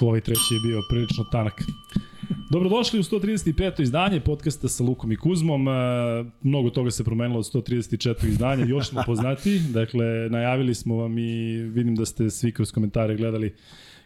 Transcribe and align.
ovaj 0.00 0.20
treći 0.20 0.54
je 0.54 0.60
bio 0.60 0.82
prilično 0.88 1.24
tanak. 1.24 1.62
Dobrodošli 2.50 3.00
u 3.00 3.02
135. 3.02 3.82
izdanje 3.82 4.20
podcasta 4.20 4.68
sa 4.68 4.84
Lukom 4.84 5.12
i 5.12 5.16
Kuzmom. 5.16 5.68
E, 5.68 5.72
mnogo 6.42 6.70
toga 6.70 6.90
se 6.90 7.04
promenilo 7.04 7.38
od 7.38 7.44
134. 7.44 8.28
izdanja, 8.28 8.64
još 8.64 8.88
smo 8.88 9.02
poznati. 9.06 9.58
Dakle, 9.58 10.06
najavili 10.30 10.74
smo 10.74 10.96
vam 10.96 11.18
i 11.18 11.56
vidim 11.56 11.94
da 11.94 12.06
ste 12.06 12.30
svi 12.30 12.52
kroz 12.52 12.72
komentare 12.72 13.16
gledali 13.16 13.54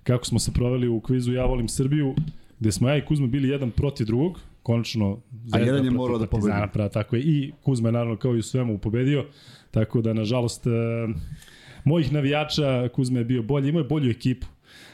kako 0.03 0.25
smo 0.25 0.39
se 0.39 0.53
proveli 0.53 0.89
u 0.89 1.01
kvizu 1.01 1.33
Ja 1.33 1.45
volim 1.45 1.69
Srbiju, 1.69 2.15
gde 2.61 2.73
smo 2.73 2.89
ja 2.89 2.97
i 2.97 3.05
Kuzma 3.05 3.27
bili 3.27 3.49
jedan 3.49 3.71
protiv 3.71 4.07
drugog, 4.07 4.41
konačno 4.63 5.21
A 5.53 5.59
jedan 5.59 5.85
je 5.85 5.91
morao 5.91 6.19
da 6.19 6.27
pobedi. 6.27 6.53
Pra, 6.73 6.89
tako 6.89 7.17
je. 7.17 7.23
I 7.23 7.53
Kuzma 7.63 7.89
je 7.89 7.93
naravno 7.93 8.17
kao 8.17 8.35
i 8.35 8.39
u 8.39 8.43
svemu 8.43 8.79
pobedio, 8.79 9.27
tako 9.71 10.01
da 10.01 10.13
nažalost 10.13 10.67
e, 10.67 10.71
mojih 11.85 12.13
navijača 12.13 12.89
Kuzma 12.89 13.19
je 13.19 13.25
bio 13.25 13.43
bolji, 13.43 13.69
imao 13.69 13.81
je 13.81 13.89
bolju 13.89 14.11
ekipu. 14.11 14.47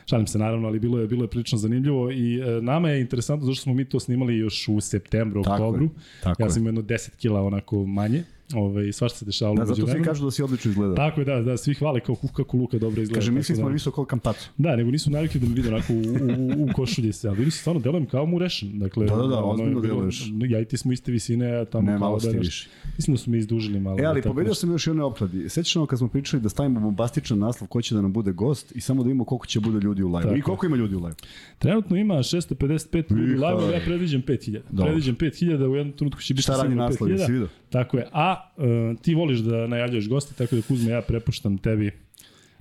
Šalim 0.06 0.26
se 0.26 0.38
naravno, 0.38 0.68
ali 0.68 0.78
bilo 0.78 0.98
je 0.98 1.06
bilo 1.06 1.24
je 1.24 1.28
prilično 1.28 1.58
zanimljivo 1.58 2.10
i 2.10 2.40
e, 2.40 2.60
nama 2.62 2.88
je 2.88 3.00
interesantno 3.00 3.46
zašto 3.46 3.62
smo 3.62 3.74
mi 3.74 3.84
to 3.84 4.00
snimali 4.00 4.38
još 4.38 4.68
u 4.68 4.80
septembru, 4.80 5.42
tako 5.42 5.54
oktobru. 5.54 5.84
Je, 5.84 5.90
tako 6.22 6.42
ja 6.42 6.50
sam 6.50 6.66
jedno 6.66 6.82
10 6.82 7.16
kila 7.16 7.42
onako 7.42 7.86
manje. 7.86 8.24
Ove, 8.54 8.92
svašta 8.92 9.18
se 9.18 9.24
dešavalo. 9.24 9.56
Da, 9.56 9.64
zato 9.64 9.86
svi 9.86 10.02
kažu 10.02 10.24
da 10.24 10.30
si 10.30 10.42
odlično 10.42 10.70
izgledao. 10.70 10.96
Tako 10.96 11.20
je, 11.20 11.24
da, 11.24 11.42
da, 11.42 11.56
svi 11.56 11.74
hvale 11.74 12.00
kao 12.00 12.16
kako 12.36 12.56
Luka 12.56 12.78
dobro 12.78 13.02
izgleda. 13.02 13.20
Kaže, 13.20 13.32
mislim 13.32 13.56
smo 13.56 13.68
da. 13.68 13.72
visoko 13.72 13.94
kao 13.94 14.04
kampac. 14.04 14.50
Da, 14.56 14.76
nego 14.76 14.90
nisu 14.90 15.10
navikli 15.10 15.40
da 15.40 15.48
me 15.48 15.54
vide 15.54 15.68
onako 15.68 15.92
u, 15.92 15.96
u, 15.96 16.64
u 16.64 16.68
košulji 16.74 17.12
se, 17.12 17.28
ali 17.28 17.36
vidim 17.36 17.50
se 17.50 17.58
stvarno 17.58 17.80
delujem 17.80 18.06
kao 18.06 18.26
mu 18.26 18.38
rešen. 18.38 18.78
Dakle, 18.78 19.06
da, 19.06 19.16
da, 19.16 19.26
da, 19.26 19.44
ozbiljno 19.44 19.80
deluješ. 19.80 20.32
Ja 20.48 20.60
i 20.60 20.64
ti 20.64 20.76
smo 20.76 20.92
iste 20.92 21.12
visine, 21.12 21.56
a 21.56 21.64
tamo 21.64 21.90
ne, 21.90 21.98
malo 21.98 22.18
da, 22.18 22.30
više. 22.30 22.68
Mislim 22.96 23.14
da 23.14 23.22
su 23.22 23.30
mi 23.30 23.38
izdužili 23.38 23.80
malo. 23.80 23.96
E, 24.00 24.04
ali 24.04 24.22
pobedio 24.22 24.54
sam 24.54 24.70
još 24.70 24.86
i 24.86 24.90
one 24.90 25.02
opkladi. 25.02 25.48
Sećamo 25.48 25.86
kad 25.86 25.98
smo 25.98 26.08
pričali 26.08 26.42
da 26.42 26.48
stavimo 26.48 26.80
bombastičan 26.80 27.38
naslov 27.38 27.68
ko 27.68 27.82
će 27.82 27.94
da 27.94 28.02
nam 28.02 28.12
bude 28.12 28.32
gost 28.32 28.72
i 28.76 28.80
samo 28.80 29.04
da 29.04 29.10
imamo 29.10 29.24
koliko 29.24 29.46
će 29.46 29.60
bude 29.60 29.78
ljudi 29.80 30.02
u 30.02 30.16
live. 30.16 30.38
I 30.38 30.42
koliko 30.42 30.66
ima 30.66 30.76
ljudi 30.76 30.94
u 30.94 30.98
live? 30.98 31.14
Trenutno 31.58 31.96
ima 31.96 32.14
655 32.14 33.10
ljudi 33.10 33.32
u 33.32 33.34
live, 33.34 33.74
ja 33.74 33.80
predviđam 33.84 34.22
5000. 34.22 34.60
Predviđam 34.82 35.16
5000, 35.16 35.68
u 35.68 35.76
jednom 35.76 35.96
trenutku 35.96 36.20
će 36.20 36.34
biti 36.34 36.42
Šta 36.42 36.62
radi 36.62 36.74
naslov, 36.74 37.10
jesi 37.10 37.32
vidio? 37.32 37.48
Tako 37.76 37.98
je. 37.98 38.08
A 38.12 38.52
uh, 38.56 38.64
ti 39.02 39.14
voliš 39.14 39.38
da 39.38 39.66
najavljaš 39.66 40.08
goste, 40.08 40.34
tako 40.34 40.56
da 40.56 40.62
Kuzma 40.62 40.90
ja 40.90 41.02
prepuštam 41.02 41.58
tebi 41.58 41.90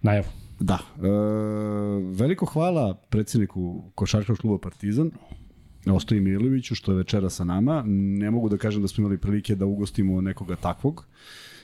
najavu. 0.02 0.27
Da. 0.59 0.80
E, 0.97 1.08
veliko 2.19 2.45
hvala 2.45 2.94
predsedniku 3.09 3.83
Košarkaškog 3.95 4.38
kluba 4.38 4.58
Partizan, 4.58 5.11
Ostoji 5.86 6.21
Miloviću, 6.21 6.75
što 6.75 6.91
je 6.91 6.97
večera 6.97 7.30
sa 7.30 7.43
nama. 7.43 7.83
Ne 7.88 8.31
mogu 8.31 8.49
da 8.49 8.58
kažem 8.58 8.81
da 8.81 8.88
smo 8.88 9.02
imali 9.02 9.17
prilike 9.17 9.55
da 9.55 9.66
ugostimo 9.66 10.21
nekoga 10.21 10.55
takvog. 10.55 11.05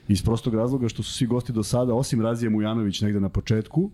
Iz 0.07 0.23
prostog 0.23 0.55
razloga 0.55 0.89
što 0.89 1.03
su 1.03 1.13
svi 1.13 1.27
gosti 1.27 1.53
do 1.53 1.63
sada, 1.63 1.93
osim 1.93 2.21
Razije 2.21 2.49
Mujanović 2.49 3.01
negde 3.01 3.19
na 3.19 3.29
početku, 3.29 3.91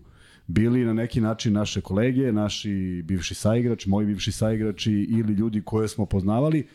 bili 0.47 0.85
na 0.85 0.93
neki 0.93 1.21
način 1.21 1.53
naše 1.53 1.81
kolege, 1.81 2.31
naši 2.31 3.03
bivši 3.05 3.35
saigrači, 3.35 3.89
moji 3.89 4.07
bivši 4.07 4.31
saigrači 4.31 4.93
ili 4.93 5.33
ljudi 5.33 5.61
koje 5.65 5.87
smo 5.87 6.05
poznavali. 6.05 6.67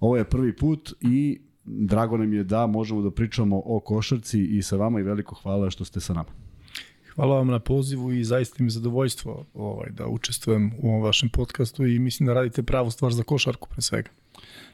Ovo 0.00 0.16
je 0.16 0.24
prvi 0.24 0.56
put 0.56 0.92
i 1.00 1.45
drago 1.66 2.16
nam 2.16 2.32
je 2.32 2.44
da 2.44 2.66
možemo 2.66 3.02
da 3.02 3.10
pričamo 3.10 3.62
o 3.64 3.80
košarci 3.80 4.44
i 4.44 4.62
sa 4.62 4.76
vama 4.76 5.00
i 5.00 5.02
veliko 5.02 5.34
hvala 5.34 5.70
što 5.70 5.84
ste 5.84 6.00
sa 6.00 6.14
nama. 6.14 6.28
Hvala 7.14 7.36
vam 7.36 7.48
na 7.48 7.58
pozivu 7.58 8.12
i 8.12 8.24
zaista 8.24 8.56
mi 8.58 8.66
je 8.66 8.70
zadovoljstvo 8.70 9.44
ovaj, 9.54 9.90
da 9.90 10.06
učestvujem 10.06 10.72
u 10.78 10.88
ovom 10.88 11.02
vašem 11.02 11.28
podcastu 11.28 11.86
i 11.86 11.98
mislim 11.98 12.26
da 12.26 12.34
radite 12.34 12.62
pravu 12.62 12.90
stvar 12.90 13.12
za 13.12 13.22
košarku 13.22 13.68
pre 13.68 13.82
svega. 13.82 14.10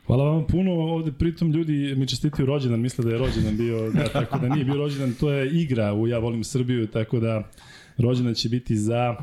Hvala 0.06 0.24
vam 0.24 0.46
puno. 0.46 0.72
Ovde 0.72 1.12
pritom 1.12 1.50
ljudi 1.50 1.94
mi 1.96 2.06
čestitaju 2.06 2.46
rođendan, 2.46 2.80
misle 2.80 3.04
da 3.04 3.10
je 3.10 3.18
rođendan 3.18 3.56
bio, 3.56 3.90
da, 3.90 4.08
tako 4.08 4.38
da 4.38 4.48
nije 4.48 4.64
bio 4.64 4.74
rođendan, 4.74 5.14
to 5.20 5.30
je 5.30 5.50
igra 5.50 5.94
u 5.94 6.08
Ja 6.08 6.18
volim 6.18 6.44
Srbiju, 6.44 6.86
tako 6.86 7.20
da 7.20 7.48
rođendan 7.98 8.34
će 8.34 8.48
biti 8.48 8.76
za 8.76 9.16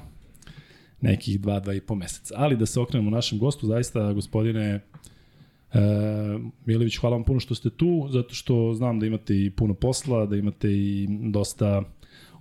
nekih 1.01 1.41
dva, 1.41 1.59
dva 1.59 1.73
i 1.73 1.81
po 1.81 1.95
meseca. 1.95 2.33
Ali 2.37 2.57
da 2.57 2.65
se 2.65 2.79
okrenemo 2.79 3.11
našem 3.11 3.39
gostu, 3.39 3.67
zaista 3.67 4.13
gospodine 4.13 4.79
E, 5.73 5.79
Milović, 6.65 6.97
hvala 6.97 7.15
vam 7.15 7.23
puno 7.23 7.39
što 7.39 7.55
ste 7.55 7.69
tu, 7.69 8.07
zato 8.11 8.33
što 8.33 8.73
znam 8.73 8.99
da 8.99 9.05
imate 9.05 9.35
i 9.45 9.49
puno 9.49 9.73
posla, 9.73 10.25
da 10.25 10.35
imate 10.35 10.71
i 10.71 11.07
dosta 11.31 11.83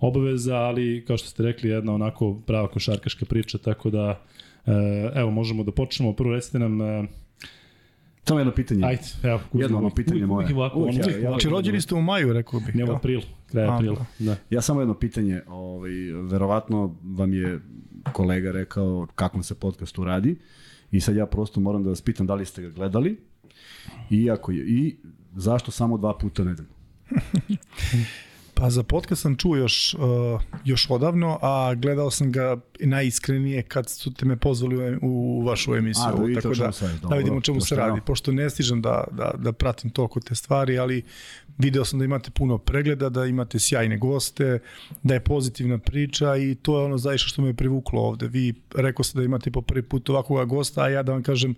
obaveza, 0.01 0.57
ali 0.57 1.05
kao 1.07 1.17
što 1.17 1.29
ste 1.29 1.43
rekli, 1.43 1.71
jedna 1.71 1.95
onako 1.95 2.41
prava 2.47 2.69
košarkaška 2.69 3.27
priča, 3.27 3.59
tako 3.59 3.91
da 3.91 4.25
e, 4.67 4.73
evo 5.15 5.31
možemo 5.31 5.65
da 5.65 5.73
počnemo. 5.73 6.13
Prvo 6.13 6.33
recite 6.33 6.59
nam 6.59 6.81
e, 6.81 7.05
Samo 8.29 8.41
jedno 8.41 8.53
pitanje. 8.53 8.87
Ajde, 8.87 9.03
evo. 9.23 9.41
Jedno 9.53 9.79
ono 9.79 9.91
pitanje 9.91 10.27
moje. 10.27 10.45
Uvijek 10.45 10.57
ovako, 10.57 10.79
uvijek, 10.79 11.07
ja, 11.07 11.13
ja, 11.13 11.31
znači, 11.31 11.49
rođeni 11.49 11.81
ste 11.81 11.95
u 11.95 12.03
maju, 12.03 12.33
rekao 12.33 12.61
bih. 12.61 12.75
Ne 12.75 12.85
u 12.85 12.93
aprilu, 12.93 13.23
kraj 13.47 13.67
aprila. 13.67 14.05
Da. 14.19 14.37
Ja 14.51 14.61
samo 14.61 14.81
jedno 14.81 14.95
pitanje. 14.95 15.41
Ovaj, 15.47 15.91
verovatno 16.31 16.97
vam 17.03 17.33
je 17.33 17.61
kolega 18.13 18.53
rekao 18.53 19.07
kakvom 19.15 19.43
se 19.43 19.55
podcastu 19.55 20.05
radi. 20.05 20.37
I 20.91 21.01
sad 21.01 21.17
ja 21.17 21.27
prosto 21.27 21.61
moram 21.61 21.83
da 21.83 21.91
vas 21.91 22.03
pitam 22.03 22.27
da 22.27 22.35
li 22.35 22.45
ste 22.45 22.63
ga 22.63 22.71
gledali, 22.71 23.21
iako 24.11 24.53
je, 24.53 24.65
i 24.69 24.97
zašto 25.37 25.71
samo 25.71 25.99
dva 25.99 26.19
puta 26.19 26.45
nedeljno? 26.45 26.73
Pa 28.59 28.71
za 28.71 28.83
podcast 28.83 29.23
sam 29.23 29.37
čuo 29.37 29.57
još, 29.57 29.95
uh, 29.95 30.41
još 30.65 30.91
odavno, 30.91 31.39
a 31.43 31.75
gledao 31.75 32.11
sam 32.11 32.33
ga 32.33 32.57
najiskrenije 32.81 33.63
kad 33.63 33.91
su 33.91 34.15
te 34.15 34.27
me 34.27 34.37
pozvali 34.37 34.99
u 35.03 35.43
vašu 35.47 35.75
emisiju. 35.75 36.05
A, 36.07 36.13
da 36.13 36.41
tako 36.41 36.55
da, 36.55 36.71
da 37.09 37.17
vidimo 37.17 37.37
o 37.37 37.41
čemu 37.41 37.61
se 37.61 37.77
radi. 37.77 38.01
Pošto 38.07 38.33
ne 38.33 38.51
stižem 38.51 38.83
da, 38.83 39.05
da, 39.11 39.31
da 39.39 39.53
pratim 39.53 39.91
toliko 39.91 40.21
te 40.21 40.35
stvari, 40.35 40.79
ali 40.79 41.03
video 41.59 41.85
sam 41.85 41.99
da 41.99 42.05
imate 42.05 42.31
puno 42.31 42.59
pregleda, 42.59 43.09
da 43.09 43.27
imate 43.27 43.59
sjajne 43.59 43.99
goste, 43.99 44.59
da 45.03 45.15
je 45.15 45.21
pozitivna 45.21 45.79
priča 45.79 46.37
i 46.37 46.55
to 46.55 46.79
je 46.79 46.85
ono 46.85 46.99
zaista 46.99 47.29
što 47.29 47.43
me 47.43 47.49
je 47.49 47.55
privuklo 47.55 48.03
ovde. 48.03 48.29
Vi 48.29 48.55
rekao 48.75 49.05
ste 49.05 49.19
da 49.19 49.25
imate 49.25 49.51
po 49.51 49.63
prvi 49.63 49.83
put 49.83 50.11
ovakvog 50.11 50.49
gosta, 50.49 50.83
a 50.83 50.89
ja 50.89 51.03
da 51.03 51.13
vam 51.13 51.23
kažem 51.23 51.55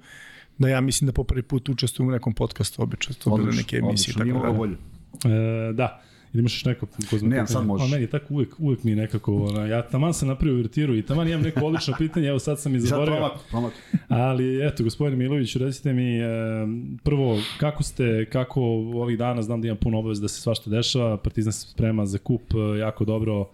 da 0.58 0.68
ja 0.68 0.80
mislim 0.80 1.06
da 1.06 1.12
po 1.12 1.24
prvi 1.24 1.42
put 1.42 1.68
učestvujem 1.68 2.08
u 2.08 2.12
nekom 2.12 2.32
podcastu, 2.32 2.82
obično 2.82 3.14
to 3.24 3.36
bile 3.36 3.52
neke 3.52 3.76
emisije. 3.76 4.14
Odlično, 4.18 4.40
tako 4.40 4.66
da. 4.66 4.74
E, 5.34 5.72
da, 5.72 6.02
Ili 6.32 6.40
imaš 6.40 6.54
još 6.54 6.64
neko 6.64 6.86
ko 7.10 7.18
zna 7.18 7.28
Ne, 7.28 7.46
sad 7.46 7.66
možeš. 7.66 7.86
A 7.86 7.90
meni 7.90 8.02
je 8.02 8.10
tako 8.10 8.34
uvek, 8.34 8.54
uvek 8.58 8.84
mi 8.84 8.94
nekako, 8.94 9.34
ona, 9.34 9.66
ja 9.66 9.82
taman 9.82 10.14
sam 10.14 10.28
napravio 10.28 10.54
uvertiru 10.54 10.96
i 10.96 11.02
taman 11.02 11.28
imam 11.28 11.42
neko 11.42 11.60
odlično 11.60 11.94
pitanje, 11.98 12.28
evo 12.28 12.38
sad 12.38 12.60
sam 12.60 12.76
i 12.76 12.80
zaboravio. 12.90 13.28
Sad 13.28 13.48
promak, 13.50 13.50
promak. 13.50 13.72
Ali 14.08 14.66
eto, 14.66 14.84
gospodine 14.84 15.16
Milović, 15.16 15.56
recite 15.56 15.92
mi 15.92 16.18
e, 16.18 16.26
prvo, 17.02 17.38
kako 17.58 17.82
ste, 17.82 18.26
kako 18.32 18.60
ovih 18.94 19.18
dana, 19.18 19.42
znam 19.42 19.60
da 19.60 19.68
imam 19.68 19.78
puno 19.78 19.98
obavez 19.98 20.20
da 20.20 20.28
se 20.28 20.40
svašta 20.40 20.70
dešava, 20.70 21.16
Partizan 21.16 21.52
se 21.52 21.68
sprema 21.70 22.06
za 22.06 22.18
kup 22.18 22.42
e, 22.54 22.78
jako 22.78 23.04
dobro, 23.04 23.50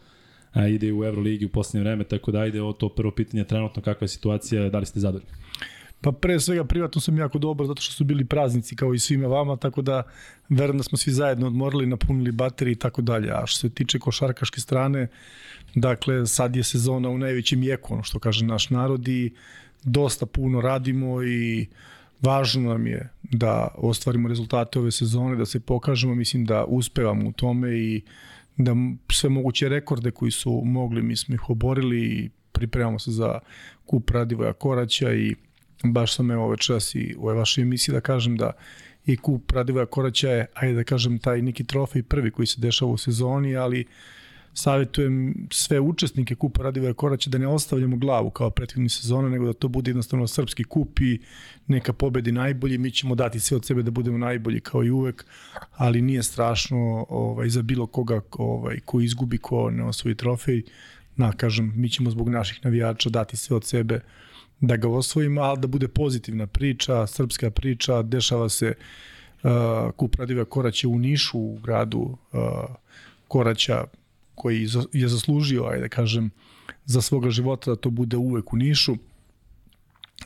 a, 0.53 0.66
ide 0.66 0.92
u 0.92 1.04
Euroligi 1.04 1.47
u 1.47 1.48
poslednje 1.48 1.84
vreme, 1.84 2.04
tako 2.04 2.32
da 2.32 2.47
ide 2.47 2.62
o 2.62 2.72
to 2.72 2.88
prvo 2.88 3.10
pitanje 3.10 3.44
trenutno 3.44 3.82
kakva 3.82 4.04
je 4.04 4.09
situacija, 4.09 4.69
da 4.69 4.78
li 4.78 4.86
ste 4.86 5.00
zadovoljni? 5.00 5.31
Pa 6.00 6.12
pre 6.12 6.40
svega 6.40 6.64
privatno 6.64 7.00
sam 7.00 7.18
jako 7.18 7.38
dobar 7.38 7.66
zato 7.66 7.82
što 7.82 7.92
su 7.92 8.04
bili 8.04 8.24
praznici 8.24 8.76
kao 8.76 8.94
i 8.94 8.98
svima 8.98 9.26
vama, 9.26 9.56
tako 9.56 9.82
da 9.82 10.02
verujem 10.48 10.76
da 10.78 10.82
smo 10.82 10.98
svi 10.98 11.12
zajedno 11.12 11.46
odmorili, 11.46 11.86
napunili 11.86 12.32
baterije 12.32 12.72
i 12.72 12.78
tako 12.78 13.02
dalje. 13.02 13.30
A 13.30 13.46
što 13.46 13.58
se 13.58 13.70
tiče 13.70 13.98
košarkaške 13.98 14.60
strane, 14.60 15.08
dakle 15.74 16.26
sad 16.26 16.56
je 16.56 16.64
sezona 16.64 17.08
u 17.08 17.18
najvećem 17.18 17.62
jeku, 17.62 17.94
ono 17.94 18.02
što 18.02 18.18
kaže 18.18 18.44
naš 18.44 18.70
narod 18.70 19.08
i 19.08 19.32
dosta 19.82 20.26
puno 20.26 20.60
radimo 20.60 21.22
i 21.22 21.66
važno 22.22 22.68
nam 22.68 22.86
je 22.86 23.08
da 23.22 23.68
ostvarimo 23.74 24.28
rezultate 24.28 24.78
ove 24.78 24.90
sezone, 24.90 25.36
da 25.36 25.46
se 25.46 25.60
pokažemo, 25.60 26.14
mislim 26.14 26.44
da 26.44 26.64
uspevamo 26.64 27.28
u 27.28 27.32
tome 27.32 27.78
i 27.78 28.02
da 28.56 28.72
sve 29.12 29.30
moguće 29.30 29.68
rekorde 29.68 30.10
koji 30.10 30.30
su 30.30 30.62
mogli, 30.64 31.02
mi 31.02 31.16
smo 31.16 31.34
ih 31.34 31.50
oborili 31.50 32.00
i 32.00 32.30
pripremamo 32.52 32.98
se 32.98 33.10
za 33.10 33.38
kup 33.86 34.10
Radivoja 34.10 34.52
Koraća 34.52 35.12
i 35.14 35.34
baš 35.84 36.14
sam 36.14 36.31
evo 36.31 36.48
večeras 36.48 36.94
i 36.94 37.14
u 37.19 37.22
ovoj 37.22 37.34
vašoj 37.34 37.62
emisiji 37.62 37.92
da 37.92 38.00
kažem 38.00 38.36
da 38.36 38.53
i 39.06 39.16
kup 39.16 39.53
Radivoja 39.53 39.86
Koraća 39.86 40.30
je, 40.30 40.47
ajde 40.54 40.74
da 40.74 40.84
kažem, 40.84 41.18
taj 41.18 41.42
neki 41.42 41.65
trofej 41.65 42.03
prvi 42.03 42.30
koji 42.30 42.47
se 42.47 42.60
dešava 42.60 42.91
u 42.91 42.97
sezoni, 42.97 43.56
ali 43.56 43.86
savjetujem 44.54 45.34
sve 45.50 45.80
učesnike 45.80 46.34
kupa 46.34 46.62
Radivoja 46.62 46.95
Koraća 46.95 47.30
da 47.30 47.39
ne 47.39 47.48
ostavljamo 47.48 47.97
glavu 47.97 48.30
kao 48.30 48.50
prethodni 48.50 48.89
sezona, 48.89 49.28
nego 49.28 49.47
da 49.47 49.53
to 49.53 49.68
bude 49.68 49.91
jednostavno 49.91 50.27
srpski 50.27 50.65
kup 50.65 51.00
i 51.00 51.21
neka 51.66 51.92
pobedi 51.92 52.33
najbolji. 52.33 52.78
Mi 52.78 52.91
ćemo 52.91 53.15
dati 53.15 53.41
sve 53.41 53.56
od 53.56 53.65
sebe 53.65 53.83
da 53.83 53.91
budemo 53.91 54.18
najbolji 54.18 54.60
kao 54.60 54.84
i 54.84 54.91
uvek, 54.91 55.27
ali 55.77 56.03
nije 56.03 56.22
strašno 56.22 57.06
ovaj, 57.09 57.48
za 57.48 57.62
bilo 57.62 57.86
koga 57.86 58.21
ovaj, 58.33 58.80
ko 58.84 59.00
izgubi, 59.00 59.39
ko 59.39 59.71
ne 59.71 59.84
osvoji 59.84 60.15
trofej. 60.15 60.62
Na, 61.16 61.33
kažem, 61.33 61.72
mi 61.77 61.89
ćemo 61.91 62.10
zbog 62.10 62.28
naših 62.28 62.65
navijača 62.65 63.10
dati 63.10 63.36
sve 63.36 63.56
od 63.56 63.65
sebe 63.65 64.00
da 64.60 64.76
ga 64.76 64.88
osvojimo, 64.88 65.41
ali 65.41 65.60
da 65.60 65.66
bude 65.66 65.88
pozitivna 65.88 66.47
priča, 66.47 67.06
srpska 67.06 67.50
priča, 67.50 68.03
dešava 68.03 68.48
se 68.48 68.74
uh, 69.42 69.50
kup 69.97 70.14
Radiva 70.14 70.44
Koraća 70.44 70.88
u 70.88 70.98
Nišu, 70.98 71.38
u 71.38 71.58
gradu 71.58 71.98
uh, 71.98 72.41
Koraća 73.28 73.84
koji 74.34 74.68
je 74.92 75.08
zaslužio, 75.08 75.64
ajde 75.64 75.80
da 75.80 75.88
kažem, 75.88 76.30
za 76.84 77.00
svoga 77.00 77.30
života 77.30 77.70
da 77.70 77.76
to 77.76 77.91
bude 77.91 78.16
uvek 78.16 78.53
u 78.53 78.56
Nišu. 78.56 78.97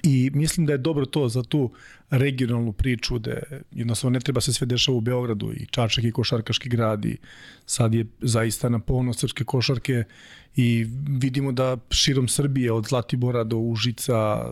I 0.03 0.31
mislim 0.35 0.67
da 0.67 0.73
je 0.73 0.79
dobro 0.79 1.07
to 1.07 1.29
za 1.29 1.43
tu 1.43 1.71
regionalnu 2.11 2.73
priču 2.73 3.19
da 3.19 3.31
jednostavno 3.73 4.15
ne 4.15 4.21
treba 4.21 4.41
se 4.41 4.53
sve 4.53 4.67
dešava 4.67 4.99
u 4.99 5.01
Beogradu 5.01 5.53
i 5.53 5.67
Čačak 5.67 6.05
i 6.05 6.13
košarkaški 6.13 6.69
grad 6.69 7.05
i 7.05 7.17
sad 7.67 7.95
je 7.95 8.07
zaista 8.21 8.69
na 8.69 8.79
polno 8.79 9.13
srpske 9.13 9.45
košarke 9.45 10.05
i 10.57 10.87
vidimo 11.09 11.53
da 11.53 11.77
širom 11.91 12.29
Srbije 12.29 12.73
od 12.73 12.87
Zlatibora 12.87 13.45
do 13.45 13.57
Užica 13.57 14.47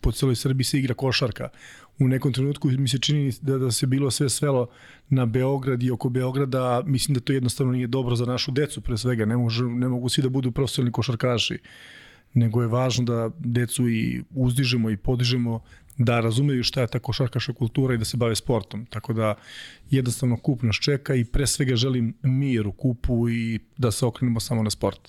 po 0.00 0.12
celoj 0.12 0.36
Srbiji 0.36 0.64
se 0.64 0.78
igra 0.78 0.94
košarka. 0.94 1.48
U 1.98 2.08
nekom 2.08 2.32
trenutku 2.32 2.68
mi 2.68 2.88
se 2.88 2.98
čini 2.98 3.32
da, 3.40 3.58
da 3.58 3.70
se 3.70 3.86
bilo 3.86 4.10
sve 4.10 4.28
svelo 4.28 4.66
na 5.08 5.26
Beograd 5.26 5.82
i 5.82 5.90
oko 5.90 6.08
Beograda, 6.08 6.82
mislim 6.86 7.14
da 7.14 7.20
to 7.20 7.32
jednostavno 7.32 7.72
nije 7.72 7.86
dobro 7.86 8.16
za 8.16 8.24
našu 8.26 8.50
decu 8.50 8.80
pre 8.80 8.98
svega, 8.98 9.24
ne, 9.24 9.36
može, 9.36 9.64
ne 9.64 9.88
mogu 9.88 10.08
svi 10.08 10.22
da 10.22 10.28
budu 10.28 10.52
profesionalni 10.52 10.92
košarkaši 10.92 11.58
nego 12.36 12.62
je 12.62 12.68
važno 12.68 13.04
da 13.04 13.30
decu 13.38 13.88
i 13.88 14.22
uzdižemo 14.30 14.90
i 14.90 14.96
podižemo 14.96 15.60
da 15.98 16.20
razumeju 16.20 16.62
šta 16.62 16.80
je 16.80 16.86
ta 16.86 16.98
košarkaša 16.98 17.52
kultura 17.52 17.94
i 17.94 17.98
da 17.98 18.04
se 18.04 18.16
bave 18.16 18.36
sportom. 18.36 18.86
Tako 18.86 19.12
da 19.12 19.34
jednostavno 19.90 20.36
kup 20.36 20.62
nas 20.62 20.76
čeka 20.76 21.14
i 21.14 21.24
pre 21.24 21.46
svega 21.46 21.76
želim 21.76 22.14
mir 22.22 22.66
u 22.66 22.72
kupu 22.72 23.28
i 23.28 23.58
da 23.76 23.90
se 23.90 24.06
okrenemo 24.06 24.40
samo 24.40 24.62
na 24.62 24.70
sport. 24.70 25.08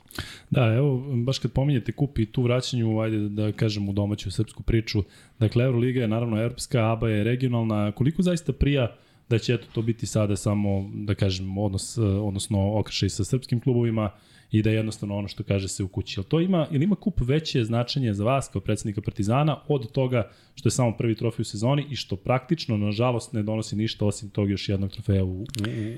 Da, 0.50 0.74
evo, 0.74 0.98
baš 1.16 1.40
kad 1.40 1.52
pominjete 1.52 1.92
kup 1.92 2.20
i 2.20 2.26
tu 2.26 2.44
vraćanju, 2.44 3.00
ajde 3.00 3.30
da 3.30 3.52
kažem 3.52 3.90
u 3.90 3.94
domaću 3.94 4.32
srpsku 4.32 4.64
priču, 4.64 5.04
dakle 5.40 5.66
Euroliga 5.66 6.02
je 6.02 6.08
naravno 6.08 6.42
evropska, 6.42 6.92
ABA 6.92 7.10
je 7.10 7.24
regionalna, 7.24 7.92
koliko 7.92 8.22
zaista 8.22 8.54
prija 8.54 8.96
da 9.30 9.40
će 9.40 9.54
eto 9.54 9.68
to 9.74 9.82
biti 9.82 10.06
sada 10.06 10.36
samo, 10.36 10.90
da 10.94 11.16
kažem, 11.16 11.58
odnos, 11.58 11.98
odnosno 11.98 12.80
okršaj 12.80 13.10
sa 13.10 13.24
srpskim 13.24 13.60
klubovima, 13.60 14.12
i 14.52 14.62
da 14.62 14.70
je 14.70 14.76
jednostavno 14.76 15.18
ono 15.18 15.28
što 15.28 15.44
kaže 15.44 15.68
se 15.68 15.84
u 15.84 15.88
kući. 15.88 16.20
Jel 16.20 16.24
to 16.24 16.40
ima, 16.40 16.68
ili 16.72 16.84
ima 16.84 16.96
kup 16.96 17.22
veće 17.22 17.64
značenje 17.64 18.14
za 18.14 18.24
vas 18.24 18.50
kao 18.54 18.62
predsednika 18.62 19.02
Partizana 19.02 19.62
od 19.68 19.92
toga 19.92 20.32
što 20.56 20.68
je 20.68 20.72
samo 20.72 20.98
prvi 20.98 21.16
trofej 21.16 21.42
u 21.42 21.46
sezoni 21.46 21.86
i 21.90 21.96
što 21.96 22.16
praktično, 22.16 22.78
nažalost, 22.78 23.34
ne 23.34 23.44
donosi 23.44 23.76
ništa 23.76 24.06
osim 24.06 24.30
tog 24.30 24.50
još 24.50 24.70
jednog 24.70 24.92
trofeja 24.92 25.24
u, 25.24 25.42
u, 25.42 25.44
u 25.44 25.98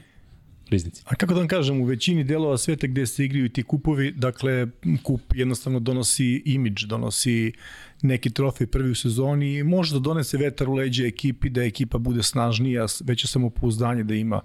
Riznici. 0.70 1.04
A 1.06 1.16
kako 1.16 1.34
da 1.34 1.40
vam 1.40 1.48
kažem, 1.48 1.82
u 1.82 1.86
većini 1.86 2.24
delova 2.24 2.58
sveta 2.58 2.88
gde 2.88 3.06
se 3.06 3.26
igraju 3.26 3.50
ti 3.50 3.64
kupovi, 3.64 4.12
dakle, 4.12 4.68
kup 5.04 5.22
jednostavno 5.36 5.80
donosi 5.80 6.42
imidž, 6.46 6.84
donosi 6.84 7.52
neki 8.02 8.30
trofej 8.30 8.68
prvi 8.68 8.92
u 8.92 8.96
sezoni 8.96 9.58
i 9.58 9.64
može 9.64 9.94
da 9.94 10.00
donese 10.00 10.38
vetar 10.38 10.70
u 10.70 10.74
leđe 10.74 11.08
ekipi, 11.08 11.50
da 11.50 11.64
ekipa 11.64 11.98
bude 11.98 12.24
snažnija, 12.24 12.86
veće 13.04 13.28
samopouzdanje 13.28 14.04
da 14.04 14.14
ima 14.14 14.42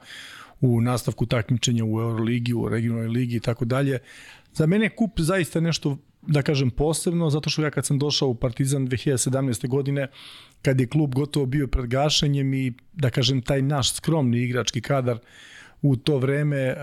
u 0.64 0.80
nastavku 0.80 1.26
takmičenja 1.26 1.84
u 1.84 2.00
Euroligi, 2.00 2.54
u 2.54 2.68
regionalnoj 2.68 3.08
ligi 3.08 3.36
i 3.36 3.40
tako 3.40 3.64
dalje. 3.64 3.98
Za 4.52 4.66
mene 4.66 4.88
kup 4.88 5.20
zaista 5.20 5.60
nešto 5.60 5.96
da 6.26 6.42
kažem 6.42 6.70
posebno, 6.70 7.30
zato 7.30 7.50
što 7.50 7.62
ja 7.62 7.70
kad 7.70 7.86
sam 7.86 7.98
došao 7.98 8.28
u 8.28 8.34
Partizan 8.34 8.88
2017. 8.88 9.68
godine, 9.68 10.08
kad 10.62 10.80
je 10.80 10.86
klub 10.86 11.14
gotovo 11.14 11.46
bio 11.46 11.66
pred 11.66 11.86
gašenjem 11.86 12.54
i 12.54 12.72
da 12.92 13.10
kažem 13.10 13.42
taj 13.42 13.62
naš 13.62 13.94
skromni 13.94 14.38
igrački 14.38 14.80
kadar 14.80 15.18
u 15.82 15.96
to 15.96 16.18
vreme 16.18 16.72
uh, 16.72 16.78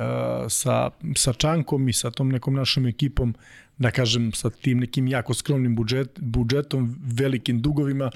sa, 0.49 0.89
sa 1.15 1.33
Čankom 1.33 1.89
i 1.89 1.93
sa 1.93 2.11
tom 2.11 2.29
nekom 2.29 2.53
našom 2.53 2.85
ekipom, 2.85 3.35
da 3.77 3.91
kažem 3.91 4.31
sa 4.33 4.49
tim 4.49 4.79
nekim 4.79 5.07
jako 5.07 5.33
skromnim 5.33 5.75
budžet, 5.75 6.19
budžetom, 6.19 6.95
velikim 7.03 7.61
dugovima, 7.61 8.11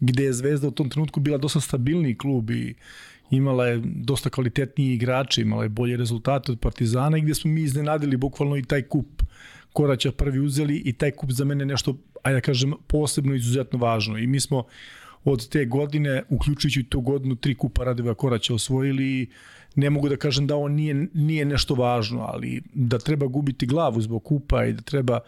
gde 0.00 0.24
je 0.24 0.32
Zvezda 0.32 0.68
u 0.68 0.70
tom 0.70 0.90
trenutku 0.90 1.20
bila 1.20 1.38
dosta 1.38 1.60
stabilniji 1.60 2.14
klub 2.14 2.50
i, 2.50 2.74
imala 3.30 3.66
je 3.66 3.80
dosta 3.84 4.30
kvalitetniji 4.30 4.94
igrače, 4.94 5.42
imala 5.42 5.62
je 5.62 5.68
bolje 5.68 5.96
rezultate 5.96 6.52
od 6.52 6.60
Partizana 6.60 7.18
i 7.18 7.20
gde 7.20 7.34
smo 7.34 7.50
mi 7.50 7.62
iznenadili 7.62 8.16
bukvalno 8.16 8.56
i 8.56 8.62
taj 8.62 8.82
kup 8.82 9.22
Koraća 9.72 10.12
prvi 10.12 10.40
uzeli 10.40 10.82
i 10.84 10.92
taj 10.92 11.10
kup 11.10 11.30
za 11.30 11.44
mene 11.44 11.64
nešto, 11.64 11.96
ajde 12.22 12.36
da 12.36 12.40
kažem, 12.40 12.72
posebno 12.86 13.34
izuzetno 13.34 13.78
važno. 13.78 14.18
I 14.18 14.26
mi 14.26 14.40
smo 14.40 14.64
od 15.24 15.48
te 15.48 15.64
godine, 15.64 16.22
uključujući 16.28 16.82
tu 16.82 17.00
godinu, 17.00 17.36
tri 17.36 17.54
kupa 17.54 17.84
Radeva 17.84 18.14
Koraća 18.14 18.54
osvojili 18.54 19.20
i 19.20 19.28
ne 19.78 19.90
mogu 19.90 20.08
da 20.08 20.16
kažem 20.16 20.46
da 20.46 20.56
on 20.56 20.72
nije, 20.72 21.06
nije 21.14 21.44
nešto 21.44 21.74
važno, 21.74 22.20
ali 22.20 22.62
da 22.74 22.98
treba 22.98 23.26
gubiti 23.26 23.66
glavu 23.66 24.00
zbog 24.00 24.24
kupa 24.24 24.64
i 24.64 24.72
da 24.72 24.82
treba 24.82 25.20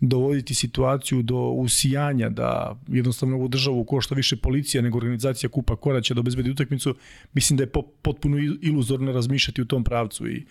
dovoditi 0.00 0.54
situaciju 0.54 1.22
do 1.22 1.36
usijanja, 1.36 2.28
da 2.28 2.78
jednostavno 2.88 3.36
ovu 3.36 3.48
državu 3.48 3.84
košta 3.84 4.14
više 4.14 4.36
policija 4.36 4.82
nego 4.82 4.98
organizacija 4.98 5.50
kupa 5.50 5.76
Koraća 5.76 6.14
da 6.14 6.20
obezbedi 6.20 6.50
utakmicu, 6.50 6.94
mislim 7.32 7.56
da 7.56 7.62
je 7.62 7.72
potpuno 8.02 8.38
iluzorno 8.62 9.12
razmišljati 9.12 9.62
u 9.62 9.66
tom 9.66 9.84
pravcu 9.84 10.28
i 10.28 10.46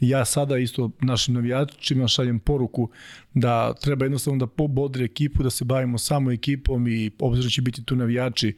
ja 0.00 0.24
sada 0.24 0.58
isto 0.58 0.90
našim 1.00 1.34
navijačima 1.34 2.08
šaljem 2.08 2.38
poruku 2.38 2.88
da 3.34 3.74
treba 3.74 4.04
jednostavno 4.04 4.38
da 4.38 4.46
pobodri 4.46 5.04
ekipu, 5.04 5.42
da 5.42 5.50
se 5.50 5.64
bavimo 5.64 5.98
samo 5.98 6.32
ekipom 6.32 6.88
i 6.88 7.10
obzirom 7.18 7.46
da 7.46 7.50
će 7.50 7.62
biti 7.62 7.84
tu 7.84 7.96
navijači 7.96 8.56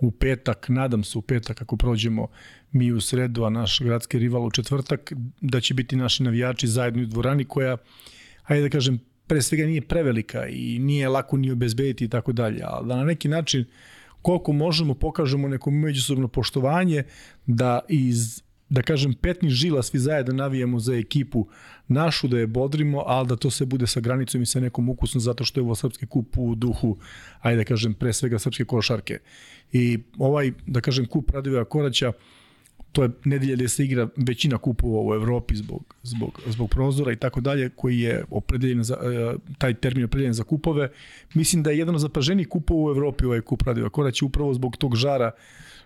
u 0.00 0.10
petak, 0.10 0.68
nadam 0.68 1.04
se 1.04 1.18
u 1.18 1.22
petak 1.22 1.62
ako 1.62 1.76
prođemo 1.76 2.28
mi 2.72 2.92
u 2.92 3.00
sredu, 3.00 3.44
a 3.44 3.50
naš 3.50 3.80
gradski 3.80 4.18
rival 4.18 4.44
u 4.44 4.50
četvrtak, 4.50 5.12
da 5.40 5.60
će 5.60 5.74
biti 5.74 5.96
naši 5.96 6.22
navijači 6.22 6.66
zajedno 6.66 7.02
u 7.02 7.06
dvorani 7.06 7.44
koja, 7.44 7.76
hajde 8.42 8.62
da 8.62 8.68
kažem, 8.68 9.00
pre 9.26 9.42
svega 9.42 9.66
nije 9.66 9.80
prevelika 9.80 10.46
i 10.46 10.78
nije 10.78 11.08
lako 11.08 11.36
ni 11.36 11.50
obezbediti 11.50 12.04
i 12.04 12.08
tako 12.08 12.32
dalje, 12.32 12.60
ali 12.64 12.88
da 12.88 12.96
na 12.96 13.04
neki 13.04 13.28
način 13.28 13.64
koliko 14.22 14.52
možemo 14.52 14.94
pokažemo 14.94 15.48
neko 15.48 15.70
međusobno 15.70 16.28
poštovanje 16.28 17.02
da 17.46 17.80
iz 17.88 18.46
da 18.68 18.82
kažem, 18.82 19.14
petni 19.14 19.50
žila 19.50 19.82
svi 19.82 19.98
zajedno 19.98 20.34
navijemo 20.34 20.78
za 20.78 20.94
ekipu 20.94 21.46
našu, 21.88 22.28
da 22.28 22.38
je 22.38 22.46
bodrimo, 22.46 23.02
ali 23.06 23.28
da 23.28 23.36
to 23.36 23.50
se 23.50 23.66
bude 23.66 23.86
sa 23.86 24.00
granicom 24.00 24.42
i 24.42 24.46
sa 24.46 24.60
nekom 24.60 24.88
ukusom, 24.88 25.20
zato 25.20 25.44
što 25.44 25.60
je 25.60 25.64
ovo 25.64 25.74
srpski 25.74 26.06
kup 26.06 26.38
u 26.38 26.54
duhu, 26.54 26.98
ajde 27.40 27.56
da 27.56 27.64
kažem, 27.64 27.94
pre 27.94 28.12
svega 28.12 28.38
srpske 28.38 28.64
košarke. 28.64 29.18
I 29.72 29.98
ovaj, 30.18 30.52
da 30.66 30.80
kažem, 30.80 31.06
kup 31.06 31.30
Radovija 31.30 31.64
Koraća, 31.64 32.12
to 32.96 33.02
je 33.02 33.10
nedelja 33.24 33.54
gde 33.54 33.68
se 33.68 33.84
igra 33.84 34.08
većina 34.16 34.58
kupova 34.58 35.00
u 35.02 35.14
Evropi 35.14 35.56
zbog, 35.56 35.94
zbog, 36.02 36.40
zbog 36.46 36.70
prozora 36.70 37.12
i 37.12 37.16
tako 37.16 37.40
dalje, 37.40 37.68
koji 37.68 38.00
je 38.00 38.24
opredeljen 38.30 38.84
za, 38.84 38.94
e, 38.94 39.34
taj 39.58 39.74
termin 39.74 40.04
opredeljen 40.04 40.32
za 40.32 40.44
kupove. 40.44 40.88
Mislim 41.34 41.62
da 41.62 41.70
je 41.70 41.78
jedan 41.78 41.94
od 41.94 42.00
zapaženijih 42.00 42.48
kupova 42.48 42.80
u 42.80 42.90
Evropi 42.90 43.24
ovaj 43.24 43.40
kup 43.40 43.62
Radovija 43.62 43.90
Koraća, 43.90 44.24
upravo 44.26 44.54
zbog 44.54 44.76
tog 44.76 44.96
žara 44.96 45.30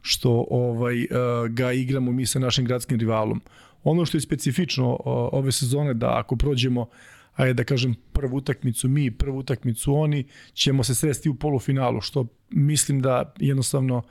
što 0.03 0.47
ovaj 0.50 1.03
e, 1.03 1.09
ga 1.49 1.73
igramo 1.73 2.12
mi 2.12 2.27
sa 2.27 2.38
našim 2.38 2.65
gradskim 2.65 2.99
rivalom. 2.99 3.41
Ono 3.85 4.05
što 4.05 4.17
je 4.17 4.21
specifično 4.21 4.97
ove 5.32 5.53
sezone 5.53 5.94
da 5.94 6.19
ako 6.19 6.37
prođemo 6.37 6.87
ajde 7.41 7.55
da 7.55 7.65
kažem 7.65 7.95
prvu 8.13 8.37
utakmicu 8.37 8.89
mi, 8.89 9.11
prvu 9.11 9.39
utakmicu 9.39 9.95
oni, 9.95 10.25
ćemo 10.53 10.85
se 10.85 10.95
sresti 10.95 11.29
u 11.29 11.35
polufinalu, 11.35 12.01
što 12.01 12.27
mislim 12.51 13.01
da 13.01 13.35
jednostavno 13.39 14.03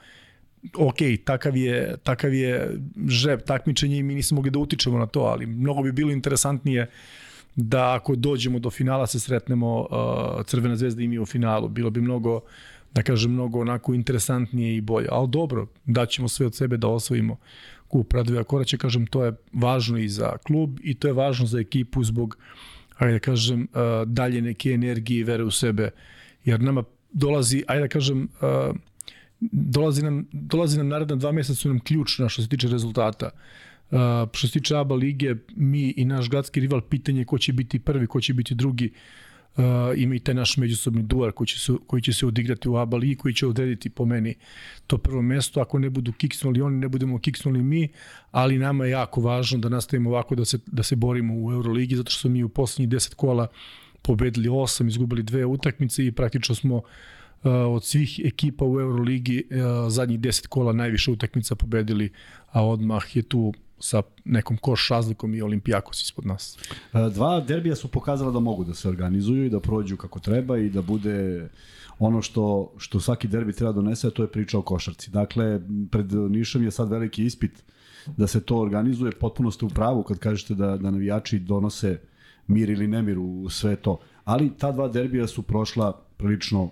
ok, 0.76 0.96
takav 1.24 1.56
je, 1.56 1.96
takav 2.02 2.34
je 2.34 2.78
žreb 3.08 3.40
takmičenja 3.46 3.96
i 3.96 4.02
mi 4.02 4.14
nismo 4.14 4.36
mogli 4.36 4.50
da 4.50 4.58
utičemo 4.58 4.98
na 4.98 5.06
to, 5.06 5.20
ali 5.20 5.46
mnogo 5.46 5.82
bi 5.82 5.92
bilo 5.92 6.10
interesantnije 6.10 6.90
da 7.56 7.94
ako 7.94 8.16
dođemo 8.16 8.58
do 8.58 8.70
finala 8.70 9.06
se 9.06 9.20
sretnemo 9.20 9.80
uh, 9.80 9.86
Crvena 10.46 10.76
zvezda 10.76 11.02
i 11.02 11.08
mi 11.08 11.18
u 11.18 11.26
finalu. 11.26 11.68
Bilo 11.68 11.90
bi 11.90 12.00
mnogo, 12.00 12.40
da 12.94 13.02
kažem, 13.02 13.32
mnogo 13.32 13.60
onako 13.60 13.94
interesantnije 13.94 14.76
i 14.76 14.80
bolje. 14.80 15.08
Ali 15.10 15.28
dobro, 15.28 15.66
daćemo 15.84 16.28
sve 16.28 16.46
od 16.46 16.54
sebe 16.54 16.76
da 16.76 16.88
osvojimo 16.88 17.36
kup 17.88 18.12
Radovija 18.12 18.44
Koraća. 18.44 18.76
Kažem, 18.76 19.06
to 19.06 19.24
je 19.24 19.32
važno 19.52 19.98
i 19.98 20.08
za 20.08 20.36
klub 20.36 20.78
i 20.82 20.94
to 20.94 21.08
je 21.08 21.14
važno 21.14 21.46
za 21.46 21.60
ekipu 21.60 22.04
zbog, 22.04 22.38
ajde 23.00 23.12
da 23.12 23.18
kažem, 23.18 23.68
dalje 24.06 24.42
neke 24.42 24.70
energije 24.70 25.20
i 25.20 25.24
vere 25.24 25.44
u 25.44 25.50
sebe. 25.50 25.90
Jer 26.44 26.60
nama 26.60 26.84
dolazi, 27.12 27.62
ajde 27.66 27.82
da 27.82 27.88
kažem, 27.88 28.28
dolazi 29.50 30.02
nam, 30.02 30.26
dolazi 30.32 30.78
nam 30.78 30.88
naredna 30.88 31.16
dva 31.16 31.32
meseca 31.32 31.54
su 31.54 31.68
nam 31.68 31.80
ključna 31.80 32.28
što 32.28 32.42
se 32.42 32.48
tiče 32.48 32.68
rezultata. 32.68 33.30
Što 34.32 34.46
se 34.46 34.52
tiče 34.52 34.76
ABA 34.76 34.94
lige, 34.94 35.34
mi 35.56 35.94
i 35.96 36.04
naš 36.04 36.28
gradski 36.30 36.60
rival, 36.60 36.80
pitanje 36.80 37.24
ko 37.24 37.38
će 37.38 37.52
biti 37.52 37.78
prvi, 37.78 38.06
ko 38.06 38.20
će 38.20 38.34
biti 38.34 38.54
drugi, 38.54 38.92
ima 39.96 40.14
i 40.14 40.18
taj 40.18 40.34
naš 40.34 40.56
međusobni 40.56 41.02
duar 41.02 41.32
koji 41.32 41.46
će, 41.46 41.58
se, 41.58 41.72
koji 41.86 42.02
će 42.02 42.12
se 42.12 42.26
odigrati 42.26 42.68
u 42.68 42.76
ABA 42.76 42.96
ligi, 42.96 43.16
koji 43.16 43.34
će 43.34 43.46
odrediti 43.46 43.90
po 43.90 44.04
meni 44.04 44.34
to 44.86 44.98
prvo 44.98 45.22
mesto. 45.22 45.60
Ako 45.60 45.78
ne 45.78 45.90
budu 45.90 46.12
kiksnuli 46.12 46.60
oni, 46.60 46.76
ne 46.76 46.88
budemo 46.88 47.18
kiksnuli 47.18 47.62
mi, 47.62 47.88
ali 48.30 48.58
nama 48.58 48.84
je 48.84 48.90
jako 48.90 49.20
važno 49.20 49.58
da 49.58 49.68
nastavimo 49.68 50.10
ovako 50.10 50.34
da 50.34 50.44
se, 50.44 50.58
da 50.66 50.82
se 50.82 50.96
borimo 50.96 51.34
u 51.36 51.52
Euroligi, 51.52 51.96
zato 51.96 52.10
što 52.10 52.20
smo 52.20 52.30
mi 52.30 52.44
u 52.44 52.48
poslednjih 52.48 52.88
10 52.88 53.14
kola 53.14 53.46
pobedili 54.02 54.48
8, 54.48 54.88
izgubili 54.88 55.22
dve 55.22 55.44
utakmice 55.44 56.06
i 56.06 56.12
praktično 56.12 56.54
smo 56.54 56.76
uh, 56.76 56.82
Uh, 57.44 57.50
od 57.52 57.84
svih 57.84 58.20
ekipa 58.24 58.64
u 58.64 58.80
Euroligi 58.80 59.44
uh, 59.50 59.56
zadnjih 59.88 60.20
10 60.20 60.46
kola 60.46 60.72
najviše 60.72 61.10
utakmica 61.10 61.54
pobedili, 61.54 62.12
a 62.50 62.66
odmah 62.66 63.16
je 63.16 63.22
tu 63.22 63.52
sa 63.80 64.02
nekom 64.24 64.56
koš 64.56 64.88
razlikom 64.88 65.34
i 65.34 65.42
Olimpijakos 65.42 66.02
ispod 66.02 66.26
nas. 66.26 66.58
Uh, 66.92 67.12
dva 67.12 67.40
derbija 67.40 67.76
su 67.76 67.88
pokazala 67.88 68.32
da 68.32 68.40
mogu 68.40 68.64
da 68.64 68.74
se 68.74 68.88
organizuju 68.88 69.46
i 69.46 69.50
da 69.50 69.60
prođu 69.60 69.96
kako 69.96 70.20
treba 70.20 70.58
i 70.58 70.70
da 70.70 70.82
bude 70.82 71.48
ono 71.98 72.22
što, 72.22 72.72
što 72.78 73.00
svaki 73.00 73.28
derbi 73.28 73.52
treba 73.52 73.72
da 73.72 73.80
donese, 73.82 74.10
to 74.10 74.22
je 74.22 74.32
priča 74.32 74.58
o 74.58 74.62
košarci. 74.62 75.10
Dakle, 75.10 75.60
pred 75.90 76.12
Nišom 76.12 76.64
je 76.64 76.70
sad 76.70 76.90
veliki 76.90 77.24
ispit 77.24 77.62
da 78.16 78.26
se 78.26 78.40
to 78.40 78.56
organizuje. 78.56 79.12
Potpuno 79.12 79.50
ste 79.50 79.64
u 79.64 79.68
pravu 79.68 80.02
kad 80.02 80.18
kažete 80.18 80.54
da, 80.54 80.76
da 80.76 80.90
navijači 80.90 81.38
donose 81.38 82.00
mir 82.46 82.70
ili 82.70 82.88
nemir 82.88 83.18
u 83.18 83.48
sve 83.48 83.76
to. 83.76 83.98
Ali 84.24 84.50
ta 84.58 84.72
dva 84.72 84.88
derbija 84.88 85.26
su 85.26 85.42
prošla 85.42 85.92
prilično 86.16 86.70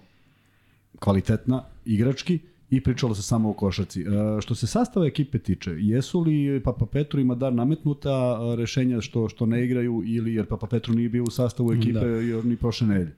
kvalitetna, 0.99 1.65
igrački, 1.85 2.39
i 2.71 2.81
pričalo 2.81 3.15
se 3.15 3.23
samo 3.23 3.51
o 3.51 3.53
košarci. 3.53 4.01
E, 4.01 4.05
što 4.41 4.55
se 4.55 4.67
sastava 4.67 5.07
ekipe 5.07 5.39
tiče, 5.39 5.71
jesu 5.79 6.21
li 6.21 6.61
Papa 6.65 6.87
Petru 6.87 7.21
i 7.21 7.25
Madar 7.25 7.53
nametnuta 7.53 8.11
e, 8.41 8.57
rešenja 8.57 9.01
što 9.01 9.29
što 9.29 9.47
ne 9.47 9.65
igraju 9.65 10.03
ili 10.07 10.35
jer 10.35 10.47
Papa 10.47 10.67
Petru 10.67 10.95
nije 10.95 11.09
bio 11.09 11.25
u 11.25 11.31
sastavu 11.31 11.73
ekipe 11.73 12.01
da. 12.01 12.43
ni 12.43 12.57
prošle 12.57 12.87
nedelje? 12.87 13.13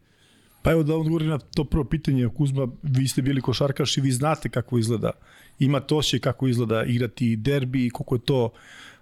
Pa 0.62 0.72
evo 0.72 0.82
da 0.82 0.96
odgovorim 0.96 1.28
na 1.28 1.38
to 1.38 1.64
prvo 1.64 1.84
pitanje, 1.84 2.28
Kuzma, 2.36 2.68
vi 2.82 3.08
ste 3.08 3.22
bili 3.22 3.40
košarkaš 3.40 3.96
i 3.96 4.00
vi 4.00 4.10
znate 4.10 4.48
kako 4.48 4.78
izgleda. 4.78 5.10
Imate 5.58 5.94
osjećaj 5.94 6.20
kako 6.20 6.48
izgleda 6.48 6.84
igrati 6.84 7.36
derbi 7.36 7.86
i 7.86 7.90
koliko 7.90 8.14
je 8.14 8.20
to, 8.20 8.44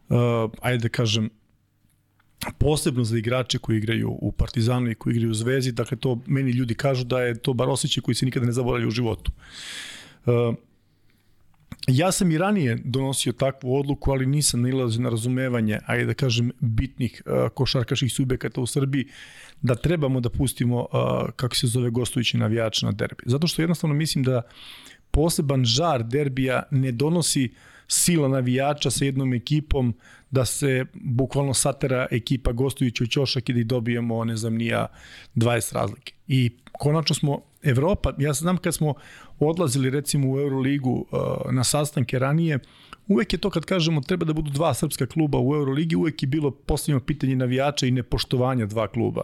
uh, 0.09 0.17
ajde 0.61 0.83
da 0.83 0.89
kažem, 0.89 1.31
posebno 2.59 3.05
za 3.05 3.19
igrače 3.19 3.59
koji 3.59 3.77
igraju 3.77 4.11
u 4.11 4.33
Partizanu 4.33 4.91
i 4.91 4.95
koji 4.95 5.13
igraju 5.13 5.31
u 5.31 5.35
Zvezdi, 5.35 5.73
dakle 5.73 5.97
to 5.97 6.21
meni 6.27 6.51
ljudi 6.51 6.75
kažu 6.75 7.05
da 7.05 7.23
je 7.23 7.35
to 7.35 7.53
bar 7.53 7.69
osjećaj 7.69 8.03
koji 8.03 8.15
se 8.15 8.25
nikada 8.25 8.47
ne 8.47 8.53
zaboravlja 8.53 8.89
u 8.89 8.91
životu. 8.91 9.33
Uh, 9.33 9.98
ja 11.87 12.13
sam 12.13 12.31
i 12.31 12.39
ranije 12.39 12.79
donosio 12.85 13.33
takvu 13.33 13.77
odluku, 13.77 14.11
ali 14.11 14.27
nisam 14.27 14.63
nalazio 14.63 15.03
na 15.03 15.09
razumevanje, 15.09 15.79
ajde 15.87 16.05
da 16.05 16.15
kažem, 16.15 16.53
bitnih 16.61 17.23
uh, 17.27 17.49
košarkaških 17.55 18.13
subjekata 18.13 18.61
u 18.61 18.67
Srbiji, 18.67 19.07
da 19.63 19.75
trebamo 19.75 20.21
da 20.21 20.31
pustimo, 20.31 20.81
uh, 20.81 20.89
kako 21.37 21.57
se 21.57 21.67
zove, 21.67 21.91
gostujući 21.91 22.39
navijač 22.39 22.83
na 22.83 22.93
derbi. 22.93 23.23
Zato 23.27 23.47
što 23.47 23.63
jednostavno 23.63 23.95
mislim 23.95 24.25
da 24.25 24.43
poseban 25.11 25.65
žar 25.65 26.05
derbija 26.05 26.63
ne 26.71 26.93
donosi 26.93 27.55
sila 27.89 28.29
navijača 28.29 28.91
sa 28.91 29.05
jednom 29.05 29.35
ekipom 29.35 29.95
da 30.31 30.45
se 30.45 30.85
bukvalno 30.95 31.55
satera 31.55 32.07
ekipa 32.11 32.53
gostujući 32.53 33.05
u 33.05 33.07
Ćošak 33.07 33.49
i 33.49 33.53
da 33.53 33.65
dobijemo, 33.65 34.25
ne 34.25 34.37
znam, 34.37 34.55
nija 34.55 34.87
20 35.35 35.75
razlike. 35.75 36.13
I 36.27 36.51
konačno 36.73 37.15
smo 37.15 37.43
Evropa, 37.63 38.13
ja 38.19 38.33
znam 38.33 38.57
kad 38.57 38.75
smo 38.75 38.95
odlazili 39.47 39.91
recimo 39.91 40.33
u 40.33 40.39
Euroligu 40.39 41.07
uh, 41.11 41.53
na 41.53 41.65
sastanke 41.65 42.19
ranije, 42.19 42.59
uvek 43.09 43.33
je 43.33 43.39
to 43.39 43.51
kad 43.51 43.65
kažemo 43.65 44.01
treba 44.01 44.25
da 44.25 44.33
budu 44.33 44.51
dva 44.51 44.75
srpska 44.75 45.07
kluba 45.07 45.39
u 45.39 45.55
Euroligi, 45.55 45.97
uvek 45.97 46.23
je 46.23 46.27
bilo 46.27 46.51
postavljeno 46.51 47.05
pitanje 47.05 47.37
navijača 47.37 47.87
i 47.87 47.91
nepoštovanja 47.91 48.67
dva 48.67 48.89
kluba. 48.89 49.23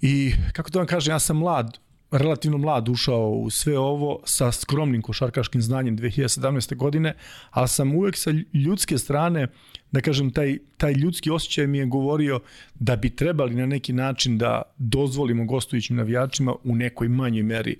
I 0.00 0.32
kako 0.52 0.70
to 0.70 0.78
vam 0.78 0.86
kažem, 0.86 1.14
ja 1.14 1.18
sam 1.18 1.36
mlad, 1.36 1.78
relativno 2.10 2.58
mlad 2.58 2.88
ušao 2.88 3.30
u 3.30 3.50
sve 3.50 3.78
ovo 3.78 4.20
sa 4.24 4.52
skromnim 4.52 5.02
košarkaškim 5.02 5.62
znanjem 5.62 5.98
2017. 5.98 6.76
godine, 6.76 7.14
ali 7.50 7.68
sam 7.68 7.94
uvek 7.94 8.16
sa 8.16 8.30
ljudske 8.54 8.98
strane, 8.98 9.48
da 9.92 10.00
kažem, 10.00 10.30
taj, 10.30 10.58
taj 10.76 10.92
ljudski 10.92 11.30
osjećaj 11.30 11.66
mi 11.66 11.78
je 11.78 11.86
govorio 11.86 12.40
da 12.74 12.96
bi 12.96 13.10
trebali 13.10 13.54
na 13.54 13.66
neki 13.66 13.92
način 13.92 14.38
da 14.38 14.62
dozvolimo 14.78 15.44
gostujućim 15.44 15.96
navijačima 15.96 16.54
u 16.64 16.74
nekoj 16.74 17.08
manjoj 17.08 17.42
meri 17.42 17.76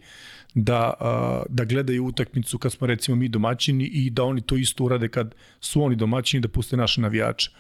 da, 0.63 0.93
da 1.49 1.65
gledaju 1.65 2.05
utakmicu 2.05 2.59
kad 2.59 2.73
smo 2.73 2.87
recimo 2.87 3.17
mi 3.17 3.29
domaćini 3.29 3.85
i 3.85 4.11
da 4.11 4.25
oni 4.25 4.41
to 4.41 4.57
isto 4.57 4.85
urade 4.85 5.09
kad 5.09 5.35
su 5.61 5.83
oni 5.83 5.97
domaćini 5.97 6.41
da 6.41 6.49
puste 6.49 6.77
naše 6.77 7.01
navijače. 7.01 7.51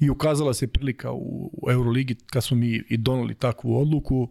I 0.00 0.10
ukazala 0.10 0.54
se 0.54 0.66
prilika 0.66 1.12
u, 1.12 1.50
Euroligi 1.70 2.16
kad 2.26 2.44
smo 2.44 2.56
mi 2.56 2.82
i 2.88 2.96
donali 2.96 3.34
takvu 3.34 3.80
odluku 3.80 4.28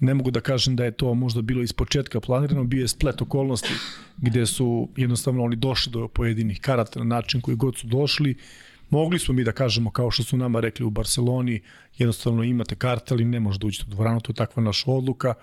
ne 0.00 0.14
mogu 0.14 0.30
da 0.30 0.40
kažem 0.40 0.76
da 0.76 0.84
je 0.84 0.90
to 0.90 1.14
možda 1.14 1.42
bilo 1.42 1.62
iz 1.62 1.72
početka 1.72 2.20
planirano, 2.20 2.64
bio 2.64 2.80
je 2.80 2.88
splet 2.88 3.22
okolnosti 3.22 3.74
gde 4.16 4.46
su 4.46 4.88
jednostavno 4.96 5.44
oni 5.44 5.56
došli 5.56 5.92
do 5.92 6.08
pojedinih 6.08 6.60
karata 6.60 6.98
na 6.98 7.04
način 7.04 7.40
koji 7.40 7.56
god 7.56 7.76
su 7.76 7.86
došli. 7.86 8.36
Mogli 8.90 9.18
smo 9.18 9.34
mi 9.34 9.44
da 9.44 9.52
kažemo, 9.52 9.90
kao 9.90 10.10
što 10.10 10.22
su 10.22 10.36
nama 10.36 10.60
rekli 10.60 10.86
u 10.86 10.90
Barceloni, 10.90 11.60
jednostavno 11.98 12.42
imate 12.42 12.74
karte, 12.74 13.14
ali 13.14 13.24
ne 13.24 13.40
možete 13.40 13.66
ući 13.66 13.84
u 13.86 13.90
dvoranu, 13.90 14.20
to 14.20 14.32
je 14.32 14.36
takva 14.36 14.62
naša 14.62 14.90
odluka. 14.90 15.34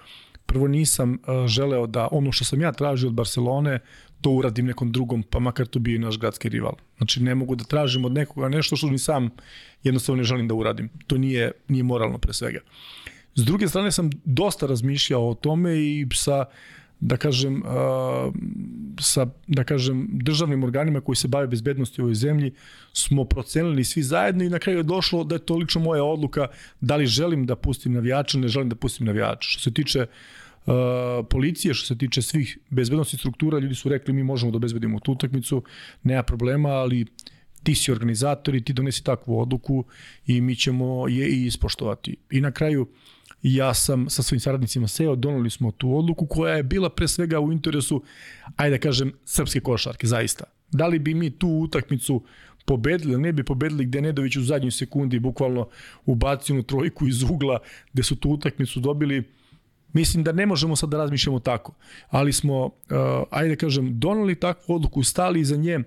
Prvo 0.49 0.67
nisam 0.67 1.13
uh, 1.13 1.47
želeo 1.47 1.87
da 1.87 2.07
ono 2.11 2.31
što 2.31 2.45
sam 2.45 2.61
ja 2.61 2.71
tražio 2.71 3.09
od 3.09 3.13
Barcelone, 3.13 3.79
to 4.21 4.31
uradim 4.31 4.65
nekom 4.65 4.91
drugom, 4.91 5.23
pa 5.23 5.39
makar 5.39 5.67
to 5.67 5.79
bio 5.79 5.95
i 5.95 5.99
naš 5.99 6.19
gradski 6.19 6.49
rival. 6.49 6.73
Znači 6.97 7.23
ne 7.23 7.35
mogu 7.35 7.55
da 7.55 7.63
tražim 7.63 8.05
od 8.05 8.11
nekoga 8.11 8.49
nešto 8.49 8.75
što 8.75 8.89
ni 8.89 8.97
sam 8.99 9.29
jednostavno 9.83 10.17
ne 10.17 10.23
želim 10.23 10.47
da 10.47 10.53
uradim. 10.53 10.89
To 11.07 11.17
nije, 11.17 11.51
nije 11.67 11.83
moralno 11.83 12.17
pre 12.17 12.33
svega. 12.33 12.59
S 13.35 13.45
druge 13.45 13.67
strane 13.67 13.91
sam 13.91 14.09
dosta 14.25 14.65
razmišljao 14.65 15.29
o 15.29 15.33
tome 15.33 15.77
i 15.77 16.07
sa 16.13 16.45
da 16.99 17.17
kažem 17.17 17.63
sa 18.99 19.25
da 19.47 19.63
kažem 19.63 20.07
državnim 20.11 20.63
organima 20.63 21.01
koji 21.01 21.15
se 21.15 21.27
bave 21.27 21.47
bezbednosti 21.47 22.01
u 22.01 22.03
ovoj 22.03 22.15
zemlji 22.15 22.51
smo 22.93 23.25
procenili 23.25 23.83
svi 23.83 24.03
zajedno 24.03 24.43
i 24.43 24.49
na 24.49 24.59
kraju 24.59 24.79
je 24.79 24.83
došlo 24.83 25.23
da 25.23 25.35
je 25.35 25.45
to 25.45 25.55
lično 25.55 25.81
moja 25.81 26.03
odluka 26.03 26.47
da 26.81 26.95
li 26.95 27.05
želim 27.05 27.45
da 27.45 27.55
pustim 27.55 27.93
navijača 27.93 28.37
ne 28.37 28.47
želim 28.47 28.69
da 28.69 28.75
pustim 28.75 29.05
navijača. 29.05 29.49
Što 29.49 29.61
se 29.61 29.73
tiče 29.73 29.99
uh, 30.01 30.73
policije, 31.29 31.73
što 31.73 31.87
se 31.87 31.97
tiče 31.97 32.21
svih 32.21 32.57
bezbednosti 32.69 33.17
struktura, 33.17 33.59
ljudi 33.59 33.75
su 33.75 33.89
rekli 33.89 34.13
mi 34.13 34.23
možemo 34.23 34.51
da 34.51 34.57
obezbedimo 34.57 34.99
tu 34.99 35.11
utakmicu, 35.11 35.63
nema 36.03 36.23
problema, 36.23 36.69
ali 36.69 37.05
ti 37.63 37.75
si 37.75 37.91
organizator 37.91 38.55
i 38.55 38.63
ti 38.63 38.73
donesi 38.73 39.03
takvu 39.03 39.39
odluku 39.39 39.85
i 40.27 40.41
mi 40.41 40.55
ćemo 40.55 41.07
je 41.07 41.29
i 41.29 41.45
ispoštovati. 41.45 42.15
I 42.31 42.41
na 42.41 42.51
kraju 42.51 42.87
ja 43.43 43.73
sam 43.73 44.09
sa 44.09 44.23
svojim 44.23 44.39
saradnicima 44.39 44.87
seo, 44.87 45.15
donali 45.15 45.49
smo 45.49 45.71
tu 45.71 45.97
odluku 45.97 46.25
koja 46.25 46.55
je 46.55 46.63
bila 46.63 46.89
pre 46.89 47.07
svega 47.07 47.39
u 47.39 47.51
interesu, 47.51 48.03
ajde 48.55 48.77
da 48.77 48.81
kažem, 48.81 49.13
srpske 49.25 49.59
košarke, 49.59 50.07
zaista. 50.07 50.43
Da 50.71 50.87
li 50.87 50.99
bi 50.99 51.13
mi 51.13 51.29
tu 51.29 51.47
utakmicu 51.47 52.23
pobedili, 52.65 53.17
ne 53.17 53.31
bi 53.33 53.43
pobedili 53.43 53.85
gde 53.85 54.01
Nedović 54.01 54.35
u 54.35 54.43
zadnjoj 54.43 54.71
sekundi 54.71 55.19
bukvalno 55.19 55.67
ubacio 56.05 56.55
onu 56.55 56.63
trojku 56.63 57.07
iz 57.07 57.23
ugla 57.23 57.59
gde 57.93 58.03
su 58.03 58.15
tu 58.15 58.29
utakmicu 58.29 58.79
dobili, 58.79 59.23
Mislim 59.93 60.23
da 60.23 60.31
ne 60.31 60.45
možemo 60.45 60.75
sad 60.75 60.89
da 60.89 60.97
razmišljamo 60.97 61.39
tako, 61.39 61.73
ali 62.09 62.33
smo, 62.33 62.65
uh, 62.65 62.71
ajde 63.29 63.49
da 63.49 63.55
kažem, 63.55 63.99
donali 63.99 64.35
takvu 64.35 64.75
odluku, 64.75 65.03
stali 65.03 65.39
iza 65.39 65.55
nje, 65.55 65.79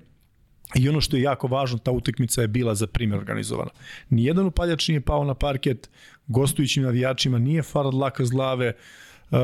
I 0.74 0.88
ono 0.88 1.00
što 1.00 1.16
je 1.16 1.22
jako 1.22 1.46
važno, 1.46 1.78
ta 1.78 1.90
utakmica 1.90 2.42
je 2.42 2.48
bila 2.48 2.74
za 2.74 2.86
primjer 2.86 3.18
organizovana. 3.18 3.70
Nijedan 4.10 4.46
upaljač 4.46 4.88
nije 4.88 5.00
pao 5.00 5.24
na 5.24 5.34
parket, 5.34 5.90
gostujućim 6.26 6.82
navijačima 6.82 7.38
nije 7.38 7.62
farad 7.62 7.94
laka 7.94 8.24
zlave, 8.24 8.72
uh, 9.30 9.38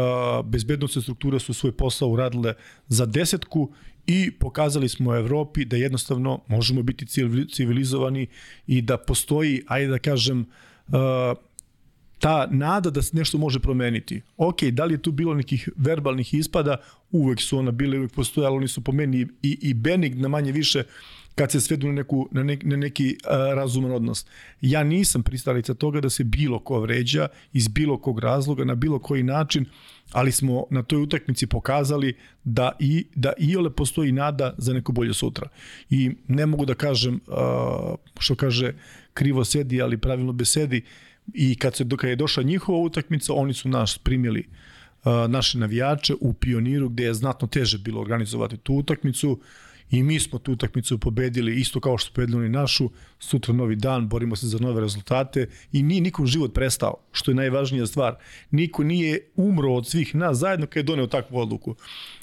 bezbednostne 0.44 1.02
strukture 1.02 1.38
su 1.38 1.54
svoj 1.54 1.72
posao 1.72 2.08
uradile 2.08 2.54
za 2.88 3.06
desetku 3.06 3.72
i 4.06 4.30
pokazali 4.30 4.88
smo 4.88 5.16
Evropi 5.16 5.64
da 5.64 5.76
jednostavno 5.76 6.40
možemo 6.46 6.82
biti 6.82 7.06
civilizovani 7.48 8.26
i 8.66 8.82
da 8.82 8.96
postoji, 8.96 9.62
ajde 9.66 9.90
da 9.90 9.98
kažem, 9.98 10.40
uh, 10.40 10.94
ta 12.18 12.48
nada 12.50 12.90
da 12.90 13.02
se 13.02 13.16
nešto 13.16 13.38
može 13.38 13.60
promeniti. 13.60 14.22
Ok, 14.36 14.62
da 14.62 14.84
li 14.84 14.94
je 14.94 15.02
tu 15.02 15.12
bilo 15.12 15.34
nekih 15.34 15.68
verbalnih 15.76 16.34
ispada, 16.34 16.76
uvek 17.10 17.40
su 17.40 17.58
ona 17.58 17.70
bile, 17.70 17.98
uvek 17.98 18.12
postoje, 18.12 18.46
ali 18.46 18.56
oni 18.56 18.68
su 18.68 18.84
po 18.84 18.92
meni 18.92 19.26
i, 19.42 19.58
i 19.62 19.74
benigna 19.74 20.28
manje 20.28 20.52
više 20.52 20.82
kad 21.38 21.50
se 21.50 21.60
svedu 21.60 21.86
na, 21.86 21.92
neku, 21.92 22.28
na, 22.30 22.42
ne, 22.42 22.58
na 22.62 22.76
neki 22.76 23.16
uh, 23.24 23.30
razuman 23.54 23.92
odnos. 23.92 24.26
Ja 24.60 24.84
nisam 24.84 25.22
pristalica 25.22 25.74
toga 25.74 26.00
da 26.00 26.10
se 26.10 26.24
bilo 26.24 26.58
ko 26.58 26.80
vređa 26.80 27.28
iz 27.52 27.68
bilo 27.68 27.98
kog 27.98 28.18
razloga, 28.18 28.64
na 28.64 28.74
bilo 28.74 28.98
koji 28.98 29.22
način, 29.22 29.64
ali 30.12 30.32
smo 30.32 30.64
na 30.70 30.82
toj 30.82 31.02
utakmici 31.02 31.46
pokazali 31.46 32.16
da 32.44 32.72
i 32.78 33.06
da 33.14 33.32
iole 33.38 33.70
postoji 33.70 34.12
nada 34.12 34.54
za 34.58 34.72
neko 34.72 34.92
bolje 34.92 35.14
sutra. 35.14 35.48
I 35.90 36.10
ne 36.28 36.46
mogu 36.46 36.64
da 36.64 36.74
kažem 36.74 37.20
što 38.18 38.34
kaže 38.34 38.72
krivo 39.14 39.44
sedi, 39.44 39.82
ali 39.82 39.98
pravilno 39.98 40.32
besedi 40.32 40.82
i 41.34 41.54
kad 41.54 41.76
se 41.76 41.84
kad 41.98 42.10
je 42.10 42.16
došla 42.16 42.42
njihova 42.42 42.78
utakmica, 42.78 43.32
oni 43.32 43.54
su 43.54 43.68
nas 43.68 43.98
primili 43.98 44.40
uh, 44.40 44.67
naše 45.28 45.58
navijače 45.58 46.14
u 46.20 46.32
Pioniru 46.32 46.88
gde 46.88 47.04
je 47.04 47.14
znatno 47.14 47.48
teže 47.48 47.78
bilo 47.78 48.00
organizovati 48.00 48.56
tu 48.56 48.74
utakmicu. 48.74 49.40
I 49.90 50.02
mi 50.02 50.20
smo 50.20 50.38
tu 50.38 50.52
utakmicu 50.52 50.98
pobedili 50.98 51.60
isto 51.60 51.80
kao 51.80 51.98
što 51.98 52.12
pobedili 52.14 52.38
oni 52.38 52.48
našu, 52.48 52.90
sutra 53.18 53.54
novi 53.54 53.76
dan, 53.76 54.08
borimo 54.08 54.36
se 54.36 54.46
za 54.46 54.58
nove 54.58 54.80
rezultate 54.80 55.48
i 55.72 55.82
nije 55.82 56.00
nikom 56.00 56.26
život 56.26 56.54
prestao, 56.54 56.94
što 57.12 57.30
je 57.30 57.34
najvažnija 57.34 57.86
stvar. 57.86 58.14
Niko 58.50 58.84
nije 58.84 59.20
umro 59.36 59.72
od 59.72 59.86
svih 59.86 60.14
nas 60.14 60.38
zajedno 60.38 60.66
kad 60.66 60.76
je 60.76 60.82
doneo 60.82 61.06
takvu 61.06 61.38
odluku. 61.38 61.74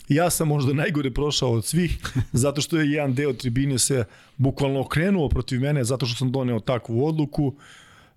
Ja 0.09 0.29
sam 0.29 0.47
možda 0.47 0.73
najgore 0.73 1.11
prošao 1.11 1.51
od 1.51 1.65
svih, 1.65 1.97
zato 2.43 2.61
što 2.61 2.79
je 2.79 2.91
jedan 2.91 3.13
deo 3.13 3.33
tribine 3.33 3.79
se 3.79 4.03
bukvalno 4.37 4.79
okrenuo 4.79 5.29
protiv 5.29 5.61
mene, 5.61 5.83
zato 5.83 6.05
što 6.05 6.17
sam 6.17 6.31
doneo 6.31 6.59
takvu 6.59 7.05
odluku. 7.05 7.47
Uh, 7.47 7.53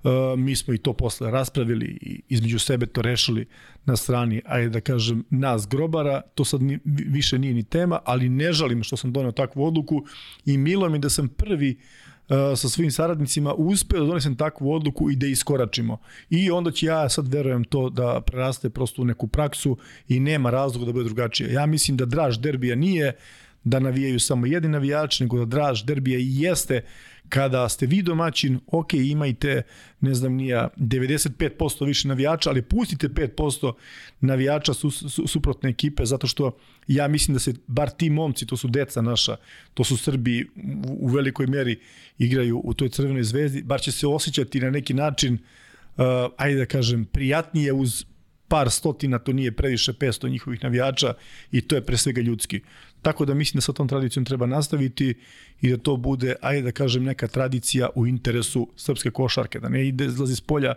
Uh, 0.02 0.38
mi 0.38 0.56
smo 0.56 0.74
i 0.74 0.78
to 0.78 0.92
posle 0.92 1.30
raspravili 1.30 1.86
i 1.86 2.22
između 2.28 2.58
sebe 2.58 2.86
to 2.86 3.02
rešili 3.02 3.46
na 3.84 3.96
strani, 3.96 4.42
ajde 4.44 4.68
da 4.68 4.80
kažem, 4.80 5.24
nas 5.30 5.68
grobara, 5.68 6.20
to 6.34 6.44
sad 6.44 6.62
ni, 6.62 6.78
više 6.84 7.38
nije 7.38 7.54
ni 7.54 7.62
tema, 7.62 8.00
ali 8.04 8.28
ne 8.28 8.52
žalim 8.52 8.82
što 8.82 8.96
sam 8.96 9.12
doneo 9.12 9.32
takvu 9.32 9.64
odluku 9.64 10.04
i 10.46 10.58
milo 10.58 10.88
mi 10.88 10.98
da 10.98 11.10
sam 11.10 11.28
prvi 11.28 11.78
uh, 12.28 12.36
sa 12.56 12.68
svojim 12.68 12.90
saradnicima 12.90 13.54
uspeo 13.54 14.00
da 14.00 14.06
donesem 14.06 14.36
takvu 14.36 14.72
odluku 14.72 15.10
i 15.10 15.16
da 15.16 15.26
iskoračimo. 15.26 15.98
I 16.30 16.50
onda 16.50 16.70
će 16.70 16.86
ja 16.86 17.08
sad 17.08 17.28
verujem 17.28 17.64
to 17.64 17.90
da 17.90 18.20
preraste 18.26 18.70
prosto 18.70 19.02
u 19.02 19.04
neku 19.04 19.26
praksu 19.26 19.76
i 20.08 20.20
nema 20.20 20.50
razloga 20.50 20.86
da 20.86 20.92
bude 20.92 21.04
drugačije. 21.04 21.52
Ja 21.52 21.66
mislim 21.66 21.96
da 21.96 22.04
draž 22.04 22.38
derbija 22.38 22.76
nije 22.76 23.12
da 23.64 23.78
navijaju 23.78 24.20
samo 24.20 24.46
jedni 24.46 24.68
navijači, 24.68 25.24
nego 25.24 25.38
da 25.38 25.44
draž 25.44 25.84
derbija 25.84 26.18
i 26.18 26.40
jeste 26.40 26.84
kada 27.28 27.68
ste 27.68 27.86
vi 27.86 28.02
domaćin, 28.02 28.60
ok, 28.66 28.94
imajte, 28.94 29.62
ne 30.00 30.14
znam 30.14 30.32
nija, 30.32 30.68
95% 30.76 31.86
više 31.86 32.08
navijača, 32.08 32.50
ali 32.50 32.62
pustite 32.62 33.08
5% 33.08 33.72
navijača 34.20 34.74
su, 34.74 34.90
su, 34.90 35.26
suprotne 35.26 35.70
ekipe, 35.70 36.04
zato 36.06 36.26
što 36.26 36.56
ja 36.86 37.08
mislim 37.08 37.34
da 37.34 37.38
se, 37.38 37.54
bar 37.66 37.90
ti 37.90 38.10
momci, 38.10 38.46
to 38.46 38.56
su 38.56 38.68
deca 38.68 39.02
naša, 39.02 39.36
to 39.74 39.84
su 39.84 39.96
Srbi 39.96 40.44
u, 40.88 41.06
u 41.06 41.08
velikoj 41.08 41.46
meri 41.46 41.80
igraju 42.18 42.60
u 42.64 42.74
toj 42.74 42.88
crvenoj 42.88 43.22
zvezdi, 43.22 43.62
bar 43.62 43.80
će 43.80 43.92
se 43.92 44.06
osjećati 44.06 44.60
na 44.60 44.70
neki 44.70 44.94
način, 44.94 45.34
uh, 45.34 46.04
ajde 46.36 46.58
da 46.58 46.66
kažem, 46.66 47.04
prijatnije 47.04 47.72
uz 47.72 48.04
par 48.48 48.70
stotina, 48.70 49.18
to 49.18 49.32
nije 49.32 49.52
previše 49.52 49.92
500 49.92 50.30
njihovih 50.30 50.62
navijača 50.62 51.14
i 51.52 51.60
to 51.60 51.74
je 51.74 51.84
pre 51.86 51.96
svega 51.96 52.20
ljudski. 52.20 52.60
Tako 53.02 53.24
da 53.24 53.34
mislim 53.34 53.58
da 53.58 53.62
sa 53.62 53.72
tom 53.72 53.88
tradicijom 53.88 54.24
treba 54.24 54.46
nastaviti 54.46 55.14
i 55.60 55.70
da 55.70 55.76
to 55.76 55.96
bude, 55.96 56.34
ajde 56.42 56.62
da 56.62 56.72
kažem, 56.72 57.04
neka 57.04 57.28
tradicija 57.28 57.88
u 57.94 58.06
interesu 58.06 58.68
srpske 58.76 59.10
košarke, 59.10 59.60
da 59.60 59.68
ne 59.68 59.88
ide 59.88 60.04
izlazi 60.04 60.36
s 60.36 60.40
polja 60.40 60.74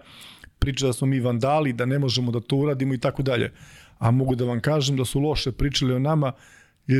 priča 0.60 0.88
da 0.88 0.94
smo 0.94 1.08
mi 1.08 1.20
vandali, 1.20 1.74
da 1.74 1.86
ne 1.86 2.00
možemo 2.00 2.32
da 2.32 2.40
to 2.40 2.56
uradimo 2.56 2.94
i 2.94 2.98
tako 2.98 3.24
dalje. 3.24 3.52
A 4.00 4.12
mogu 4.12 4.36
da 4.36 4.46
vam 4.46 4.62
kažem 4.62 4.98
da 4.98 5.06
su 5.06 5.20
loše 5.20 5.52
pričali 5.52 5.94
o 5.94 6.00
nama, 6.00 6.32
e, 6.88 6.94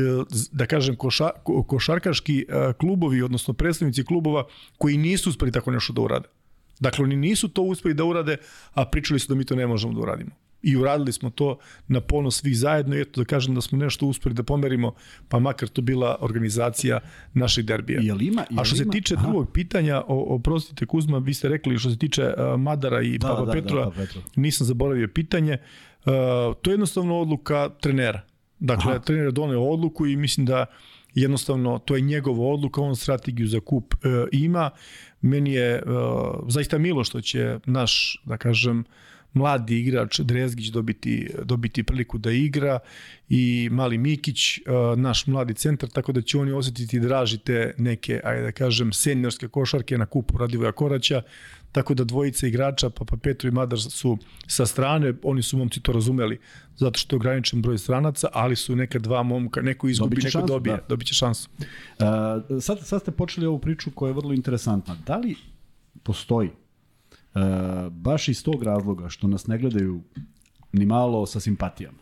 da 0.52 0.66
kažem 0.66 0.96
koša, 0.96 1.30
košarkaški 1.66 2.38
e, 2.48 2.72
klubovi, 2.80 3.22
odnosno 3.22 3.54
predstavnici 3.54 4.04
klubova 4.04 4.44
koji 4.78 4.96
nisu 4.96 5.30
uspeli 5.30 5.52
tako 5.52 5.70
nešto 5.70 5.92
da 5.92 6.00
urade. 6.00 6.28
Dakle, 6.80 7.04
oni 7.04 7.16
nisu 7.16 7.48
to 7.48 7.62
uspeli 7.62 7.94
da 7.94 8.04
urade, 8.04 8.36
a 8.74 8.84
pričali 8.84 9.20
su 9.20 9.28
da 9.28 9.34
mi 9.34 9.44
to 9.44 9.56
ne 9.56 9.66
možemo 9.66 9.94
da 9.94 10.00
uradimo 10.00 10.30
i 10.62 10.76
uradili 10.76 11.12
smo 11.12 11.30
to 11.30 11.58
na 11.88 12.00
ponos 12.00 12.40
svih 12.40 12.58
zajedno 12.58 12.96
i 12.96 13.00
eto 13.00 13.20
da 13.20 13.24
kažem 13.24 13.54
da 13.54 13.60
smo 13.60 13.78
nešto 13.78 14.06
uspeli 14.06 14.34
da 14.34 14.42
pomerimo, 14.42 14.94
pa 15.28 15.38
makar 15.38 15.68
to 15.68 15.82
bila 15.82 16.16
organizacija 16.20 17.00
naših 17.34 17.64
derbija. 17.64 18.00
Jel 18.00 18.22
ima, 18.22 18.44
jel 18.50 18.60
A 18.60 18.64
što 18.64 18.76
se 18.76 18.82
ima? 18.82 18.92
tiče 18.92 19.14
Aha. 19.14 19.26
drugog 19.26 19.52
pitanja, 19.52 20.02
o, 20.06 20.34
oprostite 20.34 20.86
Kuzma, 20.86 21.18
vi 21.18 21.34
ste 21.34 21.48
rekli 21.48 21.78
što 21.78 21.90
se 21.90 21.98
tiče 21.98 22.22
uh, 22.22 22.60
Madara 22.60 23.02
i 23.02 23.18
Da, 23.18 23.28
Papa 23.28 23.40
da, 23.40 23.46
da, 23.46 23.52
Petrova, 23.52 23.84
Papa 23.84 23.96
Petrov. 23.96 24.22
nisam 24.36 24.66
zaboravio 24.66 25.08
pitanje. 25.08 25.52
Uh, 26.04 26.12
to 26.62 26.70
je 26.70 26.74
jednostavno 26.74 27.18
odluka 27.20 27.68
trenera. 27.80 28.20
Dakle, 28.58 28.92
Aha. 28.92 29.00
trener 29.00 29.24
je 29.24 29.30
doneo 29.32 29.60
odluku 29.62 30.06
i 30.06 30.16
mislim 30.16 30.46
da 30.46 30.66
jednostavno 31.14 31.78
to 31.78 31.96
je 31.96 32.00
njegova 32.00 32.46
odluka, 32.46 32.80
on 32.80 32.96
strategiju 32.96 33.46
za 33.46 33.60
kup 33.60 33.94
uh, 33.94 34.00
ima. 34.32 34.70
Meni 35.20 35.52
je 35.52 35.82
uh, 35.86 35.92
zaista 36.48 36.78
milo 36.78 37.04
što 37.04 37.20
će 37.20 37.58
naš, 37.66 38.22
da 38.24 38.36
kažem, 38.36 38.84
mladi 39.32 39.80
igrač 39.80 40.20
Drezgić 40.20 40.68
dobiti, 40.68 41.30
dobiti 41.44 41.82
priliku 41.82 42.18
da 42.18 42.30
igra 42.30 42.78
i 43.28 43.68
mali 43.72 43.98
Mikić, 43.98 44.58
uh, 44.58 44.98
naš 44.98 45.26
mladi 45.26 45.54
centar, 45.54 45.88
tako 45.88 46.12
da 46.12 46.22
će 46.22 46.38
oni 46.38 46.52
osetiti 46.52 47.00
draži 47.00 47.38
te 47.38 47.74
neke, 47.78 48.20
ajde 48.24 48.42
da 48.42 48.52
kažem, 48.52 48.92
seniorske 48.92 49.48
košarke 49.48 49.98
na 49.98 50.06
kupu 50.06 50.38
Radivoja 50.38 50.72
Koraća, 50.72 51.22
tako 51.72 51.94
da 51.94 52.04
dvojica 52.04 52.46
igrača, 52.46 52.90
Papa 52.90 53.16
Petro 53.16 53.48
i 53.48 53.52
Madar 53.52 53.80
su 53.80 54.18
sa 54.46 54.66
strane, 54.66 55.14
oni 55.22 55.42
su 55.42 55.58
momci 55.58 55.80
to 55.80 55.92
razumeli, 55.92 56.38
zato 56.76 56.98
što 56.98 57.16
je 57.16 57.18
ograničen 57.18 57.62
broj 57.62 57.78
stranaca, 57.78 58.28
ali 58.32 58.56
su 58.56 58.76
neka 58.76 58.98
dva 58.98 59.22
momka, 59.22 59.62
neko 59.62 59.88
izgubi, 59.88 60.16
neko 60.16 60.30
šansu, 60.30 60.46
dobije, 60.46 60.76
da. 60.76 60.82
dobit 60.88 61.08
će 61.08 61.14
šansu. 61.14 61.48
Uh, 61.58 61.64
sad, 62.60 62.86
sad 62.86 63.00
ste 63.00 63.10
počeli 63.10 63.46
ovu 63.46 63.58
priču 63.58 63.90
koja 63.90 64.10
je 64.10 64.14
vrlo 64.14 64.32
interesantna. 64.32 64.96
Da 65.06 65.16
li 65.16 65.36
postoji 66.02 66.50
baš 67.90 68.28
iz 68.28 68.44
tog 68.44 68.62
razloga 68.62 69.08
što 69.08 69.28
nas 69.28 69.46
ne 69.46 69.58
gledaju 69.58 70.00
ni 70.72 70.86
malo 70.86 71.26
sa 71.26 71.40
simpatijama, 71.40 71.98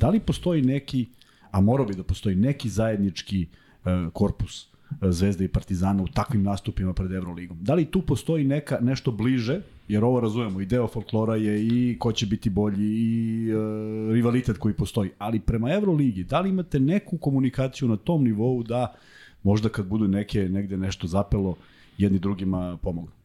da 0.00 0.08
li 0.08 0.20
postoji 0.20 0.62
neki, 0.62 1.06
a 1.50 1.60
morao 1.60 1.86
bi 1.86 1.94
da 1.94 2.02
postoji 2.02 2.36
neki 2.36 2.68
zajednički 2.68 3.46
uh, 3.46 4.12
korpus 4.12 4.66
uh, 4.66 5.10
Zvezde 5.10 5.44
i 5.44 5.48
Partizana 5.48 6.02
u 6.02 6.08
takvim 6.08 6.42
nastupima 6.42 6.92
pred 6.92 7.12
Evroligom. 7.12 7.58
Da 7.60 7.74
li 7.74 7.84
tu 7.84 8.02
postoji 8.02 8.44
neka 8.44 8.78
nešto 8.80 9.10
bliže, 9.12 9.60
jer 9.88 10.04
ovo 10.04 10.20
razumemo, 10.20 10.60
i 10.60 10.66
deo 10.66 10.88
folklora 10.88 11.36
je 11.36 11.66
i 11.66 11.96
ko 11.98 12.12
će 12.12 12.26
biti 12.26 12.50
bolji 12.50 12.86
i 12.86 13.52
uh, 13.54 14.12
rivalitet 14.12 14.58
koji 14.58 14.74
postoji, 14.74 15.10
ali 15.18 15.40
prema 15.40 15.72
Evroligi, 15.72 16.24
da 16.24 16.40
li 16.40 16.50
imate 16.50 16.80
neku 16.80 17.18
komunikaciju 17.18 17.88
na 17.88 17.96
tom 17.96 18.24
nivou 18.24 18.62
da 18.62 18.94
možda 19.42 19.68
kad 19.68 19.86
budu 19.86 20.08
neke 20.08 20.48
negde 20.48 20.76
nešto 20.76 21.06
zapelo, 21.06 21.56
jedni 21.98 22.18
drugima 22.18 22.78
pomognu? 22.82 23.15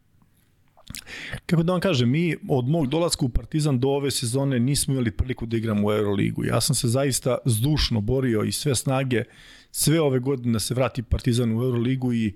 Kako 1.46 1.64
da 1.64 1.72
vam 1.72 1.82
kažem, 1.82 2.10
mi 2.10 2.36
od 2.50 2.68
mog 2.68 2.88
dolaska 2.88 3.26
u 3.26 3.30
Partizan 3.30 3.80
do 3.80 3.90
ove 3.90 4.12
sezone 4.12 4.60
nismo 4.60 4.94
imali 4.94 5.12
priliku 5.12 5.46
da 5.46 5.58
igramo 5.58 5.88
u 5.88 5.92
Euroligu. 5.92 6.46
Ja 6.46 6.62
sam 6.62 6.76
se 6.76 6.88
zaista 6.88 7.38
zdušno 7.46 8.02
borio 8.02 8.44
i 8.44 8.52
sve 8.52 8.76
snage 8.76 9.24
sve 9.72 10.02
ove 10.02 10.20
godine 10.20 10.54
da 10.54 10.60
se 10.60 10.74
vrati 10.74 11.04
Partizan 11.04 11.58
u 11.58 11.64
Euroligu 11.64 12.14
i 12.14 12.34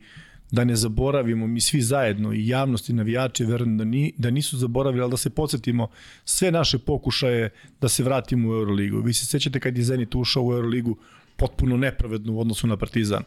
da 0.51 0.63
ne 0.63 0.75
zaboravimo 0.75 1.47
mi 1.47 1.61
svi 1.61 1.81
zajedno 1.81 2.33
i 2.33 2.47
javnost 2.47 2.89
i 2.89 2.93
navijači 2.93 3.45
verujem 3.45 3.77
da, 3.77 3.83
ni, 3.83 4.13
da 4.17 4.29
nisu 4.29 4.57
zaboravili, 4.57 5.01
ali 5.01 5.11
da 5.11 5.17
se 5.17 5.29
podsjetimo 5.29 5.87
sve 6.25 6.51
naše 6.51 6.77
pokušaje 6.77 7.49
da 7.81 7.89
se 7.89 8.03
vratimo 8.03 8.49
u 8.49 8.53
Euroligu. 8.53 9.01
Vi 9.01 9.13
se 9.13 9.25
sećate 9.25 9.59
kad 9.59 9.77
je 9.77 9.83
Zenit 9.83 10.15
ušao 10.15 10.43
u 10.43 10.53
Euroligu 10.53 10.97
potpuno 11.35 11.77
nepravedno 11.77 12.33
u 12.33 12.39
odnosu 12.39 12.67
na 12.67 12.77
Partizan 12.77 13.23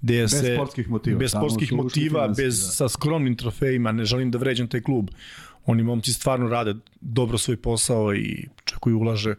gde 0.00 0.20
Bez 0.20 0.30
se 0.30 0.54
sportskih 0.54 0.90
motiva, 0.90 1.18
bez 1.18 1.30
sportskih 1.30 1.72
motiva, 1.72 2.28
bez 2.28 2.60
da. 2.60 2.70
sa 2.72 2.88
skromnim 2.88 3.36
trofejima, 3.36 3.92
ne 3.92 4.04
želim 4.04 4.30
da 4.30 4.38
vređam 4.38 4.68
taj 4.68 4.80
klub. 4.80 5.10
Oni 5.66 5.82
momci 5.82 6.12
stvarno 6.12 6.48
rade 6.48 6.74
dobro 7.00 7.38
svoj 7.38 7.56
posao 7.56 8.14
i 8.14 8.48
čak 8.64 8.78
i 8.86 8.92
ulaže 8.92 9.34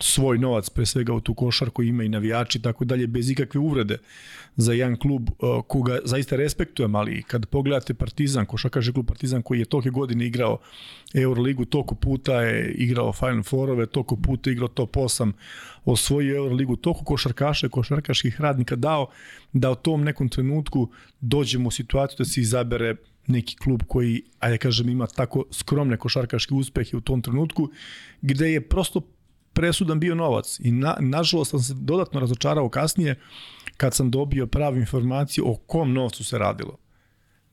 svoj 0.00 0.38
novac 0.38 0.70
pre 0.70 0.86
svega 0.86 1.12
u 1.12 1.20
tu 1.20 1.34
košarku, 1.34 1.82
ima 1.82 2.04
i 2.04 2.08
navijači 2.08 2.58
i 2.58 2.62
tako 2.62 2.84
dalje, 2.84 3.06
bez 3.06 3.30
ikakve 3.30 3.60
uvrede 3.60 3.98
za 4.56 4.72
jedan 4.72 4.96
klub 4.98 5.30
uh, 5.30 5.64
koga 5.68 5.98
zaista 6.04 6.36
respektujem, 6.36 6.94
ali 6.94 7.22
kad 7.22 7.46
pogledate 7.46 7.94
Partizan, 7.94 8.46
košarkaški 8.46 8.92
klub 8.92 9.06
Partizan 9.06 9.42
koji 9.42 9.58
je 9.58 9.64
tolke 9.64 9.90
godine 9.90 10.26
igrao 10.26 10.58
Euroligu, 11.14 11.64
toliko 11.64 11.94
puta 11.94 12.40
je 12.42 12.72
igrao 12.72 13.12
Final 13.12 13.42
Fourove, 13.42 13.86
toliko 13.86 14.16
puta 14.16 14.50
je 14.50 14.52
igrao 14.52 14.68
top 14.68 14.96
8, 14.96 15.32
osvojio 15.84 16.36
Euroligu, 16.36 16.76
toliko 16.76 17.04
košarkaša 17.04 17.66
i 17.66 17.70
košarkaških 17.70 18.40
radnika 18.40 18.76
dao 18.76 19.06
da 19.52 19.70
u 19.70 19.74
tom 19.74 20.04
nekom 20.04 20.28
trenutku 20.28 20.88
dođemo 21.20 21.68
u 21.68 21.70
situaciju 21.70 22.16
da 22.18 22.24
se 22.24 22.40
izabere 22.40 22.96
neki 23.26 23.56
klub 23.56 23.82
koji, 23.88 24.22
ajde 24.38 24.58
kažem, 24.58 24.88
ima 24.88 25.06
tako 25.06 25.44
skromne 25.52 25.96
košarkaške 25.96 26.54
uspehe 26.54 26.96
u 26.96 27.00
tom 27.00 27.22
trenutku, 27.22 27.68
gde 28.22 28.52
je 28.52 28.68
prosto 28.68 29.00
presudan 29.52 30.00
bio 30.00 30.14
novac. 30.14 30.60
I 30.60 30.70
na, 30.72 30.96
nažalost 31.00 31.50
sam 31.50 31.60
se 31.60 31.74
dodatno 31.74 32.20
razočarao 32.20 32.68
kasnije 32.68 33.14
kad 33.76 33.94
sam 33.94 34.10
dobio 34.10 34.46
pravu 34.46 34.76
informaciju 34.76 35.48
o 35.48 35.56
kom 35.56 35.92
novcu 35.92 36.24
se 36.24 36.38
radilo. 36.38 36.78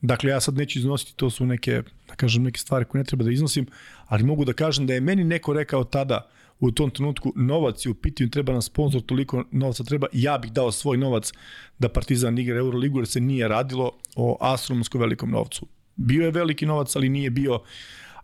Dakle, 0.00 0.30
ja 0.30 0.40
sad 0.40 0.54
neću 0.54 0.78
iznositi, 0.78 1.16
to 1.16 1.30
su 1.30 1.46
neke, 1.46 1.82
da 2.08 2.14
kažem, 2.14 2.42
neke 2.42 2.58
stvari 2.58 2.84
koje 2.84 2.98
ne 2.98 3.04
treba 3.04 3.24
da 3.24 3.30
iznosim, 3.30 3.66
ali 4.06 4.24
mogu 4.24 4.44
da 4.44 4.52
kažem 4.52 4.86
da 4.86 4.94
je 4.94 5.00
meni 5.00 5.24
neko 5.24 5.52
rekao 5.52 5.84
tada, 5.84 6.28
u 6.60 6.70
tom 6.70 6.90
trenutku, 6.90 7.32
novac 7.36 7.86
je 7.86 7.90
u 7.90 7.94
pitanju, 7.94 8.30
treba 8.30 8.52
nam 8.52 8.62
sponsor, 8.62 9.02
toliko 9.02 9.44
novca 9.50 9.84
treba, 9.84 10.06
ja 10.12 10.38
bih 10.38 10.52
dao 10.52 10.72
svoj 10.72 10.96
novac 10.96 11.32
da 11.78 11.88
Partizan 11.88 12.38
igra 12.38 12.58
Euroligu, 12.58 12.98
jer 12.98 13.06
se 13.06 13.20
nije 13.20 13.48
radilo 13.48 13.92
o 14.16 14.36
astronomsko 14.40 14.98
velikom 14.98 15.30
novcu. 15.30 15.66
Bio 15.96 16.24
je 16.24 16.30
veliki 16.30 16.66
novac, 16.66 16.96
ali 16.96 17.08
nije 17.08 17.30
bio, 17.30 17.60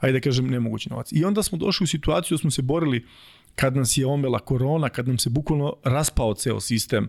ajde 0.01 0.19
da 0.19 0.23
kažem, 0.25 0.47
nemogući 0.47 0.91
novac. 0.91 1.13
I 1.13 1.25
onda 1.25 1.43
smo 1.43 1.59
došli 1.59 1.85
u 1.85 1.87
situaciju 1.87 2.37
da 2.37 2.41
smo 2.41 2.51
se 2.51 2.63
borili 2.63 3.07
kad 3.55 3.77
nas 3.77 3.97
je 3.97 4.07
omela 4.07 4.39
korona, 4.39 4.89
kad 4.89 5.09
nam 5.09 5.19
se 5.19 5.31
bukvalno 5.31 5.77
raspao 5.85 6.35
ceo 6.35 6.61
sistem 6.61 7.09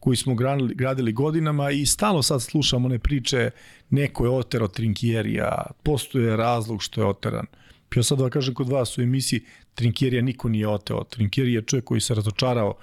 koji 0.00 0.16
smo 0.16 0.34
gradili, 0.34 0.74
gradili 0.74 1.12
godinama 1.12 1.70
i 1.70 1.86
stalno 1.86 2.22
sad 2.22 2.42
slušamo 2.42 2.86
one 2.86 2.98
priče 2.98 3.50
neko 3.90 4.24
je 4.24 4.30
otero 4.30 4.68
Trinkjerija, 4.68 5.66
postoje 5.82 6.36
razlog 6.36 6.82
što 6.82 7.00
je 7.00 7.06
oteran. 7.06 7.46
Ja 7.96 8.02
sad 8.02 8.18
da 8.18 8.30
kažem 8.30 8.54
kod 8.54 8.68
vas 8.68 8.98
u 8.98 9.02
emisiji 9.02 9.40
Trinkjerija 9.74 10.22
niko 10.22 10.48
nije 10.48 10.68
oteo. 10.68 11.04
Trinkjerija 11.04 11.58
je 11.58 11.66
čovjek 11.66 11.84
koji 11.84 12.00
se 12.00 12.14
razočarao 12.14 12.74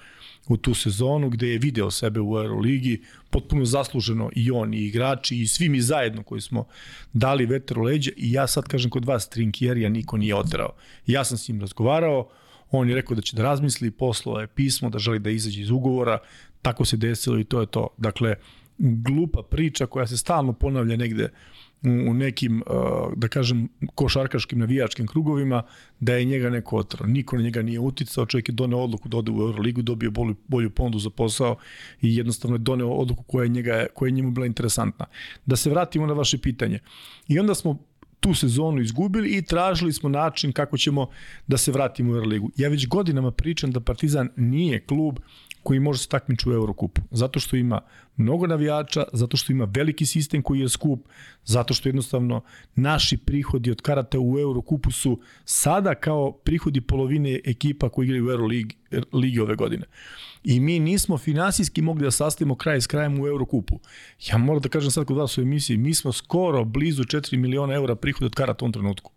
u 0.47 0.57
tu 0.57 0.73
sezonu 0.73 1.29
gde 1.29 1.47
je 1.47 1.57
video 1.57 1.91
sebe 1.91 2.19
u 2.19 2.37
Euroligi, 2.37 3.01
potpuno 3.29 3.65
zasluženo 3.65 4.29
i 4.35 4.51
on 4.51 4.73
i 4.73 4.77
igrači 4.77 5.41
i 5.41 5.47
svi 5.47 5.69
mi 5.69 5.81
zajedno 5.81 6.23
koji 6.23 6.41
smo 6.41 6.65
dali 7.13 7.45
veter 7.45 7.79
u 7.79 7.81
leđe 7.81 8.11
i 8.17 8.31
ja 8.31 8.47
sad 8.47 8.63
kažem 8.63 8.91
kod 8.91 9.05
vas 9.05 9.29
Trinkjerija 9.29 9.89
niko 9.89 10.17
nije 10.17 10.35
oterao. 10.35 10.73
Ja 11.07 11.23
sam 11.23 11.37
s 11.37 11.47
njim 11.47 11.61
razgovarao, 11.61 12.29
on 12.71 12.89
je 12.89 12.95
rekao 12.95 13.15
da 13.15 13.21
će 13.21 13.35
da 13.35 13.43
razmisli, 13.43 13.91
poslao 13.91 14.39
je 14.39 14.47
pismo 14.47 14.89
da 14.89 14.99
želi 14.99 15.19
da 15.19 15.29
izađe 15.29 15.61
iz 15.61 15.69
ugovora, 15.69 16.19
tako 16.61 16.85
se 16.85 16.97
desilo 16.97 17.39
i 17.39 17.43
to 17.43 17.61
je 17.61 17.67
to. 17.67 17.87
Dakle, 17.97 18.35
glupa 18.77 19.41
priča 19.43 19.85
koja 19.85 20.07
se 20.07 20.17
stalno 20.17 20.53
ponavlja 20.53 20.97
negde 20.97 21.29
u 21.83 22.13
nekim, 22.13 22.63
uh, 22.67 23.13
da 23.15 23.27
kažem, 23.27 23.67
košarkaškim 23.95 24.59
navijačkim 24.59 25.07
krugovima, 25.07 25.63
da 25.99 26.13
je 26.13 26.25
njega 26.25 26.49
neko 26.49 26.77
otrao. 26.77 27.07
Niko 27.07 27.35
na 27.35 27.41
njega 27.41 27.61
nije 27.61 27.79
uticao, 27.79 28.25
čovjek 28.25 28.49
je 28.49 28.53
doneo 28.53 28.79
odluku 28.79 29.09
da 29.09 29.17
ode 29.17 29.31
u 29.31 29.41
Euroligu, 29.41 29.81
dobio 29.81 30.11
bolju, 30.11 30.35
bolju 30.47 30.69
ponudu 30.69 30.99
za 30.99 31.09
posao 31.09 31.55
i 32.01 32.15
jednostavno 32.15 32.55
je 32.55 32.59
doneo 32.59 32.89
odluku 32.89 33.23
koja 33.23 33.43
je, 33.43 33.49
njega, 33.49 33.85
koja 33.93 34.07
je 34.07 34.11
njemu 34.11 34.31
bila 34.31 34.45
interesantna. 34.45 35.05
Da 35.45 35.55
se 35.55 35.69
vratimo 35.69 36.05
na 36.05 36.13
vaše 36.13 36.37
pitanje. 36.37 36.79
I 37.27 37.39
onda 37.39 37.55
smo 37.55 37.77
tu 38.19 38.33
sezonu 38.33 38.81
izgubili 38.81 39.29
i 39.29 39.41
tražili 39.41 39.93
smo 39.93 40.09
način 40.09 40.51
kako 40.51 40.77
ćemo 40.77 41.07
da 41.47 41.57
se 41.57 41.71
vratimo 41.71 42.11
u 42.11 42.15
Euroligu. 42.15 42.51
Ja 42.55 42.69
već 42.69 42.87
godinama 42.87 43.31
pričam 43.31 43.71
da 43.71 43.79
Partizan 43.79 44.29
nije 44.35 44.79
klub 44.79 45.19
koji 45.67 45.79
može 45.79 45.99
se 45.99 46.07
takmičiti 46.07 46.49
u 46.49 46.53
Eurokupu. 46.53 47.01
Zato 47.11 47.39
što 47.39 47.55
ima 47.55 47.81
mnogo 48.17 48.47
navijača, 48.47 49.03
zato 49.13 49.37
što 49.37 49.51
ima 49.51 49.67
veliki 49.73 50.05
sistem 50.05 50.41
koji 50.41 50.59
je 50.59 50.69
skup, 50.69 51.07
zato 51.45 51.73
što 51.73 51.89
jednostavno 51.89 52.41
naši 52.75 53.17
prihodi 53.17 53.71
od 53.71 53.81
karata 53.81 54.19
u 54.19 54.39
Eurokupu 54.39 54.91
su 54.91 55.19
sada 55.45 55.95
kao 55.95 56.31
prihodi 56.31 56.81
polovine 56.81 57.39
ekipa 57.45 57.89
koji 57.89 58.05
igraju 58.05 58.27
u 58.27 58.31
Euroligi 58.31 58.75
ligi 59.13 59.39
ove 59.39 59.55
godine. 59.55 59.85
I 60.43 60.59
mi 60.59 60.79
nismo 60.79 61.17
finansijski 61.17 61.81
mogli 61.81 62.03
da 62.03 62.11
sastavimo 62.11 62.55
kraj 62.55 62.81
s 62.81 62.87
krajem 62.87 63.19
u 63.19 63.27
Eurokupu. 63.27 63.79
Ja 64.29 64.37
moram 64.37 64.61
da 64.61 64.69
kažem 64.69 64.91
sad 64.91 65.05
kod 65.05 65.17
vas 65.17 65.37
u 65.37 65.41
emisiji, 65.41 65.77
mi 65.77 65.93
smo 65.93 66.11
skoro 66.11 66.63
blizu 66.63 67.03
4 67.03 67.37
miliona 67.37 67.73
eura 67.73 67.95
prihoda 67.95 68.25
od 68.25 68.35
karata 68.35 68.53
u 68.53 68.59
tom 68.59 68.71
trenutku. 68.71 69.11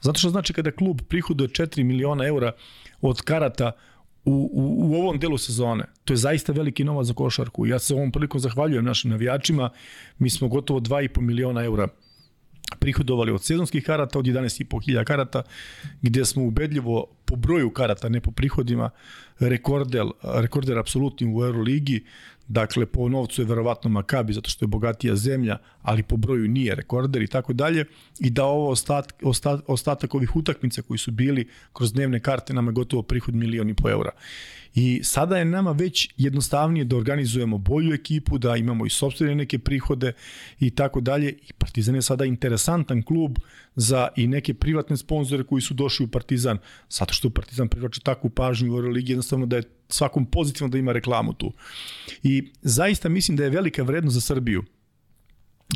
Zato 0.00 0.18
što 0.18 0.30
znači 0.30 0.52
kada 0.52 0.70
klub 0.70 1.00
prihoduje 1.08 1.48
4 1.48 1.82
miliona 1.82 2.26
eura 2.26 2.52
od 3.00 3.22
karata 3.22 3.72
u, 4.24 4.50
u, 4.52 4.90
u 4.90 4.94
ovom 4.94 5.18
delu 5.18 5.38
sezone. 5.38 5.84
To 6.04 6.12
je 6.12 6.16
zaista 6.16 6.52
veliki 6.52 6.84
novac 6.84 7.06
za 7.06 7.14
košarku. 7.14 7.66
Ja 7.66 7.78
se 7.78 7.94
ovom 7.94 8.12
prilikom 8.12 8.40
zahvaljujem 8.40 8.84
našim 8.84 9.10
navijačima. 9.10 9.70
Mi 10.18 10.30
smo 10.30 10.48
gotovo 10.48 10.80
2,5 10.80 11.20
miliona 11.20 11.64
eura 11.64 11.88
prihodovali 12.80 13.32
od 13.32 13.44
sezonskih 13.44 13.84
karata, 13.84 14.18
od 14.18 14.24
11,5 14.24 14.84
hiljada 14.84 15.04
karata, 15.04 15.42
gde 16.02 16.24
smo 16.24 16.44
ubedljivo 16.44 17.06
po 17.24 17.36
broju 17.36 17.70
karata, 17.70 18.08
ne 18.08 18.20
po 18.20 18.30
prihodima, 18.30 18.90
rekorder, 19.38 20.06
rekorder 20.22 20.78
apsolutni 20.78 21.26
u 21.34 21.44
Euroligi, 21.44 22.04
Dakle, 22.48 22.86
po 22.86 23.08
novcu 23.08 23.42
je 23.42 23.46
verovatno 23.46 23.90
Makabi 23.90 24.32
zato 24.32 24.50
što 24.50 24.64
je 24.64 24.68
bogatija 24.68 25.16
zemlja, 25.16 25.58
ali 25.82 26.02
po 26.02 26.16
broju 26.16 26.48
nije 26.48 26.74
rekorder 26.74 27.22
i 27.22 27.26
tako 27.26 27.52
dalje. 27.52 27.84
I 28.20 28.30
da 28.30 28.44
ovo 28.44 28.70
ostat, 28.70 29.12
ostat, 29.22 29.60
ostatak 29.66 30.14
ovih 30.14 30.36
utakmica 30.36 30.82
koji 30.82 30.98
su 30.98 31.10
bili 31.10 31.48
kroz 31.72 31.92
dnevne 31.92 32.20
karte 32.20 32.54
nama 32.54 32.70
je 32.70 32.72
gotovo 32.72 33.02
prihod 33.02 33.34
milion 33.34 33.70
i 33.70 33.74
po 33.74 33.90
eura. 33.90 34.10
I 34.74 35.00
sada 35.04 35.38
je 35.38 35.44
nama 35.44 35.72
već 35.72 36.08
jednostavnije 36.16 36.84
da 36.84 36.96
organizujemo 36.96 37.58
bolju 37.58 37.94
ekipu, 37.94 38.38
da 38.38 38.56
imamo 38.56 38.86
i 38.86 38.90
sobstvene 38.90 39.34
neke 39.34 39.58
prihode 39.58 40.12
i 40.60 40.70
tako 40.70 41.00
dalje. 41.00 41.28
I 41.28 41.52
Partizan 41.58 41.94
je 41.94 42.02
sada 42.02 42.24
interesantan 42.24 43.02
klub 43.02 43.38
za 43.74 44.08
i 44.16 44.26
neke 44.26 44.54
privatne 44.54 44.96
sponzore 44.96 45.44
koji 45.44 45.62
su 45.62 45.74
došli 45.74 46.04
u 46.04 46.08
Partizan, 46.08 46.58
zato 46.88 47.14
što 47.14 47.30
Partizan 47.30 47.68
privlači 47.68 48.00
takvu 48.00 48.30
pažnju 48.30 48.72
u 48.72 48.76
Euroligi, 48.76 49.12
jednostavno 49.12 49.46
da 49.46 49.56
je 49.56 49.62
svakom 49.88 50.26
pozitivno 50.26 50.68
da 50.68 50.78
ima 50.78 50.92
reklamu 50.92 51.32
tu. 51.32 51.52
I 52.22 52.52
zaista 52.62 53.08
mislim 53.08 53.36
da 53.36 53.44
je 53.44 53.50
velika 53.50 53.82
vrednost 53.82 54.14
za 54.14 54.20
Srbiju 54.20 54.64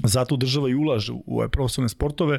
Zato 0.04 0.37
država 0.37 0.68
i 0.68 0.74
ulaže 0.74 1.12
u 1.12 1.38
ove 1.38 1.48
profesionalne 1.48 1.88
sportove. 1.88 2.38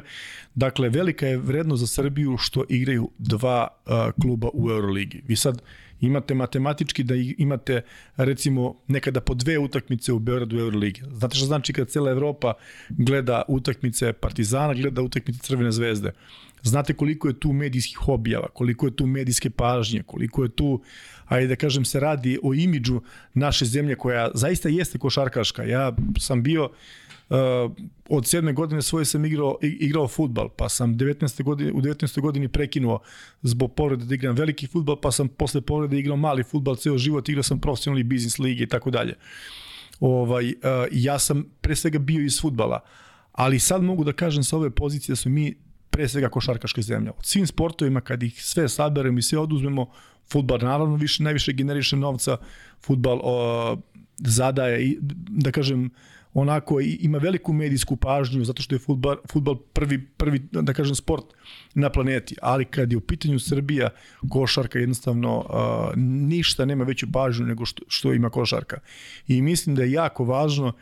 Dakle, 0.54 0.88
velika 0.88 1.26
je 1.26 1.36
vrednost 1.36 1.80
za 1.80 1.86
Srbiju 1.86 2.36
što 2.36 2.64
igraju 2.68 3.10
dva 3.18 3.68
uh, 3.68 3.92
kluba 4.22 4.48
u 4.54 4.70
Euroligi. 4.70 5.22
Vi 5.26 5.36
sad 5.36 5.62
imate 6.00 6.34
matematički 6.34 7.02
da 7.02 7.14
imate 7.38 7.82
recimo 8.16 8.74
nekada 8.88 9.20
po 9.20 9.34
dve 9.34 9.58
utakmice 9.58 10.12
u 10.12 10.18
Beogradu 10.18 10.58
Euroligi. 10.58 11.02
Znate 11.12 11.36
što 11.36 11.46
znači 11.46 11.72
kad 11.72 11.88
cela 11.88 12.10
Evropa 12.10 12.52
gleda 12.88 13.42
utakmice 13.48 14.12
Partizana, 14.12 14.74
gleda 14.74 15.02
utakmice 15.02 15.40
Crvene 15.42 15.72
zvezde. 15.72 16.12
Znate 16.62 16.94
koliko 16.94 17.28
je 17.28 17.40
tu 17.40 17.52
medijskih 17.52 18.08
objava, 18.08 18.48
koliko 18.48 18.86
je 18.86 18.96
tu 18.96 19.06
medijske 19.06 19.50
pažnje, 19.50 20.02
koliko 20.02 20.42
je 20.42 20.48
tu, 20.48 20.82
ajde 21.26 21.46
da 21.46 21.56
kažem, 21.56 21.84
se 21.84 22.00
radi 22.00 22.38
o 22.42 22.54
imidžu 22.54 23.00
naše 23.34 23.64
zemlje 23.64 23.94
koja 23.94 24.30
zaista 24.34 24.68
jeste 24.68 24.98
košarkaška. 24.98 25.64
Ja 25.64 25.92
sam 26.18 26.42
bio 26.42 26.64
Uh, 26.64 27.07
od 28.08 28.26
sedme 28.26 28.52
godine 28.52 28.82
svoje 28.82 29.04
sam 29.04 29.24
igrao, 29.24 29.58
igrao 29.62 30.08
futbal, 30.08 30.48
pa 30.48 30.68
sam 30.68 30.94
19. 30.94 31.42
Godine, 31.42 31.72
u 31.72 31.80
19. 31.80 32.20
godini 32.20 32.48
prekinuo 32.48 33.00
zbog 33.42 33.74
povrede 33.74 34.04
da 34.04 34.14
igram 34.14 34.36
veliki 34.36 34.66
futbal, 34.66 35.00
pa 35.00 35.12
sam 35.12 35.28
posle 35.28 35.60
povrede 35.60 35.98
igrao 35.98 36.16
mali 36.16 36.42
futbal, 36.42 36.76
ceo 36.76 36.98
život 36.98 37.28
igrao 37.28 37.42
sam 37.42 37.60
profesionalni 37.60 38.02
biznis 38.02 38.38
lige 38.38 38.64
i 38.64 38.68
tako 38.68 38.90
dalje. 38.90 39.14
Ovaj, 40.00 40.46
uh, 40.46 40.52
ja 40.92 41.18
sam 41.18 41.44
pre 41.60 41.76
svega 41.76 41.98
bio 41.98 42.24
iz 42.24 42.40
futbala, 42.40 42.80
ali 43.32 43.58
sad 43.58 43.82
mogu 43.82 44.04
da 44.04 44.12
kažem 44.12 44.44
sa 44.44 44.56
ove 44.56 44.70
pozicije 44.70 45.12
da 45.12 45.16
smo 45.16 45.30
mi 45.30 45.54
pre 45.90 46.08
svega 46.08 46.28
košarkaške 46.28 46.82
zemlje. 46.82 47.10
Od 47.10 47.26
svim 47.26 47.46
sportovima, 47.46 48.00
kad 48.00 48.22
ih 48.22 48.44
sve 48.44 48.68
saberemo 48.68 49.18
i 49.18 49.22
sve 49.22 49.38
oduzmemo, 49.38 49.86
futbal 50.32 50.58
naravno 50.62 50.96
više, 50.96 51.22
najviše 51.22 51.52
generiše 51.52 51.96
novca, 51.96 52.36
futbal 52.80 53.20
o, 53.22 53.76
zadaje, 54.18 54.96
da 55.28 55.52
kažem, 55.52 55.90
onako 56.34 56.80
ima 56.80 57.18
veliku 57.18 57.52
medijsku 57.52 57.96
pažnju 57.96 58.44
zato 58.44 58.62
što 58.62 58.74
je 58.74 58.78
fudbal, 58.78 59.16
fudbal 59.32 59.56
prvi, 59.56 60.06
prvi, 60.06 60.38
da 60.52 60.72
kažem, 60.72 60.94
sport 60.94 61.24
na 61.74 61.90
planeti. 61.90 62.36
Ali 62.42 62.64
kad 62.64 62.92
je 62.92 62.98
u 62.98 63.00
pitanju 63.00 63.38
Srbija, 63.38 63.90
košarka 64.30 64.78
jednostavno 64.78 65.38
uh, 65.38 65.96
ništa 65.96 66.64
nema 66.64 66.84
veću 66.84 67.06
pažnju 67.12 67.46
nego 67.46 67.64
što, 67.64 67.82
što 67.88 68.14
ima 68.14 68.30
košarka. 68.30 68.80
I 69.28 69.42
mislim 69.42 69.76
da 69.76 69.82
je 69.82 69.92
jako 69.92 70.24
važno 70.24 70.72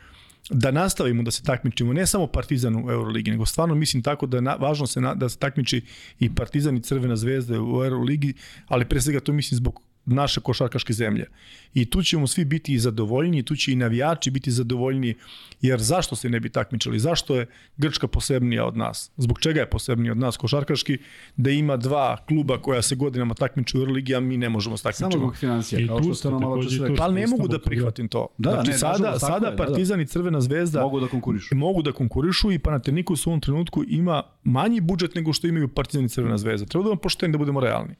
da 0.49 0.71
nastavimo 0.71 1.23
da 1.23 1.31
se 1.31 1.43
takmičimo, 1.43 1.93
ne 1.93 2.07
samo 2.07 2.27
Partizan 2.27 2.75
u 2.75 2.91
Euroligi, 2.91 3.31
nego 3.31 3.45
stvarno 3.45 3.75
mislim 3.75 4.03
tako 4.03 4.25
da 4.25 4.41
na, 4.41 4.55
važno 4.55 4.87
se 4.87 5.01
na, 5.01 5.13
da 5.15 5.29
se 5.29 5.37
takmiči 5.37 5.81
i 6.19 6.35
Partizan 6.35 6.77
i 6.77 6.81
Crvena 6.81 7.15
zvezda 7.15 7.61
u 7.61 7.83
Euroligi, 7.83 8.33
ali 8.67 8.85
pre 8.85 9.01
svega 9.01 9.19
to 9.19 9.33
mislim 9.33 9.55
zbog 9.57 9.81
naše 10.07 10.41
košarkaške 10.41 10.93
zemlje. 10.93 11.25
I 11.73 11.85
tu 11.85 12.03
ćemo 12.03 12.27
svi 12.27 12.45
biti 12.45 12.73
i 12.73 12.79
zadovoljni, 12.79 13.43
tu 13.43 13.55
će 13.55 13.71
i 13.71 13.75
navijači 13.75 14.31
biti 14.31 14.51
zadovoljni, 14.51 15.15
jer 15.61 15.79
zašto 15.79 16.15
se 16.15 16.29
ne 16.29 16.39
bi 16.39 16.49
takmičali? 16.49 16.99
Zašto 16.99 17.35
je 17.35 17.45
Grčka 17.77 18.07
posebnija 18.07 18.65
od 18.65 18.77
nas? 18.77 19.11
Zbog 19.17 19.39
čega 19.39 19.59
je 19.59 19.69
posebnija 19.69 20.11
od 20.11 20.17
nas 20.17 20.37
košarkaški? 20.37 20.97
Da 21.35 21.49
ima 21.49 21.77
dva 21.77 22.17
kluba 22.27 22.61
koja 22.61 22.81
se 22.81 22.95
godinama 22.95 23.33
takmiču 23.33 23.77
u 23.77 23.81
Euroligi, 23.81 24.15
a 24.15 24.19
mi 24.19 24.37
ne 24.37 24.49
možemo 24.49 24.77
se 24.77 24.83
takmičiti. 24.83 25.11
Samo 25.11 25.25
zbog 25.25 25.35
financija, 25.35 25.87
kao 25.87 26.03
što 26.03 26.13
ste 26.13 26.29
nam 26.29 26.41
malo 26.41 26.63
čas 26.63 26.73
Pa 26.97 27.11
ne 27.11 27.27
mogu 27.27 27.47
da 27.47 27.59
prihvatim 27.59 28.07
to. 28.07 28.27
Da, 28.37 28.51
znači, 28.51 28.71
ne, 28.71 28.77
sada, 28.77 29.19
sada 29.19 29.47
je, 29.47 29.57
Partizan 29.57 29.97
da, 29.97 29.97
da. 29.97 30.03
i 30.03 30.07
Crvena 30.07 30.41
zvezda 30.41 30.81
mogu 30.81 30.99
da 30.99 31.07
konkurišu. 31.07 31.55
Mogu 31.55 31.81
da 31.81 31.91
konkurišu 31.91 32.51
i 32.51 32.59
Panathinaikos 32.59 33.27
u 33.27 33.29
ovom 33.29 33.41
trenutku 33.41 33.83
ima 33.87 34.23
manji 34.43 34.81
budžet 34.81 35.15
nego 35.15 35.33
što 35.33 35.47
imaju 35.47 35.67
Partizan 35.67 36.05
i 36.05 36.09
Crvena 36.09 36.37
zvezda. 36.37 36.67
Treba 36.67 36.83
da 36.83 36.89
vam 36.89 36.97
pošteni 36.97 37.31
da 37.31 37.37
budemo 37.37 37.59
realni. 37.59 37.95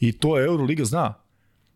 I 0.00 0.12
to 0.12 0.40
Euroliga 0.40 0.84
zna. 0.84 1.14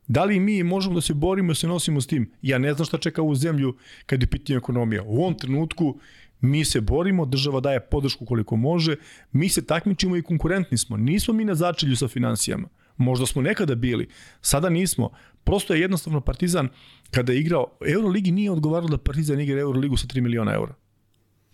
Da 0.09 0.25
li 0.25 0.41
mi 0.41 0.63
možemo 0.63 0.95
da 0.95 1.01
se 1.01 1.15
borimo, 1.15 1.49
da 1.49 1.55
se 1.55 1.67
nosimo 1.67 2.01
s 2.01 2.07
tim? 2.07 2.31
Ja 2.43 2.59
ne 2.59 2.75
znam 2.75 2.87
šta 2.87 2.99
čeka 2.99 3.23
u 3.23 3.35
zemlju 3.35 3.77
kad 4.07 4.23
je 4.23 4.27
pitanje 4.27 4.57
ekonomija. 4.57 5.03
U 5.03 5.17
ovom 5.17 5.35
trenutku 5.35 5.99
mi 6.41 6.65
se 6.65 6.81
borimo, 6.81 7.27
država 7.27 7.61
daje 7.61 7.81
podršku 7.81 8.27
koliko 8.27 8.57
može, 8.57 8.97
mi 9.33 9.49
se 9.49 9.67
takmičimo 9.67 10.17
i 10.17 10.23
konkurentni 10.23 10.79
smo. 10.79 10.97
Nismo 10.97 11.35
mi 11.35 11.45
na 11.45 11.55
začelju 11.55 11.97
sa 11.97 12.09
financijama. 12.09 12.69
Možda 12.97 13.27
smo 13.27 13.43
nekada 13.43 13.75
bili, 13.75 14.09
sada 14.41 14.69
nismo. 14.69 15.11
Prosto 15.45 15.75
je 15.75 15.81
jednostavno 15.81 16.21
Partizan, 16.21 16.69
kada 17.11 17.33
je 17.33 17.41
igrao, 17.41 17.67
Euroligi 17.87 18.31
nije 18.31 18.51
odgovaralo 18.51 18.89
da 18.89 18.99
Partizan 18.99 19.41
igra 19.41 19.61
Euroligu 19.61 19.97
sa 19.97 20.07
3 20.07 20.21
miliona 20.21 20.55
eura. 20.55 20.75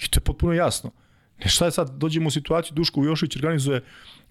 I 0.04 0.08
to 0.08 0.18
je 0.18 0.24
potpuno 0.24 0.52
jasno. 0.52 0.90
Ne 1.44 1.48
šta 1.48 1.64
je 1.64 1.70
sad, 1.70 1.98
dođemo 1.98 2.28
u 2.28 2.30
situaciju, 2.30 2.74
Duško 2.74 3.04
Jošić 3.04 3.36
organizuje 3.36 3.82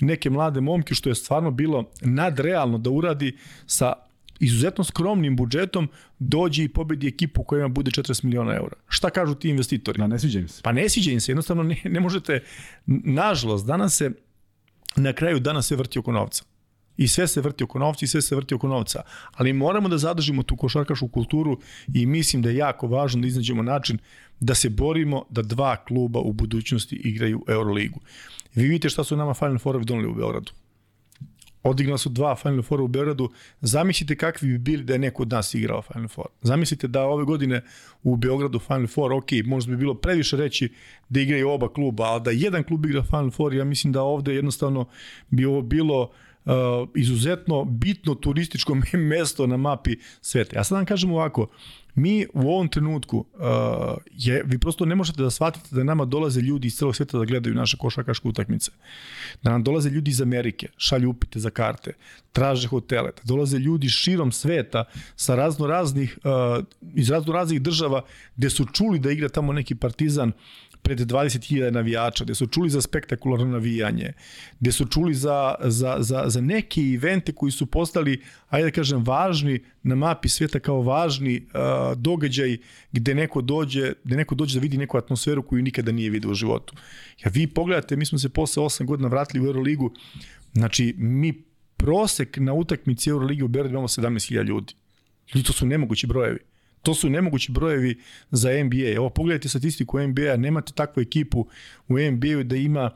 neke 0.01 0.29
mlade 0.29 0.61
momke, 0.61 0.95
što 0.95 1.09
je 1.09 1.15
stvarno 1.15 1.51
bilo 1.51 1.91
nadrealno 2.01 2.77
da 2.77 2.89
uradi 2.89 3.37
sa 3.65 3.93
izuzetno 4.41 4.83
skromnim 4.83 5.35
budžetom 5.35 5.89
dođe 6.19 6.63
i 6.63 6.69
pobedi 6.69 7.07
ekipu 7.07 7.43
koja 7.43 7.59
ima 7.59 7.67
bude 7.67 7.91
40 7.91 8.23
miliona 8.23 8.55
eura. 8.55 8.75
Šta 8.87 9.09
kažu 9.09 9.35
ti 9.35 9.49
investitori? 9.49 9.99
Da, 9.99 10.07
ne 10.07 10.19
sviđa 10.19 10.39
im 10.39 10.47
se. 10.47 10.61
Pa 10.63 10.71
ne 10.71 10.89
sviđa 10.89 11.11
im 11.11 11.19
se, 11.19 11.31
jednostavno 11.31 11.63
ne, 11.63 11.77
ne 11.83 11.99
možete, 11.99 12.43
nažalost, 12.85 13.65
danas 13.65 13.97
se, 13.97 14.11
na 14.95 15.13
kraju 15.13 15.39
danas 15.39 15.67
se 15.67 15.75
vrti 15.75 15.99
oko 15.99 16.11
novca. 16.11 16.43
I 16.97 17.07
sve 17.07 17.27
se 17.27 17.41
vrti 17.41 17.63
oko 17.63 17.79
novca 17.79 18.05
i 18.05 18.07
sve 18.07 18.21
se 18.21 18.35
vrti 18.35 18.55
oko 18.55 18.67
novca. 18.67 19.01
Ali 19.33 19.53
moramo 19.53 19.89
da 19.89 19.97
zadržimo 19.97 20.43
tu 20.43 20.55
košarkašku 20.55 21.07
kulturu 21.07 21.59
i 21.93 22.05
mislim 22.05 22.41
da 22.41 22.49
je 22.49 22.55
jako 22.55 22.87
važno 22.87 23.21
da 23.21 23.27
iznađemo 23.27 23.63
način 23.63 23.97
da 24.39 24.55
se 24.55 24.69
borimo 24.69 25.25
da 25.29 25.41
dva 25.41 25.75
kluba 25.75 26.19
u 26.19 26.33
budućnosti 26.33 26.95
igraju 26.95 27.43
Euroligu. 27.47 27.99
Vi 28.55 28.63
vidite 28.63 28.89
šta 28.89 29.03
su 29.03 29.17
nama 29.17 29.33
Final 29.33 29.59
Four 29.59 29.85
doneli 29.85 30.07
u 30.07 30.15
Beogradu 30.15 30.51
odigrali 31.63 31.99
su 31.99 32.09
dva 32.09 32.35
Final 32.35 32.61
Four 32.61 32.81
u 32.81 32.87
Beogradu. 32.87 33.29
Zamislite 33.61 34.15
kakvi 34.15 34.47
bi 34.47 34.57
bili 34.57 34.83
da 34.83 34.93
je 34.93 34.99
neko 34.99 35.23
od 35.23 35.31
nas 35.31 35.53
igrao 35.53 35.81
Final 35.81 36.07
Four. 36.07 36.27
Zamislite 36.41 36.87
da 36.87 37.01
ove 37.01 37.25
godine 37.25 37.61
u 38.03 38.15
Beogradu 38.15 38.59
Final 38.59 38.87
Four, 38.87 39.13
ok, 39.13 39.29
možda 39.45 39.71
bi 39.71 39.77
bilo 39.77 39.93
previše 39.93 40.37
reći 40.37 40.73
da 41.09 41.19
igraju 41.19 41.49
oba 41.49 41.73
kluba, 41.73 42.03
ali 42.03 42.21
da 42.21 42.31
jedan 42.31 42.63
klub 42.63 42.85
igra 42.85 43.03
Final 43.03 43.31
Four, 43.31 43.53
ja 43.53 43.63
mislim 43.63 43.93
da 43.93 44.01
ovde 44.01 44.35
jednostavno 44.35 44.85
bi 45.29 45.45
ovo 45.45 45.61
bilo 45.61 46.01
uh, 46.45 46.51
izuzetno 46.95 47.63
bitno 47.63 48.15
turističko 48.15 48.75
mesto 49.09 49.47
na 49.47 49.57
mapi 49.57 49.95
sveta. 50.21 50.55
Ja 50.55 50.63
sad 50.63 50.75
vam 50.75 50.85
kažem 50.85 51.11
ovako, 51.11 51.47
Mi 51.95 52.25
u 52.33 52.39
ovom 52.39 52.67
trenutku, 52.67 53.17
uh, 53.17 53.45
je, 54.11 54.43
vi 54.45 54.57
prosto 54.57 54.85
ne 54.85 54.95
možete 54.95 55.21
da 55.21 55.29
shvatite 55.29 55.75
da 55.75 55.83
nama 55.83 56.05
dolaze 56.05 56.41
ljudi 56.41 56.67
iz 56.67 56.75
celog 56.75 56.95
sveta 56.95 57.17
da 57.17 57.25
gledaju 57.25 57.55
naše 57.55 57.77
košarkaške 57.77 58.27
utakmice. 58.27 58.71
Da 59.41 59.51
nam 59.51 59.63
dolaze 59.63 59.89
ljudi 59.89 60.11
iz 60.11 60.21
Amerike, 60.21 60.67
šalju 60.77 61.09
upite 61.09 61.39
za 61.39 61.49
karte, 61.49 61.93
traže 62.31 62.67
hotele, 62.67 63.11
da 63.11 63.21
dolaze 63.23 63.57
ljudi 63.57 63.89
širom 63.89 64.31
sveta 64.31 64.83
sa 65.15 65.35
razno 65.35 65.67
raznih, 65.67 66.19
uh, 66.23 66.65
iz 66.95 67.09
razno 67.09 67.33
raznih 67.33 67.61
država 67.61 68.01
gde 68.35 68.49
su 68.49 68.65
čuli 68.65 68.99
da 68.99 69.11
igra 69.11 69.29
tamo 69.29 69.53
neki 69.53 69.75
partizan, 69.75 70.31
pred 70.81 70.99
20.000 70.99 71.71
navijača, 71.71 72.23
gde 72.23 72.35
su 72.35 72.47
čuli 72.47 72.69
za 72.69 72.81
spektakularno 72.81 73.45
navijanje, 73.45 74.13
gde 74.59 74.71
su 74.71 74.85
čuli 74.85 75.13
za, 75.13 75.55
za, 75.59 75.97
za, 75.99 76.23
za 76.27 76.41
neke 76.41 76.81
evente 76.81 77.31
koji 77.31 77.51
su 77.51 77.65
postali, 77.65 78.21
ajde 78.49 78.67
da 78.67 78.71
kažem, 78.71 79.03
važni 79.03 79.59
na 79.83 79.95
mapi 79.95 80.29
sveta 80.29 80.59
kao 80.59 80.81
važni 80.81 81.45
uh, 81.45 81.97
događaj 81.97 82.57
gde 82.91 83.15
neko 83.15 83.41
dođe, 83.41 83.93
gde 84.03 84.15
neko 84.15 84.35
dođe 84.35 84.59
da 84.59 84.61
vidi 84.61 84.77
neku 84.77 84.97
atmosferu 84.97 85.43
koju 85.43 85.63
nikada 85.63 85.91
nije 85.91 86.09
vidio 86.09 86.31
u 86.31 86.33
životu. 86.33 86.73
Ja 87.25 87.31
vi 87.33 87.47
pogledate, 87.47 87.95
mi 87.95 88.05
smo 88.05 88.17
se 88.17 88.29
posle 88.29 88.63
8 88.63 88.85
godina 88.85 89.07
vratili 89.07 89.43
u 89.43 89.47
Euroligu, 89.47 89.91
znači 90.53 90.95
mi 90.97 91.33
prosek 91.77 92.37
na 92.37 92.53
utakmici 92.53 93.09
Euroligi 93.09 93.43
u 93.43 93.47
Beogradu 93.47 93.73
imamo 93.73 93.87
17.000 93.87 94.43
ljudi. 94.43 94.73
I 95.33 95.43
to 95.43 95.53
su 95.53 95.65
nemogući 95.65 96.07
brojevi. 96.07 96.39
To 96.81 96.93
su 96.93 97.09
nemogući 97.09 97.51
brojevi 97.51 97.99
za 98.31 98.63
NBA. 98.63 98.89
Evo, 98.95 99.09
pogledajte 99.09 99.49
statistiku 99.49 99.99
NBA, 99.99 100.37
nemate 100.37 100.73
takvu 100.73 101.01
ekipu 101.01 101.47
u 101.87 101.99
NBA 101.99 102.43
da 102.43 102.55
ima 102.55 102.91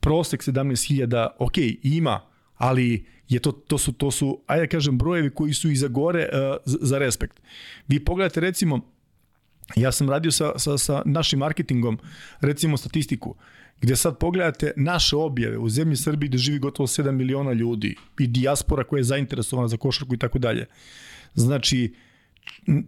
prosek 0.00 0.42
17.000, 0.42 1.28
ok, 1.38 1.54
ima, 1.82 2.20
ali 2.56 3.04
je 3.28 3.38
to, 3.40 3.52
to, 3.52 3.78
su, 3.78 3.92
to 3.92 4.10
su, 4.10 4.40
ajde 4.46 4.66
da 4.66 4.68
kažem, 4.68 4.98
brojevi 4.98 5.30
koji 5.30 5.54
su 5.54 5.70
iza 5.70 5.88
gore 5.88 6.28
uh, 6.32 6.56
za 6.64 6.98
respekt. 6.98 7.40
Vi 7.88 8.04
pogledate 8.04 8.40
recimo, 8.40 8.80
ja 9.76 9.92
sam 9.92 10.10
radio 10.10 10.30
sa, 10.30 10.58
sa, 10.58 10.78
sa 10.78 11.02
našim 11.04 11.38
marketingom, 11.38 11.98
recimo 12.40 12.76
statistiku, 12.76 13.34
gde 13.80 13.96
sad 13.96 14.18
pogledate 14.18 14.72
naše 14.76 15.16
objave 15.16 15.58
u 15.58 15.68
zemlji 15.68 15.96
Srbiji 15.96 16.28
gde 16.28 16.38
živi 16.38 16.58
gotovo 16.58 16.86
7 16.86 17.10
miliona 17.10 17.52
ljudi 17.52 17.96
i 18.18 18.26
dijaspora 18.26 18.84
koja 18.84 18.98
je 18.98 19.04
zainteresovana 19.04 19.68
za 19.68 19.76
košarku 19.76 20.14
i 20.14 20.18
tako 20.18 20.38
dalje. 20.38 20.66
Znači, 21.34 21.94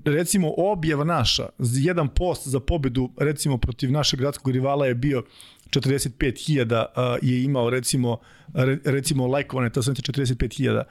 recimo 0.05 0.55
objava 0.57 1.05
naša, 1.05 1.49
jedan 1.59 2.09
post 2.09 2.49
za 2.49 2.61
pobedu 2.61 3.11
recimo 3.17 3.59
protiv 3.59 3.91
našeg 3.93 4.21
gradskog 4.21 4.53
rivala 4.53 4.87
je 4.87 4.95
bio 4.95 5.23
45.000 5.71 7.19
je 7.23 7.45
imao 7.45 7.71
recimo 7.71 8.19
recimo 8.85 9.27
lajkovane, 9.27 9.71
to 9.71 9.83
sam 9.83 9.95
45.000 9.95 10.83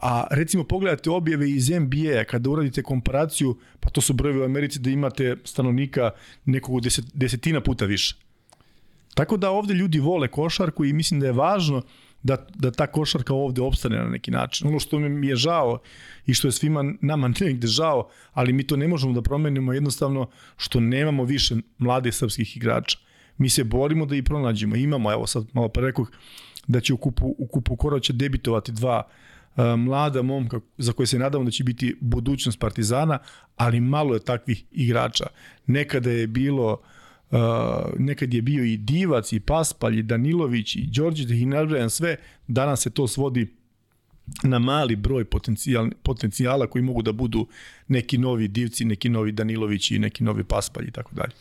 a 0.00 0.26
recimo 0.30 0.64
pogledate 0.64 1.10
objave 1.10 1.50
iz 1.50 1.70
NBA 1.70 2.24
kada 2.24 2.50
uradite 2.50 2.82
komparaciju, 2.82 3.58
pa 3.80 3.90
to 3.90 4.00
su 4.00 4.12
brojevi 4.12 4.40
u 4.40 4.44
Americi 4.44 4.78
da 4.78 4.90
imate 4.90 5.36
stanovnika 5.44 6.10
nekog 6.44 6.80
deset, 6.80 7.04
desetina 7.14 7.60
puta 7.60 7.84
više. 7.84 8.16
Tako 9.14 9.36
da 9.36 9.50
ovde 9.50 9.74
ljudi 9.74 9.98
vole 9.98 10.28
košarku 10.28 10.84
i 10.84 10.92
mislim 10.92 11.20
da 11.20 11.26
je 11.26 11.32
važno 11.32 11.82
da, 12.22 12.36
da 12.54 12.70
ta 12.70 12.86
košarka 12.86 13.34
ovde 13.34 13.62
opstane 13.62 13.96
na 13.96 14.08
neki 14.08 14.30
način. 14.30 14.68
Ono 14.68 14.78
što 14.78 14.98
mi 14.98 15.26
je 15.26 15.36
žao 15.36 15.78
i 16.26 16.34
što 16.34 16.48
je 16.48 16.52
svima 16.52 16.94
nama 17.00 17.28
negde 17.40 17.66
žao, 17.66 18.08
ali 18.32 18.52
mi 18.52 18.66
to 18.66 18.76
ne 18.76 18.88
možemo 18.88 19.12
da 19.12 19.22
promenimo 19.22 19.72
jednostavno 19.72 20.28
što 20.56 20.80
nemamo 20.80 21.24
više 21.24 21.56
mlade 21.78 22.12
srpskih 22.12 22.56
igrača. 22.56 22.98
Mi 23.38 23.48
se 23.48 23.64
borimo 23.64 24.06
da 24.06 24.16
ih 24.16 24.24
pronađemo. 24.24 24.76
Imamo, 24.76 25.12
evo 25.12 25.26
sad 25.26 25.46
malo 25.52 25.68
pre 25.68 25.86
rekao, 25.86 26.06
da 26.66 26.80
će 26.80 26.94
u 26.94 26.96
kupu, 26.96 27.34
u 27.38 27.46
kupu 27.46 27.76
Koroća 27.76 28.12
debitovati 28.12 28.72
dva 28.72 29.02
uh, 29.56 29.64
mlada 29.78 30.22
momka 30.22 30.60
za 30.78 30.92
koje 30.92 31.06
se 31.06 31.18
nadamo 31.18 31.44
da 31.44 31.50
će 31.50 31.64
biti 31.64 31.96
budućnost 32.00 32.58
Partizana, 32.58 33.18
ali 33.56 33.80
malo 33.80 34.14
je 34.14 34.24
takvih 34.24 34.64
igrača. 34.70 35.26
Nekada 35.66 36.10
je 36.10 36.26
bilo 36.26 36.72
Uh, 36.72 37.01
nekad 37.98 38.34
je 38.34 38.42
bio 38.42 38.64
i 38.64 38.76
Divac, 38.76 39.32
i 39.32 39.40
Paspalj, 39.40 39.98
i 39.98 40.02
Danilović, 40.02 40.76
i 40.76 40.86
Đorđe, 40.86 41.24
da 41.24 41.34
ih 41.34 41.46
nabrajam 41.46 41.90
sve, 41.90 42.16
danas 42.48 42.82
se 42.82 42.90
to 42.90 43.08
svodi 43.08 43.46
na 44.42 44.58
mali 44.58 44.96
broj 44.96 45.24
potencijal, 45.24 45.90
potencijala 46.02 46.66
koji 46.66 46.82
mogu 46.82 47.02
da 47.02 47.12
budu 47.12 47.46
neki 47.88 48.18
novi 48.18 48.48
Divci, 48.48 48.84
neki 48.84 49.08
novi 49.08 49.32
Danilović 49.32 49.90
i 49.90 49.98
neki 49.98 50.24
novi 50.24 50.44
Paspalj 50.44 50.88
i 50.88 50.90
tako 50.90 51.14
dalje. 51.14 51.32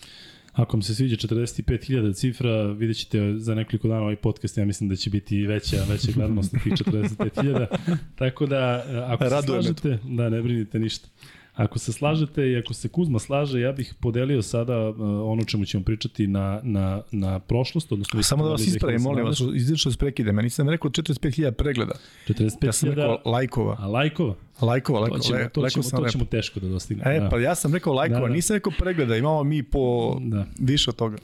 Ako 0.54 0.77
vam 0.77 0.82
se 0.82 0.95
sviđa 0.95 1.15
45.000 1.15 2.13
cifra, 2.13 2.71
vidjet 2.71 2.97
ćete 2.97 3.34
za 3.38 3.56
nekoliko 3.56 3.88
dana 3.88 4.01
ovaj 4.01 4.15
podcast, 4.15 4.58
ja 4.58 4.65
mislim 4.65 4.89
da 4.89 4.95
će 4.95 5.10
biti 5.10 5.45
veća, 5.45 5.84
veća 5.89 6.12
gledanost 6.15 6.54
na 6.54 6.60
tih 6.60 6.73
45.000. 6.73 7.67
Tako 8.19 8.45
da, 8.45 8.86
ako 9.08 9.23
Raduje 9.23 9.41
se 9.41 9.67
slažete, 9.67 9.99
da 10.04 10.30
ne 10.30 10.41
brinite 10.41 10.80
ništa. 10.80 11.08
Ako 11.56 11.80
se 11.80 11.94
slažete 11.94 12.52
i 12.52 12.58
ako 12.58 12.74
se 12.74 12.88
Kuzma 12.88 13.20
slaže, 13.20 13.60
ja 13.60 13.72
bih 13.72 13.94
podelio 14.00 14.42
sada 14.42 14.90
uh, 14.90 14.96
ono 15.32 15.44
čemu 15.44 15.66
ćemo 15.66 15.84
pričati 15.84 16.28
na, 16.28 16.60
na, 16.64 17.02
na 17.12 17.40
prošlost. 17.40 17.92
Odnosno 17.92 18.24
Samo 18.24 18.44
da 18.44 18.50
vas 18.50 18.68
ispravim, 18.68 19.02
molim 19.02 19.26
vas, 19.26 19.42
izlično 19.56 19.92
se 19.92 19.98
prekide. 19.98 20.32
Meni 20.32 20.50
sam 20.50 20.70
rekao 20.70 20.92
45.000 20.92 21.52
pregleda. 21.52 21.94
45.000 22.28 22.66
ja 22.66 22.72
sam 22.72 22.90
rekao 22.90 23.22
lajkova. 23.26 23.76
A 23.80 23.88
lajkova? 23.88 24.36
Lajkova, 24.62 25.00
lajkova. 25.00 25.20
To 25.20 25.28
ćemo, 25.28 25.50
to 25.50 25.70
ćemo, 25.70 26.04
to 26.04 26.10
ćemo 26.10 26.26
teško 26.26 26.60
da 26.60 26.68
dostignemo. 26.68 27.12
E, 27.12 27.20
da. 27.20 27.30
pa 27.30 27.40
ja 27.40 27.56
sam 27.56 27.74
rekao 27.74 27.94
lajkova, 27.94 28.22
da, 28.22 28.28
da. 28.28 28.34
nisam 28.34 28.54
rekao 28.54 28.74
pregleda, 28.80 29.18
imamo 29.18 29.44
mi 29.44 29.64
po 29.64 30.18
da. 30.20 30.46
više 30.60 30.90
od 30.90 30.96
toga. 30.96 31.18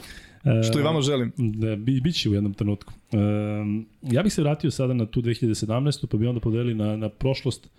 Što 0.69 0.79
i 0.79 0.83
vama 0.83 1.01
želim. 1.01 1.31
Da, 1.37 1.75
bi, 1.75 2.01
biće 2.01 2.29
u 2.29 2.33
jednom 2.33 2.53
trenutku. 2.53 2.93
Um, 3.11 3.87
ja 4.01 4.23
bih 4.23 4.33
se 4.33 4.41
vratio 4.41 4.71
sada 4.71 4.93
na 4.93 5.05
tu 5.05 5.21
2017. 5.21 6.05
pa 6.05 6.17
bi 6.17 6.27
onda 6.27 6.39
podelili 6.39 6.73
na, 6.73 6.97
na 6.97 7.09
prošlost 7.09 7.65
e, 7.65 7.69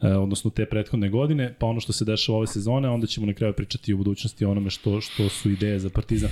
odnosno 0.00 0.50
te 0.50 0.66
prethodne 0.66 1.08
godine, 1.08 1.54
pa 1.58 1.66
ono 1.66 1.80
što 1.80 1.92
se 1.92 2.04
dešava 2.04 2.38
ove 2.38 2.46
sezone, 2.46 2.88
onda 2.88 3.06
ćemo 3.06 3.26
na 3.26 3.32
kraju 3.32 3.52
pričati 3.52 3.92
o 3.92 3.96
budućnosti 3.96 4.44
onome 4.44 4.70
što, 4.70 5.00
što 5.00 5.28
su 5.28 5.50
ideje 5.50 5.78
za 5.78 5.90
Partizan. 5.90 6.30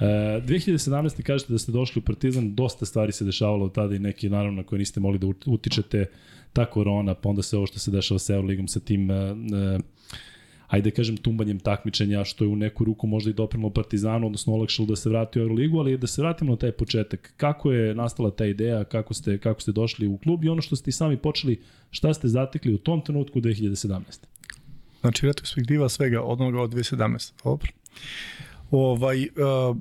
E, 0.00 0.04
2017. 0.46 1.22
kažete 1.22 1.52
da 1.52 1.58
ste 1.58 1.72
došli 1.72 2.00
u 2.00 2.02
Partizan, 2.02 2.54
dosta 2.54 2.86
stvari 2.86 3.12
se 3.12 3.24
dešavalo 3.24 3.64
od 3.64 3.74
tada 3.74 3.94
i 3.94 3.98
neki 3.98 4.28
naravno 4.28 4.56
na 4.56 4.62
koje 4.62 4.78
niste 4.78 5.00
mogli 5.00 5.18
da 5.18 5.26
utičete, 5.46 6.06
ta 6.52 6.64
korona, 6.64 7.14
pa 7.14 7.28
onda 7.28 7.42
se 7.42 7.56
ovo 7.56 7.66
što 7.66 7.78
se 7.78 7.90
dešava 7.90 8.18
sa 8.18 8.34
Euroligom, 8.34 8.68
sa 8.68 8.80
tim 8.80 9.10
e, 9.10 9.14
e, 9.14 9.78
ajde 10.68 10.90
kažem, 10.90 11.16
tumbanjem 11.16 11.60
takmičenja, 11.60 12.24
što 12.24 12.44
je 12.44 12.48
u 12.48 12.56
neku 12.56 12.84
ruku 12.84 13.06
možda 13.06 13.30
i 13.30 13.34
doprimo 13.34 13.70
Partizanu, 13.70 14.26
odnosno 14.26 14.52
olakšalo 14.52 14.86
da 14.86 14.96
se 14.96 15.08
vrati 15.08 15.38
u 15.38 15.42
Euroligu, 15.42 15.78
ali 15.78 15.98
da 15.98 16.06
se 16.06 16.22
vratimo 16.22 16.50
na 16.50 16.56
taj 16.56 16.72
početak. 16.72 17.32
Kako 17.36 17.72
je 17.72 17.94
nastala 17.94 18.30
ta 18.30 18.46
ideja, 18.46 18.84
kako 18.84 19.14
ste, 19.14 19.38
kako 19.38 19.60
ste 19.60 19.72
došli 19.72 20.06
u 20.06 20.18
klub 20.18 20.44
i 20.44 20.48
ono 20.48 20.62
što 20.62 20.76
ste 20.76 20.90
i 20.90 20.92
sami 20.92 21.16
počeli, 21.16 21.60
šta 21.90 22.14
ste 22.14 22.28
zatekli 22.28 22.74
u 22.74 22.78
tom 22.78 23.04
trenutku 23.04 23.40
2017. 23.40 24.00
Znači, 25.00 25.26
retrospektiva 25.26 25.88
svega 25.88 26.22
od 26.22 26.40
onoga 26.40 26.62
od 26.62 26.72
2017. 26.72 27.32
Dobro. 27.44 27.72
Ovaj, 28.70 29.22
uh, 29.22 29.76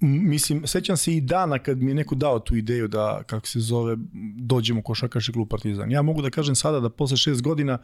mislim, 0.00 0.66
sećam 0.66 0.96
se 0.96 1.16
i 1.16 1.20
dana 1.20 1.58
kad 1.58 1.78
mi 1.78 1.90
je 1.90 1.94
neko 1.94 2.14
dao 2.14 2.38
tu 2.38 2.56
ideju 2.56 2.88
da, 2.88 3.22
kako 3.26 3.46
se 3.46 3.60
zove, 3.60 3.96
dođemo 4.36 4.82
košakaši 4.82 5.32
klub 5.32 5.48
Partizan. 5.48 5.90
Ja 5.90 6.02
mogu 6.02 6.22
da 6.22 6.30
kažem 6.30 6.54
sada 6.54 6.80
da 6.80 6.90
posle 6.90 7.16
šest 7.16 7.42
godina 7.42 7.78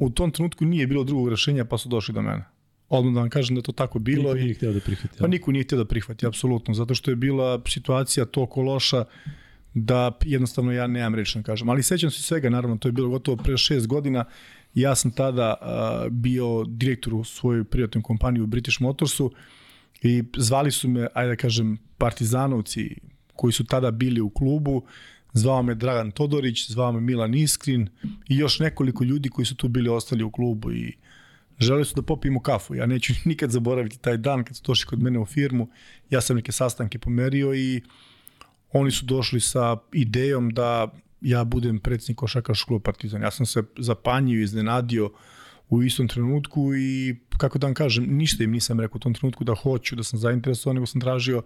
u 0.00 0.10
tom 0.10 0.30
trenutku 0.30 0.64
nije 0.64 0.86
bilo 0.86 1.04
drugog 1.04 1.28
rešenja 1.28 1.64
pa 1.64 1.78
su 1.78 1.88
došli 1.88 2.14
do 2.14 2.22
mene. 2.22 2.44
Odmah 2.88 3.14
da 3.14 3.20
vam 3.20 3.30
kažem 3.30 3.56
da 3.56 3.62
to 3.62 3.72
tako 3.72 3.98
bilo. 3.98 4.34
Niko 4.34 4.44
nije 4.44 4.54
htio 4.54 4.72
da 4.72 4.80
prihvati. 4.80 5.18
Pa 5.18 5.26
niko 5.26 5.52
nije 5.52 5.64
htio 5.64 5.78
da 5.78 5.84
prihvati, 5.84 6.26
apsolutno, 6.26 6.74
zato 6.74 6.94
što 6.94 7.10
je 7.10 7.16
bila 7.16 7.62
situacija 7.66 8.26
toliko 8.26 8.62
loša 8.62 9.04
da 9.74 10.12
jednostavno 10.24 10.72
ja 10.72 10.86
nemam 10.86 11.14
reći 11.14 11.38
da 11.38 11.42
kažem. 11.42 11.68
Ali 11.68 11.82
sećam 11.82 12.10
se 12.10 12.22
svega, 12.22 12.50
naravno, 12.50 12.76
to 12.76 12.88
je 12.88 12.92
bilo 12.92 13.08
gotovo 13.08 13.36
pre 13.36 13.56
šest 13.56 13.86
godina. 13.86 14.24
Ja 14.74 14.94
sam 14.94 15.10
tada 15.10 15.54
uh, 15.60 16.12
bio 16.12 16.64
direktor 16.64 17.14
u 17.14 17.24
svojoj 17.24 17.64
prijatnoj 17.64 18.02
kompaniji 18.02 18.42
u 18.42 18.46
British 18.46 18.80
Motorsu 18.80 19.32
i 20.02 20.24
zvali 20.36 20.70
su 20.70 20.88
me, 20.88 21.06
ajde 21.14 21.28
da 21.28 21.36
kažem, 21.36 21.78
partizanovci 21.98 22.96
koji 23.34 23.52
su 23.52 23.64
tada 23.64 23.90
bili 23.90 24.20
u 24.20 24.30
klubu 24.30 24.82
zvao 25.32 25.62
me 25.62 25.74
Dragan 25.74 26.10
Todorić, 26.10 26.70
zvao 26.70 26.92
me 26.92 27.00
Milan 27.00 27.34
Iskrin 27.34 27.88
i 28.28 28.36
još 28.36 28.58
nekoliko 28.58 29.04
ljudi 29.04 29.28
koji 29.28 29.46
su 29.46 29.56
tu 29.56 29.68
bili 29.68 29.88
ostali 29.88 30.24
u 30.24 30.30
klubu 30.30 30.72
i 30.72 30.96
želeli 31.58 31.84
su 31.84 31.94
da 31.94 32.02
popijemo 32.02 32.40
kafu. 32.40 32.74
Ja 32.74 32.86
neću 32.86 33.12
nikad 33.24 33.50
zaboraviti 33.50 33.98
taj 33.98 34.16
dan 34.16 34.44
kad 34.44 34.56
su 34.56 34.62
došli 34.66 34.86
kod 34.86 35.02
mene 35.02 35.18
u 35.18 35.26
firmu. 35.26 35.68
Ja 36.10 36.20
sam 36.20 36.36
neke 36.36 36.52
sastanke 36.52 36.98
pomerio 36.98 37.54
i 37.54 37.82
oni 38.72 38.90
su 38.90 39.06
došli 39.06 39.40
sa 39.40 39.76
idejom 39.92 40.50
da 40.50 40.92
ja 41.20 41.44
budem 41.44 41.78
predsjednik 41.78 42.18
košakaškog 42.18 42.68
kluba 42.68 42.82
Partizan. 42.82 43.22
Ja 43.22 43.30
sam 43.30 43.46
se 43.46 43.62
zapanjio 43.78 44.40
i 44.40 44.42
iznenadio 44.42 45.10
u 45.70 45.82
istom 45.82 46.08
trenutku 46.08 46.74
i 46.74 47.16
kako 47.36 47.58
da 47.58 47.66
vam 47.66 47.74
kažem, 47.74 48.06
ništa 48.16 48.44
im 48.44 48.50
nisam 48.50 48.80
rekao 48.80 48.96
u 48.96 48.98
tom 48.98 49.14
trenutku 49.14 49.44
da 49.44 49.54
hoću, 49.54 49.96
da 49.96 50.02
sam 50.02 50.18
zainteresovan, 50.18 50.74
nego 50.74 50.86
sam 50.86 51.00
tražio 51.00 51.42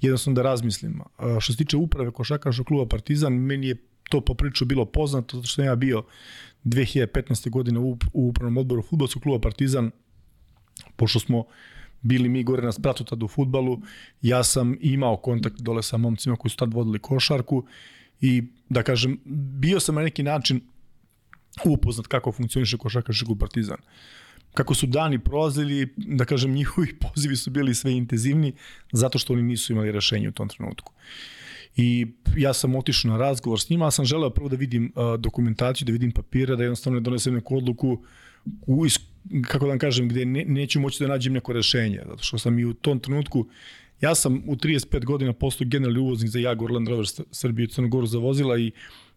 jednostavno 0.00 0.34
da 0.34 0.42
razmislim. 0.42 1.00
Što 1.40 1.52
se 1.52 1.58
tiče 1.58 1.76
uprave 1.76 2.10
košakaškog 2.10 2.66
kluba 2.66 2.86
Partizan, 2.86 3.32
meni 3.32 3.68
je 3.68 3.76
to 4.10 4.20
poprično 4.20 4.66
bilo 4.66 4.84
poznato, 4.84 5.36
zato 5.36 5.46
što 5.46 5.54
sam 5.54 5.64
ja 5.64 5.76
bio 5.76 6.04
2015. 6.64 7.50
godine 7.50 7.78
u, 7.78 7.98
u 8.12 8.28
upravnom 8.28 8.56
odboru 8.56 8.82
futbolskog 8.82 9.22
kluba 9.22 9.40
Partizan, 9.40 9.90
pošto 10.96 11.20
smo 11.20 11.44
bili 12.02 12.28
mi 12.28 12.42
gore 12.42 12.62
na 12.62 12.72
spratu 12.72 13.04
tada 13.04 13.24
u 13.24 13.28
futbalu, 13.28 13.80
ja 14.22 14.44
sam 14.44 14.76
imao 14.80 15.16
kontakt 15.16 15.60
dole 15.60 15.82
sa 15.82 15.96
momcima 15.96 16.36
koji 16.36 16.50
su 16.50 16.56
tad 16.56 16.74
vodili 16.74 16.98
košarku 16.98 17.64
i 18.20 18.42
da 18.68 18.82
kažem, 18.82 19.18
bio 19.60 19.80
sam 19.80 19.94
na 19.94 20.02
neki 20.02 20.22
način 20.22 20.60
upoznat 21.64 22.06
kako 22.06 22.32
funkcioniše 22.32 22.76
košarkaški 22.76 23.24
klub 23.24 23.38
Partizan. 23.38 23.78
Uh, 23.78 24.22
kako 24.54 24.74
su 24.74 24.86
dani 24.86 25.18
prolazili, 25.18 25.88
da 25.96 26.24
kažem, 26.24 26.52
njihovi 26.60 26.94
pozivi 26.94 27.36
su 27.36 27.50
bili 27.50 27.74
sve 27.74 27.92
intenzivni, 27.92 28.52
zato 28.92 29.18
što 29.18 29.32
oni 29.32 29.42
nisu 29.42 29.72
imali 29.72 29.92
rešenje 29.92 30.28
u 30.28 30.32
tom 30.32 30.48
trenutku. 30.48 30.92
I 31.76 32.06
ja 32.36 32.52
sam 32.52 32.76
otišao 32.76 33.10
na 33.10 33.18
razgovor 33.18 33.60
s 33.60 33.70
njima, 33.70 33.86
a 33.86 33.90
sam 33.90 34.04
želeo 34.04 34.30
prvo 34.30 34.48
da 34.48 34.56
vidim 34.56 34.92
uh, 34.94 35.20
dokumentaciju, 35.20 35.86
da 35.86 35.92
vidim 35.92 36.10
papire, 36.12 36.56
da 36.56 36.62
jednostavno 36.62 36.98
ne 36.98 37.02
donesem 37.02 37.34
neku 37.34 37.56
odluku 37.56 38.02
u, 38.66 38.86
kako 39.42 39.64
da 39.64 39.68
vam 39.68 39.78
kažem, 39.78 40.08
gde 40.08 40.24
ne, 40.24 40.44
neću 40.44 40.80
moći 40.80 41.04
da 41.04 41.08
nađem 41.08 41.32
neko 41.32 41.52
rešenje, 41.52 42.02
zato 42.08 42.22
što 42.22 42.38
sam 42.38 42.58
i 42.58 42.64
u 42.64 42.74
tom 42.74 43.00
trenutku, 43.00 43.46
ja 44.00 44.14
sam 44.14 44.42
u 44.46 44.56
35 44.56 45.04
godina 45.04 45.32
postao 45.32 45.66
generalni 45.68 46.00
uvoznik 46.00 46.30
za 46.30 46.38
Jaguar 46.38 46.72
Land 46.72 46.88
Rover 46.88 47.06
Srbije 47.30 47.64
i 47.64 47.68
Crnogoru 47.68 48.06
za 48.06 48.18
vozila 48.18 48.58
i 48.58 48.72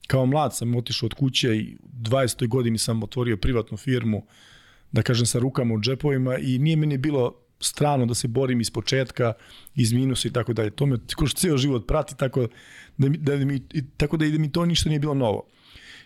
kao 0.08 0.26
mlad 0.26 0.56
sam 0.56 0.76
otišao 0.76 1.08
od 1.08 1.14
kuće 1.14 1.58
i 1.58 1.78
u 1.84 1.88
20. 2.02 2.48
godini 2.48 2.78
sam 2.78 3.04
otvorio 3.04 3.38
privatnu 3.38 3.78
firmu, 3.78 4.26
da 4.92 5.02
kažem 5.02 5.26
sa 5.26 5.40
rukama 5.40 5.74
u 5.74 5.80
džepovima 5.80 6.38
i 6.38 6.60
nije 6.60 6.76
meni 6.76 6.98
bilo 6.98 7.46
strano 7.60 8.06
da 8.06 8.14
se 8.14 8.28
borim 8.28 8.62
iz 8.62 8.72
početka, 8.72 9.34
iz 9.76 9.94
minusa 9.94 10.28
i 10.28 10.32
tako 10.32 10.54
dalje. 10.54 10.70
To 10.70 10.86
me 10.86 10.98
kroz 11.18 11.34
ceo 11.34 11.58
život 11.58 11.88
prati, 11.88 12.18
tako 12.18 12.48
da, 12.98 13.10
mi, 13.10 13.18
da 13.18 13.36
mi, 13.36 13.62
tako 13.98 14.18
da, 14.18 14.30
da 14.30 14.38
mi 14.38 14.52
to 14.52 14.66
ništa 14.66 14.90
nije 14.90 15.00
bilo 15.00 15.14
novo. 15.14 15.48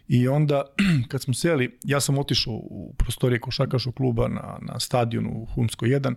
I 0.07 0.27
onda, 0.27 0.63
kad 1.09 1.21
smo 1.21 1.33
seli, 1.33 1.77
ja 1.83 1.99
sam 1.99 2.17
otišao 2.17 2.53
u 2.53 2.93
prostorije 2.97 3.39
košakašog 3.39 3.95
kluba 3.95 4.27
na, 4.27 4.57
na 4.61 4.79
stadionu 4.79 5.29
u 5.29 5.45
Humsko 5.45 5.85
1, 5.85 6.15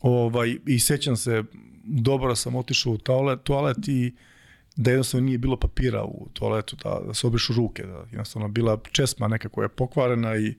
ovaj, 0.00 0.56
i 0.66 0.78
sećam 0.78 1.16
se, 1.16 1.42
dobro 1.84 2.34
sam 2.34 2.54
otišao 2.54 2.92
u 2.92 2.98
toalet, 2.98 3.42
toalet 3.42 3.88
i 3.88 4.14
da 4.76 4.90
jednostavno 4.90 5.26
nije 5.26 5.38
bilo 5.38 5.56
papira 5.56 6.04
u 6.04 6.28
toaletu, 6.32 6.76
da, 6.84 7.00
da 7.06 7.14
se 7.14 7.26
obrišu 7.26 7.52
ruke, 7.52 7.82
da 7.82 8.04
jednostavno 8.10 8.48
bila 8.48 8.78
česma 8.92 9.28
neka 9.28 9.48
koja 9.48 9.64
je 9.64 9.68
pokvarena 9.68 10.36
i 10.36 10.54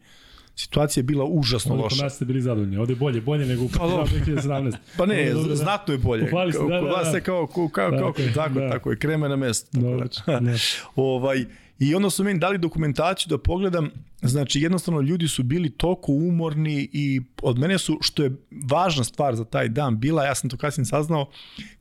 situacija 0.56 1.02
je 1.02 1.06
bila 1.06 1.26
užasno 1.26 1.72
Ovdje 1.72 1.84
loša. 1.84 1.96
Kod 1.96 2.04
nas 2.04 2.16
ste 2.16 2.26
bili 2.26 2.42
zadovoljni. 2.42 2.78
Ovde 2.78 2.94
je 2.94 2.98
bolje, 2.98 3.22
bolje 3.22 3.46
nego 3.46 3.64
u 3.64 3.70
Pa 3.70 3.88
dobro. 3.88 4.06
2017. 4.26 4.76
Pa 4.98 5.06
ne, 5.06 5.30
Dobro, 5.34 5.50
da. 5.50 5.56
znatno 5.56 5.94
je 5.94 5.98
bolje. 5.98 6.30
Pohvali 6.30 6.52
se, 6.52 6.58
Kod 6.58 6.70
da, 6.70 6.82
da, 6.82 7.04
da. 7.04 7.18
je 7.18 7.22
kao, 7.22 7.48
kao, 7.48 7.70
kao, 7.70 7.90
kao 7.90 8.00
Tako 8.00 8.22
je, 8.22 8.34
tako, 8.34 8.60
da. 8.60 8.70
tako 8.70 8.92
je, 8.92 8.98
kreme 8.98 9.30
na 9.30 9.36
mesto. 9.36 9.72
Tako 9.72 9.86
Dobro, 9.86 10.08
da. 10.26 10.40
ne. 10.40 10.56
ovaj, 10.96 11.46
I 11.80 11.96
onda 11.96 12.10
su 12.10 12.24
meni 12.24 12.40
dali 12.40 12.58
dokumentaciju 12.58 13.30
da 13.30 13.38
pogledam, 13.38 13.90
znači 14.22 14.60
jednostavno 14.60 15.02
ljudi 15.02 15.28
su 15.28 15.44
bili 15.44 15.70
toliko 15.70 16.12
umorni 16.12 16.90
i 16.94 17.22
od 17.42 17.60
mene 17.60 17.78
su, 17.78 17.98
što 18.02 18.24
je 18.24 18.36
važna 18.70 19.04
stvar 19.04 19.36
za 19.36 19.46
taj 19.46 19.70
dan 19.70 20.00
bila, 20.00 20.26
ja 20.26 20.36
sam 20.36 20.50
to 20.50 20.58
kasnije 20.58 20.86
saznao, 20.86 21.30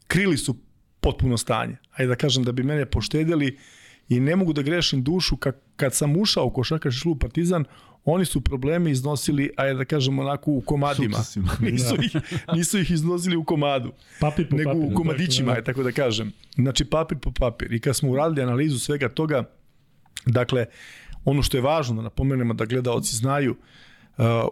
krili 0.07 0.37
su 0.37 0.57
potpuno 1.05 1.39
stanje. 1.39 1.77
Ajde 1.93 2.09
da 2.09 2.17
kažem 2.17 2.45
da 2.45 2.53
bi 2.53 2.63
mene 2.63 2.87
poštedili 2.87 3.59
i 4.09 4.21
ne 4.21 4.37
mogu 4.37 4.53
da 4.53 4.63
grešim 4.63 5.03
dušu 5.03 5.37
kad, 5.37 5.61
kad 5.77 5.95
sam 5.95 6.17
ušao 6.17 6.47
u 6.47 6.51
košarkaški 6.51 7.03
klub 7.03 7.19
Partizan, 7.21 7.65
oni 8.05 8.25
su 8.25 8.41
probleme 8.41 8.91
iznosili, 8.91 9.51
ajde 9.57 9.75
da 9.75 9.85
kažem 9.85 10.19
onako 10.19 10.51
u 10.51 10.61
komadima. 10.61 11.19
Nisu, 11.71 11.97
ih, 12.03 12.17
nisu 12.55 12.79
ih 12.79 12.91
iznosili 12.91 13.37
u 13.37 13.45
komadu 13.45 13.93
Papir 14.21 14.49
po 14.49 14.57
nego 14.57 14.71
papir. 14.71 14.93
u 14.93 14.95
komadićima, 14.95 15.51
tako 15.51 15.59
je 15.59 15.65
tako 15.65 15.83
da 15.83 15.93
kažem. 15.93 16.33
Znači 16.55 16.85
papir 16.85 17.19
po 17.19 17.33
papir. 17.33 17.73
I 17.73 17.81
kad 17.81 17.97
smo 17.97 18.11
uradili 18.11 18.43
analizu 18.43 18.79
svega 18.79 19.09
toga, 19.09 19.45
dakle, 20.27 20.67
ono 21.25 21.43
što 21.43 21.57
je 21.57 21.61
važno 21.61 21.97
da 21.97 22.03
napomenemo 22.03 22.55
da 22.55 22.65
gledaoci 22.65 23.17
znaju, 23.17 23.53
uh, 23.53 23.59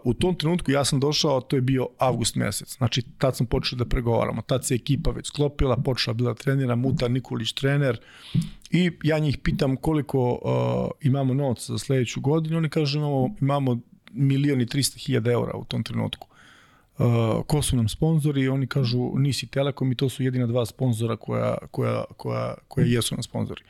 u 0.03 0.13
tom 0.13 0.35
trenutku 0.35 0.71
ja 0.71 0.85
sam 0.85 0.99
došao, 0.99 1.41
to 1.41 1.55
je 1.55 1.61
bio 1.61 1.87
avgust 1.97 2.35
mesec. 2.35 2.77
Znači, 2.77 3.01
tad 3.17 3.37
sam 3.37 3.47
počeo 3.47 3.77
da 3.77 3.85
pregovaramo. 3.85 4.41
Tad 4.41 4.65
se 4.65 4.75
ekipa 4.75 5.11
već 5.11 5.27
sklopila, 5.27 5.77
počela 5.77 6.13
bila 6.13 6.33
trenira, 6.33 6.75
Muta 6.75 7.07
Nikolić 7.07 7.53
trener 7.53 7.99
i 8.71 8.91
ja 9.03 9.19
njih 9.19 9.37
pitam 9.37 9.75
koliko 9.75 10.31
uh, 10.31 10.91
imamo 11.01 11.33
novca 11.33 11.73
za 11.73 11.79
sledeću 11.79 12.21
godinu. 12.21 12.57
Oni 12.57 12.69
kažu 12.69 12.99
imamo, 12.99 13.35
imamo 13.41 13.79
milion 14.11 14.61
i 14.61 14.65
300 14.65 15.05
hiljada 15.05 15.31
eura 15.31 15.57
u 15.57 15.65
tom 15.65 15.83
trenutku. 15.83 16.27
Uh, 16.97 17.05
ko 17.47 17.61
su 17.61 17.75
nam 17.75 17.89
sponzori, 17.89 18.47
oni 18.47 18.67
kažu 18.67 19.11
nisi 19.15 19.47
Telekom 19.47 19.91
i 19.91 19.95
to 19.95 20.09
su 20.09 20.23
jedina 20.23 20.47
dva 20.47 20.65
sponzora 20.65 21.15
koja, 21.15 21.57
koja, 21.71 22.03
koja, 22.17 22.55
koja 22.67 22.85
jesu 22.85 23.15
nam 23.15 23.23
sponzori. 23.23 23.61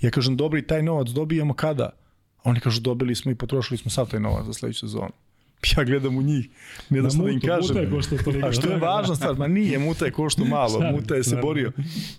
Ja 0.00 0.10
kažem, 0.10 0.36
dobro, 0.36 0.58
i 0.58 0.66
taj 0.66 0.82
novac 0.82 1.08
dobijamo 1.08 1.54
kada? 1.54 1.90
Oni 2.44 2.60
kažu, 2.60 2.80
dobili 2.80 3.14
smo 3.14 3.30
i 3.30 3.34
potrošili 3.34 3.78
smo 3.78 3.90
sav 3.90 4.10
taj 4.10 4.20
novac 4.20 4.46
za 4.46 4.52
sledeću 4.52 4.80
sezonu. 4.80 5.12
Ja 5.76 5.84
gledam 5.84 6.16
u 6.16 6.22
njih, 6.22 6.48
ne 6.90 7.02
da, 7.02 7.08
Da, 7.08 7.22
da 7.24 7.30
im 7.30 7.40
kažem. 7.40 7.68
muta 7.68 7.80
je 7.80 7.90
košta 7.90 8.16
toliko. 8.16 8.46
A 8.48 8.52
što 8.52 8.70
je 8.70 8.76
važna 8.78 9.14
stvar, 9.14 9.34
ma 9.34 9.46
nije, 9.48 9.78
muta 9.78 10.04
je 10.04 10.10
košto 10.10 10.44
malo, 10.46 10.80
muta 10.92 11.14
je 11.14 11.24
se 11.24 11.36
borio. 11.36 11.72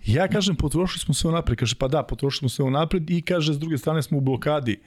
Ja 0.06 0.28
kažem, 0.28 0.56
potrošili 0.56 1.00
smo 1.00 1.14
sve 1.14 1.30
unapred, 1.30 1.58
kaže, 1.58 1.76
pa 1.76 1.88
da, 1.88 2.04
potrošili 2.04 2.40
smo 2.40 2.50
sve 2.50 2.66
unapred 2.66 3.10
i 3.10 3.22
kaže, 3.22 3.54
s 3.54 3.60
druge 3.60 3.78
strane 3.78 4.04
smo 4.04 4.18
u 4.18 4.22
blokadi, 4.22 4.80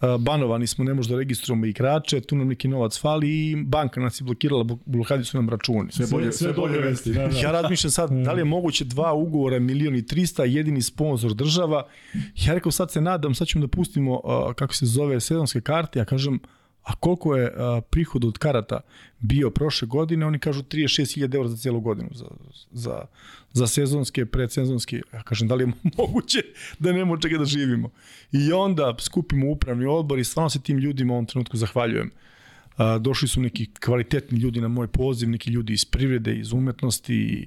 A, 0.00 0.16
banovani 0.18 0.66
smo, 0.66 0.84
ne 0.84 0.94
možemo 0.94 1.14
da 1.14 1.18
registrujemo 1.18 1.66
igrače, 1.66 2.20
tu 2.20 2.36
nam 2.36 2.48
neki 2.48 2.68
novac 2.68 3.00
fali 3.00 3.40
i 3.42 3.56
banka 3.58 4.00
nas 4.00 4.20
je 4.20 4.24
blokirala, 4.24 4.64
blo- 4.64 4.78
blokadi 4.86 5.24
su 5.24 5.36
nam 5.36 5.48
računi. 5.48 5.92
Sve 5.92 6.06
bolje, 6.08 6.32
sve 6.32 6.52
bolje 6.52 6.78
vesti. 6.78 7.12
Da, 7.12 7.28
da. 7.28 7.38
Ja 7.38 7.52
razmišljam 7.52 7.90
sad, 7.90 8.10
da 8.12 8.32
li 8.32 8.40
je 8.40 8.44
moguće 8.44 8.84
dva 8.84 9.12
ugovora 9.14 9.58
milion 9.58 9.96
i 9.96 10.02
300, 10.02 10.42
jedini 10.42 10.82
sponsor 10.82 11.34
država. 11.34 11.86
Ja 12.36 12.54
rekao, 12.54 12.72
sad 12.72 12.92
se 12.92 13.00
nadam, 13.00 13.34
sad 13.34 13.46
ćemo 13.46 13.62
da 13.62 13.68
pustimo, 13.68 14.20
kako 14.56 14.74
se 14.74 14.86
zove, 14.86 15.20
sezonske 15.20 15.60
karte. 15.60 15.98
Ja 15.98 16.04
kažem, 16.04 16.38
a 16.84 16.94
koliko 16.94 17.36
je 17.36 17.46
uh, 17.46 17.84
prihod 17.90 18.24
od 18.24 18.38
karata 18.38 18.80
bio 19.20 19.50
prošle 19.50 19.88
godine? 19.88 20.26
Oni 20.26 20.38
kažu 20.38 20.62
36.000 20.62 21.34
eura 21.34 21.48
za 21.48 21.56
cijelu 21.56 21.80
godinu, 21.80 22.08
za, 22.12 22.26
za, 22.70 23.04
za 23.52 23.66
sezonske, 23.66 24.26
predsezonske. 24.26 25.02
Ja 25.12 25.22
kažem, 25.22 25.48
da 25.48 25.54
li 25.54 25.64
je 25.64 25.72
moguće 25.98 26.42
da 26.78 26.90
od 27.12 27.22
čega 27.22 27.38
da 27.38 27.44
živimo? 27.44 27.90
I 28.32 28.52
onda 28.52 28.96
skupimo 29.00 29.50
upravni 29.50 29.86
odbor 29.86 30.18
i 30.18 30.24
stvarno 30.24 30.50
se 30.50 30.60
tim 30.60 30.78
ljudima 30.78 31.12
u 31.12 31.16
ovom 31.16 31.26
trenutku 31.26 31.56
zahvaljujem. 31.56 32.10
A, 32.76 32.98
došli 32.98 33.28
su 33.28 33.40
neki 33.40 33.66
kvalitetni 33.66 34.38
ljudi 34.38 34.60
na 34.60 34.68
moj 34.68 34.86
poziv, 34.86 35.28
neki 35.28 35.50
ljudi 35.50 35.72
iz 35.72 35.84
privrede, 35.84 36.36
iz 36.36 36.52
umetnosti 36.52 37.14
i 37.14 37.46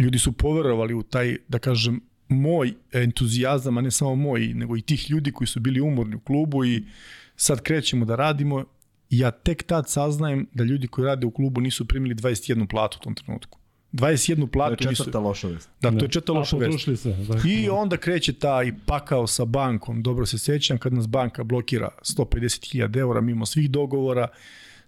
ljudi 0.00 0.18
su 0.18 0.32
poverovali 0.32 0.94
u 0.94 1.02
taj, 1.02 1.36
da 1.48 1.58
kažem, 1.58 2.00
moj 2.28 2.74
entuzijazam, 2.92 3.78
a 3.78 3.80
ne 3.80 3.90
samo 3.90 4.14
moj, 4.14 4.46
nego 4.54 4.76
i 4.76 4.82
tih 4.82 5.10
ljudi 5.10 5.32
koji 5.32 5.48
su 5.48 5.60
bili 5.60 5.80
umorni 5.80 6.16
u 6.16 6.20
klubu 6.20 6.64
i 6.64 6.84
sad 7.36 7.60
krećemo 7.60 8.04
da 8.04 8.16
radimo. 8.16 8.64
Ja 9.10 9.30
tek 9.30 9.62
tad 9.62 9.90
saznajem 9.90 10.46
da 10.54 10.64
ljudi 10.64 10.88
koji 10.88 11.04
rade 11.04 11.26
u 11.26 11.30
klubu 11.30 11.60
nisu 11.60 11.88
primili 11.88 12.14
21 12.14 12.68
platu 12.68 12.98
u 13.00 13.04
tom 13.04 13.14
trenutku. 13.14 13.58
21 13.92 14.36
To 14.36 14.42
je 14.42 14.50
platu 14.50 14.88
nisu... 14.88 15.02
četvrta 15.02 15.18
loša 15.18 15.48
vest. 15.48 15.70
Da, 15.80 15.90
to 15.90 16.04
je 16.04 16.08
četvrta 16.08 16.32
loša 16.32 16.56
vest. 16.56 17.02
se. 17.02 17.12
Da. 17.12 17.48
I 17.48 17.68
onda 17.68 17.96
kreće 17.96 18.32
taj 18.32 18.72
pakao 18.86 19.26
sa 19.26 19.44
bankom. 19.44 20.02
Dobro 20.02 20.26
se 20.26 20.38
sećam 20.38 20.78
kad 20.78 20.92
nas 20.92 21.08
banka 21.08 21.44
blokira 21.44 21.88
150.000 22.02 22.98
eura 22.98 23.20
mimo 23.20 23.46
svih 23.46 23.70
dogovora. 23.70 24.28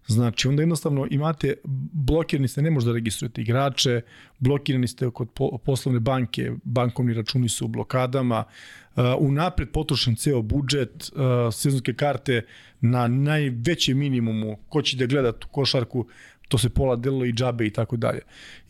Znači, 0.07 0.49
onda 0.49 0.63
jednostavno 0.63 1.07
imate, 1.11 1.55
blokirani 1.93 2.49
ste, 2.49 2.63
ne 2.63 2.71
možete 2.71 2.89
da 2.89 2.95
registrujete 2.95 3.41
igrače, 3.41 4.01
blokirani 4.39 4.89
ste 4.89 5.11
kod 5.11 5.31
po, 5.31 5.59
poslovne 5.59 6.01
banke, 6.01 6.53
bankovni 6.65 7.15
računi 7.15 7.49
su 7.49 7.65
u 7.65 7.69
blokadama, 7.69 8.45
uh, 8.45 9.05
unapred 9.19 9.71
potrošen 9.71 10.17
ceo 10.17 10.43
budžet, 10.43 11.13
uh, 11.13 11.55
sezonske 11.55 11.95
karte 11.95 12.43
na 12.81 13.09
najvećem 13.09 13.99
minimumu, 13.99 14.57
ko 14.69 14.83
će 14.83 14.97
da 14.97 15.07
gleda 15.07 15.33
tu 15.33 15.49
košarku, 15.49 16.07
to 16.49 16.59
se 16.59 16.69
pola 16.69 16.97
delilo 16.97 17.25
i 17.25 17.33
džabe 17.33 17.67
i 17.67 17.71
tako 17.71 17.97
dalje. 17.97 18.21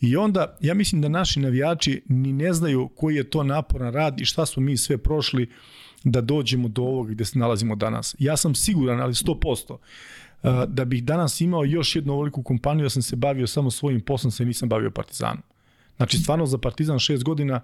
I 0.01 0.15
onda, 0.15 0.57
ja 0.61 0.73
mislim 0.73 1.01
da 1.01 1.09
naši 1.09 1.39
navijači 1.39 2.01
ni 2.09 2.33
ne 2.33 2.53
znaju 2.53 2.87
koji 2.95 3.15
je 3.15 3.29
to 3.29 3.43
naporan 3.43 3.93
rad 3.93 4.21
i 4.21 4.25
šta 4.25 4.45
smo 4.45 4.63
mi 4.63 4.77
sve 4.77 4.97
prošli 4.97 5.49
da 6.03 6.21
dođemo 6.21 6.67
do 6.67 6.81
ovoga 6.81 7.11
gde 7.11 7.25
se 7.25 7.39
nalazimo 7.39 7.75
danas. 7.75 8.15
Ja 8.19 8.37
sam 8.37 8.55
siguran, 8.55 9.01
ali 9.01 9.13
100%, 9.13 9.73
uh, 9.73 9.79
da 10.67 10.85
bih 10.85 11.03
danas 11.03 11.41
imao 11.41 11.65
još 11.65 11.95
jednu 11.95 12.13
ovoliku 12.13 12.43
kompaniju, 12.43 12.85
ja 12.85 12.89
sam 12.89 13.01
se 13.01 13.15
bavio 13.15 13.47
samo 13.47 13.71
svojim 13.71 14.01
poslom, 14.01 14.31
se 14.31 14.45
nisam 14.45 14.69
bavio 14.69 14.91
Partizanom. 14.91 15.43
Znači, 15.97 16.17
stvarno 16.17 16.45
za 16.45 16.57
Partizan 16.57 16.99
šest 16.99 17.23
godina 17.23 17.61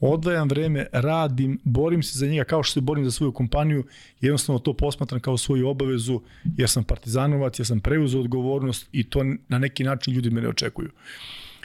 odvajam 0.00 0.48
vreme, 0.48 0.86
radim, 0.92 1.58
borim 1.64 2.02
se 2.02 2.18
za 2.18 2.26
njega 2.26 2.44
kao 2.44 2.62
što 2.62 2.72
se 2.72 2.80
borim 2.80 3.04
za 3.04 3.10
svoju 3.10 3.32
kompaniju, 3.32 3.84
jednostavno 4.20 4.58
to 4.58 4.72
posmatram 4.72 5.20
kao 5.20 5.36
svoju 5.36 5.68
obavezu, 5.68 6.20
jer 6.56 6.68
sam 6.68 6.84
partizanovac, 6.84 7.58
ja 7.58 7.64
sam 7.64 7.80
preuzeo 7.80 8.20
odgovornost 8.20 8.88
i 8.92 9.04
to 9.04 9.24
na 9.48 9.58
neki 9.58 9.84
način 9.84 10.14
ljudi 10.14 10.30
mene 10.30 10.48
očekuju. 10.48 10.90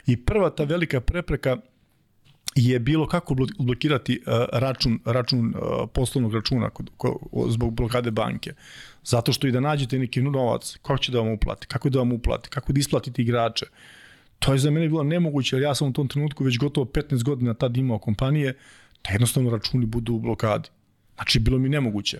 I 0.06 0.16
prva 0.16 0.50
ta 0.50 0.64
velika 0.64 1.00
prepreka 1.00 1.56
je 2.54 2.78
bilo 2.78 3.06
kako 3.06 3.34
blo- 3.34 3.64
blokirati 3.64 4.22
račun, 4.52 5.00
račun 5.04 5.54
poslovnog 5.92 6.34
računa 6.34 6.70
kod, 6.70 6.90
ko, 6.96 7.18
zbog 7.48 7.74
blokade 7.74 8.10
banke. 8.10 8.52
Zato 9.06 9.32
što 9.32 9.46
i 9.46 9.52
da 9.52 9.60
nađete 9.60 9.98
neki 9.98 10.22
novac, 10.22 10.76
kako 10.82 10.98
će 10.98 11.12
da 11.12 11.18
vam 11.18 11.28
uplati, 11.28 11.66
kako 11.66 11.90
da 11.90 11.98
vam 11.98 12.12
uplati, 12.12 12.48
kako 12.48 12.72
da 12.72 12.80
isplatite 12.80 13.22
igrače. 13.22 13.66
To 14.38 14.52
je 14.52 14.58
za 14.58 14.70
mene 14.70 14.88
bilo 14.88 15.02
nemoguće, 15.02 15.56
jer 15.56 15.62
ja 15.62 15.74
sam 15.74 15.88
u 15.88 15.92
tom 15.92 16.08
trenutku 16.08 16.44
već 16.44 16.58
gotovo 16.58 16.86
15 16.86 17.22
godina 17.22 17.54
tad 17.54 17.76
imao 17.76 17.98
kompanije, 17.98 18.54
da 19.04 19.12
jednostavno 19.12 19.50
računi 19.50 19.86
budu 19.86 20.14
u 20.14 20.20
blokadi. 20.20 20.68
Znači, 21.14 21.38
bilo 21.38 21.58
mi 21.58 21.68
nemoguće. 21.68 22.18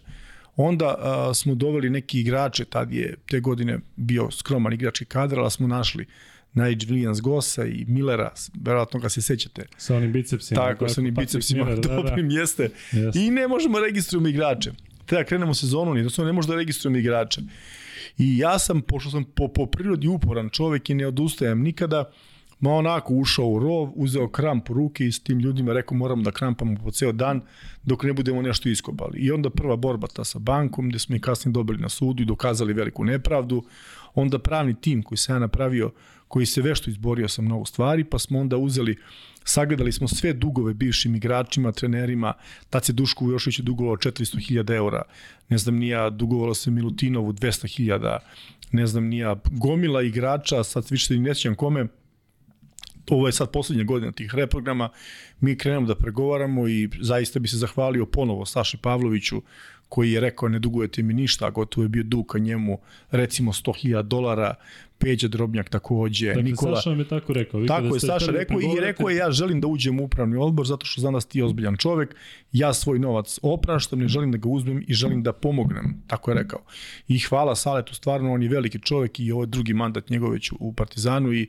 Onda 0.57 0.94
a, 0.99 1.35
smo 1.35 1.55
doveli 1.55 1.90
neki 1.90 2.20
igrače, 2.20 2.64
tad 2.64 2.92
je 2.92 3.16
te 3.31 3.40
godine 3.40 3.79
bio 3.96 4.31
skroman 4.31 4.72
igrački 4.72 5.05
kadar, 5.05 5.40
ali 5.40 5.51
smo 5.51 5.66
našli 5.66 6.07
Nigel 6.55 6.96
Williams 6.96 7.20
Gossa 7.20 7.66
i 7.66 7.85
Millera, 7.88 8.33
verovatno 8.62 9.01
ga 9.01 9.09
se 9.09 9.22
sećate. 9.22 9.66
Sa 9.77 9.96
onim 9.96 10.12
bicepsima. 10.12 10.61
Tako, 10.61 10.88
sa 10.88 11.01
onim 11.01 11.14
bicepsima, 11.14 11.64
Miller, 11.64 11.81
da, 11.81 11.88
da. 11.94 12.03
dobrim 12.03 12.31
jeste. 12.31 12.71
Jeste. 12.92 13.21
I 13.21 13.31
ne 13.31 13.48
možemo 13.48 13.81
registrujemo 13.81 14.29
igrače. 14.29 14.73
Treba 15.07 15.25
krenemo 15.25 15.54
sezonu, 15.54 15.94
ni 15.94 16.02
da 16.02 16.25
ne 16.25 16.33
možemo 16.33 16.52
da 16.52 16.59
registrujemo 16.59 16.98
igrače. 16.98 17.40
I 18.19 18.38
ja 18.38 18.59
sam, 18.59 18.83
pošto 18.83 19.11
sam 19.11 19.25
po, 19.25 19.48
po 19.48 19.67
prirodi 19.67 20.09
uporan 20.09 20.48
čovek 20.48 20.90
i 20.90 20.94
ne 20.94 21.07
odustajem 21.07 21.63
nikada, 21.63 22.11
Ma 22.61 22.73
onako 22.73 23.15
ušao 23.15 23.46
u 23.46 23.59
rov, 23.59 23.92
uzeo 23.94 24.29
kramp 24.29 24.71
u 24.71 24.75
ruke 24.75 25.07
i 25.07 25.13
s 25.13 25.23
tim 25.23 25.38
ljudima 25.38 25.73
rekao 25.73 25.98
moramo 25.98 26.23
da 26.23 26.31
krampamo 26.31 26.77
po 26.85 26.90
ceo 26.90 27.13
dan 27.13 27.40
dok 27.83 28.02
ne 28.02 28.13
budemo 28.13 28.42
nešto 28.42 28.69
iskobali. 28.69 29.19
I 29.19 29.31
onda 29.31 29.50
prva 29.50 29.77
borba 29.77 30.07
ta 30.07 30.25
sa 30.25 30.38
bankom 30.38 30.88
gde 30.88 30.98
smo 30.98 31.17
i 31.17 31.21
kasnije 31.21 31.52
dobili 31.52 31.79
na 31.79 31.88
sudu 31.88 32.23
i 32.23 32.27
dokazali 32.27 32.73
veliku 32.73 33.04
nepravdu. 33.04 33.65
Onda 34.15 34.38
pravni 34.38 34.75
tim 34.81 35.02
koji 35.02 35.19
se 35.19 35.33
ja 35.33 35.38
napravio, 35.38 35.90
koji 36.29 36.46
se 36.46 36.63
vešto 36.63 36.90
izborio 36.90 37.29
sa 37.29 37.42
mnogo 37.42 37.65
stvari, 37.65 38.04
pa 38.04 38.19
smo 38.19 38.38
onda 38.40 38.57
uzeli 38.57 38.96
sagledali 39.47 39.92
smo 39.92 40.09
sve 40.09 40.33
dugove 40.33 40.75
bivšim 40.75 41.15
igračima, 41.15 41.73
trenerima, 41.73 42.33
tad 42.71 42.85
se 42.85 42.92
Duško 42.92 43.31
Jošić 43.31 43.59
dugovalo 43.59 43.97
400.000 43.97 44.75
eura, 44.75 45.03
ne 45.49 45.59
znam, 45.59 45.77
nija 45.77 46.11
dugovalo 46.11 46.55
se 46.55 46.71
Milutinovu 46.71 47.33
200.000, 47.33 48.19
ne 48.73 48.87
znam, 48.87 49.05
nija 49.05 49.37
gomila 49.51 50.03
igrača, 50.03 50.65
sad 50.65 50.87
više 50.90 51.15
ne 51.15 51.35
sjećam 51.35 51.55
kome, 51.55 51.87
ovo 53.11 53.27
je 53.29 53.33
sad 53.33 53.51
poslednja 53.51 53.85
godina 53.85 54.13
tih 54.13 54.35
reprograma, 54.35 54.88
mi 55.40 55.59
krenemo 55.59 55.87
da 55.87 55.94
pregovaramo 55.94 56.69
i 56.69 56.88
zaista 57.01 57.38
bi 57.38 57.49
se 57.49 57.57
zahvalio 57.57 58.07
ponovo 58.07 58.47
Saši 58.47 58.77
Pavloviću 58.77 59.42
koji 59.88 60.12
je 60.12 60.20
rekao 60.20 60.48
ne 60.48 60.58
dugujete 60.58 61.02
mi 61.02 61.14
ništa, 61.14 61.46
a 61.46 61.50
gotovo 61.50 61.84
je 61.84 61.88
bio 61.88 62.02
dug 62.02 62.26
ka 62.26 62.38
njemu 62.38 62.78
recimo 63.10 63.52
100.000 63.52 64.02
dolara, 64.02 64.54
Peđa 64.98 65.28
Drobnjak 65.28 65.68
takođe, 65.68 66.26
dakle, 66.26 66.42
Nikola. 66.42 66.76
Saša 66.76 66.90
vam 66.90 66.98
je 66.98 67.08
tako 67.08 67.32
rekao. 67.32 67.60
Vi 67.60 67.66
Tako 67.66 67.82
kada 67.82 67.94
je, 67.94 68.00
Saša 68.00 68.30
rekao 68.30 68.60
i 68.60 68.80
rekao 68.80 69.08
je 69.08 69.16
ja 69.16 69.30
želim 69.30 69.60
da 69.60 69.66
uđem 69.66 70.00
u 70.00 70.04
upravni 70.04 70.37
odbor 70.37 70.66
zato 70.66 70.87
što 70.87 71.00
znam 71.00 71.14
da 71.14 71.20
ti 71.20 71.42
ozbiljan 71.42 71.76
čovek, 71.76 72.16
ja 72.52 72.74
svoj 72.74 72.98
novac 72.98 73.38
opraštam, 73.42 73.98
ne 73.98 74.08
želim 74.08 74.32
da 74.32 74.38
ga 74.38 74.48
uzmem 74.48 74.84
i 74.88 74.94
želim 74.94 75.22
da 75.22 75.32
pomognem, 75.32 76.02
tako 76.06 76.30
je 76.30 76.34
rekao. 76.34 76.60
I 77.08 77.18
hvala 77.18 77.56
Saletu, 77.56 77.94
stvarno 77.94 78.32
on 78.32 78.42
je 78.42 78.48
veliki 78.48 78.78
čovek 78.78 79.20
i 79.20 79.32
ovo 79.32 79.42
je 79.42 79.46
drugi 79.46 79.74
mandat 79.74 80.10
njegov 80.10 80.30
već 80.30 80.52
u 80.60 80.72
Partizanu 80.72 81.32
i 81.32 81.48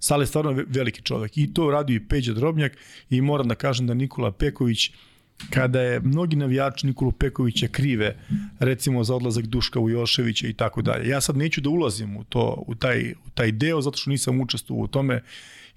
Sale 0.00 0.22
je 0.22 0.26
stvarno 0.26 0.52
ve- 0.52 0.64
veliki 0.68 1.02
čovek. 1.02 1.36
I 1.38 1.54
to 1.54 1.70
radio 1.70 1.96
i 1.96 2.08
Peđa 2.08 2.32
Drobnjak 2.32 2.76
i 3.10 3.20
moram 3.20 3.48
da 3.48 3.54
kažem 3.54 3.86
da 3.86 3.94
Nikola 3.94 4.32
Peković 4.32 4.90
kada 5.50 5.80
je 5.80 6.00
mnogi 6.00 6.36
navijači 6.36 6.86
Nikolu 6.86 7.12
Pekovića 7.12 7.68
krive 7.68 8.16
recimo 8.58 9.04
za 9.04 9.14
odlazak 9.14 9.46
Duška 9.46 9.80
Ujoševića 9.80 10.46
i 10.46 10.52
tako 10.52 10.82
dalje. 10.82 11.08
Ja 11.08 11.20
sad 11.20 11.36
neću 11.36 11.60
da 11.60 11.70
ulazim 11.70 12.16
u 12.16 12.24
to 12.24 12.64
u 12.66 12.74
taj 12.74 13.12
u 13.12 13.30
taj 13.34 13.52
deo 13.52 13.80
zato 13.80 13.96
što 13.96 14.10
nisam 14.10 14.40
učestvovao 14.40 14.84
u 14.84 14.88
tome 14.88 15.22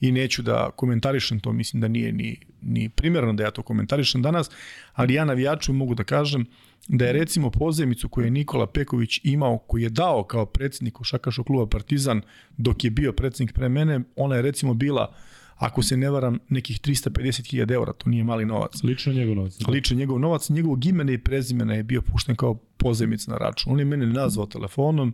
i 0.01 0.11
neću 0.11 0.41
da 0.41 0.69
komentarišem 0.75 1.39
to, 1.39 1.53
mislim 1.53 1.81
da 1.81 1.87
nije 1.87 2.11
ni 2.11 2.37
ni 2.61 2.89
primerno 2.89 3.33
da 3.33 3.43
ja 3.43 3.51
to 3.51 3.61
komentarišem 3.61 4.21
danas, 4.21 4.49
ali 4.93 5.13
ja 5.13 5.25
navijaču 5.25 5.73
mogu 5.73 5.95
da 5.95 6.03
kažem 6.03 6.45
da 6.87 7.05
je 7.05 7.13
recimo 7.13 7.49
pozemicu 7.49 8.09
koju 8.09 8.25
je 8.25 8.31
Nikola 8.31 8.67
Peković 8.67 9.19
imao, 9.23 9.57
koji 9.57 9.83
je 9.83 9.89
dao 9.89 10.23
kao 10.23 10.45
predsednik 10.45 10.93
Košakaškog 10.93 11.45
kluba 11.45 11.67
Partizan 11.67 12.21
dok 12.57 12.83
je 12.83 12.89
bio 12.89 13.13
predsednik 13.13 13.53
pre 13.53 13.69
mene, 13.69 13.99
ona 14.15 14.35
je 14.35 14.41
recimo 14.41 14.73
bila 14.73 15.15
ako 15.61 15.83
se 15.83 15.97
ne 15.97 16.09
varam, 16.09 16.39
nekih 16.49 16.79
350.000 16.81 17.73
eura, 17.73 17.93
to 17.93 18.09
nije 18.09 18.23
mali 18.23 18.45
novac 18.45 18.83
Lično 18.83 19.13
njegov 19.13 19.35
novac. 19.35 19.59
ličan 19.67 19.97
njegov 19.97 20.19
novac, 20.19 20.49
njegovog 20.49 20.85
imena 20.85 21.11
i 21.11 21.17
prezimena 21.17 21.73
je 21.73 21.83
bio 21.83 22.01
pušten 22.01 22.35
kao 22.35 22.53
pozemica 22.53 23.31
na 23.31 23.37
račun. 23.37 23.73
On 23.73 23.79
je 23.79 23.85
mene 23.85 24.05
nazvao 24.05 24.45
telefonom 24.45 25.13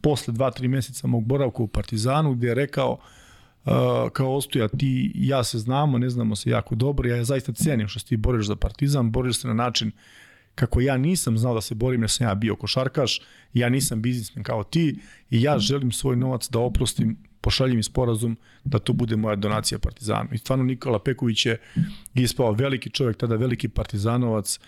posle 0.00 0.34
2-3 0.34 0.68
meseca 0.68 1.06
mog 1.06 1.24
boravka 1.24 1.62
u 1.62 1.68
Partizanu 1.68 2.34
gde 2.34 2.48
je 2.48 2.54
rekao 2.54 2.92
uh, 2.92 3.72
kao 4.12 4.36
Ostoja 4.36 4.68
ti 4.68 5.12
i 5.14 5.28
ja 5.28 5.44
se 5.44 5.58
znamo, 5.58 5.98
ne 5.98 6.10
znamo 6.10 6.36
se 6.36 6.50
jako 6.50 6.74
dobro, 6.74 7.08
ja 7.08 7.24
zaista 7.24 7.52
cenim 7.52 7.88
što 7.88 8.00
se 8.00 8.06
ti 8.06 8.16
boriš 8.16 8.46
za 8.46 8.56
Partizan, 8.56 9.10
boriš 9.10 9.40
se 9.40 9.48
na 9.48 9.54
način 9.54 9.92
kako 10.54 10.80
ja 10.80 10.96
nisam 10.96 11.38
znao 11.38 11.54
da 11.54 11.60
se 11.60 11.74
borim 11.74 12.02
jer 12.02 12.10
sam 12.10 12.26
ja 12.26 12.34
bio 12.34 12.56
košarkaš, 12.56 13.20
ja 13.54 13.68
nisam 13.68 14.02
biznismen 14.02 14.44
kao 14.44 14.64
ti 14.64 14.98
i 15.30 15.42
ja 15.42 15.58
želim 15.58 15.92
svoj 15.92 16.16
novac 16.16 16.48
da 16.50 16.58
oprostim 16.58 17.29
pošaljem 17.40 17.76
mi 17.76 17.82
sporazum 17.82 18.36
da 18.64 18.78
to 18.78 18.92
bude 18.92 19.16
moja 19.16 19.36
donacija 19.36 19.78
Partizanu. 19.78 20.28
I 20.32 20.38
stvarno 20.38 20.64
Nikola 20.64 20.98
Peković 20.98 21.46
je 21.46 21.58
ispao 22.14 22.52
veliki 22.52 22.90
čovjek, 22.90 23.16
tada 23.16 23.36
veliki 23.36 23.68
partizanovac, 23.68 24.58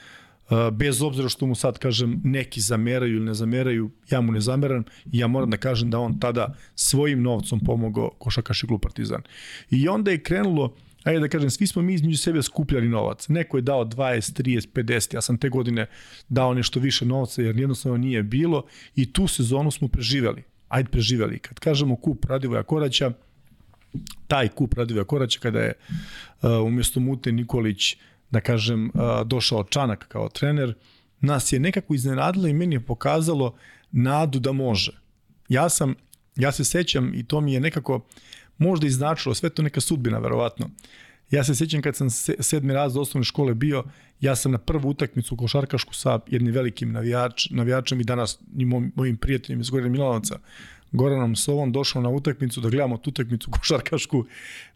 Uh, 0.50 0.74
bez 0.74 1.02
obzira 1.02 1.28
što 1.28 1.46
mu 1.46 1.54
sad 1.54 1.78
kažem 1.78 2.20
neki 2.24 2.60
zameraju 2.60 3.16
ili 3.16 3.24
ne 3.24 3.34
zameraju, 3.34 3.90
ja 4.10 4.20
mu 4.20 4.32
ne 4.32 4.40
zameram 4.40 4.84
i 5.12 5.18
ja 5.18 5.26
moram 5.26 5.50
da 5.50 5.56
kažem 5.56 5.90
da 5.90 5.98
on 5.98 6.20
tada 6.20 6.54
svojim 6.74 7.22
novcom 7.22 7.60
pomogao 7.60 8.10
košakaši 8.18 8.66
klub 8.66 8.80
Partizan. 8.80 9.22
I 9.70 9.88
onda 9.88 10.10
je 10.10 10.22
krenulo 10.22 10.74
ajde 11.04 11.20
da 11.20 11.28
kažem, 11.28 11.50
svi 11.50 11.66
smo 11.66 11.82
mi 11.82 11.94
između 11.94 12.18
sebe 12.18 12.42
skupljali 12.42 12.88
novac. 12.88 13.28
Neko 13.28 13.56
je 13.56 13.62
dao 13.62 13.84
20, 13.84 14.42
30, 14.42 14.68
50, 14.74 15.14
ja 15.14 15.20
sam 15.20 15.38
te 15.38 15.48
godine 15.48 15.86
dao 16.28 16.54
nešto 16.54 16.80
više 16.80 17.06
novca 17.06 17.42
jer 17.42 17.56
jednostavno 17.56 17.98
nije 17.98 18.22
bilo 18.22 18.64
i 18.96 19.12
tu 19.12 19.26
sezonu 19.28 19.70
smo 19.70 19.88
preživeli. 19.88 20.42
Ajde 20.72 20.88
preživeli. 20.90 21.38
Kad 21.38 21.58
kažemo 21.58 21.96
kup 21.96 22.24
Radivoja 22.24 22.62
Koraća, 22.62 23.12
taj 24.26 24.48
kup 24.48 24.74
Radivoja 24.74 25.04
Koraća 25.04 25.40
kada 25.40 25.60
je 25.60 25.72
uh, 25.72 26.50
umjesto 26.66 27.00
Mute 27.00 27.32
Nikolić 27.32 27.96
da 28.30 28.40
kažem, 28.40 28.90
uh, 28.94 29.26
došao 29.26 29.64
Čanak 29.64 30.08
kao 30.08 30.28
trener, 30.28 30.74
nas 31.20 31.52
je 31.52 31.60
nekako 31.60 31.94
iznenadilo 31.94 32.48
i 32.48 32.52
meni 32.52 32.74
je 32.74 32.80
pokazalo 32.80 33.54
nadu 33.90 34.38
da 34.38 34.52
može. 34.52 34.92
Ja 35.48 35.68
sam, 35.68 35.94
ja 36.36 36.52
se 36.52 36.64
sećam 36.64 37.14
i 37.14 37.24
to 37.24 37.40
mi 37.40 37.52
je 37.52 37.60
nekako 37.60 38.00
možda 38.58 38.86
iznačilo, 38.86 39.34
sve 39.34 39.50
to 39.50 39.62
neka 39.62 39.80
sudbina 39.80 40.18
verovatno. 40.18 40.70
Ja 41.32 41.44
se 41.44 41.54
sećam 41.54 41.82
kad 41.82 41.96
sam 41.96 42.10
se, 42.10 42.34
sedmi 42.40 42.72
raz 42.72 42.96
osnovne 42.96 43.24
škole 43.24 43.54
bio, 43.54 43.84
ja 44.20 44.36
sam 44.36 44.52
na 44.52 44.58
prvu 44.58 44.88
utakmicu 44.88 45.36
košarkašku 45.36 45.94
sa 45.94 46.20
jednim 46.26 46.54
velikim 46.54 46.92
navijač, 46.92 47.50
navijačem 47.50 48.00
i 48.00 48.04
danas 48.04 48.38
i 48.56 48.64
mojim, 48.64 48.92
mojim 48.94 49.16
prijateljem 49.16 49.60
iz 49.60 49.70
Gorina 49.70 49.90
Milanovca, 49.90 50.38
Goranom 50.92 51.36
Sovom 51.36 51.72
došao 51.72 52.02
na 52.02 52.08
utakmicu 52.08 52.60
da 52.60 52.70
gledamo 52.70 52.96
tu 52.96 53.10
utakmicu 53.10 53.50
košarkašku 53.58 54.24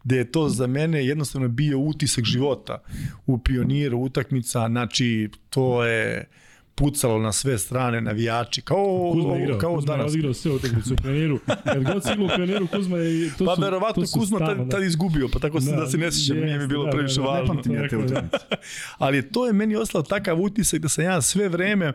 gde 0.03 0.17
je 0.17 0.31
to 0.31 0.49
za 0.49 0.67
mene 0.67 1.05
jednostavno 1.05 1.47
bio 1.47 1.79
utisak 1.79 2.25
života 2.25 2.81
u 3.25 3.37
pioniru 3.37 3.99
utakmica, 3.99 4.67
znači 4.67 5.29
to 5.49 5.85
je 5.85 6.25
pucalo 6.77 7.19
na 7.19 7.31
sve 7.31 7.57
strane 7.57 8.01
navijači 8.01 8.61
kao 8.61 9.11
Kuzma 9.13 9.33
je 9.35 9.43
igrao, 9.43 9.59
kao 9.59 9.75
Kuzma 9.75 9.95
danas. 9.95 10.11
odigrao 10.11 10.33
sve 10.33 10.51
utakmice 10.51 10.93
u 10.93 10.95
pioniru. 10.95 11.39
Kad 11.63 11.83
god 11.83 12.03
si 12.03 12.09
igrao 12.13 12.25
u 12.25 12.29
pioniru, 12.35 12.67
Kuzma 12.67 12.97
je... 12.97 13.31
To 13.37 13.45
Pa 13.45 13.55
su, 13.55 13.61
verovatno 13.61 14.03
to 14.03 14.07
su 14.07 14.19
Kuzma 14.19 14.37
stalno, 14.37 14.63
tad, 14.63 14.71
tad 14.71 14.83
izgubio, 14.83 15.27
pa 15.33 15.39
tako 15.39 15.61
se 15.61 15.71
da, 15.71 15.87
se 15.87 15.97
ne 15.97 16.11
sjećam, 16.11 16.37
nije 16.37 16.57
mi 16.57 16.67
bilo 16.67 16.85
da, 16.85 16.91
previše 16.91 17.15
da, 17.15 17.21
da, 17.21 17.27
važno. 17.29 17.43
ne 17.43 17.47
pamtim 17.47 17.75
ja 17.75 17.87
te 17.89 17.97
utakmice. 17.97 18.37
Ali 18.97 19.29
to 19.31 19.47
je 19.47 19.53
meni 19.53 19.75
ostao 19.75 20.01
takav 20.01 20.41
utisak 20.41 20.79
da 20.79 20.89
sam 20.89 21.03
ja 21.03 21.21
sve 21.21 21.49
vreme 21.49 21.93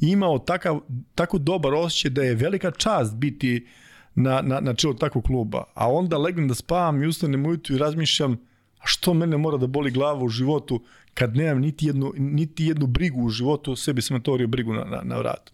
imao 0.00 0.38
takav, 0.38 0.80
tako 1.14 1.38
dobar 1.38 1.74
osjećaj 1.74 2.10
da 2.10 2.22
je 2.22 2.34
velika 2.34 2.70
čast 2.70 3.14
biti 3.14 3.66
na, 4.14 4.40
na, 4.42 4.60
na 4.60 4.74
čelu 4.74 4.94
takvog 4.94 5.24
kluba. 5.24 5.64
A 5.74 5.92
onda 5.92 6.18
legnem 6.18 6.48
da 6.48 6.54
spavam 6.54 7.02
i 7.02 7.06
ustanem 7.06 7.46
ujutru 7.46 7.74
i 7.74 7.78
razmišljam 7.78 8.48
a 8.78 8.82
što 8.84 9.14
mene 9.14 9.36
mora 9.36 9.56
da 9.56 9.66
boli 9.66 9.90
glava 9.90 10.24
u 10.24 10.28
životu 10.28 10.84
kad 11.18 11.36
nemam 11.36 11.60
niti 11.60 11.86
jednu, 11.86 12.12
niti 12.16 12.64
jednu 12.64 12.86
brigu 12.86 13.22
u 13.22 13.28
životu, 13.28 13.76
sebi 13.76 14.02
sam 14.02 14.16
otvorio 14.16 14.46
brigu 14.46 14.72
na, 14.72 14.84
na, 14.84 15.00
na 15.04 15.18
vrat. 15.18 15.50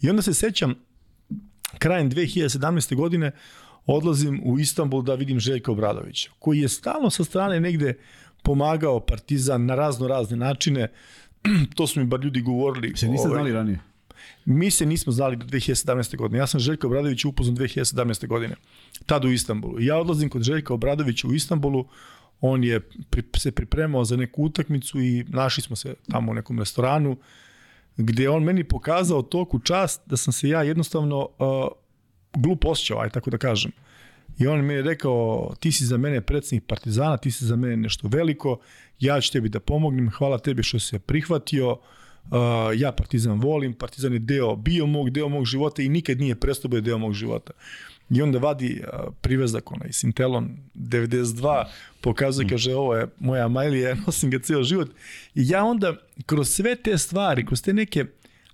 I 0.00 0.10
onda 0.10 0.22
se 0.22 0.34
sećam, 0.34 0.74
krajem 1.78 2.10
2017. 2.10 2.94
godine 2.94 3.32
odlazim 3.86 4.40
u 4.44 4.58
Istanbul 4.58 5.02
da 5.02 5.14
vidim 5.14 5.40
Željka 5.40 5.72
Obradovića, 5.72 6.30
koji 6.38 6.58
je 6.58 6.68
stalno 6.68 7.10
sa 7.10 7.24
strane 7.24 7.60
negde 7.60 7.94
pomagao 8.42 9.00
Partizan 9.00 9.66
na 9.66 9.74
razno 9.74 10.08
razne 10.08 10.36
načine. 10.36 10.88
to 11.76 11.86
su 11.86 12.00
mi 12.00 12.06
bar 12.06 12.20
ljudi 12.20 12.40
govorili. 12.40 12.96
Se 12.96 13.08
niste 13.08 13.28
ovaj, 13.28 13.38
znali 13.38 13.52
ranije? 13.52 13.78
Mi 14.44 14.70
se 14.70 14.86
nismo 14.86 15.12
znali 15.12 15.36
do 15.36 15.46
2017. 15.46 16.16
godine. 16.16 16.38
Ja 16.38 16.46
sam 16.46 16.60
Željka 16.60 16.86
Obradovića 16.86 17.28
upoznao 17.28 17.56
2017. 17.56 18.26
godine. 18.26 18.54
Tad 19.06 19.24
u 19.24 19.32
Istanbulu. 19.32 19.80
Ja 19.80 19.98
odlazim 19.98 20.28
kod 20.28 20.42
Željka 20.42 20.74
Obradovića 20.74 21.28
u 21.28 21.34
Istanbulu. 21.34 21.88
On 22.44 22.64
je 22.64 22.80
pri, 23.10 23.22
se 23.36 23.52
pripremao 23.52 24.04
za 24.04 24.16
neku 24.16 24.42
utakmicu 24.42 25.00
i 25.00 25.24
našli 25.28 25.62
smo 25.62 25.76
se 25.76 25.94
tamo 26.10 26.32
u 26.32 26.34
nekom 26.34 26.58
restoranu 26.58 27.16
gde 27.96 28.28
on 28.28 28.42
meni 28.42 28.64
pokazao 28.64 29.22
toku 29.22 29.58
čast 29.58 30.02
da 30.06 30.16
sam 30.16 30.32
se 30.32 30.48
ja 30.48 30.62
jednostavno 30.62 31.18
uh, 31.18 31.68
glup 32.34 32.64
osjećao, 32.64 33.00
aj 33.00 33.10
tako 33.10 33.30
da 33.30 33.38
kažem. 33.38 33.72
I 34.38 34.46
on 34.46 34.64
mi 34.66 34.74
je 34.74 34.82
rekao, 34.82 35.54
ti 35.60 35.72
si 35.72 35.84
za 35.84 35.96
mene 35.96 36.20
predsednik 36.20 36.64
Partizana, 36.66 37.16
ti 37.16 37.30
si 37.30 37.44
za 37.44 37.56
mene 37.56 37.76
nešto 37.76 38.08
veliko, 38.08 38.58
ja 39.00 39.20
ću 39.20 39.32
tebi 39.32 39.48
da 39.48 39.60
pomognem, 39.60 40.10
hvala 40.10 40.38
tebi 40.38 40.62
što 40.62 40.78
se 40.78 40.98
prihvatio, 40.98 41.70
uh, 41.70 41.78
ja 42.76 42.92
Partizan 42.92 43.40
volim, 43.40 43.74
Partizan 43.74 44.12
je 44.12 44.18
deo, 44.18 44.56
bio 44.56 44.86
mog, 44.86 45.10
deo 45.10 45.28
mog 45.28 45.44
života 45.44 45.82
i 45.82 45.88
nikad 45.88 46.18
nije 46.18 46.34
prestao 46.34 46.68
da 46.68 46.76
je 46.76 46.80
deo 46.80 46.98
mog 46.98 47.12
života. 47.12 47.52
I 48.12 48.22
onda 48.22 48.38
vadi 48.38 48.80
uh, 48.80 49.12
privezak 49.20 49.72
onaj 49.72 49.92
Sintelon 49.92 50.56
92, 50.74 51.64
pokazuje, 52.00 52.48
kaže 52.48 52.74
ovo 52.74 52.96
je 52.96 53.06
moja 53.18 53.48
Majlija, 53.48 53.88
ja 53.88 53.96
nosim 54.06 54.30
ga 54.30 54.38
ceo 54.38 54.62
život. 54.62 54.88
I 55.34 55.48
ja 55.48 55.64
onda 55.64 55.94
kroz 56.26 56.48
sve 56.48 56.76
te 56.76 56.98
stvari, 56.98 57.46
kroz 57.46 57.62
te 57.62 57.72
neke, 57.72 58.04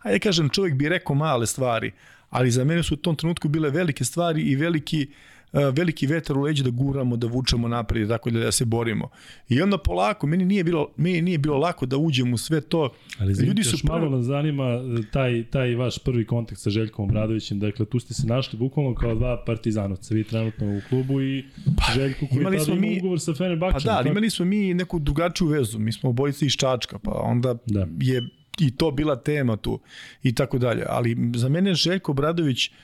ajde 0.03 0.19
kažem 0.19 0.49
čovjek 0.49 0.75
bi 0.75 0.89
rekao 0.89 1.17
male 1.17 1.47
stvari, 1.47 1.93
ali 2.31 2.51
za 2.51 2.65
mene 2.65 2.83
su 2.83 2.95
u 2.95 2.97
tom 2.97 3.17
trenutku 3.17 3.49
bile 3.49 3.71
velike 3.71 4.05
stvari 4.05 4.43
i 4.43 4.57
veliki 4.57 5.09
veliki 5.53 6.07
vetar 6.07 6.39
u 6.39 6.43
leđe 6.43 6.65
da 6.65 6.71
guramo, 6.71 7.17
da 7.17 7.27
vučemo 7.27 7.69
naprijed, 7.69 8.09
tako 8.09 8.31
da, 8.31 8.41
da 8.41 8.53
se 8.53 8.65
borimo. 8.65 9.09
I 9.49 9.63
onda 9.63 9.79
polako, 9.79 10.27
meni 10.27 10.45
nije 10.45 10.65
bilo, 10.65 10.89
meni 10.97 11.23
nije 11.23 11.39
bilo 11.39 11.59
lako 11.59 11.87
da 11.87 11.97
uđem 11.97 12.33
u 12.33 12.39
sve 12.39 12.61
to. 12.61 12.93
Ali 13.19 13.33
ljudi 13.47 13.65
su 13.65 13.79
prvo... 13.87 13.99
malo 13.99 14.17
nas 14.17 14.27
zanima 14.27 14.65
e, 14.65 15.11
taj, 15.13 15.45
taj 15.45 15.75
vaš 15.75 15.99
prvi 15.99 16.27
kontakt 16.27 16.61
sa 16.61 16.71
Željkom 16.71 17.05
Obradovićem. 17.05 17.59
Dakle, 17.59 17.87
tu 17.87 18.01
ste 18.01 18.15
se 18.15 18.27
našli 18.27 18.59
bukvalno 18.59 18.95
kao 18.95 19.15
dva 19.15 19.45
partizanovca. 19.47 20.15
Vi 20.15 20.25
trenutno 20.25 20.67
u 20.67 20.81
klubu 20.89 21.23
i 21.23 21.45
pa, 21.77 21.93
Željko 21.95 22.27
koji 22.27 22.41
imali 22.41 22.61
smo 22.61 22.75
mi, 22.75 22.99
ugovor 22.99 23.21
sa 23.21 23.35
Fenerbahčem. 23.35 23.81
Pa 23.85 23.93
da, 23.93 23.99
ali 23.99 24.11
imali 24.11 24.31
smo 24.31 24.45
mi 24.45 24.75
neku 24.75 24.99
drugačiju 24.99 25.47
vezu. 25.47 25.79
Mi 25.79 25.93
smo 25.93 26.11
obojice 26.11 26.47
iz 26.47 26.53
Čačka, 26.53 26.99
pa 26.99 27.11
onda 27.11 27.55
da. 27.67 27.87
je 28.01 28.29
i 28.61 28.77
to 28.77 28.91
bila 28.91 29.17
tema 29.17 29.57
tu 29.57 29.81
i 30.23 30.35
tako 30.35 30.59
dalje. 30.59 30.85
Ali 30.89 31.17
za 31.35 31.49
mene 31.49 31.75
Željko 31.75 32.13
Bradović 32.13 32.69
uh, 32.69 32.75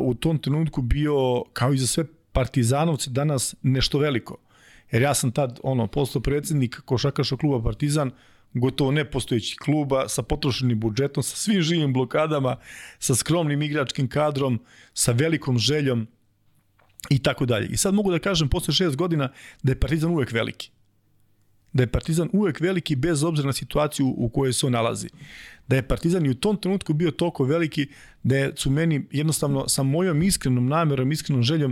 u 0.00 0.14
tom 0.14 0.38
trenutku 0.38 0.82
bio, 0.82 1.44
kao 1.52 1.72
i 1.72 1.78
za 1.78 1.86
sve 1.86 2.04
partizanovce, 2.32 3.10
danas 3.10 3.54
nešto 3.62 3.98
veliko. 3.98 4.36
Jer 4.90 5.02
ja 5.02 5.14
sam 5.14 5.32
tad 5.32 5.60
ono, 5.62 5.86
postao 5.86 6.22
predsednik 6.22 6.80
košakaša 6.84 7.36
kluba 7.36 7.62
Partizan, 7.62 8.10
gotovo 8.54 8.90
nepostojeći 8.90 9.56
kluba, 9.56 10.08
sa 10.08 10.22
potrošenim 10.22 10.80
budžetom, 10.80 11.22
sa 11.22 11.36
svim 11.36 11.62
živim 11.62 11.92
blokadama, 11.92 12.56
sa 12.98 13.14
skromnim 13.14 13.62
igračkim 13.62 14.08
kadrom, 14.08 14.60
sa 14.94 15.12
velikom 15.12 15.58
željom 15.58 16.06
i 17.10 17.18
tako 17.18 17.46
dalje. 17.46 17.66
I 17.66 17.76
sad 17.76 17.94
mogu 17.94 18.10
da 18.10 18.18
kažem 18.18 18.48
posle 18.48 18.74
šest 18.74 18.96
godina 18.96 19.28
da 19.62 19.72
je 19.72 19.80
Partizan 19.80 20.10
uvek 20.10 20.32
veliki 20.32 20.70
da 21.74 21.82
je 21.82 21.86
Partizan 21.86 22.28
uvek 22.32 22.60
veliki 22.60 22.96
bez 22.96 23.22
obzira 23.24 23.46
na 23.46 23.52
situaciju 23.52 24.14
u 24.16 24.28
kojoj 24.28 24.52
se 24.52 24.66
on 24.66 24.72
nalazi. 24.72 25.08
Da 25.68 25.76
je 25.76 25.88
Partizan 25.88 26.26
i 26.26 26.30
u 26.30 26.34
tom 26.34 26.56
trenutku 26.56 26.92
bio 26.92 27.10
toliko 27.10 27.44
veliki 27.44 27.86
da 28.22 28.56
su 28.56 28.70
meni 28.70 29.06
jednostavno 29.10 29.68
sa 29.68 29.82
mojom 29.82 30.22
iskrenom 30.22 30.66
namerom, 30.66 31.12
iskrenom 31.12 31.42
željom 31.42 31.70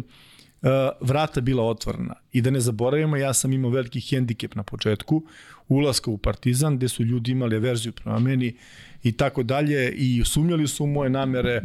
uh, 0.62 0.68
vrata 1.00 1.40
bila 1.40 1.64
otvorena. 1.64 2.14
I 2.32 2.40
da 2.40 2.50
ne 2.50 2.60
zaboravimo, 2.60 3.16
ja 3.16 3.34
sam 3.34 3.52
imao 3.52 3.70
veliki 3.70 4.00
hendikep 4.00 4.54
na 4.54 4.62
početku 4.62 5.22
ulaska 5.68 6.10
u 6.10 6.18
Partizan, 6.18 6.76
gde 6.76 6.88
su 6.88 7.04
ljudi 7.04 7.30
imali 7.30 7.58
verziju 7.58 7.92
prema 7.92 8.18
meni 8.18 8.56
i 9.02 9.12
tako 9.12 9.42
dalje 9.42 9.92
i 9.92 10.22
sumnjali 10.24 10.68
su 10.68 10.84
u 10.84 10.86
moje 10.86 11.10
namere. 11.10 11.62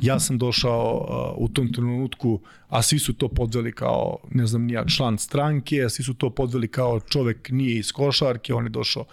Ja 0.00 0.20
sam 0.20 0.38
došao 0.38 1.06
uh, 1.36 1.44
u 1.44 1.48
tom 1.48 1.72
trenutku, 1.72 2.40
a 2.68 2.82
svi 2.82 2.98
su 2.98 3.12
to 3.12 3.28
podveli 3.28 3.72
kao, 3.72 4.18
ne 4.30 4.46
znam, 4.46 4.62
nija 4.62 4.84
član 4.84 5.18
stranke, 5.18 5.82
a 5.82 5.88
svi 5.88 6.04
su 6.04 6.14
to 6.14 6.30
podveli 6.30 6.68
kao 6.68 7.00
čovek 7.00 7.48
nije 7.50 7.78
iz 7.78 7.92
košarke, 7.92 8.54
on 8.54 8.64
je 8.64 8.70
došao 8.70 9.04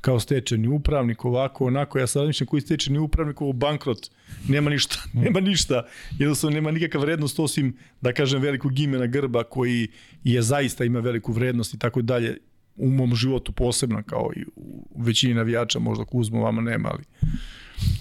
kao 0.00 0.20
stečeni 0.20 0.68
upravnik, 0.68 1.24
ovako, 1.24 1.66
onako, 1.66 1.98
ja 1.98 2.06
sad 2.06 2.20
razmišljam 2.20 2.46
koji 2.46 2.60
stečeni 2.60 2.98
upravnik, 2.98 3.40
ovo 3.40 3.52
bankrot, 3.52 4.10
nema 4.48 4.70
ništa, 4.70 4.96
nema 5.24 5.40
ništa, 5.40 5.86
jednostavno 6.18 6.54
nema 6.54 6.70
nikakav 6.70 7.00
vrednost 7.00 7.38
osim, 7.38 7.76
da 8.00 8.12
kažem, 8.12 8.42
velikog 8.42 8.78
imena 8.78 9.06
grba 9.06 9.44
koji 9.44 9.88
je 10.24 10.42
zaista 10.42 10.84
ima 10.84 11.00
veliku 11.00 11.32
vrednost 11.32 11.74
i 11.74 11.78
tako 11.78 12.02
dalje 12.02 12.38
u 12.76 12.90
mom 12.90 13.14
životu 13.14 13.52
posebno 13.52 14.02
kao 14.06 14.30
i 14.36 14.44
u 14.56 14.86
većini 14.96 15.34
navijača, 15.34 15.78
možda 15.78 16.04
Kuzmo 16.04 16.42
vama 16.42 16.62
nema, 16.62 16.88
ali 16.92 17.04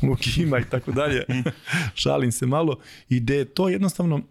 Luki 0.09 0.41
ima 0.41 0.59
i 0.59 0.69
tako 0.69 0.91
dalje. 0.91 1.23
Šalim 2.01 2.31
se 2.31 2.45
malo. 2.45 2.79
I 3.09 3.19
da 3.19 3.33
je 3.33 3.45
to 3.45 3.69
jednostavno 3.69 4.21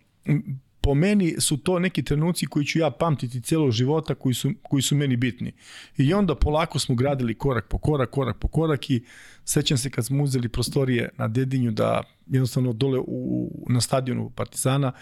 po 0.80 0.94
meni 0.94 1.34
su 1.40 1.56
to 1.56 1.78
neki 1.78 2.02
trenuci 2.02 2.46
koji 2.46 2.66
ću 2.66 2.78
ja 2.78 2.90
pamtiti 2.90 3.40
celog 3.40 3.70
života 3.70 4.14
koji 4.14 4.34
su, 4.34 4.52
koji 4.62 4.82
su 4.82 4.96
meni 4.96 5.16
bitni. 5.16 5.52
I 5.96 6.14
onda 6.14 6.34
polako 6.34 6.78
smo 6.78 6.94
gradili 6.94 7.38
korak 7.38 7.68
po 7.68 7.78
korak, 7.78 8.10
korak 8.10 8.38
po 8.38 8.48
korak 8.48 8.90
i 8.90 9.04
sećam 9.44 9.78
se 9.78 9.90
kad 9.90 10.06
smo 10.06 10.24
uzeli 10.24 10.48
prostorije 10.48 11.08
na 11.18 11.28
Dedinju 11.28 11.70
da 11.70 12.02
jednostavno 12.26 12.72
dole 12.72 12.98
u, 12.98 13.50
na 13.68 13.80
stadionu 13.80 14.30
Partizana 14.30 14.92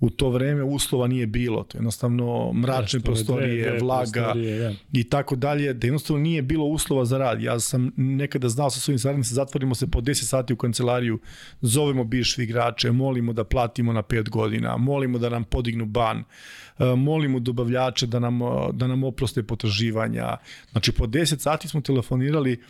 u 0.00 0.10
to 0.10 0.30
vreme 0.30 0.62
uslova 0.62 1.06
nije 1.06 1.26
bilo. 1.26 1.62
To 1.62 1.76
je 1.76 1.78
jednostavno 1.78 2.52
mračne 2.52 3.00
prostorije, 3.00 3.62
dve, 3.62 3.70
dve 3.70 3.78
vlaga 3.78 4.22
prostorije, 4.22 4.58
ja. 4.58 4.72
i 4.92 5.04
tako 5.04 5.36
dalje, 5.36 5.72
da 5.72 5.86
jednostavno 5.86 6.22
nije 6.22 6.42
bilo 6.42 6.64
uslova 6.64 7.04
za 7.04 7.18
rad. 7.18 7.42
Ja 7.42 7.60
sam 7.60 7.90
nekada 7.96 8.48
znao 8.48 8.70
sa 8.70 8.80
svojim 8.80 8.98
saradnicima, 8.98 9.34
zatvorimo 9.34 9.74
se 9.74 9.90
po 9.90 10.00
10 10.00 10.14
sati 10.14 10.52
u 10.52 10.56
kancelariju, 10.56 11.18
zovemo 11.60 12.04
bivše 12.04 12.42
igrače, 12.42 12.92
molimo 12.92 13.32
da 13.32 13.44
platimo 13.44 13.92
na 13.92 14.02
5 14.02 14.28
godina, 14.28 14.76
molimo 14.76 15.18
da 15.18 15.28
nam 15.28 15.44
podignu 15.44 15.86
ban, 15.86 16.18
e, 16.18 16.84
molimo 16.96 17.40
dobavljače 17.40 18.06
da 18.06 18.18
nam, 18.18 18.40
da 18.72 18.86
nam 18.86 19.04
oproste 19.04 19.42
potraživanja. 19.42 20.36
Znači 20.72 20.92
po 20.92 21.06
10 21.06 21.38
sati 21.38 21.68
smo 21.68 21.80
telefonirali 21.80 22.62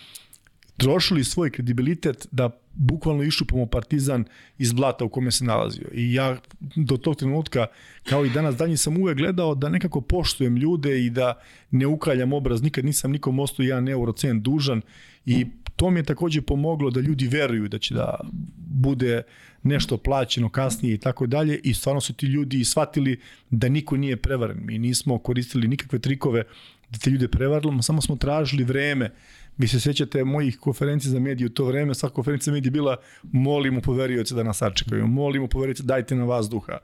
trošili 0.76 1.24
svoj 1.24 1.50
kredibilitet 1.50 2.26
da 2.30 2.50
bukvalno 2.74 3.22
išupamo 3.22 3.66
Partizan 3.66 4.24
iz 4.58 4.72
blata 4.72 5.04
u 5.04 5.08
kome 5.08 5.30
se 5.30 5.44
nalazio. 5.44 5.88
I 5.92 6.14
ja 6.14 6.36
do 6.76 6.96
tog 6.96 7.16
trenutka, 7.16 7.66
kao 8.04 8.24
i 8.24 8.30
danas 8.30 8.56
danji, 8.56 8.76
sam 8.76 8.96
uvek 8.96 9.16
gledao 9.16 9.54
da 9.54 9.68
nekako 9.68 10.00
poštujem 10.00 10.56
ljude 10.56 11.04
i 11.04 11.10
da 11.10 11.40
ne 11.70 11.86
ukaljam 11.86 12.32
obraz. 12.32 12.62
Nikad 12.62 12.84
nisam 12.84 13.12
nikom 13.12 13.38
ostao 13.38 13.64
jedan 13.64 13.88
eurocent 13.88 14.42
dužan 14.42 14.82
i 15.26 15.46
to 15.76 15.90
mi 15.90 16.00
je 16.00 16.04
takođe 16.04 16.42
pomoglo 16.42 16.90
da 16.90 17.00
ljudi 17.00 17.28
veruju 17.28 17.68
da 17.68 17.78
će 17.78 17.94
da 17.94 18.20
bude 18.56 19.22
nešto 19.62 19.96
plaćeno 19.96 20.48
kasnije 20.48 20.94
i 20.94 20.98
tako 20.98 21.26
dalje 21.26 21.60
i 21.64 21.74
stvarno 21.74 22.00
su 22.00 22.12
ti 22.12 22.26
ljudi 22.26 22.64
shvatili 22.64 23.20
da 23.50 23.68
niko 23.68 23.96
nije 23.96 24.16
prevaren. 24.16 24.58
Mi 24.62 24.78
nismo 24.78 25.18
koristili 25.18 25.68
nikakve 25.68 25.98
trikove 25.98 26.44
da 26.90 26.98
te 26.98 27.10
ljude 27.10 27.28
prevarilo, 27.28 27.82
samo 27.82 28.02
smo 28.02 28.16
tražili 28.16 28.64
vreme 28.64 29.10
Vi 29.58 29.68
se 29.68 29.80
sećate 29.80 30.24
mojih 30.24 30.58
konferencija 30.58 31.10
za 31.10 31.20
medije 31.20 31.46
u 31.46 31.50
to 31.50 31.64
vreme, 31.64 31.94
svaka 31.94 32.14
konferencija 32.14 32.50
za 32.50 32.54
medije 32.54 32.70
bila 32.70 32.96
molimo 33.22 33.80
poverioce 33.80 34.34
da 34.34 34.42
nas 34.42 34.58
sačekaju, 34.58 35.06
molimo 35.06 35.46
poverioce 35.46 35.82
dajte 35.82 36.14
na 36.14 36.24
vas 36.24 36.48
duha. 36.48 36.78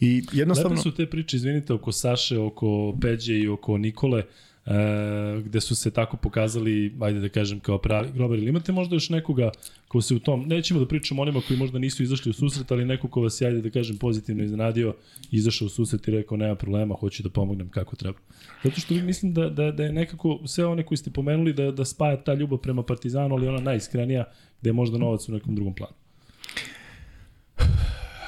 I 0.00 0.22
jednostavno... 0.32 0.70
Lepe 0.70 0.82
su 0.82 0.94
te 0.94 1.06
priče, 1.06 1.36
izvinite, 1.36 1.72
oko 1.72 1.92
Saše, 1.92 2.38
oko 2.38 2.98
Peđe 3.00 3.38
i 3.38 3.48
oko 3.48 3.78
Nikole, 3.78 4.22
e, 4.66 5.42
gde 5.44 5.60
su 5.60 5.76
se 5.76 5.90
tako 5.90 6.16
pokazali, 6.16 6.94
ajde 7.00 7.20
da 7.20 7.28
kažem, 7.28 7.60
kao 7.60 7.78
pravi 7.78 8.08
grobar. 8.14 8.38
Ili 8.38 8.48
imate 8.48 8.72
možda 8.72 8.96
još 8.96 9.08
nekoga 9.08 9.50
ko 9.88 10.00
se 10.00 10.14
u 10.14 10.18
tom, 10.18 10.42
nećemo 10.42 10.80
da 10.80 10.86
pričamo 10.86 11.22
onima 11.22 11.40
koji 11.48 11.58
možda 11.58 11.78
nisu 11.78 12.02
izašli 12.02 12.30
u 12.30 12.32
susret, 12.32 12.72
ali 12.72 12.84
neko 12.84 13.08
ko 13.08 13.20
vas 13.20 13.40
je, 13.40 13.48
ajde 13.48 13.60
da 13.60 13.70
kažem, 13.70 13.98
pozitivno 13.98 14.44
iznenadio, 14.44 14.94
izašao 15.30 15.66
u 15.66 15.68
susret 15.68 16.08
i 16.08 16.10
rekao, 16.10 16.36
nema 16.36 16.54
problema, 16.54 16.94
hoću 16.94 17.22
da 17.22 17.30
pomognem 17.30 17.68
kako 17.68 17.96
treba. 17.96 18.18
Zato 18.64 18.80
što 18.80 18.94
mislim 18.94 19.34
da, 19.34 19.48
da, 19.48 19.70
da 19.70 19.84
je 19.84 19.92
nekako 19.92 20.40
sve 20.44 20.66
one 20.66 20.82
koji 20.82 20.98
ste 20.98 21.10
pomenuli 21.10 21.52
da, 21.52 21.70
da 21.70 21.84
spaja 21.84 22.24
ta 22.24 22.34
ljubav 22.34 22.58
prema 22.58 22.82
Partizanu, 22.82 23.34
ali 23.34 23.48
ona 23.48 23.60
najiskrenija, 23.60 24.24
gde 24.60 24.68
je 24.68 24.74
možda 24.74 24.98
novac 24.98 25.28
u 25.28 25.32
nekom 25.32 25.54
drugom 25.54 25.74
planu. 25.74 25.94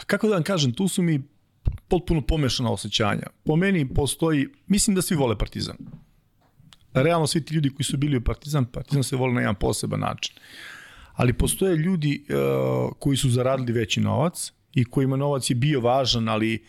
Kako 0.07 0.29
da 0.29 0.35
vam 0.35 0.43
kažem, 0.43 0.73
tu 0.73 0.89
su 0.89 1.03
mi 1.03 1.23
potpuno 1.89 2.21
pomešana 2.21 2.73
osjećanja. 2.73 3.27
Po 3.45 3.57
meni 3.57 3.95
postoji, 3.95 4.47
mislim 4.67 4.95
da 4.97 5.03
svi 5.03 5.17
vole 5.17 5.39
Partizan 5.39 5.77
realno 7.03 7.27
svi 7.27 7.45
ti 7.45 7.55
ljudi 7.55 7.71
koji 7.71 7.85
su 7.85 7.97
bili 7.97 8.17
u 8.17 8.21
Partizan, 8.21 8.65
Partizan 8.65 9.03
se 9.03 9.17
vole 9.17 9.35
na 9.35 9.41
jedan 9.41 9.55
poseban 9.55 10.01
način. 10.01 10.35
Ali 11.15 11.33
postoje 11.33 11.77
ljudi 11.77 12.25
uh, 12.29 12.93
koji 12.99 13.17
su 13.17 13.31
zaradili 13.31 13.73
veći 13.73 14.01
novac 14.01 14.53
i 14.75 14.85
kojima 14.85 15.17
novac 15.17 15.51
je 15.51 15.55
bio 15.55 15.81
važan, 15.81 16.29
ali 16.29 16.65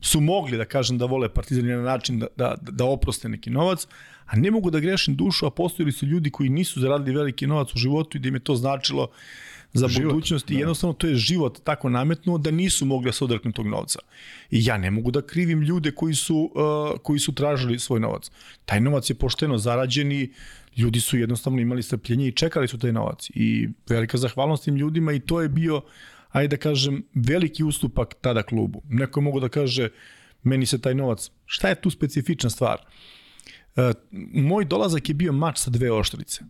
su 0.00 0.20
mogli 0.20 0.56
da 0.56 0.64
kažem 0.64 0.98
da 0.98 1.04
vole 1.04 1.28
Partizan 1.28 1.66
na 1.66 1.82
način 1.82 2.18
da, 2.18 2.26
da, 2.36 2.54
da 2.60 2.84
oproste 2.84 3.28
neki 3.28 3.50
novac, 3.50 3.86
a 4.26 4.36
ne 4.36 4.50
mogu 4.50 4.70
da 4.70 4.80
grešim 4.80 5.16
dušu, 5.16 5.46
a 5.46 5.50
postojili 5.50 5.92
su 5.92 6.06
ljudi 6.06 6.30
koji 6.30 6.48
nisu 6.48 6.80
zaradili 6.80 7.16
veliki 7.16 7.46
novac 7.46 7.74
u 7.74 7.78
životu 7.78 8.16
i 8.16 8.20
da 8.20 8.28
im 8.28 8.34
je 8.34 8.40
to 8.40 8.56
značilo 8.56 9.02
uh, 9.02 9.10
za 9.72 9.88
život, 9.88 10.12
budućnost 10.12 10.50
i 10.50 10.54
da. 10.54 10.58
jednostavno 10.58 10.94
to 10.94 11.06
je 11.06 11.14
život 11.14 11.60
tako 11.64 11.88
nametnuo 11.88 12.38
da 12.38 12.50
nisu 12.50 12.86
mogli 12.86 13.08
da 13.08 13.12
se 13.12 13.24
odreknu 13.24 13.52
tog 13.52 13.66
novca. 13.66 13.98
I 14.50 14.64
ja 14.64 14.78
ne 14.78 14.90
mogu 14.90 15.10
da 15.10 15.22
krivim 15.22 15.62
ljude 15.62 15.90
koji 15.90 16.14
su, 16.14 16.50
uh, 16.54 17.00
koji 17.02 17.18
su 17.18 17.34
tražili 17.34 17.78
svoj 17.78 18.00
novac. 18.00 18.30
Taj 18.64 18.80
novac 18.80 19.10
je 19.10 19.14
pošteno 19.14 19.58
zarađen 19.58 20.12
i 20.12 20.32
ljudi 20.76 21.00
su 21.00 21.18
jednostavno 21.18 21.60
imali 21.60 21.82
strpljenje 21.82 22.28
i 22.28 22.32
čekali 22.32 22.68
su 22.68 22.78
taj 22.78 22.92
novac. 22.92 23.30
I 23.34 23.68
velika 23.88 24.18
zahvalnost 24.18 24.64
tim 24.64 24.76
ljudima 24.76 25.12
i 25.12 25.20
to 25.20 25.40
je 25.40 25.48
bio, 25.48 25.82
ajde 26.30 26.56
da 26.56 26.60
kažem, 26.60 27.02
veliki 27.14 27.64
ustupak 27.64 28.14
tada 28.20 28.42
klubu. 28.42 28.82
Neko 28.88 29.20
mogu 29.20 29.40
da 29.40 29.48
kaže, 29.48 29.88
meni 30.42 30.66
se 30.66 30.80
taj 30.80 30.94
novac, 30.94 31.30
šta 31.46 31.68
je 31.68 31.80
tu 31.80 31.90
specifična 31.90 32.50
stvar? 32.50 32.78
Uh, 33.76 33.84
moj 34.32 34.64
dolazak 34.64 35.08
je 35.08 35.14
bio 35.14 35.32
mač 35.32 35.58
sa 35.58 35.70
dve 35.70 35.92
oštrice. 35.92 36.44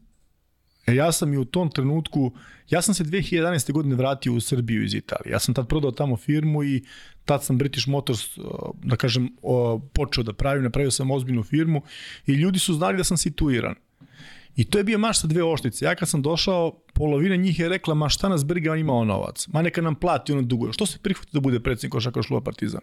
E, 0.87 0.95
ja 0.95 1.13
sam 1.13 1.35
i 1.35 1.39
u 1.39 1.45
tom 1.45 1.71
trenutku, 1.71 2.33
ja 2.71 2.83
sam 2.83 2.95
se 2.95 3.05
2011. 3.05 3.73
godine 3.73 3.95
vratio 3.95 4.33
u 4.33 4.41
Srbiju 4.41 4.85
iz 4.85 4.95
Italije. 4.95 5.33
Ja 5.33 5.39
sam 5.39 5.55
tad 5.55 5.69
prodao 5.69 5.91
tamo 5.91 6.17
firmu 6.17 6.65
i 6.65 6.85
tad 7.25 7.45
sam 7.45 7.59
British 7.59 7.89
Motors, 7.89 8.21
da 8.83 8.97
kažem, 8.97 9.29
počeo 9.93 10.25
da 10.25 10.33
pravim, 10.33 10.63
napravio 10.63 10.91
sam 10.91 11.11
ozbiljnu 11.11 11.43
firmu 11.43 11.83
i 12.27 12.33
ljudi 12.33 12.59
su 12.59 12.75
znali 12.75 12.97
da 12.97 13.05
sam 13.05 13.17
situiran. 13.17 13.75
I 14.57 14.65
to 14.65 14.79
je 14.79 14.85
bio 14.85 14.99
maš 14.99 15.21
sa 15.21 15.27
dve 15.27 15.45
oštice. 15.45 15.85
Ja 15.85 15.95
kad 15.95 16.09
sam 16.09 16.23
došao, 16.23 16.83
polovina 16.95 17.37
njih 17.37 17.59
je 17.59 17.69
rekla, 17.69 17.95
ma 17.95 18.09
šta 18.09 18.29
nas 18.29 18.45
briga, 18.45 18.73
on 18.73 18.79
ima 18.79 19.05
novac. 19.05 19.47
Ma 19.49 19.63
neka 19.63 19.83
nam 19.83 19.95
plati 19.95 20.33
ono 20.33 20.43
dugo. 20.43 20.73
Što 20.73 20.87
se 20.87 20.99
prihvati 20.99 21.31
da 21.33 21.41
bude 21.41 21.61
predsjednik 21.61 21.93
Košaka 21.93 22.23
Šluba 22.23 22.45
Partizan? 22.45 22.81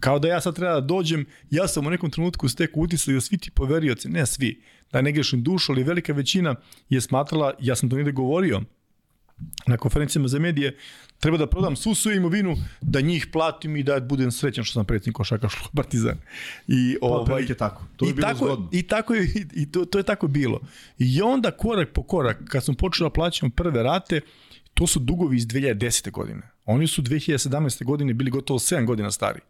Kao 0.00 0.18
da 0.18 0.28
ja 0.28 0.40
sad 0.40 0.54
treba 0.54 0.74
da 0.74 0.80
dođem, 0.80 1.26
ja 1.50 1.68
sam 1.68 1.86
u 1.86 1.90
nekom 1.90 2.10
trenutku 2.10 2.48
steku 2.48 2.80
utisak 2.80 3.14
da 3.14 3.20
svi 3.20 3.38
ti 3.38 3.50
poverioci, 3.50 4.08
ne 4.08 4.26
svi, 4.26 4.62
da 4.92 5.02
ne 5.02 5.12
grešim 5.12 5.42
dušu, 5.42 5.72
ali 5.72 5.82
velika 5.82 6.12
većina 6.12 6.54
je 6.88 7.00
smatrala, 7.00 7.54
ja 7.60 7.76
sam 7.76 7.90
to 7.90 7.96
nide 7.96 8.12
govorio, 8.12 8.60
na 9.66 9.76
konferencijama 9.76 10.28
za 10.28 10.38
medije, 10.38 10.76
treba 11.20 11.36
da 11.38 11.46
prodam 11.46 11.76
svu 11.76 11.94
svoju 11.94 12.16
imovinu, 12.16 12.56
da 12.80 13.00
njih 13.00 13.26
platim 13.32 13.76
i 13.76 13.82
da 13.82 14.00
budem 14.00 14.30
srećan 14.32 14.64
što 14.64 14.72
sam 14.72 14.84
predsjednik 14.84 15.16
košaka 15.16 15.48
šlo 15.48 15.68
Partizan. 15.74 16.18
I, 16.66 16.96
Pa, 17.00 17.06
ovaj, 17.06 17.42
je 17.42 17.54
tako. 17.54 17.84
To 17.96 18.04
je 18.04 18.10
i 18.10 18.14
bilo 18.14 18.28
tako, 18.28 18.44
zgodno. 18.44 18.68
I 18.72 18.82
tako 18.82 19.14
je, 19.14 19.24
i, 19.24 19.46
i 19.62 19.72
to, 19.72 19.84
to 19.84 19.98
je 19.98 20.02
tako 20.02 20.28
bilo. 20.28 20.60
I 20.98 21.22
onda 21.22 21.50
korak 21.50 21.92
po 21.92 22.02
korak, 22.02 22.44
kad 22.48 22.64
sam 22.64 22.74
počeo 22.74 23.06
da 23.06 23.12
plaćam 23.12 23.50
prve 23.50 23.82
rate, 23.82 24.20
to 24.74 24.86
su 24.86 24.98
dugovi 25.00 25.36
iz 25.36 25.46
2010. 25.46 26.10
godine. 26.10 26.42
Oni 26.64 26.86
su 26.86 27.02
2017. 27.02 27.84
godine 27.84 28.14
bili 28.14 28.30
gotovo 28.30 28.58
7 28.58 28.86
godina 28.86 29.10
stari. 29.10 29.40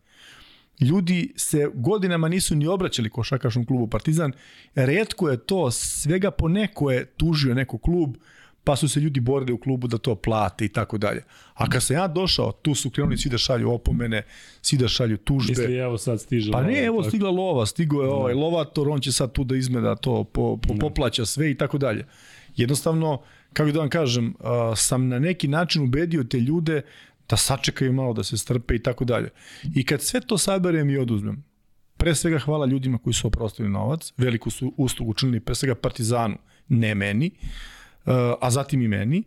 Ljudi 0.80 1.32
se 1.36 1.70
godinama 1.74 2.28
nisu 2.28 2.56
ni 2.56 2.66
obraćali 2.66 3.10
košakašnom 3.10 3.66
klubu 3.66 3.86
Partizan. 3.86 4.32
Redko 4.74 5.30
je 5.30 5.36
to, 5.36 5.70
svega 5.70 6.30
po 6.30 6.48
neko 6.48 6.90
je 6.90 7.04
tužio 7.04 7.54
neko 7.54 7.78
klub, 7.78 8.16
pa 8.66 8.76
su 8.76 8.88
se 8.88 9.00
ljudi 9.00 9.20
borili 9.20 9.52
u 9.52 9.58
klubu 9.58 9.86
da 9.86 9.98
to 9.98 10.14
plate 10.14 10.64
i 10.64 10.68
tako 10.68 10.98
dalje. 10.98 11.22
A 11.54 11.70
kad 11.70 11.82
sam 11.82 11.96
ja 11.96 12.08
došao, 12.08 12.52
tu 12.52 12.74
su 12.74 12.90
krenuli 12.90 13.18
svi 13.18 13.30
da 13.30 13.38
šalju 13.38 13.70
opomene, 13.72 14.22
svi 14.62 14.78
da 14.78 14.88
šalju 14.88 15.16
tužbe. 15.16 15.50
Misli, 15.50 15.76
evo 15.76 15.98
sad 15.98 16.20
stiže. 16.20 16.52
Pa 16.52 16.62
ne, 16.62 16.84
evo 16.84 16.98
tako. 16.98 17.08
stigla 17.08 17.30
lova, 17.30 17.66
stigo 17.66 18.02
je 18.02 18.08
ovaj 18.08 18.34
lovator, 18.34 18.88
on 18.88 19.00
će 19.00 19.12
sad 19.12 19.32
tu 19.32 19.44
da 19.44 19.56
izmeda 19.56 19.94
to, 19.96 20.24
po, 20.24 20.56
po, 20.56 20.74
poplaća 20.80 21.26
sve 21.26 21.50
i 21.50 21.54
tako 21.54 21.78
dalje. 21.78 22.06
Jednostavno, 22.56 23.20
kako 23.52 23.70
da 23.70 23.80
vam 23.80 23.88
kažem, 23.88 24.34
sam 24.76 25.08
na 25.08 25.18
neki 25.18 25.48
način 25.48 25.84
ubedio 25.84 26.24
te 26.24 26.40
ljude 26.40 26.82
da 27.28 27.36
sačekaju 27.36 27.92
malo, 27.92 28.12
da 28.12 28.24
se 28.24 28.36
strpe 28.36 28.74
i 28.74 28.82
tako 28.82 29.04
dalje. 29.04 29.30
I 29.74 29.84
kad 29.84 30.02
sve 30.02 30.20
to 30.20 30.38
saberem 30.38 30.90
i 30.90 30.98
oduzmem, 30.98 31.44
pre 31.96 32.14
svega 32.14 32.38
hvala 32.38 32.66
ljudima 32.66 32.98
koji 32.98 33.14
su 33.14 33.26
oprostili 33.26 33.68
novac, 33.68 34.12
veliku 34.16 34.50
su 34.50 34.72
uslugu 34.76 35.14
činili 35.14 35.40
pre 35.40 35.54
svega 35.54 35.74
Partizanu, 35.74 36.36
ne 36.68 36.94
meni, 36.94 37.30
a 38.40 38.50
zatim 38.50 38.82
i 38.82 38.88
meni, 38.88 39.22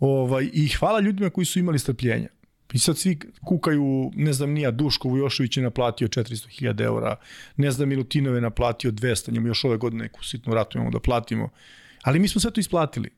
ovaj, 0.00 0.50
i 0.52 0.68
hvala 0.68 1.00
ljudima 1.00 1.30
koji 1.30 1.44
su 1.44 1.58
imali 1.58 1.78
strpljenja. 1.78 2.28
I 2.72 2.78
sad 2.78 2.98
svi 2.98 3.18
kukaju, 3.44 4.10
ne 4.14 4.32
znam, 4.32 4.50
nija 4.50 4.70
Duško 4.70 5.08
Vujošević 5.08 5.56
je 5.56 5.62
naplatio 5.62 6.08
400.000 6.08 6.84
eura, 6.84 7.16
ne 7.56 7.70
znam, 7.70 7.88
Milutinov 7.88 8.34
je 8.34 8.40
naplatio 8.40 8.90
200, 8.90 9.32
njemu 9.32 9.46
još 9.46 9.64
ove 9.64 9.76
godine 9.76 10.02
neku 10.02 10.24
sitnu 10.24 10.54
ratu 10.54 10.78
imamo 10.78 10.90
da 10.90 11.00
platimo. 11.00 11.48
Ali 12.02 12.18
mi 12.18 12.28
smo 12.28 12.40
sve 12.40 12.50
to 12.50 12.60
isplatili. 12.60 13.10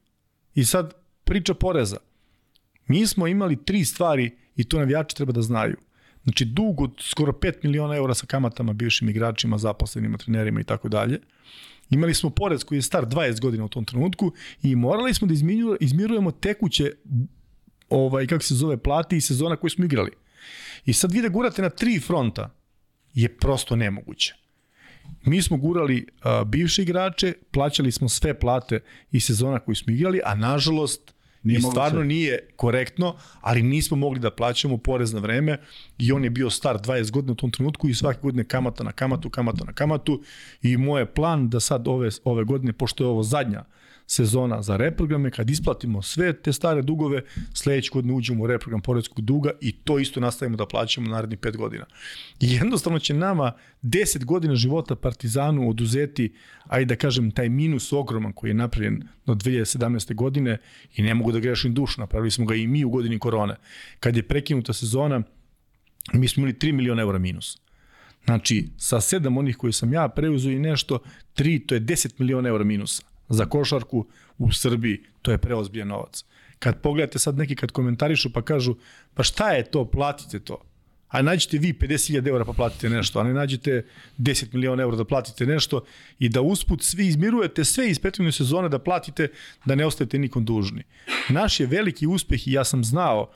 I 0.55 0.65
sad 0.65 0.95
priča 1.25 1.55
poreza. 1.55 1.97
Mi 2.87 3.07
smo 3.07 3.27
imali 3.27 3.65
tri 3.65 3.85
stvari 3.85 4.31
i 4.57 4.65
to 4.65 4.79
navijači 4.79 5.17
treba 5.17 5.33
da 5.33 5.43
znaju. 5.43 5.77
Znači 6.23 6.45
dug 6.45 6.81
od 6.81 6.95
skoro 7.01 7.33
5 7.33 7.55
miliona 7.63 7.97
eura 7.97 8.15
sa 8.15 8.27
kamatama 8.27 8.73
bivšim 8.73 9.09
igračima, 9.09 9.59
zaposlenima, 9.59 10.19
trenerima 10.19 10.61
i 10.61 10.65
tako 10.65 10.89
dalje. 10.89 11.21
Imali 11.91 12.15
smo 12.15 12.31
porez 12.31 12.65
koji 12.65 12.79
je 12.79 12.83
star 12.83 13.07
20 13.07 13.41
godina 13.41 13.65
u 13.65 13.69
tom 13.69 13.85
trenutku 13.85 14.33
i 14.63 14.77
morali 14.77 15.15
smo 15.15 15.29
da 15.29 15.35
izmirujemo 15.81 16.31
tekuće 16.31 16.93
ovaj, 17.89 18.27
kako 18.27 18.45
se 18.45 18.55
zove, 18.55 18.77
plati 18.77 19.17
i 19.17 19.21
sezona 19.21 19.57
koju 19.57 19.71
smo 19.71 19.85
igrali. 19.85 20.11
I 20.85 20.93
sad 20.93 21.13
vi 21.13 21.23
da 21.23 21.29
gurate 21.29 21.63
na 21.63 21.71
tri 21.71 22.01
fronta 22.01 22.55
je 23.15 23.37
prosto 23.37 23.77
nemoguće. 23.77 24.35
Mi 25.25 25.43
smo 25.43 25.57
gurali 25.57 26.07
uh, 26.07 26.49
bivše 26.49 26.83
igrače, 26.83 27.33
plaćali 27.51 27.93
smo 27.93 28.09
sve 28.09 28.39
plate 28.39 28.81
i 29.13 29.21
sezona 29.21 29.59
koju 29.59 29.75
smo 29.75 29.93
igrali, 29.93 30.21
a 30.25 30.35
nažalost 30.35 31.15
Nije 31.43 31.59
I 31.59 31.63
stvarno 31.63 32.05
nije 32.05 32.39
korektno, 32.57 33.17
ali 33.41 33.63
nismo 33.63 33.97
mogli 33.97 34.21
da 34.21 34.31
plaćamo 34.31 34.77
porez 34.77 35.13
na 35.13 35.21
vreme 35.21 35.59
i 35.99 36.13
on 36.13 36.25
je 36.25 36.31
bio 36.31 36.51
star 36.51 36.79
20 36.79 37.11
godina 37.11 37.33
u 37.33 37.37
tom 37.37 37.51
trenutku 37.51 37.89
i 37.89 37.95
svake 37.95 38.19
godine 38.23 38.45
kamata 38.45 38.85
na 38.85 38.93
kamatu, 38.93 39.31
kamata 39.31 39.65
na 39.65 39.73
kamatu 39.73 40.23
i 40.63 40.77
moj 40.77 41.01
je 41.01 41.15
plan 41.15 41.49
da 41.49 41.61
sad 41.61 41.89
ove, 41.89 42.09
ove 42.25 42.45
godine, 42.45 42.73
pošto 42.73 43.05
je 43.05 43.09
ovo 43.09 43.23
zadnja 43.23 43.65
sezona 44.11 44.63
za 44.63 44.77
reprograme, 44.77 45.31
kad 45.31 45.51
isplatimo 45.51 46.03
sve 46.03 46.33
te 46.33 46.53
stare 46.53 46.83
dugove, 46.83 47.23
sledeće 47.55 47.91
godine 47.93 48.13
uđemo 48.15 48.45
u 48.45 48.47
reprogram 48.47 48.81
porezkog 48.81 49.21
duga 49.21 49.51
i 49.61 49.73
to 49.73 49.99
isto 49.99 50.21
nastavimo 50.21 50.57
da 50.57 50.67
plaćamo 50.67 51.11
narednih 51.11 51.39
5 51.39 51.57
godina. 51.57 51.85
I 52.41 52.53
jednostavno 52.55 52.99
će 52.99 53.15
nama 53.15 53.53
10 53.83 54.25
godina 54.25 54.55
života 54.55 54.97
Partizanu 54.97 55.69
oduzeti, 55.71 56.33
ajde 56.67 56.95
da 56.95 56.99
kažem, 56.99 57.31
taj 57.31 57.49
minus 57.49 57.93
ogroman 57.93 58.33
koji 58.33 58.51
je 58.51 58.55
napravljen 58.55 59.03
do 59.27 59.35
2017. 59.35 60.15
godine 60.15 60.59
i 60.97 61.03
ne 61.03 61.15
mogu 61.15 61.33
da 61.33 61.39
grešim 61.39 61.75
dušu, 61.75 62.01
napravili 62.01 62.31
smo 62.31 62.47
ga 62.47 62.55
i 62.55 62.67
mi 62.67 62.85
u 62.85 62.91
godini 62.91 63.19
korone. 63.19 63.57
Kad 64.01 64.17
je 64.17 64.23
prekinuta 64.23 64.73
sezona, 64.73 65.23
mi 66.13 66.29
smo 66.29 66.41
imali 66.41 66.59
3 66.59 66.73
miliona 66.73 67.03
eura 67.03 67.19
minus. 67.19 67.59
Znači, 68.25 68.69
sa 68.77 69.01
sedam 69.01 69.39
onih 69.39 69.57
koje 69.57 69.73
sam 69.73 69.93
ja 69.93 70.09
preuzeo 70.09 70.53
i 70.53 70.59
nešto, 70.59 70.99
3, 71.37 71.67
to 71.67 71.75
je 71.75 71.81
10 71.81 72.13
miliona 72.19 72.49
eura 72.49 72.65
minusa 72.65 73.10
za 73.31 73.47
košarku 73.47 74.07
u 74.39 74.53
Srbiji, 74.53 75.01
to 75.23 75.31
je 75.31 75.39
preozbiljan 75.39 75.89
novac. 75.89 76.25
Kad 76.59 76.81
pogledate 76.81 77.19
sad 77.19 77.39
neki 77.39 77.57
kad 77.57 77.73
komentarišu 77.73 78.33
pa 78.33 78.43
kažu, 78.43 78.75
pa 79.15 79.23
šta 79.23 79.51
je 79.51 79.65
to, 79.65 79.85
platite 79.85 80.41
to. 80.41 80.63
A 81.09 81.23
nađete 81.23 81.59
vi 81.59 81.73
50.000 81.73 82.29
eura 82.29 82.45
pa 82.45 82.53
platite 82.53 82.91
nešto, 82.91 83.21
a 83.21 83.23
ne 83.23 83.35
nađete 83.35 83.85
10 84.19 84.55
miliona 84.55 84.83
eura 84.83 84.97
da 84.97 85.05
platite 85.05 85.47
nešto 85.47 85.85
i 86.19 86.29
da 86.29 86.41
usput 86.41 86.83
svi 86.83 87.07
izmirujete 87.07 87.65
sve 87.65 87.91
iz 87.91 87.99
prethodne 87.99 88.33
sezone 88.33 88.69
da 88.69 88.79
platite 88.79 89.29
da 89.65 89.75
ne 89.75 89.87
ostajete 89.87 90.19
nikom 90.19 90.45
dužni. 90.45 90.83
Naš 91.29 91.61
je 91.61 91.67
veliki 91.67 92.07
uspeh 92.07 92.49
i 92.49 92.53
ja 92.53 92.65
sam 92.65 92.85
znao 92.85 93.31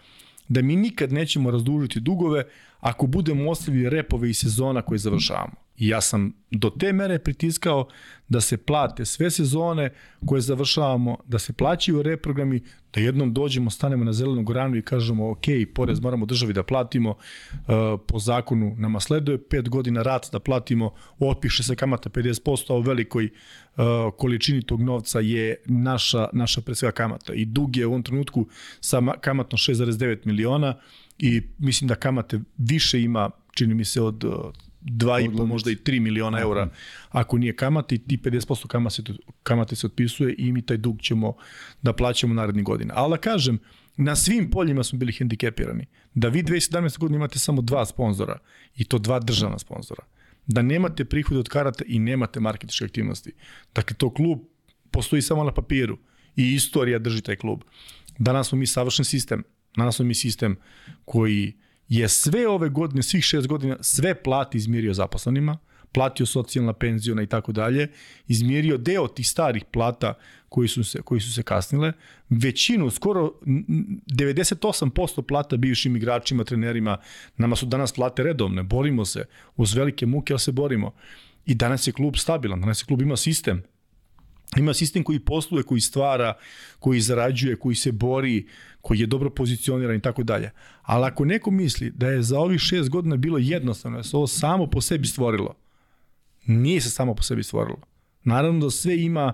da 0.49 0.62
mi 0.62 0.76
nikad 0.76 1.12
nećemo 1.12 1.51
razdužiti 1.51 2.01
dugove 2.01 2.45
ako 2.80 3.07
budemo 3.07 3.51
ostavili 3.51 3.90
repove 3.90 4.30
i 4.30 4.34
sezona 4.34 4.82
koje 4.82 4.99
završavamo. 4.99 5.63
I 5.77 5.89
ja 5.89 6.01
sam 6.01 6.33
do 6.51 6.70
te 6.70 6.93
mere 6.93 7.18
pritiskao 7.18 7.89
da 8.29 8.41
se 8.41 8.57
plate 8.57 9.05
sve 9.05 9.31
sezone 9.31 9.91
koje 10.27 10.41
završavamo, 10.41 11.16
da 11.27 11.39
se 11.39 11.53
plaćaju 11.53 12.03
reprogrami, 12.03 12.62
da 12.95 13.01
jednom 13.01 13.35
dođemo, 13.35 13.70
stanemo 13.70 14.05
na 14.05 14.12
zelenu 14.12 14.43
granu 14.43 14.77
i 14.77 14.83
kažemo 14.83 15.31
ok, 15.31 15.45
porez 15.75 16.01
moramo 16.01 16.27
državi 16.27 16.53
da 16.53 16.62
platimo, 16.62 17.11
uh, 17.11 18.01
po 18.07 18.18
zakonu 18.18 18.75
nama 18.79 19.01
sleduje 19.01 19.39
5 19.39 19.68
godina 19.68 20.03
rat 20.03 20.27
da 20.33 20.39
platimo, 20.39 20.95
otpiše 21.18 21.62
se 21.62 21.77
kamata 21.77 22.11
50%, 22.11 22.72
a 22.72 22.75
u 22.75 22.81
velikoj 22.81 23.25
uh, 23.25 23.85
količini 24.18 24.62
tog 24.62 24.83
novca 24.83 25.20
je 25.20 25.57
naša, 25.66 26.29
naša 26.33 26.61
pre 26.61 26.75
svega 26.75 26.93
kamata. 26.93 27.35
I 27.35 27.45
dug 27.45 27.77
je 27.77 27.87
u 27.87 27.91
ovom 27.91 28.03
trenutku 28.03 28.47
sa 28.81 29.03
kamatno 29.20 29.59
6,9 29.59 30.18
miliona 30.25 30.79
i 31.18 31.43
mislim 31.59 31.89
da 31.89 31.95
kamate 31.95 32.41
više 32.59 33.03
ima, 33.03 33.31
čini 33.55 33.75
mi 33.75 33.85
se, 33.85 34.03
od 34.03 34.25
2,5 34.85 35.47
možda 35.47 35.70
i 35.70 35.76
3 35.76 36.01
miliona 36.01 36.41
eura 36.41 36.68
ako 37.11 37.39
nije 37.39 37.57
kamata 37.57 37.95
i 37.95 37.99
ti 37.99 38.18
50% 38.24 38.66
kamate, 38.66 39.03
kamate 39.43 39.76
se 39.76 39.87
otpisuje 39.87 40.35
i 40.39 40.53
mi 40.53 40.62
taj 40.62 40.76
dug 40.76 41.01
ćemo 41.01 41.35
da 41.82 41.93
plaćamo 41.93 42.35
narednih 42.35 42.64
godina. 42.64 42.95
Ali 42.97 43.11
da 43.11 43.16
kažem, 43.16 43.59
na 43.97 44.16
svim 44.16 44.51
poljima 44.51 44.85
smo 44.85 44.99
bili 44.99 45.12
hendikepirani. 45.12 45.87
Da 46.14 46.28
vi 46.28 46.43
2017. 46.43 46.99
godine 46.99 47.16
imate 47.16 47.39
samo 47.39 47.62
dva 47.62 47.87
sponzora 47.87 48.39
i 48.76 48.85
to 48.85 48.99
dva 48.99 49.18
državna 49.20 49.59
sponzora. 49.59 50.03
Da 50.47 50.62
nemate 50.62 51.05
prihode 51.05 51.41
od 51.41 51.49
karata 51.49 51.85
i 51.87 51.99
nemate 51.99 52.41
marketičke 52.41 52.85
aktivnosti. 52.85 53.32
Dakle, 53.74 53.97
to 53.97 54.14
klub 54.14 54.39
postoji 54.91 55.22
samo 55.22 55.45
na 55.45 55.53
papiru 55.53 55.99
i 56.37 56.55
istorija 56.55 56.99
drži 56.99 57.22
taj 57.22 57.37
klub. 57.37 57.62
Danas 58.18 58.49
smo 58.49 58.59
mi 58.59 58.66
savršen 58.66 59.05
sistem. 59.05 59.43
Danas 59.76 59.97
smo 59.97 60.05
mi 60.05 60.14
sistem 60.14 60.57
koji 61.05 61.53
je 61.89 62.09
sve 62.09 62.49
ove 62.49 62.68
godine, 62.68 63.03
svih 63.03 63.24
šest 63.24 63.47
godina, 63.47 63.76
sve 63.80 64.22
plati 64.22 64.59
izmirio 64.59 64.95
zaposlenima, 64.95 65.59
platio 65.93 66.26
socijalna 66.26 66.72
penzijona 66.72 67.22
i 67.22 67.26
tako 67.26 67.53
dalje, 67.53 67.89
izmirio 68.28 68.76
deo 68.76 69.09
tih 69.09 69.28
starih 69.28 69.64
plata 69.72 70.14
koji 70.49 70.68
su 70.68 70.85
se, 70.85 71.03
koji 71.03 71.20
su 71.20 71.32
se 71.32 71.43
kasnile, 71.43 71.93
većinu, 72.28 72.91
skoro 72.91 73.32
98% 73.47 75.22
plata 75.22 75.57
bivšim 75.57 75.97
igračima, 75.97 76.45
trenerima, 76.45 76.99
nama 77.37 77.57
su 77.57 77.66
danas 77.66 77.93
plate 77.93 78.22
redovne, 78.22 78.62
borimo 78.62 79.05
se, 79.05 79.24
uz 79.57 79.74
velike 79.74 80.07
muke, 80.07 80.32
ali 80.32 80.41
se 80.41 80.53
borimo. 80.53 80.95
I 81.47 81.55
danas 81.55 81.87
je 81.87 81.93
klub 81.93 82.16
stabilan, 82.16 82.61
danas 82.61 82.82
je 82.82 82.87
klub 82.87 83.03
ima 83.03 83.16
sistem, 83.16 83.62
ima 84.57 84.74
sistem 84.74 85.05
koji 85.05 85.18
posluje, 85.18 85.62
koji 85.62 85.80
stvara, 85.80 86.34
koji 86.78 87.00
zarađuje, 87.00 87.57
koji 87.57 87.74
se 87.74 87.92
bori, 87.92 88.46
koji 88.80 89.00
je 89.00 89.07
dobro 89.07 89.30
pozicioniran 89.30 89.96
i 89.96 90.00
tako 90.00 90.22
dalje. 90.22 90.50
Ali 90.82 91.05
ako 91.05 91.24
neko 91.24 91.50
misli 91.50 91.90
da 91.90 92.09
je 92.09 92.22
za 92.22 92.38
ovih 92.38 92.61
šest 92.61 92.88
godina 92.90 93.16
bilo 93.16 93.38
jednostavno, 93.38 93.96
da 93.96 94.05
se 94.05 94.16
ovo 94.16 94.26
samo 94.26 94.66
po 94.66 94.80
sebi 94.80 95.07
stvorilo, 95.07 95.55
nije 96.46 96.80
se 96.80 96.90
samo 96.90 97.14
po 97.14 97.22
sebi 97.22 97.42
stvorilo. 97.42 97.80
Naravno 98.24 98.64
da 98.64 98.70
sve 98.70 99.02
ima 99.02 99.32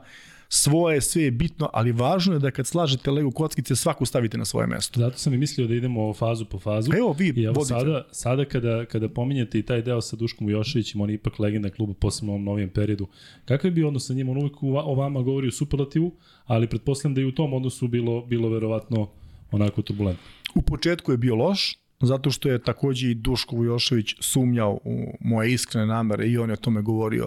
svoje, 0.52 1.00
sve 1.00 1.22
je 1.22 1.30
bitno, 1.30 1.70
ali 1.72 1.92
važno 1.92 2.32
je 2.32 2.38
da 2.38 2.50
kad 2.50 2.66
slažete 2.66 3.10
Lego 3.10 3.30
kockice 3.30 3.76
svaku 3.76 4.06
stavite 4.06 4.38
na 4.38 4.44
svoje 4.44 4.66
mesto. 4.66 5.00
Zato 5.00 5.18
sam 5.18 5.34
i 5.34 5.38
mislio 5.38 5.66
da 5.66 5.74
idemo 5.74 6.14
fazu 6.14 6.44
po 6.44 6.58
fazu. 6.58 6.92
Evo 6.98 7.12
vi 7.18 7.32
I 7.36 7.42
evo 7.42 7.54
vodite. 7.54 7.74
sada, 7.74 8.04
sada 8.12 8.44
kada, 8.44 8.84
kada 8.84 9.08
pominjete 9.08 9.58
i 9.58 9.62
taj 9.62 9.82
deo 9.82 10.00
sa 10.00 10.16
Duškom 10.16 10.46
Vujoševićem, 10.46 11.00
on 11.00 11.10
je 11.10 11.14
ipak 11.14 11.38
legenda 11.38 11.70
kluba, 11.70 11.94
posebno 11.94 12.32
u 12.32 12.34
ovom 12.34 12.44
novijem 12.44 12.70
periodu. 12.70 13.06
Kakav 13.44 13.68
je 13.68 13.72
bio 13.72 13.88
odnos 13.88 14.06
sa 14.06 14.14
njim? 14.14 14.28
On 14.28 14.36
uvijek 14.36 14.62
o 14.62 14.94
vama 14.94 15.22
govori 15.22 15.48
u 15.48 15.52
superlativu, 15.52 16.12
ali 16.46 16.66
pretpostavljam 16.66 17.14
da 17.14 17.20
i 17.20 17.24
u 17.24 17.34
tom 17.34 17.54
odnosu 17.54 17.88
bilo, 17.88 18.26
bilo 18.26 18.48
verovatno 18.48 19.08
onako 19.50 19.82
turbulentno. 19.82 20.24
U 20.54 20.62
početku 20.62 21.12
je 21.12 21.18
bio 21.18 21.34
loš, 21.34 21.78
zato 22.00 22.30
što 22.30 22.48
je 22.48 22.62
takođe 22.62 23.10
i 23.10 23.14
Duško 23.14 23.56
Vujošević 23.56 24.14
sumnjao 24.20 24.78
u 24.84 25.16
moje 25.20 25.52
iskrene 25.52 25.86
namere 25.86 26.26
i 26.26 26.38
on 26.38 26.50
je 26.50 26.54
o 26.54 26.56
tome 26.56 26.82
govorio. 26.82 27.26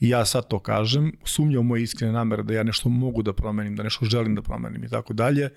I 0.00 0.08
ja 0.08 0.24
sad 0.24 0.48
to 0.48 0.58
kažem, 0.58 1.12
sumnjao 1.24 1.60
u 1.60 1.64
moje 1.64 1.82
iskrene 1.82 2.12
namere 2.12 2.42
da 2.42 2.54
ja 2.54 2.62
nešto 2.62 2.88
mogu 2.88 3.22
da 3.22 3.32
promenim, 3.32 3.76
da 3.76 3.82
nešto 3.82 4.04
želim 4.04 4.34
da 4.34 4.42
promenim 4.42 4.84
i 4.84 4.88
tako 4.88 5.12
dalje. 5.12 5.50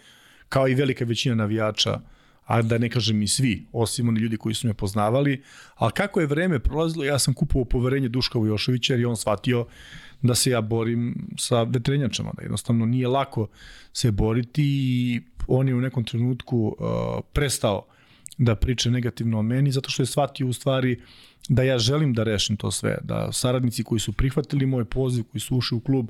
kao 0.50 0.68
i 0.68 0.76
velika 0.76 1.06
većina 1.06 1.36
navijača, 1.36 2.00
a 2.46 2.62
da 2.62 2.78
ne 2.78 2.90
kažem 2.90 3.22
i 3.22 3.28
svi, 3.28 3.66
osim 3.72 4.08
oni 4.10 4.20
ljudi 4.20 4.38
koji 4.38 4.56
su 4.56 4.68
me 4.68 4.74
poznavali, 4.74 5.44
ali 5.76 5.92
kako 5.92 6.20
je 6.20 6.28
vreme 6.28 6.60
prolazilo, 6.60 7.04
ja 7.06 7.20
sam 7.20 7.34
kupovao 7.34 7.66
poverenje 7.66 8.10
Duška 8.10 8.40
Vujoševića 8.40 8.94
jer 8.94 9.00
je 9.00 9.08
on 9.08 9.18
shvatio 9.18 9.66
da 10.22 10.36
se 10.36 10.50
ja 10.50 10.62
borim 10.62 11.28
sa 11.38 11.64
vetrenjačama, 11.64 12.32
da 12.38 12.42
jednostavno 12.42 12.86
nije 12.86 13.08
lako 13.08 13.48
se 13.94 14.12
boriti 14.12 14.64
i 14.64 15.22
on 15.48 15.68
je 15.68 15.76
u 15.76 15.82
nekom 15.82 16.04
trenutku 16.04 16.76
uh, 16.80 17.24
prestao 17.34 17.86
da 18.38 18.56
priča 18.56 18.90
negativno 18.90 19.40
o 19.40 19.42
meni 19.42 19.72
zato 19.72 19.90
što 19.90 20.04
je 20.04 20.08
shvatio 20.08 20.48
u 20.48 20.54
stvari 20.54 21.00
da 21.50 21.64
ja 21.64 21.80
želim 21.80 22.14
da 22.14 22.24
rešim 22.24 22.58
to 22.58 22.72
sve, 22.72 22.98
da 23.04 23.32
saradnici 23.32 23.84
koji 23.84 24.00
su 24.00 24.14
prihvatili 24.14 24.66
moj 24.66 24.86
poziv, 24.86 25.24
koji 25.24 25.42
su 25.42 25.58
ušli 25.58 25.78
u 25.78 25.80
klub 25.80 26.10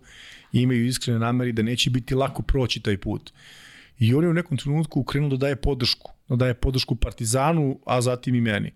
imaju 0.54 0.86
iskrene 0.86 1.20
nameri 1.20 1.52
da 1.52 1.62
neće 1.62 1.90
biti 1.90 2.16
lako 2.16 2.42
proći 2.42 2.80
taj 2.80 2.98
put. 2.98 3.32
I 4.00 4.14
on 4.14 4.24
je 4.24 4.30
u 4.30 4.34
nekom 4.34 4.58
trenutku 4.58 5.04
krenuo 5.04 5.30
da 5.30 5.38
daje 5.38 5.56
podršku, 5.56 6.12
da 6.30 6.36
daje 6.36 6.54
podršku 6.54 6.96
Partizanu, 6.96 7.80
a 7.86 8.02
zatim 8.02 8.36
i 8.36 8.42
meni. 8.42 8.72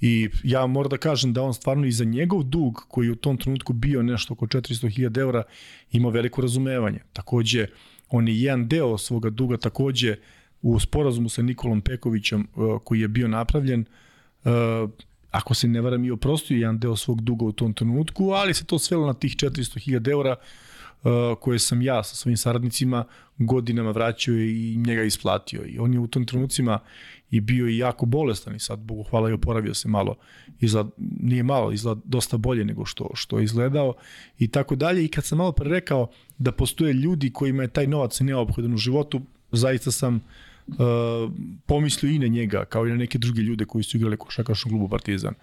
I 0.00 0.28
ja 0.44 0.66
moram 0.66 0.90
da 0.90 0.96
kažem 0.96 1.32
da 1.32 1.42
on 1.42 1.54
stvarno 1.54 1.86
i 1.86 1.92
za 1.92 2.04
njegov 2.04 2.42
dug, 2.42 2.84
koji 2.88 3.06
je 3.06 3.12
u 3.12 3.16
tom 3.16 3.36
trenutku 3.36 3.72
bio 3.72 4.02
nešto 4.02 4.34
oko 4.34 4.46
400.000 4.46 5.20
eura, 5.20 5.42
ima 5.92 6.08
veliko 6.08 6.42
razumevanje. 6.42 6.98
Takođe, 7.12 7.66
on 8.08 8.28
je 8.28 8.42
jedan 8.42 8.68
deo 8.68 8.98
svoga 8.98 9.30
duga 9.30 9.56
takođe 9.56 10.16
u 10.62 10.80
sporazumu 10.80 11.28
sa 11.28 11.42
Nikolom 11.42 11.80
Pekovićem 11.80 12.48
uh, 12.54 12.80
koji 12.84 13.00
je 13.00 13.08
bio 13.08 13.28
napravljen, 13.28 13.84
uh, 14.44 14.90
ako 15.30 15.54
se 15.54 15.68
ne 15.68 15.80
varam 15.80 16.04
i 16.04 16.10
oprostio 16.10 16.56
jedan 16.56 16.78
deo 16.78 16.96
svog 16.96 17.20
duga 17.20 17.44
u 17.44 17.52
tom 17.52 17.72
trenutku, 17.72 18.30
ali 18.30 18.54
se 18.54 18.64
to 18.64 18.78
svelo 18.78 19.06
na 19.06 19.14
tih 19.14 19.36
400.000 19.36 20.10
eura 20.10 20.36
uh, 20.36 21.10
koje 21.40 21.58
sam 21.58 21.82
ja 21.82 22.02
sa 22.02 22.14
svojim 22.14 22.36
saradnicima 22.36 23.04
godinama 23.38 23.90
vraćao 23.90 24.34
i 24.34 24.76
njega 24.86 25.02
isplatio. 25.02 25.64
I 25.66 25.78
on 25.78 25.92
je 25.92 26.00
u 26.00 26.06
tom 26.06 26.26
trenucima 26.26 26.78
i 27.30 27.40
bio 27.40 27.68
i 27.68 27.78
jako 27.78 28.06
bolestan 28.06 28.54
i 28.56 28.58
sad, 28.58 28.78
Bogu 28.78 29.02
hvala, 29.02 29.30
i 29.30 29.32
oporavio 29.32 29.74
se 29.74 29.88
malo. 29.88 30.16
Izgled, 30.60 30.86
nije 31.20 31.42
malo, 31.42 31.72
izgleda 31.72 32.00
dosta 32.04 32.36
bolje 32.36 32.64
nego 32.64 32.84
što, 32.84 33.10
što 33.14 33.38
je 33.38 33.44
izgledao 33.44 33.94
i 34.38 34.48
tako 34.48 34.76
dalje. 34.76 35.04
I 35.04 35.08
kad 35.08 35.24
sam 35.24 35.38
malo 35.38 35.52
pre 35.52 35.68
rekao 35.68 36.10
da 36.38 36.52
postoje 36.52 36.92
ljudi 36.92 37.32
kojima 37.32 37.62
je 37.62 37.68
taj 37.68 37.86
novac 37.86 38.20
neophodan 38.20 38.74
u 38.74 38.76
životu, 38.76 39.20
zaista 39.52 39.90
sam 39.90 40.16
uh, 40.16 40.22
pomislio 41.66 42.10
i 42.10 42.18
na 42.18 42.26
njega, 42.26 42.64
kao 42.64 42.86
i 42.86 42.90
na 42.90 42.96
neke 42.96 43.18
druge 43.18 43.42
ljude 43.42 43.64
koji 43.64 43.84
su 43.84 43.96
igrali 43.96 44.16
košakašnu 44.16 44.70
klubu 44.70 44.88
Partizan. 44.88 45.34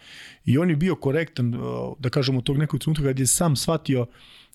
I 0.46 0.58
on 0.58 0.70
je 0.70 0.76
bio 0.76 0.96
korektan, 0.96 1.56
uh, 1.56 1.62
da 2.00 2.10
kažemo, 2.10 2.42
tog 2.42 2.58
nekog 2.58 2.80
trenutka 2.80 3.04
kad 3.04 3.20
je 3.20 3.28
sam 3.28 3.56
shvatio 3.56 4.06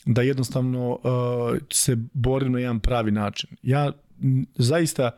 da 0.07 0.23
jednostavno 0.23 0.91
uh, 0.91 1.59
se 1.73 1.97
bori 2.13 2.49
na 2.49 2.59
jedan 2.59 2.81
pravi 2.81 3.11
način. 3.11 3.51
Ja 3.63 3.93
zaista 4.55 5.11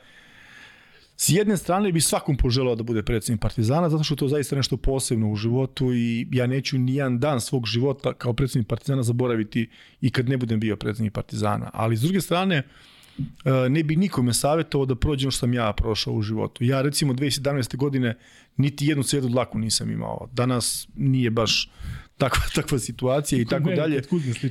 S 1.22 1.28
jedne 1.28 1.56
strane 1.56 1.92
bi 1.92 2.00
svakom 2.00 2.36
poželao 2.36 2.74
da 2.74 2.82
bude 2.82 3.02
predsednik 3.02 3.40
Partizana, 3.40 3.90
zato 3.90 4.04
što 4.04 4.16
to 4.16 4.28
zaista 4.28 4.56
nešto 4.56 4.76
posebno 4.76 5.30
u 5.30 5.36
životu 5.36 5.92
i 5.94 6.26
ja 6.30 6.46
neću 6.46 6.78
ni 6.78 6.94
jedan 6.94 7.18
dan 7.18 7.40
svog 7.40 7.66
života 7.66 8.12
kao 8.12 8.32
predsednik 8.32 8.68
Partizana 8.68 9.02
zaboraviti 9.02 9.68
i 10.00 10.10
kad 10.10 10.28
ne 10.28 10.36
budem 10.36 10.60
bio 10.60 10.76
predsednik 10.76 11.12
Partizana. 11.12 11.70
Ali 11.72 11.96
s 11.96 12.00
druge 12.00 12.20
strane, 12.20 12.62
ne 13.70 13.82
bi 13.82 13.96
nikome 13.96 14.34
savjetovao 14.34 14.86
da 14.86 14.94
prođe 14.94 15.30
što 15.30 15.38
sam 15.38 15.54
ja 15.54 15.72
prošao 15.72 16.14
u 16.14 16.22
životu. 16.22 16.64
Ja 16.64 16.82
recimo 16.82 17.12
2017. 17.12 17.76
godine 17.76 18.16
niti 18.56 18.86
jednu 18.86 19.02
cvetu 19.02 19.28
dlaku 19.28 19.58
nisam 19.58 19.90
imao. 19.90 20.28
Danas 20.32 20.88
nije 20.96 21.30
baš 21.30 21.70
takva 22.18 22.42
takva 22.56 22.78
situacija 22.78 23.40
i 23.40 23.44
tako 23.44 23.70
dalje. 23.70 24.02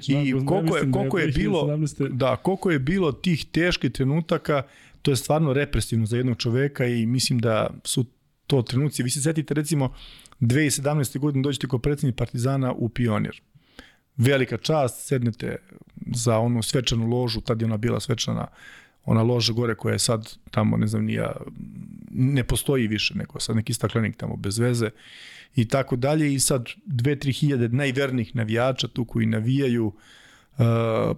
I 0.07 0.45
koliko 0.45 0.78
je 0.78 0.91
koliko 0.91 1.19
je 1.19 1.28
bilo 1.28 1.78
da 2.09 2.36
koliko 2.36 2.72
je 2.72 2.80
bilo 2.80 3.11
tih 3.11 3.45
teških 3.51 3.91
trenutaka 3.91 4.63
to 5.01 5.11
je 5.11 5.15
stvarno 5.15 5.53
represivno 5.53 6.05
za 6.05 6.17
jednog 6.17 6.38
čoveka 6.38 6.86
i 6.86 7.05
mislim 7.05 7.39
da 7.39 7.69
su 7.84 8.05
to 8.47 8.61
trenuci. 8.61 9.03
Vi 9.03 9.09
se 9.09 9.22
setite 9.22 9.53
recimo 9.53 9.93
2017. 10.41 11.19
godine 11.19 11.43
dođete 11.43 11.67
kao 11.67 11.80
predsednik 11.80 12.15
Partizana 12.15 12.74
u 12.74 12.89
Pionir. 12.89 13.41
Velika 14.22 14.57
čast, 14.57 15.07
sednete 15.07 15.55
za 16.15 16.38
onu 16.38 16.63
svečanu 16.63 17.07
ložu, 17.07 17.41
tad 17.41 17.61
je 17.61 17.65
ona 17.65 17.78
bila 17.78 17.99
svečana, 17.99 18.47
ona 19.05 19.22
loža 19.22 19.53
gore 19.53 19.76
koja 19.76 19.93
je 19.93 19.99
sad 19.99 20.30
tamo, 20.51 20.78
ne 20.78 20.88
znam, 20.88 21.05
nija, 21.05 21.32
ne 22.11 22.43
postoji 22.43 22.88
više, 22.88 23.15
neko 23.15 23.39
sad 23.39 23.55
neki 23.55 23.74
staklenik 23.74 24.17
tamo 24.17 24.36
bez 24.36 24.59
veze 24.59 24.89
i 25.55 25.67
tako 25.67 25.95
dalje 25.95 26.34
i 26.34 26.39
sad 26.39 26.65
2-3 26.88 27.39
hiljade 27.39 27.69
najvernijih 27.69 28.36
navijača 28.36 28.88
tu 28.88 29.05
koji 29.05 29.26
navijaju 29.26 29.86
uh, 29.86 30.65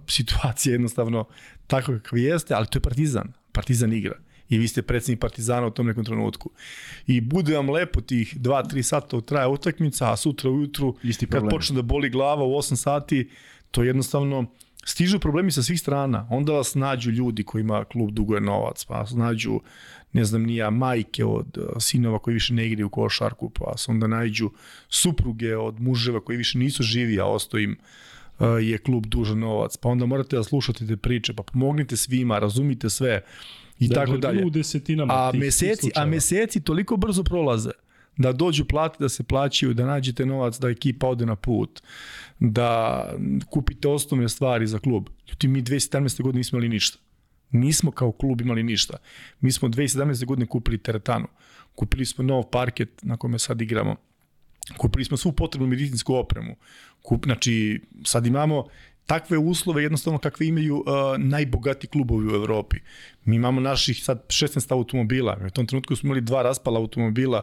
situacija 0.08 0.72
jednostavno 0.72 1.24
tako 1.66 1.92
kakva 1.92 2.18
jeste, 2.18 2.54
ali 2.54 2.66
to 2.66 2.78
je 2.78 2.82
partizan. 2.82 3.32
Partizan 3.52 3.92
igra 3.92 4.18
i 4.54 4.58
vi 4.58 4.68
ste 4.68 4.82
predsednik 4.82 5.20
Partizana 5.20 5.66
u 5.66 5.70
tom 5.70 5.86
nekom 5.86 6.04
trenutku. 6.04 6.50
I 7.06 7.20
bude 7.20 7.56
vam 7.56 7.70
lepo 7.70 8.00
tih 8.00 8.36
2-3 8.36 8.82
sata 8.82 9.20
traja 9.20 9.48
utakmica, 9.48 10.12
a 10.12 10.16
sutra 10.16 10.50
ujutru 10.50 10.96
Isti 11.02 11.26
kad 11.26 11.48
počne 11.50 11.76
da 11.76 11.82
boli 11.82 12.10
glava 12.10 12.44
u 12.44 12.50
8 12.50 12.76
sati, 12.76 13.28
to 13.70 13.82
jednostavno 13.82 14.46
stižu 14.84 15.18
problemi 15.18 15.50
sa 15.50 15.62
svih 15.62 15.80
strana. 15.80 16.26
Onda 16.30 16.52
vas 16.52 16.74
nađu 16.74 17.10
ljudi 17.10 17.44
kojima 17.44 17.84
klub 17.84 18.10
duguje 18.10 18.40
novac, 18.40 18.84
pa 18.84 18.94
vas 18.94 19.12
nađu 19.12 19.60
ne 20.12 20.24
znam 20.24 20.42
nija 20.42 20.70
majke 20.70 21.24
od 21.24 21.58
uh, 21.58 21.64
sinova 21.80 22.18
koji 22.18 22.34
više 22.34 22.54
ne 22.54 22.66
igraju 22.66 22.86
u 22.86 22.90
košarku, 22.90 23.50
pa 23.50 23.64
vas 23.64 23.88
onda 23.88 24.06
nađu 24.06 24.50
supruge 24.88 25.56
od 25.56 25.80
muževa 25.80 26.20
koji 26.20 26.36
više 26.36 26.58
nisu 26.58 26.82
živi, 26.82 27.20
a 27.20 27.26
osto 27.26 27.58
im 27.58 27.76
uh, 28.38 28.46
je 28.60 28.78
klub 28.78 29.06
dužan 29.06 29.38
novac. 29.38 29.76
Pa 29.76 29.88
onda 29.88 30.06
morate 30.06 30.36
da 30.36 30.44
slušate 30.44 30.86
te 30.86 30.96
priče, 30.96 31.34
pa 31.34 31.42
pomognite 31.42 31.96
svima, 31.96 32.38
razumite 32.38 32.90
sve 32.90 33.22
i 33.78 33.88
dakle, 33.88 34.04
tako 34.04 34.16
dalje. 34.16 34.44
U 34.44 34.50
desetinama 34.50 35.14
a 35.14 35.32
meseci, 35.34 35.90
a 35.94 36.04
meseci 36.04 36.60
toliko 36.60 36.96
brzo 36.96 37.24
prolaze 37.24 37.70
da 38.16 38.32
dođu 38.32 38.64
plate, 38.64 38.96
da 39.00 39.08
se 39.08 39.22
plaćaju, 39.22 39.74
da 39.74 39.86
nađete 39.86 40.26
novac, 40.26 40.58
da 40.58 40.68
ekipa 40.68 41.08
ode 41.08 41.26
na 41.26 41.36
put, 41.36 41.82
da 42.40 43.10
kupite 43.50 43.88
osnovne 43.88 44.28
stvari 44.28 44.66
za 44.66 44.78
klub. 44.78 45.08
Ljudi, 45.28 45.48
mi 45.48 45.62
2017. 45.62 46.22
godine 46.22 46.38
nismo 46.38 46.58
imali 46.58 46.68
ništa. 46.68 46.98
Nismo 47.50 47.90
kao 47.90 48.12
klub 48.12 48.40
imali 48.40 48.62
ništa. 48.62 48.96
Mi 49.40 49.52
smo 49.52 49.68
2017. 49.68 50.24
godine 50.24 50.46
kupili 50.46 50.78
teretanu. 50.78 51.26
Kupili 51.74 52.06
smo 52.06 52.24
nov 52.24 52.42
parket 52.42 53.02
na 53.02 53.16
kome 53.16 53.38
sad 53.38 53.60
igramo. 53.62 53.96
Kupili 54.76 55.04
smo 55.04 55.16
svu 55.16 55.32
potrebnu 55.32 55.68
medicinsku 55.68 56.14
opremu. 56.14 56.56
Kup, 57.02 57.24
znači, 57.24 57.80
sad 58.04 58.26
imamo 58.26 58.66
takve 59.06 59.38
uslove 59.38 59.82
jednostavno 59.82 60.18
kakve 60.18 60.46
imaju 60.46 60.76
uh, 60.76 60.84
najbogati 61.18 61.86
klubovi 61.86 62.26
u 62.26 62.34
Evropi. 62.34 62.76
Mi 63.24 63.36
imamo 63.36 63.60
naših 63.60 64.04
sad 64.04 64.24
16 64.26 64.72
automobila. 64.72 65.38
U 65.46 65.50
tom 65.50 65.66
trenutku 65.66 65.96
smo 65.96 66.06
imali 66.06 66.20
dva 66.20 66.42
raspala 66.42 66.80
automobila 66.80 67.42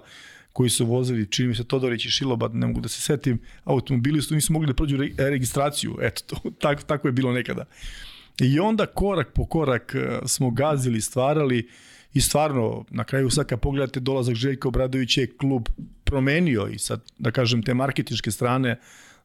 koji 0.53 0.69
su 0.69 0.85
vozili, 0.85 1.31
čini 1.31 1.47
mi 1.47 1.55
se 1.55 1.63
Todorić 1.63 2.05
i 2.05 2.09
Šilobad, 2.09 2.55
ne 2.55 2.67
mogu 2.67 2.81
da 2.81 2.89
se 2.89 3.01
setim, 3.01 3.39
automobili 3.63 4.21
su 4.21 4.35
nisu 4.35 4.53
mogli 4.53 4.67
da 4.67 4.73
prođu 4.73 4.97
re, 4.97 5.09
registraciju. 5.17 5.97
Eto, 6.01 6.23
to, 6.27 6.49
tako, 6.59 6.81
tako 6.81 7.07
je 7.07 7.11
bilo 7.11 7.31
nekada. 7.31 7.65
I 8.39 8.59
onda 8.59 8.85
korak 8.85 9.33
po 9.33 9.45
korak 9.45 9.95
uh, 9.95 10.27
smo 10.29 10.51
gazili, 10.51 11.01
stvarali 11.01 11.69
i 12.13 12.21
stvarno, 12.21 12.85
na 12.89 13.03
kraju 13.03 13.29
sad 13.29 13.45
kad 13.45 13.59
pogledate 13.59 13.99
dolazak 13.99 14.35
Željka 14.35 14.67
Obradovića 14.67 15.21
je 15.21 15.37
klub 15.37 15.67
promenio 16.03 16.67
i 16.67 16.79
sad, 16.79 17.01
da 17.17 17.31
kažem, 17.31 17.63
te 17.63 17.73
marketičke 17.73 18.31
strane, 18.31 18.79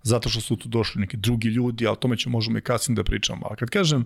zato 0.06 0.28
što 0.28 0.40
su 0.40 0.56
tu 0.56 0.68
došli 0.68 1.00
neki 1.00 1.16
drugi 1.16 1.48
ljudi, 1.48 1.86
a 1.86 1.92
o 1.92 1.96
tome 1.96 2.16
ćemo 2.16 2.32
možemo 2.32 2.58
i 2.58 2.60
kasnije 2.60 2.96
da 2.96 3.04
pričamo. 3.04 3.46
Ali 3.46 3.56
kad 3.56 3.70
kažem 3.70 4.04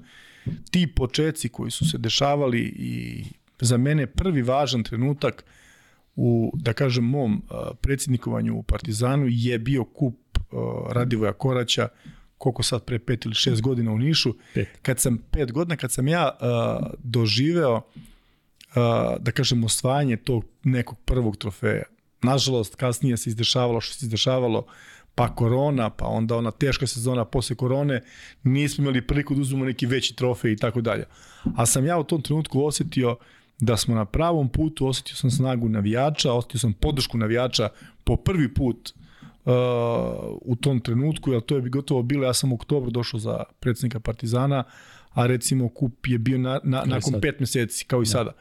ti 0.71 0.87
počeci 0.87 1.49
koji 1.49 1.71
su 1.71 1.89
se 1.89 1.99
dešavali 1.99 2.61
i 2.61 3.25
za 3.61 3.77
mene 3.77 4.07
prvi 4.07 4.43
važan 4.43 4.83
trenutak 4.83 5.45
u, 6.17 6.53
da 6.55 6.73
kažem, 6.73 7.05
mom 7.05 7.43
predsjednikovanju 7.81 8.57
u 8.57 8.63
Partizanu 8.63 9.27
je 9.29 9.59
bio 9.59 9.85
kup 9.85 10.39
Radivoja 10.93 11.33
Koraća 11.33 11.89
koliko 12.39 12.63
sad 12.63 12.85
pre 12.85 12.99
pet 12.99 13.25
ili 13.25 13.35
šest 13.35 13.63
godina 13.63 13.93
u 13.93 13.99
Nišu. 13.99 14.35
Pet. 14.55 14.69
Kad 14.83 15.01
sam 15.01 15.19
pet 15.31 15.53
godina, 15.53 15.77
kad 15.77 15.93
sam 15.93 16.09
ja 16.09 16.31
uh, 16.31 16.87
doživeo 16.99 17.77
uh, 17.77 17.83
da 19.19 19.33
kažem 19.33 19.65
osvajanje 19.65 20.17
tog 20.17 20.45
nekog 20.65 20.99
prvog 21.05 21.37
trofeja. 21.37 21.85
Nažalost, 22.23 22.75
kasnije 22.75 23.17
se 23.17 23.31
izdešavalo 23.31 23.81
što 23.81 23.95
se 23.95 24.07
izdešavalo 24.07 24.67
pa 25.15 25.35
korona, 25.35 25.91
pa 25.91 26.07
onda 26.07 26.37
ona 26.37 26.51
teška 26.51 26.87
sezona 26.87 27.25
posle 27.25 27.57
korone, 27.57 28.03
nismo 28.43 28.83
imali 28.83 29.07
priliku 29.07 29.35
da 29.35 29.41
uzmemo 29.41 29.65
neki 29.65 29.87
veći 29.87 30.17
trofej 30.17 30.53
i 30.53 30.57
tako 30.57 30.81
dalje. 30.81 31.05
A 31.57 31.67
sam 31.67 31.87
ja 31.87 31.99
u 31.99 32.05
tom 32.05 32.23
trenutku 32.23 32.65
osetio 32.65 33.17
da 33.59 33.77
smo 33.77 33.95
na 33.95 34.05
pravom 34.05 34.49
putu, 34.49 34.87
osetio 34.87 35.17
sam 35.17 35.31
snagu 35.31 35.69
navijača, 35.69 36.33
osetio 36.33 36.61
sam 36.61 36.73
podršku 36.73 37.19
navijača 37.19 37.69
po 38.05 38.17
prvi 38.17 38.55
put 38.55 38.93
uh, 39.45 39.53
u 40.43 40.57
tom 40.57 40.81
trenutku, 40.81 41.33
jer 41.33 41.41
to 41.41 41.55
je 41.55 41.63
bi 41.63 41.71
gotovo 41.71 42.03
bilo, 42.03 42.25
ja 42.25 42.35
sam 42.35 42.53
u 42.53 42.55
oktobru 42.55 42.91
došao 42.91 43.21
za 43.21 43.45
predsednika 43.61 44.01
Partizana, 44.01 44.65
a 45.11 45.27
recimo 45.27 45.69
kup 45.69 46.07
je 46.07 46.19
bio 46.19 46.39
na, 46.39 46.61
na, 46.65 46.85
nakon 46.85 47.13
sad. 47.13 47.21
pet 47.21 47.41
meseci, 47.41 47.85
kao 47.85 47.99
i 47.99 48.01
ja. 48.01 48.05
Da. 48.05 48.11
sada. 48.11 48.33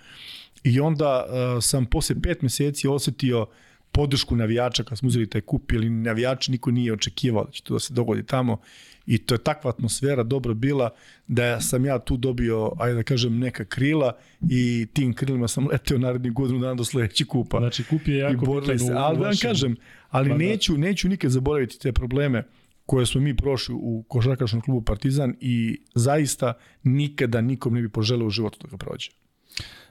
I 0.64 0.80
onda 0.80 1.26
uh, 1.26 1.64
sam 1.64 1.86
posle 1.86 2.22
pet 2.22 2.42
meseci 2.42 2.88
osetio 2.88 3.46
podršku 3.92 4.36
navijača 4.36 4.84
kad 4.84 4.98
smo 4.98 5.08
uzeli 5.08 5.30
taj 5.30 5.42
kup, 5.42 5.72
ili 5.72 5.90
navijači 5.90 6.52
niko 6.52 6.72
nije 6.72 6.94
očekivao 6.94 7.44
da 7.44 7.52
će 7.52 7.64
to 7.64 7.74
da 7.74 7.80
se 7.80 7.94
dogodi 7.94 8.26
tamo 8.26 8.58
i 9.06 9.18
to 9.18 9.36
je 9.36 9.44
takva 9.44 9.70
atmosfera 9.70 10.24
dobro 10.24 10.54
bila 10.54 10.90
da 11.28 11.62
sam 11.62 11.86
ja 11.86 12.00
tu 12.00 12.18
dobio, 12.18 12.72
ajde 12.80 12.96
da 12.96 13.04
kažem, 13.04 13.40
neka 13.40 13.66
krila 13.66 14.18
i 14.50 14.88
tim 14.94 15.14
krilima 15.14 15.48
sam 15.48 15.68
leteo 15.68 15.98
narednih 15.98 16.34
godinu 16.34 16.60
dana 16.60 16.76
do 16.76 16.86
sledećeg 16.86 17.28
kupa. 17.28 17.58
Znači 17.58 17.84
kup 17.84 18.08
je 18.08 18.18
jako 18.18 18.46
bitan 18.46 18.80
se, 18.80 18.94
ali 18.96 19.18
da 19.18 19.24
vam 19.24 19.34
kažem, 19.42 19.76
ali 20.10 20.30
da. 20.30 20.38
neću, 20.38 20.78
neću 20.78 21.10
nikad 21.10 21.32
zaboraviti 21.32 21.80
te 21.80 21.92
probleme 21.92 22.44
koje 22.86 23.06
smo 23.06 23.22
mi 23.22 23.36
prošli 23.38 23.76
u 23.78 24.04
košarkaškom 24.08 24.62
klubu 24.62 24.82
Partizan 24.82 25.36
i 25.40 25.82
zaista 25.96 26.54
nikada 26.84 27.42
nikom 27.42 27.74
ne 27.74 27.82
bi 27.82 27.90
poželeo 27.90 28.28
u 28.28 28.30
životu 28.30 28.60
da 28.62 28.68
ga 28.68 28.78
prođe. 28.78 29.10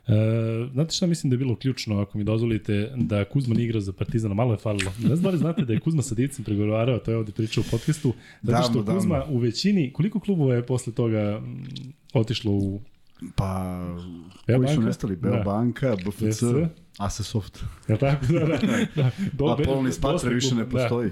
E, 0.08 0.12
znate 0.72 0.94
šta 0.94 1.06
mislim 1.06 1.30
da 1.30 1.34
je 1.34 1.38
bilo 1.38 1.56
ključno, 1.56 2.00
ako 2.00 2.18
mi 2.18 2.24
dozvolite, 2.24 2.92
da 2.96 3.24
Kuzman 3.24 3.60
igra 3.60 3.80
za 3.80 3.92
Partizana, 3.92 4.34
malo 4.34 4.52
je 4.52 4.58
falilo. 4.58 4.92
Ne 4.98 5.16
znam 5.16 5.22
da 5.22 5.30
li 5.30 5.38
znate 5.38 5.64
da 5.64 5.72
je 5.72 5.80
Kuzma 5.80 6.02
sa 6.02 6.14
Divcem 6.14 6.44
pregovarao, 6.44 6.98
to 6.98 7.10
je 7.10 7.16
ovde 7.16 7.32
pričao 7.32 7.64
u 7.66 7.70
podcastu, 7.70 8.12
zato 8.42 8.70
što 8.70 8.94
Kuzma 8.94 9.24
u 9.28 9.38
većini, 9.38 9.92
koliko 9.92 10.20
klubova 10.20 10.54
je 10.54 10.66
posle 10.66 10.92
toga 10.92 11.40
mm, 11.40 11.64
otišlo 12.12 12.52
u 12.52 12.80
Pa, 13.34 13.78
Beo 14.46 14.58
koji 14.58 14.74
su 14.74 14.82
nestali? 14.82 15.16
Da. 15.16 15.30
Beo 15.30 15.42
banka, 15.44 15.96
BFC. 16.04 16.42
Asesoft. 16.98 17.64
Je 17.88 17.92
li 17.94 17.98
tako? 18.00 18.26
Da, 18.26 18.38
da. 18.38 18.58
da. 18.96 19.10
Pa 19.38 19.62
polni 19.64 19.92
spatre 19.92 20.34
više 20.34 20.54
ne 20.54 20.62
klubova, 20.62 20.82
postoji. 20.82 21.10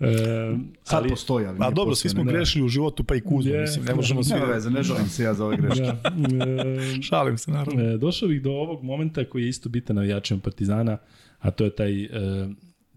Da. 0.00 0.06
E, 0.06 0.56
Sad 0.82 0.98
ali, 0.98 1.08
postoji, 1.08 1.46
ali 1.46 1.56
A 1.56 1.60
nije 1.60 1.74
dobro, 1.74 1.94
svi 1.94 2.08
smo 2.08 2.24
ne, 2.24 2.32
grešili 2.32 2.64
u 2.64 2.68
životu, 2.68 3.04
pa 3.04 3.14
i 3.14 3.20
Kuzma, 3.20 3.52
Je. 3.52 3.60
mislim, 3.60 3.84
ne 3.84 3.94
možemo 3.94 4.22
svi... 4.22 4.34
Nema 4.34 4.46
veze, 4.46 4.70
ne 4.70 4.82
žalim 4.82 5.08
se 5.08 5.22
ja 5.22 5.34
za 5.34 5.44
ove 5.44 5.56
greške. 5.56 5.82
Da. 5.82 6.46
E, 6.46 7.02
Šalim 7.02 7.38
se, 7.38 7.50
naravno. 7.50 7.82
E, 7.82 7.98
došao 7.98 8.28
bih 8.28 8.42
do 8.42 8.50
ovog 8.50 8.82
momenta 8.82 9.24
koji 9.24 9.42
je 9.42 9.48
isto 9.48 9.68
bitan 9.68 9.96
navijačima 9.96 10.40
Partizana, 10.40 10.98
a 11.38 11.50
to 11.50 11.64
je 11.64 11.70
taj 11.70 12.04
e, 12.04 12.08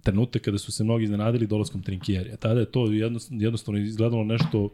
trenutak 0.03 0.41
kada 0.41 0.57
su 0.57 0.71
se 0.71 0.83
mnogi 0.83 1.03
iznenadili 1.03 1.47
dolaskom 1.47 1.81
Trinkjerija. 1.81 2.37
Tada 2.37 2.59
je 2.59 2.65
to 2.65 2.91
jednostavno, 2.91 3.43
jednostavno 3.43 3.79
izgledalo 3.79 4.23
nešto 4.23 4.69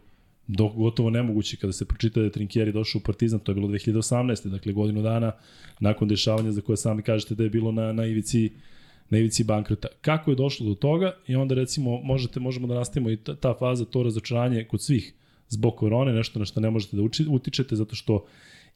do, 0.50 0.68
gotovo 0.68 1.10
nemoguće 1.10 1.58
kada 1.58 1.74
se 1.74 1.86
pročita 1.86 2.20
da 2.20 2.26
je 2.26 2.32
Trinkjeri 2.32 2.72
došao 2.72 3.00
u 3.00 3.04
Partizan, 3.04 3.40
to 3.40 3.52
je 3.52 3.56
bilo 3.56 3.68
2018. 3.68 4.48
Dakle, 4.50 4.74
godinu 4.74 5.02
dana 5.02 5.32
nakon 5.80 6.08
dešavanja 6.08 6.52
za 6.52 6.62
koje 6.62 6.78
sami 6.78 7.02
kažete 7.02 7.36
da 7.36 7.44
je 7.44 7.50
bilo 7.50 7.72
na, 7.72 7.94
na 7.94 8.06
ivici 8.06 8.52
na 9.10 9.18
ivici 9.18 9.44
bankrota. 9.44 9.88
Kako 10.02 10.32
je 10.32 10.36
došlo 10.36 10.68
do 10.68 10.76
toga 10.76 11.12
i 11.28 11.36
onda 11.36 11.56
recimo 11.56 12.02
možete 12.02 12.40
možemo 12.40 12.68
da 12.68 12.76
nastavimo 12.76 13.10
i 13.10 13.18
ta, 13.18 13.36
ta 13.36 13.54
faza, 13.60 13.86
to 13.86 14.04
razočaranje 14.04 14.64
kod 14.64 14.82
svih 14.82 15.14
zbog 15.50 15.76
korone, 15.76 16.14
nešto 16.14 16.40
na 16.40 16.46
što 16.46 16.60
ne 16.60 16.70
možete 16.70 16.98
da 16.98 17.04
uči, 17.04 17.26
utičete 17.30 17.76
zato 17.76 17.96
što 17.96 18.26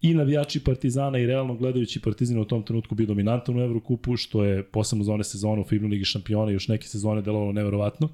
i 0.02 0.14
navijači 0.14 0.64
Partizana 0.64 1.20
i 1.20 1.26
realno 1.26 1.56
gledajući 1.56 2.02
Partizan 2.02 2.40
u 2.40 2.46
tom 2.46 2.64
trenutku 2.64 2.96
bio 2.96 3.08
dominantan 3.08 3.58
u 3.58 3.62
Evrokupu, 3.62 4.18
što 4.18 4.44
je 4.44 4.64
posebno 4.64 5.04
za 5.04 5.14
one 5.14 5.24
sezone 5.24 5.62
u 5.62 5.66
Fibnu 5.66 5.88
Ligi 5.88 6.06
šampiona 6.06 6.52
i 6.52 6.54
još 6.54 6.68
neke 6.68 6.88
sezone 6.88 7.22
delovalo 7.22 7.52
neverovatno. 7.52 8.10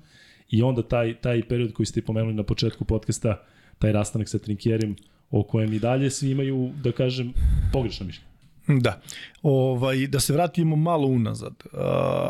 I 0.50 0.62
onda 0.62 0.82
taj, 0.82 1.14
taj 1.22 1.42
period 1.48 1.74
koji 1.74 1.86
ste 1.86 2.02
pomenuli 2.02 2.34
na 2.34 2.44
početku 2.44 2.86
podcasta, 2.86 3.44
taj 3.80 3.92
rastanak 3.92 4.30
sa 4.30 4.40
Trinkjerim, 4.40 4.96
o 5.32 5.44
kojem 5.44 5.74
i 5.74 5.80
dalje 5.80 6.10
svi 6.10 6.32
imaju, 6.32 6.72
da 6.84 6.92
kažem, 6.92 7.34
pogrešno 7.74 8.06
mišljenje. 8.06 8.30
Da. 8.68 9.02
Ovaj, 9.42 10.08
da 10.08 10.20
se 10.20 10.34
vratimo 10.34 10.76
malo 10.76 11.08
unazad. 11.08 11.64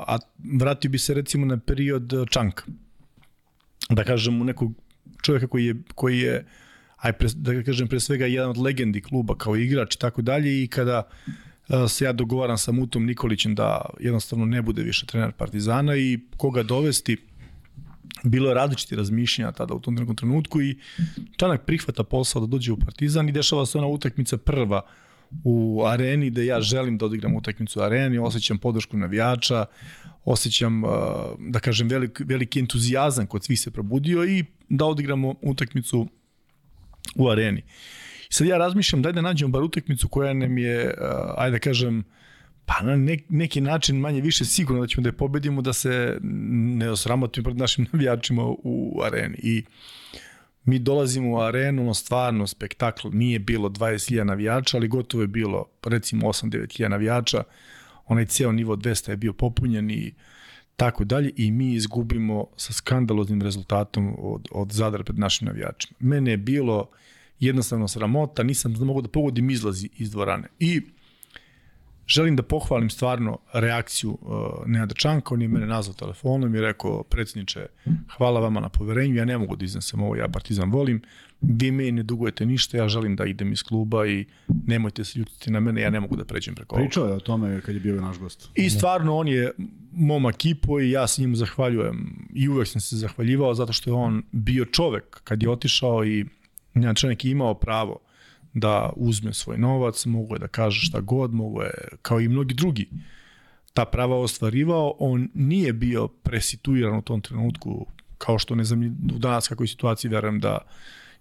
A 0.07 0.17
vratio 0.59 0.91
bi 0.91 0.97
se 0.97 1.13
recimo 1.13 1.45
na 1.45 1.57
period 1.57 2.13
Čanka. 2.29 2.63
Da 3.89 4.03
kažem 4.03 4.41
u 4.41 4.43
nekog 4.43 4.73
čovjeka 5.21 5.47
koji 5.47 5.65
je, 5.65 5.75
koji 5.95 6.19
je 6.19 6.45
aj 6.97 7.13
pre, 7.13 7.27
da 7.35 7.63
kažem 7.63 7.87
pre 7.87 7.99
svega 7.99 8.25
jedan 8.25 8.49
od 8.49 8.57
legendi 8.57 9.01
kluba 9.01 9.35
kao 9.35 9.55
igrač 9.55 9.95
i 9.95 9.99
tako 9.99 10.21
dalje 10.21 10.63
i 10.63 10.67
kada 10.67 11.09
se 11.87 12.05
ja 12.05 12.13
dogovaram 12.13 12.57
sa 12.57 12.71
Mutom 12.71 13.05
Nikolićem 13.05 13.55
da 13.55 13.85
jednostavno 13.99 14.45
ne 14.45 14.61
bude 14.61 14.83
više 14.83 15.05
trener 15.05 15.31
Partizana 15.31 15.95
i 15.95 16.19
koga 16.37 16.63
dovesti 16.63 17.17
bilo 18.23 18.49
je 18.49 18.55
različiti 18.55 18.95
razmišljanja 18.95 19.51
tada 19.51 19.73
u 19.73 19.79
tom 19.79 19.95
nekom 19.95 20.15
trenutku 20.15 20.61
i 20.61 20.77
Čanak 21.37 21.65
prihvata 21.65 22.03
posao 22.03 22.41
da 22.41 22.47
dođe 22.47 22.71
u 22.71 22.77
Partizan 22.77 23.29
i 23.29 23.31
dešava 23.31 23.65
se 23.65 23.77
ona 23.77 23.87
utakmica 23.87 24.37
prva 24.37 24.81
u 25.43 25.83
areni 25.85 26.29
da 26.29 26.41
ja 26.41 26.61
želim 26.61 26.97
da 26.97 27.05
odigram 27.05 27.35
utakmicu 27.35 27.79
u 27.79 27.83
areni, 27.83 28.17
osjećam 28.17 28.57
podršku 28.57 28.97
navijača, 28.97 29.65
osjećam, 30.25 30.83
uh, 30.83 30.91
da 31.39 31.59
kažem, 31.59 31.87
velik, 31.87 32.21
veliki 32.25 32.59
entuzijazam 32.59 33.27
kod 33.27 33.43
svih 33.43 33.59
se 33.59 33.71
probudio 33.71 34.25
i 34.25 34.45
da 34.69 34.85
odigramo 34.85 35.35
utakmicu 35.41 36.07
u 37.15 37.29
areni. 37.29 37.63
Sad 38.29 38.47
ja 38.47 38.57
razmišljam 38.57 39.01
daj 39.01 39.13
da 39.13 39.21
nađemo 39.21 39.51
bar 39.51 39.63
utakmicu 39.63 40.07
koja 40.07 40.33
nam 40.33 40.57
je, 40.57 40.85
uh, 40.85 41.33
ajde 41.37 41.51
da 41.51 41.59
kažem, 41.59 42.03
pa 42.69 42.85
na 42.85 42.95
nek, 42.95 43.23
neki 43.29 43.61
način 43.61 43.99
manje 43.99 44.21
više 44.21 44.45
sigurno 44.45 44.81
da 44.81 44.87
ćemo 44.87 45.03
da 45.03 45.09
je 45.09 45.17
pobedimo, 45.17 45.61
da 45.61 45.73
se 45.73 46.17
ne 46.21 46.89
osramotimo 46.89 47.43
pred 47.43 47.57
našim 47.57 47.85
navijačima 47.93 48.43
u 48.45 49.01
areni. 49.03 49.37
I 49.43 49.63
mi 50.65 50.79
dolazimo 50.79 51.31
u 51.31 51.41
arenu, 51.41 51.81
ono 51.81 51.93
stvarno 51.93 52.47
spektakl, 52.47 53.07
nije 53.11 53.39
bilo 53.39 53.69
20.000 53.69 54.23
navijača, 54.23 54.77
ali 54.77 54.87
gotovo 54.87 55.23
je 55.23 55.27
bilo 55.27 55.65
recimo 55.83 56.27
8-9.000 56.27 56.87
navijača, 56.87 57.43
onaj 58.05 58.25
ceo 58.25 58.51
nivo 58.51 58.75
200 58.75 59.09
je 59.09 59.17
bio 59.17 59.33
popunjen 59.33 59.91
i 59.91 60.13
tako 60.75 61.03
dalje 61.03 61.31
i 61.35 61.51
mi 61.51 61.73
izgubimo 61.73 62.45
sa 62.57 62.73
skandaloznim 62.73 63.41
rezultatom 63.41 64.15
od, 64.19 64.47
od 64.51 64.71
Zadra 64.71 65.03
pred 65.03 65.19
našim 65.19 65.45
navijačima. 65.47 65.97
Mene 65.99 66.31
je 66.31 66.37
bilo 66.37 66.89
jednostavno 67.39 67.87
sramota, 67.87 68.43
nisam 68.43 68.75
mogao 68.79 69.01
da 69.01 69.09
pogodim 69.09 69.49
izlazi 69.49 69.89
iz 69.97 70.11
dvorane. 70.11 70.47
I 70.59 70.81
želim 72.09 72.35
da 72.35 72.43
pohvalim 72.43 72.89
stvarno 72.89 73.37
reakciju 73.53 74.17
uh, 74.21 74.67
Nenada 74.67 74.93
Čanka, 74.93 75.33
on 75.33 75.41
je 75.41 75.47
mene 75.47 75.65
nazvao 75.65 75.93
telefonom 75.93 76.55
i 76.55 76.61
rekao, 76.61 77.03
predsjedniče, 77.03 77.65
hvala 78.17 78.39
vama 78.39 78.59
na 78.59 78.69
poverenju, 78.69 79.15
ja 79.15 79.25
ne 79.25 79.37
mogu 79.37 79.55
da 79.55 79.65
iznesem 79.65 80.03
ovo, 80.03 80.15
ja 80.15 80.27
Partizan 80.27 80.71
volim, 80.71 81.01
vi 81.41 81.71
meni 81.71 81.91
ne 81.91 82.03
dugujete 82.03 82.45
ništa, 82.45 82.77
ja 82.77 82.89
želim 82.89 83.15
da 83.15 83.25
idem 83.25 83.51
iz 83.51 83.63
kluba 83.63 84.07
i 84.07 84.25
nemojte 84.67 85.03
se 85.03 85.19
ljutiti 85.19 85.51
na 85.51 85.59
mene, 85.59 85.81
ja 85.81 85.89
ne 85.89 85.99
mogu 85.99 86.15
da 86.15 86.25
pređem 86.25 86.55
preko 86.55 86.75
ovoga. 86.75 86.87
Pričao 86.87 87.07
je 87.07 87.13
o 87.13 87.19
tome 87.19 87.61
kad 87.61 87.75
je 87.75 87.81
bio 87.81 88.01
naš 88.01 88.19
gost. 88.19 88.49
I 88.55 88.69
stvarno 88.69 89.17
on 89.17 89.27
je 89.27 89.51
mom 89.91 90.25
ekipu 90.25 90.79
i 90.79 90.91
ja 90.91 91.07
se 91.07 91.21
njemu 91.21 91.35
zahvaljujem 91.35 92.27
i 92.33 92.49
uvek 92.49 92.67
sam 92.67 92.81
se 92.81 92.95
zahvaljivao 92.95 93.53
zato 93.53 93.73
što 93.73 93.89
je 93.89 93.93
on 93.93 94.23
bio 94.31 94.65
čovek 94.65 95.21
kad 95.23 95.43
je 95.43 95.49
otišao 95.49 96.05
i 96.05 96.25
Nenad 96.73 96.95
Čanak 96.95 97.25
je 97.25 97.31
imao 97.31 97.53
pravo 97.53 97.99
da 98.53 98.89
uzme 98.95 99.33
svoj 99.33 99.57
novac, 99.57 100.05
mogu 100.05 100.35
je 100.35 100.39
da 100.39 100.47
kaže 100.47 100.81
šta 100.81 100.99
god, 100.99 101.33
mogu 101.33 101.61
je, 101.61 101.71
kao 102.01 102.19
i 102.19 102.27
mnogi 102.27 102.53
drugi, 102.53 102.89
ta 103.73 103.85
prava 103.85 104.17
ostvarivao, 104.17 104.95
on 104.99 105.29
nije 105.33 105.73
bio 105.73 106.07
presituiran 106.07 106.97
u 106.97 107.01
tom 107.01 107.21
trenutku, 107.21 107.85
kao 108.17 108.39
što 108.39 108.55
ne 108.55 108.63
znam, 108.63 108.85
u 109.15 109.17
danas 109.17 109.47
kakvoj 109.47 109.67
situaciji 109.67 110.11
verujem 110.11 110.39
da 110.39 110.57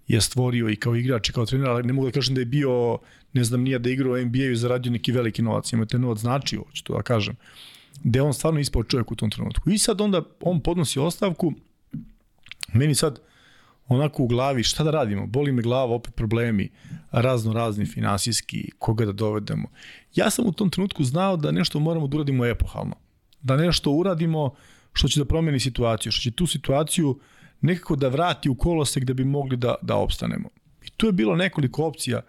je 0.08 0.20
stvorio 0.20 0.68
i 0.68 0.76
kao 0.76 0.96
igrač 0.96 1.28
i 1.28 1.32
kao 1.32 1.46
trener, 1.46 1.68
ali 1.68 1.82
ne 1.82 1.92
mogu 1.92 2.06
da 2.06 2.12
kažem 2.12 2.34
da 2.34 2.40
je 2.40 2.44
bio, 2.44 2.98
ne 3.32 3.44
znam, 3.44 3.62
nije 3.62 3.78
da 3.78 3.90
igrao 3.90 4.12
u 4.12 4.24
NBA-u 4.24 4.52
i 4.52 4.56
zaradio 4.56 4.92
neki 4.92 5.12
veliki 5.12 5.42
novac, 5.42 5.72
ima 5.72 5.86
te 5.86 5.98
novac 5.98 6.18
značio, 6.18 6.62
hoću 6.62 6.84
to 6.84 6.96
da 6.96 7.02
kažem, 7.02 7.36
da 8.04 8.18
je 8.18 8.22
on 8.22 8.34
stvarno 8.34 8.60
ispao 8.60 8.84
čovjek 8.84 9.12
u 9.12 9.16
tom 9.16 9.30
trenutku. 9.30 9.70
I 9.70 9.78
sad 9.78 10.00
onda 10.00 10.22
on 10.40 10.60
podnosi 10.60 10.98
ostavku, 10.98 11.52
meni 12.72 12.94
sad 12.94 13.20
onako 13.88 14.22
u 14.22 14.26
glavi 14.26 14.62
šta 14.62 14.84
da 14.84 14.90
radimo, 14.90 15.26
boli 15.26 15.52
me 15.52 15.62
glava, 15.62 15.94
opet 15.94 16.14
problemi, 16.14 16.70
razno 17.10 17.52
razni 17.52 17.86
finansijski, 17.86 18.70
koga 18.78 19.04
da 19.04 19.12
dovedemo. 19.12 19.68
Ja 20.14 20.30
sam 20.30 20.46
u 20.46 20.52
tom 20.52 20.70
trenutku 20.70 21.04
znao 21.04 21.36
da 21.36 21.50
nešto 21.50 21.80
moramo 21.80 22.06
da 22.06 22.16
uradimo 22.16 22.46
epohalno. 22.46 22.96
Da 23.42 23.56
nešto 23.56 23.90
uradimo 23.90 24.54
što 24.92 25.08
će 25.08 25.20
da 25.20 25.24
promeni 25.24 25.60
situaciju, 25.60 26.12
što 26.12 26.22
će 26.22 26.30
tu 26.30 26.46
situaciju 26.46 27.18
nekako 27.60 27.96
da 27.96 28.08
vrati 28.08 28.48
u 28.48 28.54
kolosek 28.54 29.04
da 29.04 29.14
bi 29.14 29.24
mogli 29.24 29.56
da, 29.56 29.74
da 29.82 29.96
opstanemo. 29.96 30.48
I 30.84 30.90
tu 30.90 31.06
je 31.06 31.12
bilo 31.12 31.36
nekoliko 31.36 31.84
opcija 31.84 32.20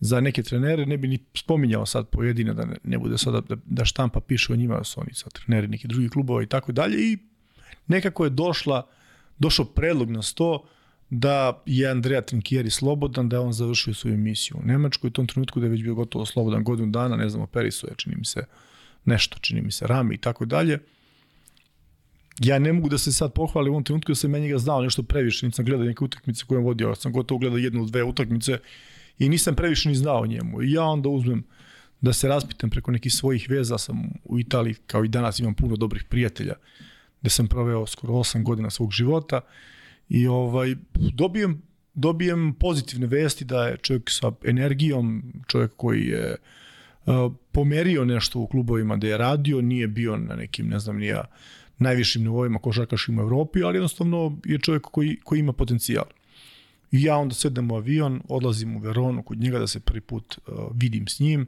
za 0.00 0.20
neke 0.20 0.42
trenere, 0.42 0.86
ne 0.86 0.96
bi 0.96 1.08
ni 1.08 1.18
spominjao 1.34 1.86
sad 1.86 2.08
pojedine, 2.08 2.54
da 2.54 2.64
ne, 2.64 2.76
ne 2.84 2.98
bude 2.98 3.18
sada 3.18 3.40
da, 3.40 3.56
da 3.64 3.84
štampa 3.84 4.20
piše 4.20 4.52
o 4.52 4.56
njima, 4.56 4.76
da 4.76 4.84
su 4.84 5.00
oni 5.00 5.14
sad 5.14 5.32
treneri 5.32 5.68
neki 5.68 5.88
drugi 5.88 6.08
klubova 6.08 6.42
i 6.42 6.46
tako 6.46 6.72
dalje 6.72 7.12
i 7.12 7.18
nekako 7.86 8.24
je 8.24 8.30
došla, 8.30 8.86
došao 9.38 9.64
predlog 9.64 10.10
na 10.10 10.22
sto 10.22 10.64
da 11.10 11.62
je 11.66 11.90
Andrea 11.90 12.20
Trinkieri 12.20 12.70
slobodan, 12.70 13.28
da 13.28 13.36
je 13.36 13.40
on 13.40 13.52
završio 13.52 13.94
svoju 13.94 14.14
emisiju 14.14 14.56
u 14.62 14.66
Nemačkoj 14.66 15.08
u 15.08 15.10
tom 15.10 15.26
trenutku 15.26 15.60
da 15.60 15.66
je 15.66 15.70
već 15.70 15.82
bio 15.82 15.94
gotovo 15.94 16.26
slobodan 16.26 16.64
godinu 16.64 16.90
dana, 16.90 17.16
ne 17.16 17.28
znam, 17.28 17.42
operisu 17.42 17.86
je, 17.86 17.94
čini 17.96 18.16
mi 18.16 18.24
se 18.24 18.44
nešto, 19.04 19.38
čini 19.38 19.62
mi 19.62 19.72
se 19.72 19.86
rame 19.86 20.14
i 20.14 20.18
tako 20.18 20.44
dalje. 20.44 20.78
Ja 22.38 22.58
ne 22.58 22.72
mogu 22.72 22.88
da 22.88 22.98
se 22.98 23.12
sad 23.12 23.32
pohvalim 23.32 23.72
u 23.72 23.74
ovom 23.74 23.84
trenutku 23.84 24.12
da 24.12 24.16
sam 24.16 24.34
ja 24.34 24.40
njega 24.40 24.58
znao 24.58 24.82
nešto 24.82 25.02
previše, 25.02 25.46
nisam 25.46 25.64
gledao 25.64 25.86
neke 25.86 26.04
utakmice 26.04 26.44
koje 26.46 26.58
on 26.58 26.64
vodio, 26.64 26.88
ja 26.88 26.94
sam 26.94 27.12
gotovo 27.12 27.38
gledao 27.38 27.58
jednu 27.58 27.80
ili 27.80 27.90
dve 27.90 28.02
utakmice 28.04 28.58
i 29.18 29.28
nisam 29.28 29.54
previše 29.54 29.88
ni 29.88 29.94
znao 29.94 30.26
njemu. 30.26 30.62
I 30.62 30.72
ja 30.72 30.84
onda 30.84 31.08
uzmem 31.08 31.44
da 32.00 32.12
se 32.12 32.28
raspitam 32.28 32.70
preko 32.70 32.90
nekih 32.90 33.12
svojih 33.12 33.50
veza, 33.50 33.78
sam 33.78 34.10
u 34.24 34.38
Italiji, 34.38 34.74
kao 34.86 35.04
i 35.04 35.08
danas 35.08 35.38
imam 35.38 35.54
puno 35.54 35.76
dobrih 35.76 36.04
prijatelja, 36.04 36.54
gde 37.20 37.30
sam 37.30 37.48
proveo 37.48 37.86
skoro 37.86 38.14
8 38.14 38.42
godina 38.42 38.70
svog 38.70 38.92
života 38.92 39.40
i 40.10 40.26
ovaj 40.26 40.74
dobijem 40.94 41.62
dobijem 41.94 42.54
pozitivne 42.54 43.06
vesti 43.06 43.44
da 43.44 43.66
je 43.66 43.76
čovjek 43.76 44.10
sa 44.10 44.32
energijom, 44.44 45.32
čovjek 45.46 45.72
koji 45.76 46.06
je 46.06 46.36
pomerio 47.52 48.04
nešto 48.04 48.38
u 48.40 48.46
klubovima 48.46 48.96
da 48.96 49.06
je 49.06 49.18
radio, 49.18 49.60
nije 49.60 49.88
bio 49.88 50.16
na 50.16 50.34
nekim, 50.34 50.68
ne 50.68 50.78
znam, 50.78 50.98
nija 50.98 51.24
najvišim 51.78 52.22
nivoima 52.22 52.58
košarkaškim 52.58 53.18
u 53.18 53.22
Evropi, 53.22 53.62
ali 53.62 53.76
jednostavno 53.76 54.38
je 54.44 54.58
čovjek 54.58 54.82
koji, 54.82 55.16
koji 55.24 55.40
ima 55.40 55.52
potencijal. 55.52 56.04
I 56.92 57.02
ja 57.02 57.16
onda 57.16 57.34
sedem 57.34 57.70
u 57.70 57.76
avion, 57.76 58.22
odlazim 58.28 58.76
u 58.76 58.80
Veronu 58.80 59.22
kod 59.22 59.38
njega 59.38 59.58
da 59.58 59.66
se 59.66 59.80
prvi 59.80 60.00
put 60.00 60.38
uh, 60.38 60.54
vidim 60.74 61.08
s 61.08 61.20
njim 61.20 61.46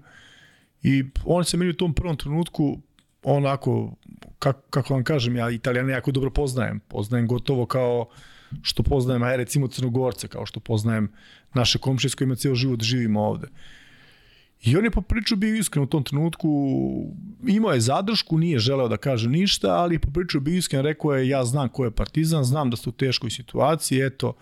i 0.82 1.04
on 1.24 1.44
se 1.44 1.56
meni 1.56 1.70
u 1.70 1.76
tom 1.76 1.94
prvom 1.94 2.16
trenutku 2.16 2.78
onako, 3.22 3.94
kako, 4.38 4.60
kako 4.70 4.94
vam 4.94 5.04
kažem, 5.04 5.36
ja 5.36 5.50
Italijane 5.50 5.92
jako 5.92 6.12
dobro 6.12 6.30
poznajem. 6.30 6.80
Poznajem 6.88 7.26
gotovo 7.26 7.66
kao 7.66 8.06
što 8.62 8.82
poznajem, 8.82 9.22
aj 9.22 9.36
recimo 9.36 9.68
Crnogorce, 9.68 10.28
kao 10.28 10.46
što 10.46 10.61
poznajem 10.61 11.09
naše 11.55 11.78
komšije 11.78 12.11
s 12.11 12.14
kojima 12.14 12.34
cijel 12.34 12.55
život 12.55 12.82
živimo 12.82 13.20
ovde. 13.20 13.48
I 14.62 14.76
on 14.76 14.84
je 14.84 14.90
po 14.90 15.00
priču 15.00 15.36
bio 15.36 15.55
iskren 15.55 15.84
u 15.84 15.86
tom 15.86 16.05
trenutku, 16.05 16.48
imao 17.46 17.72
je 17.72 17.80
zadršku, 17.80 18.38
nije 18.38 18.59
želeo 18.59 18.88
da 18.88 18.96
kaže 18.96 19.28
ništa, 19.28 19.68
ali 19.68 19.98
po 19.98 20.11
priču 20.11 20.40
bio 20.40 20.59
iskren, 20.59 20.82
rekao 20.82 21.14
je 21.14 21.28
ja 21.28 21.44
znam 21.44 21.68
ko 21.68 21.84
je 21.84 21.90
partizan, 21.90 22.44
znam 22.44 22.70
da 22.70 22.76
ste 22.76 22.88
u 22.88 22.92
teškoj 22.92 23.30
situaciji, 23.30 24.07
eto, 24.07 24.34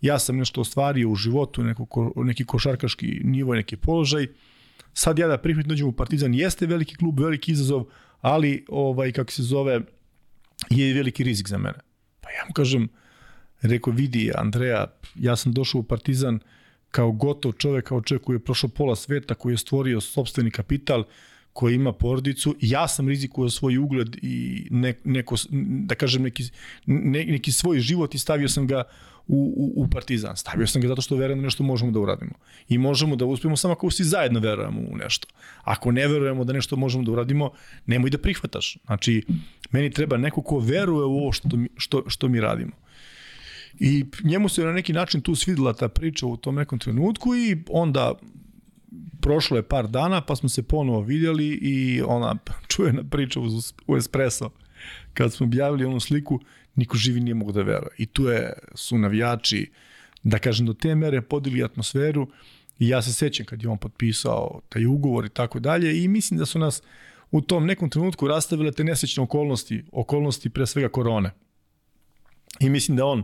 ja 0.00 0.18
sam 0.18 0.36
nešto 0.36 0.60
ostvario 0.60 1.10
u 1.10 1.14
životu, 1.14 1.62
neko, 1.62 2.12
neki 2.16 2.44
košarkaški 2.44 3.20
nivo, 3.24 3.54
neki 3.54 3.76
položaj, 3.76 4.26
sad 4.94 5.18
ja 5.18 5.28
da 5.28 5.38
prihvatim 5.38 5.68
dođem 5.68 5.88
u 5.88 5.92
partizan, 5.92 6.34
jeste 6.34 6.66
veliki 6.66 6.96
klub, 6.96 7.20
veliki 7.20 7.52
izazov, 7.52 7.84
ali 8.20 8.64
ovaj 8.68 9.12
kako 9.12 9.32
se 9.32 9.42
zove 9.42 9.80
je 10.70 10.94
veliki 10.94 11.24
rizik 11.24 11.48
za 11.48 11.58
mene. 11.58 11.78
Pa 12.20 12.30
ja 12.30 12.44
mu 12.48 12.52
kažem, 12.52 12.88
rekao 13.68 13.92
vidi 13.92 14.30
Andreja, 14.34 14.86
ja 15.14 15.36
sam 15.36 15.52
došao 15.52 15.78
u 15.78 15.84
Partizan 15.84 16.38
kao 16.90 17.12
gotov 17.12 17.52
čovek, 17.52 17.84
kao 17.84 18.00
čovek 18.00 18.22
koji 18.22 18.36
je 18.36 18.44
prošao 18.44 18.70
pola 18.70 18.96
sveta, 18.96 19.34
koji 19.34 19.52
je 19.52 19.58
stvorio 19.58 20.00
sobstveni 20.00 20.50
kapital, 20.50 21.04
koji 21.52 21.74
ima 21.74 21.92
porodicu, 21.92 22.56
ja 22.60 22.88
sam 22.88 23.08
rizikuo 23.08 23.50
svoj 23.50 23.78
ugled 23.78 24.16
i 24.22 24.66
ne, 24.70 24.94
neko, 25.04 25.36
da 25.88 25.94
kažem, 25.94 26.22
neki, 26.22 26.44
ne, 26.86 27.24
neki 27.24 27.52
svoj 27.52 27.80
život 27.80 28.14
i 28.14 28.18
stavio 28.18 28.48
sam 28.48 28.66
ga 28.66 28.82
u, 29.28 29.54
u, 29.56 29.84
u 29.84 29.88
Partizan. 29.88 30.36
Stavio 30.36 30.66
sam 30.66 30.82
ga 30.82 30.88
zato 30.88 31.02
što 31.02 31.16
verujem 31.16 31.38
da 31.38 31.44
nešto 31.44 31.64
možemo 31.64 31.90
da 31.90 32.00
uradimo. 32.00 32.32
I 32.68 32.78
možemo 32.78 33.16
da 33.16 33.24
uspijemo 33.24 33.56
samo 33.56 33.72
ako 33.72 33.90
svi 33.90 34.04
zajedno 34.04 34.40
verujemo 34.40 34.80
u 34.80 34.96
nešto. 34.96 35.28
Ako 35.64 35.92
ne 35.92 36.08
verujemo 36.08 36.44
da 36.44 36.52
nešto 36.52 36.76
možemo 36.76 37.04
da 37.04 37.12
uradimo, 37.12 37.50
nemoj 37.86 38.10
da 38.10 38.18
prihvataš. 38.18 38.76
Znači, 38.86 39.24
meni 39.70 39.90
treba 39.90 40.16
neko 40.16 40.42
ko 40.42 40.58
veruje 40.58 41.04
u 41.04 41.18
ovo 41.18 41.32
što 41.32 41.48
što, 41.76 42.04
što 42.06 42.28
mi 42.28 42.40
radimo. 42.40 42.72
I 43.80 44.04
njemu 44.24 44.48
se 44.48 44.64
na 44.64 44.72
neki 44.72 44.92
način 44.92 45.20
tu 45.20 45.34
svidela 45.34 45.72
ta 45.72 45.88
priča 45.88 46.26
u 46.26 46.36
tom 46.36 46.54
nekom 46.54 46.78
trenutku 46.78 47.34
i 47.34 47.56
onda 47.68 48.14
prošlo 49.20 49.56
je 49.56 49.62
par 49.62 49.88
dana 49.88 50.20
pa 50.20 50.36
smo 50.36 50.48
se 50.48 50.62
ponovo 50.62 51.00
vidjeli 51.00 51.46
i 51.46 52.02
ona 52.06 52.36
čujena 52.68 53.04
priča 53.10 53.40
u 53.86 53.96
espresso 53.96 54.50
kad 55.14 55.32
smo 55.32 55.46
objavili 55.46 55.84
onu 55.84 56.00
sliku 56.00 56.40
niko 56.74 56.96
živi 56.96 57.20
nije 57.20 57.34
mogu 57.34 57.52
da 57.52 57.62
veruje. 57.62 57.90
I 57.98 58.06
tu 58.06 58.24
je, 58.24 58.52
su 58.74 58.98
navijači, 58.98 59.70
da 60.22 60.38
kažem, 60.38 60.66
do 60.66 60.72
te 60.72 60.94
mere 60.94 61.22
podili 61.22 61.64
atmosferu 61.64 62.28
i 62.78 62.88
ja 62.88 63.02
se 63.02 63.12
sećam 63.12 63.46
kad 63.46 63.62
je 63.62 63.68
on 63.68 63.78
potpisao 63.78 64.60
taj 64.68 64.86
ugovor 64.86 65.24
i 65.24 65.28
tako 65.28 65.60
dalje 65.60 66.04
i 66.04 66.08
mislim 66.08 66.38
da 66.38 66.46
su 66.46 66.58
nas 66.58 66.82
u 67.30 67.40
tom 67.40 67.66
nekom 67.66 67.90
trenutku 67.90 68.28
rastavile 68.28 68.72
te 68.72 68.84
nesrećne 68.84 69.22
okolnosti, 69.22 69.84
okolnosti 69.92 70.50
pre 70.50 70.66
svega 70.66 70.88
korone. 70.88 71.30
I 72.60 72.70
mislim 72.70 72.96
da 72.96 73.04
on 73.04 73.22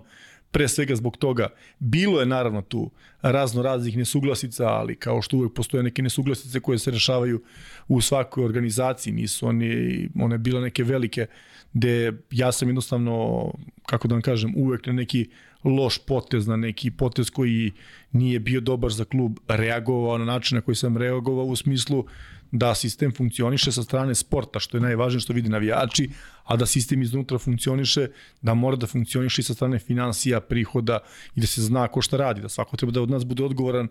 pre 0.53 0.68
svega 0.68 0.96
zbog 0.96 1.16
toga. 1.16 1.48
Bilo 1.78 2.20
je 2.20 2.26
naravno 2.26 2.62
tu 2.62 2.90
razno 3.22 3.62
raznih 3.62 3.96
nesuglasica, 3.96 4.68
ali 4.68 4.96
kao 4.96 5.22
što 5.22 5.36
uvek 5.36 5.53
postoje 5.53 5.82
neke 5.82 6.03
nesuglasice 6.03 6.61
koje 6.61 6.78
se 6.78 6.90
rešavaju 6.90 7.42
u 7.88 8.00
svakoj 8.00 8.44
organizaciji, 8.44 9.12
nisu 9.12 9.46
oni, 9.46 10.09
one 10.20 10.38
bile 10.38 10.61
neke 10.61 10.84
velike, 10.84 11.26
gde 11.72 12.12
ja 12.30 12.53
sam 12.53 12.68
jednostavno, 12.68 13.44
kako 13.86 14.09
da 14.09 14.14
vam 14.14 14.22
kažem, 14.22 14.53
uvek 14.57 14.86
na 14.86 14.92
neki 14.92 15.28
loš 15.64 15.98
potez, 15.98 16.46
na 16.46 16.57
neki 16.57 16.90
potez 16.90 17.30
koji 17.30 17.72
nije 18.12 18.40
bio 18.40 18.61
dobar 18.61 18.92
za 18.92 19.05
klub, 19.05 19.38
reagovao 19.48 20.18
na 20.18 20.24
način 20.24 20.57
na 20.57 20.62
koji 20.62 20.74
sam 20.74 20.96
reagovao 20.96 21.44
u 21.44 21.57
smislu 21.57 22.05
da 22.53 22.74
sistem 22.74 23.12
funkcioniše 23.16 23.72
sa 23.72 23.82
strane 23.82 24.14
sporta, 24.14 24.61
što 24.61 24.76
je 24.76 24.80
najvažnije 24.80 25.20
što 25.20 25.32
vidi 25.32 25.48
navijači, 25.48 26.11
a 26.44 26.57
da 26.57 26.66
sistem 26.66 27.03
iznutra 27.03 27.38
funkcioniše, 27.38 28.09
da 28.42 28.55
mora 28.55 28.76
da 28.76 28.86
funkcioniše 28.86 29.40
i 29.40 29.44
sa 29.44 29.55
strane 29.55 29.78
financija, 29.78 30.40
prihoda 30.40 30.98
i 31.34 31.40
da 31.40 31.46
se 31.46 31.62
zna 31.62 31.88
ko 31.88 32.03
šta 32.03 32.16
radi, 32.16 32.40
da 32.40 32.48
svako 32.48 32.76
treba 32.76 32.92
da 32.92 33.03
od 33.03 33.11
nas 33.11 33.24
bude 33.24 33.44
odgovoran 33.44 33.88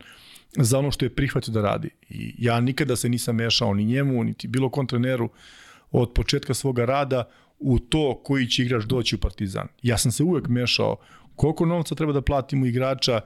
za 0.57 0.79
ono 0.79 0.91
što 0.91 1.05
je 1.05 1.15
prihvatio 1.15 1.53
da 1.53 1.61
radi. 1.61 1.89
I 2.09 2.35
ja 2.37 2.59
nikada 2.59 2.95
se 2.95 3.09
nisam 3.09 3.35
mešao 3.35 3.73
ni 3.73 3.85
njemu, 3.85 4.23
niti 4.23 4.47
bilo 4.47 4.69
kom 4.69 4.87
treneru 4.87 5.29
od 5.91 6.13
početka 6.13 6.53
svoga 6.53 6.85
rada 6.85 7.23
u 7.59 7.79
to 7.79 8.21
koji 8.23 8.47
će 8.47 8.63
igrač 8.63 8.83
doći 8.83 9.15
u 9.15 9.19
Partizan. 9.19 9.67
Ja 9.81 9.97
sam 9.97 10.11
se 10.11 10.23
uvek 10.23 10.47
mešao 10.47 10.97
koliko 11.35 11.65
novca 11.65 11.95
treba 11.95 12.13
da 12.13 12.21
platimo 12.21 12.65
igrača, 12.65 13.21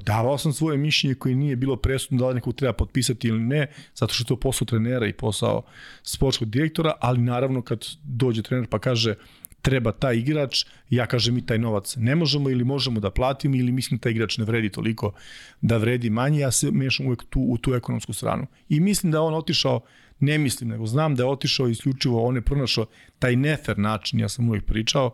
davao 0.00 0.38
sam 0.38 0.52
svoje 0.52 0.78
mišljenje 0.78 1.14
koje 1.14 1.34
nije 1.34 1.56
bilo 1.56 1.76
presudno 1.76 2.18
da 2.18 2.28
li 2.28 2.34
nekog 2.34 2.54
treba 2.54 2.72
potpisati 2.72 3.28
ili 3.28 3.40
ne, 3.40 3.66
zato 3.94 4.14
što 4.14 4.22
je 4.22 4.26
to 4.26 4.36
posao 4.36 4.66
trenera 4.66 5.06
i 5.06 5.12
posao 5.12 5.62
sportskog 6.02 6.50
direktora, 6.50 6.92
ali 7.00 7.20
naravno 7.20 7.62
kad 7.62 7.86
dođe 8.04 8.42
trener 8.42 8.66
pa 8.66 8.78
kaže 8.78 9.14
treba 9.62 9.92
taj 9.92 10.16
igrač, 10.16 10.64
ja 10.90 11.06
kažem 11.06 11.34
mi 11.34 11.46
taj 11.46 11.58
novac 11.58 11.96
ne 11.96 12.16
možemo 12.16 12.50
ili 12.50 12.64
možemo 12.64 13.00
da 13.00 13.10
platimo 13.10 13.56
ili 13.56 13.72
mislim 13.72 13.98
da 13.98 14.02
taj 14.02 14.12
igrač 14.12 14.38
ne 14.38 14.44
vredi 14.44 14.68
toliko 14.68 15.12
da 15.60 15.76
vredi 15.76 16.10
manje, 16.10 16.40
ja 16.40 16.50
se 16.50 16.70
mešam 16.70 17.06
uvek 17.06 17.24
tu, 17.30 17.40
u 17.40 17.58
tu 17.58 17.74
ekonomsku 17.74 18.12
stranu. 18.12 18.46
I 18.68 18.80
mislim 18.80 19.12
da 19.12 19.22
on 19.22 19.34
otišao, 19.34 19.80
ne 20.20 20.38
mislim, 20.38 20.70
nego 20.70 20.86
znam 20.86 21.14
da 21.14 21.22
je 21.22 21.28
otišao 21.28 21.68
isključivo, 21.68 22.26
on 22.26 22.36
je 22.36 22.42
pronašao 22.42 22.86
taj 23.18 23.36
nefer 23.36 23.78
način, 23.78 24.20
ja 24.20 24.28
sam 24.28 24.48
uvek 24.48 24.64
pričao, 24.64 25.10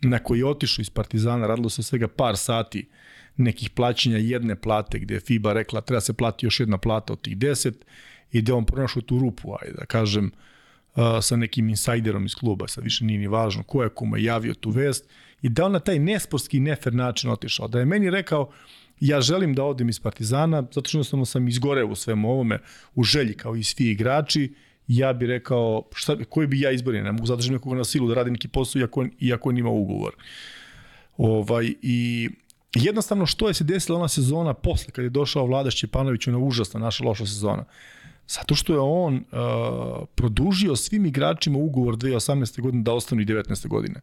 na 0.00 0.18
koji 0.18 0.38
je 0.38 0.46
otišao 0.46 0.82
iz 0.82 0.90
Partizana, 0.90 1.46
radilo 1.46 1.68
se 1.68 1.82
svega 1.82 2.08
par 2.08 2.36
sati 2.36 2.88
nekih 3.38 3.70
plaćanja 3.70 4.16
jedne 4.16 4.56
plate 4.56 4.98
gde 4.98 5.14
je 5.14 5.20
FIBA 5.20 5.52
rekla 5.52 5.80
treba 5.80 6.00
se 6.00 6.12
plati 6.12 6.46
još 6.46 6.60
jedna 6.60 6.78
plata 6.78 7.12
od 7.12 7.20
tih 7.20 7.36
10 7.36 7.72
i 8.32 8.42
da 8.42 8.54
on 8.54 8.64
pronašao 8.64 9.02
tu 9.02 9.18
rupu, 9.18 9.52
ajde 9.62 9.74
da 9.78 9.84
kažem, 9.84 10.30
uh, 10.96 11.02
sa 11.22 11.36
nekim 11.36 11.68
insajderom 11.68 12.26
iz 12.26 12.34
kluba, 12.34 12.68
sad 12.68 12.84
više 12.84 13.04
nije 13.04 13.18
ni 13.18 13.26
važno 13.26 13.62
ko 13.62 13.82
je 13.82 13.88
kome 13.88 14.22
javio 14.22 14.54
tu 14.54 14.70
vest 14.70 15.08
i 15.42 15.48
da 15.48 15.64
on 15.64 15.72
na 15.72 15.80
taj 15.80 15.98
nesportski 15.98 16.60
nefer 16.60 16.94
način 16.94 17.30
otišao. 17.30 17.68
Da 17.68 17.78
je 17.78 17.84
meni 17.84 18.10
rekao 18.10 18.50
ja 19.00 19.20
želim 19.20 19.54
da 19.54 19.64
odem 19.64 19.88
iz 19.88 20.00
Partizana, 20.00 20.62
zato 20.62 20.88
što 20.88 20.98
jednostavno 20.98 21.24
sam 21.24 21.48
izgoreo 21.48 21.86
u 21.86 21.94
svemu 21.94 22.30
ovome, 22.30 22.58
u 22.94 23.02
želji 23.02 23.34
kao 23.34 23.56
i 23.56 23.62
svi 23.62 23.90
igrači, 23.90 24.54
ja 24.88 25.12
bih 25.12 25.28
rekao, 25.28 25.82
šta, 25.94 26.16
koji 26.28 26.46
bi 26.46 26.60
ja 26.60 26.70
izborio, 26.70 27.04
ne 27.04 27.12
mogu 27.12 27.26
zadržati 27.26 27.52
nekoga 27.52 27.76
na 27.76 27.84
silu 27.84 28.08
da 28.08 28.14
radi 28.14 28.30
neki 28.30 28.48
posao 28.48 28.80
iako, 28.80 29.06
iako 29.20 29.48
on 29.48 29.58
ima 29.58 29.70
ugovor. 29.70 30.12
Ovaj, 31.16 31.74
I 31.82 32.28
jednostavno 32.74 33.26
što 33.26 33.48
je 33.48 33.54
se 33.54 33.64
desila 33.64 33.98
ona 33.98 34.08
sezona 34.08 34.54
posle 34.54 34.92
kad 34.92 35.04
je 35.04 35.10
došao 35.10 35.46
Vlada 35.46 35.70
Šćepanović 35.70 36.26
ona 36.26 36.38
užasna 36.38 36.80
naša 36.80 37.04
loša 37.04 37.26
sezona. 37.26 37.64
Zato 38.28 38.54
što 38.54 38.72
je 38.72 38.80
on 38.80 39.14
uh, 39.14 40.06
produžio 40.14 40.76
svim 40.76 41.06
igračima 41.06 41.58
ugovor 41.58 41.96
2018. 41.96 42.60
godine 42.60 42.82
da 42.82 42.92
ostanu 42.92 43.22
i 43.22 43.26
19. 43.26 43.68
godine. 43.68 44.00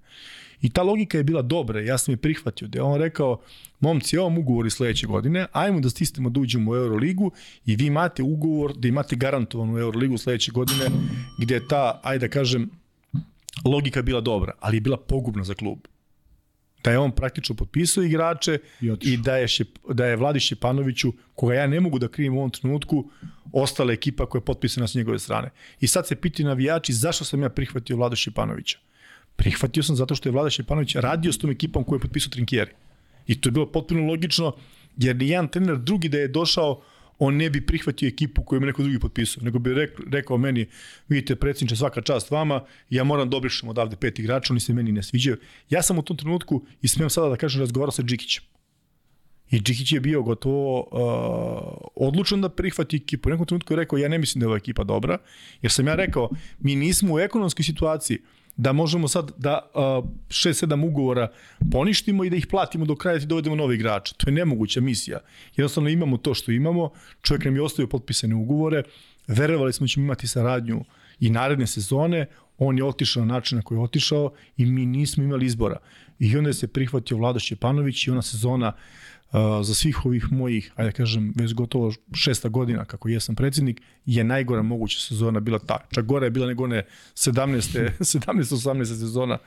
I 0.61 0.69
ta 0.69 0.83
logika 0.83 1.17
je 1.17 1.23
bila 1.23 1.41
dobra, 1.41 1.81
ja 1.81 1.97
sam 1.97 2.13
je 2.13 2.17
prihvatio, 2.17 2.67
da 2.67 2.79
je 2.79 2.83
on 2.83 2.99
rekao, 3.01 3.39
momci, 3.79 4.15
evo 4.15 4.27
ugovor 4.37 4.65
i 4.65 4.69
sledeće 4.69 5.07
godine, 5.07 5.45
ajmo 5.51 5.79
da 5.79 5.89
stisnemo 5.89 6.29
da 6.29 6.39
uđemo 6.39 6.71
u 6.71 6.75
Euroligu 6.75 7.31
i 7.65 7.75
vi 7.75 7.85
imate 7.85 8.23
ugovor 8.23 8.73
da 8.73 8.87
imate 8.87 9.15
garantovanu 9.15 9.77
Euroligu 9.77 10.17
sledeće 10.17 10.51
godine, 10.51 10.85
gde 11.41 11.53
je 11.53 11.67
ta, 11.67 11.99
ajde 12.03 12.27
da 12.27 12.33
kažem, 12.33 12.69
logika 13.65 14.01
bila 14.01 14.21
dobra, 14.21 14.53
ali 14.59 14.77
je 14.77 14.81
bila 14.81 14.97
pogubna 14.97 15.43
za 15.43 15.53
klub 15.53 15.79
da 16.85 16.91
je 16.91 16.99
on 16.99 17.11
praktično 17.11 17.55
potpisao 17.55 18.03
igrače 18.03 18.57
i, 18.81 18.91
i 19.01 19.17
da 19.17 19.37
je, 19.37 19.47
Šep, 19.47 19.77
da 19.89 20.05
je 20.05 20.15
Vladi 20.15 20.39
Šepanoviću, 20.39 21.13
koga 21.35 21.53
ja 21.53 21.67
ne 21.67 21.79
mogu 21.79 21.99
da 21.99 22.07
krivim 22.07 22.35
u 22.35 22.39
ovom 22.39 22.51
trenutku, 22.51 23.09
ostala 23.51 23.93
ekipa 23.93 24.25
koja 24.25 24.39
je 24.39 24.45
potpisana 24.45 24.87
s 24.87 24.93
njegove 24.95 25.19
strane. 25.19 25.49
I 25.79 25.87
sad 25.87 26.07
se 26.07 26.15
piti 26.15 26.43
navijači 26.43 26.93
zašto 26.93 27.25
sam 27.25 27.41
ja 27.41 27.49
prihvatio 27.49 27.97
Vlada 27.97 28.15
Šepanovića. 28.15 28.77
Prihvatio 29.35 29.83
sam 29.83 29.95
zato 29.95 30.15
što 30.15 30.29
je 30.29 30.33
Vlada 30.33 30.49
Šepanović 30.49 30.95
radio 30.95 31.33
s 31.33 31.37
tom 31.37 31.51
ekipom 31.51 31.83
koju 31.83 31.97
je 31.97 32.01
potpisao 32.01 32.29
Trinkjeri. 32.29 32.71
I 33.27 33.41
to 33.41 33.49
je 33.49 33.51
bilo 33.51 33.71
potpuno 33.71 34.05
logično, 34.07 34.53
jer 34.97 35.15
ni 35.15 35.29
jedan 35.29 35.47
trener 35.47 35.77
drugi 35.77 36.09
da 36.09 36.17
je 36.17 36.27
došao 36.27 36.81
on 37.19 37.35
ne 37.35 37.49
bi 37.49 37.65
prihvatio 37.65 38.07
ekipu 38.07 38.43
koju 38.43 38.57
ima 38.57 38.65
neko 38.65 38.81
drugi 38.81 38.99
potpisao, 38.99 39.43
nego 39.43 39.59
bi 39.59 39.73
rekao 40.11 40.37
meni, 40.37 40.67
vidite, 41.07 41.35
predsjedniče, 41.35 41.75
svaka 41.75 42.01
čast 42.01 42.31
vama, 42.31 42.63
ja 42.89 43.03
moram 43.03 43.29
da 43.29 43.37
obrišem 43.37 43.69
odavde 43.69 43.95
pet 43.95 44.19
igrača, 44.19 44.53
oni 44.53 44.59
se 44.59 44.73
meni 44.73 44.91
ne 44.91 45.03
sviđaju. 45.03 45.37
Ja 45.69 45.81
sam 45.81 45.99
u 45.99 46.01
tom 46.01 46.17
trenutku, 46.17 46.65
i 46.81 46.87
smijem 46.87 47.09
sada 47.09 47.29
da 47.29 47.37
kažem, 47.37 47.61
razgovarao 47.61 47.91
sa 47.91 48.03
Džikićem. 48.03 48.43
I 49.51 49.59
Džikić 49.59 49.91
je 49.91 49.99
bio 49.99 50.23
gotovo 50.23 50.79
uh, 50.79 52.07
odlučan 52.07 52.41
da 52.41 52.49
prihvati 52.49 52.97
ekipu. 52.97 53.29
U 53.29 53.31
nekom 53.31 53.45
trenutku 53.45 53.73
je 53.73 53.77
rekao, 53.77 53.97
ja 53.97 54.09
ne 54.09 54.17
mislim 54.17 54.39
da 54.39 54.43
je 54.43 54.47
ova 54.47 54.57
ekipa 54.57 54.83
dobra, 54.83 55.17
jer 55.61 55.71
sam 55.71 55.87
ja 55.87 55.95
rekao, 55.95 56.29
mi 56.59 56.75
nismo 56.75 57.13
u 57.13 57.19
ekonomskoj 57.19 57.63
situaciji 57.63 58.19
da 58.57 58.71
možemo 58.73 59.07
sad 59.07 59.31
da 59.37 59.59
uh, 59.73 59.81
6-7 60.27 60.87
ugovora 60.87 61.31
poništimo 61.71 62.23
i 62.23 62.29
da 62.29 62.35
ih 62.35 62.47
platimo 62.47 62.85
do 62.85 62.95
kraja 62.95 63.17
i 63.17 63.25
dovedemo 63.25 63.55
nove 63.55 63.75
igrače. 63.75 64.13
To 64.17 64.29
je 64.29 64.33
nemoguća 64.33 64.81
misija. 64.81 65.19
Jednostavno 65.55 65.89
imamo 65.89 66.17
to 66.17 66.33
što 66.33 66.51
imamo, 66.51 66.89
čovjek 67.21 67.45
nam 67.45 67.55
je 67.55 67.61
ostavio 67.61 67.87
potpisane 67.87 68.35
ugovore, 68.35 68.83
verovali 69.27 69.73
smo 69.73 69.83
da 69.83 69.87
ćemo 69.87 70.03
imati 70.03 70.27
saradnju 70.27 70.83
i 71.19 71.29
naredne 71.29 71.67
sezone, 71.67 72.25
on 72.57 72.77
je 72.77 72.83
otišao 72.83 73.25
na 73.25 73.33
način 73.33 73.57
na 73.57 73.61
koji 73.61 73.77
je 73.77 73.83
otišao 73.83 74.31
i 74.57 74.65
mi 74.65 74.85
nismo 74.85 75.23
imali 75.23 75.45
izbora. 75.45 75.77
I 76.19 76.37
onda 76.37 76.53
se 76.53 76.67
prihvatio 76.67 77.17
Vlada 77.17 77.39
Šćepanović 77.39 78.07
i 78.07 78.11
ona 78.11 78.21
sezona 78.21 78.67
uh, 78.67 78.79
za 79.63 79.73
svih 79.73 80.05
ovih 80.05 80.31
mojih, 80.31 80.71
ajde 80.75 80.91
da 80.91 80.95
kažem, 80.97 81.33
već 81.35 81.53
gotovo 81.53 81.93
šesta 82.13 82.49
godina 82.49 82.85
kako 82.85 83.09
jesam 83.09 83.35
predsjednik, 83.35 83.81
je 84.05 84.23
najgora 84.23 84.61
moguća 84.61 84.99
sezona 84.99 85.39
bila 85.39 85.59
ta. 85.59 85.77
Čak 85.91 86.05
gora 86.05 86.25
je 86.25 86.31
bila 86.31 86.47
nego 86.47 86.63
one 86.63 86.83
17. 87.15 87.89
17-18 87.99 88.85
sezona 88.99 89.37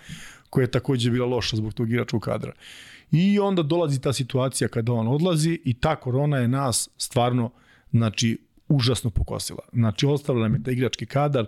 koja 0.50 0.62
je 0.62 0.70
takođe 0.70 1.10
bila 1.10 1.26
loša 1.26 1.56
zbog 1.56 1.74
tog 1.74 1.90
igračkog 1.90 2.22
kadra. 2.22 2.52
I 3.10 3.38
onda 3.38 3.62
dolazi 3.62 4.00
ta 4.00 4.12
situacija 4.12 4.68
kada 4.68 4.92
on 4.92 5.08
odlazi 5.08 5.60
i 5.64 5.74
ta 5.74 5.96
korona 5.96 6.36
je 6.36 6.48
nas 6.48 6.88
stvarno, 6.96 7.50
znači, 7.92 8.38
užasno 8.68 9.10
pokosila. 9.10 9.62
Znači, 9.72 10.06
ostavila 10.06 10.48
nam 10.48 10.54
je 10.54 10.62
taj 10.62 10.72
igrački 10.72 11.06
kadar 11.06 11.46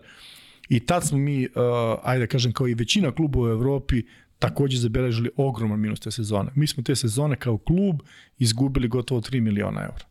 i 0.69 0.81
tad 0.87 1.07
smo 1.07 1.19
mi, 1.19 1.47
uh, 1.47 1.51
ajde 2.03 2.27
da 2.27 2.31
kažem, 2.31 2.53
kao 2.53 2.69
i 2.69 2.75
većina 2.75 3.13
klubova 3.13 3.49
u 3.49 3.53
Evropi, 3.53 4.03
takođe 4.41 4.79
zabeležili 4.79 5.31
ogroman 5.37 5.81
minus 5.81 6.01
te 6.01 6.11
sezone. 6.11 6.51
Mi 6.55 6.67
smo 6.67 6.83
te 6.83 6.97
sezone 6.97 7.37
kao 7.37 7.59
klub 7.59 8.01
izgubili 8.39 8.89
gotovo 8.89 9.21
3 9.21 9.41
miliona 9.41 9.81
eura. 9.81 10.05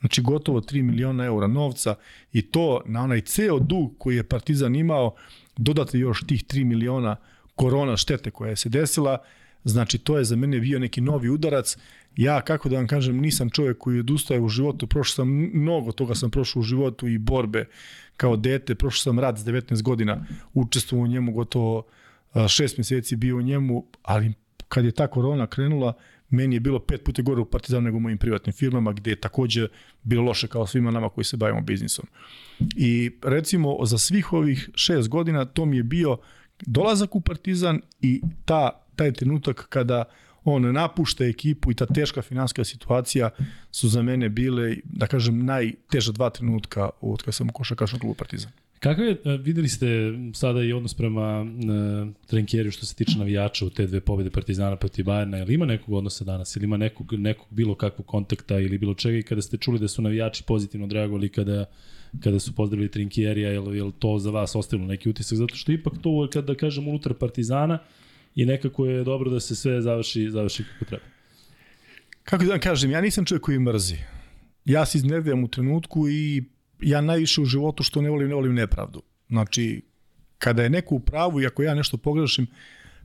Znači 0.00 0.22
gotovo 0.22 0.60
3 0.60 0.82
miliona 0.82 1.24
eura 1.24 1.46
novca 1.46 1.94
i 2.32 2.42
to 2.42 2.82
na 2.86 3.02
onaj 3.02 3.20
ceo 3.20 3.58
dug 3.58 3.94
koji 3.98 4.16
je 4.16 4.28
Partizan 4.28 4.76
imao, 4.76 5.14
dodate 5.56 5.98
još 5.98 6.26
tih 6.26 6.44
3 6.44 6.64
miliona 6.64 7.16
korona 7.54 7.96
štete 7.96 8.30
koja 8.30 8.50
je 8.50 8.56
se 8.56 8.68
desila, 8.68 9.18
znači 9.64 9.98
to 9.98 10.18
je 10.18 10.24
za 10.24 10.36
mene 10.36 10.60
bio 10.60 10.78
neki 10.78 11.00
novi 11.00 11.28
udarac. 11.28 11.76
Ja, 12.16 12.40
kako 12.40 12.68
da 12.68 12.76
vam 12.76 12.86
kažem, 12.86 13.20
nisam 13.20 13.50
čovjek 13.50 13.78
koji 13.78 14.00
odustaje 14.00 14.40
u 14.40 14.48
životu, 14.48 14.86
prošao 14.86 15.14
sam 15.14 15.28
mnogo 15.54 15.92
toga 15.92 16.14
sam 16.14 16.30
prošao 16.30 16.60
u 16.60 16.62
životu 16.62 17.08
i 17.08 17.18
borbe 17.18 17.66
kao 18.16 18.36
dete, 18.36 18.74
prošao 18.74 19.02
sam 19.02 19.18
rad 19.18 19.38
s 19.38 19.44
19 19.44 19.82
godina, 19.82 20.26
učestvovao 20.54 21.04
u 21.04 21.08
njemu 21.08 21.32
gotovo 21.32 21.84
šest 22.48 22.78
meseci 22.78 23.16
bio 23.16 23.36
u 23.36 23.42
njemu, 23.42 23.86
ali 24.02 24.32
kad 24.68 24.84
je 24.84 24.92
ta 24.92 25.06
korona 25.06 25.46
krenula, 25.46 25.92
meni 26.30 26.56
je 26.56 26.60
bilo 26.60 26.78
pet 26.78 27.04
puta 27.04 27.22
gore 27.22 27.40
u 27.40 27.44
Partizanu 27.44 27.84
nego 27.84 27.96
u 27.96 28.00
mojim 28.00 28.18
privatnim 28.18 28.52
firmama, 28.52 28.92
gde 28.92 29.10
je 29.10 29.20
takođe 29.20 29.68
bilo 30.02 30.22
loše 30.22 30.48
kao 30.48 30.66
svima 30.66 30.90
nama 30.90 31.08
koji 31.08 31.24
se 31.24 31.36
bavimo 31.36 31.60
biznisom. 31.60 32.06
I 32.76 33.10
recimo 33.22 33.78
za 33.84 33.98
svih 33.98 34.32
ovih 34.32 34.70
šest 34.74 35.08
godina 35.08 35.44
to 35.44 35.64
mi 35.64 35.76
je 35.76 35.82
bio 35.82 36.18
dolazak 36.66 37.16
u 37.16 37.20
Partizan 37.20 37.80
i 38.00 38.22
ta, 38.44 38.84
taj 38.96 39.12
trenutak 39.12 39.66
kada 39.68 40.04
on 40.44 40.72
napušta 40.72 41.24
ekipu 41.24 41.70
i 41.70 41.74
ta 41.74 41.86
teška 41.86 42.22
finanska 42.22 42.64
situacija 42.64 43.30
su 43.70 43.88
za 43.88 44.02
mene 44.02 44.28
bile, 44.28 44.76
da 44.84 45.06
kažem, 45.06 45.44
najteža 45.44 46.12
dva 46.12 46.30
trenutka 46.30 46.90
od 47.00 47.22
kada 47.22 47.32
sam 47.32 47.48
u 47.48 47.52
košarkašnom 47.52 48.00
klubu 48.00 48.14
Partizan. 48.14 48.52
Kakav 48.80 49.04
je, 49.04 49.12
e, 49.12 49.36
videli 49.36 49.68
ste 49.68 49.86
sada 50.34 50.62
i 50.62 50.72
odnos 50.72 50.94
prema 50.94 51.42
uh, 51.42 52.08
Trenkjeriju 52.26 52.72
što 52.72 52.86
se 52.86 52.94
tiče 52.94 53.18
navijača 53.18 53.66
u 53.66 53.70
te 53.70 53.86
dve 53.86 54.00
pobede 54.00 54.30
Partizana 54.30 54.76
protiv 54.76 55.04
Bajerna, 55.04 55.38
ili 55.38 55.54
ima 55.54 55.66
nekog 55.66 55.94
odnosa 55.94 56.24
danas, 56.24 56.56
ili 56.56 56.64
ima 56.64 56.76
nekog, 56.76 57.12
nekog 57.12 57.46
bilo 57.50 57.74
kakvog 57.74 58.06
kontakta 58.06 58.58
ili 58.58 58.78
bilo 58.78 58.94
čega 58.94 59.18
i 59.18 59.22
kada 59.22 59.42
ste 59.42 59.56
čuli 59.56 59.78
da 59.78 59.88
su 59.88 60.02
navijači 60.02 60.44
pozitivno 60.46 60.86
dragovali 60.86 61.28
kada 61.28 61.66
kada 62.22 62.40
su 62.40 62.54
pozdravili 62.54 62.90
Trinkjerija, 62.90 63.50
je 63.50 63.60
li 63.60 63.92
to 63.98 64.18
za 64.18 64.30
vas 64.30 64.54
ostavilo 64.56 64.88
neki 64.88 65.10
utisak? 65.10 65.38
Zato 65.38 65.54
što 65.54 65.72
ipak 65.72 65.92
to, 66.02 66.28
kada 66.32 66.46
da 66.46 66.54
kažem, 66.54 66.88
unutar 66.88 67.14
Partizana 67.14 67.78
i 68.34 68.44
nekako 68.44 68.86
je 68.86 69.04
dobro 69.04 69.30
da 69.30 69.40
se 69.40 69.56
sve 69.56 69.82
završi, 69.82 70.30
završi 70.30 70.64
kako 70.64 70.84
treba. 70.84 71.04
Kako 72.24 72.44
da 72.44 72.50
vam 72.50 72.60
kažem, 72.60 72.90
ja 72.90 73.00
nisam 73.00 73.24
čovjek 73.24 73.42
koji 73.42 73.58
mrzi. 73.58 73.96
Ja 74.64 74.86
se 74.86 74.98
iznerviram 74.98 75.44
u 75.44 75.48
trenutku 75.48 76.08
i 76.08 76.44
ja 76.82 77.00
najviše 77.00 77.40
u 77.40 77.44
životu 77.44 77.82
što 77.82 78.02
ne 78.02 78.10
volim, 78.10 78.28
ne 78.28 78.34
volim 78.34 78.54
nepravdu. 78.54 79.02
Znači, 79.28 79.82
kada 80.38 80.62
je 80.62 80.70
neko 80.70 80.94
u 80.94 81.00
pravu 81.00 81.40
i 81.40 81.46
ako 81.46 81.62
ja 81.62 81.74
nešto 81.74 81.96
pogrešim, 81.96 82.46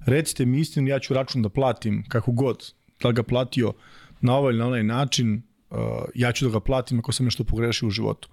recite 0.05 0.45
mi 0.45 0.59
istinu, 0.59 0.87
ja 0.87 0.99
ću 0.99 1.13
račun 1.13 1.41
da 1.41 1.49
platim 1.49 2.03
kako 2.07 2.31
god, 2.31 2.73
da 3.01 3.11
ga 3.11 3.23
platio 3.23 3.73
na 4.21 4.35
ovaj 4.35 4.51
ili 4.51 4.59
na 4.59 4.67
onaj 4.67 4.83
način, 4.83 5.41
uh, 5.69 5.77
ja 6.15 6.31
ću 6.31 6.45
da 6.45 6.51
ga 6.51 6.59
platim 6.59 6.99
ako 6.99 7.11
sam 7.11 7.25
nešto 7.25 7.43
pogrešio 7.43 7.87
u 7.87 7.91
životu. 7.91 8.29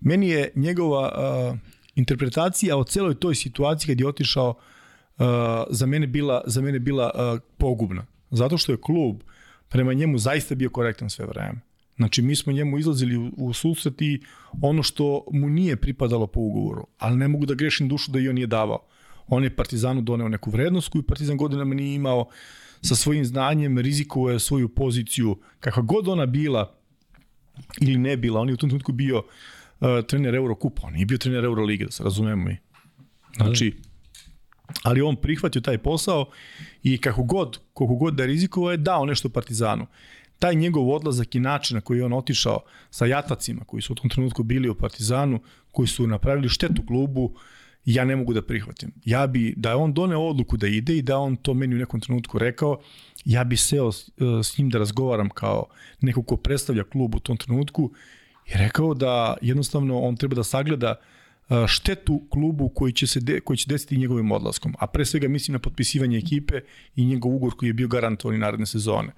Meni 0.00 0.28
je 0.28 0.50
njegova 0.54 1.12
uh, 1.50 1.58
interpretacija 1.94 2.76
o 2.76 2.84
celoj 2.84 3.14
toj 3.14 3.34
situaciji 3.34 3.86
kad 3.86 4.00
je 4.00 4.08
otišao 4.08 4.48
uh, 4.50 5.26
za 5.70 5.86
mene 5.86 6.06
bila, 6.06 6.42
za 6.46 6.60
mene 6.60 6.78
bila 6.78 7.10
uh, 7.14 7.40
pogubna. 7.58 8.06
Zato 8.30 8.58
što 8.58 8.72
je 8.72 8.80
klub 8.80 9.22
prema 9.68 9.92
njemu 9.92 10.18
zaista 10.18 10.54
bio 10.54 10.70
korektan 10.70 11.10
sve 11.10 11.26
vreme. 11.26 11.60
Znači, 11.96 12.22
mi 12.22 12.36
smo 12.36 12.52
njemu 12.52 12.78
izlazili 12.78 13.16
u, 13.16 13.32
u 13.36 13.52
susret 13.52 14.02
i 14.02 14.22
ono 14.62 14.82
što 14.82 15.24
mu 15.32 15.48
nije 15.48 15.76
pripadalo 15.76 16.26
po 16.26 16.40
ugovoru, 16.40 16.86
ali 16.98 17.16
ne 17.16 17.28
mogu 17.28 17.46
da 17.46 17.54
grešim 17.54 17.88
dušu 17.88 18.12
da 18.12 18.18
i 18.18 18.28
on 18.28 18.34
nije 18.34 18.46
davao. 18.46 18.86
On 19.28 19.44
je 19.44 19.56
Partizanu 19.56 20.00
doneo 20.00 20.28
neku 20.28 20.50
vrednost 20.50 20.88
koju 20.88 21.02
Partizan 21.02 21.36
godinama 21.36 21.74
nije 21.74 21.94
imao, 21.94 22.28
sa 22.80 22.94
svojim 22.94 23.24
znanjem 23.24 23.78
rizikovao 23.78 24.38
svoju 24.38 24.68
poziciju, 24.68 25.38
kakva 25.60 25.82
god 25.82 26.08
ona 26.08 26.26
bila 26.26 26.74
ili 27.80 27.98
ne 27.98 28.16
bila, 28.16 28.40
on 28.40 28.48
je 28.48 28.54
u 28.54 28.56
tom 28.56 28.70
trenutku 28.70 28.92
bio 28.92 29.18
uh, 29.18 29.24
trener 30.08 30.34
Eurokupa, 30.34 30.86
on 30.86 30.92
nije 30.92 31.06
bio 31.06 31.18
trener 31.18 31.44
Eurolige, 31.44 31.84
da 31.84 31.90
se 31.90 32.04
razumemo 32.04 32.44
mi. 32.44 32.56
Znači, 33.36 33.74
ali 34.82 35.00
on 35.00 35.16
prihvatio 35.16 35.60
taj 35.60 35.78
posao 35.78 36.26
i 36.82 36.98
kako 36.98 37.22
god, 37.22 37.58
koliko 37.72 37.94
god 37.94 38.14
da 38.14 38.22
je 38.22 38.26
rizikovao 38.26 38.70
je 38.70 38.76
dao 38.76 39.04
nešto 39.04 39.28
Partizanu 39.28 39.86
taj 40.38 40.54
njegov 40.54 40.90
odlazak 40.90 41.34
i 41.34 41.40
način 41.40 41.74
na 41.74 41.80
koji 41.80 41.98
je 41.98 42.04
on 42.04 42.12
otišao 42.12 42.60
sa 42.90 43.06
jatacima 43.06 43.64
koji 43.64 43.82
su 43.82 43.92
u 43.92 43.96
tom 43.96 44.10
trenutku 44.10 44.42
bili 44.42 44.68
u 44.68 44.74
Partizanu, 44.74 45.40
koji 45.72 45.88
su 45.88 46.06
napravili 46.06 46.48
štetu 46.48 46.86
klubu, 46.86 47.34
ja 47.84 48.04
ne 48.04 48.16
mogu 48.16 48.34
da 48.34 48.42
prihvatim. 48.42 48.92
Ja 49.04 49.26
bi, 49.26 49.54
da 49.56 49.70
je 49.70 49.76
on 49.76 49.92
doneo 49.92 50.20
odluku 50.20 50.56
da 50.56 50.66
ide 50.66 50.96
i 50.96 51.02
da 51.02 51.18
on 51.18 51.36
to 51.36 51.54
meni 51.54 51.74
u 51.74 51.78
nekom 51.78 52.00
trenutku 52.00 52.38
rekao, 52.38 52.80
ja 53.24 53.44
bi 53.44 53.56
seo 53.56 53.92
s, 53.92 54.10
s 54.42 54.58
njim 54.58 54.70
da 54.70 54.78
razgovaram 54.78 55.28
kao 55.28 55.66
neko 56.00 56.22
ko 56.22 56.36
predstavlja 56.36 56.84
klub 56.84 57.14
u 57.14 57.18
tom 57.18 57.36
trenutku 57.36 57.90
i 58.46 58.52
rekao 58.54 58.94
da 58.94 59.36
jednostavno 59.42 60.00
on 60.00 60.16
treba 60.16 60.34
da 60.34 60.44
sagleda 60.44 60.94
štetu 61.66 62.22
klubu 62.30 62.68
koji 62.68 62.92
će 62.92 63.06
se 63.06 63.20
de, 63.20 63.40
koji 63.40 63.56
će 63.56 63.68
desiti 63.68 63.96
njegovim 63.96 64.32
odlaskom. 64.32 64.74
A 64.78 64.86
pre 64.86 65.04
svega 65.04 65.28
mislim 65.28 65.52
na 65.52 65.58
potpisivanje 65.58 66.18
ekipe 66.18 66.60
i 66.96 67.04
njegov 67.04 67.34
ugor 67.34 67.52
koji 67.56 67.68
je 67.68 67.72
bio 67.72 67.88
garantovan 67.88 68.36
i 68.36 68.38
naredne 68.38 68.66
sezone. 68.66 69.12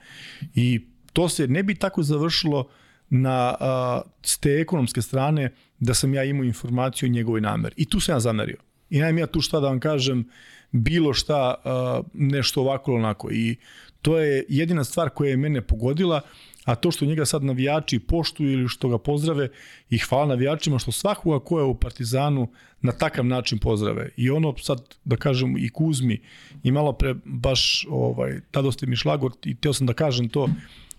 I 0.54 0.86
to 1.18 1.28
se 1.28 1.48
ne 1.48 1.62
bi 1.62 1.74
tako 1.74 2.02
završilo 2.02 2.68
na 3.10 3.54
a, 3.60 4.00
s 4.22 4.38
te 4.38 4.60
ekonomske 4.60 5.02
strane 5.02 5.52
da 5.78 5.94
sam 5.94 6.14
ja 6.14 6.24
imao 6.24 6.44
informaciju 6.44 7.08
o 7.08 7.12
njegovoj 7.12 7.40
nameri. 7.40 7.74
I 7.76 7.84
tu 7.84 8.00
sam 8.00 8.14
ja 8.14 8.20
zamerio. 8.20 8.56
I 8.90 8.98
najem 8.98 9.18
ja 9.18 9.26
tu 9.26 9.40
šta 9.40 9.60
da 9.60 9.68
vam 9.68 9.80
kažem, 9.80 10.28
bilo 10.70 11.12
šta 11.14 11.54
a, 11.64 12.02
nešto 12.14 12.60
ovako 12.60 12.90
ili 12.90 12.98
onako. 12.98 13.30
I 13.32 13.56
to 14.02 14.18
je 14.18 14.44
jedina 14.48 14.84
stvar 14.84 15.10
koja 15.10 15.30
je 15.30 15.36
mene 15.36 15.60
pogodila, 15.60 16.20
a 16.64 16.74
to 16.74 16.90
što 16.90 17.04
njega 17.04 17.26
sad 17.26 17.44
navijači 17.44 17.98
poštuju 17.98 18.52
ili 18.52 18.68
što 18.68 18.88
ga 18.88 18.98
pozdrave 18.98 19.48
i 19.90 19.98
hvala 19.98 20.26
navijačima 20.26 20.78
što 20.78 20.92
svakoga 20.92 21.44
ko 21.44 21.58
je 21.58 21.64
u 21.64 21.74
Partizanu 21.74 22.48
na 22.80 22.92
takav 22.92 23.26
način 23.26 23.58
pozdrave. 23.58 24.10
I 24.16 24.30
ono 24.30 24.54
sad, 24.58 24.94
da 25.04 25.16
kažem, 25.16 25.56
i 25.56 25.68
Kuzmi 25.68 26.20
i 26.62 26.72
malo 26.72 26.92
pre 26.92 27.14
baš, 27.24 27.86
ovaj, 27.90 28.40
tada 28.50 28.72
ste 28.72 28.86
mi 28.86 28.96
šlagort 28.96 29.46
i 29.46 29.54
teo 29.54 29.72
sam 29.72 29.86
da 29.86 29.92
kažem 29.92 30.28
to, 30.28 30.48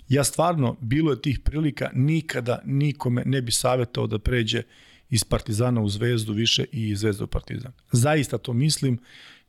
Ja 0.09 0.23
stvarno, 0.23 0.77
bilo 0.81 1.11
je 1.11 1.21
tih 1.21 1.39
prilika, 1.39 1.89
nikada 1.93 2.61
nikome 2.65 3.23
ne 3.25 3.41
bi 3.41 3.51
savjetao 3.51 4.07
da 4.07 4.19
pređe 4.19 4.63
iz 5.09 5.23
Partizana 5.23 5.81
u 5.81 5.89
Zvezdu 5.89 6.33
više 6.33 6.65
i 6.71 6.89
iz 6.89 6.99
Zvezda 6.99 7.23
u 7.23 7.27
Partizan. 7.27 7.71
Zaista 7.91 8.37
to 8.37 8.53
mislim 8.53 8.99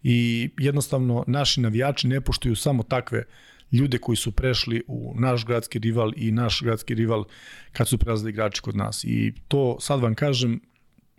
i 0.02 0.50
jednostavno 0.58 1.24
naši 1.26 1.60
navijači 1.60 2.08
ne 2.08 2.20
poštuju 2.20 2.56
samo 2.56 2.82
takve 2.82 3.24
ljude 3.72 3.98
koji 3.98 4.16
su 4.16 4.32
prešli 4.32 4.82
u 4.86 5.14
naš 5.18 5.46
gradski 5.46 5.78
rival 5.78 6.12
i 6.16 6.30
naš 6.32 6.62
gradski 6.62 6.94
rival 6.94 7.24
kad 7.72 7.88
su 7.88 7.98
prelazili 7.98 8.30
igrači 8.30 8.60
kod 8.60 8.76
nas. 8.76 9.04
I 9.04 9.32
to 9.48 9.76
sad 9.80 10.00
vam 10.00 10.14
kažem, 10.14 10.60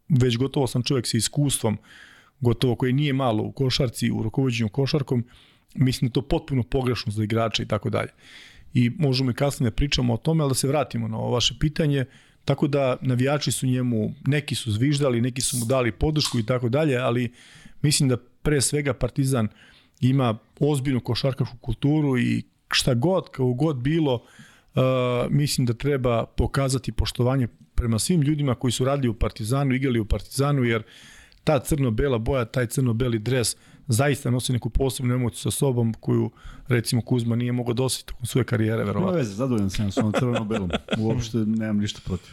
već 0.10 0.38
gotovo 0.38 0.68
sam 0.68 0.84
čovjek 0.84 1.08
sa 1.08 1.18
iskustvom, 1.18 1.78
gotovo 2.40 2.76
koji 2.76 2.94
nije 2.94 3.14
malo 3.14 3.44
u 3.44 3.52
košarci, 3.52 4.12
u 4.12 4.24
rukovodđenju 4.24 4.70
košarkom, 4.70 5.26
mislim 5.76 6.10
da 6.10 6.14
to 6.14 6.22
potpuno 6.22 6.64
pogrešno 6.64 7.12
za 7.12 7.24
igrača 7.24 7.64
i 7.64 7.68
tako 7.68 7.90
dalje 7.90 8.10
i 8.74 8.92
možemo 9.00 9.32
i 9.32 9.34
kasnije 9.34 9.70
da 9.70 9.76
pričamo 9.76 10.14
o 10.14 10.18
tome, 10.18 10.44
ali 10.44 10.52
da 10.52 10.56
se 10.56 10.68
vratimo 10.68 11.08
na 11.08 11.18
ovo 11.18 11.32
vaše 11.32 11.56
pitanje. 11.60 12.06
Tako 12.46 12.68
da 12.68 12.98
navijači 13.02 13.52
su 13.52 13.68
njemu, 13.68 14.14
neki 14.28 14.56
su 14.56 14.72
zviždali, 14.72 15.22
neki 15.22 15.42
su 15.42 15.58
mu 15.58 15.66
dali 15.66 15.92
podršku 15.92 16.40
i 16.40 16.46
tako 16.46 16.70
dalje, 16.70 16.98
ali 16.98 17.34
mislim 17.82 18.10
da 18.10 18.18
pre 18.18 18.62
svega 18.62 18.94
Partizan 18.94 19.48
ima 20.02 20.38
ozbiljnu 20.60 21.00
košarkašku 21.00 21.58
kulturu 21.58 22.18
i 22.20 22.44
šta 22.72 22.94
god, 22.94 23.30
kao 23.32 23.54
god 23.54 23.78
bilo, 23.78 24.14
uh, 24.16 24.82
mislim 25.30 25.66
da 25.66 25.74
treba 25.74 26.26
pokazati 26.26 26.92
poštovanje 26.92 27.48
prema 27.76 28.00
svim 28.00 28.22
ljudima 28.22 28.56
koji 28.56 28.72
su 28.72 28.86
radili 28.86 29.10
u 29.10 29.14
Partizanu, 29.14 29.76
igrali 29.76 30.00
u 30.00 30.06
Partizanu, 30.06 30.64
jer 30.64 30.84
ta 31.44 31.60
crno-bela 31.60 32.18
boja, 32.18 32.46
taj 32.46 32.68
crno-beli 32.68 33.20
dres 33.20 33.56
zaista 33.92 34.32
nosi 34.32 34.54
neku 34.54 34.70
posebnu 34.70 35.14
emociju 35.14 35.40
sa 35.40 35.52
sobom 35.52 35.94
koju 35.94 36.32
recimo 36.68 37.02
Kuzma 37.02 37.36
nije 37.36 37.52
mogao 37.52 37.74
dositi 37.74 38.08
tokom 38.08 38.26
svoje 38.26 38.46
karijere, 38.46 38.84
verovatno. 38.84 39.06
Nema 39.06 39.18
veze, 39.18 39.34
zadovoljan 39.34 39.70
sam 39.70 39.92
s 39.92 39.98
ovom 39.98 40.14
crveno 40.20 40.46
belom. 40.46 40.70
Uopšte 40.98 41.38
nemam 41.38 41.78
ništa 41.78 42.00
protiv. 42.06 42.32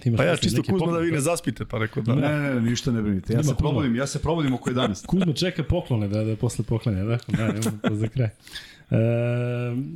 Ti 0.00 0.14
Pa 0.16 0.24
ja 0.24 0.36
čisto 0.36 0.62
Kuzma 0.62 0.78
da 0.78 0.84
poklone. 0.84 1.06
vi 1.06 1.12
ne 1.12 1.20
zaspite, 1.20 1.64
pa 1.64 1.78
rekao 1.78 2.02
da. 2.02 2.14
Ne, 2.14 2.28
ne, 2.28 2.54
ne, 2.54 2.60
ništa 2.60 2.92
ne 2.92 3.02
brinite. 3.02 3.32
Ja 3.32 3.40
Ima 3.40 3.42
se 3.42 3.54
probudim, 3.54 3.96
ja 3.96 4.06
se 4.06 4.22
probudim 4.22 4.54
oko 4.54 4.70
11. 4.70 5.06
Kuzma 5.06 5.32
čeka 5.32 5.62
poklone 5.62 6.08
da, 6.08 6.24
da 6.24 6.36
posle 6.36 6.64
poklanja, 6.64 7.04
da? 7.04 7.18
Da, 7.28 7.46
imamo 7.46 7.78
to 7.88 7.94
za 7.94 8.08
kraj. 8.08 8.26
E, 8.26 8.96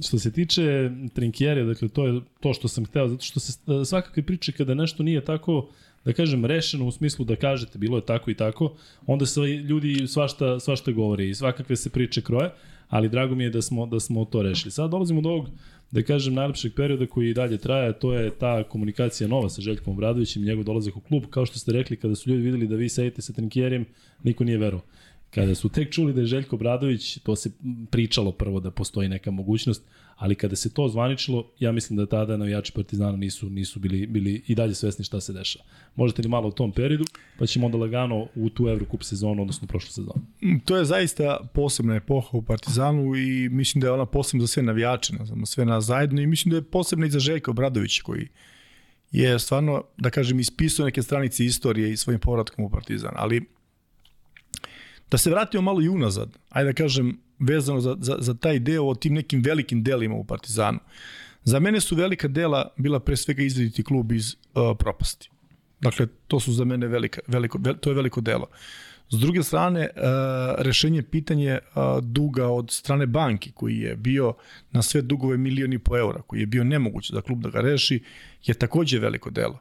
što 0.05 0.19
se 0.19 0.33
tiče 0.33 0.91
trinkjere, 1.15 1.65
dakle, 1.65 1.89
to 1.89 2.07
je 2.07 2.21
to 2.41 2.55
što 2.55 2.69
sam 2.69 2.85
hteo, 2.85 3.09
zato 3.09 3.23
što 3.23 3.41
se 3.41 3.53
e, 3.53 3.85
svakakve 3.85 4.23
priče 4.23 4.53
kada 4.53 4.75
nešto 4.75 5.03
nije 5.03 5.25
tako, 5.25 5.69
da 6.05 6.13
kažem, 6.13 6.45
rešeno 6.45 6.87
u 6.87 6.93
smislu 6.93 7.25
da 7.25 7.37
kažete 7.37 7.79
bilo 7.79 7.99
je 7.99 8.07
tako 8.07 8.31
i 8.31 8.35
tako, 8.35 8.75
onda 9.07 9.27
se 9.27 9.41
ljudi 9.41 10.07
svašta, 10.07 10.61
svašta 10.61 10.93
govore 10.93 11.29
i 11.29 11.35
svakakve 11.35 11.77
se 11.77 11.91
priče 11.91 12.23
kroje, 12.23 12.51
ali 12.89 13.09
drago 13.09 13.35
mi 13.35 13.45
je 13.45 13.51
da 13.51 13.63
smo, 13.63 13.87
da 13.87 14.01
smo 14.01 14.25
to 14.25 14.43
rešili. 14.43 14.71
Sad 14.71 14.91
dolazimo 14.91 15.21
do 15.21 15.29
ovog, 15.29 15.49
da 15.91 16.03
kažem, 16.03 16.35
najlepšeg 16.35 16.75
perioda 16.75 17.07
koji 17.07 17.31
i 17.31 17.35
dalje 17.35 17.59
traje, 17.59 17.93
to 17.93 18.13
je 18.15 18.31
ta 18.31 18.63
komunikacija 18.63 19.29
nova 19.29 19.49
sa 19.49 19.61
Željkom 19.61 19.93
Obradovićem 19.93 20.43
i 20.43 20.47
njegov 20.47 20.65
dolazak 20.65 20.97
u 20.97 21.01
klub. 21.01 21.25
Kao 21.31 21.47
što 21.47 21.59
ste 21.59 21.73
rekli, 21.73 21.97
kada 21.97 22.15
su 22.15 22.31
ljudi 22.31 22.43
videli 22.43 22.67
da 22.67 22.77
vi 22.77 22.89
sedite 22.89 23.23
sa 23.23 23.33
trinkjerijem, 23.33 23.85
niko 24.23 24.45
nije 24.45 24.59
verovao. 24.59 24.87
Kada 25.35 25.55
su 25.55 25.69
tek 25.69 25.93
čuli 25.93 26.13
da 26.13 26.21
je 26.21 26.27
Željko 26.27 26.57
Bradović, 26.57 27.19
to 27.19 27.37
se 27.37 27.51
pričalo 27.91 28.33
prvo 28.33 28.61
da 28.61 28.71
postoji 28.71 29.09
neka 29.09 29.31
mogućnost, 29.31 29.83
ali 30.17 30.35
kada 30.35 30.57
se 30.57 30.75
to 30.75 30.89
zvaničilo, 30.89 31.51
ja 31.59 31.73
mislim 31.73 31.97
da 31.97 32.07
tada 32.07 32.37
navijači 32.37 32.73
Partizana 32.73 33.17
nisu 33.17 33.51
nisu 33.51 33.81
bili 33.81 34.07
bili 34.07 34.43
i 34.47 34.55
dalje 34.55 34.75
svesni 34.75 35.05
šta 35.05 35.21
se 35.21 35.33
dešava. 35.33 35.65
Možete 35.97 36.23
li 36.23 36.29
malo 36.29 36.49
o 36.49 36.51
tom 36.51 36.73
periodu, 36.73 37.05
pa 37.39 37.47
ćemo 37.47 37.67
onda 37.67 37.79
lagano 37.79 38.27
u 38.35 38.49
tu 38.49 38.69
Evrokup 38.69 39.03
sezonu, 39.03 39.43
odnosno 39.43 39.67
prošlu 39.67 39.91
sezonu. 39.91 40.23
Mm, 40.43 40.59
To 40.65 40.77
je 40.77 40.85
zaista 40.85 41.51
posebna 41.55 41.95
epoha 41.95 42.29
u 42.33 42.43
Partizanu 42.43 43.17
i 43.17 43.49
mislim 43.49 43.81
da 43.81 43.87
je 43.87 43.93
ona 43.93 44.07
posebna 44.07 44.41
za 44.41 44.47
sve 44.47 44.63
navijače, 44.63 45.13
za 45.25 45.35
sve 45.47 45.65
nas 45.65 45.85
zajedno 45.85 46.21
i 46.21 46.27
mislim 46.27 46.51
da 46.51 46.57
je 46.57 46.63
posebna 46.63 47.07
i 47.07 47.11
za 47.11 47.19
Željka 47.19 47.51
Obradovića 47.51 48.03
koji 48.03 48.29
je 49.13 49.39
stvarno, 49.39 49.85
da 49.99 50.11
kažem, 50.11 50.41
ispisao 50.41 50.87
neke 50.87 51.03
stranice 51.03 51.45
istorije 51.45 51.93
i 51.93 51.97
svojim 51.97 52.21
povratkom 52.21 52.65
u 52.65 52.71
Partizan. 52.71 53.13
Ali 53.15 53.47
da 55.13 55.19
se 55.19 55.31
vratimo 55.31 55.63
malo 55.63 55.83
i 55.83 55.89
unazad, 55.89 56.39
ajde 56.51 56.73
da 56.73 56.75
kažem, 56.75 57.19
vezano 57.39 57.81
za, 57.81 57.97
za, 58.01 58.17
za 58.19 58.35
taj 58.35 58.59
deo 58.59 58.85
o 58.89 58.95
tim 58.95 59.15
nekim 59.15 59.43
velikim 59.43 59.83
delima 59.83 60.15
u 60.15 60.25
Partizanu. 60.25 60.79
Za 61.45 61.61
mene 61.61 61.81
su 61.81 61.97
velika 61.97 62.29
dela 62.29 62.73
bila 62.77 63.01
pre 63.01 63.17
svega 63.17 63.43
izvediti 63.43 63.85
klub 63.85 64.13
iz 64.13 64.35
uh, 64.35 64.77
propasti. 64.79 65.31
Dakle, 65.81 66.07
to 66.27 66.41
su 66.41 66.53
za 66.53 66.65
mene 66.65 66.87
velika, 66.87 67.21
veliko, 67.27 67.59
vel, 67.61 67.75
to 67.75 67.91
je 67.91 67.95
veliko 67.95 68.21
delo. 68.21 68.47
S 69.11 69.19
druge 69.19 69.43
strane, 69.43 69.89
uh, 69.97 70.03
rešenje 70.59 71.03
pitanje 71.03 71.59
uh, 71.59 72.05
duga 72.05 72.47
od 72.49 72.71
strane 72.71 73.07
banke 73.07 73.51
koji 73.55 73.79
je 73.79 73.97
bio 73.97 74.35
na 74.71 74.83
sve 74.83 75.03
dugove 75.03 75.37
milioni 75.37 75.79
po 75.79 75.99
eura, 75.99 76.23
koji 76.23 76.41
je 76.41 76.47
bio 76.47 76.65
nemoguće 76.65 77.13
za 77.15 77.21
klub 77.21 77.43
da 77.43 77.51
ga 77.51 77.61
reši, 77.61 78.03
je 78.45 78.55
takođe 78.55 78.99
veliko 78.99 79.31
delo. 79.31 79.59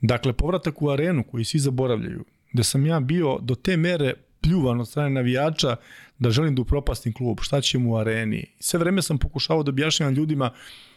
Dakle, 0.00 0.32
povratak 0.32 0.82
u 0.82 0.90
arenu 0.90 1.24
koji 1.24 1.44
svi 1.44 1.58
zaboravljaju, 1.58 2.24
gde 2.52 2.64
sam 2.64 2.86
ja 2.86 3.00
bio 3.00 3.38
do 3.42 3.54
te 3.54 3.76
mere 3.76 4.14
pljuvan 4.46 4.80
od 4.80 4.88
strane 4.88 5.10
navijača 5.10 5.76
da 6.18 6.30
želim 6.30 6.54
da 6.54 6.62
upropastim 6.62 7.12
klub, 7.12 7.38
šta 7.42 7.60
ćemo 7.60 7.90
u 7.90 7.96
areni. 7.96 8.46
Sve 8.60 8.78
vreme 8.78 9.02
sam 9.02 9.18
pokušavao 9.18 9.62
da 9.62 9.70
objašnjavam 9.70 10.14
ljudima 10.14 10.50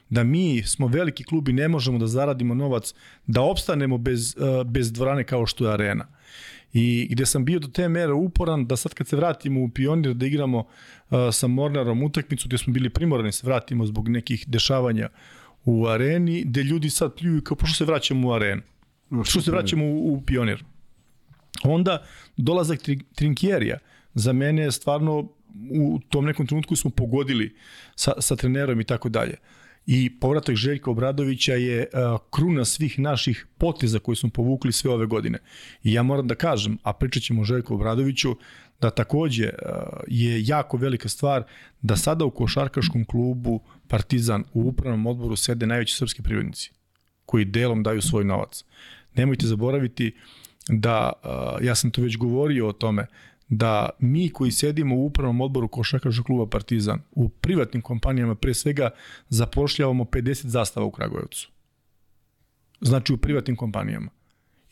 da 0.09 0.23
mi 0.23 0.63
smo 0.63 0.87
veliki 0.87 1.23
klub 1.23 1.49
i 1.49 1.53
ne 1.53 1.67
možemo 1.67 1.97
da 1.97 2.07
zaradimo 2.07 2.53
novac, 2.53 2.93
da 3.27 3.41
opstanemo 3.41 3.97
bez, 3.97 4.35
uh, 4.37 4.67
bez 4.67 4.91
dvorane 4.91 5.23
kao 5.23 5.45
što 5.45 5.65
je 5.65 5.73
arena. 5.73 6.07
I 6.73 7.07
gde 7.11 7.25
sam 7.25 7.45
bio 7.45 7.59
do 7.59 7.67
te 7.67 7.89
mere 7.89 8.13
uporan 8.13 8.65
da 8.65 8.77
sad 8.77 8.93
kad 8.93 9.07
se 9.07 9.15
vratimo 9.15 9.63
u 9.63 9.69
Pionir 9.69 10.13
da 10.13 10.25
igramo 10.25 10.59
uh, 10.59 11.17
sa 11.31 11.47
Mornarom 11.47 12.03
utakmicu 12.03 12.47
gde 12.47 12.57
smo 12.57 12.73
bili 12.73 12.89
primorani 12.89 13.31
se 13.31 13.47
vratimo 13.47 13.85
zbog 13.85 14.09
nekih 14.09 14.45
dešavanja 14.47 15.09
u 15.65 15.87
areni, 15.87 16.43
gde 16.45 16.63
ljudi 16.63 16.89
sad 16.89 17.15
pljuju 17.15 17.41
kao 17.43 17.57
pošto 17.57 17.75
se 17.75 17.85
vraćamo 17.85 18.27
u 18.27 18.33
arenu. 18.33 18.61
Što 19.23 19.41
se 19.41 19.51
vraćamo 19.51 19.85
u, 19.85 20.13
u 20.13 20.21
Pionir. 20.21 20.63
Onda 21.63 22.05
dolazak 22.37 22.81
tri, 22.81 22.99
Trinkjerija 23.15 23.77
za 24.13 24.33
mene 24.33 24.61
je 24.61 24.71
stvarno 24.71 25.29
u 25.71 25.99
tom 26.09 26.25
nekom 26.25 26.47
trenutku 26.47 26.75
smo 26.75 26.91
pogodili 26.91 27.55
sa, 27.95 28.13
sa 28.19 28.35
trenerom 28.35 28.81
i 28.81 28.83
tako 28.83 29.09
dalje. 29.09 29.35
I 29.85 30.19
povratak 30.19 30.55
Željka 30.55 30.91
Obradovića 30.91 31.53
je 31.53 31.87
uh, 31.93 32.19
kruna 32.31 32.65
svih 32.65 32.99
naših 32.99 33.47
poteza 33.57 33.99
koje 33.99 34.15
smo 34.15 34.29
povukli 34.29 34.71
sve 34.71 34.91
ove 34.91 35.05
godine. 35.05 35.39
I 35.83 35.93
ja 35.93 36.03
moram 36.03 36.27
da 36.27 36.35
kažem, 36.35 36.77
a 36.83 36.93
pričat 36.93 37.23
ćemo 37.23 37.41
o 37.41 37.45
Željku 37.45 37.75
Obradoviću, 37.75 38.35
da 38.81 38.89
takođe 38.89 39.45
uh, 39.45 39.53
je 40.07 40.45
jako 40.45 40.77
velika 40.77 41.09
stvar 41.09 41.43
da 41.81 41.95
sada 41.95 42.25
u 42.25 42.31
košarkaškom 42.31 43.05
klubu 43.05 43.61
Partizan 43.87 44.43
u 44.53 44.61
upravnom 44.61 45.05
odboru 45.07 45.35
sede 45.35 45.67
najveći 45.67 45.95
srpski 45.95 46.21
privrednici 46.21 46.71
koji 47.25 47.45
delom 47.45 47.83
daju 47.83 48.01
svoj 48.01 48.25
novac. 48.25 48.63
Nemojte 49.15 49.47
zaboraviti 49.47 50.15
da, 50.69 51.11
uh, 51.23 51.65
ja 51.65 51.75
sam 51.75 51.91
to 51.91 52.01
već 52.01 52.17
govorio 52.17 52.67
o 52.67 52.73
tome, 52.73 53.05
da 53.49 53.89
mi 53.99 54.29
koji 54.29 54.51
sedimo 54.51 54.95
u 54.95 55.05
upravnom 55.05 55.41
odboru 55.41 55.67
košarkaškog 55.67 56.25
kluba 56.25 56.45
Partizan 56.45 57.01
u 57.11 57.29
privatnim 57.29 57.81
kompanijama 57.81 58.35
pre 58.35 58.53
svega 58.53 58.89
zapošljavamo 59.29 60.03
50 60.03 60.47
zastava 60.47 60.85
u 60.85 60.91
Kragujevcu. 60.91 61.49
Znači 62.81 63.13
u 63.13 63.17
privatnim 63.17 63.55
kompanijama. 63.55 64.09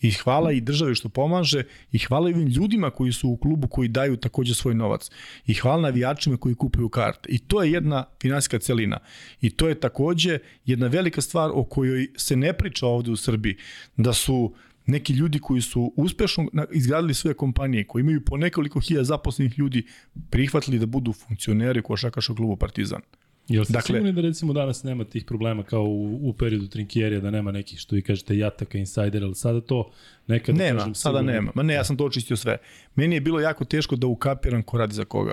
I 0.01 0.11
hvala 0.11 0.51
i 0.51 0.61
državi 0.61 0.95
što 0.95 1.09
pomaže 1.09 1.63
i 1.91 1.99
hvala 1.99 2.29
i 2.29 2.33
ovim 2.33 2.47
ljudima 2.47 2.89
koji 2.89 3.11
su 3.11 3.29
u 3.29 3.37
klubu 3.37 3.67
koji 3.67 3.87
daju 3.87 4.17
takođe 4.17 4.53
svoj 4.53 4.75
novac. 4.75 5.09
I 5.45 5.53
hvala 5.53 5.81
navijačima 5.81 6.37
koji 6.37 6.55
kupuju 6.55 6.89
karte. 6.89 7.29
I 7.29 7.39
to 7.39 7.63
je 7.63 7.71
jedna 7.71 8.05
finansijska 8.21 8.59
celina. 8.59 8.99
I 9.41 9.49
to 9.49 9.67
je 9.67 9.79
takođe 9.79 10.39
jedna 10.65 10.87
velika 10.87 11.21
stvar 11.21 11.51
o 11.53 11.63
kojoj 11.63 12.07
se 12.17 12.35
ne 12.35 12.53
priča 12.53 12.87
ovde 12.87 13.11
u 13.11 13.15
Srbiji. 13.15 13.57
Da 13.95 14.13
su 14.13 14.53
neki 14.87 15.13
ljudi 15.13 15.39
koji 15.39 15.61
su 15.61 15.93
uspešno 15.95 16.47
izgradili 16.71 17.13
svoje 17.13 17.33
kompanije, 17.33 17.83
koji 17.83 18.01
imaju 18.01 18.21
po 18.21 18.37
nekoliko 18.37 18.79
hiljada 18.79 19.03
zaposlenih 19.03 19.59
ljudi, 19.59 19.83
prihvatili 20.29 20.79
da 20.79 20.85
budu 20.85 21.13
funkcioneri 21.13 21.81
košakaškog 21.81 22.37
klubu 22.37 22.55
Partizan. 22.55 23.01
Jel 23.47 23.63
ste 23.63 23.73
Dakle- 23.73 23.87
sigurni 23.87 24.11
da 24.13 24.21
recimo 24.21 24.53
danas 24.53 24.83
nema 24.83 25.03
tih 25.03 25.25
problema 25.25 25.63
kao 25.63 25.83
u, 25.83 26.29
u 26.29 26.33
periodu 26.33 26.67
Trinkjerija, 26.67 27.21
da 27.21 27.31
nema 27.31 27.51
nekih 27.51 27.79
što 27.79 27.95
vi 27.95 28.01
kažete 28.01 28.37
jataka, 28.37 28.77
insajdera, 28.77 29.25
ali 29.25 29.35
sada 29.35 29.61
to 29.61 29.91
nekada 30.27 30.57
Nema, 30.57 30.79
kažem, 30.79 30.95
sada 30.95 31.17
sigurno- 31.17 31.31
nema. 31.31 31.51
Ma 31.55 31.63
ne, 31.63 31.73
ja 31.73 31.83
sam 31.83 31.97
to 31.97 32.05
očistio 32.05 32.37
sve. 32.37 32.57
Meni 32.95 33.15
je 33.15 33.21
bilo 33.21 33.39
jako 33.39 33.65
teško 33.65 33.95
da 33.95 34.07
ukapiram 34.07 34.63
ko 34.63 34.77
radi 34.77 34.93
za 34.93 35.05
koga. 35.05 35.31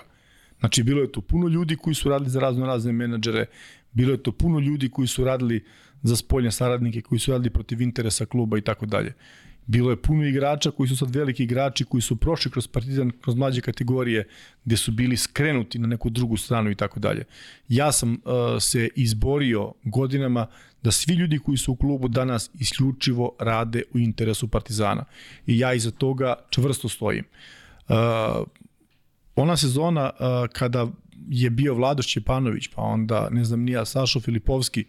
Znači, 0.61 0.83
bilo 0.83 1.03
je 1.03 1.13
to 1.13 1.21
puno 1.21 1.49
ljudi 1.49 1.77
koji 1.77 1.95
su 1.95 2.09
radili 2.09 2.31
za 2.31 2.41
razno 2.41 2.67
razne 2.67 2.93
menadžere, 2.93 3.47
bilo 3.93 4.13
je 4.13 4.23
to 4.23 4.33
puno 4.33 4.59
ljudi 4.59 4.89
koji 4.89 5.09
su 5.09 5.25
radili 5.25 5.65
za 6.05 6.17
spoljne 6.17 6.53
saradnike, 6.53 7.01
koji 7.01 7.19
su 7.19 7.33
radili 7.33 7.51
protiv 7.51 7.83
interesa 7.83 8.27
kluba 8.27 8.59
i 8.59 8.61
tako 8.61 8.87
dalje. 8.87 9.15
Bilo 9.67 9.91
je 9.91 10.03
puno 10.03 10.27
igrača 10.27 10.71
koji 10.71 10.89
su 10.89 10.97
sad 10.97 11.15
veliki 11.15 11.45
igrači, 11.45 11.85
koji 11.85 12.03
su 12.03 12.17
prošli 12.17 12.51
kroz 12.51 12.67
partizan, 12.67 13.11
kroz 13.21 13.37
mlađe 13.37 13.61
kategorije, 13.61 14.27
gde 14.65 14.77
su 14.77 14.93
bili 14.93 15.17
skrenuti 15.17 15.79
na 15.79 15.87
neku 15.87 16.11
drugu 16.11 16.37
stranu 16.37 16.71
i 16.71 16.75
tako 16.75 17.01
dalje. 17.01 17.25
Ja 17.69 17.93
sam 17.93 18.13
uh, 18.13 18.21
se 18.61 18.89
izborio 18.97 19.73
godinama 19.85 20.47
da 20.83 20.91
svi 20.91 21.15
ljudi 21.15 21.39
koji 21.39 21.57
su 21.57 21.73
u 21.73 21.77
klubu 21.77 22.09
danas 22.09 22.51
isključivo 22.61 23.37
rade 23.41 23.83
u 23.95 23.99
interesu 23.99 24.49
Partizana. 24.49 25.05
I 25.47 25.59
ja 25.59 25.75
iza 25.75 25.91
toga 25.91 26.35
čvrsto 26.51 26.89
stojim. 26.89 27.25
Uh, 27.89 27.97
ona 29.37 29.57
sezona 29.57 30.11
uh, 30.11 30.49
kada 30.53 30.87
je 31.29 31.51
bio 31.51 31.75
Vlado 31.75 32.03
Šćepanović, 32.03 32.69
pa 32.75 32.83
onda, 32.83 33.29
ne 33.31 33.45
znam, 33.45 33.61
nija 33.61 33.85
Sašo 33.85 34.21
Filipovski, 34.21 34.85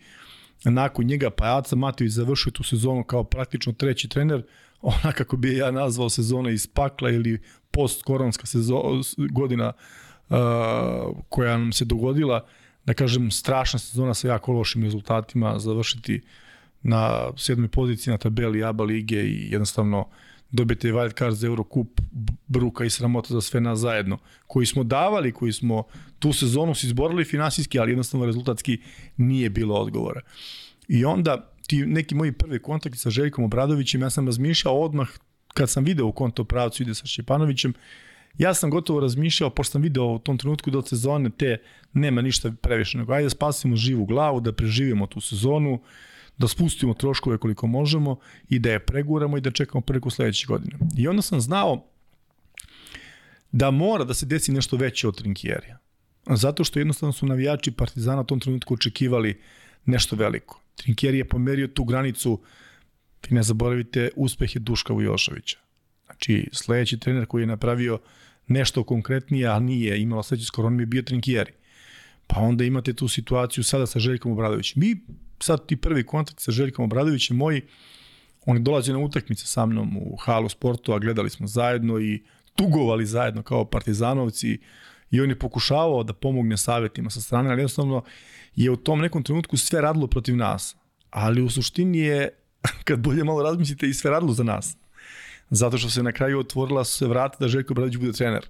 nakon 0.72 1.06
njega, 1.06 1.30
pa 1.30 1.58
Aca 1.58 1.76
Matović 1.76 2.12
završio 2.12 2.52
tu 2.52 2.64
sezonu 2.64 3.04
kao 3.04 3.24
praktično 3.24 3.74
treći 3.74 4.10
trener, 4.10 4.44
ona 4.82 5.12
kako 5.12 5.38
bi 5.38 5.50
je 5.50 5.58
ja 5.58 5.72
nazvao 5.72 6.10
sezona 6.10 6.50
iz 6.50 6.68
pakla 6.68 7.10
ili 7.10 7.42
post-koronska 7.72 8.44
godina 9.32 9.74
uh, 10.30 10.38
koja 11.30 11.58
nam 11.58 11.74
se 11.74 11.86
dogodila, 11.86 12.46
da 12.86 12.94
kažem, 12.94 13.32
strašna 13.32 13.80
sezona 13.80 14.14
sa 14.14 14.28
jako 14.28 14.52
lošim 14.52 14.84
rezultatima, 14.84 15.60
završiti 15.60 16.22
na 16.84 17.32
sedmoj 17.38 17.68
poziciji 17.68 18.12
na 18.12 18.18
tabeli 18.18 18.64
ABA 18.64 18.84
lige 18.84 19.24
i 19.24 19.52
jednostavno 19.52 20.08
dobijete 20.08 20.35
wild 20.51 21.17
card 21.17 21.35
za 21.35 21.47
Eurocup, 21.47 22.01
bruka 22.47 22.85
i 22.85 22.89
sramota 22.89 23.34
za 23.34 23.41
sve 23.41 23.61
nas 23.61 23.80
zajedno, 23.80 24.17
koji 24.47 24.65
smo 24.65 24.84
davali, 24.84 25.31
koji 25.31 25.53
smo 25.53 25.84
tu 26.19 26.34
sezonu 26.34 26.76
se 26.76 26.88
izborili 26.88 27.26
finansijski, 27.26 27.80
ali 27.80 27.91
jednostavno 27.91 28.26
rezultatski 28.26 28.77
nije 29.17 29.49
bilo 29.49 29.76
odgovora. 29.76 30.22
I 30.88 31.05
onda 31.05 31.51
ti 31.67 31.85
neki 31.85 32.15
moji 32.15 32.31
prvi 32.31 32.61
kontakti 32.61 32.97
sa 32.97 33.09
Željkom 33.09 33.43
Obradovićem, 33.43 34.01
ja 34.01 34.09
sam 34.09 34.26
razmišljao 34.26 34.81
odmah 34.81 35.09
kad 35.53 35.69
sam 35.69 35.84
video 35.84 36.05
u 36.05 36.11
konto 36.11 36.43
pravcu 36.43 36.84
ide 36.84 36.95
sa 36.95 37.05
Šćepanovićem, 37.05 37.73
ja 38.38 38.53
sam 38.53 38.69
gotovo 38.69 38.99
razmišljao, 38.99 39.49
pošto 39.49 39.72
sam 39.72 39.81
video 39.81 40.05
u 40.05 40.19
tom 40.19 40.38
trenutku 40.38 40.72
do 40.72 40.81
sezone 40.81 41.30
te 41.30 41.57
nema 41.93 42.22
ništa 42.22 42.51
previše, 42.61 42.97
nego 42.97 43.13
ajde 43.13 43.23
da 43.23 43.30
spasimo 43.30 43.76
živu 43.76 44.05
glavu, 44.05 44.39
da 44.39 44.51
preživimo 44.51 45.07
tu 45.07 45.22
sezonu, 45.22 45.81
da 46.38 46.48
spustimo 46.48 46.94
troškove 46.94 47.38
koliko 47.38 47.68
možemo 47.68 48.20
i 48.49 48.60
da 48.60 48.72
je 48.72 48.80
preguramo 48.80 49.38
i 49.38 49.41
da 49.41 49.52
čekamo 49.52 49.82
preko 49.82 50.10
sledeće 50.10 50.48
godine. 50.48 50.78
I 50.98 51.07
onda 51.07 51.22
sam 51.22 51.41
znao 51.41 51.86
da 53.52 53.72
mora 53.72 54.03
da 54.03 54.14
se 54.14 54.26
desi 54.26 54.52
nešto 54.52 54.78
veće 54.78 55.07
od 55.07 55.18
Trinkjerija. 55.18 55.78
Zato 56.30 56.64
što 56.64 56.80
jednostavno 56.80 57.14
su 57.14 57.26
navijači 57.26 57.72
Partizana 57.72 58.22
u 58.22 58.26
tom 58.26 58.40
trenutku 58.40 58.74
očekivali 58.74 59.41
nešto 59.86 60.16
veliko. 60.16 60.62
Trinkjeri 60.76 61.18
je 61.18 61.28
pomerio 61.28 61.68
tu 61.68 61.84
granicu 61.84 62.41
Vi 63.30 63.36
ne 63.36 63.44
zaboravite 63.44 64.10
uspehe 64.16 64.60
Duška 64.60 64.94
Vujošovića. 64.94 65.57
Znači, 66.06 66.49
sledeći 66.53 66.99
trener 66.99 67.26
koji 67.26 67.44
je 67.44 67.48
napravio 67.48 67.99
nešto 68.48 68.84
konkretnije, 68.84 69.48
a 69.48 69.60
nije 69.60 70.02
imala 70.02 70.24
sledeći 70.24 70.45
skoro, 70.45 70.68
on 70.68 70.76
mi 70.76 70.84
je 70.84 70.88
bio 70.88 71.02
Trinkjeri. 71.02 71.52
Pa 72.27 72.39
onda 72.39 72.64
imate 72.64 72.93
tu 72.93 73.07
situaciju 73.07 73.64
sada 73.64 73.85
sa 73.85 73.99
Željkom 73.99 74.31
Obradovićem. 74.31 74.80
Mi 74.80 74.95
sad 75.39 75.65
ti 75.65 75.76
prvi 75.76 76.06
kontakt 76.06 76.39
sa 76.39 76.52
Željkom 76.52 76.85
Obradovićem 76.85 77.38
moji, 77.38 77.61
oni 78.45 78.60
dolaze 78.60 78.93
na 78.93 78.99
utakmice 78.99 79.47
sa 79.47 79.65
mnom 79.65 79.97
u 79.97 80.15
halu 80.15 80.49
sportu, 80.49 80.93
a 80.93 80.99
gledali 80.99 81.30
smo 81.30 81.47
zajedno 81.47 81.99
i 81.99 82.23
tugovali 82.56 83.06
zajedno 83.06 83.43
kao 83.43 83.65
partizanovci 83.65 84.60
i 85.11 85.22
on 85.22 85.30
je 85.30 85.39
pokušavao 85.39 86.03
da 86.03 86.14
pomogne 86.14 86.57
savjetima 86.57 87.10
sa 87.10 87.22
strane, 87.22 87.49
ali 87.49 87.61
jednostavno 87.61 88.03
je 88.56 88.72
u 88.72 88.76
tom 88.76 88.99
nekom 88.99 89.23
trenutku 89.23 89.57
sve 89.57 89.81
radilo 89.81 90.07
protiv 90.07 90.38
nas. 90.38 90.76
Ali 91.10 91.41
u 91.41 91.49
suštini 91.49 91.99
je, 91.99 92.30
kad 92.88 92.99
bolje 92.99 93.23
malo 93.23 93.43
razmislite, 93.43 93.88
i 93.88 93.93
sve 93.93 94.11
radilo 94.11 94.34
za 94.34 94.43
nas. 94.43 94.77
Zato 95.49 95.77
što 95.77 95.89
se 95.89 96.03
na 96.03 96.11
kraju 96.11 96.39
otvorila 96.39 96.84
su 96.84 96.97
se 96.97 97.07
vrata 97.07 97.38
da 97.39 97.47
Željko 97.47 97.73
Obradović 97.73 97.97
bude 97.97 98.11
trener. 98.11 98.45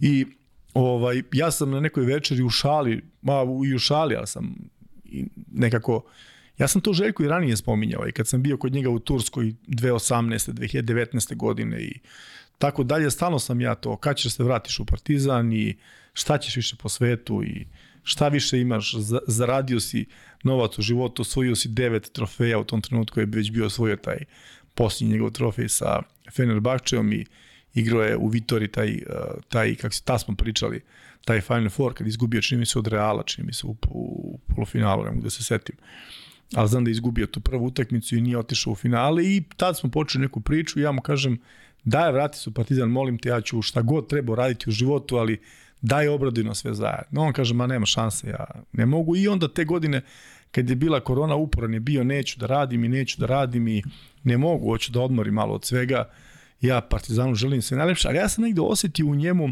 I 0.00 0.26
ovaj, 0.74 1.22
ja 1.32 1.50
sam 1.50 1.70
na 1.70 1.80
nekoj 1.80 2.04
večeri 2.04 2.42
u 2.42 2.50
šali, 2.50 3.02
ma 3.22 3.34
i 3.66 3.74
u 3.74 3.78
šali, 3.78 4.16
ali 4.16 4.26
sam 4.26 4.54
i 5.04 5.26
nekako, 5.52 6.04
ja 6.58 6.68
sam 6.68 6.80
to 6.80 6.92
Željko 6.92 7.22
i 7.22 7.28
ranije 7.28 7.56
spominjao 7.56 8.08
i 8.08 8.12
kad 8.12 8.28
sam 8.28 8.42
bio 8.42 8.56
kod 8.56 8.72
njega 8.72 8.90
u 8.90 8.98
Turskoj 8.98 9.44
2018. 9.66 10.52
2019. 10.52 11.36
godine 11.36 11.82
i 11.82 11.98
tako 12.58 12.84
dalje, 12.84 13.10
stalno 13.10 13.38
sam 13.38 13.60
ja 13.60 13.74
to, 13.74 13.96
kad 13.96 14.16
ćeš 14.16 14.34
se 14.34 14.44
vratiš 14.44 14.80
u 14.80 14.86
Partizan 14.86 15.52
i 15.52 15.78
šta 16.12 16.38
ćeš 16.38 16.56
više 16.56 16.76
po 16.76 16.88
svetu 16.88 17.42
i 17.44 17.66
šta 18.02 18.28
više 18.28 18.60
imaš, 18.60 18.94
zaradio 19.26 19.80
si 19.80 20.06
novac 20.42 20.78
u 20.78 20.82
životu, 20.82 21.22
osvojio 21.22 21.56
si 21.56 21.68
devet 21.68 22.10
trofeja 22.12 22.58
u 22.58 22.64
tom 22.64 22.80
trenutku 22.80 23.20
je 23.20 23.26
već 23.26 23.50
bio 23.50 23.66
osvojio 23.66 23.96
taj 23.96 24.18
posljednji 24.74 25.12
njegov 25.12 25.30
trofej 25.30 25.68
sa 25.68 26.02
Fenerbahčeom 26.36 27.12
i 27.12 27.26
igrao 27.74 28.02
je 28.02 28.16
u 28.16 28.28
Vitori 28.28 28.68
taj, 28.68 28.90
uh, 28.92 29.42
taj 29.48 29.74
kako 29.74 29.94
se, 29.94 30.02
ta 30.04 30.18
smo 30.18 30.34
pričali, 30.34 30.80
taj 31.24 31.40
Final 31.40 31.70
Four 31.70 31.94
kad 31.94 32.06
izgubio 32.06 32.42
čini 32.42 32.58
mi 32.58 32.66
se 32.66 32.78
od 32.78 32.86
Reala, 32.86 33.22
čini 33.22 33.46
mi 33.46 33.52
se 33.52 33.66
u, 33.66 33.76
u 33.88 34.38
polufinalu, 34.54 35.04
ne 35.04 35.10
mogu 35.10 35.22
da 35.22 35.30
se 35.30 35.42
setim. 35.42 35.76
Ali 36.54 36.68
znam 36.68 36.84
da 36.84 36.90
je 36.90 36.92
izgubio 36.92 37.26
tu 37.26 37.40
prvu 37.40 37.66
utakmicu 37.66 38.16
i 38.16 38.20
nije 38.20 38.38
otišao 38.38 38.72
u 38.72 38.76
finale 38.76 39.24
i 39.24 39.42
tad 39.56 39.78
smo 39.78 39.90
počeli 39.90 40.22
neku 40.22 40.40
priču 40.40 40.78
i 40.78 40.82
ja 40.82 40.92
mu 40.92 41.00
kažem 41.00 41.38
daj 41.84 42.12
vrati 42.12 42.38
su 42.38 42.54
Partizan, 42.54 42.88
molim 42.88 43.18
te, 43.18 43.28
ja 43.28 43.40
ću 43.40 43.62
šta 43.62 43.82
god 43.82 44.08
treba 44.08 44.34
raditi 44.34 44.70
u 44.70 44.72
životu, 44.72 45.16
ali 45.16 45.40
daj 45.82 46.08
obraduj 46.08 46.44
na 46.44 46.54
sve 46.54 46.74
zajedno. 46.74 47.22
On 47.22 47.32
kaže, 47.32 47.54
ma 47.54 47.66
nema 47.66 47.86
šanse, 47.86 48.28
ja 48.28 48.46
ne 48.72 48.86
mogu. 48.86 49.16
I 49.16 49.28
onda 49.28 49.48
te 49.48 49.64
godine, 49.64 50.02
kad 50.50 50.70
je 50.70 50.76
bila 50.76 51.00
korona, 51.00 51.34
uporan 51.34 51.74
je 51.74 51.80
bio, 51.80 52.04
neću 52.04 52.40
da 52.40 52.46
radim 52.46 52.84
i 52.84 52.88
neću 52.88 53.20
da 53.20 53.26
radim 53.26 53.68
i 53.68 53.82
ne 54.24 54.38
mogu, 54.38 54.70
hoću 54.70 54.92
da 54.92 55.00
odmorim 55.00 55.34
malo 55.34 55.54
od 55.54 55.64
svega. 55.64 56.10
Ja 56.60 56.80
Partizanu 56.80 57.34
želim 57.34 57.62
sve 57.62 57.76
najlepše, 57.76 58.08
ali 58.08 58.16
ja 58.16 58.28
sam 58.28 58.44
negde 58.44 58.60
osetio 58.60 59.06
u 59.06 59.14
njemu 59.14 59.48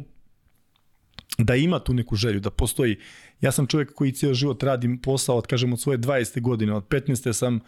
da 1.38 1.54
ima 1.54 1.78
tu 1.78 1.94
neku 1.94 2.16
želju, 2.16 2.40
da 2.40 2.50
postoji. 2.50 2.96
Ja 3.40 3.52
sam 3.52 3.66
čovjek 3.66 3.94
koji 3.94 4.12
cijel 4.12 4.34
život 4.34 4.62
radim 4.62 4.98
posao 4.98 5.36
od, 5.36 5.46
kažem, 5.46 5.72
od 5.72 5.80
svoje 5.80 5.98
20. 5.98 6.40
godine, 6.40 6.74
od 6.74 6.88
15. 6.88 7.32
sam 7.32 7.60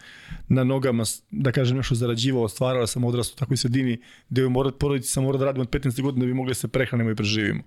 na 0.49 0.65
nogama, 0.65 1.05
da 1.31 1.53
kažem, 1.53 1.77
nešto 1.77 1.95
zarađivao, 1.95 2.49
stvarao 2.49 2.87
sam 2.87 3.05
odrastao 3.05 3.35
u 3.35 3.39
takvoj 3.39 3.57
sredini 3.57 4.01
gde 4.29 4.47
u 4.47 4.53
porodici 4.79 5.13
sam 5.13 5.25
morao 5.25 5.39
da 5.39 5.45
radim 5.45 5.61
od 5.61 5.71
15. 5.71 6.03
godine 6.03 6.21
da 6.21 6.27
bi 6.27 6.35
mogli 6.35 6.51
da 6.51 6.55
se 6.55 6.69
prehranimo 6.69 7.11
i 7.11 7.17
preživimo. 7.17 7.63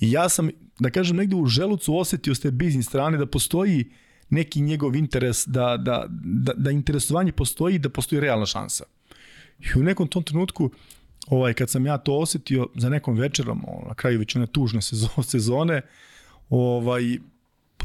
I 0.00 0.10
ja 0.10 0.28
sam, 0.28 0.50
da 0.78 0.90
kažem, 0.90 1.16
negde 1.16 1.36
u 1.36 1.46
želucu 1.46 1.96
osetio 1.96 2.34
s 2.34 2.40
te 2.40 2.50
biznis 2.50 2.86
strane 2.86 3.18
da 3.18 3.26
postoji 3.26 3.84
neki 4.30 4.60
njegov 4.60 4.96
interes, 4.96 5.44
da, 5.46 5.76
da, 5.76 6.06
da, 6.24 6.52
da 6.56 6.70
interesovanje 6.70 7.32
postoji 7.32 7.74
i 7.74 7.78
da 7.78 7.88
postoji 7.88 8.20
realna 8.20 8.46
šansa. 8.46 8.84
I 9.60 9.78
u 9.78 9.82
nekom 9.82 10.08
tom 10.08 10.22
trenutku, 10.22 10.70
ovaj, 11.26 11.54
kad 11.54 11.70
sam 11.70 11.86
ja 11.86 11.98
to 11.98 12.18
osetio 12.18 12.68
za 12.74 12.88
nekom 12.88 13.16
večerom, 13.16 13.62
na 13.88 13.94
kraju 13.94 14.18
već 14.18 14.36
one 14.36 14.46
tužne 14.46 14.80
sezone, 15.32 15.82
ovaj, 16.50 17.18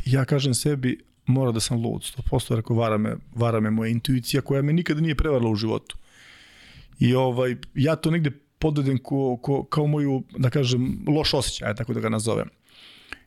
ja 0.05 0.25
kažem 0.25 0.53
sebi, 0.53 1.03
mora 1.25 1.51
da 1.51 1.59
sam 1.59 1.81
lud, 1.81 2.01
100% 2.31 2.55
rekao, 2.55 2.75
vara 2.75 2.97
me, 2.97 3.15
vara 3.35 3.59
me 3.59 3.69
moja 3.69 3.89
intuicija 3.89 4.41
koja 4.41 4.61
me 4.61 4.73
nikada 4.73 5.01
nije 5.01 5.15
prevarila 5.15 5.49
u 5.49 5.55
životu. 5.55 5.97
I 6.99 7.15
ovaj, 7.15 7.55
ja 7.73 7.95
to 7.95 8.11
negde 8.11 8.31
podvedem 8.59 8.97
ko, 8.97 9.37
ko, 9.41 9.63
kao 9.63 9.87
moju, 9.87 10.23
da 10.37 10.49
kažem, 10.49 11.05
loš 11.07 11.33
osjećaj, 11.33 11.75
tako 11.75 11.93
da 11.93 11.99
ga 11.99 12.09
nazovem. 12.09 12.49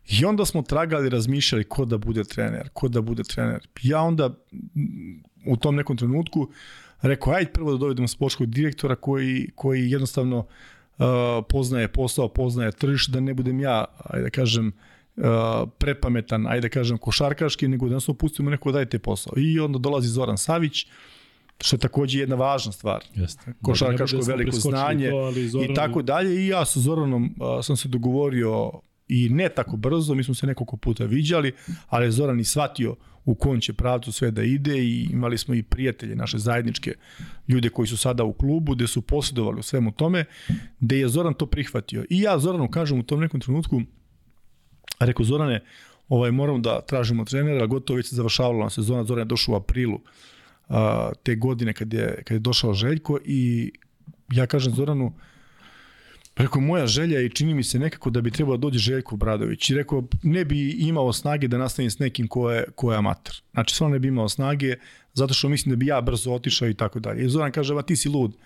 I 0.08 0.24
onda 0.24 0.44
smo 0.44 0.62
tragali, 0.62 1.08
razmišljali 1.08 1.64
ko 1.64 1.84
da 1.84 1.98
bude 1.98 2.24
trener, 2.24 2.68
ko 2.72 2.88
da 2.88 3.00
bude 3.00 3.22
trener. 3.22 3.66
Ja 3.82 4.00
onda 4.00 4.34
u 5.46 5.56
tom 5.56 5.76
nekom 5.76 5.96
trenutku 5.96 6.48
rekao, 7.02 7.32
ajde 7.32 7.50
prvo 7.50 7.72
da 7.72 7.78
dovedemo 7.78 8.08
sportskog 8.08 8.46
direktora 8.46 8.96
koji, 8.96 9.50
koji 9.54 9.90
jednostavno 9.90 10.38
uh, 10.38 11.06
poznaje 11.48 11.88
posao, 11.88 12.28
poznaje 12.28 12.72
tržište, 12.72 13.12
da 13.12 13.20
ne 13.20 13.34
budem 13.34 13.60
ja, 13.60 13.84
ajde 14.04 14.24
da 14.24 14.30
kažem, 14.30 14.72
uh, 15.16 15.24
prepametan, 15.78 16.46
ajde 16.46 16.60
da 16.60 16.68
kažem, 16.68 16.98
košarkaški, 16.98 17.68
nego 17.68 17.88
da 17.88 17.94
nas 17.94 18.08
opustimo 18.08 18.50
neko 18.50 18.72
da 18.72 18.78
dajte 18.78 18.98
posao. 18.98 19.32
I 19.36 19.60
onda 19.60 19.78
dolazi 19.78 20.08
Zoran 20.08 20.38
Savić, 20.38 20.86
što 21.60 21.76
je 21.76 21.80
takođe 21.80 22.18
jedna 22.18 22.36
važna 22.36 22.72
stvar. 22.72 23.04
Jeste. 23.14 23.54
Košarkaško 23.62 24.16
da 24.16 24.32
veliko 24.32 24.56
znanje 24.56 25.10
to, 25.10 25.32
Zoran... 25.48 25.70
i 25.70 25.74
tako 25.74 26.02
dalje. 26.02 26.44
I 26.44 26.46
ja 26.46 26.64
sa 26.64 26.80
Zoranom 26.80 27.24
uh, 27.24 27.64
sam 27.64 27.76
se 27.76 27.88
dogovorio 27.88 28.70
i 29.08 29.28
ne 29.28 29.48
tako 29.48 29.76
brzo, 29.76 30.14
mi 30.14 30.24
smo 30.24 30.34
se 30.34 30.46
nekoliko 30.46 30.76
puta 30.76 31.04
viđali, 31.04 31.52
ali 31.88 32.12
Zoran 32.12 32.40
i 32.40 32.44
shvatio 32.44 32.96
u 33.28 33.34
kom 33.34 33.60
će 33.60 33.72
pravcu 33.72 34.12
sve 34.12 34.30
da 34.30 34.42
ide 34.42 34.78
i 34.78 35.08
imali 35.12 35.38
smo 35.38 35.54
i 35.54 35.62
prijatelje, 35.62 36.16
naše 36.16 36.38
zajedničke 36.38 36.94
ljude 37.48 37.68
koji 37.68 37.88
su 37.88 37.96
sada 37.96 38.24
u 38.24 38.32
klubu, 38.32 38.74
gde 38.74 38.86
su 38.86 39.02
posjedovali 39.02 39.60
u 39.60 39.62
svemu 39.62 39.92
tome, 39.92 40.24
gde 40.80 40.98
je 40.98 41.08
Zoran 41.08 41.34
to 41.34 41.46
prihvatio. 41.46 42.04
I 42.10 42.20
ja 42.20 42.38
Zoranu 42.38 42.70
kažem 42.70 42.98
u 42.98 43.02
tom 43.02 43.20
nekom 43.20 43.40
trenutku, 43.40 43.82
rekao 45.00 45.24
Zorane, 45.24 45.60
ovaj, 46.08 46.30
moram 46.30 46.62
da 46.62 46.80
tražimo 46.80 47.24
trenera, 47.24 47.66
gotovo 47.66 47.96
već 47.96 48.08
se 48.08 48.16
završavala 48.16 48.64
na 48.64 48.70
sezona, 48.70 49.04
Zoran 49.04 49.20
je 49.20 49.28
došao 49.28 49.54
u 49.54 49.56
aprilu 49.56 50.00
a, 50.68 51.10
te 51.22 51.36
godine 51.36 51.72
kad 51.72 51.92
je, 51.92 52.22
kad 52.24 52.34
je 52.34 52.40
došao 52.40 52.74
Željko 52.74 53.18
i 53.24 53.72
ja 54.32 54.46
kažem 54.46 54.74
Zoranu, 54.74 55.12
Rekao, 56.38 56.60
moja 56.60 56.86
želja 56.86 57.20
i 57.20 57.30
čini 57.30 57.54
mi 57.54 57.64
se 57.64 57.78
nekako 57.78 58.10
da 58.10 58.20
bi 58.20 58.30
trebao 58.30 58.56
da 58.56 58.60
dođe 58.60 58.78
Željko 58.78 59.16
Bradović. 59.16 59.70
I 59.70 59.74
rekao, 59.74 60.04
ne 60.22 60.44
bi 60.44 60.70
imao 60.70 61.12
snage 61.12 61.48
da 61.48 61.58
nastavim 61.58 61.90
s 61.90 61.98
nekim 61.98 62.28
ko 62.28 62.50
je, 62.50 62.64
ko 62.74 62.92
je 62.92 62.98
amater. 62.98 63.42
Znači, 63.52 63.74
stvarno 63.74 63.92
ne 63.92 63.98
bi 63.98 64.08
imao 64.08 64.28
snage, 64.28 64.76
zato 65.14 65.34
što 65.34 65.48
mislim 65.48 65.70
da 65.70 65.76
bi 65.76 65.86
ja 65.86 66.00
brzo 66.00 66.32
otišao 66.32 66.68
i 66.68 66.74
tako 66.74 67.00
dalje. 67.00 67.24
I 67.24 67.28
Zoran 67.28 67.52
kaže, 67.52 67.74
ma 67.74 67.82
ti 67.82 67.96
si 67.96 68.08
lud, 68.08 68.36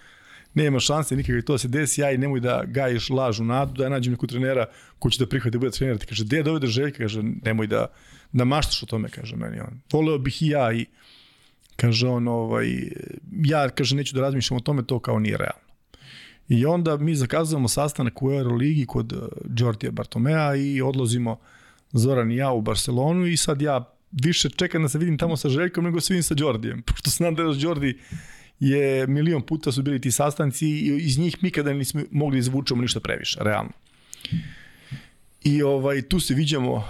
nema 0.54 0.80
šanse 0.80 1.16
nikakve 1.16 1.42
to 1.42 1.58
se 1.58 1.68
desi, 1.68 2.00
ja 2.00 2.10
i 2.10 2.18
nemoj 2.18 2.40
da 2.40 2.62
gajiš 2.66 3.10
lažu 3.10 3.44
nadu, 3.44 3.72
da 3.72 3.84
ja 3.84 3.90
nađem 3.90 4.12
neku 4.12 4.26
trenera 4.26 4.66
ko 4.98 5.10
će 5.10 5.24
da 5.24 5.28
prihvati 5.28 5.50
da 5.50 5.58
bude 5.58 5.70
trener. 5.70 5.98
Ti 5.98 6.06
kaže, 6.06 6.24
gde 6.24 6.42
dovede 6.42 6.66
Željka? 6.66 6.98
Kaže, 6.98 7.22
nemoj 7.22 7.66
da, 7.66 7.86
da 8.32 8.44
maštaš 8.44 8.82
o 8.82 8.86
tome, 8.86 9.08
kaže 9.08 9.36
meni 9.36 9.60
on. 9.60 9.80
Voleo 9.92 10.18
bih 10.18 10.42
i 10.42 10.48
ja 10.48 10.72
i 10.72 10.86
kaže 11.76 12.08
on, 12.08 12.28
ovaj, 12.28 12.72
ja 13.44 13.68
kaže, 13.68 13.96
neću 13.96 14.14
da 14.14 14.20
razmišljam 14.20 14.56
o 14.56 14.60
tome, 14.60 14.82
to 14.86 14.98
kao 14.98 15.18
nije 15.18 15.36
realno. 15.36 15.71
I 16.48 16.66
onda 16.66 16.96
mi 16.96 17.14
zakazujemo 17.14 17.68
sastanak 17.68 18.22
u 18.22 18.32
Euroligi 18.32 18.86
kod 18.86 19.12
Đortija 19.44 19.90
uh, 19.90 19.94
Bartomea 19.94 20.54
i 20.54 20.82
odlazimo 20.82 21.38
Zoran 21.92 22.32
i 22.32 22.36
ja 22.36 22.52
u 22.52 22.60
Barcelonu 22.60 23.26
i 23.26 23.36
sad 23.36 23.62
ja 23.62 23.94
više 24.12 24.50
čekam 24.50 24.82
da 24.82 24.88
se 24.88 24.98
vidim 24.98 25.18
tamo 25.18 25.36
sa 25.36 25.48
Željkom 25.48 25.84
nego 25.84 26.00
se 26.00 26.14
vidim 26.14 26.22
sa 26.22 26.34
Đordijem, 26.34 26.82
pošto 26.86 27.10
znam 27.10 27.34
da 27.34 27.42
je 27.42 27.54
Đordi 27.54 27.98
je 28.60 29.06
milion 29.06 29.42
puta 29.42 29.72
su 29.72 29.82
bili 29.82 30.00
ti 30.00 30.10
sastanci 30.10 30.66
i 30.66 30.96
iz 30.96 31.18
njih 31.18 31.42
nikada 31.42 31.72
nismo 31.72 32.00
mogli 32.10 32.38
izvučemo 32.38 32.82
ništa 32.82 33.00
previše, 33.00 33.38
realno. 33.42 33.72
I 35.44 35.62
ovaj, 35.62 36.02
tu 36.02 36.20
se 36.20 36.34
viđamo 36.34 36.72
uh, 36.72 36.84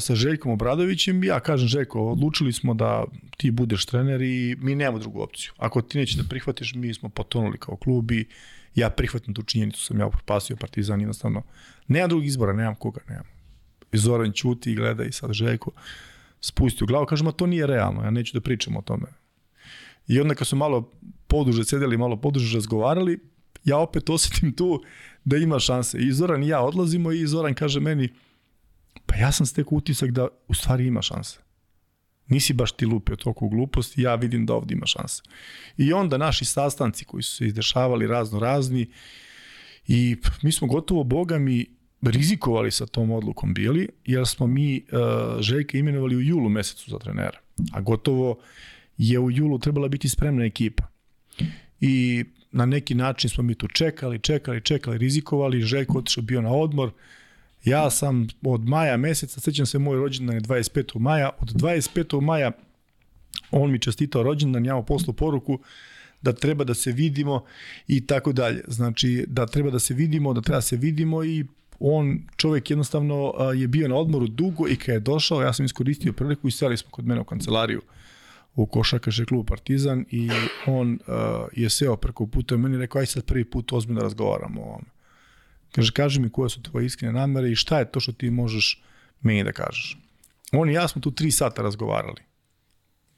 sa 0.00 0.14
Željkom 0.14 0.52
Obradovićem. 0.52 1.24
Ja 1.24 1.40
kažem, 1.40 1.68
Željko, 1.68 2.00
odlučili 2.00 2.52
smo 2.52 2.74
da 2.74 3.04
ti 3.36 3.50
budeš 3.50 3.86
trener 3.86 4.22
i 4.22 4.56
mi 4.58 4.74
nemamo 4.74 4.98
drugu 4.98 5.20
opciju. 5.20 5.52
Ako 5.56 5.82
ti 5.82 5.98
neće 5.98 6.16
da 6.16 6.28
prihvatiš, 6.28 6.74
mi 6.74 6.94
smo 6.94 7.08
potonuli 7.08 7.58
kao 7.58 7.76
klub 7.76 8.10
i 8.10 8.26
ja 8.74 8.90
prihvatam 8.90 9.34
tu 9.34 9.42
činjenicu, 9.42 9.84
sam 9.84 10.00
ja 10.00 10.06
upropasio 10.06 10.56
Partizan, 10.56 11.00
jednostavno, 11.00 11.42
nema 11.88 12.06
drugog 12.06 12.26
izbora, 12.26 12.52
nemam 12.52 12.74
koga, 12.74 13.00
nemam. 13.08 13.26
I 13.92 13.98
Zoran 13.98 14.32
čuti 14.32 14.72
i 14.72 14.74
gleda 14.74 15.04
i 15.04 15.12
sad 15.12 15.32
Željko 15.32 15.70
spusti 16.40 16.84
u 16.84 16.86
glavu, 16.86 17.06
kaže, 17.06 17.24
ma 17.24 17.32
to 17.32 17.46
nije 17.46 17.66
realno, 17.66 18.04
ja 18.04 18.10
neću 18.10 18.34
da 18.34 18.40
pričam 18.40 18.76
o 18.76 18.82
tome. 18.82 19.06
I 20.06 20.20
onda 20.20 20.34
kad 20.34 20.46
su 20.46 20.56
malo 20.56 20.90
poduže 21.26 21.64
sedeli, 21.64 21.96
malo 21.96 22.16
poduže 22.16 22.54
razgovarali, 22.54 23.18
ja 23.64 23.78
opet 23.78 24.10
osetim 24.10 24.52
tu 24.52 24.82
da 25.28 25.36
ima 25.36 25.58
šanse. 25.58 25.98
I 25.98 26.12
Zoran 26.12 26.42
i 26.42 26.48
ja 26.48 26.60
odlazimo 26.60 27.12
i 27.12 27.26
Zoran 27.26 27.54
kaže 27.54 27.80
meni, 27.80 28.08
pa 29.06 29.16
ja 29.16 29.32
sam 29.32 29.46
stekao 29.46 29.78
utisak 29.78 30.10
da 30.10 30.28
u 30.48 30.54
stvari 30.54 30.86
ima 30.86 31.02
šanse 31.02 31.48
nisi 32.28 32.52
baš 32.52 32.72
ti 32.72 32.86
lupio 32.86 33.16
toliko 33.16 33.48
gluposti, 33.48 34.02
ja 34.02 34.14
vidim 34.14 34.46
da 34.46 34.54
ovde 34.54 34.74
ima 34.74 34.86
šanse. 34.86 35.22
I 35.76 35.92
onda 35.92 36.18
naši 36.18 36.44
sastanci 36.44 37.04
koji 37.04 37.22
su 37.22 37.36
se 37.36 37.46
izdešavali 37.46 38.06
razno 38.06 38.38
razni 38.38 38.86
i 39.86 40.16
mi 40.42 40.52
smo 40.52 40.68
gotovo, 40.68 41.04
boga 41.04 41.38
mi, 41.38 41.66
rizikovali 42.02 42.70
sa 42.70 42.86
tom 42.86 43.10
odlukom 43.10 43.54
bili, 43.54 43.88
jer 44.04 44.26
smo 44.26 44.46
mi 44.46 44.76
uh, 44.92 45.40
Željka 45.40 45.78
imenovali 45.78 46.16
u 46.16 46.20
julu 46.20 46.48
mesecu 46.48 46.90
za 46.90 46.98
trenera. 46.98 47.38
A 47.72 47.80
gotovo 47.80 48.38
je 48.96 49.18
u 49.18 49.30
julu 49.30 49.58
trebala 49.58 49.88
biti 49.88 50.08
spremna 50.08 50.44
ekipa. 50.44 50.86
i 51.80 52.24
na 52.58 52.66
neki 52.66 52.94
način 52.94 53.30
smo 53.30 53.42
mi 53.44 53.54
tu 53.54 53.68
čekali, 53.68 54.18
čekali, 54.18 54.60
čekali, 54.60 54.98
rizikovali, 54.98 55.62
Željko 55.62 55.98
otišao 55.98 56.22
bio 56.22 56.40
na 56.40 56.52
odmor, 56.52 56.90
ja 57.64 57.90
sam 57.90 58.26
od 58.42 58.64
maja 58.64 58.96
meseca, 58.96 59.40
sećam 59.40 59.66
se 59.66 59.78
moj 59.78 59.96
rođendan 59.96 60.36
je 60.36 60.40
25. 60.40 60.98
maja, 60.98 61.30
od 61.40 61.48
25. 61.48 62.20
maja 62.20 62.52
on 63.50 63.70
mi 63.70 63.78
čestitao 63.78 64.22
rođendan, 64.22 64.66
ja 64.66 64.74
mu 64.74 64.82
poslao 64.82 65.12
poruku 65.12 65.58
da 66.22 66.32
treba 66.32 66.64
da 66.64 66.74
se 66.74 66.92
vidimo 66.92 67.44
i 67.88 68.06
tako 68.06 68.32
dalje. 68.32 68.64
Znači, 68.68 69.24
da 69.28 69.46
treba 69.46 69.70
da 69.70 69.78
se 69.78 69.94
vidimo, 69.94 70.34
da 70.34 70.40
treba 70.40 70.56
da 70.56 70.62
se 70.62 70.76
vidimo 70.76 71.24
i 71.24 71.44
on, 71.80 72.18
čovjek 72.36 72.70
jednostavno 72.70 73.34
je 73.54 73.68
bio 73.68 73.88
na 73.88 73.96
odmoru 73.96 74.26
dugo 74.26 74.68
i 74.68 74.76
kad 74.76 74.94
je 74.94 75.00
došao, 75.00 75.42
ja 75.42 75.52
sam 75.52 75.64
iskoristio 75.64 76.12
priliku 76.12 76.48
i 76.48 76.50
seli 76.50 76.76
smo 76.76 76.90
kod 76.90 77.06
mene 77.06 77.20
u 77.20 77.24
kancelariju 77.24 77.82
u 78.58 78.66
košakaše 78.66 79.24
klubu 79.24 79.44
Partizan 79.44 80.04
i 80.10 80.30
on 80.66 80.92
uh, 80.92 81.14
je 81.52 81.70
seo 81.70 81.96
preko 81.96 82.26
puta 82.26 82.54
i 82.54 82.58
meni 82.58 82.78
rekao, 82.78 83.00
aj 83.00 83.06
sad 83.06 83.24
prvi 83.24 83.44
put 83.44 83.72
ozbiljno 83.72 84.00
razgovaramo 84.00 84.60
o 84.60 84.64
ovome. 84.64 84.90
Kaže, 85.72 85.92
kaži 85.92 86.20
mi 86.20 86.30
koje 86.30 86.50
su 86.50 86.62
tvoje 86.62 86.86
iskrene 86.86 87.12
namere 87.12 87.50
i 87.50 87.56
šta 87.56 87.78
je 87.78 87.90
to 87.90 88.00
što 88.00 88.12
ti 88.12 88.30
možeš 88.30 88.82
meni 89.20 89.44
da 89.44 89.52
kažeš. 89.52 89.98
On 90.52 90.70
i 90.70 90.72
ja 90.72 90.88
smo 90.88 91.02
tu 91.02 91.10
tri 91.10 91.30
sata 91.30 91.62
razgovarali. 91.62 92.22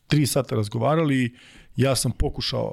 Tri 0.06 0.26
sata 0.26 0.56
razgovarali 0.56 1.24
i 1.24 1.32
ja 1.76 1.96
sam 1.96 2.12
pokušao 2.12 2.72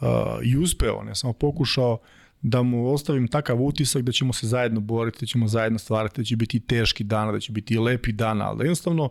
uh, 0.00 0.08
i 0.42 0.56
uspeo, 0.56 1.02
ne 1.02 1.14
samo 1.14 1.32
pokušao 1.32 1.98
da 2.42 2.62
mu 2.62 2.92
ostavim 2.92 3.28
takav 3.28 3.62
utisak 3.62 4.02
da 4.02 4.12
ćemo 4.12 4.32
se 4.32 4.46
zajedno 4.46 4.80
boriti, 4.80 5.18
da 5.20 5.26
ćemo 5.26 5.48
zajedno 5.48 5.78
stvarati, 5.78 6.20
da 6.20 6.24
će 6.24 6.36
biti 6.36 6.60
teški 6.60 7.04
dana, 7.04 7.32
da 7.32 7.40
će 7.40 7.52
biti 7.52 7.78
lepi 7.78 8.12
dana, 8.12 8.48
ali 8.48 8.58
da 8.58 8.64
jednostavno 8.64 9.10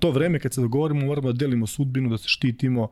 to 0.00 0.10
vreme 0.10 0.38
kad 0.38 0.54
se 0.54 0.60
dogovorimo 0.60 1.06
moramo 1.06 1.32
da 1.32 1.38
delimo 1.38 1.66
sudbinu, 1.66 2.10
da 2.10 2.18
se 2.18 2.28
štitimo, 2.28 2.88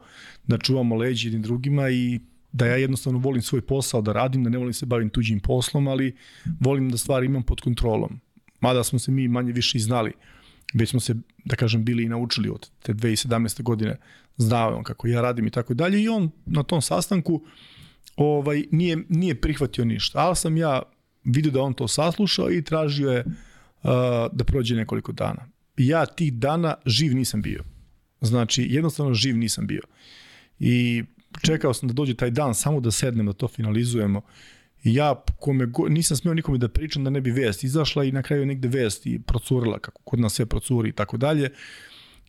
da 0.46 0.58
čuvamo 0.58 0.96
leđi 0.96 1.26
jednim 1.26 1.42
drugima 1.42 1.90
i 1.90 2.20
da 2.52 2.66
ja 2.66 2.76
jednostavno 2.76 3.18
volim 3.18 3.42
svoj 3.42 3.60
posao 3.60 4.00
da 4.02 4.12
radim, 4.12 4.44
da 4.44 4.50
ne 4.50 4.58
volim 4.58 4.72
se 4.72 4.86
bavim 4.86 5.10
tuđim 5.10 5.40
poslom, 5.40 5.88
ali 5.88 6.16
volim 6.60 6.90
da 6.90 6.98
stvari 6.98 7.26
imam 7.26 7.42
pod 7.42 7.60
kontrolom. 7.60 8.20
Mada 8.60 8.84
smo 8.84 8.98
se 8.98 9.10
mi 9.10 9.28
manje 9.28 9.52
više 9.52 9.78
i 9.78 9.80
znali, 9.80 10.12
već 10.74 10.90
smo 10.90 11.00
se, 11.00 11.14
da 11.44 11.56
kažem, 11.56 11.84
bili 11.84 12.02
i 12.02 12.08
naučili 12.08 12.48
od 12.48 12.70
te 12.82 12.94
2017. 12.94 13.62
godine, 13.62 13.96
znao 14.36 14.76
on 14.76 14.84
kako 14.84 15.08
ja 15.08 15.20
radim 15.20 15.46
i 15.46 15.50
tako 15.50 15.74
dalje 15.74 16.02
i 16.02 16.08
on 16.08 16.30
na 16.46 16.62
tom 16.62 16.82
sastanku 16.82 17.42
ovaj, 18.16 18.64
nije, 18.70 18.98
nije 19.08 19.40
prihvatio 19.40 19.84
ništa, 19.84 20.18
ali 20.18 20.36
sam 20.36 20.56
ja 20.56 20.82
vidio 21.24 21.52
da 21.52 21.62
on 21.62 21.74
to 21.74 21.88
saslušao 21.88 22.50
i 22.50 22.64
tražio 22.64 23.10
je 23.10 23.24
uh, 23.24 23.90
da 24.32 24.44
prođe 24.44 24.76
nekoliko 24.76 25.12
dana. 25.12 25.48
Ja 25.78 26.06
tih 26.06 26.32
dana 26.32 26.74
živ 26.86 27.14
nisam 27.14 27.42
bio. 27.42 27.64
Znači, 28.20 28.66
jednostavno 28.70 29.14
živ 29.14 29.36
nisam 29.36 29.66
bio. 29.66 29.82
I 30.58 31.04
čekao 31.42 31.74
sam 31.74 31.88
da 31.88 31.92
dođe 31.92 32.14
taj 32.14 32.30
dan 32.30 32.54
samo 32.54 32.80
da 32.80 32.90
sednem, 32.90 33.26
da 33.26 33.32
to 33.32 33.48
finalizujemo. 33.48 34.20
I 34.84 34.94
ja 34.94 35.22
kome 35.38 35.66
go, 35.66 35.88
nisam 35.88 36.16
smeo 36.16 36.34
nikome 36.34 36.58
da 36.58 36.68
pričam 36.68 37.04
da 37.04 37.10
ne 37.10 37.20
bi 37.20 37.30
vest 37.30 37.64
izašla 37.64 38.04
i 38.04 38.12
na 38.12 38.22
kraju 38.22 38.46
negde 38.46 38.68
vest 38.68 39.06
i 39.06 39.18
procurila 39.18 39.78
kako 39.78 40.02
kod 40.02 40.20
nas 40.20 40.34
sve 40.34 40.46
procuri 40.46 40.88
i 40.88 40.92
tako 40.92 41.16
dalje. 41.16 41.50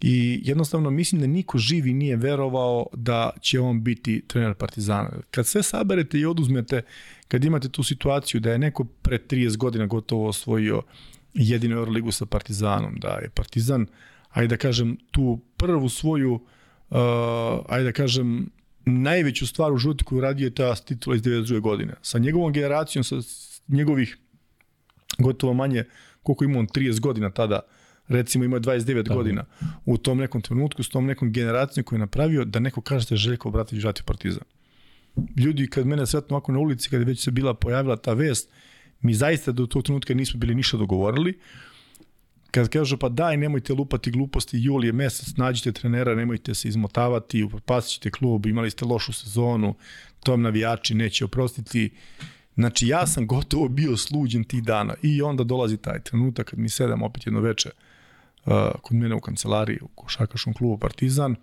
I 0.01 0.41
jednostavno 0.43 0.89
mislim 0.89 1.21
da 1.21 1.27
niko 1.27 1.57
živi 1.57 1.93
nije 1.93 2.15
verovao 2.15 2.85
da 2.93 3.29
će 3.41 3.59
on 3.59 3.83
biti 3.83 4.23
trener 4.27 4.53
Partizana. 4.53 5.09
Kad 5.31 5.47
sve 5.47 5.63
saberete 5.63 6.19
i 6.19 6.25
oduzmete, 6.25 6.81
kad 7.27 7.45
imate 7.45 7.69
tu 7.69 7.83
situaciju 7.83 8.41
da 8.41 8.51
je 8.51 8.59
neko 8.59 8.83
pre 8.83 9.19
30 9.29 9.57
godina 9.57 9.85
gotovo 9.85 10.27
osvojio 10.27 10.81
jedinu 11.33 11.75
Euroligu 11.75 12.11
sa 12.11 12.25
Partizanom, 12.25 12.95
da 12.99 13.07
je 13.07 13.29
Partizan, 13.29 13.87
ajde 14.29 14.47
da 14.47 14.57
kažem, 14.57 14.97
tu 15.11 15.39
prvu 15.57 15.89
svoju, 15.89 16.33
uh, 16.33 16.97
ajde 17.69 17.83
da 17.83 17.91
kažem, 17.91 18.49
najveću 18.85 19.47
stvar 19.47 19.73
u 19.73 19.77
životu 19.77 20.05
koju 20.05 20.21
radio 20.21 20.45
je 20.45 20.55
ta 20.55 20.75
titula 20.75 21.15
iz 21.15 21.21
92. 21.21 21.59
godine. 21.59 21.93
Sa 22.01 22.19
njegovom 22.19 22.53
generacijom, 22.53 23.03
sa 23.03 23.15
njegovih 23.67 24.17
gotovo 25.17 25.53
manje, 25.53 25.83
koliko 26.23 26.43
ima 26.43 26.59
on 26.59 26.67
30 26.67 26.99
godina 26.99 27.29
tada, 27.29 27.59
recimo 28.07 28.45
ima 28.45 28.59
29 28.59 29.03
Tako. 29.03 29.15
godina, 29.15 29.45
u 29.85 29.97
tom 29.97 30.17
nekom 30.17 30.41
trenutku, 30.41 30.83
s 30.83 30.89
tom 30.89 31.05
nekom 31.05 31.31
generacijom 31.31 31.83
koju 31.83 31.97
je 31.97 31.99
napravio, 31.99 32.45
da 32.45 32.59
neko 32.59 32.81
kaže 32.81 33.07
da 33.09 33.15
je 33.15 33.17
Željko 33.17 33.49
Obratović 33.49 33.83
vratio 33.83 34.03
Partizan. 34.05 34.43
Ljudi 35.37 35.67
kad 35.67 35.87
mene 35.87 36.05
sretno 36.05 36.35
ovako 36.35 36.51
na 36.51 36.59
ulici, 36.59 36.89
kada 36.89 37.03
već 37.03 37.23
se 37.23 37.31
bila 37.31 37.53
pojavila 37.53 37.97
ta 37.97 38.13
vest, 38.13 38.49
mi 39.01 39.13
zaista 39.13 39.51
do 39.51 39.65
tog 39.65 39.83
trenutka 39.83 40.13
nismo 40.13 40.39
bili 40.39 40.55
ništa 40.55 40.77
dogovorili, 40.77 41.39
kad 42.51 42.69
kažu 42.69 42.97
pa 42.97 43.09
daj 43.09 43.37
nemojte 43.37 43.73
lupati 43.73 44.11
gluposti, 44.11 44.57
jul 44.61 44.85
je 44.85 44.93
mesec, 44.93 45.37
nađite 45.37 45.71
trenera, 45.71 46.15
nemojte 46.15 46.55
se 46.55 46.67
izmotavati, 46.67 47.43
upasit 47.43 47.91
ćete 47.91 48.11
klub, 48.11 48.45
imali 48.45 48.71
ste 48.71 48.85
lošu 48.85 49.13
sezonu, 49.13 49.75
to 50.23 50.31
vam 50.31 50.41
navijači 50.41 50.95
neće 50.95 51.25
oprostiti. 51.25 51.89
Znači 52.55 52.87
ja 52.87 53.07
sam 53.07 53.27
gotovo 53.27 53.67
bio 53.67 53.97
sluđen 53.97 54.43
tih 54.43 54.63
dana 54.63 54.93
i 55.01 55.21
onda 55.21 55.43
dolazi 55.43 55.77
taj 55.77 56.03
trenutak 56.03 56.49
kad 56.49 56.59
mi 56.59 56.69
sedam 56.69 57.03
opet 57.03 57.25
jedno 57.25 57.39
veče 57.39 57.69
uh, 57.69 58.53
kod 58.81 58.97
mene 58.97 59.15
u 59.15 59.21
kancelariji 59.21 59.79
u 59.81 59.87
košakaškom 59.87 60.53
klubu 60.53 60.77
Partizan, 60.77 61.35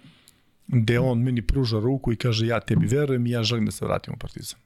gde 0.67 0.99
on 0.99 1.23
meni 1.23 1.43
pruža 1.43 1.81
ruku 1.81 2.13
i 2.13 2.17
kaže 2.17 2.47
ja 2.47 2.61
tebi 2.61 2.87
verujem 2.87 3.27
i 3.27 3.31
ja 3.31 3.43
želim 3.43 3.67
da 3.67 3.73
se 3.73 3.85
vratim 3.85 4.15
u 4.15 4.19
Partizan. 4.19 4.66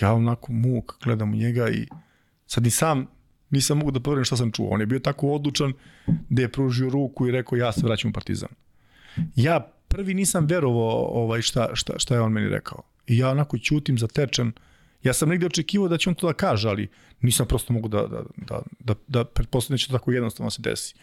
Ja 0.00 0.12
onako 0.12 0.52
muk 0.52 1.04
gledam 1.04 1.32
u 1.32 1.36
njega 1.36 1.68
i 1.68 1.86
sad 2.46 2.66
i 2.66 2.70
sam 2.70 3.06
nisam 3.50 3.78
mogu 3.78 3.90
da 3.90 4.00
poverujem 4.00 4.24
šta 4.24 4.36
sam 4.36 4.52
čuo. 4.52 4.68
On 4.68 4.80
je 4.80 4.86
bio 4.86 4.98
tako 4.98 5.28
odlučan 5.28 5.72
da 6.28 6.42
je 6.42 6.52
pružio 6.52 6.90
ruku 6.90 7.26
i 7.26 7.30
rekao 7.30 7.56
ja 7.56 7.72
se 7.72 7.80
vraćam 7.84 8.10
u 8.10 8.12
Partizan. 8.12 8.48
Ja 9.36 9.72
prvi 9.88 10.14
nisam 10.14 10.46
verovao 10.46 11.22
ovaj, 11.22 11.42
šta, 11.42 11.70
šta, 11.74 11.98
šta 11.98 12.14
je 12.14 12.20
on 12.20 12.32
meni 12.32 12.48
rekao. 12.48 12.82
I 13.06 13.18
ja 13.18 13.30
onako 13.30 13.58
ćutim 13.58 13.98
zatečen. 13.98 14.52
Ja 15.02 15.12
sam 15.12 15.28
negde 15.28 15.46
očekivao 15.46 15.88
da 15.88 15.98
će 15.98 16.10
on 16.10 16.14
to 16.14 16.26
da 16.26 16.32
kaže, 16.32 16.68
ali 16.68 16.88
nisam 17.20 17.46
prosto 17.46 17.72
mogu 17.72 17.88
da, 17.88 18.06
da, 18.06 18.22
da, 18.36 18.62
da, 18.78 18.94
da 19.06 19.24
pretpostavljam 19.24 19.74
da 19.74 19.78
će 19.78 19.86
to 19.86 19.92
tako 19.92 20.12
jednostavno 20.12 20.50
se 20.50 20.62
desi. 20.62 20.94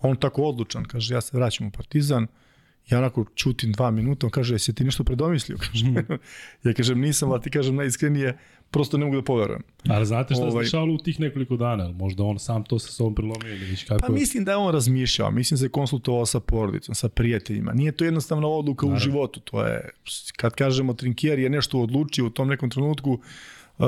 On 0.00 0.16
tako 0.16 0.42
odlučan, 0.42 0.84
kaže 0.84 1.14
ja 1.14 1.20
se 1.20 1.36
vraćam 1.36 1.66
u 1.66 1.70
Partizan. 1.70 2.26
Ja 2.90 2.98
onako 2.98 3.24
čutim 3.34 3.72
dva 3.72 3.90
minuta, 3.90 4.26
on 4.26 4.30
kaže, 4.30 4.54
jesi 4.54 4.74
ti 4.74 4.84
nešto 4.84 5.04
predomislio? 5.04 5.56
Kaže. 5.66 5.86
ja 6.64 6.72
kažem, 6.72 7.00
nisam, 7.00 7.32
ali 7.32 7.42
ti 7.42 7.50
kažem 7.50 7.76
najiskrenije, 7.76 8.38
prosto 8.70 8.98
ne 8.98 9.04
mogu 9.04 9.16
da 9.16 9.22
poverujem. 9.22 9.62
Ali 9.88 10.06
znate 10.06 10.34
šta 10.34 10.44
ovaj, 10.44 10.64
se 10.64 10.66
dešavalo 10.66 10.94
u 10.94 10.98
tih 10.98 11.20
nekoliko 11.20 11.56
dana? 11.56 11.92
Možda 11.92 12.24
on 12.24 12.38
sam 12.38 12.64
to 12.64 12.78
sa 12.78 12.92
sobom 12.92 13.14
prilomio 13.14 13.54
ili 13.54 13.64
već 13.64 13.84
kako 13.84 14.06
Pa 14.06 14.12
mislim 14.12 14.44
da 14.44 14.50
je 14.50 14.56
on 14.56 14.72
razmišljao, 14.72 15.30
mislim 15.30 15.56
da 15.56 15.60
se 15.60 15.68
konsultovao 15.68 16.26
sa 16.26 16.40
porodicom, 16.40 16.94
sa 16.94 17.08
prijateljima. 17.08 17.72
Nije 17.72 17.92
to 17.92 18.04
jednostavna 18.04 18.48
odluka 18.48 18.86
Naravno. 18.86 18.96
u 18.96 19.04
životu, 19.04 19.40
to 19.40 19.62
je, 19.62 19.90
kad 20.36 20.54
kažemo 20.54 20.94
Trinkier 20.94 21.38
je 21.38 21.50
nešto 21.50 21.80
odlučio 21.80 22.26
u 22.26 22.30
tom 22.30 22.48
nekom 22.48 22.70
trenutku, 22.70 23.20
uh, 23.78 23.86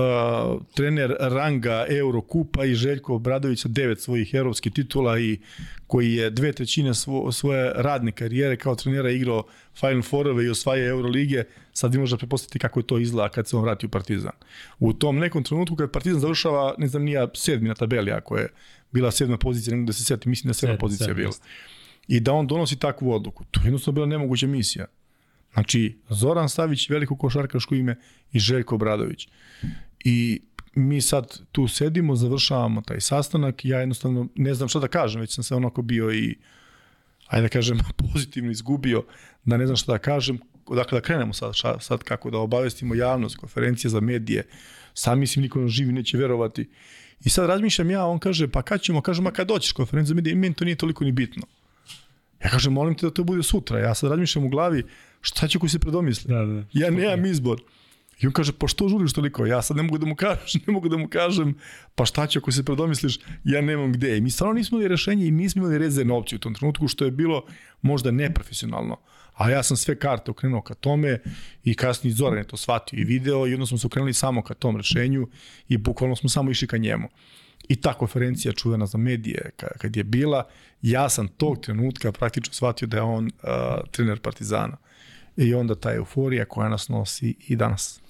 trener 0.74 1.16
ranga 1.20 1.86
Eurokupa 1.88 2.64
i 2.64 2.74
Željko 2.74 3.14
Obradović 3.14 3.62
sa 3.62 3.68
devet 3.68 4.00
svojih 4.00 4.34
evropskih 4.34 4.72
titula 4.72 5.18
i 5.18 5.38
koji 5.86 6.14
je 6.14 6.30
dve 6.30 6.52
trećine 6.52 6.94
svo, 6.94 7.32
svoje 7.32 7.72
radne 7.74 8.12
karijere 8.12 8.56
kao 8.56 8.74
trenera 8.74 9.10
igrao 9.10 9.44
Final 9.80 10.02
Fourove 10.02 10.44
i 10.44 10.48
osvaja 10.48 10.88
Eurolige, 10.88 11.44
sad 11.72 11.92
vi 11.92 12.00
možete 12.00 12.18
prepostaviti 12.18 12.58
kako 12.58 12.80
je 12.80 12.86
to 12.86 12.98
izgleda 12.98 13.28
kad 13.28 13.48
se 13.48 13.56
on 13.56 13.62
vrati 13.62 13.86
u 13.86 13.88
Partizan. 13.88 14.32
U 14.78 14.92
tom 14.92 15.18
nekom 15.18 15.44
trenutku 15.44 15.76
kad 15.76 15.90
Partizan 15.90 16.20
završava, 16.20 16.74
ne 16.78 16.88
znam, 16.88 17.02
nija 17.02 17.28
sedmi 17.34 17.68
na 17.68 17.74
tabeli, 17.74 18.10
ako 18.10 18.36
je 18.36 18.48
bila 18.92 19.10
sedma 19.10 19.36
pozicija, 19.36 19.76
ne 19.76 19.84
da 19.84 19.92
se 19.92 20.04
seti, 20.04 20.28
mislim 20.28 20.48
da 20.48 20.50
je 20.50 20.54
sedma 20.54 20.76
pozicija 20.76 21.14
bila. 21.14 21.32
I 22.08 22.20
da 22.20 22.32
on 22.32 22.46
donosi 22.46 22.78
takvu 22.78 23.12
odluku. 23.12 23.44
To 23.50 23.60
je 23.60 23.64
jednostavno 23.64 23.94
bila 23.94 24.06
nemoguća 24.06 24.46
misija. 24.46 24.86
Znači, 25.52 25.98
Zoran 26.08 26.48
Savić, 26.48 26.90
veliko 26.90 27.16
košarkaško 27.16 27.74
ime 27.74 27.96
i 28.32 28.38
Željko 28.38 28.74
Obradović. 28.74 29.28
I 30.04 30.40
mi 30.74 31.00
sad 31.00 31.38
tu 31.52 31.68
sedimo, 31.68 32.16
završavamo 32.16 32.82
taj 32.82 33.00
sastanak, 33.00 33.64
ja 33.64 33.80
jednostavno 33.80 34.28
ne 34.34 34.54
znam 34.54 34.68
šta 34.68 34.78
da 34.78 34.88
kažem, 34.88 35.20
već 35.20 35.34
sam 35.34 35.44
se 35.44 35.54
onako 35.54 35.82
bio 35.82 36.12
i 36.12 36.36
ajde 37.26 37.42
da 37.42 37.48
kažem 37.48 37.78
pozitivno 38.12 38.50
izgubio, 38.50 39.04
da 39.44 39.56
ne 39.56 39.66
znam 39.66 39.76
šta 39.76 39.92
da 39.92 39.98
kažem, 39.98 40.38
dakle 40.74 41.00
da 41.00 41.04
krenemo 41.04 41.32
sad, 41.32 41.54
šta, 41.54 41.80
sad 41.80 42.02
kako 42.02 42.30
da 42.30 42.38
obavestimo 42.38 42.94
javnost, 42.94 43.36
konferencija 43.36 43.90
za 43.90 44.00
medije, 44.00 44.46
sam 44.94 45.18
mislim 45.18 45.42
niko 45.42 45.58
nam 45.58 45.68
živi 45.68 45.92
neće 45.92 46.18
verovati. 46.18 46.68
I 47.24 47.28
sad 47.30 47.46
razmišljam 47.46 47.90
ja, 47.90 48.04
on 48.06 48.18
kaže, 48.18 48.48
pa 48.48 48.62
kad 48.62 48.80
ćemo, 48.80 49.00
kažem, 49.00 49.26
a 49.26 49.30
kad 49.30 49.48
doćeš 49.48 49.72
konferencija 49.72 50.08
za 50.08 50.14
medije, 50.14 50.36
meni 50.36 50.54
to 50.54 50.64
nije 50.64 50.76
toliko 50.76 51.04
ni 51.04 51.12
bitno. 51.12 51.42
Ja 52.44 52.50
kažem, 52.50 52.72
molim 52.72 52.94
te 52.94 53.06
da 53.06 53.10
to 53.14 53.24
bude 53.24 53.42
sutra. 53.42 53.78
Ja 53.78 53.94
sad 53.94 54.10
razmišljam 54.10 54.44
u 54.46 54.48
glavi, 54.48 54.84
šta 55.20 55.48
će 55.48 55.58
ko 55.58 55.68
se 55.68 55.78
predomisli? 55.78 56.34
Da, 56.34 56.44
da. 56.44 56.64
Ja 56.72 56.90
nemam 56.90 57.26
izbor. 57.26 57.62
I 58.20 58.26
on 58.26 58.32
kaže, 58.32 58.52
pa 58.52 58.68
što 58.68 58.88
žuriš 58.88 59.12
toliko? 59.12 59.46
Ja 59.46 59.62
sad 59.62 59.76
ne 59.76 59.82
mogu 59.82 59.98
da 59.98 60.06
mu 60.06 60.16
kažem, 60.16 60.60
ne 60.66 60.72
mogu 60.72 60.88
da 60.88 60.96
mu 60.96 61.08
kažem, 61.08 61.54
pa 61.94 62.04
šta 62.04 62.26
će 62.26 62.38
ako 62.38 62.52
se 62.52 62.64
predomisliš, 62.64 63.18
ja 63.44 63.60
nemam 63.60 63.92
gde. 63.92 64.16
I 64.16 64.20
mi 64.20 64.30
stvarno 64.30 64.54
nismo 64.54 64.78
imali 64.78 64.88
rešenje 64.88 65.26
i 65.26 65.30
nismo 65.30 65.62
imali 65.62 65.78
rezervne 65.78 66.14
opcije 66.14 66.36
u 66.36 66.40
tom 66.40 66.54
trenutku, 66.54 66.88
što 66.88 67.04
je 67.04 67.10
bilo 67.10 67.44
možda 67.82 68.10
neprofesionalno. 68.10 68.96
A 69.34 69.50
ja 69.50 69.62
sam 69.62 69.76
sve 69.76 69.98
karte 69.98 70.30
okrenuo 70.30 70.62
ka 70.62 70.74
tome 70.74 71.18
i 71.64 71.74
kasnije 71.74 72.14
Zoran 72.14 72.38
je 72.38 72.46
to 72.46 72.56
shvatio 72.56 73.00
i 73.00 73.04
video 73.04 73.46
i 73.46 73.54
onda 73.54 73.66
smo 73.66 73.78
se 73.78 73.86
okrenuli 73.86 74.14
samo 74.14 74.42
ka 74.42 74.54
tom 74.54 74.76
rešenju 74.76 75.28
i 75.68 75.76
bukvalno 75.76 76.16
smo 76.16 76.28
samo 76.28 76.50
išli 76.50 76.68
ka 76.68 76.76
njemu. 76.76 77.08
I 77.68 77.76
ta 77.76 77.94
konferencija 77.94 78.52
čuvena 78.52 78.86
za 78.86 78.98
medije 78.98 79.50
kad 79.78 79.96
je 79.96 80.04
bila, 80.04 80.44
ja 80.82 81.08
sam 81.08 81.28
tog 81.28 81.60
trenutka 81.60 82.12
praktično 82.12 82.54
shvatio 82.54 82.88
da 82.88 82.96
je 82.96 83.02
on 83.02 83.24
uh, 83.24 83.30
trener 83.90 84.20
Partizana 84.20 84.76
i 85.36 85.54
onda 85.54 85.74
ta 85.74 85.94
euforija 85.94 86.44
koja 86.44 86.68
nas 86.68 86.88
nosi 86.88 87.34
i 87.48 87.56
danas. 87.56 88.00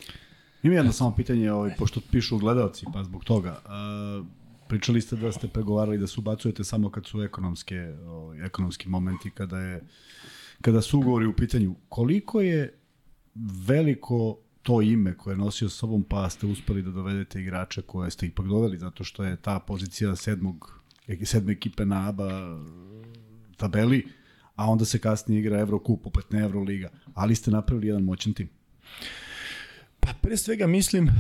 Ima 0.63 0.75
jedno 0.75 0.93
samo 0.93 1.15
pitanje, 1.17 1.53
ovaj, 1.53 1.75
pošto 1.79 2.01
pišu 2.11 2.39
gledalci, 2.39 2.87
pa 2.93 3.05
zbog 3.05 3.25
toga. 3.25 3.61
Uh, 3.65 4.27
pričali 4.69 5.01
ste 5.01 5.17
da 5.17 5.33
ste 5.33 5.49
pregovarali 5.49 5.99
da 5.99 6.07
se 6.07 6.21
ubacujete 6.21 6.65
samo 6.65 6.91
kad 6.91 7.07
su 7.07 7.23
ekonomske, 7.23 7.95
ovaj, 8.07 8.47
ekonomski 8.47 8.89
momenti, 8.89 9.31
kada, 9.31 9.59
je, 9.59 9.85
kada 10.61 10.83
su 10.83 10.99
ugovori 10.99 11.27
u 11.27 11.33
pitanju. 11.33 11.75
Koliko 11.89 12.41
je 12.41 12.79
veliko 13.67 14.39
to 14.69 14.83
ime 14.83 15.15
koje 15.15 15.33
je 15.33 15.39
nosio 15.39 15.69
sobom, 15.69 16.03
pa 16.05 16.31
ste 16.31 16.47
uspeli 16.47 16.83
da 16.83 16.91
dovedete 16.91 17.41
igrače 17.41 17.83
koje 17.83 18.11
ste 18.11 18.27
ipak 18.27 18.47
doveli, 18.47 18.79
zato 18.79 19.05
što 19.05 19.25
je 19.25 19.37
ta 19.37 19.59
pozicija 19.59 20.17
sedmog, 20.17 20.81
sedme 21.25 21.53
ekipe 21.53 21.87
na 21.87 22.09
ABA 22.09 22.61
tabeli, 23.57 24.07
a 24.57 24.71
onda 24.71 24.85
se 24.85 24.99
kasnije 24.99 25.41
igra 25.41 25.61
Evrokup, 25.61 26.07
opet 26.07 26.31
ne 26.31 26.41
Evroliga, 26.45 26.91
ali 27.15 27.35
ste 27.35 27.51
napravili 27.51 27.87
jedan 27.87 28.03
moćan 28.03 28.33
tim. 28.33 28.49
Pa 30.01 30.13
pre 30.21 30.37
svega 30.37 30.67
mislim 30.67 31.05
uh, 31.05 31.13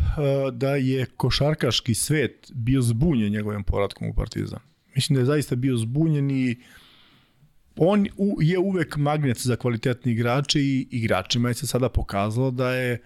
da 0.54 0.76
je 0.76 1.06
košarkaški 1.06 1.94
svet 1.94 2.52
bio 2.54 2.82
zbunjen 2.82 3.32
njegovim 3.32 3.64
poradkom 3.64 4.08
u 4.08 4.14
Partizan. 4.14 4.60
Mislim 4.94 5.14
da 5.14 5.20
je 5.20 5.26
zaista 5.26 5.56
bio 5.56 5.76
zbunjen 5.76 6.30
i 6.30 6.56
on 7.76 8.06
je 8.40 8.58
uvek 8.58 8.96
magnet 8.96 9.38
za 9.38 9.56
kvalitetni 9.56 10.12
igrače 10.12 10.60
i 10.60 10.86
igračima 10.90 11.48
je 11.48 11.54
se 11.54 11.66
sada 11.66 11.88
pokazalo 11.88 12.50
da 12.50 12.74
je 12.74 13.02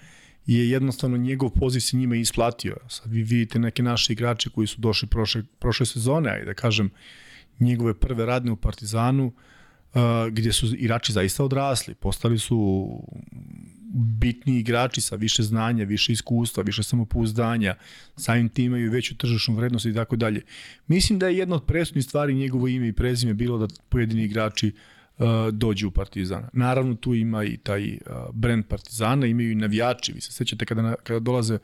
je 0.47 0.71
jednostavno 0.71 1.17
njegov 1.17 1.51
poziv 1.51 1.81
se 1.81 1.97
njima 1.97 2.17
isplatio. 2.17 2.77
Sad 2.89 3.13
vi 3.13 3.23
vidite 3.23 3.59
neke 3.59 3.83
naše 3.83 4.13
igrače 4.13 4.51
koji 4.51 4.67
su 4.67 4.81
došli 4.81 5.09
prošle, 5.09 5.43
prošle 5.59 5.87
sezone, 5.87 6.31
ajde 6.31 6.45
da 6.45 6.55
kažem, 6.55 6.91
njegove 7.61 7.95
prve 7.95 8.27
radne 8.27 8.53
u 8.53 8.57
Partizanu, 8.57 9.27
uh, 9.27 10.01
gdje 10.31 10.53
su 10.53 10.67
igrači 10.77 11.13
zaista 11.13 11.45
odrasli. 11.45 11.95
Postali 11.95 12.39
su 12.39 12.89
bitni 13.95 14.59
igrači 14.59 15.01
sa 15.01 15.17
više 15.17 15.43
znanja, 15.43 15.85
više 15.85 16.13
iskustva, 16.13 16.63
više 16.63 16.83
samopouzdanja, 16.83 17.75
samim 18.17 18.49
tim 18.49 18.65
imaju 18.65 18.91
veću 18.91 19.17
tržišnu 19.17 19.55
vrednost 19.55 19.87
i 19.87 19.95
tako 19.95 20.17
dalje. 20.17 20.43
Mislim 20.87 21.19
da 21.19 21.29
je 21.29 21.37
jedna 21.37 21.57
od 21.57 21.65
presudnih 21.65 22.05
stvari 22.05 22.35
njegovo 22.35 22.69
ime 22.69 22.89
i 22.89 22.93
prezime 22.93 23.35
bilo 23.35 23.59
da 23.59 23.75
pojedini 23.89 24.25
igrači 24.25 24.67
uh, 24.67 25.02
dođu 25.53 25.89
u 25.89 25.91
Partizan. 25.91 26.49
Naravno 26.53 26.95
tu 26.95 27.15
ima 27.15 27.45
i 27.45 27.57
taj 27.57 27.93
uh, 27.93 27.99
brand 28.33 28.65
Partizana, 28.67 29.27
imaju 29.27 29.51
i 29.51 29.55
navijači. 29.55 30.13
Vi 30.13 30.21
se 30.21 30.33
sećate 30.33 30.65
kada, 30.67 30.95
kada 30.95 31.21
dolaze 31.21 31.59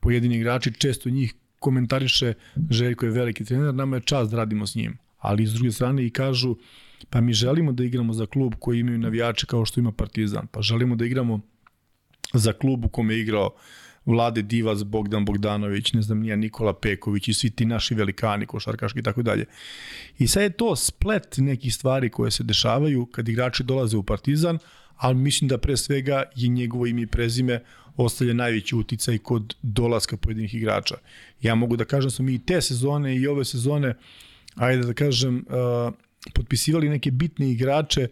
pojedini 0.00 0.36
igrači, 0.36 0.72
često 0.72 1.10
njih 1.10 1.34
komentariše 1.58 2.32
Željko 2.70 3.06
je 3.06 3.12
veliki 3.12 3.44
trener, 3.44 3.74
nama 3.74 3.96
je 3.96 4.02
čast 4.02 4.30
da 4.30 4.36
radimo 4.36 4.66
s 4.66 4.74
njim. 4.74 4.98
Ali 5.18 5.46
s 5.46 5.52
druge 5.52 5.72
strane 5.72 6.06
i 6.06 6.10
kažu 6.10 6.56
pa 7.10 7.20
mi 7.20 7.32
želimo 7.32 7.72
da 7.72 7.84
igramo 7.84 8.12
za 8.12 8.26
klub 8.26 8.54
koji 8.58 8.80
imaju 8.80 8.98
navijače 8.98 9.46
kao 9.46 9.64
što 9.64 9.80
ima 9.80 9.92
Partizan. 9.92 10.46
Pa 10.46 10.62
želimo 10.62 10.96
da 10.96 11.04
igramo 11.04 11.40
za 12.34 12.52
klub 12.52 12.84
u 12.84 12.88
kome 12.88 13.14
je 13.14 13.20
igrao 13.20 13.50
Vlade 14.06 14.42
Divac, 14.42 14.82
Bogdan 14.82 15.24
Bogdanović, 15.24 15.92
ne 15.92 16.02
znam 16.02 16.20
nija 16.20 16.36
Nikola 16.36 16.74
Peković 16.74 17.28
i 17.28 17.34
svi 17.34 17.50
ti 17.50 17.64
naši 17.64 17.94
velikani 17.94 18.46
košarkaški 18.46 18.98
i 18.98 19.02
tako 19.02 19.22
dalje. 19.22 19.44
I 20.18 20.26
sad 20.26 20.42
je 20.42 20.50
to 20.50 20.76
splet 20.76 21.38
nekih 21.38 21.74
stvari 21.74 22.10
koje 22.10 22.30
se 22.30 22.42
dešavaju 22.42 23.06
kad 23.06 23.28
igrači 23.28 23.64
dolaze 23.64 23.96
u 23.96 24.02
Partizan, 24.02 24.58
ali 24.96 25.14
mislim 25.14 25.48
da 25.48 25.58
pre 25.58 25.76
svega 25.76 26.22
je 26.34 26.48
njegovo 26.48 26.86
ime 26.86 27.02
i 27.02 27.06
prezime 27.06 27.60
ostavlja 27.96 28.34
najveći 28.34 28.76
uticaj 28.76 29.18
kod 29.18 29.56
dolaska 29.62 30.16
pojedinih 30.16 30.54
igrača. 30.54 30.94
Ja 31.42 31.54
mogu 31.54 31.76
da 31.76 31.84
kažem 31.84 32.06
da 32.06 32.10
smo 32.10 32.24
mi 32.24 32.34
i 32.34 32.38
te 32.46 32.60
sezone 32.60 33.16
i 33.16 33.26
ove 33.26 33.44
sezone, 33.44 33.94
ajde 34.54 34.86
da 34.86 34.94
kažem, 34.94 35.36
uh, 35.36 35.94
potpisivali 36.34 36.88
neke 36.88 37.10
bitne 37.10 37.50
igrače 37.50 38.08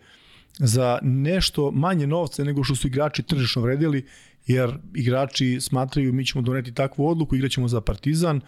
za 0.58 0.98
nešto 1.02 1.70
manje 1.70 2.06
novca 2.06 2.44
nego 2.44 2.64
što 2.64 2.74
su 2.74 2.86
igrači 2.86 3.22
tržišno 3.22 3.62
vredili, 3.62 4.06
jer 4.46 4.78
igrači 4.94 5.60
smatraju 5.60 6.12
mi 6.12 6.26
ćemo 6.26 6.42
doneti 6.42 6.74
takvu 6.74 7.08
odluku, 7.08 7.36
igraćemo 7.36 7.68
za 7.68 7.80
Partizan, 7.80 8.40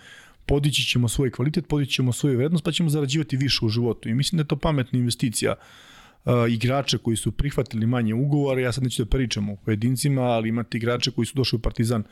podići 0.47 0.83
ćemo 0.83 1.09
svoj 1.09 1.31
kvalitet, 1.31 1.69
podići 1.69 1.93
ćemo 1.93 2.12
svoju 2.12 2.37
vrednost, 2.37 2.65
pa 2.65 2.73
ćemo 2.73 2.89
zarađivati 2.89 3.37
više 3.37 3.65
u 3.65 3.69
životu. 3.69 4.09
I 4.09 4.15
mislim 4.15 4.37
da 4.37 4.43
je 4.43 4.49
to 4.49 4.57
pametna 4.57 4.99
investicija 4.99 5.55
uh, 5.55 6.33
igrače 6.49 6.99
koji 6.99 7.16
su 7.16 7.33
prihvatili 7.33 7.87
manje 7.87 8.15
ugovore, 8.15 8.62
ja 8.62 8.73
sad 8.73 8.85
neću 8.85 9.05
da 9.05 9.11
pričam 9.11 9.51
o 9.51 9.57
pojedincima, 9.57 10.23
ali 10.23 10.49
imate 10.49 10.79
igrače 10.79 11.11
koji 11.11 11.27
su 11.27 11.37
došli 11.37 11.57
u 11.57 11.61
Partizan 11.61 12.03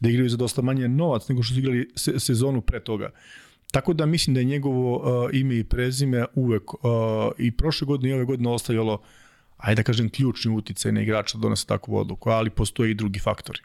da 0.00 0.08
igraju 0.08 0.28
za 0.28 0.36
dosta 0.36 0.62
manje 0.62 0.88
novac 0.88 1.28
nego 1.28 1.42
što 1.42 1.54
su 1.54 1.60
igrali 1.60 1.90
se, 1.94 2.20
sezonu 2.20 2.60
pre 2.60 2.80
toga. 2.80 3.10
Tako 3.70 3.92
da 3.92 4.06
mislim 4.06 4.34
da 4.34 4.40
je 4.40 4.44
njegovo 4.44 4.96
uh, 4.96 5.30
ime 5.32 5.56
i 5.56 5.64
prezime 5.64 6.24
uvek 6.34 6.74
uh, 6.74 6.80
i 7.38 7.52
prošle 7.52 7.86
godine 7.86 8.10
i 8.10 8.14
ove 8.14 8.24
godine 8.24 8.48
ostavljalo 8.48 8.94
uh, 8.94 9.00
ajde 9.56 9.82
da 9.82 9.86
kažem, 9.86 10.08
ključni 10.08 10.56
uticaj 10.56 10.92
na 10.92 11.02
igrača 11.02 11.38
da 11.38 11.42
donese 11.42 11.66
takvu 11.66 11.96
odluku, 11.96 12.30
ali 12.30 12.50
postoje 12.50 12.90
i 12.90 12.94
drugi 12.94 13.18
faktori. 13.18 13.60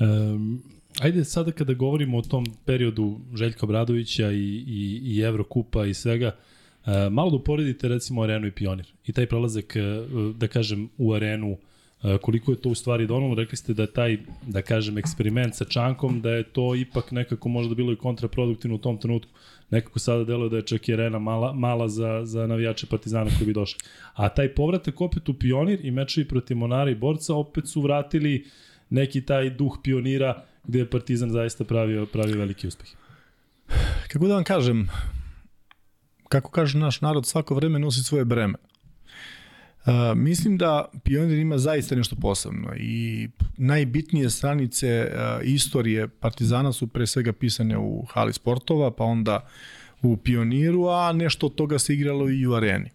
Um, 0.00 0.62
ajde 1.00 1.24
sada 1.24 1.52
kada 1.52 1.74
govorimo 1.74 2.18
o 2.18 2.22
tom 2.22 2.46
periodu 2.64 3.20
Željka 3.34 3.66
Bradovića 3.66 4.30
i, 4.30 4.64
i, 4.66 5.00
i 5.04 5.20
Evrokupa 5.20 5.86
i 5.86 5.94
svega, 5.94 6.36
uh, 6.86 6.92
malo 7.10 7.30
da 7.30 7.36
uporedite 7.36 7.88
recimo 7.88 8.22
Arenu 8.22 8.46
i 8.46 8.52
Pionir 8.52 8.92
i 9.06 9.12
taj 9.12 9.26
prelazak, 9.26 9.76
uh, 9.76 10.36
da 10.36 10.48
kažem, 10.48 10.88
u 10.98 11.12
Arenu 11.12 11.52
uh, 11.52 11.58
koliko 12.22 12.52
je 12.52 12.60
to 12.60 12.68
u 12.68 12.74
stvari 12.74 13.06
donalo, 13.06 13.34
rekli 13.34 13.56
ste 13.56 13.74
da 13.74 13.82
je 13.82 13.92
taj, 13.92 14.18
da 14.46 14.62
kažem, 14.62 14.98
eksperiment 14.98 15.54
sa 15.54 15.64
Čankom, 15.64 16.20
da 16.20 16.30
je 16.30 16.42
to 16.42 16.74
ipak 16.74 17.10
nekako 17.10 17.48
možda 17.48 17.74
bilo 17.74 17.92
i 17.92 17.96
kontraproduktivno 17.96 18.74
u 18.74 18.78
tom 18.78 18.98
trenutku. 18.98 19.32
Nekako 19.70 19.98
sada 19.98 20.24
deluje 20.24 20.50
da 20.50 20.56
je 20.56 20.62
čak 20.62 20.88
i 20.88 20.92
arena 20.92 21.18
mala, 21.18 21.52
mala 21.52 21.88
za, 21.88 22.20
za 22.24 22.46
navijače 22.46 22.86
Partizana 22.86 23.30
koji 23.38 23.46
bi 23.46 23.52
došli. 23.52 23.80
A 24.14 24.28
taj 24.28 24.54
povratak 24.54 25.00
opet 25.00 25.28
u 25.28 25.34
Pionir 25.34 25.80
i 25.82 25.90
mečevi 25.90 26.28
protiv 26.28 26.56
Monara 26.56 26.90
i 26.90 26.94
Borca 26.94 27.34
opet 27.34 27.68
su 27.68 27.80
vratili 27.80 28.44
neki 28.90 29.26
taj 29.26 29.50
duh 29.50 29.78
pionira 29.82 30.44
gde 30.64 30.78
je 30.78 30.90
Partizan 30.90 31.30
zaista 31.30 31.64
pravio, 31.64 32.06
pravio 32.06 32.38
veliki 32.38 32.66
uspeh. 32.66 32.88
Kako 34.08 34.26
da 34.26 34.34
vam 34.34 34.44
kažem, 34.44 34.88
kako 36.28 36.50
kaže 36.50 36.78
naš 36.78 37.00
narod, 37.00 37.26
svako 37.26 37.54
vreme 37.54 37.78
nosi 37.78 38.02
svoje 38.02 38.24
breme. 38.24 38.54
Mislim 40.16 40.56
da 40.56 40.88
Pionir 41.02 41.38
ima 41.38 41.58
zaista 41.58 41.94
nešto 41.94 42.16
posebno 42.16 42.74
i 42.76 43.28
najbitnije 43.56 44.30
stranice 44.30 45.06
uh, 45.06 45.46
istorije 45.46 46.08
Partizana 46.08 46.72
su 46.72 46.86
pre 46.86 47.06
svega 47.06 47.32
pisane 47.32 47.78
u 47.78 48.04
hali 48.04 48.32
sportova, 48.32 48.90
pa 48.90 49.04
onda 49.04 49.48
u 50.02 50.16
Pioniru, 50.16 50.86
a 50.88 51.12
nešto 51.12 51.46
od 51.46 51.54
toga 51.54 51.78
se 51.78 51.94
igralo 51.94 52.30
i 52.30 52.46
u 52.46 52.54
areni. 52.54 52.90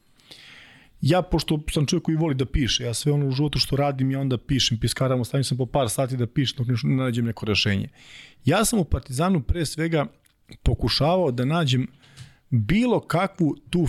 Ja, 1.01 1.21
pošto 1.21 1.63
sam 1.71 1.85
čovjek 1.85 2.03
koji 2.03 2.17
voli 2.17 2.35
da 2.35 2.45
piše, 2.45 2.83
ja 2.83 2.93
sve 2.93 3.11
ono 3.11 3.27
u 3.27 3.31
životu 3.31 3.59
što 3.59 3.75
radim, 3.75 4.11
ja 4.11 4.19
onda 4.19 4.37
pišem, 4.37 4.77
piskaramo, 4.77 5.25
stavim 5.25 5.43
sam 5.43 5.57
po 5.57 5.65
par 5.65 5.89
sati 5.89 6.17
da 6.17 6.27
pišem 6.27 6.57
dok 6.57 6.83
ne 6.83 6.95
nađem 6.95 7.25
neko 7.25 7.45
rešenje. 7.45 7.89
Ja 8.45 8.65
sam 8.65 8.79
u 8.79 8.83
Partizanu 8.83 9.41
pre 9.41 9.65
svega 9.65 10.05
pokušavao 10.63 11.31
da 11.31 11.45
nađem 11.45 11.87
bilo 12.49 12.99
kakvu 12.99 13.55
tu, 13.69 13.87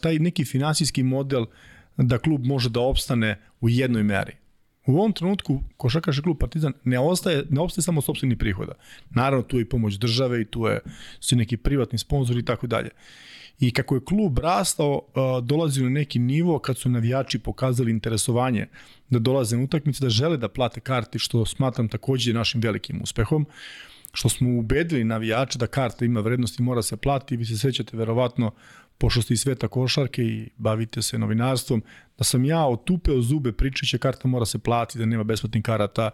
taj 0.00 0.18
neki 0.18 0.44
finansijski 0.44 1.02
model 1.02 1.42
uh, 1.42 1.48
da 1.96 2.18
klub 2.18 2.46
može 2.46 2.70
da 2.70 2.80
opstane 2.80 3.40
u 3.60 3.68
jednoj 3.68 4.02
meri. 4.02 4.32
U 4.86 4.98
ovom 4.98 5.12
trenutku 5.12 5.62
košarkaški 5.76 6.22
klub 6.22 6.38
Partizan 6.38 6.72
ne 6.84 6.98
ostaje, 6.98 7.44
ne 7.50 7.60
ostaje 7.60 7.82
samo 7.82 8.00
sobstveni 8.00 8.38
prihoda. 8.38 8.72
Naravno 9.10 9.42
tu 9.42 9.58
je 9.58 9.62
i 9.62 9.68
pomoć 9.68 9.94
države 9.94 10.40
i 10.40 10.44
tu 10.44 10.66
je 10.66 10.80
su 11.20 11.36
neki 11.36 11.56
privatni 11.56 11.98
sponzori 11.98 12.40
i 12.40 12.44
tako 12.44 12.66
dalje. 12.66 12.90
I 13.60 13.70
kako 13.70 13.94
je 13.94 14.04
klub 14.04 14.38
rastao, 14.38 15.02
dolazi 15.42 15.82
na 15.82 15.88
neki 15.88 16.18
nivo 16.18 16.58
kad 16.58 16.78
su 16.78 16.88
navijači 16.88 17.38
pokazali 17.38 17.90
interesovanje 17.90 18.66
da 19.10 19.18
dolaze 19.18 19.56
na 19.56 19.62
utakmice, 19.62 20.04
da 20.04 20.10
žele 20.10 20.36
da 20.36 20.48
plate 20.48 20.80
karti, 20.80 21.18
što 21.18 21.46
smatram 21.46 21.88
takođe 21.88 22.32
našim 22.32 22.60
velikim 22.60 23.02
uspehom, 23.02 23.46
što 24.12 24.28
smo 24.28 24.58
ubedili 24.58 25.04
navijače 25.04 25.58
da 25.58 25.66
karta 25.66 26.04
ima 26.04 26.20
vrednost 26.20 26.58
i 26.58 26.62
mora 26.62 26.82
se 26.82 26.96
plati. 26.96 27.36
Vi 27.36 27.44
se 27.44 27.58
sećate 27.58 27.96
verovatno 27.96 28.50
pošto 28.98 29.22
ste 29.22 29.34
iz 29.34 29.40
sveta 29.40 29.68
košarke 29.68 30.22
i 30.22 30.48
bavite 30.56 31.02
se 31.02 31.18
novinarstvom, 31.18 31.82
da 32.18 32.24
sam 32.24 32.44
ja 32.44 32.66
otupeo 32.66 33.20
zube 33.20 33.52
pričajući 33.52 33.98
karta 33.98 34.28
mora 34.28 34.46
se 34.46 34.58
platiti, 34.58 34.98
da 34.98 35.06
nema 35.06 35.24
besplatnih 35.24 35.62
karata. 35.62 36.10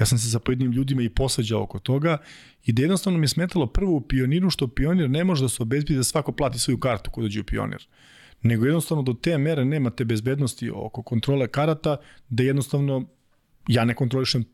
Ja 0.00 0.06
sam 0.06 0.18
se 0.18 0.30
sa 0.30 0.38
pojedinim 0.38 0.72
ljudima 0.72 1.02
i 1.02 1.08
posađao 1.08 1.62
oko 1.62 1.78
toga 1.78 2.18
i 2.64 2.72
da 2.72 2.82
jednostavno 2.82 3.18
mi 3.18 3.24
je 3.24 3.28
smetalo 3.28 3.66
prvo 3.66 3.92
u 3.92 4.00
pioniru 4.00 4.50
što 4.50 4.68
pionir 4.68 5.10
ne 5.10 5.24
može 5.24 5.42
da 5.44 5.48
se 5.48 5.62
obezbedi 5.62 5.96
da 5.96 6.04
svako 6.04 6.32
plati 6.32 6.58
svoju 6.58 6.78
kartu 6.78 7.10
kod 7.10 7.24
dođe 7.24 7.40
u 7.40 7.44
pionir. 7.44 7.86
Nego 8.42 8.66
jednostavno 8.66 9.02
do 9.02 9.12
te 9.12 9.38
mere 9.38 9.64
nema 9.64 9.90
te 9.90 10.04
bezbednosti 10.04 10.70
oko 10.74 11.02
kontrole 11.02 11.48
karata 11.48 11.96
da 12.28 12.42
jednostavno 12.42 13.08
ja 13.68 13.84
ne 13.84 13.94
kontrolišem 13.94 14.44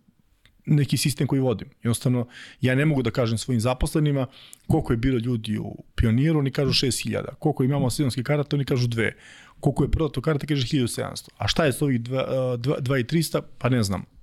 neki 0.66 0.96
sistem 0.96 1.26
koji 1.26 1.40
vodim. 1.40 1.68
Jednostavno, 1.82 2.26
ja 2.60 2.74
ne 2.74 2.84
mogu 2.84 3.02
da 3.02 3.10
kažem 3.10 3.38
svojim 3.38 3.60
zaposlenima 3.60 4.26
koliko 4.66 4.92
je 4.92 4.96
bilo 4.96 5.18
ljudi 5.18 5.58
u 5.58 5.84
Pioniru, 5.94 6.38
oni 6.38 6.50
kažu 6.50 6.86
6000. 6.86 7.34
Koliko 7.38 7.64
imamo 7.64 7.90
sezonski 7.90 8.24
karata, 8.24 8.56
oni 8.56 8.64
kažu 8.64 8.88
2. 8.88 9.10
Koliko 9.60 9.84
je 9.84 9.90
prodato 9.90 10.20
karata, 10.20 10.46
kaže 10.46 10.66
1700. 10.66 11.28
A 11.38 11.48
šta 11.48 11.64
je 11.64 11.72
s 11.72 11.82
ovih 11.82 12.00
2300? 12.00 13.42
Pa 13.58 13.68
ne 13.68 13.82
znam. 13.82 14.13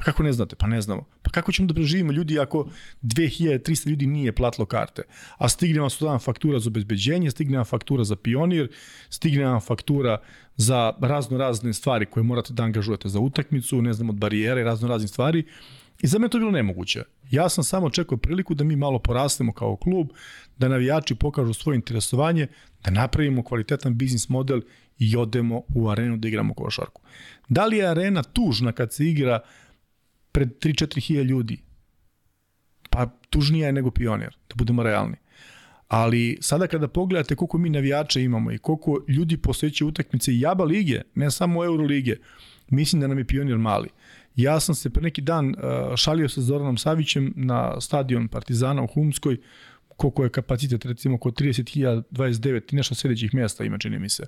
Pa 0.00 0.04
kako 0.04 0.22
ne 0.22 0.32
znate? 0.32 0.56
Pa 0.56 0.66
ne 0.66 0.80
znamo. 0.80 1.04
Pa 1.22 1.30
kako 1.30 1.52
ćemo 1.52 1.68
da 1.68 1.74
preživimo 1.74 2.12
ljudi 2.12 2.38
ako 2.38 2.68
2300 3.02 3.88
ljudi 3.88 4.06
nije 4.06 4.32
platilo 4.32 4.66
karte? 4.66 5.02
A 5.38 5.48
stigne 5.48 5.80
vam 5.80 5.90
sudan 5.90 6.18
faktura 6.18 6.58
za 6.58 6.70
obezbeđenje, 6.70 7.30
stigne 7.30 7.56
vam 7.56 7.64
faktura 7.64 8.04
za 8.04 8.16
pionir, 8.16 8.70
stigne 9.10 9.44
vam 9.44 9.60
faktura 9.60 10.18
za 10.56 10.92
razno 11.00 11.38
razne 11.38 11.72
stvari 11.72 12.06
koje 12.06 12.24
morate 12.24 12.52
da 12.52 12.62
angažujete 12.62 13.08
za 13.08 13.20
utakmicu, 13.20 13.82
ne 13.82 13.92
znam, 13.92 14.10
od 14.10 14.16
barijere, 14.16 14.64
razno 14.64 14.88
razne 14.88 15.08
stvari. 15.08 15.44
I 16.02 16.06
za 16.06 16.18
mene 16.18 16.30
to 16.30 16.38
bilo 16.38 16.50
nemoguće. 16.50 17.02
Ja 17.30 17.48
sam 17.48 17.64
samo 17.64 17.90
čekao 17.90 18.18
priliku 18.18 18.54
da 18.54 18.64
mi 18.64 18.76
malo 18.76 18.98
porastemo 18.98 19.52
kao 19.52 19.76
klub, 19.76 20.08
da 20.58 20.68
navijači 20.68 21.14
pokažu 21.14 21.54
svoje 21.54 21.76
interesovanje, 21.76 22.46
da 22.84 22.90
napravimo 22.90 23.44
kvalitetan 23.44 23.98
biznis 23.98 24.28
model 24.28 24.60
i 24.98 25.16
odemo 25.16 25.62
u 25.74 25.88
arenu 25.90 26.16
da 26.16 26.28
igramo 26.28 26.54
košarku. 26.54 27.02
Da 27.48 27.66
li 27.66 27.76
je 27.76 27.86
arena 27.86 28.22
tužna 28.22 28.72
kad 28.72 28.92
se 28.92 29.04
igra 29.04 29.40
pred 30.32 30.48
3-4 30.48 31.06
hilja 31.06 31.22
ljudi? 31.22 31.62
Pa 32.90 33.06
tužnija 33.30 33.66
je 33.66 33.72
nego 33.72 33.90
pionir, 33.90 34.36
da 34.48 34.54
budemo 34.54 34.82
realni. 34.82 35.16
Ali 35.88 36.38
sada 36.40 36.66
kada 36.66 36.88
pogledate 36.88 37.36
koliko 37.36 37.58
mi 37.58 37.70
navijača 37.70 38.20
imamo 38.20 38.52
i 38.52 38.58
koliko 38.58 39.04
ljudi 39.08 39.36
posvećaju 39.36 39.88
utakmice 39.88 40.32
i 40.32 40.40
jaba 40.40 40.64
lige, 40.64 41.02
ne 41.14 41.30
samo 41.30 41.64
Euro 41.64 41.84
lige, 41.84 42.16
mislim 42.68 43.00
da 43.00 43.06
nam 43.06 43.18
je 43.18 43.26
pionir 43.26 43.58
mali. 43.58 43.88
Ja 44.36 44.60
sam 44.60 44.74
se 44.74 44.90
pre 44.90 45.02
neki 45.02 45.20
dan 45.20 45.48
uh, 45.48 45.96
šalio 45.96 46.28
sa 46.28 46.40
Zoranom 46.40 46.76
Savićem 46.76 47.32
na 47.36 47.80
stadion 47.80 48.28
Partizana 48.28 48.82
u 48.82 48.86
Humskoj, 48.86 49.36
koliko 49.96 50.24
je 50.24 50.30
kapacitet, 50.30 50.84
recimo 50.84 51.14
oko 51.14 51.30
30.029 51.30 52.72
i 52.72 52.76
nešto 52.76 52.94
sledećih 52.94 53.34
mjesta 53.34 53.64
ima, 53.64 53.78
čini 53.78 53.98
mi 53.98 54.08
se. 54.08 54.26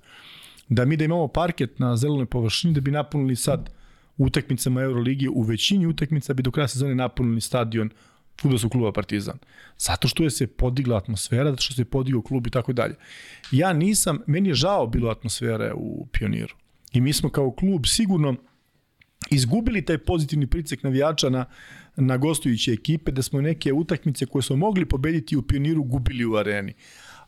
Da 0.68 0.84
mi 0.84 0.96
da 0.96 1.04
imamo 1.04 1.28
parket 1.28 1.78
na 1.78 1.96
zelenoj 1.96 2.26
površini, 2.26 2.74
da 2.74 2.80
bi 2.80 2.90
napunili 2.90 3.36
sad 3.36 3.70
utakmicama 4.16 4.82
Euroligi, 4.82 5.28
u 5.28 5.42
većini 5.42 5.86
utakmica 5.86 6.34
bi 6.34 6.42
do 6.42 6.50
kraja 6.50 6.68
sezone 6.68 6.94
napunili 6.94 7.40
stadion 7.40 7.90
futbolskog 8.40 8.70
kluba 8.70 8.92
Partizan. 8.92 9.38
Zato 9.78 10.08
što 10.08 10.24
je 10.24 10.30
se 10.30 10.46
podigla 10.46 10.96
atmosfera, 10.96 11.50
zato 11.50 11.62
što 11.62 11.74
se 11.74 11.84
podigao 11.84 12.22
klub 12.22 12.46
i 12.46 12.50
tako 12.50 12.72
dalje. 12.72 12.94
Ja 13.50 13.72
nisam, 13.72 14.18
meni 14.26 14.48
je 14.48 14.54
žao 14.54 14.86
bilo 14.86 15.10
atmosfere 15.10 15.72
u 15.74 16.06
Pioniru. 16.12 16.54
I 16.92 17.00
mi 17.00 17.12
smo 17.12 17.28
kao 17.28 17.50
klub 17.50 17.86
sigurno 17.86 18.36
izgubili 19.30 19.84
taj 19.84 19.98
pozitivni 19.98 20.46
pricek 20.46 20.82
navijača 20.82 21.28
na, 21.28 21.44
na 21.96 22.16
gostujuće 22.16 22.72
ekipe, 22.72 23.12
da 23.12 23.22
smo 23.22 23.40
neke 23.40 23.72
utakmice 23.72 24.26
koje 24.26 24.42
smo 24.42 24.56
mogli 24.56 24.84
pobediti 24.84 25.36
u 25.36 25.42
Pioniru 25.42 25.82
gubili 25.82 26.24
u 26.24 26.36
areni. 26.36 26.74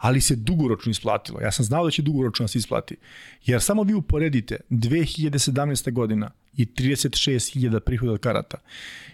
Ali 0.05 0.21
se 0.21 0.37
dugoročno 0.37 0.91
isplatilo. 0.91 1.41
Ja 1.41 1.53
sam 1.53 1.65
znao 1.65 1.85
da 1.85 1.91
će 1.91 2.03
dugoročno 2.03 2.45
da 2.45 2.49
se 2.49 2.59
isplati. 2.59 2.97
Jer 3.45 3.63
samo 3.63 3.83
vi 3.83 3.95
uporedite 3.95 4.57
2017. 4.71 5.93
godina 5.93 6.31
i 6.57 6.67
36.000 6.67 7.81
prihoda 7.81 8.13
od 8.13 8.21
karata. 8.21 8.59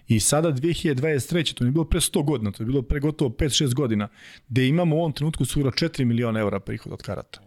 I 0.09 0.21
sada 0.21 0.53
2023. 0.53 1.55
to 1.55 1.65
je 1.65 1.71
bilo 1.71 1.85
pre 1.85 2.01
100 2.01 2.25
godina, 2.25 2.51
to 2.53 2.63
je 2.63 2.67
bilo 2.67 2.83
pre 2.83 3.01
gotovo 3.01 3.31
5-6 3.31 3.75
godina, 3.75 4.09
gde 4.49 4.67
imamo 4.69 4.97
u 4.97 4.99
ovom 4.99 5.13
trenutku 5.13 5.45
skoro 5.45 5.71
4 5.71 6.05
miliona 6.05 6.41
evra 6.41 6.61
prihoda 6.61 6.95
od 6.95 7.03
karata. 7.03 7.41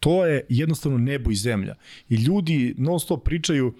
To 0.00 0.26
je 0.26 0.46
jednostavno 0.48 0.98
nebo 0.98 1.30
i 1.30 1.36
zemlja. 1.36 1.74
I 2.08 2.14
ljudi 2.14 2.74
non 2.78 3.00
stop 3.00 3.24
pričaju 3.24 3.74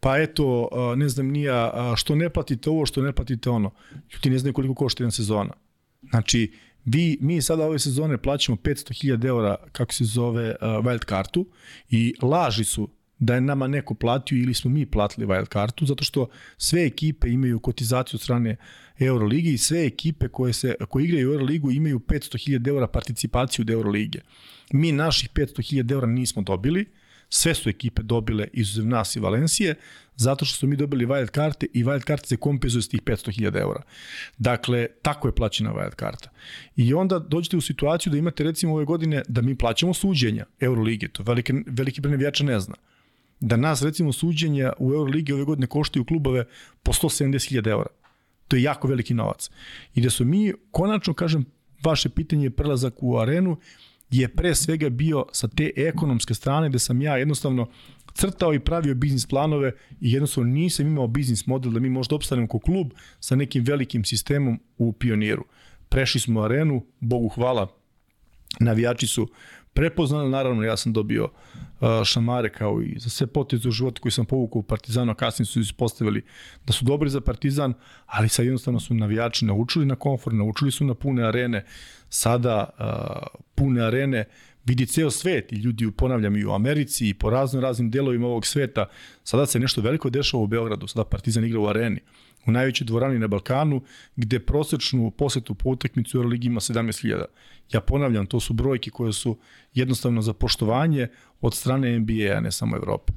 pa 0.00 0.18
eto, 0.18 0.68
ne 0.96 1.08
znam 1.08 1.26
nija, 1.26 1.94
što 1.96 2.14
ne 2.14 2.30
platite 2.30 2.70
ovo, 2.70 2.86
što 2.86 3.02
ne 3.02 3.12
platite 3.12 3.50
ono. 3.50 3.70
Ljudi 4.14 4.30
ne 4.30 4.38
znaju 4.38 4.52
koliko 4.52 4.74
košta 4.74 5.02
jedna 5.02 5.10
sezona. 5.10 5.52
Znači, 6.10 6.52
vi, 6.84 7.18
mi 7.20 7.42
sada 7.42 7.64
ove 7.64 7.78
sezone 7.78 8.18
plaćamo 8.18 8.56
500.000 8.56 9.26
eura, 9.26 9.56
kako 9.72 9.94
se 9.94 10.04
zove, 10.04 10.54
wild 10.60 11.04
kartu 11.04 11.46
i 11.90 12.14
laži 12.22 12.64
su 12.64 12.88
da 13.18 13.34
je 13.34 13.40
nama 13.40 13.66
neko 13.66 13.94
platio 13.94 14.36
ili 14.42 14.54
smo 14.54 14.70
mi 14.70 14.86
platili 14.86 15.26
wild 15.26 15.46
kartu, 15.46 15.86
zato 15.86 16.04
što 16.04 16.28
sve 16.56 16.86
ekipe 16.86 17.28
imaju 17.28 17.60
kotizaciju 17.60 18.18
strane 18.18 18.56
Euroligi 18.98 19.52
i 19.52 19.58
sve 19.58 19.86
ekipe 19.86 20.28
koje, 20.28 20.52
se, 20.52 20.74
koje 20.88 21.04
igraju 21.04 21.32
Euroligu 21.32 21.70
imaju 21.70 21.98
500.000 21.98 22.68
eura 22.68 22.86
participaciju 22.86 23.62
od 23.62 23.70
Eurolige. 23.70 24.20
Mi 24.72 24.92
naših 24.92 25.30
500.000 25.34 25.92
eura 25.92 26.06
nismo 26.06 26.42
dobili, 26.42 26.86
Sve 27.28 27.54
su 27.54 27.68
ekipe 27.68 28.02
dobile 28.02 28.48
izuzev 28.52 28.86
nas 28.86 29.16
i 29.16 29.20
Valencije, 29.20 29.74
zato 30.16 30.44
što 30.44 30.56
su 30.56 30.66
mi 30.66 30.76
dobili 30.76 31.06
wild 31.06 31.26
karte 31.26 31.66
i 31.74 31.84
wild 31.84 32.00
karte 32.00 32.26
se 32.26 32.36
kompenzuju 32.36 32.82
s 32.82 32.88
tih 32.88 33.02
500.000 33.02 33.60
eura. 33.60 33.82
Dakle, 34.38 34.86
tako 35.02 35.28
je 35.28 35.34
plaćena 35.34 35.72
wild 35.72 35.94
karta. 35.94 36.30
I 36.76 36.94
onda 36.94 37.18
dođete 37.18 37.56
u 37.56 37.60
situaciju 37.60 38.10
da 38.10 38.18
imate 38.18 38.44
recimo 38.44 38.74
ove 38.74 38.84
godine 38.84 39.22
da 39.28 39.42
mi 39.42 39.58
plaćamo 39.58 39.94
suđenja 39.94 40.44
Eurolige, 40.60 41.08
to 41.08 41.22
velike, 41.22 41.54
veliki 41.66 42.00
broj 42.00 42.32
ne 42.40 42.60
zna. 42.60 42.74
Da 43.40 43.56
nas 43.56 43.82
recimo 43.82 44.12
suđenja 44.12 44.72
u 44.78 44.92
Euroligi 44.92 45.32
ove 45.32 45.44
godine 45.44 45.66
koštaju 45.66 46.04
klubove 46.04 46.44
po 46.82 46.92
170.000 46.92 47.70
eura. 47.70 47.90
To 48.48 48.56
je 48.56 48.62
jako 48.62 48.88
veliki 48.88 49.14
novac. 49.14 49.50
I 49.94 50.00
da 50.00 50.10
su 50.10 50.24
mi, 50.24 50.52
konačno 50.70 51.14
kažem, 51.14 51.44
vaše 51.84 52.08
pitanje 52.08 52.44
je 52.44 52.50
prelazak 52.50 52.94
u 53.02 53.18
arenu, 53.18 53.56
je 54.10 54.28
pre 54.28 54.54
svega 54.54 54.88
bio 54.88 55.26
sa 55.32 55.48
te 55.48 55.70
ekonomske 55.76 56.34
strane 56.34 56.68
gde 56.68 56.78
sam 56.78 57.02
ja 57.02 57.16
jednostavno 57.16 57.66
crtao 58.14 58.54
i 58.54 58.60
pravio 58.60 58.94
biznis 58.94 59.26
planove 59.26 59.72
i 60.00 60.12
jednostavno 60.12 60.50
nisam 60.50 60.86
imao 60.86 61.06
biznis 61.06 61.46
model 61.46 61.72
da 61.72 61.80
mi 61.80 61.90
možda 61.90 62.16
opstanemo 62.16 62.48
kao 62.48 62.60
klub 62.60 62.90
sa 63.20 63.36
nekim 63.36 63.64
velikim 63.64 64.04
sistemom 64.04 64.60
u 64.78 64.92
pioniru. 64.92 65.44
Prešli 65.88 66.20
smo 66.20 66.40
arenu, 66.40 66.84
Bogu 67.00 67.28
hvala, 67.28 67.68
navijači 68.60 69.06
su 69.06 69.28
prepoznali, 69.78 70.30
naravno 70.30 70.62
ja 70.62 70.76
sam 70.76 70.92
dobio 70.92 71.24
uh, 71.24 71.88
šamare 72.04 72.48
kao 72.48 72.82
i 72.82 72.98
za 72.98 73.10
sve 73.10 73.26
poteze 73.26 73.68
u 73.68 73.70
životu 73.70 74.02
koji 74.02 74.12
sam 74.12 74.24
povukao 74.24 74.58
u 74.58 74.62
Partizanu, 74.62 75.12
a 75.12 75.14
kasnije 75.14 75.46
su 75.46 75.60
ispostavili 75.60 76.24
da 76.66 76.72
su 76.72 76.84
dobri 76.84 77.10
za 77.10 77.20
Partizan, 77.20 77.74
ali 78.06 78.28
sad 78.28 78.44
jednostavno 78.44 78.80
su 78.80 78.94
navijači 78.94 79.44
naučili 79.44 79.86
na 79.86 79.94
komfort, 79.94 80.36
naučili 80.36 80.70
su 80.70 80.84
na 80.84 80.94
pune 80.94 81.22
arene, 81.22 81.64
sada 82.08 82.68
uh, 82.78 83.40
pune 83.54 83.82
arene 83.82 84.24
vidi 84.68 84.86
ceo 84.86 85.10
svet 85.10 85.52
i 85.52 85.56
ljudi, 85.56 85.90
ponavljam, 85.96 86.36
i 86.36 86.44
u 86.44 86.52
Americi 86.52 87.08
i 87.08 87.14
po 87.14 87.30
razno 87.30 87.60
raznim 87.60 87.90
delovima 87.90 88.26
ovog 88.26 88.46
sveta. 88.46 88.86
Sada 89.24 89.46
se 89.46 89.58
nešto 89.58 89.80
veliko 89.80 90.10
dešava 90.10 90.42
u 90.42 90.46
Beogradu, 90.46 90.86
sada 90.86 91.04
Partizan 91.04 91.44
igra 91.44 91.60
u 91.60 91.66
areni 91.66 92.00
u 92.46 92.52
najvećoj 92.52 92.84
dvorani 92.84 93.18
na 93.18 93.26
Balkanu, 93.26 93.82
gde 94.16 94.40
prosečnu 94.40 95.10
posetu 95.10 95.54
po 95.54 95.70
utakmicu 95.70 96.16
u 96.16 96.18
Euroligi 96.18 96.46
ima 96.46 96.60
17.000. 96.60 97.24
Ja 97.72 97.80
ponavljam, 97.80 98.26
to 98.26 98.40
su 98.40 98.52
brojke 98.52 98.90
koje 98.90 99.12
su 99.12 99.38
jednostavno 99.74 100.22
za 100.22 100.32
poštovanje 100.32 101.08
od 101.40 101.54
strane 101.54 101.98
NBA, 101.98 102.36
a 102.36 102.40
ne 102.40 102.52
samo 102.52 102.76
Evrope. 102.76 103.12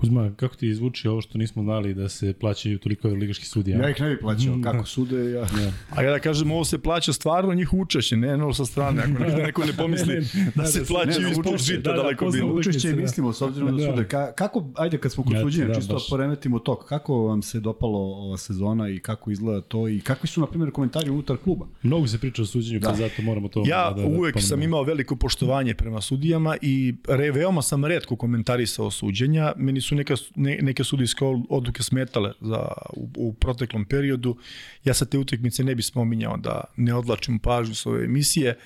Kuzma, 0.00 0.32
kako 0.36 0.56
ti 0.56 0.68
izvuči 0.68 1.08
ovo 1.08 1.20
što 1.20 1.38
nismo 1.38 1.62
znali 1.62 1.94
da 1.94 2.08
se 2.08 2.32
plaćaju 2.32 2.78
toliko 2.78 3.08
ligaški 3.08 3.46
sudija? 3.46 3.78
Ja 3.78 3.90
ih 3.90 4.00
ne 4.00 4.08
bih 4.08 4.18
plaćao, 4.20 4.56
mm, 4.56 4.62
kako 4.62 4.86
sude, 4.86 5.30
ja... 5.30 5.40
Ja. 5.40 5.72
A 5.90 6.02
ja 6.02 6.10
da 6.10 6.18
kažem, 6.18 6.50
ovo 6.50 6.64
se 6.64 6.78
plaća 6.78 7.12
stvarno 7.12 7.54
njih 7.54 7.72
učešće, 7.72 8.16
ne 8.16 8.34
ono 8.34 8.54
sa 8.54 8.64
strane, 8.64 9.02
ako 9.02 9.10
nekada 9.10 9.42
neko 9.42 9.64
ne 9.64 9.72
pomisli 9.72 10.14
ne, 10.14 10.20
ne, 10.20 10.52
da 10.54 10.66
se 10.66 10.84
plaćaju 10.84 11.28
ispod 11.28 11.58
žita, 11.58 11.90
da, 11.90 11.96
daleko 11.96 12.24
da, 12.24 12.30
bilo. 12.30 12.54
Učešće 12.54 12.92
mislimo, 12.92 13.32
s 13.32 13.42
obzirom 13.42 13.76
da, 13.76 13.84
da 13.84 13.90
sude. 13.90 14.08
Ka, 14.08 14.32
kako, 14.32 14.64
ajde 14.74 14.98
kad 14.98 15.12
smo 15.12 15.24
kod 15.24 15.32
suđenja, 15.42 15.74
čisto 15.74 15.94
baš. 15.94 16.08
poremetimo 16.10 16.58
tok, 16.58 16.84
kako 16.84 17.26
vam 17.26 17.42
se 17.42 17.60
dopalo 17.60 17.98
ova 17.98 18.36
sezona 18.36 18.88
i 18.88 18.98
kako 18.98 19.30
izgleda 19.30 19.60
to 19.60 19.88
i 19.88 20.00
kakvi 20.00 20.28
su, 20.28 20.40
na 20.40 20.46
primjer, 20.46 20.70
komentari 20.70 21.10
unutar 21.10 21.36
kluba? 21.36 21.66
Mnogo 21.82 22.06
se 22.06 22.18
priča 22.18 22.42
o 22.42 22.46
suđenju, 22.46 22.80
pa 22.80 22.86
da. 22.86 22.92
pa 22.92 22.98
zato 22.98 23.22
moramo 23.22 23.48
to... 23.48 23.64
Ja 23.66 23.92
da, 23.96 24.02
da, 24.02 24.08
uvek 24.08 24.34
da 24.34 24.40
sam 24.40 24.62
imao 24.62 24.82
veliko 24.82 25.16
poštovanje 25.16 25.74
prema 25.74 26.00
sudijama 26.00 26.56
i 26.62 26.94
re, 27.08 27.30
veoma 27.30 27.62
sam 27.62 27.84
redko 27.84 28.16
komentarisao 28.16 28.90
suđenja. 28.90 29.52
Meni 29.56 29.80
su 29.88 29.94
neka, 29.94 30.14
ne, 30.36 30.58
neke 30.62 30.84
sudijske 30.84 31.24
odluke 31.48 31.82
smetale 31.82 32.32
za, 32.40 32.68
u, 32.92 33.08
u 33.16 33.32
proteklom 33.32 33.84
periodu. 33.84 34.36
Ja 34.84 34.94
sa 34.94 35.04
te 35.04 35.18
utakmice 35.18 35.64
ne 35.64 35.74
bih 35.74 35.86
spominjao 35.86 36.36
da 36.36 36.64
ne 36.76 36.94
odlačim 36.94 37.38
pažnju 37.38 37.74
s 37.74 37.86
ove 37.86 38.04
emisije, 38.04 38.58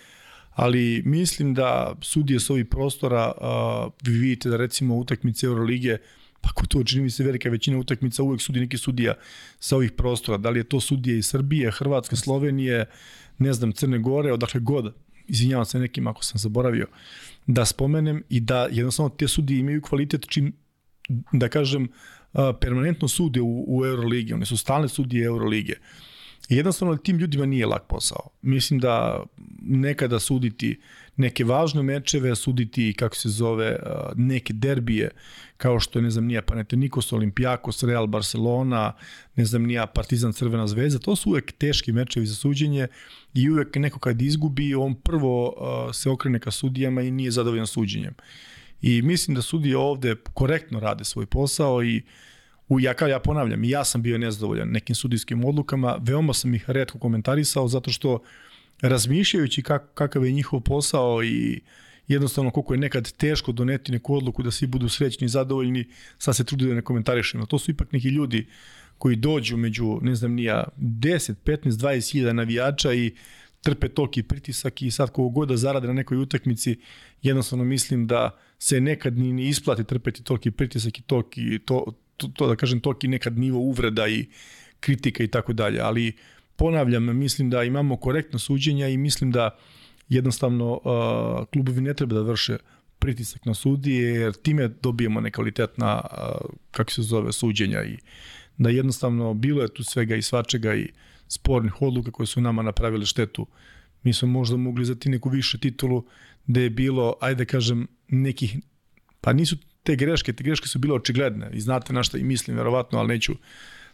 ali 0.54 1.02
mislim 1.04 1.54
da 1.54 1.94
sudije 2.00 2.40
s 2.40 2.50
ovih 2.50 2.66
prostora, 2.66 3.32
a, 3.40 3.88
vi 4.04 4.18
vidite 4.18 4.50
da 4.50 4.56
recimo 4.56 4.96
utakmice 4.96 5.46
Euroligije, 5.46 5.98
pa 6.40 6.50
ko 6.50 6.66
to 6.66 6.84
čini 6.84 7.02
mi 7.02 7.10
se 7.10 7.24
velika 7.24 7.48
većina 7.48 7.78
utakmica 7.78 8.22
uvek 8.22 8.42
sudi 8.42 8.60
neki 8.60 8.78
sudija 8.78 9.14
sa 9.58 9.76
ovih 9.76 9.92
prostora. 9.92 10.38
Da 10.38 10.50
li 10.50 10.60
je 10.60 10.64
to 10.64 10.80
sudije 10.80 11.18
iz 11.18 11.26
Srbije, 11.26 11.70
Hrvatske, 11.70 12.16
Slovenije, 12.16 12.86
ne 13.38 13.52
znam, 13.52 13.72
Crne 13.72 13.98
Gore, 13.98 14.32
odakle 14.32 14.60
god, 14.60 14.94
izvinjavam 15.28 15.64
se 15.64 15.78
nekim 15.78 16.06
ako 16.06 16.24
sam 16.24 16.38
zaboravio, 16.38 16.86
da 17.46 17.64
spomenem 17.64 18.22
i 18.28 18.40
da 18.40 18.68
jednostavno 18.70 19.10
te 19.10 19.28
sudije 19.28 19.60
imaju 19.60 19.82
kvalitet 19.82 20.26
čim 20.28 20.52
da 21.32 21.48
kažem, 21.48 21.88
permanentno 22.60 23.08
sude 23.08 23.40
u, 23.40 23.64
u 23.68 23.86
Euroligi, 23.86 24.32
one 24.32 24.46
su 24.46 24.56
stalne 24.56 24.88
sudije 24.88 25.24
Eurolige. 25.26 25.74
Jednostavno 26.48 26.96
tim 26.96 27.18
ljudima 27.18 27.46
nije 27.46 27.66
lak 27.66 27.82
posao. 27.88 28.28
Mislim 28.42 28.80
da 28.80 29.24
nekada 29.62 30.20
suditi 30.20 30.80
neke 31.16 31.44
važne 31.44 31.82
mečeve, 31.82 32.34
suditi, 32.36 32.94
kako 32.98 33.16
se 33.16 33.28
zove, 33.28 33.76
neke 34.16 34.52
derbije, 34.52 35.10
kao 35.56 35.80
što 35.80 35.98
je, 35.98 36.02
ne 36.02 36.10
znam, 36.10 36.24
nija 36.24 36.42
Panathinaikos, 36.42 37.12
Olimpijakos, 37.12 37.82
Real 37.82 38.06
Barcelona, 38.06 38.92
ne 39.36 39.44
znam, 39.44 39.62
nija 39.62 39.86
Partizan 39.86 40.32
Crvena 40.32 40.66
zvezda, 40.66 40.98
to 40.98 41.16
su 41.16 41.30
uvek 41.30 41.52
teški 41.52 41.92
mečevi 41.92 42.26
za 42.26 42.34
suđenje 42.34 42.86
i 43.34 43.50
uvek 43.50 43.76
neko 43.76 43.98
kad 43.98 44.22
izgubi, 44.22 44.74
on 44.74 44.94
prvo 44.94 45.54
se 45.92 46.10
okrene 46.10 46.38
ka 46.38 46.50
sudijama 46.50 47.02
i 47.02 47.10
nije 47.10 47.30
zadovoljan 47.30 47.66
suđenjem. 47.66 48.14
I 48.82 49.02
mislim 49.02 49.34
da 49.34 49.42
sudije 49.42 49.76
ovde 49.76 50.16
korektno 50.34 50.80
rade 50.80 51.04
svoj 51.04 51.26
posao 51.26 51.84
i 51.84 52.02
u, 52.68 52.80
ja, 52.80 52.94
kao 52.94 53.08
ja 53.08 53.20
ponavljam, 53.20 53.64
ja 53.64 53.84
sam 53.84 54.02
bio 54.02 54.18
nezadovoljan 54.18 54.68
nekim 54.68 54.94
sudijskim 54.94 55.44
odlukama, 55.44 55.98
veoma 56.00 56.32
sam 56.32 56.54
ih 56.54 56.70
redko 56.70 56.98
komentarisao 56.98 57.68
zato 57.68 57.90
što 57.90 58.22
razmišljajući 58.82 59.62
kak, 59.62 59.82
kakav 59.94 60.24
je 60.24 60.32
njihov 60.32 60.60
posao 60.60 61.24
i 61.24 61.60
jednostavno 62.08 62.50
koliko 62.50 62.74
je 62.74 62.78
nekad 62.78 63.12
teško 63.12 63.52
doneti 63.52 63.92
neku 63.92 64.14
odluku 64.14 64.42
da 64.42 64.50
svi 64.50 64.66
budu 64.66 64.88
srećni 64.88 65.24
i 65.24 65.28
zadovoljni, 65.28 65.88
sad 66.18 66.36
se 66.36 66.44
trudi 66.44 66.66
da 66.66 66.74
ne 66.74 66.82
komentarišemo. 66.82 67.46
To 67.46 67.58
su 67.58 67.70
ipak 67.70 67.92
neki 67.92 68.08
ljudi 68.08 68.46
koji 68.98 69.16
dođu 69.16 69.56
među, 69.56 69.98
ne 70.02 70.14
znam, 70.14 70.32
nija 70.32 70.64
10, 70.78 71.34
15, 71.44 71.70
20 71.70 72.12
hiljada 72.12 72.32
navijača 72.32 72.92
i 72.92 73.14
trpe 73.62 73.88
toliki 73.88 74.22
pritisak 74.22 74.82
i 74.82 74.90
sad 74.90 75.10
kogo 75.10 75.28
god 75.28 75.48
da 75.48 75.56
zarade 75.56 75.86
na 75.86 75.92
nekoj 75.92 76.18
utakmici, 76.18 76.80
jednostavno 77.22 77.64
mislim 77.64 78.06
da 78.06 78.38
se 78.62 78.80
nekad 78.80 79.18
ni, 79.18 79.32
ni 79.32 79.48
isplati 79.48 79.84
trpeti 79.84 80.22
toliki 80.22 80.50
pritisak 80.50 80.98
i 80.98 81.02
toliki, 81.02 81.58
to, 81.64 81.84
to, 82.16 82.28
to 82.28 82.46
da 82.46 82.56
kažem, 82.56 82.80
toliki 82.80 83.08
nekad 83.08 83.38
nivo 83.38 83.58
uvreda 83.58 84.08
i 84.08 84.26
kritika 84.80 85.24
i 85.24 85.28
tako 85.28 85.52
dalje, 85.52 85.80
ali 85.80 86.12
ponavljam, 86.56 87.16
mislim 87.16 87.50
da 87.50 87.64
imamo 87.64 87.96
korektno 87.96 88.38
suđenja 88.38 88.88
i 88.88 88.96
mislim 88.96 89.32
da 89.32 89.50
jednostavno 90.08 90.72
uh, 90.72 91.46
klubovi 91.52 91.80
ne 91.80 91.94
treba 91.94 92.14
da 92.14 92.22
vrše 92.22 92.56
pritisak 92.98 93.46
na 93.46 93.54
sudije, 93.54 94.14
jer 94.14 94.32
time 94.32 94.68
dobijemo 94.68 95.20
nekvalitetna, 95.20 96.00
uh, 96.04 96.50
kako 96.70 96.90
se 96.92 97.02
zove, 97.02 97.32
suđenja 97.32 97.82
i 97.84 97.96
da 98.58 98.70
jednostavno 98.70 99.34
bilo 99.34 99.62
je 99.62 99.74
tu 99.74 99.84
svega 99.84 100.16
i 100.16 100.22
svačega 100.22 100.74
i 100.74 100.88
spornih 101.28 101.82
odluka 101.82 102.10
koje 102.10 102.26
su 102.26 102.40
nama 102.40 102.62
napravile 102.62 103.06
štetu. 103.06 103.46
Mi 104.02 104.12
smo 104.12 104.28
možda 104.28 104.56
mogli 104.56 104.84
zati 104.84 105.08
neku 105.08 105.28
više 105.28 105.58
titulu 105.58 106.04
da 106.46 106.60
je 106.60 106.70
bilo, 106.70 107.14
ajde 107.20 107.44
da 107.44 107.50
kažem, 107.50 107.86
nekih, 108.08 108.56
pa 109.20 109.32
nisu 109.32 109.56
te 109.82 109.96
greške, 109.96 110.32
te 110.32 110.44
greške 110.44 110.68
su 110.68 110.78
bile 110.78 110.94
očigledne 110.94 111.50
i 111.52 111.60
znate 111.60 111.92
na 111.92 112.02
šta 112.02 112.18
i 112.18 112.24
mislim, 112.24 112.56
verovatno, 112.56 112.98
ali 112.98 113.08
neću 113.08 113.32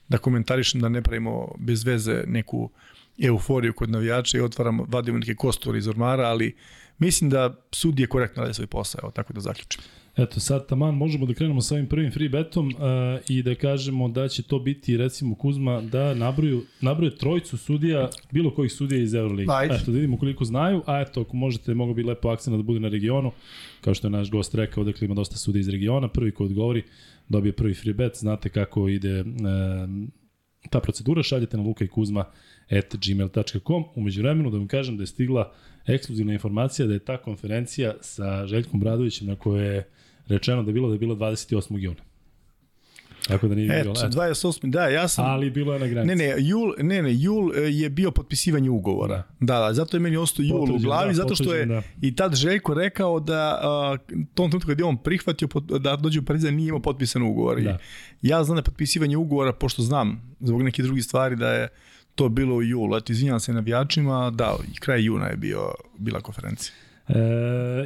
da 0.09 0.19
komentarišem 0.19 0.81
da 0.81 0.89
ne 0.89 1.03
pravimo 1.03 1.55
bez 1.59 1.85
veze 1.85 2.25
neku 2.27 2.71
euforiju 3.19 3.73
kod 3.73 3.91
navijača 3.91 4.39
i 4.39 4.41
otvaramo, 4.41 4.87
vadimo 4.89 5.19
neke 5.19 5.35
kosture 5.35 5.79
iz 5.79 5.89
ormara, 5.89 6.29
ali 6.29 6.57
mislim 6.99 7.31
da 7.31 7.67
sud 7.73 8.01
je 8.01 8.07
korektno 8.07 8.43
radi 8.43 8.55
svoj 8.55 8.67
posao, 8.67 9.01
evo, 9.03 9.11
tako 9.11 9.33
da 9.33 9.41
zaključim. 9.41 9.83
Eto, 10.19 10.41
sad 10.41 10.67
taman 10.67 10.95
možemo 10.95 11.27
da 11.27 11.35
krenemo 11.35 11.61
sa 11.61 11.75
ovim 11.75 11.87
prvim 11.87 12.13
free 12.13 12.29
betom 12.29 12.67
uh, 12.69 12.75
i 13.29 13.43
da 13.43 13.55
kažemo 13.55 14.09
da 14.09 14.29
će 14.29 14.43
to 14.43 14.59
biti, 14.59 14.97
recimo, 14.97 15.35
Kuzma, 15.35 15.81
da 15.81 16.15
nabroju, 16.15 16.63
nabroju 16.81 17.11
trojicu 17.11 17.57
sudija, 17.57 18.09
bilo 18.31 18.55
kojih 18.55 18.73
sudija 18.73 19.03
iz 19.03 19.15
Euroliga. 19.15 19.53
Ajde. 19.53 19.75
Eto, 19.75 19.85
da 19.87 19.93
vidimo 19.93 20.19
koliko 20.19 20.45
znaju, 20.45 20.83
a 20.87 21.01
eto, 21.01 21.21
ako 21.21 21.37
možete, 21.37 21.75
mogu 21.75 21.95
bi 21.95 22.03
lepo 22.03 22.29
akcena 22.29 22.57
da 22.57 22.63
bude 22.63 22.81
na 22.81 22.89
regionu, 22.89 23.33
kao 23.81 23.95
što 23.95 24.07
je 24.07 24.11
naš 24.11 24.31
gost 24.31 24.55
rekao, 24.55 24.85
dakle 24.85 25.05
ima 25.05 25.15
dosta 25.15 25.37
sudija 25.37 25.61
iz 25.61 25.69
regiona, 25.69 26.09
prvi 26.09 26.33
ko 26.33 26.45
odgovori 26.45 26.83
dobije 27.29 27.53
prvi 27.53 27.75
free 27.75 27.95
bet, 27.95 28.17
znate 28.17 28.49
kako 28.49 28.89
ide 28.89 29.21
uh, 29.21 29.27
ta 30.71 30.81
procedura, 30.81 31.23
šaljete 31.23 31.57
na 31.57 31.63
Luka 31.63 31.85
i 31.85 31.89
Kuzma 31.89 32.25
at 32.71 32.95
gmail.com. 33.07 33.85
Umeđu 33.95 34.23
vremenu 34.23 34.51
da 34.51 34.59
vam 34.59 34.67
kažem 34.69 34.97
da 34.97 35.03
je 35.03 35.07
stigla 35.07 35.53
ekskluzivna 35.87 36.33
informacija 36.33 36.87
da 36.87 36.95
je 36.95 36.99
ta 37.05 37.17
konferencija 37.17 37.95
sa 38.01 38.47
Željkom 38.47 38.81
Bradovićem 38.81 39.27
na 39.27 39.37
kojoj 39.37 39.75
je 39.75 39.89
rečeno 40.29 40.63
da 40.63 40.69
je 40.71 40.73
bilo 40.73 40.89
da 40.89 40.95
je 40.95 40.99
bilo 40.99 41.15
28. 41.15 41.79
juna. 41.79 42.01
Tako 43.29 43.49
da 43.49 43.55
nije 43.55 43.81
Eto, 43.81 43.93
bilo. 43.93 44.07
Eto. 44.07 44.21
28. 44.21 44.71
Da, 44.71 44.87
ja 44.87 45.09
sam... 45.09 45.25
Ali 45.25 45.51
bilo 45.51 45.73
je 45.75 45.81
na 45.81 45.87
granici. 45.87 46.17
Ne, 46.17 46.29
ne, 46.29 46.35
jul, 46.39 46.73
ne, 46.79 47.03
ne, 47.03 47.15
jul 47.15 47.53
e, 47.57 47.61
je 47.61 47.91
bio 47.91 48.11
potpisivanje 48.11 48.71
ugovora. 48.71 49.23
Da, 49.41 49.59
da, 49.59 49.75
zato 49.75 49.97
je 49.97 50.01
meni 50.01 50.17
ostao 50.17 50.43
jul 50.43 50.59
Potvrđen, 50.59 50.77
u 50.77 50.85
glavi, 50.85 51.09
da, 51.09 51.15
zato 51.15 51.35
što 51.35 51.55
je 51.55 51.67
potvrđen, 51.67 51.83
i 52.03 52.17
tad 52.17 52.35
Željko 52.35 52.75
rekao 52.75 53.21
da 53.21 53.61
uh, 53.63 54.17
tom 54.35 54.51
trenutku 54.51 54.69
kad 54.69 54.79
je 54.79 54.85
on 54.85 54.97
prihvatio 54.97 55.49
pot- 55.49 55.79
da 55.79 55.97
dođe 55.97 56.21
u 56.21 56.25
Pariza 56.25 56.51
nije 56.51 56.69
imao 56.69 56.83
potpisan 56.83 57.23
ugovor. 57.23 57.61
Da. 57.61 57.79
I 58.23 58.29
ja 58.29 58.45
znam 58.45 58.57
da 58.57 58.59
je 58.59 58.65
potpisivanje 58.65 59.17
ugovora, 59.17 59.53
pošto 59.53 59.83
znam 59.83 60.37
zbog 60.41 60.63
nekih 60.63 60.85
drugih 60.85 61.05
stvari 61.05 61.37
da 61.37 61.53
je 61.53 61.69
to 62.15 62.29
bilo 62.29 62.57
u 62.57 62.63
julu. 62.63 62.97
Eto, 62.97 63.13
izvinjam 63.13 63.41
se 63.41 63.53
navijačima, 63.53 64.31
da, 64.31 64.57
i 64.75 64.81
kraj 64.81 65.05
juna 65.05 65.27
je 65.27 65.37
bio, 65.37 65.75
bila 65.99 66.21
konferencija. 66.21 66.73
E, 67.09 67.15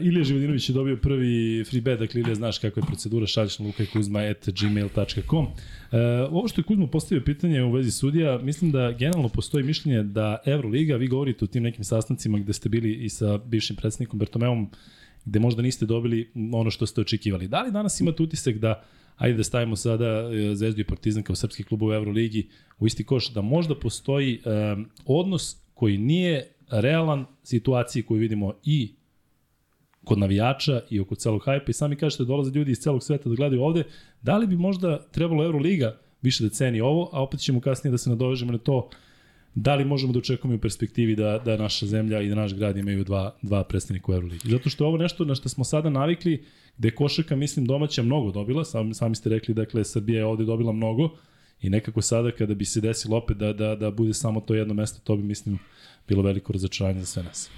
Ilija 0.02 0.24
Živodinović 0.24 0.68
je 0.68 0.72
dobio 0.72 0.96
prvi 0.96 1.64
free 1.64 1.80
bet, 1.80 1.98
dakle 1.98 2.20
Ilija 2.20 2.34
znaš 2.34 2.58
kakva 2.58 2.82
je 2.82 2.86
procedura, 2.86 3.26
šalješ 3.26 3.58
na 3.58 3.66
lukajkuzma.gmail.com 3.66 5.46
e, 5.92 5.98
Ovo 6.30 6.48
što 6.48 6.60
je 6.60 6.64
Kuzma 6.64 6.86
postavio 6.86 7.24
pitanje 7.24 7.62
u 7.62 7.72
vezi 7.72 7.90
sudija, 7.90 8.38
mislim 8.38 8.70
da 8.72 8.92
generalno 8.92 9.28
postoji 9.28 9.64
mišljenje 9.64 10.02
da 10.02 10.38
Euroliga, 10.46 10.96
vi 10.96 11.08
govorite 11.08 11.44
o 11.44 11.48
tim 11.48 11.62
nekim 11.62 11.84
sastancima 11.84 12.38
gde 12.38 12.52
ste 12.52 12.68
bili 12.68 12.94
i 12.94 13.08
sa 13.08 13.38
bivšim 13.38 13.76
predsednikom 13.76 14.18
Bertomeom, 14.18 14.70
gde 15.24 15.38
možda 15.38 15.62
niste 15.62 15.86
dobili 15.86 16.30
ono 16.52 16.70
što 16.70 16.86
ste 16.86 17.00
očekivali. 17.00 17.48
Da 17.48 17.62
li 17.62 17.72
danas 17.72 18.00
imate 18.00 18.22
utisak 18.22 18.58
da 18.58 18.82
ajde 19.16 19.36
da 19.36 19.44
stavimo 19.44 19.76
sada 19.76 20.06
e, 20.06 20.54
Zvezdu 20.54 20.80
i 20.80 20.84
Partizan 20.84 21.22
kao 21.22 21.36
srpski 21.36 21.64
klub 21.64 21.82
u 21.82 21.92
Euroligi 21.92 22.48
u 22.78 22.86
isti 22.86 23.04
koš, 23.04 23.32
da 23.32 23.42
možda 23.42 23.74
postoji 23.74 24.40
um, 24.44 24.86
odnos 25.06 25.56
koji 25.74 25.98
nije 25.98 26.48
realan 26.70 27.26
situaciji 27.42 28.02
koju 28.02 28.18
vidimo 28.18 28.52
i 28.64 28.94
kod 30.04 30.18
navijača 30.18 30.80
i 30.90 31.00
oko 31.00 31.14
celog 31.14 31.42
hajpa 31.44 31.70
i 31.70 31.72
sami 31.72 31.96
kažete 31.96 32.24
dolaze 32.24 32.50
ljudi 32.50 32.72
iz 32.72 32.78
celog 32.78 33.02
sveta 33.02 33.28
da 33.28 33.34
gledaju 33.34 33.62
ovde, 33.62 33.84
da 34.22 34.36
li 34.36 34.46
bi 34.46 34.56
možda 34.56 34.98
trebalo 35.10 35.44
Euroliga 35.44 35.98
više 36.22 36.44
da 36.44 36.50
ceni 36.50 36.80
ovo, 36.80 37.10
a 37.12 37.22
opet 37.22 37.40
ćemo 37.40 37.60
kasnije 37.60 37.90
da 37.90 37.98
se 37.98 38.10
nadovežemo 38.10 38.52
na 38.52 38.58
to 38.58 38.88
da 39.54 39.74
li 39.74 39.84
možemo 39.84 40.12
da 40.12 40.18
očekujemo 40.18 40.56
u 40.56 40.60
perspektivi 40.60 41.16
da, 41.16 41.38
da 41.44 41.56
naša 41.56 41.86
zemlja 41.86 42.20
i 42.20 42.28
da 42.28 42.34
naš 42.34 42.54
grad 42.54 42.76
imaju 42.76 43.04
dva, 43.04 43.34
dva 43.42 43.64
predstavnika 43.64 44.12
u 44.12 44.14
Euroligi. 44.14 44.48
Zato 44.48 44.70
što 44.70 44.84
je 44.84 44.88
ovo 44.88 44.96
nešto 44.96 45.24
na 45.24 45.34
što 45.34 45.48
smo 45.48 45.64
sada 45.64 45.90
navikli, 45.90 46.44
gde 46.78 46.88
je 46.88 46.94
košarka, 46.94 47.36
mislim, 47.36 47.66
domaća 47.66 48.02
mnogo 48.02 48.30
dobila, 48.30 48.64
sami, 48.64 48.94
sami 48.94 49.14
ste 49.14 49.30
rekli, 49.30 49.54
dakle, 49.54 49.84
Srbija 49.84 50.18
je 50.18 50.24
ovde 50.24 50.44
dobila 50.44 50.72
mnogo 50.72 51.10
i 51.60 51.70
nekako 51.70 52.02
sada 52.02 52.30
kada 52.30 52.54
bi 52.54 52.64
se 52.64 52.80
desilo 52.80 53.16
opet 53.16 53.36
da, 53.36 53.52
da, 53.52 53.76
da 53.76 53.90
bude 53.90 54.14
samo 54.14 54.40
to 54.40 54.54
jedno 54.54 54.74
mesto, 54.74 55.00
to 55.04 55.16
bi, 55.16 55.22
mislim, 55.22 55.58
bilo 56.08 56.22
veliko 56.22 56.52
razočaranje 56.52 57.00
za 57.00 57.06
sve 57.06 57.22
nas. 57.22 57.50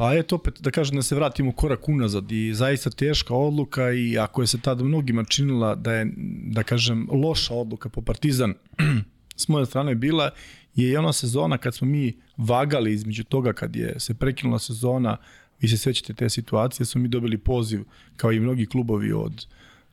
Pa 0.00 0.14
eto 0.14 0.36
opet 0.36 0.60
da 0.60 0.70
kažem 0.70 0.96
da 0.96 1.02
se 1.02 1.14
vratimo 1.14 1.52
korak 1.52 1.88
unazad 1.88 2.32
i 2.32 2.54
zaista 2.54 2.90
teška 2.90 3.34
odluka 3.34 3.92
i 3.92 4.18
ako 4.18 4.42
je 4.42 4.46
se 4.46 4.60
tada 4.60 4.84
mnogima 4.84 5.24
činila 5.24 5.74
da 5.74 5.92
je, 5.92 6.12
da 6.46 6.62
kažem, 6.62 7.08
loša 7.12 7.54
odluka 7.54 7.88
po 7.88 8.00
Partizan 8.00 8.54
s 9.36 9.48
moje 9.48 9.66
strane 9.66 9.94
bila 9.94 10.30
je 10.74 10.90
i 10.90 10.96
ona 10.96 11.12
sezona 11.12 11.58
kad 11.58 11.74
smo 11.74 11.86
mi 11.86 12.16
vagali 12.36 12.92
između 12.92 13.24
toga 13.24 13.52
kad 13.52 13.76
je 13.76 14.00
se 14.00 14.14
prekinula 14.14 14.58
sezona 14.58 15.16
vi 15.60 15.68
se 15.68 15.76
sećate 15.76 16.14
te 16.14 16.28
situacije, 16.28 16.86
smo 16.86 17.00
mi 17.00 17.08
dobili 17.08 17.38
poziv 17.38 17.84
kao 18.16 18.32
i 18.32 18.40
mnogi 18.40 18.66
klubovi 18.66 19.12
od 19.12 19.46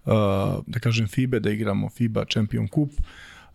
uh, 0.06 0.14
da 0.68 0.80
kažem 0.80 1.08
FIBE 1.08 1.40
da 1.40 1.52
igramo 1.52 1.90
FIBA 1.90 2.26
Champion 2.26 2.68
Cup 2.68 2.92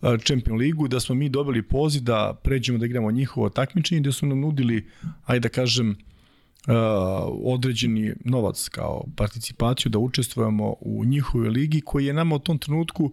uh, 0.00 0.20
Champion 0.24 0.58
ligu, 0.58 0.88
da 0.88 1.00
smo 1.00 1.14
mi 1.14 1.28
dobili 1.28 1.62
poziv 1.62 2.02
da 2.02 2.40
pređemo 2.42 2.78
da 2.78 2.86
igramo 2.86 3.10
njihovo 3.10 3.48
takmičenje, 3.48 4.00
gde 4.00 4.12
su 4.12 4.26
nam 4.26 4.40
nudili, 4.40 4.86
ajde 5.26 5.40
da 5.40 5.48
kažem, 5.48 5.96
određeni 7.44 8.14
novac 8.24 8.68
kao 8.68 9.04
participaciju 9.16 9.90
da 9.90 9.98
učestvujemo 9.98 10.74
u 10.80 11.04
njihovoj 11.04 11.48
ligi 11.48 11.80
koji 11.80 12.06
je 12.06 12.12
nama 12.12 12.34
u 12.34 12.38
tom 12.38 12.58
trenutku 12.58 13.12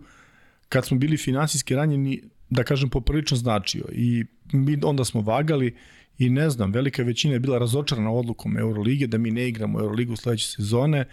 kad 0.70 0.86
smo 0.86 0.98
bili 0.98 1.18
finansijski 1.18 1.76
ranjeni 1.76 2.22
da 2.50 2.64
kažem 2.64 2.90
poprilično 2.90 3.38
značio. 3.38 3.86
I 3.92 4.26
mi 4.54 4.78
onda 4.84 5.06
smo 5.06 5.22
vagali 5.22 5.76
i 6.18 6.30
ne 6.30 6.50
znam, 6.50 6.72
velika 6.72 7.04
većina 7.04 7.34
je 7.34 7.40
bila 7.40 7.58
razočarana 7.58 8.12
odlukom 8.12 8.58
Eurolige 8.58 9.08
da 9.08 9.18
mi 9.18 9.32
ne 9.32 9.48
igramo 9.48 9.80
Euroligu 9.80 10.16
sledeće 10.16 10.48
sezone 10.48 11.06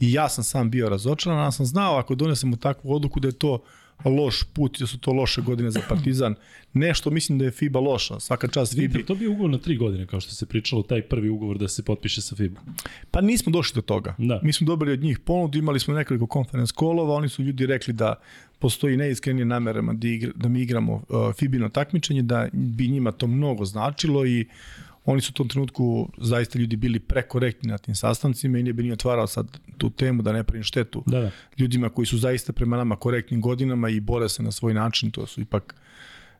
i 0.00 0.12
ja 0.12 0.28
sam 0.28 0.44
sam 0.44 0.70
bio 0.70 0.88
razočaran, 0.88 1.38
a 1.38 1.52
sam 1.52 1.66
znao 1.66 1.96
ako 1.96 2.14
donesemo 2.14 2.56
takvu 2.56 2.94
odluku 2.94 3.20
da 3.20 3.28
je 3.28 3.38
to 3.38 3.62
loš 4.04 4.42
put, 4.52 4.80
da 4.80 4.86
su 4.86 4.98
to 4.98 5.12
loše 5.12 5.42
godine 5.42 5.70
za 5.70 5.80
Partizan. 5.88 6.34
Nešto 6.72 7.10
mislim 7.10 7.38
da 7.38 7.44
je 7.44 7.50
FIBA 7.50 7.80
loša, 7.80 8.20
svaka 8.20 8.48
čast 8.48 8.74
FIBA. 8.74 8.98
To 9.06 9.14
bi 9.14 9.26
ugovor 9.26 9.50
na 9.50 9.58
tri 9.58 9.76
godine, 9.76 10.06
kao 10.06 10.20
što 10.20 10.34
se 10.34 10.46
pričalo, 10.46 10.82
taj 10.82 11.02
prvi 11.02 11.28
ugovor 11.28 11.58
da 11.58 11.68
se 11.68 11.82
potpiše 11.82 12.22
sa 12.22 12.36
FIBA. 12.36 12.60
Pa 13.10 13.20
nismo 13.20 13.52
došli 13.52 13.74
do 13.74 13.82
toga. 13.82 14.14
Da. 14.18 14.40
Mi 14.42 14.52
smo 14.52 14.66
dobili 14.66 14.92
od 14.92 15.00
njih 15.00 15.18
ponudu, 15.18 15.58
imali 15.58 15.80
smo 15.80 15.94
nekoliko 15.94 16.26
konferens 16.26 16.72
kolova, 16.72 17.14
oni 17.14 17.28
su 17.28 17.42
ljudi 17.42 17.66
rekli 17.66 17.94
da 17.94 18.14
postoji 18.58 18.96
neiskrenije 18.96 19.44
namerama 19.44 19.92
da, 19.92 20.08
igra, 20.08 20.32
da 20.34 20.48
mi 20.48 20.60
igramo 20.60 20.92
uh, 20.94 21.34
FIBino 21.38 21.68
takmičenje, 21.68 22.22
da 22.22 22.48
bi 22.52 22.88
njima 22.88 23.12
to 23.12 23.26
mnogo 23.26 23.64
značilo 23.64 24.26
i 24.26 24.46
oni 25.04 25.20
su 25.20 25.30
u 25.30 25.34
tom 25.34 25.48
trenutku 25.48 26.08
zaista 26.18 26.58
ljudi 26.58 26.76
bili 26.76 26.98
prekorektni 26.98 27.70
na 27.70 27.78
tim 27.78 27.94
sastancima 27.94 28.58
i 28.58 28.62
ne 28.62 28.72
bi 28.72 28.82
ni 28.82 28.92
otvarao 28.92 29.26
sad 29.26 29.58
tu 29.78 29.90
temu 29.90 30.22
da 30.22 30.32
ne 30.32 30.44
pravim 30.44 30.62
štetu 30.62 31.02
Da, 31.06 31.20
da. 31.20 31.30
ljudima 31.58 31.88
koji 31.88 32.06
su 32.06 32.18
zaista 32.18 32.52
prema 32.52 32.76
nama 32.76 32.96
korektnim 32.96 33.40
godinama 33.40 33.88
i 33.88 34.00
bore 34.00 34.28
se 34.28 34.42
na 34.42 34.52
svoj 34.52 34.74
način, 34.74 35.10
to 35.10 35.26
su 35.26 35.40
ipak 35.40 35.74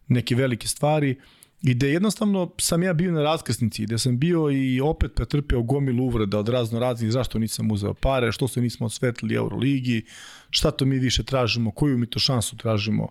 neke 0.08 0.34
velike 0.34 0.68
stvari 0.68 1.16
i 1.62 1.74
da 1.74 1.86
jednostavno 1.86 2.50
sam 2.58 2.82
ja 2.82 2.92
bio 2.92 3.12
na 3.12 3.22
raskrsnici, 3.22 3.86
da 3.86 3.98
sam 3.98 4.18
bio 4.18 4.50
i 4.50 4.80
opet 4.80 5.14
pretrpeo 5.14 5.62
gomilu 5.62 6.04
uvreda 6.04 6.38
od 6.38 6.48
razno 6.48 6.78
raznih, 6.78 7.12
zašto 7.12 7.38
nisam 7.38 7.70
uzeo 7.70 7.94
pare, 7.94 8.32
što 8.32 8.48
se 8.48 8.60
nismo 8.60 8.86
osvetlili 8.86 9.34
Euroligi, 9.34 10.04
šta 10.50 10.70
to 10.70 10.84
mi 10.84 10.98
više 10.98 11.22
tražimo, 11.22 11.70
koju 11.70 11.98
mi 11.98 12.06
to 12.06 12.18
šansu 12.18 12.56
tražimo 12.56 13.08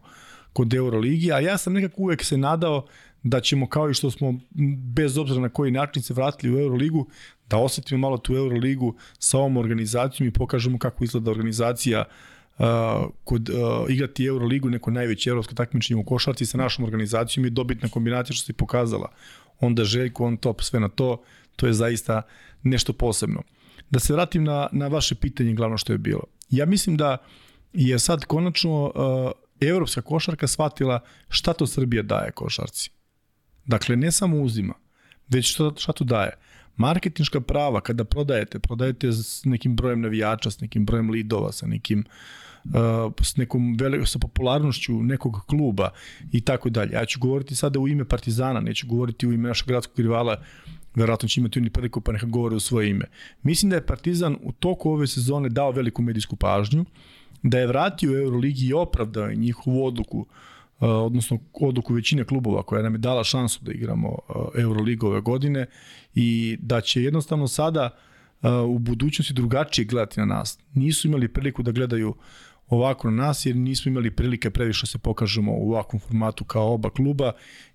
kod 0.53 0.73
Euroligi, 0.73 1.31
a 1.31 1.39
ja 1.39 1.57
sam 1.57 1.73
nekako 1.73 2.01
uvek 2.01 2.23
se 2.23 2.37
nadao 2.37 2.85
da 3.23 3.39
ćemo 3.39 3.69
kao 3.69 3.89
i 3.89 3.93
što 3.93 4.11
smo 4.11 4.39
bez 4.93 5.17
obzira 5.17 5.41
na 5.41 5.49
koji 5.49 5.71
način 5.71 6.03
se 6.03 6.13
vratili 6.13 6.55
u 6.55 6.59
Euroligu, 6.59 7.07
da 7.49 7.57
osetimo 7.57 7.97
malo 7.97 8.17
tu 8.17 8.35
Euroligu 8.35 8.95
sa 9.19 9.37
ovom 9.37 9.57
organizacijom 9.57 10.27
i 10.27 10.33
pokažemo 10.33 10.79
kako 10.79 11.03
izgleda 11.03 11.31
organizacija 11.31 12.03
uh, 12.05 12.65
kod 13.23 13.49
uh, 13.49 13.55
igrati 13.89 14.25
Euroligu, 14.25 14.69
neko 14.69 14.91
najveće 14.91 15.29
evropsko 15.29 15.55
takmičenje 15.55 15.99
u 15.99 16.05
košarci 16.05 16.45
sa 16.45 16.57
našom 16.57 16.85
organizacijom 16.85 17.45
i 17.45 17.49
dobitna 17.49 17.89
kombinacija 17.89 18.35
što 18.35 18.45
se 18.45 18.53
pokazala. 18.53 19.11
Onda 19.59 19.83
Željko 19.83 20.25
on 20.25 20.37
top, 20.37 20.61
sve 20.61 20.79
na 20.79 20.89
to, 20.89 21.21
to 21.55 21.67
je 21.67 21.73
zaista 21.73 22.21
nešto 22.63 22.93
posebno. 22.93 23.41
Da 23.89 23.99
se 23.99 24.13
vratim 24.13 24.43
na, 24.43 24.67
na 24.71 24.87
vaše 24.87 25.15
pitanje 25.15 25.53
glavno 25.53 25.77
što 25.77 25.93
je 25.93 25.97
bilo. 25.97 26.23
Ja 26.49 26.65
mislim 26.65 26.97
da 26.97 27.17
je 27.73 27.99
sad 27.99 28.25
konačno 28.25 28.85
uh, 28.85 29.31
evropska 29.67 30.01
košarka 30.01 30.47
shvatila 30.47 30.99
šta 31.29 31.53
to 31.53 31.67
Srbija 31.67 32.03
daje 32.03 32.31
košarci. 32.31 33.00
Dakle, 33.65 33.95
ne 33.95 34.11
samo 34.11 34.37
uzima, 34.37 34.73
već 35.29 35.51
šta, 35.51 35.71
šta 35.77 35.93
to 35.93 36.03
daje. 36.03 36.31
Marketinška 36.77 37.41
prava, 37.41 37.81
kada 37.81 38.03
prodajete, 38.03 38.59
prodajete 38.59 39.11
s 39.11 39.41
nekim 39.45 39.75
brojem 39.75 40.01
navijača, 40.01 40.51
s 40.51 40.59
nekim 40.59 40.85
brojem 40.85 41.09
lidova, 41.09 41.51
sa 41.51 41.67
nekim 41.67 42.05
uh, 42.63 43.13
s 43.21 43.37
nekom 43.37 43.75
velikom 43.79 44.05
sa 44.05 44.19
popularnošću 44.19 45.03
nekog 45.03 45.45
kluba 45.47 45.89
i 46.31 46.41
tako 46.41 46.69
dalje. 46.69 46.93
Ja 46.93 47.05
ću 47.05 47.19
govoriti 47.19 47.55
sada 47.55 47.79
u 47.79 47.87
ime 47.87 48.05
Partizana, 48.05 48.59
neću 48.59 48.87
govoriti 48.87 49.27
u 49.27 49.33
ime 49.33 49.47
našeg 49.47 49.67
gradskog 49.67 49.99
rivala, 49.99 50.41
verovatno 50.95 51.29
će 51.29 51.39
imati 51.39 51.59
oni 51.59 51.69
priliku 51.69 52.01
pa 52.01 52.11
neka 52.11 52.25
govore 52.25 52.55
u 52.55 52.59
svoje 52.59 52.89
ime. 52.89 53.05
Mislim 53.43 53.69
da 53.69 53.75
je 53.75 53.85
Partizan 53.85 54.37
u 54.43 54.51
toku 54.51 54.91
ove 54.91 55.07
sezone 55.07 55.49
dao 55.49 55.71
veliku 55.71 56.01
medijsku 56.01 56.35
pažnju, 56.35 56.85
da 57.43 57.59
je 57.59 57.67
vratio 57.67 58.23
Euroligi 58.23 58.67
i 58.67 58.73
opravdao 58.73 59.33
njihovu 59.33 59.85
odluku 59.85 60.25
odnosno 60.81 61.39
odluku 61.53 61.93
većine 61.93 62.23
klubova 62.23 62.63
koja 62.63 62.83
nam 62.83 62.93
je 62.93 62.97
dala 62.97 63.23
šansu 63.23 63.59
da 63.63 63.71
igramo 63.71 64.17
Euroligu 64.57 65.07
ove 65.07 65.21
godine 65.21 65.65
i 66.15 66.57
da 66.61 66.81
će 66.81 67.03
jednostavno 67.03 67.47
sada 67.47 67.89
u 68.67 68.79
budućnosti 68.79 69.33
drugačije 69.33 69.85
gledati 69.85 70.19
na 70.19 70.25
nas. 70.25 70.59
Nisu 70.73 71.07
imali 71.07 71.27
priliku 71.27 71.63
da 71.63 71.71
gledaju 71.71 72.15
ovako 72.69 73.11
na 73.11 73.25
nas 73.25 73.45
jer 73.45 73.55
nismo 73.55 73.89
imali 73.89 74.11
prilike 74.11 74.49
previše 74.49 74.87
se 74.87 74.97
pokažemo 74.97 75.51
u 75.51 75.71
ovakvom 75.71 75.99
formatu 75.99 76.43
kao 76.43 76.73
oba 76.73 76.89
kluba 76.89 77.31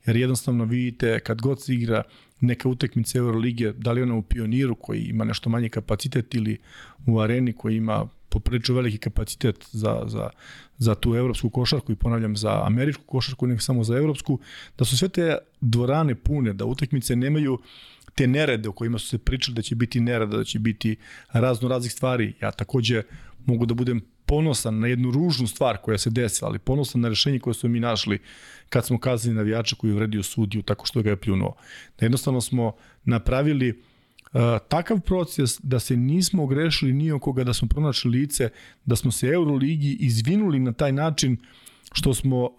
jer 0.07 0.17
jednostavno 0.17 0.65
vidite 0.65 1.21
kad 1.21 1.41
god 1.43 1.63
se 1.63 1.75
igra 1.75 2.03
neka 2.41 2.69
utakmica 2.69 3.19
Euroligije, 3.19 3.73
da 3.73 3.93
li 3.93 4.03
ona 4.03 4.15
u 4.15 4.23
Pioniru 4.23 4.75
koji 4.75 5.03
ima 5.03 5.25
nešto 5.25 5.51
manji 5.51 5.69
kapacitet 5.69 6.35
ili 6.35 6.59
u 7.07 7.21
Areni 7.21 7.53
koji 7.53 7.77
ima 7.77 8.09
poprilično 8.29 8.75
veliki 8.75 8.99
kapacitet 8.99 9.69
za, 9.73 10.03
za, 10.07 10.31
za 10.79 10.95
tu 10.95 11.15
evropsku 11.15 11.51
košarku 11.51 11.93
i 11.93 11.97
ponavljam 11.97 12.37
za 12.37 12.63
američku 12.67 13.03
košarku, 13.07 13.47
nek 13.47 13.63
samo 13.63 13.85
za 13.85 13.97
evropsku, 13.97 14.39
da 14.79 14.85
su 14.85 14.99
sve 14.99 15.09
te 15.09 15.39
dvorane 15.61 16.15
pune, 16.15 16.53
da 16.53 16.65
utakmice 16.65 17.17
nemaju 17.17 17.59
te 18.15 18.27
nerede 18.27 18.69
o 18.69 18.73
kojima 18.73 18.99
su 18.99 19.09
se 19.09 19.19
pričali 19.19 19.55
da 19.55 19.63
će 19.63 19.75
biti 19.75 20.01
nereda, 20.01 20.37
da 20.37 20.45
će 20.45 20.59
biti 20.59 20.97
razno 21.33 21.69
raznih 21.69 21.93
stvari. 21.93 22.35
Ja 22.41 22.51
takođe 22.51 23.03
mogu 23.47 23.67
da 23.67 23.75
budem 23.75 24.01
ponosan 24.27 24.79
na 24.79 24.87
jednu 24.87 25.11
ružnu 25.11 25.47
stvar 25.47 25.77
koja 25.77 25.99
se 25.99 26.11
desila, 26.11 26.49
ali 26.49 26.59
ponosan 26.59 27.01
na 27.01 27.09
rešenje 27.09 27.39
koje 27.39 27.55
smo 27.55 27.69
mi 27.69 27.81
našli 27.81 28.19
kad 28.69 28.87
smo 28.87 28.99
kazali 28.99 29.35
navijača 29.35 29.77
koji 29.77 29.91
je 29.91 29.95
uvredio 29.95 30.23
sudiju 30.23 30.63
tako 30.63 30.87
što 30.87 31.03
ga 31.03 31.11
je 31.11 31.17
pljunuo. 31.17 31.55
Da 31.99 32.07
jednostavno 32.07 32.41
smo 32.41 32.73
napravili 33.05 33.83
takav 34.69 35.01
proces 35.01 35.61
da 35.63 35.79
se 35.79 35.97
nismo 35.97 36.43
ogrešili 36.43 36.93
ni 36.93 37.21
koga, 37.21 37.45
da 37.45 37.55
smo 37.55 37.69
pronašli 37.69 38.11
lice, 38.11 38.49
da 38.85 38.97
smo 38.97 39.11
se 39.11 39.27
Euroligi 39.27 39.97
izvinuli 40.01 40.59
na 40.59 40.73
taj 40.73 40.93
način 40.93 41.37
što 41.93 42.15
smo 42.15 42.45
uh, 42.45 42.51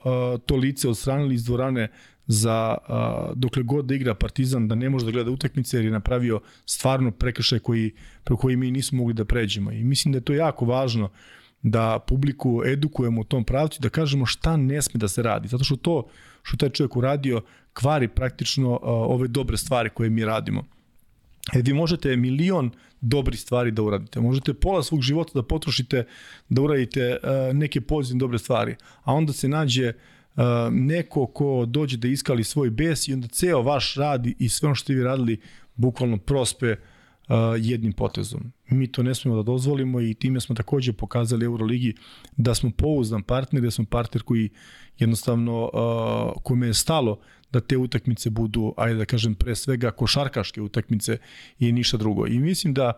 to 0.45 0.56
lice 0.56 0.90
odstranili 0.90 1.36
iz 1.36 1.45
dvorane 1.45 1.91
za 2.28 2.78
uh, 2.78 2.95
dokle 3.36 3.64
god 3.64 3.86
da 3.86 3.95
igra 3.95 4.16
Partizan 4.16 4.68
da 4.68 4.76
ne 4.76 4.90
može 4.90 5.06
da 5.06 5.12
gleda 5.12 5.32
utakmice 5.32 5.78
jer 5.78 5.86
je 5.86 5.91
napravio 5.91 6.41
stvarno 6.66 7.12
prekršaj 7.12 7.60
koji 7.60 7.91
pre 8.24 8.36
koji 8.36 8.56
mi 8.56 8.72
nismo 8.72 8.98
mogli 8.98 9.14
da 9.14 9.26
pređemo. 9.26 9.72
I 9.72 9.84
mislim 9.84 10.12
da 10.12 10.18
je 10.18 10.26
to 10.26 10.34
jako 10.34 10.66
važno 10.66 11.10
da 11.62 11.99
publiku 12.08 12.64
edukujemo 12.66 13.22
u 13.22 13.24
tom 13.24 13.44
pravcu 13.44 13.82
da 13.82 13.90
kažemo 13.90 14.26
šta 14.26 14.58
ne 14.58 14.82
sme 14.82 14.98
da 14.98 15.08
se 15.08 15.24
radi. 15.24 15.48
Zato 15.48 15.64
što 15.64 15.76
to 15.76 16.08
što 16.44 16.58
taj 16.58 16.70
čovjek 16.70 16.95
uradio 16.95 17.41
kvari 17.74 18.08
praktično 18.08 18.72
uh, 18.72 18.80
ove 18.84 19.28
dobre 19.28 19.58
stvari 19.58 19.90
koje 19.90 20.10
mi 20.10 20.26
radimo 20.26 20.64
E, 21.53 21.61
vi 21.61 21.74
možete 21.74 22.15
milion 22.15 22.72
dobrih 23.02 23.40
stvari 23.40 23.72
da 23.72 23.82
uradite. 23.82 24.19
Možete 24.19 24.53
pola 24.53 24.84
svog 24.84 25.02
života 25.02 25.32
da 25.34 25.44
potrošite 25.44 26.06
da 26.49 26.61
uradite 26.61 27.18
uh, 27.24 27.56
neke 27.56 27.82
pozitivne 27.82 28.19
dobre 28.19 28.38
stvari. 28.38 28.76
A 29.03 29.14
onda 29.14 29.34
se 29.34 29.48
nađe 29.48 29.88
uh, 29.88 30.44
neko 30.72 31.26
ko 31.26 31.65
dođe 31.65 31.98
da 31.98 32.07
iskali 32.07 32.44
svoj 32.44 32.69
bes 32.69 33.07
i 33.07 33.14
onda 33.14 33.28
ceo 33.28 33.61
vaš 33.61 33.95
rad 33.95 34.28
i 34.40 34.49
sve 34.49 34.68
ono 34.68 34.76
što 34.76 34.94
vi 34.94 35.03
radili 35.03 35.40
bukvalno 35.76 36.18
prospe 36.18 36.72
uh, 36.72 37.36
jednim 37.57 37.94
potezom. 37.94 38.52
Mi 38.69 38.91
to 38.91 39.03
ne 39.03 39.15
smemo 39.15 39.38
da 39.38 39.44
dozvolimo 39.44 40.02
i 40.02 40.14
time 40.14 40.40
smo 40.40 40.56
takođe 40.56 40.94
pokazali 40.94 41.45
Euroligi 41.45 41.95
da 42.38 42.56
smo 42.56 42.72
pouzdan 42.78 43.24
partner, 43.24 43.61
da 43.61 43.72
smo 43.72 43.86
partner 43.86 44.24
koji 44.24 44.49
jednostavno 44.99 45.64
uh, 45.64 46.41
kome 46.44 46.68
je 46.68 46.74
stalo 46.74 47.19
da 47.52 47.60
te 47.60 47.78
utakmice 47.78 48.30
budu, 48.30 48.74
ajde 48.78 48.98
da 48.98 49.06
kažem, 49.06 49.36
pre 49.36 49.56
svega 49.56 49.91
košarkaške 49.91 50.61
utakmice 50.61 51.18
i 51.60 51.72
ništa 51.72 51.98
drugo. 51.98 52.28
I 52.28 52.40
mislim 52.40 52.74
da 52.74 52.94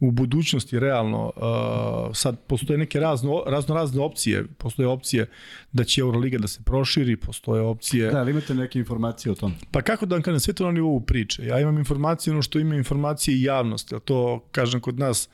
u 0.00 0.10
budućnosti 0.10 0.78
realno 0.78 1.32
uh, 1.36 2.16
sad 2.16 2.40
postoje 2.46 2.78
neke 2.78 3.00
razno, 3.00 3.42
razno 3.46 3.74
razne 3.74 4.02
opcije, 4.02 4.44
postoje 4.58 4.88
opcije 4.88 5.26
da 5.72 5.84
će 5.84 6.00
Euroliga 6.00 6.38
da 6.38 6.48
se 6.48 6.62
proširi, 6.64 7.16
postoje 7.16 7.62
opcije... 7.62 8.10
Da, 8.10 8.18
ali 8.18 8.30
imate 8.30 8.54
neke 8.54 8.78
informacije 8.78 9.32
o 9.32 9.34
tom? 9.34 9.54
Pa 9.70 9.82
kako 9.82 10.06
da 10.06 10.14
vam 10.14 10.22
kažem, 10.22 10.40
sve 10.40 10.54
to 10.54 10.66
na 10.66 10.72
nivou 10.72 11.00
priče. 11.00 11.46
Ja 11.46 11.60
imam 11.60 11.78
informacije 11.78 12.32
ono 12.32 12.42
što 12.42 12.58
ima 12.58 12.74
informacije 12.74 13.36
i 13.36 13.42
javnost, 13.42 13.92
a 13.92 13.98
to 13.98 14.44
kažem 14.52 14.80
kod 14.80 14.98
nas 14.98 15.28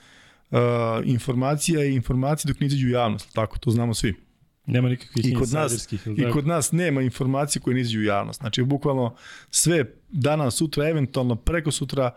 uh, 0.50 0.58
informacija 1.04 1.84
i 1.84 1.94
informacije 1.94 2.52
dok 2.52 2.60
ne 2.60 2.66
izađu 2.66 2.86
u 2.86 2.90
javnost, 2.90 3.34
tako, 3.34 3.58
to 3.58 3.70
znamo 3.70 3.94
svi. 3.94 4.29
Nema 4.70 4.88
nikakvih 4.88 5.26
I 5.26 5.34
kod 5.34 5.52
nas, 5.52 5.92
I 6.16 6.30
kod 6.32 6.46
nas 6.46 6.72
nema 6.72 7.02
informacije 7.02 7.62
koje 7.62 7.74
ne 7.74 7.80
izađu 7.80 7.98
u 7.98 8.02
javnost. 8.02 8.40
Znači, 8.40 8.62
bukvalno 8.62 9.14
sve 9.50 9.84
danas, 10.08 10.54
sutra, 10.54 10.88
eventualno 10.88 11.36
preko 11.36 11.70
sutra, 11.70 12.10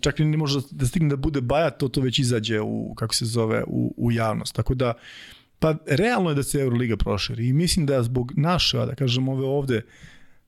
čak 0.00 0.20
i 0.20 0.24
ne 0.24 0.36
može 0.36 0.60
da 0.70 0.86
stigne 0.86 1.08
da 1.08 1.16
bude 1.16 1.40
bajat, 1.40 1.78
to 1.78 1.88
to 1.88 2.00
već 2.00 2.18
izađe 2.18 2.60
u, 2.60 2.94
kako 2.94 3.14
se 3.14 3.24
zove, 3.24 3.64
u, 3.66 3.94
u 3.96 4.12
javnost. 4.12 4.54
Tako 4.54 4.74
da, 4.74 4.94
pa 5.58 5.76
realno 5.86 6.30
je 6.30 6.34
da 6.34 6.42
se 6.42 6.60
Euroliga 6.60 6.96
proširi 6.96 7.48
i 7.48 7.52
mislim 7.52 7.86
da 7.86 8.02
zbog 8.02 8.32
naše, 8.36 8.78
da 8.78 8.94
kažem 8.94 9.28
ove 9.28 9.44
ovde, 9.44 9.82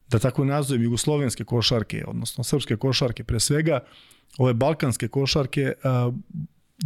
da 0.08 0.18
tako 0.18 0.44
nazovem, 0.44 0.82
jugoslovenske 0.82 1.44
košarke, 1.44 2.04
odnosno 2.06 2.44
srpske 2.44 2.76
košarke 2.76 3.24
pre 3.24 3.40
svega, 3.40 3.80
ove 4.38 4.54
balkanske 4.54 5.08
košarke, 5.08 5.72
a, 5.82 6.12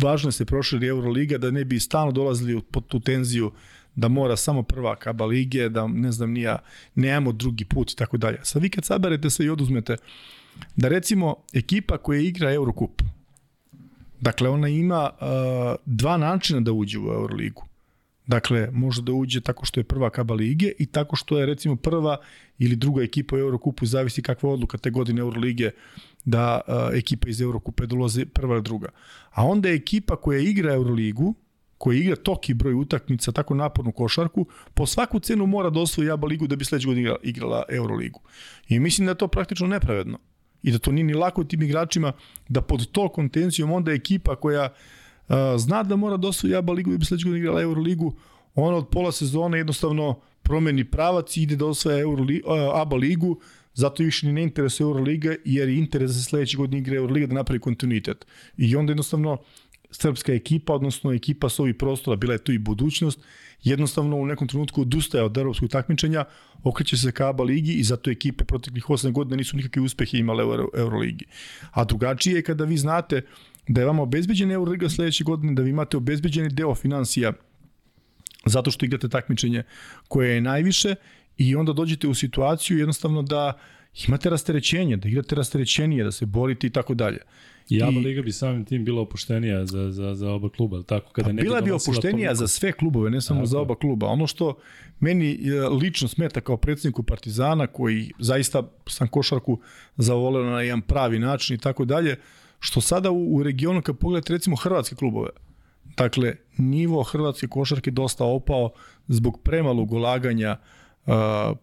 važno 0.02 0.28
je 0.28 0.32
da 0.32 0.32
se 0.32 0.44
proširi 0.44 0.86
Euroliga 0.86 1.38
da 1.38 1.50
ne 1.50 1.64
bi 1.64 1.80
stalno 1.80 2.12
dolazili 2.12 2.62
pod 2.62 2.86
tu 2.86 3.00
tenziju 3.00 3.52
da 3.94 4.08
mora 4.08 4.36
samo 4.36 4.62
prva 4.62 4.96
kaba 4.96 5.26
lige, 5.26 5.68
da 5.68 5.86
ne 5.86 6.12
znam 6.12 6.32
nija, 6.32 6.58
nemamo 6.94 7.32
drugi 7.32 7.64
put 7.64 7.92
i 7.92 7.96
tako 7.96 8.16
dalje. 8.16 8.38
Sad 8.42 8.62
vi 8.62 8.70
kad 8.70 8.84
saberete 8.84 9.30
sve 9.30 9.46
i 9.46 9.50
oduzmete, 9.50 9.96
da 10.76 10.88
recimo 10.88 11.36
ekipa 11.52 11.98
koja 11.98 12.20
igra 12.20 12.52
Eurocup, 12.52 13.02
dakle 14.20 14.48
ona 14.48 14.68
ima 14.68 15.10
uh, 15.10 15.26
dva 15.86 16.16
načina 16.16 16.60
da 16.60 16.72
uđe 16.72 16.98
u 16.98 17.12
Euroligu. 17.12 17.64
Dakle, 18.26 18.70
može 18.72 19.02
da 19.02 19.12
uđe 19.12 19.40
tako 19.40 19.64
što 19.64 19.80
je 19.80 19.84
prva 19.84 20.10
kaba 20.10 20.34
lige 20.34 20.72
i 20.78 20.86
tako 20.86 21.16
što 21.16 21.38
je 21.38 21.46
recimo 21.46 21.76
prva 21.76 22.16
ili 22.58 22.76
druga 22.76 23.02
ekipa 23.02 23.36
u 23.36 23.38
Eurocupu, 23.38 23.86
zavisi 23.86 24.22
kakva 24.22 24.50
odluka 24.50 24.78
te 24.78 24.90
godine 24.90 25.20
Eurolige 25.20 25.70
da 26.24 26.60
uh, 26.66 26.74
ekipa 26.98 27.28
iz 27.28 27.40
Eurokupe 27.40 27.86
dolaze 27.86 28.24
prva 28.24 28.54
ili 28.54 28.62
druga. 28.62 28.88
A 29.30 29.46
onda 29.46 29.68
je 29.68 29.74
ekipa 29.74 30.16
koja 30.16 30.40
igra 30.40 30.72
Euroligu, 30.74 31.34
koji 31.82 31.98
igra 31.98 32.16
toki 32.16 32.54
broj 32.54 32.74
utakmica, 32.74 33.32
tako 33.32 33.54
napornu 33.54 33.92
košarku, 33.92 34.46
po 34.74 34.86
svaku 34.86 35.18
cenu 35.20 35.46
mora 35.46 35.70
da 35.70 35.80
osvoji 35.80 36.10
ABA 36.10 36.26
ligu 36.26 36.46
da 36.46 36.56
bi 36.56 36.64
sledeće 36.64 36.86
godine 36.86 37.16
igrala, 37.22 37.64
Euroligu. 37.68 38.20
I 38.68 38.78
mislim 38.80 39.06
da 39.06 39.12
je 39.12 39.18
to 39.18 39.28
praktično 39.28 39.66
nepravedno. 39.66 40.18
I 40.62 40.70
da 40.70 40.78
to 40.78 40.92
nije 40.92 41.04
ni 41.04 41.14
lako 41.14 41.44
tim 41.44 41.62
igračima 41.62 42.12
da 42.48 42.60
pod 42.60 42.86
to 42.92 43.08
kontencijom 43.08 43.72
onda 43.72 43.92
ekipa 43.92 44.36
koja 44.36 44.68
uh, 44.68 45.34
zna 45.56 45.82
da 45.82 45.96
mora 45.96 46.16
da 46.16 46.28
osvoji 46.28 46.54
ABA 46.54 46.72
ligu 46.72 46.90
da 46.90 46.98
bi 46.98 47.04
sledeće 47.04 47.24
godine 47.24 47.38
igrala 47.40 47.62
Euroligu, 47.62 48.14
ona 48.54 48.76
od 48.76 48.88
pola 48.88 49.12
sezone 49.12 49.58
jednostavno 49.58 50.20
promeni 50.42 50.84
pravac 50.84 51.36
i 51.36 51.42
ide 51.42 51.56
da 51.56 51.66
osvaja 51.66 51.98
Euroli, 51.98 52.42
ABA 52.74 52.96
ligu, 52.96 53.40
zato 53.74 54.02
više 54.02 54.26
ni 54.26 54.32
ne 54.32 54.42
interesuje 54.42 54.84
Euroliga, 54.84 55.34
jer 55.44 55.68
je 55.68 55.78
interes 55.78 56.10
da 56.10 56.14
se 56.14 56.22
sledeće 56.22 56.56
godine 56.56 56.78
igra 56.78 56.96
Euroliga 56.96 57.26
da 57.26 57.34
napravi 57.34 57.60
kontinuitet. 57.60 58.26
I 58.56 58.76
onda 58.76 58.90
jednostavno 58.90 59.38
srpska 59.92 60.32
ekipa, 60.32 60.74
odnosno 60.74 61.12
ekipa 61.12 61.48
s 61.48 61.60
ovih 61.60 61.74
prostora, 61.74 62.16
bila 62.16 62.32
je 62.32 62.44
tu 62.44 62.52
i 62.52 62.58
budućnost, 62.58 63.20
jednostavno 63.62 64.16
u 64.16 64.26
nekom 64.26 64.48
trenutku 64.48 64.80
odustaje 64.80 65.24
od 65.24 65.36
evropskog 65.36 65.70
takmičenja, 65.70 66.24
okreće 66.62 66.96
se 66.96 67.12
ka 67.12 67.28
ABA 67.28 67.44
ligi 67.44 67.72
i 67.72 67.84
zato 67.84 68.10
ekipe 68.10 68.44
proteklih 68.44 68.84
8 68.84 69.12
godina 69.12 69.36
nisu 69.36 69.56
nikakve 69.56 69.82
uspehe 69.82 70.18
imale 70.18 70.44
u 70.44 70.68
Euroligi. 70.74 71.24
A 71.70 71.84
drugačije 71.84 72.36
je 72.36 72.42
kada 72.42 72.64
vi 72.64 72.76
znate 72.76 73.22
da 73.68 73.80
je 73.80 73.86
vama 73.86 74.02
obezbeđena 74.02 74.54
Euroliga 74.54 74.88
sledeće 74.88 75.24
godine, 75.24 75.54
da 75.54 75.62
vi 75.62 75.70
imate 75.70 75.96
obezbeđeni 75.96 76.48
deo 76.48 76.74
financija 76.74 77.32
zato 78.46 78.70
što 78.70 78.84
igrate 78.84 79.08
takmičenje 79.08 79.62
koje 80.08 80.34
je 80.34 80.40
najviše 80.40 80.94
i 81.36 81.56
onda 81.56 81.72
dođete 81.72 82.08
u 82.08 82.14
situaciju 82.14 82.78
jednostavno 82.78 83.22
da 83.22 83.58
imate 84.08 84.30
rasterećenje, 84.30 84.96
da 84.96 85.08
igrate 85.08 85.34
rasterećenije, 85.34 86.04
da 86.04 86.12
se 86.12 86.26
borite 86.26 86.66
i 86.66 86.70
tako 86.70 86.94
dalje. 86.94 87.18
I 87.68 87.82
ABA 87.82 88.00
Liga 88.00 88.22
bi 88.22 88.32
samim 88.32 88.64
tim 88.64 88.84
bila 88.84 89.00
opuštenija 89.00 89.66
za, 89.66 89.90
za, 89.90 90.14
za 90.14 90.30
oba 90.30 90.48
kluba, 90.48 90.82
tako? 90.82 91.12
Kada 91.12 91.28
pa 91.28 91.32
bila 91.32 91.60
bi 91.60 91.70
opuštenija 91.70 92.28
toliko... 92.28 92.38
za 92.38 92.48
sve 92.48 92.72
klubove, 92.72 93.10
ne 93.10 93.20
samo 93.20 93.40
tako. 93.40 93.46
za 93.46 93.60
oba 93.60 93.74
kluba. 93.74 94.06
Ono 94.06 94.26
što 94.26 94.54
meni 95.00 95.32
e, 95.32 95.68
lično 95.68 96.08
smeta 96.08 96.40
kao 96.40 96.56
predsjedniku 96.56 97.02
Partizana, 97.02 97.66
koji 97.66 98.10
zaista 98.18 98.62
sam 98.86 99.08
košarku 99.08 99.58
zavoleo 99.96 100.44
na 100.44 100.60
jedan 100.60 100.80
pravi 100.80 101.18
način 101.18 101.56
i 101.56 101.58
tako 101.58 101.84
dalje, 101.84 102.16
što 102.58 102.80
sada 102.80 103.10
u, 103.10 103.36
u 103.36 103.42
regionu 103.42 103.82
kad 103.82 103.98
pogledate 103.98 104.32
recimo 104.32 104.56
hrvatske 104.56 104.96
klubove, 104.96 105.30
dakle, 105.96 106.34
nivo 106.56 107.02
hrvatske 107.02 107.46
košarke 107.46 107.90
dosta 107.90 108.24
opao 108.24 108.70
zbog 109.08 109.40
premalog 109.42 109.92
ulaganja 109.92 110.56
Uh, 110.60 110.81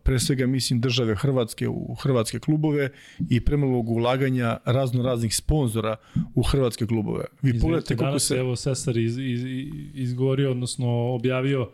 pre 0.03 0.19
svega 0.19 0.47
mislim 0.47 0.81
države 0.81 1.15
Hrvatske 1.15 1.67
u 1.67 1.95
hrvatske 2.01 2.39
klubove 2.39 2.89
i 3.29 3.41
premalog 3.41 3.89
ulaganja 3.89 4.57
razno 4.65 5.03
raznih 5.03 5.35
sponzora 5.35 5.95
u 6.35 6.43
hrvatske 6.43 6.85
klubove. 6.85 7.25
Vi 7.41 7.59
pogledajte 7.59 7.97
kako 7.97 8.19
se... 8.19 8.35
Evo 8.35 8.55
Sesar 8.55 8.97
iz, 8.97 9.17
iz, 9.17 9.43
izgovorio, 9.93 10.51
odnosno 10.51 10.87
objavio 10.89 11.69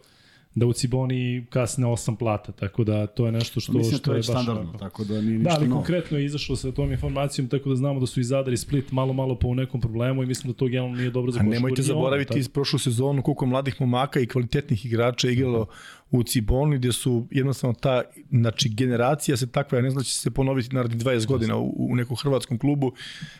da 0.55 0.65
u 0.65 0.73
Ciboni 0.73 1.45
kasne 1.49 1.87
8 1.87 2.15
plata, 2.17 2.51
tako 2.51 2.83
da 2.83 3.07
to 3.07 3.25
je 3.25 3.31
nešto 3.31 3.59
što, 3.59 3.73
Mislim, 3.73 3.91
da 3.91 3.97
što 3.97 4.11
je, 4.11 4.15
je 4.15 4.19
baš 4.19 4.25
standardno, 4.25 4.61
onako. 4.61 4.77
tako 4.77 5.03
da 5.03 5.21
nije 5.21 5.37
ništa 5.37 5.49
Da, 5.49 5.55
ali 5.55 5.67
novo. 5.67 5.81
konkretno 5.81 6.17
je 6.17 6.25
izašlo 6.25 6.55
sa 6.55 6.71
tom 6.71 6.91
informacijom, 6.91 7.47
tako 7.47 7.69
da 7.69 7.75
znamo 7.75 7.99
da 7.99 8.05
su 8.05 8.19
i 8.19 8.23
Zadar 8.23 8.53
i 8.53 8.57
Split 8.57 8.91
malo, 8.91 9.13
malo 9.13 9.35
po 9.35 9.53
nekom 9.53 9.81
problemu 9.81 10.23
i 10.23 10.25
mislim 10.25 10.53
da 10.53 10.57
to 10.57 10.65
generalno 10.65 10.95
nije 10.97 11.09
dobro 11.09 11.31
za 11.31 11.39
košarku. 11.39 11.51
A 11.51 11.55
nemojte 11.55 11.81
zaboraviti 11.81 12.39
iz 12.39 12.49
prošlu 12.49 12.79
sezonu 12.79 13.21
koliko 13.21 13.45
mladih 13.45 13.81
momaka 13.81 14.19
i 14.19 14.27
kvalitetnih 14.27 14.85
igrača 14.85 15.29
igralo 15.29 15.67
u 16.11 16.23
Ciboni 16.23 16.77
gde 16.77 16.91
su 16.91 17.27
jednostavno 17.31 17.73
ta 17.73 18.01
znači 18.29 18.69
generacija 18.69 19.37
se 19.37 19.51
takva 19.51 19.77
ja 19.77 19.81
ne 19.81 19.89
znam 19.89 19.99
da 19.99 20.03
će 20.03 20.15
se 20.15 20.31
ponoviti 20.31 20.75
narednih 20.75 21.01
20 21.01 21.25
godina 21.25 21.57
u, 21.57 21.75
u 21.77 21.95
nekom 21.95 22.17
hrvatskom 22.17 22.57
klubu 22.57 22.93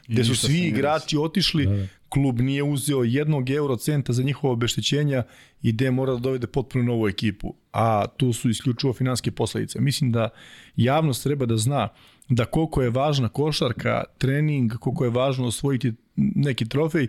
gde 0.08 0.24
su 0.24 0.36
svi 0.36 0.60
igrači 0.60 1.18
otišli 1.18 1.66
da, 1.66 1.72
da 1.72 1.88
klub 2.10 2.40
nije 2.40 2.64
uzeo 2.64 3.04
jednog 3.04 3.50
eurocenta 3.50 4.14
za 4.14 4.24
njihovo 4.24 4.54
obeštećenja 4.54 5.24
i 5.62 5.72
gde 5.72 5.92
mora 5.92 6.14
da 6.14 6.20
dovede 6.20 6.48
potpuno 6.48 6.84
novu 6.84 7.08
ekipu, 7.08 7.54
a 7.72 8.08
tu 8.18 8.34
su 8.34 8.50
isključivo 8.50 8.94
finanske 8.94 9.32
posledice. 9.32 9.82
Mislim 9.82 10.12
da 10.12 10.30
javnost 10.76 11.24
treba 11.24 11.46
da 11.46 11.58
zna 11.58 11.90
da 12.30 12.46
koliko 12.46 12.82
je 12.82 12.90
važna 12.90 13.30
košarka, 13.30 14.04
trening, 14.18 14.74
koliko 14.80 15.04
je 15.04 15.10
važno 15.10 15.48
osvojiti 15.48 15.94
neki 16.16 16.70
trofej, 16.70 17.08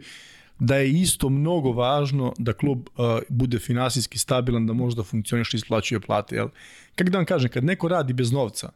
da 0.58 0.76
je 0.76 0.90
isto 0.90 1.28
mnogo 1.28 1.72
važno 1.72 2.32
da 2.38 2.52
klub 2.52 2.78
uh, 2.78 3.18
bude 3.28 3.58
finansijski 3.58 4.18
stabilan, 4.18 4.66
da 4.66 4.72
može 4.72 4.96
da 4.96 5.02
funkcioniše 5.02 5.56
i 5.56 5.58
isplaćuje 5.58 6.00
plate. 6.00 6.36
Jel? 6.36 6.48
Kako 6.94 7.10
da 7.10 7.18
vam 7.18 7.26
kažem, 7.26 7.50
kad 7.50 7.64
neko 7.64 7.88
radi 7.88 8.12
bez 8.12 8.32
novca, 8.32 8.72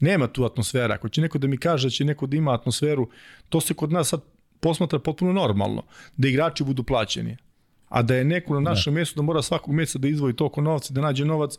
nema 0.00 0.26
tu 0.26 0.44
atmosfera. 0.44 0.94
Ako 0.94 1.08
će 1.08 1.20
neko 1.20 1.38
da 1.38 1.46
mi 1.46 1.58
kaže 1.58 1.86
da 1.86 1.90
će 1.90 2.04
neko 2.04 2.26
da 2.26 2.36
ima 2.36 2.54
atmosferu, 2.54 3.08
to 3.48 3.60
se 3.60 3.74
kod 3.74 3.92
nas 3.92 4.08
sad 4.08 4.20
posmatra 4.60 4.98
potpuno 4.98 5.32
normalno, 5.32 5.82
da 6.16 6.28
igrači 6.28 6.64
budu 6.64 6.82
plaćeni. 6.82 7.36
A 7.88 8.02
da 8.02 8.14
je 8.14 8.24
neko 8.24 8.54
na 8.54 8.60
našem 8.60 8.92
da. 8.92 8.94
mjestu 8.94 9.16
da 9.16 9.22
mora 9.22 9.42
svakog 9.42 9.74
mjeseca 9.74 9.98
da 9.98 10.08
izvoji 10.08 10.34
toliko 10.34 10.60
novca, 10.60 10.94
da 10.94 11.00
nađe 11.00 11.24
novac, 11.24 11.54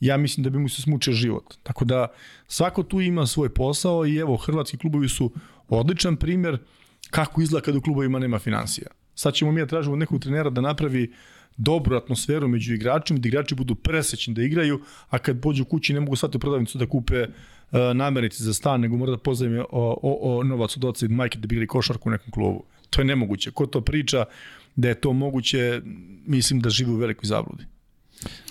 ja 0.00 0.16
mislim 0.16 0.44
da 0.44 0.50
bi 0.50 0.58
mu 0.58 0.68
se 0.68 0.82
smučio 0.82 1.12
život. 1.12 1.54
Tako 1.62 1.84
da 1.84 2.06
svako 2.46 2.82
tu 2.82 3.00
ima 3.00 3.26
svoj 3.26 3.48
posao 3.48 4.06
i 4.06 4.16
evo, 4.16 4.36
hrvatski 4.36 4.78
klubovi 4.78 5.08
su 5.08 5.32
odličan 5.68 6.16
primjer 6.16 6.58
kako 7.10 7.42
izgleda 7.42 7.64
kada 7.64 7.78
u 7.78 7.80
klubovima 7.80 8.18
nema 8.18 8.38
financija. 8.38 8.86
Sad 9.14 9.34
ćemo 9.34 9.52
mi 9.52 9.60
da 9.60 9.66
tražimo 9.66 9.96
nekog 9.96 10.20
trenera 10.22 10.50
da 10.50 10.60
napravi 10.60 11.12
dobru 11.56 11.96
atmosferu 11.96 12.48
među 12.48 12.74
igračima, 12.74 13.18
da 13.18 13.28
igrači 13.28 13.54
budu 13.54 13.74
presećni 13.74 14.34
da 14.34 14.42
igraju, 14.42 14.80
a 15.08 15.18
kad 15.18 15.40
pođu 15.40 15.64
kući 15.64 15.94
ne 15.94 16.00
mogu 16.00 16.16
svati 16.16 16.38
prodavnicu 16.38 16.78
da 16.78 16.86
kupe 16.86 17.26
namernice 17.94 18.44
za 18.44 18.54
stan, 18.54 18.80
nego 18.80 18.96
mora 18.96 19.10
da 19.10 19.18
pozajme 19.18 19.60
o, 19.60 19.66
o, 20.02 20.38
o 20.38 20.42
novac 20.42 20.76
od 20.76 20.84
oca 20.84 21.06
i 21.06 21.08
majke 21.08 21.38
da 21.38 21.46
bi 21.46 21.54
igrali 21.54 21.66
košarku 21.66 22.08
u 22.08 22.12
nekom 22.12 22.30
klubu. 22.30 22.64
To 22.90 23.00
je 23.00 23.04
nemoguće. 23.04 23.50
Ko 23.50 23.66
to 23.66 23.80
priča 23.80 24.24
da 24.76 24.88
je 24.88 24.94
to 24.94 25.12
moguće, 25.12 25.80
mislim 26.26 26.60
da 26.60 26.70
živi 26.70 26.90
u 26.90 26.96
velikoj 26.96 27.26
zabludi. 27.26 27.64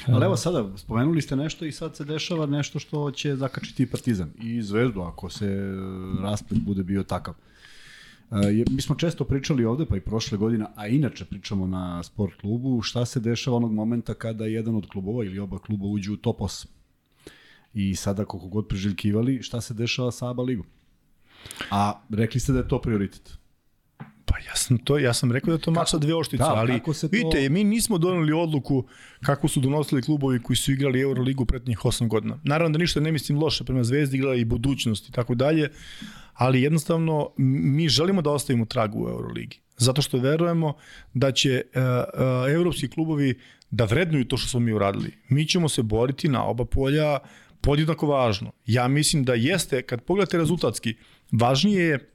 Ali 0.08 0.26
evo 0.26 0.38
sada, 0.38 0.78
spomenuli 0.78 1.22
ste 1.22 1.36
nešto 1.36 1.66
i 1.66 1.72
sad 1.72 1.96
se 1.96 2.06
dešava 2.06 2.46
nešto 2.46 2.80
što 2.80 3.12
će 3.12 3.36
zakačiti 3.36 3.86
Partizan 3.86 4.32
i 4.42 4.62
Zvezdu 4.62 5.02
ako 5.02 5.30
se 5.30 5.76
rasplet 6.22 6.62
bude 6.62 6.84
bio 6.84 7.04
takav. 7.04 7.34
Mi 8.70 8.82
smo 8.82 8.96
često 8.96 9.24
pričali 9.24 9.66
ovde, 9.66 9.86
pa 9.86 9.98
i 9.98 10.02
prošle 10.02 10.38
godine, 10.38 10.66
a 10.76 10.88
inače 10.88 11.26
pričamo 11.26 11.68
na 11.68 12.04
sport 12.04 12.42
klubu, 12.42 12.82
šta 12.82 13.06
se 13.06 13.20
dešava 13.20 13.58
onog 13.58 13.74
momenta 13.74 14.14
kada 14.14 14.46
jedan 14.46 14.76
od 14.76 14.88
klubova 14.88 15.26
ili 15.26 15.40
oba 15.40 15.60
kluba 15.60 15.86
uđu 15.86 16.14
u 16.14 16.18
top 16.18 16.40
8. 16.40 16.66
I 17.74 17.96
sada 17.96 18.26
koliko 18.26 18.48
god 18.48 18.68
priželjkivali, 18.68 19.44
šta 19.44 19.62
se 19.62 19.74
dešava 19.74 20.12
sa 20.12 20.30
ABA 20.30 20.44
ligom? 20.44 20.66
A 21.72 22.02
rekli 22.10 22.40
ste 22.40 22.52
da 22.52 22.60
je 22.60 22.68
to 22.68 22.82
prioritet. 22.82 23.38
Pa 24.26 24.38
ja 24.38 24.56
sam 24.56 24.78
to, 24.78 24.98
ja 24.98 25.14
sam 25.14 25.32
rekao 25.32 25.58
da 25.58 25.64
to 25.64 25.72
mača 25.72 25.98
dve 25.98 26.16
oštice, 26.16 26.44
da, 26.44 26.54
ali 26.56 26.82
to... 26.86 27.08
vidite, 27.12 27.50
mi 27.50 27.64
nismo 27.64 27.98
doneli 27.98 28.34
odluku 28.34 28.84
kako 29.22 29.48
su 29.48 29.60
donosili 29.60 30.02
klubovi 30.02 30.40
koji 30.40 30.58
su 30.58 30.72
igrali 30.72 31.02
Euroligu 31.02 31.46
pretnjih 31.46 31.80
8 31.80 32.08
godina. 32.08 32.40
Naravno 32.44 32.78
da 32.78 32.82
ništa 32.82 33.00
ne 33.00 33.12
mislim 33.12 33.40
loše 33.40 33.64
prema 33.64 33.84
Zvezdi, 33.84 34.18
igrala 34.18 34.36
i 34.36 34.46
budućnost 34.46 35.10
i 35.10 35.12
tako 35.12 35.36
dalje, 35.36 35.70
ali 36.34 36.62
jednostavno 36.62 37.30
mi 37.38 37.90
želimo 37.90 38.22
da 38.22 38.32
ostavimo 38.32 38.66
tragu 38.66 39.06
u 39.06 39.10
Euroligi. 39.10 39.60
Zato 39.78 40.02
što 40.02 40.18
verujemo 40.18 40.74
da 41.14 41.32
će 41.32 41.62
uh, 41.66 41.82
uh, 41.82 42.54
evropski 42.54 42.88
klubovi 42.88 43.40
da 43.72 43.86
vrednuju 43.86 44.26
to 44.26 44.38
što 44.38 44.50
smo 44.50 44.60
mi 44.60 44.74
uradili. 44.74 45.18
Mi 45.30 45.48
ćemo 45.48 45.70
se 45.70 45.84
boriti 45.84 46.30
na 46.30 46.46
oba 46.46 46.66
polja 46.66 47.20
podjednako 47.62 48.08
važno. 48.08 48.52
Ja 48.66 48.88
mislim 48.88 49.24
da 49.24 49.34
jeste, 49.34 49.82
kad 49.82 50.02
pogledate 50.02 50.38
rezultatski, 50.38 50.96
važnije 51.32 51.84
je 51.84 52.10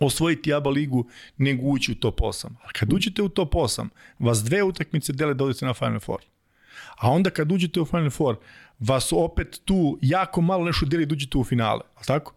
osvojiti 0.00 0.54
ABA 0.54 0.70
ligu 0.70 1.08
nego 1.36 1.66
ući 1.66 1.92
u 1.92 1.94
top 1.94 2.20
8. 2.20 2.46
A 2.46 2.68
kad 2.72 2.92
uđete 2.92 3.22
u 3.22 3.28
top 3.28 3.54
8, 3.54 3.88
vas 4.18 4.38
dve 4.44 4.62
utakmice 4.62 5.12
dele 5.12 5.34
da 5.34 5.44
odete 5.44 5.66
na 5.66 5.74
Final 5.74 6.00
Four. 6.00 6.20
A 6.96 7.10
onda 7.10 7.30
kad 7.30 7.52
uđete 7.52 7.80
u 7.80 7.84
Final 7.84 8.10
Four, 8.10 8.36
vas 8.78 9.12
opet 9.12 9.60
tu 9.64 9.98
jako 10.02 10.40
malo 10.40 10.64
nešto 10.64 10.86
deli 10.86 11.06
da 11.06 11.12
uđete 11.12 11.38
u 11.38 11.44
finale. 11.44 11.80
Ali 11.94 12.06
tako? 12.06 12.34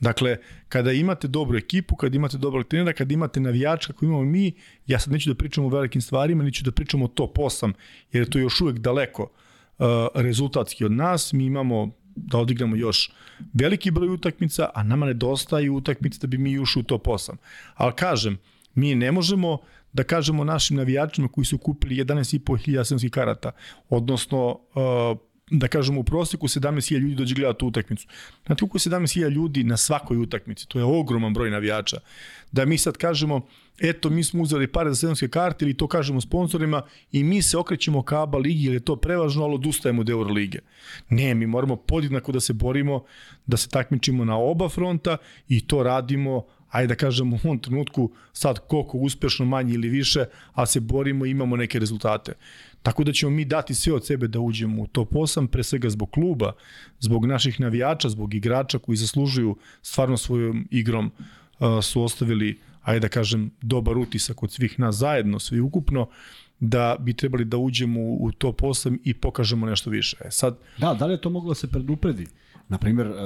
Dakle, 0.00 0.36
kada 0.68 0.92
imate 0.92 1.28
dobru 1.28 1.58
ekipu, 1.58 1.96
kada 1.96 2.16
imate 2.16 2.38
dobrog 2.38 2.66
trenera, 2.66 2.92
kada 2.92 3.14
imate 3.14 3.40
navijača 3.40 3.92
kako 3.92 4.04
imamo 4.04 4.24
mi, 4.24 4.52
ja 4.86 4.98
sad 4.98 5.12
neću 5.12 5.30
da 5.30 5.34
pričam 5.34 5.64
o 5.64 5.68
velikim 5.68 6.00
stvarima, 6.00 6.44
neću 6.44 6.64
da 6.64 6.70
pričam 6.70 7.02
o 7.02 7.08
top 7.08 7.38
8, 7.38 7.72
jer 8.12 8.22
je 8.22 8.30
to 8.30 8.38
još 8.38 8.60
uvek 8.60 8.78
daleko 8.78 9.22
uh, 9.22 9.86
rezultatski 10.14 10.84
od 10.84 10.92
nas. 10.92 11.32
Mi 11.32 11.44
imamo 11.44 11.90
da 12.16 12.38
odigramo 12.38 12.76
još 12.76 13.10
veliki 13.52 13.90
broj 13.90 14.08
utakmica, 14.08 14.70
a 14.74 14.82
nama 14.82 15.06
nedostaju 15.06 15.74
utakmice 15.74 16.18
da 16.20 16.26
bi 16.26 16.38
mi 16.38 16.58
ušli 16.58 16.80
u 16.80 16.84
top 16.84 17.06
8. 17.06 17.36
Ali 17.74 17.92
kažem, 17.92 18.38
mi 18.74 18.94
ne 18.94 19.12
možemo 19.12 19.58
da 19.92 20.04
kažemo 20.04 20.44
našim 20.44 20.76
navijačima 20.76 21.28
koji 21.28 21.44
su 21.44 21.58
kupili 21.58 22.04
11.500 22.04 23.10
karata, 23.10 23.50
odnosno 23.88 24.48
uh, 24.48 25.18
da 25.50 25.68
kažemo 25.68 26.00
u 26.00 26.04
proseku 26.04 26.48
17.000 26.48 26.98
ljudi 26.98 27.14
dođe 27.14 27.34
gledati 27.34 27.58
tu 27.58 27.66
utakmicu. 27.66 28.06
Znate 28.46 28.60
koliko 28.60 28.78
17.000 28.78 29.30
ljudi 29.30 29.64
na 29.64 29.76
svakoj 29.76 30.18
utakmici, 30.18 30.68
to 30.68 30.78
je 30.78 30.84
ogroman 30.84 31.34
broj 31.34 31.50
navijača. 31.50 31.96
Da 32.52 32.64
mi 32.64 32.78
sad 32.78 32.96
kažemo, 32.96 33.46
eto 33.78 34.10
mi 34.10 34.24
smo 34.24 34.42
uzeli 34.42 34.66
pare 34.66 34.90
za 34.90 34.96
sezonske 34.96 35.28
karte 35.28 35.64
ili 35.64 35.74
to 35.74 35.86
kažemo 35.86 36.20
sponsorima 36.20 36.82
i 37.12 37.24
mi 37.24 37.42
se 37.42 37.58
okrećemo 37.58 38.02
ka 38.02 38.22
ABA 38.22 38.38
ligi 38.38 38.64
jer 38.64 38.74
je 38.74 38.80
to 38.80 38.96
prevažno, 38.96 39.44
ali 39.44 39.54
odustajemo 39.54 40.00
od 40.00 40.10
Euroligije. 40.10 40.62
Ne, 41.08 41.34
mi 41.34 41.46
moramo 41.46 41.76
podjednako 41.76 42.32
da 42.32 42.40
se 42.40 42.52
borimo, 42.52 43.04
da 43.46 43.56
se 43.56 43.68
takmičimo 43.68 44.24
na 44.24 44.38
oba 44.38 44.68
fronta 44.68 45.16
i 45.48 45.60
to 45.60 45.82
radimo 45.82 46.44
ajde 46.70 46.88
da 46.88 46.94
kažemo 46.94 47.36
u 47.36 47.38
ovom 47.44 47.58
trenutku 47.58 48.10
sad 48.32 48.58
koliko 48.66 48.98
uspešno 48.98 49.44
manje 49.44 49.74
ili 49.74 49.88
više, 49.88 50.24
a 50.52 50.66
se 50.66 50.80
borimo 50.80 51.26
i 51.26 51.30
imamo 51.30 51.56
neke 51.56 51.78
rezultate. 51.78 52.32
Tako 52.86 53.04
da 53.04 53.12
ćemo 53.12 53.30
mi 53.30 53.44
dati 53.44 53.74
sve 53.74 53.92
od 53.92 54.06
sebe 54.06 54.28
da 54.28 54.40
uđemo 54.40 54.82
u 54.82 54.86
top 54.86 55.12
8, 55.12 55.46
pre 55.46 55.62
svega 55.62 55.90
zbog 55.90 56.10
kluba, 56.10 56.52
zbog 57.00 57.26
naših 57.26 57.60
navijača, 57.60 58.08
zbog 58.08 58.34
igrača 58.34 58.78
koji 58.78 58.96
zaslužuju 58.96 59.56
stvarno 59.82 60.16
svojom 60.16 60.68
igrom 60.70 61.10
su 61.82 62.02
ostavili, 62.02 62.58
ajde 62.82 63.00
da 63.00 63.08
kažem, 63.08 63.50
dobar 63.62 63.98
utisak 63.98 64.42
od 64.42 64.52
svih 64.52 64.78
nas 64.78 64.96
zajedno, 64.96 65.38
svi 65.38 65.60
ukupno, 65.60 66.08
da 66.60 66.96
bi 67.00 67.14
trebali 67.14 67.44
da 67.44 67.56
uđemo 67.56 68.00
u 68.00 68.32
top 68.38 68.60
8 68.60 68.98
i 69.04 69.14
pokažemo 69.14 69.66
nešto 69.66 69.90
više. 69.90 70.16
E 70.24 70.30
sad, 70.30 70.58
da, 70.78 70.94
da 70.94 71.06
li 71.06 71.14
je 71.14 71.20
to 71.20 71.30
moglo 71.30 71.50
da 71.50 71.54
se 71.54 71.70
predupredi? 71.70 72.26
Naprimer, 72.68 73.06
uh, 73.06 73.16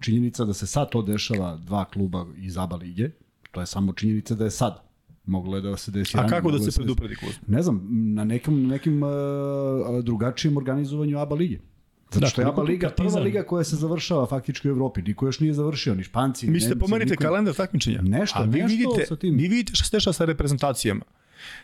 činjenica 0.00 0.44
da 0.44 0.54
se 0.54 0.66
sad 0.66 0.90
to 0.90 1.02
dešava 1.02 1.56
dva 1.56 1.84
kluba 1.84 2.26
iz 2.36 2.58
ABA 2.58 2.76
lige, 2.76 3.10
to 3.50 3.60
je 3.60 3.66
samo 3.66 3.92
činjenica 3.92 4.34
da 4.34 4.44
je 4.44 4.50
sad 4.50 4.87
Moglo 5.28 5.56
je 5.56 5.62
da 5.62 5.76
se 5.76 5.90
desi. 5.90 6.18
A 6.18 6.26
kako 6.26 6.50
da 6.50 6.58
se 6.58 6.80
predupredi 6.80 7.16
klub? 7.16 7.32
Ne 7.46 7.62
znam, 7.62 7.86
na 7.90 8.24
nekim, 8.24 8.66
nekim 8.66 9.02
uh, 9.02 9.10
drugačijem 10.04 10.56
organizovanju 10.56 11.18
ABA 11.18 11.34
lige. 11.34 11.58
Zato 12.10 12.26
što 12.26 12.40
je 12.40 12.46
ABA 12.48 12.62
liga 12.62 12.90
prva 12.90 13.20
liga 13.20 13.42
koja 13.42 13.64
se 13.64 13.76
završava 13.76 14.26
faktički 14.26 14.68
u 14.68 14.70
Evropi. 14.70 15.02
Niko 15.02 15.26
još 15.26 15.40
nije 15.40 15.54
završio, 15.54 15.94
ni 15.94 16.02
Španci, 16.02 16.46
ni 16.46 16.52
Mislite, 16.52 16.78
pomenite 16.78 17.10
niko... 17.10 17.22
kalendar 17.22 17.54
takmičenja. 17.54 18.02
Nešto, 18.02 18.38
A 18.38 18.42
vi 18.42 18.62
nešto 18.62 18.76
vidite, 18.76 19.06
sa 19.06 19.16
tim. 19.16 19.36
Vi 19.36 19.48
vidite 19.48 19.74
šta 19.74 19.84
se 19.84 19.96
dešava 19.96 20.12
sa 20.12 20.24
reprezentacijama. 20.24 21.04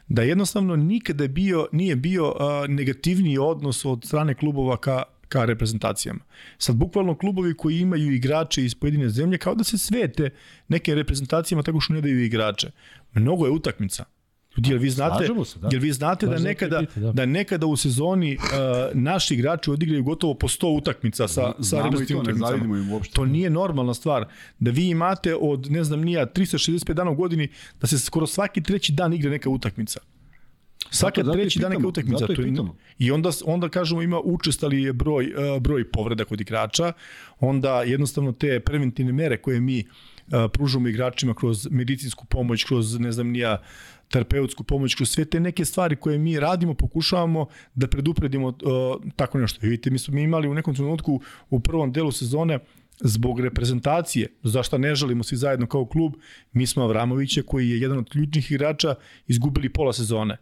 Da 0.09 0.23
jednostavno 0.23 0.77
nikada 0.77 1.29
bio, 1.29 1.69
nije 1.73 1.97
bio 1.97 2.29
uh, 2.29 2.35
negativniji 2.69 3.39
odnos 3.39 3.85
od 3.85 4.05
strane 4.05 4.35
klubova 4.35 4.77
ka, 4.77 5.03
ka 5.35 5.45
reprezentacijama. 5.45 6.21
Sad, 6.59 6.77
bukvalno 6.77 7.17
klubovi 7.19 7.55
koji 7.57 7.81
imaju 7.81 8.13
igrače 8.13 8.65
iz 8.65 8.75
pojedine 8.75 9.09
zemlje, 9.09 9.39
kao 9.39 9.55
da 9.55 9.65
se 9.65 9.79
svete 9.79 10.31
neke 10.69 10.95
reprezentacijama 10.95 11.63
tako 11.63 11.81
što 11.81 11.95
ne 11.95 12.01
daju 12.01 12.25
igrače. 12.25 12.71
Mnogo 13.15 13.47
je 13.47 13.53
utakmica. 13.53 14.05
Ljudi, 14.57 14.71
jel 14.71 14.79
vi 14.79 14.91
znate, 14.91 15.27
se, 15.45 15.59
da. 15.59 15.69
jel 15.73 15.81
vi 15.83 15.93
znate 15.93 16.27
da 16.27 16.39
nekada, 16.39 16.81
pita, 16.81 17.01
da. 17.01 17.13
da 17.13 17.27
nekada 17.27 17.67
u 17.67 17.77
sezoni 17.77 18.37
uh, 18.37 18.43
naši 18.93 19.35
igrači 19.35 19.71
odigraju 19.71 20.05
gotovo 20.05 20.35
po 20.35 20.49
100 20.49 20.77
utakmica 20.77 21.29
sa, 21.29 21.53
sa 21.61 21.83
reprezentativnim 21.83 22.25
ne 22.25 22.45
utakmicama. 22.47 22.79
im 22.79 22.93
uopšte. 22.93 23.15
To 23.15 23.27
nije 23.27 23.51
normalna 23.51 23.95
stvar. 23.95 24.29
Da 24.59 24.71
vi 24.71 24.87
imate 24.89 25.35
od, 25.41 25.71
ne 25.71 25.85
znam, 25.85 26.01
nija 26.01 26.27
365 26.27 26.93
dana 26.93 27.11
u 27.11 27.15
godini, 27.15 27.49
da 27.81 27.87
se 27.87 27.99
skoro 27.99 28.27
svaki 28.27 28.63
treći 28.63 28.93
dan 28.93 29.13
igra 29.13 29.31
neka 29.31 29.51
utakmica. 29.51 30.01
Svaki 30.95 31.21
Zato- 31.21 31.39
i 31.39 31.41
treći 31.41 31.59
dan 31.59 31.73
neka 31.73 31.87
utakmica. 31.87 32.25
i 32.25 32.35
To 32.35 32.43
pitamo. 32.43 32.77
I 32.99 33.11
onda, 33.11 33.31
onda 33.45 33.69
kažemo 33.69 34.03
ima 34.03 34.21
učestali 34.21 34.83
je 34.83 34.93
broj, 34.93 35.25
uh, 35.27 35.63
broj 35.63 35.91
povreda 35.91 36.25
kod 36.25 36.41
igrača, 36.41 36.93
onda 37.41 37.83
jednostavno 37.83 38.33
te 38.33 38.61
preventivne 38.61 39.13
mere 39.13 39.37
koje 39.37 39.61
mi 39.61 39.85
uh, 39.85 40.33
pružamo 40.53 40.89
igračima 40.89 41.35
kroz 41.35 41.69
medicinsku 41.71 42.25
pomoć, 42.27 42.65
kroz 42.65 43.01
ne 43.01 43.13
znam 43.13 43.29
nija 43.29 43.63
terapeutsku 44.09 44.65
pomoć, 44.65 44.95
kroz 44.95 45.11
sve 45.11 45.25
te 45.25 45.41
neke 45.41 45.65
stvari 45.65 45.97
koje 45.97 46.19
mi 46.19 46.41
radimo, 46.41 46.75
pokušavamo 46.75 47.47
da 47.75 47.87
predupredimo 47.87 48.49
uh, 48.49 48.55
tako 49.17 49.39
nešto. 49.39 49.67
I 49.67 49.69
vidite, 49.69 49.91
mi 49.91 49.99
smo 49.99 50.15
mi 50.15 50.23
imali 50.23 50.49
u 50.49 50.55
nekom 50.55 50.75
trenutku 50.75 51.21
u 51.51 51.61
prvom 51.61 51.93
delu 51.93 52.13
sezone 52.13 52.59
zbog 53.01 53.41
reprezentacije, 53.41 54.29
zašto 54.43 54.79
ne 54.79 54.95
želimo 54.95 55.23
svi 55.23 55.37
zajedno 55.37 55.67
kao 55.67 55.87
klub, 55.87 56.15
mi 56.53 56.67
smo 56.67 56.83
Avramovića 56.83 57.43
koji 57.43 57.71
je 57.71 57.81
jedan 57.81 57.99
od 57.99 58.11
ključnih 58.11 58.51
igrača 58.51 58.95
izgubili 59.27 59.69
pola 59.69 59.93
sezone. 59.93 60.37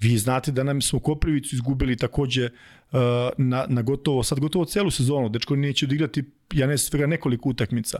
Vi 0.00 0.18
znate 0.18 0.52
da 0.52 0.62
nam 0.62 0.82
smo 0.82 0.98
Koprivicu 0.98 1.54
izgubili 1.54 1.96
takođe 1.96 2.44
uh, 2.44 2.98
na, 3.38 3.66
na 3.68 3.82
gotovo, 3.82 4.22
sad 4.22 4.40
gotovo 4.40 4.64
celu 4.64 4.90
sezonu, 4.90 5.28
dečko 5.28 5.56
neće 5.56 5.86
odigrati, 5.86 6.24
ja 6.52 6.66
ne 6.66 6.78
svega 6.78 7.06
nekoliko 7.06 7.48
utakmica. 7.48 7.98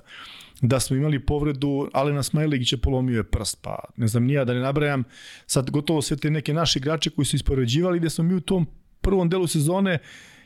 Da 0.60 0.81
smo 0.81 0.97
imali 0.97 1.26
povredu, 1.26 1.90
Alena 1.93 2.22
Smajlegića 2.22 2.76
polomio 2.76 3.16
je 3.16 3.24
prst, 3.24 3.59
pa 3.62 3.78
ne 3.97 4.06
znam 4.06 4.24
nija 4.24 4.44
da 4.44 4.55
ne 4.55 4.60
nabrajam, 4.60 5.05
sad 5.47 5.70
gotovo 5.70 6.02
sve 6.02 6.16
te 6.16 6.31
neke 6.31 6.55
naše 6.55 6.78
igrače 6.78 7.10
koji 7.10 7.26
su 7.26 7.36
ispoređivali, 7.36 7.98
gde 7.98 8.10
smo 8.10 8.24
mi 8.24 8.35
u 8.35 8.40
tom 8.40 8.66
prvom 9.01 9.28
delu 9.28 9.47
sezone 9.47 9.98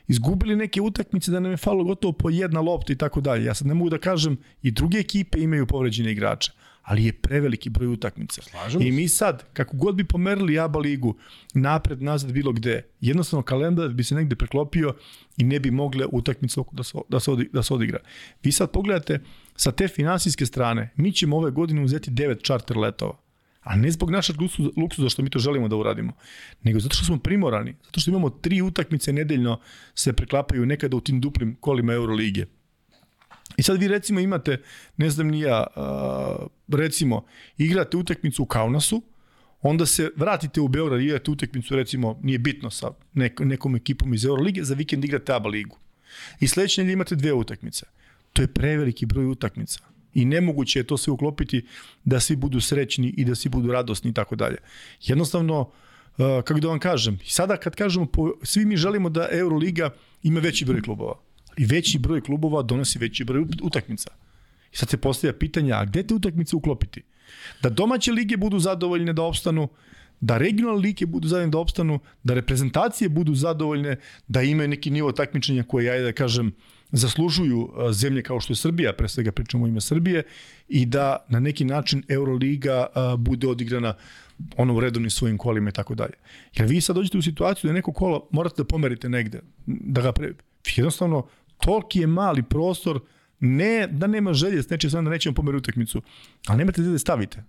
izgubili 0.08 0.56
neke 0.56 0.80
utakmice 0.80 1.30
da 1.30 1.40
nam 1.40 1.50
je 1.50 1.56
falilo 1.56 1.84
gotovo 1.84 2.12
po 2.12 2.30
jedna 2.30 2.60
lopta 2.60 2.92
i 2.92 2.96
tako 2.96 3.20
dalje. 3.20 3.44
Ja 3.44 3.54
sad 3.54 3.66
ne 3.66 3.74
mogu 3.74 3.90
da 3.90 3.98
kažem 3.98 4.38
i 4.62 4.70
druge 4.70 4.98
ekipe 4.98 5.40
imaju 5.40 5.66
povređene 5.66 6.12
igrače, 6.12 6.52
ali 6.82 7.04
je 7.04 7.12
preveliki 7.12 7.70
broj 7.70 7.88
utakmica. 7.88 8.42
Slažemo 8.42 8.84
I 8.84 8.92
mi 8.92 9.08
sad, 9.08 9.44
kako 9.52 9.76
god 9.76 9.94
bi 9.94 10.04
pomerili 10.04 10.58
ABA 10.58 10.78
ligu, 10.78 11.14
napred, 11.54 12.02
nazad, 12.02 12.32
bilo 12.32 12.52
gde, 12.52 12.82
jednostavno 13.00 13.42
kalendar 13.42 13.88
bi 13.88 14.04
se 14.04 14.14
negde 14.14 14.36
preklopio 14.36 14.94
i 15.36 15.44
ne 15.44 15.60
bi 15.60 15.70
mogle 15.70 16.06
utakmice 16.12 16.60
da 16.72 16.82
se, 16.82 16.98
da 17.08 17.20
se, 17.20 17.30
odi, 17.30 17.48
da 17.52 17.62
se 17.62 17.74
odigra. 17.74 17.98
Vi 18.42 18.52
sad 18.52 18.70
pogledate, 18.70 19.20
sa 19.56 19.72
te 19.72 19.88
finansijske 19.88 20.46
strane, 20.46 20.90
mi 20.96 21.12
ćemo 21.12 21.36
ove 21.36 21.50
godine 21.50 21.82
uzeti 21.82 22.10
devet 22.10 22.42
charter 22.42 22.76
letova. 22.76 23.27
A 23.68 23.76
ne 23.76 23.90
zbog 23.90 24.10
našeg 24.10 24.36
luksuza- 24.76 25.10
što 25.10 25.22
mi 25.22 25.30
to 25.30 25.38
želimo 25.38 25.68
da 25.68 25.76
uradimo, 25.76 26.12
nego 26.62 26.80
zato 26.80 26.94
što 26.94 27.04
smo 27.04 27.18
primorani, 27.18 27.74
zato 27.84 28.00
što 28.00 28.10
imamo 28.10 28.30
tri 28.30 28.62
utakmice 28.62 29.12
nedeljno 29.12 29.60
se 29.94 30.12
preklapaju 30.12 30.66
nekada 30.66 30.96
u 30.96 31.00
tim 31.00 31.20
duplim 31.20 31.56
kolima 31.60 31.92
Euroligije. 31.92 32.46
I 33.56 33.62
sad 33.62 33.80
vi 33.80 33.88
recimo 33.88 34.20
imate, 34.20 34.62
ne 34.96 35.10
znam 35.10 35.28
ni 35.28 35.40
ja, 35.40 35.66
recimo 36.68 37.24
igrate 37.58 37.96
utakmicu 37.96 38.42
u 38.42 38.46
Kaunasu, 38.46 39.02
onda 39.62 39.86
se 39.86 40.10
vratite 40.16 40.60
u 40.60 40.68
Beograd 40.68 41.00
i 41.00 41.04
igrate 41.04 41.30
utakmicu 41.30 41.76
recimo, 41.76 42.18
nije 42.22 42.38
bitno 42.38 42.70
sa 42.70 42.90
nek, 43.14 43.40
nekom 43.40 43.76
ekipom 43.76 44.14
iz 44.14 44.24
Eurolige, 44.24 44.64
za 44.64 44.74
vikend 44.74 45.04
igrate 45.04 45.32
ABA 45.32 45.48
ligu. 45.48 45.78
I 46.40 46.48
sledeće 46.48 46.80
nedelje 46.80 46.92
imate 46.92 47.16
dve 47.16 47.32
utakmice. 47.32 47.86
To 48.32 48.42
je 48.42 48.48
preveliki 48.48 49.06
broj 49.06 49.26
utakmica. 49.26 49.80
I 50.18 50.24
nemoguće 50.24 50.78
je 50.78 50.86
to 50.86 50.96
sve 50.96 51.12
uklopiti 51.12 51.62
da 52.04 52.20
svi 52.20 52.36
budu 52.36 52.60
srećni 52.60 53.14
i 53.16 53.24
da 53.24 53.34
svi 53.34 53.48
budu 53.48 53.72
radosni 53.72 54.10
i 54.10 54.14
tako 54.14 54.36
dalje. 54.36 54.56
Jednostavno, 55.02 55.60
uh, 55.60 55.68
kako 56.44 56.60
da 56.60 56.68
vam 56.68 56.78
kažem, 56.78 57.18
sada 57.24 57.56
kad 57.56 57.74
kažemo, 57.74 58.06
po, 58.06 58.32
svi 58.42 58.64
mi 58.64 58.76
želimo 58.76 59.10
da 59.10 59.28
Euroliga 59.30 59.90
ima 60.22 60.40
veći 60.40 60.64
broj 60.64 60.82
klubova. 60.82 61.14
I 61.56 61.64
veći 61.64 61.98
broj 61.98 62.20
klubova 62.20 62.62
donosi 62.62 62.98
veći 62.98 63.24
broj 63.24 63.42
ut- 63.42 63.62
utakmica. 63.62 64.10
I 64.72 64.76
sad 64.76 64.88
se 64.88 64.96
postavlja 64.96 65.38
pitanja, 65.38 65.76
a 65.76 65.84
gde 65.84 66.02
te 66.02 66.14
utakmice 66.14 66.56
uklopiti? 66.56 67.02
Da 67.62 67.70
domaće 67.70 68.12
lige 68.12 68.36
budu 68.36 68.58
zadovoljne 68.58 69.12
da 69.12 69.22
opstanu, 69.22 69.68
da 70.20 70.38
regionalne 70.38 70.80
lige 70.80 71.06
budu 71.06 71.28
zadovoljne 71.28 71.50
da 71.50 71.58
opstanu, 71.58 72.00
da 72.22 72.34
reprezentacije 72.34 73.08
budu 73.08 73.34
zadovoljne, 73.34 73.96
da 74.28 74.42
imaju 74.42 74.68
neki 74.68 74.90
nivo 74.90 75.12
takmičenja 75.12 75.62
koje, 75.62 75.90
ajde 75.90 76.04
da 76.04 76.12
kažem, 76.12 76.52
zaslužuju 76.92 77.68
zemlje 77.92 78.22
kao 78.22 78.40
što 78.40 78.52
je 78.52 78.56
Srbija, 78.56 78.92
pre 78.92 79.08
svega 79.08 79.32
pričamo 79.32 79.64
o 79.64 79.68
ime 79.68 79.80
Srbije, 79.80 80.22
i 80.68 80.86
da 80.86 81.26
na 81.28 81.40
neki 81.40 81.64
način 81.64 82.02
Euroliga 82.08 82.86
bude 83.18 83.48
odigrana 83.48 83.94
ono 84.56 84.74
u 84.74 84.80
redovnim 84.80 85.10
svojim 85.10 85.38
kolima 85.38 85.68
i 85.68 85.72
tako 85.72 85.94
dalje. 85.94 86.14
Jer 86.56 86.68
vi 86.68 86.80
sad 86.80 86.96
dođete 86.96 87.18
u 87.18 87.22
situaciju 87.22 87.68
da 87.68 87.74
neko 87.74 87.92
kolo 87.92 88.28
morate 88.30 88.62
da 88.62 88.64
pomerite 88.64 89.08
negde, 89.08 89.40
da 89.66 90.02
ga 90.02 90.12
pre... 90.12 90.32
Jednostavno, 90.76 91.26
toliki 91.60 92.00
je 92.00 92.06
mali 92.06 92.42
prostor, 92.42 93.00
ne 93.40 93.86
da 93.86 94.06
nema 94.06 94.32
želje 94.32 94.62
s 94.62 94.70
nečije 94.70 94.90
strane 94.90 95.04
da 95.04 95.10
nećemo 95.10 95.34
pomeriti 95.34 95.58
utakmicu, 95.58 96.02
ali 96.46 96.58
nemate 96.58 96.82
gde 96.82 96.90
da 96.90 96.98
stavite. 96.98 97.44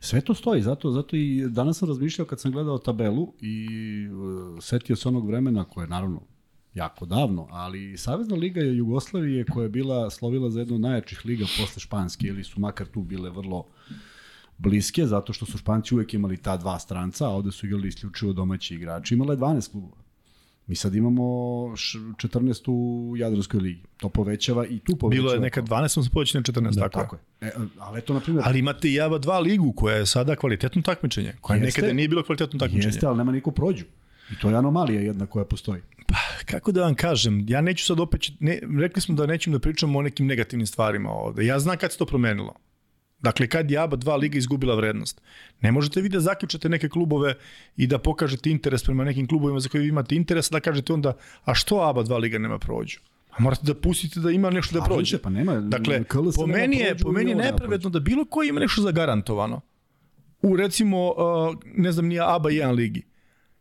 Sve 0.00 0.20
to 0.20 0.34
stoji, 0.34 0.62
zato, 0.62 0.90
zato 0.90 1.16
i 1.16 1.44
danas 1.48 1.78
sam 1.78 1.88
razmišljao 1.88 2.26
kad 2.26 2.40
sam 2.40 2.52
gledao 2.52 2.78
tabelu 2.78 3.32
i 3.40 3.66
uh, 4.08 4.58
setio 4.62 4.96
se 4.96 5.08
onog 5.08 5.26
vremena 5.26 5.64
koje 5.64 5.84
je 5.84 5.88
naravno 5.88 6.22
jako 6.78 7.06
davno, 7.06 7.48
ali 7.50 7.96
Savezna 7.98 8.36
liga 8.36 8.60
je 8.60 8.76
Jugoslavije 8.76 9.44
koja 9.44 9.62
je 9.62 9.68
bila 9.70 10.10
slovila 10.10 10.50
za 10.50 10.58
jednu 10.60 10.74
od 10.74 10.80
najjačih 10.80 11.26
liga 11.26 11.44
posle 11.58 11.80
Španske 11.80 12.26
ili 12.26 12.44
su 12.44 12.60
makar 12.60 12.86
tu 12.86 13.02
bile 13.02 13.30
vrlo 13.30 13.64
bliske, 14.58 15.06
zato 15.06 15.32
što 15.32 15.46
su 15.46 15.58
Španci 15.58 15.94
uvek 15.94 16.14
imali 16.14 16.36
ta 16.36 16.56
dva 16.56 16.78
stranca, 16.78 17.26
a 17.26 17.30
ovde 17.30 17.52
su 17.52 17.66
igrali 17.66 17.88
isključivo 17.88 18.32
domaći 18.32 18.74
igrači. 18.74 19.14
Imala 19.14 19.32
je 19.32 19.38
12 19.38 19.70
klubova. 19.70 19.96
Mi 20.66 20.76
sad 20.76 20.94
imamo 20.94 21.22
š- 21.76 21.98
14 22.16 22.62
u 22.66 22.78
Jadranskoj 23.16 23.60
ligi. 23.60 23.82
To 23.96 24.08
povećava 24.08 24.66
i 24.66 24.78
tu 24.78 24.96
povećava. 24.96 25.22
Bilo 25.22 25.34
je 25.34 25.40
nekad 25.40 25.64
12, 25.64 25.88
smo 25.88 26.02
se 26.02 26.10
poveći 26.10 26.36
na 26.36 26.42
14, 26.42 26.74
Da, 26.74 26.80
tako, 26.80 27.00
tako 27.00 27.16
je. 27.40 27.48
E, 27.48 27.52
ali 27.78 27.98
eto, 27.98 28.14
na 28.14 28.20
primjer, 28.20 28.44
Ali 28.46 28.58
imate 28.58 28.90
i 28.90 29.00
ABA 29.00 29.18
2 29.18 29.40
ligu 29.40 29.72
koja 29.72 29.96
je 29.96 30.06
sada 30.06 30.36
kvalitetno 30.36 30.82
takmičenje, 30.82 31.32
koja 31.40 31.56
Jeste. 31.56 31.80
nekada 31.80 31.94
nije 31.94 32.08
bilo 32.08 32.22
kvalitetno 32.22 32.58
takmičenje. 32.58 32.88
Jeste, 32.88 33.06
ali 33.06 33.18
nema 33.18 33.32
niko 33.32 33.50
prođu. 33.50 33.84
I 34.32 34.38
to 34.40 34.50
je 34.50 34.56
anomalija 34.56 35.00
jedna 35.00 35.26
koja 35.26 35.44
postoji. 35.44 35.80
kako 36.46 36.72
da 36.72 36.82
vam 36.82 36.94
kažem, 36.94 37.44
ja 37.48 37.60
neću 37.60 37.84
sad 37.86 38.00
opet, 38.00 38.20
ne, 38.40 38.58
rekli 38.80 39.02
smo 39.02 39.14
da 39.14 39.26
nećemo 39.26 39.56
da 39.56 39.60
pričamo 39.60 39.98
o 39.98 40.02
nekim 40.02 40.26
negativnim 40.26 40.66
stvarima 40.66 41.10
ovde. 41.10 41.46
Ja 41.46 41.58
znam 41.58 41.76
kad 41.76 41.92
se 41.92 41.98
to 41.98 42.06
promenilo. 42.06 42.54
Dakle, 43.20 43.46
kad 43.48 43.70
je 43.70 43.78
ABA 43.78 43.96
2 43.96 44.18
liga 44.18 44.38
izgubila 44.38 44.74
vrednost. 44.74 45.20
Ne 45.60 45.72
možete 45.72 46.00
vi 46.00 46.08
da 46.08 46.20
zaključate 46.20 46.68
neke 46.68 46.88
klubove 46.88 47.34
i 47.76 47.86
da 47.86 47.98
pokažete 47.98 48.50
interes 48.50 48.84
prema 48.84 49.04
nekim 49.04 49.26
klubovima 49.26 49.60
za 49.60 49.68
koje 49.68 49.82
vi 49.82 49.88
imate 49.88 50.14
interes, 50.16 50.50
da 50.50 50.60
kažete 50.60 50.92
onda, 50.92 51.12
a 51.44 51.54
što 51.54 51.80
ABA 51.80 52.02
2 52.02 52.18
liga 52.18 52.38
nema 52.38 52.58
prođu? 52.58 52.98
A 53.30 53.42
morate 53.42 53.62
da 53.64 53.74
pustite 53.74 54.20
da 54.20 54.30
ima 54.30 54.50
nešto 54.50 54.78
da 54.78 54.84
prođe. 54.84 55.18
pa 55.18 55.30
nema- 55.30 55.60
Dakle, 55.60 56.04
KLS 56.04 56.36
po 56.36 56.46
meni 56.46 56.76
je, 56.76 56.96
po 56.96 57.12
meni 57.12 57.30
je 57.30 57.36
nema 57.36 57.50
nepravedno 57.50 57.90
da 57.90 58.00
bilo 58.00 58.24
ko 58.24 58.42
ima 58.42 58.60
nešto 58.60 58.82
zagarantovano. 58.82 59.60
U 60.42 60.56
recimo, 60.56 61.08
uh, 61.08 61.14
ne 61.74 61.92
znam, 61.92 62.06
nije 62.06 62.20
ABA 62.24 62.50
1 62.50 62.74
ligi. 62.74 63.02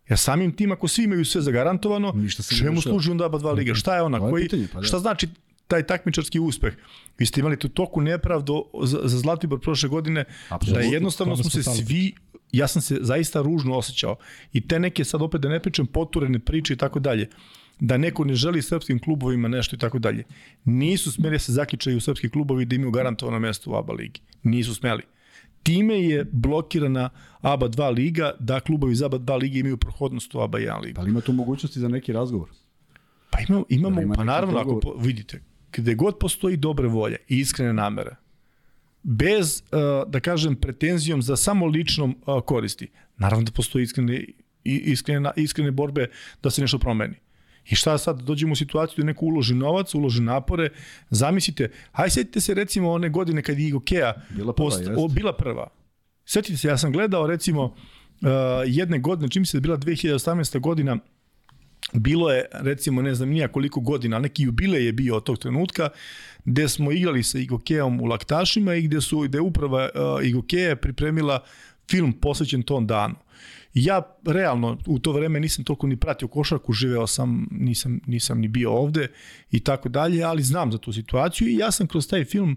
Ja 0.10 0.18
samim 0.18 0.52
tim, 0.52 0.72
ako 0.72 0.88
svi 0.88 1.04
imaju 1.04 1.26
sve 1.26 1.42
zagarantovano, 1.42 2.12
Ništa 2.16 2.44
čemu 2.44 2.82
služi 2.82 3.12
onda 3.12 3.26
ABA 3.26 3.40
2 3.40 3.56
liga? 3.56 3.76
Šta 3.76 3.96
je 3.96 4.02
ona? 4.02 4.20
Koji, 4.20 4.44
pitanje, 4.44 4.68
pa 4.74 4.80
da. 4.80 4.86
šta 4.86 5.00
znači 5.00 5.28
taj 5.68 5.84
takmičarski 5.84 6.40
uspeh? 6.40 6.74
Vi 7.18 7.26
ste 7.26 7.40
imali 7.40 7.60
tu 7.60 7.70
toku 7.70 8.02
nepravdu 8.02 8.66
za, 8.84 9.00
za 9.04 9.18
Zlatibor 9.18 9.60
prošle 9.60 9.90
godine, 9.90 10.26
Apsolutno, 10.50 10.82
da 10.82 10.94
jednostavno 10.94 11.38
smo 11.38 11.50
se 11.50 11.64
svi, 11.64 12.14
ja 12.52 12.68
sam 12.68 12.82
se 12.82 12.98
zaista 13.02 13.42
ružno 13.42 13.76
osjećao. 13.76 14.16
I 14.54 14.68
te 14.68 14.80
neke, 14.80 15.04
sad 15.04 15.22
opet 15.22 15.42
da 15.42 15.50
ne 15.50 15.60
pričam, 15.60 15.86
poturene 15.86 16.40
priče 16.40 16.74
i 16.74 16.78
tako 16.78 17.00
dalje, 17.00 17.30
da 17.80 17.98
neko 17.98 18.24
ne 18.24 18.36
želi 18.36 18.62
srpskim 18.62 19.00
klubovima 19.00 19.48
nešto 19.48 19.76
i 19.76 19.80
tako 19.80 20.00
dalje. 20.00 20.24
Nisu 20.66 21.12
smeli 21.12 21.36
da 21.36 21.40
se 21.40 21.52
zaključaju 21.52 22.02
srpski 22.02 22.30
klubovi 22.30 22.66
da 22.66 22.76
imaju 22.76 22.92
garantovano 22.92 23.40
mesto 23.40 23.72
u 23.72 23.76
ABA 23.76 23.94
ligi. 23.94 24.22
Nisu 24.44 24.76
smeli. 24.76 25.04
Time 25.68 26.00
je 26.02 26.26
blokirana 26.32 27.10
ABA 27.42 27.70
2 27.70 27.96
liga 27.96 28.32
da 28.40 28.60
klubovi 28.60 28.94
iz 28.94 29.02
ABA 29.02 29.18
2 29.18 29.42
lige 29.42 29.60
imaju 29.60 29.78
prohodnost 29.78 30.36
u 30.36 30.40
ABA 30.40 30.60
1 30.60 30.82
ligu. 30.82 30.96
Pa 30.96 31.02
li 31.02 31.10
ima 31.10 31.22
tu 31.22 31.34
mogućnosti 31.34 31.80
za 31.80 31.88
neki 31.88 32.14
razgovor? 32.14 32.50
Pa 33.32 33.40
imamo, 33.50 33.66
imamo 33.70 33.96
Da 33.96 34.02
ima 34.02 34.16
pa 34.16 34.24
naravno, 34.24 34.60
ako 34.60 34.80
po, 34.80 34.94
vidite, 35.00 35.44
gde 35.74 35.96
god 35.96 36.18
postoji 36.20 36.58
dobre 36.58 36.88
volje 36.88 37.18
i 37.28 37.40
iskrene 37.40 37.74
namere, 37.74 38.16
bez, 39.04 39.64
uh, 39.72 40.12
da 40.12 40.20
kažem, 40.20 40.56
pretenzijom 40.56 41.22
za 41.22 41.36
samo 41.36 41.66
ličnom 41.66 42.16
uh, 42.26 42.42
koristi, 42.42 42.88
naravno 43.18 43.46
da 43.46 43.52
postoji 43.52 43.84
iskrene, 43.84 44.26
iskrene, 44.64 45.32
iskrene 45.36 45.72
borbe 45.72 46.08
da 46.44 46.50
se 46.50 46.62
nešto 46.62 46.80
promeni. 46.80 47.16
I 47.70 47.76
šta 47.76 47.98
sad, 47.98 48.22
dođemo 48.22 48.54
u 48.54 48.56
situaciju 48.56 49.04
da 49.04 49.06
neko 49.06 49.26
uloži 49.26 49.56
novac, 49.56 49.96
uloži 49.96 50.22
napore, 50.22 50.70
zamislite, 51.10 51.70
hajde 51.92 52.12
setite 52.12 52.42
se 52.42 52.54
recimo 52.54 52.92
one 52.92 53.10
godine 53.10 53.42
kad 53.42 53.60
je 53.60 53.68
Igokea 53.68 54.14
Bila 54.30 54.54
prva, 54.54 54.70
jeste. 54.70 54.94
o, 54.98 55.08
bila 55.08 55.34
prva. 55.34 55.68
Setite 56.26 56.58
se, 56.58 56.68
ja 56.68 56.78
sam 56.78 56.92
gledao 56.92 57.28
recimo 57.28 57.64
uh, 57.64 57.74
jedne 58.66 59.00
godine, 59.00 59.30
čim 59.30 59.46
se 59.46 59.58
da 59.58 59.62
bila 59.62 59.78
2018. 59.78 60.60
godina, 60.60 60.98
bilo 61.94 62.32
je, 62.32 62.46
recimo, 62.52 63.02
ne 63.02 63.16
znam 63.16 63.30
nija 63.30 63.48
koliko 63.48 63.80
godina, 63.80 64.20
neki 64.20 64.44
jubilej 64.44 64.86
je 64.86 64.94
bio 64.94 65.16
od 65.16 65.24
tog 65.24 65.38
trenutka, 65.38 65.90
gde 66.46 66.68
smo 66.68 66.92
igrali 66.92 67.24
sa 67.24 67.40
Igokeom 67.40 68.02
u 68.02 68.06
Laktašima 68.06 68.76
i 68.76 68.82
gde 68.82 69.02
su 69.02 69.20
gde 69.20 69.40
uprava 69.40 69.90
uh, 69.96 70.26
Igokeja 70.26 70.76
pripremila 70.76 71.44
film 71.90 72.14
posvećen 72.14 72.64
tom 72.64 72.88
danu. 72.88 73.16
Ja 73.74 74.02
realno 74.26 74.78
u 74.86 75.00
to 75.00 75.12
vreme 75.12 75.40
nisam 75.40 75.66
toliko 75.66 75.88
ni 75.88 75.98
pratio 75.98 76.28
košarku, 76.28 76.74
živeo 76.74 77.08
sam, 77.08 77.48
nisam, 77.52 78.00
nisam 78.06 78.40
ni 78.40 78.48
bio 78.48 78.72
ovde 78.72 79.08
i 79.52 79.60
tako 79.60 79.90
dalje, 79.90 80.24
ali 80.24 80.44
znam 80.44 80.72
za 80.72 80.78
tu 80.78 80.94
situaciju 80.94 81.48
i 81.48 81.58
ja 81.58 81.72
sam 81.72 81.88
kroz 81.88 82.08
taj 82.08 82.26
film 82.26 82.52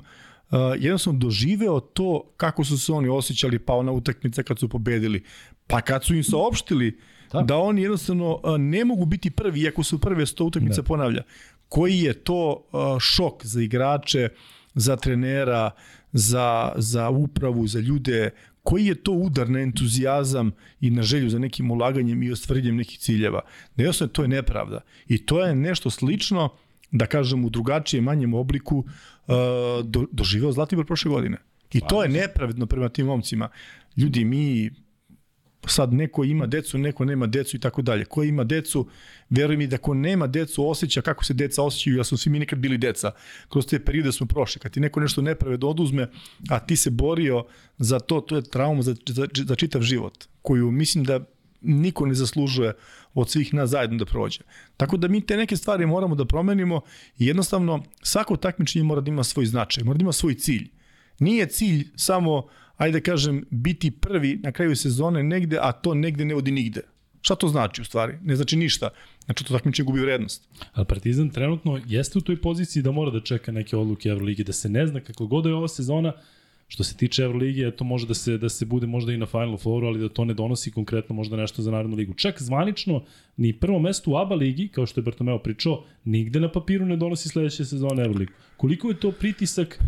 uh, 0.51 0.59
jednostavno 0.79 1.19
doživeo 1.19 1.81
to 1.81 2.33
kako 2.37 2.65
su 2.65 2.79
se 2.79 2.93
oni 2.93 3.09
osjećali 3.09 3.59
pa 3.59 3.75
ona 3.75 3.93
utakmica 3.93 4.43
kad 4.43 4.59
su 4.59 4.69
pobedili, 4.69 5.25
pa 5.67 5.81
kad 5.81 6.05
su 6.05 6.15
im 6.15 6.25
saopštili 6.25 6.99
da, 7.33 7.43
da 7.43 7.57
oni 7.57 7.83
jednostavno 7.83 8.41
uh, 8.43 8.59
ne 8.59 8.85
mogu 8.85 9.05
biti 9.05 9.31
prvi 9.31 9.61
iako 9.61 9.83
su 9.83 9.99
prve 9.99 10.27
sto 10.27 10.45
utakmica 10.45 10.83
da. 10.83 10.87
ponavlja. 10.87 11.23
Koji 11.69 11.99
je 11.99 12.15
to 12.15 12.69
uh, 12.73 12.99
šok 13.01 13.47
za 13.47 13.63
igrače, 13.63 14.29
za 14.75 14.97
trenera, 14.97 15.71
za, 16.13 16.73
za 16.77 17.11
upravu, 17.11 17.67
za 17.67 17.81
ljude 17.81 18.31
koji 18.63 18.87
je 18.87 18.95
to 18.95 19.13
udar 19.13 19.51
na 19.51 19.61
entuzijazam 19.61 20.53
i 20.81 20.91
na 20.91 21.03
želju 21.03 21.31
za 21.31 21.39
nekim 21.39 21.71
ulaganjem 21.71 22.23
i 22.23 22.33
ostvarenjem 22.33 22.77
nekih 22.77 22.99
ciljeva. 22.99 23.41
Da 23.77 23.83
jednostavno 23.83 24.13
to 24.13 24.23
je 24.23 24.29
nepravda. 24.29 24.81
I 25.09 25.27
to 25.27 25.45
je 25.45 25.55
nešto 25.55 25.91
slično, 25.91 26.49
da 26.91 27.07
kažem 27.07 27.45
u 27.45 27.51
drugačijem, 27.51 28.05
manjem 28.05 28.35
obliku, 28.35 28.79
uh, 28.79 29.35
do, 29.85 30.07
doživeo 30.13 30.53
Zlatibor 30.53 30.87
prošle 30.87 31.11
godine. 31.11 31.37
I 31.73 31.81
to 31.89 32.03
je 32.03 32.09
nepravedno 32.09 32.67
prema 32.67 32.89
tim 32.89 33.07
momcima. 33.07 33.49
Ljudi, 33.97 34.25
mi 34.25 34.71
sad 35.67 35.93
neko 35.93 36.25
ima 36.25 36.47
decu, 36.47 36.79
neko 36.79 37.05
nema 37.05 37.27
decu 37.27 37.57
i 37.57 37.61
tako 37.61 37.83
dalje. 37.83 38.05
Ko 38.05 38.23
ima 38.23 38.45
decu, 38.45 38.89
veruj 39.31 39.57
mi 39.57 39.67
da 39.67 39.79
ko 39.79 39.95
nema 39.95 40.27
decu 40.27 40.69
osjeća 40.69 41.03
kako 41.03 41.25
se 41.25 41.35
deca 41.35 41.63
osjećaju, 41.63 41.97
ja 41.97 42.05
smo 42.05 42.19
svi 42.19 42.31
mi 42.31 42.39
nekad 42.39 42.59
bili 42.59 42.79
deca. 42.79 43.13
Kroz 43.49 43.67
te 43.67 43.85
periode 43.85 44.13
smo 44.13 44.27
prošli. 44.27 44.61
Kad 44.61 44.73
ti 44.73 44.81
neko 44.81 45.01
nešto 45.01 45.23
nepravedno 45.23 45.69
oduzme, 45.69 46.09
a 46.49 46.59
ti 46.61 46.77
se 46.77 46.91
borio 46.91 47.45
za 47.79 47.99
to, 47.99 48.21
to 48.21 48.37
je 48.37 48.43
trauma 48.43 48.83
za, 48.83 48.95
za, 49.09 49.29
za 49.35 49.55
čitav 49.55 49.83
život, 49.83 50.25
koju 50.43 50.71
mislim 50.71 51.05
da 51.05 51.21
niko 51.61 52.07
ne 52.07 52.15
zaslužuje 52.15 52.73
od 53.15 53.31
svih 53.31 53.55
nas 53.55 53.71
zajedno 53.71 53.99
da 53.99 54.05
prođe. 54.05 54.41
Tako 54.77 54.97
da 54.97 55.09
mi 55.09 55.21
te 55.21 55.37
neke 55.37 55.57
stvari 55.57 55.87
moramo 55.87 56.15
da 56.15 56.25
promenimo 56.25 56.81
i 57.19 57.27
jednostavno 57.27 57.83
svako 58.03 58.37
takmičenje 58.37 58.85
mora 58.85 59.01
da 59.01 59.11
ima 59.11 59.25
svoj 59.25 59.47
značaj, 59.47 59.85
mora 59.85 59.99
da 59.99 60.03
ima 60.03 60.13
svoj 60.13 60.35
cilj. 60.35 60.71
Nije 61.19 61.47
cilj 61.47 61.89
samo 61.97 62.49
ajde 62.81 63.01
da 63.01 63.05
kažem, 63.05 63.45
biti 63.51 63.91
prvi 63.91 64.39
na 64.43 64.53
kraju 64.53 64.77
sezone 64.77 65.23
negde, 65.23 65.59
a 65.61 65.73
to 65.73 65.95
negde 65.95 66.25
ne 66.25 66.35
vodi 66.35 66.51
nigde. 66.51 66.81
Šta 67.21 67.35
to 67.35 67.49
znači 67.49 67.83
u 67.83 67.85
stvari? 67.85 68.15
Ne 68.23 68.37
znači 68.37 68.57
ništa. 68.57 68.89
Znači 69.25 69.45
to 69.45 69.55
takmičenje 69.55 69.87
gubi 69.87 70.01
vrednost. 70.01 70.49
A 70.73 70.85
Partizan 70.85 71.31
trenutno 71.31 71.81
jeste 71.87 72.19
u 72.19 72.23
toj 72.23 72.41
poziciji 72.41 72.83
da 72.83 72.91
mora 72.91 73.11
da 73.11 73.21
čeka 73.21 73.53
neke 73.53 73.77
odluke 73.77 74.09
Euroligi, 74.09 74.45
da 74.45 74.53
se 74.53 74.69
ne 74.69 74.87
zna 74.87 75.01
kako 75.01 75.27
god 75.27 75.47
je 75.47 75.55
ova 75.55 75.69
sezona, 75.69 76.13
Što 76.71 76.85
se 76.85 76.97
tiče 76.97 77.23
Euroligi, 77.23 77.71
to 77.77 77.85
može 77.85 78.07
da 78.07 78.15
se 78.15 78.39
da 78.39 78.49
se 78.49 78.67
bude 78.67 78.87
možda 78.87 79.13
i 79.13 79.17
na 79.17 79.27
Final 79.27 79.57
Fouru, 79.57 79.87
ali 79.87 80.01
da 80.01 80.09
to 80.09 80.25
ne 80.25 80.35
donosi 80.35 80.71
konkretno 80.71 81.15
možda 81.15 81.37
nešto 81.37 81.63
za 81.63 81.71
Narodnu 81.71 81.97
ligu. 81.97 82.15
Čak 82.15 82.43
zvanično 82.43 83.03
ni 83.37 83.53
prvo 83.53 83.79
mesto 83.79 84.11
u 84.11 84.17
ABA 84.17 84.35
ligi, 84.35 84.69
kao 84.69 84.87
što 84.87 85.01
je 85.01 85.05
Bartomeo 85.05 85.39
pričao, 85.39 85.83
nigde 86.05 86.41
na 86.41 86.49
papiru 86.49 86.87
ne 86.87 86.97
donosi 86.97 87.29
sledeće 87.29 87.65
sezone 87.65 88.05
Euroligu. 88.05 88.33
Koliko 88.57 88.89
je 88.89 89.01
to 89.01 89.13
pritisak 89.13 89.81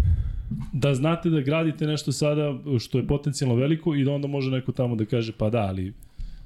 da 0.73 0.95
znate 0.95 1.31
da 1.31 1.41
gradite 1.41 1.87
nešto 1.87 2.13
sada 2.13 2.59
što 2.79 2.99
je 2.99 3.07
potencijalno 3.07 3.55
veliko 3.55 3.95
i 3.95 4.05
da 4.05 4.13
onda 4.13 4.29
može 4.29 4.51
neko 4.51 4.73
tamo 4.73 4.97
da 4.97 5.05
kaže 5.05 5.33
pa 5.39 5.51
da, 5.51 5.61
ali 5.61 5.93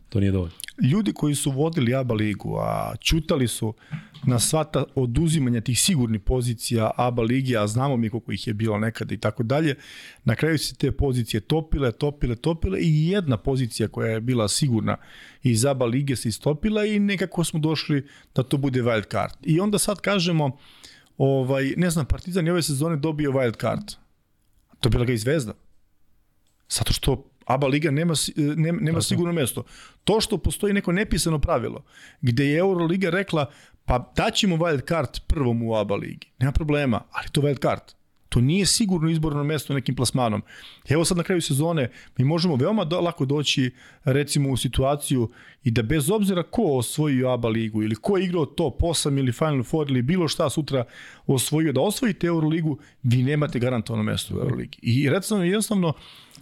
to 0.08 0.20
nije 0.20 0.32
dovoljno. 0.32 0.54
Ljudi 0.82 1.12
koji 1.12 1.34
su 1.34 1.50
vodili 1.50 1.94
ABA 1.94 2.14
ligu, 2.14 2.56
a 2.58 2.94
čutali 3.00 3.48
su 3.48 3.74
na 4.24 4.38
sva 4.38 4.64
ta 4.64 4.84
oduzimanja 4.94 5.60
tih 5.60 5.80
sigurnih 5.80 6.20
pozicija 6.20 6.90
ABA 6.96 7.22
ligi, 7.22 7.56
a 7.56 7.66
znamo 7.66 7.96
mi 7.96 8.10
koliko 8.10 8.32
ih 8.32 8.46
je 8.46 8.54
bilo 8.54 8.78
nekada 8.78 9.14
i 9.14 9.18
tako 9.18 9.42
dalje, 9.42 9.74
na 10.24 10.34
kraju 10.34 10.58
se 10.58 10.74
te 10.74 10.92
pozicije 10.92 11.40
topile, 11.40 11.92
topile, 11.92 12.36
topile 12.36 12.78
i 12.80 13.08
jedna 13.08 13.36
pozicija 13.36 13.88
koja 13.88 14.10
je 14.10 14.20
bila 14.20 14.48
sigurna 14.48 14.96
iz 15.42 15.64
ABA 15.64 15.86
lige 15.86 16.16
se 16.16 16.28
istopila 16.28 16.84
i 16.84 16.98
nekako 16.98 17.44
smo 17.44 17.60
došli 17.60 18.06
da 18.34 18.42
to 18.42 18.56
bude 18.56 18.82
wild 18.82 19.10
card. 19.10 19.32
I 19.42 19.60
onda 19.60 19.78
sad 19.78 20.00
kažemo, 20.00 20.58
ovaj, 21.18 21.74
ne 21.76 21.90
znam, 21.90 22.06
Partizan 22.06 22.46
je 22.46 22.52
ove 22.52 22.62
sezone 22.62 22.96
dobio 22.96 23.32
wild 23.32 23.60
card. 23.60 23.92
To 24.80 24.88
bila 24.88 25.04
ga 25.04 25.12
i 25.12 25.18
Zvezda. 25.18 25.52
Zato 26.68 26.92
što 26.92 27.24
ABA 27.46 27.66
liga 27.66 27.90
nema, 27.90 28.14
nema, 28.36 28.78
nema 28.80 29.02
sigurno 29.02 29.32
mesto. 29.32 29.64
To 30.06 30.20
što 30.20 30.38
postoji 30.38 30.72
neko 30.72 30.92
nepisano 30.92 31.38
pravilo, 31.38 31.84
gde 32.20 32.44
je 32.44 32.58
Euroliga 32.58 33.10
rekla, 33.10 33.50
pa 33.84 34.12
daćemo 34.16 34.56
wild 34.56 34.88
card 34.88 35.08
prvom 35.26 35.62
u 35.62 35.74
ABA 35.74 35.94
ligi. 35.94 36.28
Nema 36.38 36.52
problema, 36.52 37.02
ali 37.10 37.28
to 37.32 37.40
wild 37.40 37.62
card. 37.62 37.82
To 38.28 38.40
nije 38.40 38.66
sigurno 38.66 39.10
izborno 39.10 39.44
mesto 39.44 39.74
nekim 39.74 39.94
plasmanom. 39.94 40.42
Evo 40.88 41.04
sad 41.04 41.16
na 41.16 41.22
kraju 41.22 41.40
sezone 41.40 41.90
mi 42.18 42.24
možemo 42.24 42.56
veoma 42.56 42.84
do, 42.84 43.00
lako 43.00 43.24
doći 43.24 43.70
recimo 44.04 44.50
u 44.50 44.56
situaciju 44.56 45.30
i 45.64 45.70
da 45.70 45.82
bez 45.82 46.10
obzira 46.10 46.42
ko 46.42 46.62
osvojio 46.62 47.30
ABA 47.30 47.48
ligu 47.48 47.82
ili 47.82 47.94
ko 47.94 48.16
je 48.16 48.24
igrao 48.24 48.46
top 48.46 48.80
8 48.80 49.18
ili 49.18 49.32
Final 49.32 49.62
Four 49.62 49.90
ili 49.90 50.02
bilo 50.02 50.28
šta 50.28 50.50
sutra 50.50 50.84
osvojio, 51.26 51.72
da 51.72 51.80
osvojite 51.80 52.26
Euroligu, 52.26 52.78
vi 53.02 53.22
nemate 53.22 53.58
garantovano 53.58 54.02
mesto 54.02 54.34
u 54.34 54.38
Euroligi. 54.38 54.78
I 54.82 55.10
recimo 55.10 55.40
jednostavno 55.40 55.92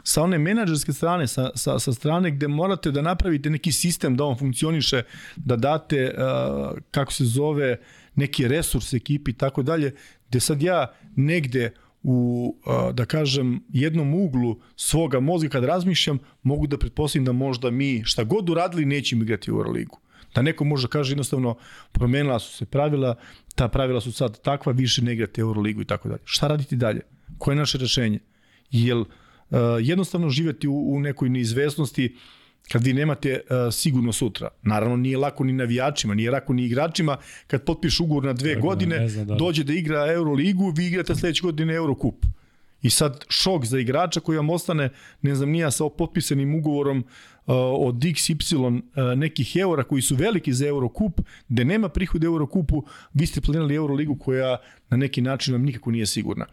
sa 0.05 0.23
one 0.23 0.39
menadžerske 0.39 0.93
strane, 0.93 1.27
sa, 1.27 1.51
sa, 1.55 1.79
sa 1.79 1.93
strane 1.93 2.31
gde 2.31 2.49
morate 2.49 2.91
da 2.93 3.03
napravite 3.03 3.51
neki 3.51 3.73
sistem 3.73 4.17
da 4.17 4.25
on 4.25 4.39
funkcioniše, 4.39 5.03
da 5.37 5.57
date, 5.57 6.11
uh, 6.13 6.79
kako 6.91 7.13
se 7.13 7.25
zove, 7.25 7.79
neki 8.15 8.49
resurs 8.49 8.93
ekipi 8.93 9.31
i 9.31 9.35
tako 9.35 9.63
dalje, 9.63 9.95
gde 10.29 10.41
sad 10.41 10.63
ja 10.63 10.93
negde 11.17 11.73
u, 12.03 12.57
da 12.93 13.05
kažem, 13.05 13.61
jednom 13.69 14.15
uglu 14.15 14.61
svoga 14.77 15.21
mozga 15.21 15.49
kad 15.49 15.65
razmišljam, 15.65 16.19
mogu 16.43 16.67
da 16.67 16.79
pretpostavim 16.79 17.25
da 17.25 17.33
možda 17.33 17.71
mi 17.71 18.03
šta 18.05 18.25
god 18.25 18.51
uradili 18.51 18.85
nećemo 18.85 19.23
igrati 19.23 19.53
u 19.53 19.55
Euroligu. 19.55 19.99
Da 20.35 20.43
neko 20.43 20.65
može 20.65 20.89
kaže 20.89 21.13
jednostavno 21.13 21.57
promenila 21.93 22.39
su 22.39 22.57
se 22.57 22.67
pravila, 22.67 23.15
ta 23.55 23.69
pravila 23.69 24.01
su 24.01 24.13
sad 24.13 24.41
takva, 24.41 24.73
više 24.73 25.03
ne 25.03 25.13
igrate 25.13 25.41
Euroligu 25.41 25.83
i 25.83 25.85
tako 25.85 26.09
dalje. 26.09 26.21
Šta 26.25 26.49
raditi 26.49 26.77
dalje? 26.77 27.01
Koje 27.39 27.53
je 27.53 27.59
naše 27.59 27.79
rešenje? 27.79 28.19
Jel 28.71 29.01
uh, 29.01 29.07
jednostavno 29.83 30.29
živeti 30.29 30.69
u, 30.69 30.95
u 30.95 31.01
nekoj 31.01 31.29
neizvesnosti 31.29 32.15
uh, 32.15 32.21
kad 32.73 32.85
vi 32.85 32.93
nemate 32.93 33.41
uh, 33.41 33.75
sigurno 33.75 34.13
sutra. 34.13 34.49
Naravno, 34.63 34.97
nije 34.97 35.19
lako 35.19 35.45
ni 35.45 35.53
navijačima, 35.53 36.15
nije 36.15 36.31
lako 36.31 36.53
ni 36.53 36.65
igračima. 36.65 37.17
Kad 37.47 37.65
potpiš 37.65 38.01
ugovor 38.01 38.25
na 38.25 38.33
dve 38.33 38.55
Tako, 38.55 38.67
godine, 38.67 39.09
znam, 39.09 39.27
da. 39.27 39.35
dođe 39.35 39.65
da 39.65 39.73
igra 39.73 40.13
Euroligu, 40.13 40.73
vi 40.77 40.87
igrate 40.87 41.15
sledeće 41.15 41.43
godine 41.43 41.75
Eurokup. 41.75 42.27
I 42.83 42.91
sad 42.91 43.25
šok 43.29 43.65
za 43.65 43.79
igrača 43.79 44.21
koji 44.21 44.37
vam 44.37 44.51
ostane, 44.51 44.91
ne 45.23 45.35
znam, 45.35 45.51
nija 45.51 45.71
sa 45.71 45.85
potpisanim 45.99 46.55
ugovorom 46.55 46.99
uh, 46.99 47.05
od 47.79 47.95
XY 47.95 48.67
uh, 48.67 49.19
nekih 49.19 49.57
eura 49.57 49.85
koji 49.85 50.03
su 50.03 50.15
veliki 50.15 50.53
za 50.53 50.67
Eurokup, 50.67 51.21
gde 51.49 51.65
nema 51.65 51.89
prihod 51.89 52.25
Eurokupu, 52.25 52.85
vi 53.15 53.27
ste 53.27 53.41
planirali 53.41 53.75
Euroligu 53.75 54.17
koja 54.17 54.57
na 54.91 54.97
neki 54.97 55.21
način 55.21 55.55
vam 55.55 55.63
nikako 55.63 55.91
nije 55.91 56.07
sigurna. 56.07 56.47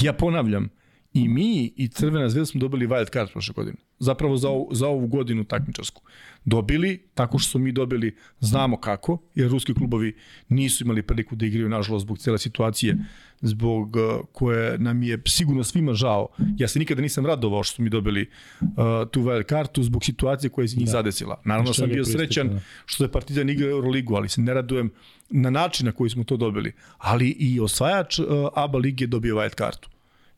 Ja 0.00 0.12
ponavljam, 0.12 0.68
I 1.16 1.28
mi 1.28 1.72
i 1.76 1.88
Crvena 1.88 2.28
zvezda 2.28 2.46
smo 2.46 2.60
dobili 2.60 2.86
wild 2.86 3.12
card 3.12 3.30
prošle 3.32 3.52
godine. 3.52 3.76
Zapravo 3.98 4.36
za 4.36 4.48
ovu, 4.48 4.68
za 4.72 4.88
ovu 4.88 5.06
godinu 5.06 5.44
takmičarsku. 5.44 6.02
Dobili, 6.44 7.02
tako 7.14 7.38
što 7.38 7.50
smo 7.50 7.60
mi 7.60 7.72
dobili, 7.72 8.16
znamo 8.40 8.76
kako, 8.80 9.18
jer 9.34 9.50
ruski 9.50 9.74
klubovi 9.74 10.16
nisu 10.48 10.84
imali 10.84 11.02
priliku 11.02 11.36
da 11.36 11.46
igraju, 11.46 11.68
nažalost, 11.68 12.02
zbog 12.02 12.18
cele 12.18 12.38
situacije, 12.38 12.96
zbog 13.40 13.96
uh, 13.96 14.26
koje 14.32 14.78
nam 14.78 15.02
je 15.02 15.22
sigurno 15.26 15.64
svima 15.64 15.94
žao. 15.94 16.28
Ja 16.58 16.68
se 16.68 16.78
nikada 16.78 17.02
nisam 17.02 17.26
radovao 17.26 17.62
što 17.62 17.74
smo 17.74 17.82
mi 17.82 17.90
dobili 17.90 18.30
uh, 18.60 18.66
tu 19.10 19.22
wild 19.22 19.42
kartu 19.42 19.82
zbog 19.82 20.04
situacije 20.04 20.50
koja 20.50 20.64
je 20.64 20.76
njih 20.76 20.86
da. 20.86 20.92
zadesila. 20.92 21.40
Naravno 21.44 21.72
sam 21.72 21.88
bio 21.88 22.04
srećan 22.04 22.48
da. 22.48 22.60
što 22.86 23.04
je 23.04 23.12
Partizan 23.12 23.50
igrao 23.50 23.70
Euroligu, 23.70 24.14
ali 24.14 24.28
se 24.28 24.40
ne 24.40 24.54
radujem 24.54 24.90
na 25.30 25.50
način 25.50 25.86
na 25.86 25.92
koji 25.92 26.10
smo 26.10 26.24
to 26.24 26.36
dobili. 26.36 26.72
Ali 26.98 27.28
i 27.28 27.60
osvajač 27.60 28.18
uh, 28.18 28.26
ABA 28.54 28.78
lige 28.78 29.06
dobio 29.06 29.36
wild 29.36 29.54
kartu. 29.54 29.88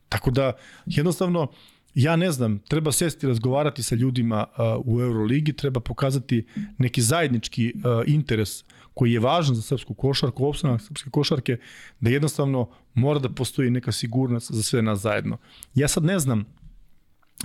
Tako 0.09 0.31
da, 0.31 0.53
jednostavno, 0.85 1.47
ja 1.95 2.15
ne 2.15 2.31
znam, 2.31 2.59
treba 2.59 2.91
sesti 2.91 3.27
razgovarati 3.27 3.83
sa 3.83 3.95
ljudima 3.95 4.45
u 4.85 5.01
Euroligi, 5.01 5.53
treba 5.53 5.79
pokazati 5.79 6.45
neki 6.77 7.01
zajednički 7.01 7.73
interes 8.05 8.63
koji 8.93 9.13
je 9.13 9.19
važan 9.19 9.55
za 9.55 9.61
srpsku 9.61 9.93
košarku, 9.93 10.45
opstanak 10.45 10.81
srpske 10.81 11.09
košarke, 11.09 11.57
da 11.99 12.09
jednostavno 12.09 12.69
mora 12.93 13.19
da 13.19 13.29
postoji 13.29 13.69
neka 13.69 13.91
sigurnost 13.91 14.51
za 14.51 14.63
sve 14.63 14.81
nas 14.81 14.99
zajedno. 14.99 15.37
Ja 15.75 15.87
sad 15.87 16.03
ne 16.03 16.19
znam, 16.19 16.45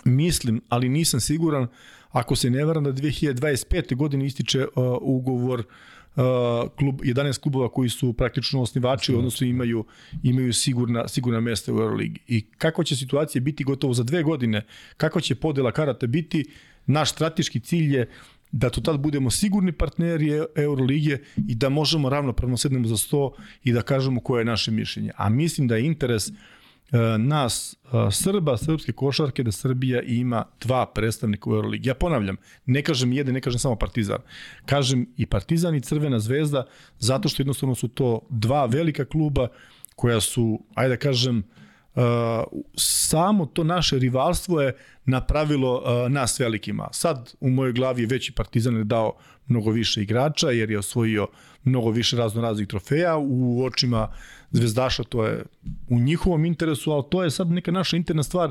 mislim, 0.04 0.60
ali 0.68 0.88
nisam 0.88 1.20
siguran, 1.20 1.66
ako 2.10 2.36
se 2.36 2.50
ne 2.50 2.64
varam 2.64 2.84
da 2.84 2.92
2025. 2.92 3.96
godine 3.96 4.26
ističe 4.26 4.66
ugovor 5.00 5.60
Uh, 5.60 5.93
klub 6.78 7.00
11 7.00 7.40
klubova 7.40 7.68
koji 7.68 7.88
su 7.88 8.12
praktično 8.12 8.62
osnivači, 8.62 9.14
odnosno 9.14 9.46
imaju 9.46 9.84
imaju 10.22 10.52
sigurna 10.52 11.08
sigurna 11.08 11.40
mesta 11.40 11.74
u 11.74 11.78
Euroligi. 11.78 12.20
I 12.28 12.44
kako 12.58 12.84
će 12.84 12.96
situacija 12.96 13.42
biti 13.42 13.64
gotovo 13.64 13.94
za 13.94 14.02
dve 14.02 14.22
godine, 14.22 14.66
kako 14.96 15.20
će 15.20 15.34
podela 15.34 15.72
karata 15.72 16.06
biti, 16.06 16.44
naš 16.86 17.10
strateški 17.10 17.60
cilj 17.60 17.96
je 17.96 18.08
da 18.52 18.70
to 18.70 18.80
tad 18.80 19.00
budemo 19.00 19.30
sigurni 19.30 19.72
partneri 19.72 20.30
E- 20.30 20.44
Euroligije 20.54 21.22
i 21.48 21.54
da 21.54 21.68
možemo 21.68 22.08
ravnopravno 22.08 22.56
sednemo 22.56 22.88
za 22.88 22.96
sto 22.96 23.32
i 23.64 23.72
da 23.72 23.82
kažemo 23.82 24.20
koje 24.20 24.40
je 24.40 24.44
naše 24.44 24.70
mišljenje. 24.70 25.10
A 25.16 25.28
mislim 25.28 25.68
da 25.68 25.76
je 25.76 25.86
interes 25.86 26.28
e, 26.28 26.32
nas 27.18 27.76
e, 27.84 28.10
Srba, 28.10 28.56
srpske 28.56 28.92
košarke, 28.92 29.42
da 29.42 29.52
Srbija 29.52 30.02
ima 30.02 30.44
dva 30.60 30.86
predstavnika 30.86 31.50
u 31.50 31.54
Euroligi. 31.54 31.88
Ja 31.88 31.94
ponavljam, 31.94 32.36
ne 32.66 32.82
kažem 32.82 33.12
jedan, 33.12 33.34
ne 33.34 33.40
kažem 33.40 33.58
samo 33.58 33.76
Partizan. 33.76 34.18
Kažem 34.66 35.06
i 35.16 35.26
Partizan 35.26 35.74
i 35.74 35.80
Crvena 35.80 36.18
zvezda, 36.18 36.66
zato 36.98 37.28
što 37.28 37.42
jednostavno 37.42 37.74
su 37.74 37.88
to 37.88 38.20
dva 38.30 38.66
velika 38.66 39.04
kluba 39.04 39.48
koja 39.96 40.20
su, 40.20 40.60
ajde 40.74 40.88
da 40.88 40.96
kažem, 40.96 41.38
uh, 41.38 42.02
samo 42.76 43.46
to 43.46 43.64
naše 43.64 43.98
rivalstvo 43.98 44.60
je 44.60 44.76
napravilo 45.04 45.82
nas 46.08 46.40
velikima. 46.40 46.88
Sad 46.92 47.34
u 47.40 47.50
mojoj 47.50 47.72
glavi 47.72 48.02
je 48.02 48.06
veći 48.06 48.32
Partizan 48.32 48.76
je 48.76 48.84
dao 48.84 49.12
mnogo 49.48 49.70
više 49.70 50.02
igrača 50.02 50.50
jer 50.50 50.70
je 50.70 50.78
osvojio 50.78 51.26
mnogo 51.64 51.90
više 51.90 52.16
razno 52.16 52.42
raznih 52.42 52.68
trofeja 52.68 53.16
u 53.16 53.64
očima 53.64 54.08
zvezdaša 54.50 55.04
to 55.04 55.26
je 55.26 55.44
u 55.88 56.00
njihovom 56.00 56.44
interesu, 56.44 56.92
ali 56.92 57.04
to 57.10 57.22
je 57.22 57.30
sad 57.30 57.50
neka 57.50 57.72
naša 57.72 57.96
interna 57.96 58.22
stvar 58.22 58.50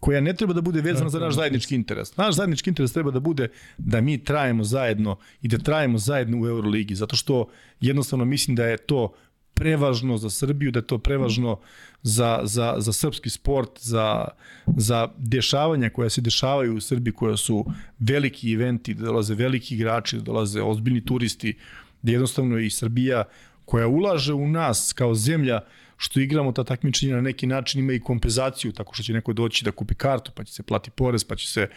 koja 0.00 0.20
ne 0.20 0.34
treba 0.34 0.52
da 0.52 0.60
bude 0.60 0.80
vezana 0.80 1.10
za 1.10 1.18
naš 1.18 1.34
zajednički 1.34 1.74
interes. 1.74 2.16
Naš 2.16 2.34
zajednički 2.34 2.70
interes 2.70 2.92
treba 2.92 3.10
da 3.10 3.20
bude 3.20 3.48
da 3.78 4.00
mi 4.00 4.24
trajemo 4.24 4.64
zajedno 4.64 5.16
i 5.42 5.48
da 5.48 5.58
trajemo 5.58 5.98
zajedno 5.98 6.40
u 6.40 6.46
Euroligi, 6.46 6.94
zato 6.94 7.16
što 7.16 7.48
jednostavno 7.80 8.24
mislim 8.24 8.56
da 8.56 8.64
je 8.64 8.76
to 8.76 9.12
prevažno 9.56 10.16
za 10.16 10.30
Srbiju, 10.30 10.70
da 10.70 10.78
je 10.78 10.86
to 10.86 10.98
prevažno 10.98 11.58
za, 12.02 12.40
za, 12.44 12.74
za 12.78 12.92
srpski 12.92 13.30
sport, 13.30 13.80
za, 13.80 14.28
za 14.66 15.08
dešavanja 15.18 15.90
koja 15.90 16.10
se 16.10 16.20
dešavaju 16.20 16.76
u 16.76 16.80
Srbiji, 16.80 17.12
koja 17.12 17.36
su 17.36 17.64
veliki 17.98 18.52
eventi, 18.52 18.94
da 18.94 19.06
dolaze 19.06 19.34
veliki 19.34 19.74
igrači, 19.74 20.16
da 20.16 20.22
dolaze 20.22 20.62
ozbiljni 20.62 21.04
turisti, 21.04 21.56
da 22.02 22.12
jednostavno 22.12 22.58
i 22.58 22.70
Srbija 22.70 23.24
koja 23.64 23.88
ulaže 23.88 24.34
u 24.34 24.48
nas 24.48 24.92
kao 24.92 25.14
zemlja, 25.14 25.60
što 25.96 26.20
igramo 26.20 26.52
ta 26.52 26.64
takmičenja 26.64 27.14
na 27.14 27.20
neki 27.20 27.46
način 27.46 27.80
ima 27.80 27.92
i 27.92 28.00
kompenzaciju, 28.00 28.72
tako 28.72 28.94
što 28.94 29.02
će 29.02 29.12
neko 29.12 29.32
doći 29.32 29.64
da 29.64 29.70
kupi 29.70 29.94
kartu, 29.94 30.32
pa 30.34 30.44
će 30.44 30.52
se 30.52 30.62
plati 30.62 30.90
porez, 30.90 31.24
pa 31.24 31.36
će 31.36 31.50
se 31.50 31.68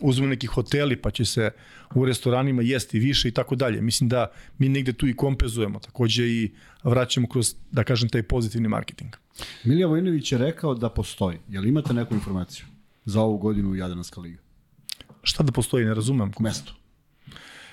uzme 0.00 0.26
neki 0.26 0.46
hoteli, 0.46 0.96
pa 0.96 1.10
će 1.10 1.24
se 1.24 1.50
u 1.94 2.04
restoranima 2.04 2.62
jesti 2.62 2.98
više 2.98 3.28
i 3.28 3.32
tako 3.32 3.56
dalje. 3.56 3.82
Mislim 3.82 4.08
da 4.08 4.26
mi 4.58 4.68
negde 4.68 4.92
tu 4.92 5.08
i 5.08 5.16
kompenzujemo, 5.16 5.78
takođe 5.78 6.26
i 6.26 6.50
vraćamo 6.82 7.28
kroz, 7.28 7.54
da 7.70 7.84
kažem, 7.84 8.08
taj 8.08 8.22
pozitivni 8.22 8.68
marketing. 8.68 9.16
Milija 9.64 9.86
Vojinović 9.86 10.32
je 10.32 10.38
rekao 10.38 10.74
da 10.74 10.88
postoji. 10.88 11.38
Jel 11.48 11.66
imate 11.66 11.94
neku 11.94 12.14
informaciju 12.14 12.66
za 13.04 13.20
ovu 13.20 13.38
godinu 13.38 13.70
u 13.70 13.76
Jadranska 13.76 14.20
liga? 14.20 14.38
Šta 15.22 15.42
da 15.42 15.52
postoji, 15.52 15.84
ne 15.84 15.94
razumem. 15.94 16.32
Mesto. 16.40 16.74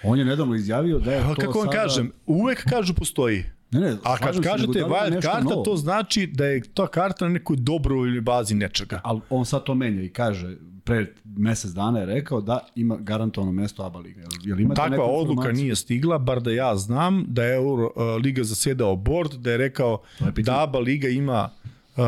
On 0.03 0.19
je 0.19 0.25
nedavno 0.25 0.55
izjavio 0.55 0.99
da 0.99 1.13
je 1.13 1.21
to 1.21 1.35
kako 1.35 1.59
vam 1.59 1.67
sada... 1.67 1.83
kažem, 1.83 2.11
uvek 2.25 2.63
kažu 2.69 2.93
postoji. 2.93 3.45
Ne, 3.71 3.79
ne, 3.79 3.97
A 4.03 4.17
kad 4.17 4.41
kažete 4.43 4.79
da 4.79 4.85
wild 4.85 5.21
karta, 5.21 5.39
novo? 5.39 5.63
to 5.63 5.75
znači 5.75 6.27
da 6.27 6.45
je 6.45 6.61
ta 6.73 6.87
karta 6.87 7.25
na 7.25 7.31
nekoj 7.31 7.55
dobrovoljnoj 7.55 8.21
bazi 8.21 8.55
nečega. 8.55 9.01
Ali 9.03 9.21
on 9.29 9.45
sad 9.45 9.63
to 9.63 9.75
menja 9.75 10.01
i 10.03 10.09
kaže, 10.09 10.57
pre 10.83 11.13
mesec 11.37 11.71
dana 11.71 11.99
je 11.99 12.05
rekao 12.05 12.41
da 12.41 12.59
ima 12.75 12.97
garantovano 12.97 13.51
mesto 13.51 13.83
ABA 13.83 13.99
liga. 13.99 14.21
Jel, 14.21 14.29
jel 14.43 14.59
imate 14.59 14.81
Takva 14.81 15.05
odluka 15.05 15.31
informaciju? 15.31 15.63
nije 15.63 15.75
stigla, 15.75 16.17
bar 16.17 16.41
da 16.41 16.51
ja 16.51 16.75
znam, 16.75 17.25
da 17.27 17.43
je 17.43 17.55
Euro, 17.55 17.85
uh, 17.95 18.23
Liga 18.23 18.43
zasedao 18.43 18.95
board, 18.95 19.33
da 19.33 19.51
je 19.51 19.57
rekao 19.57 20.01
je 20.37 20.43
da 20.43 20.63
ABA 20.63 20.79
Liga 20.79 21.07
ima 21.07 21.49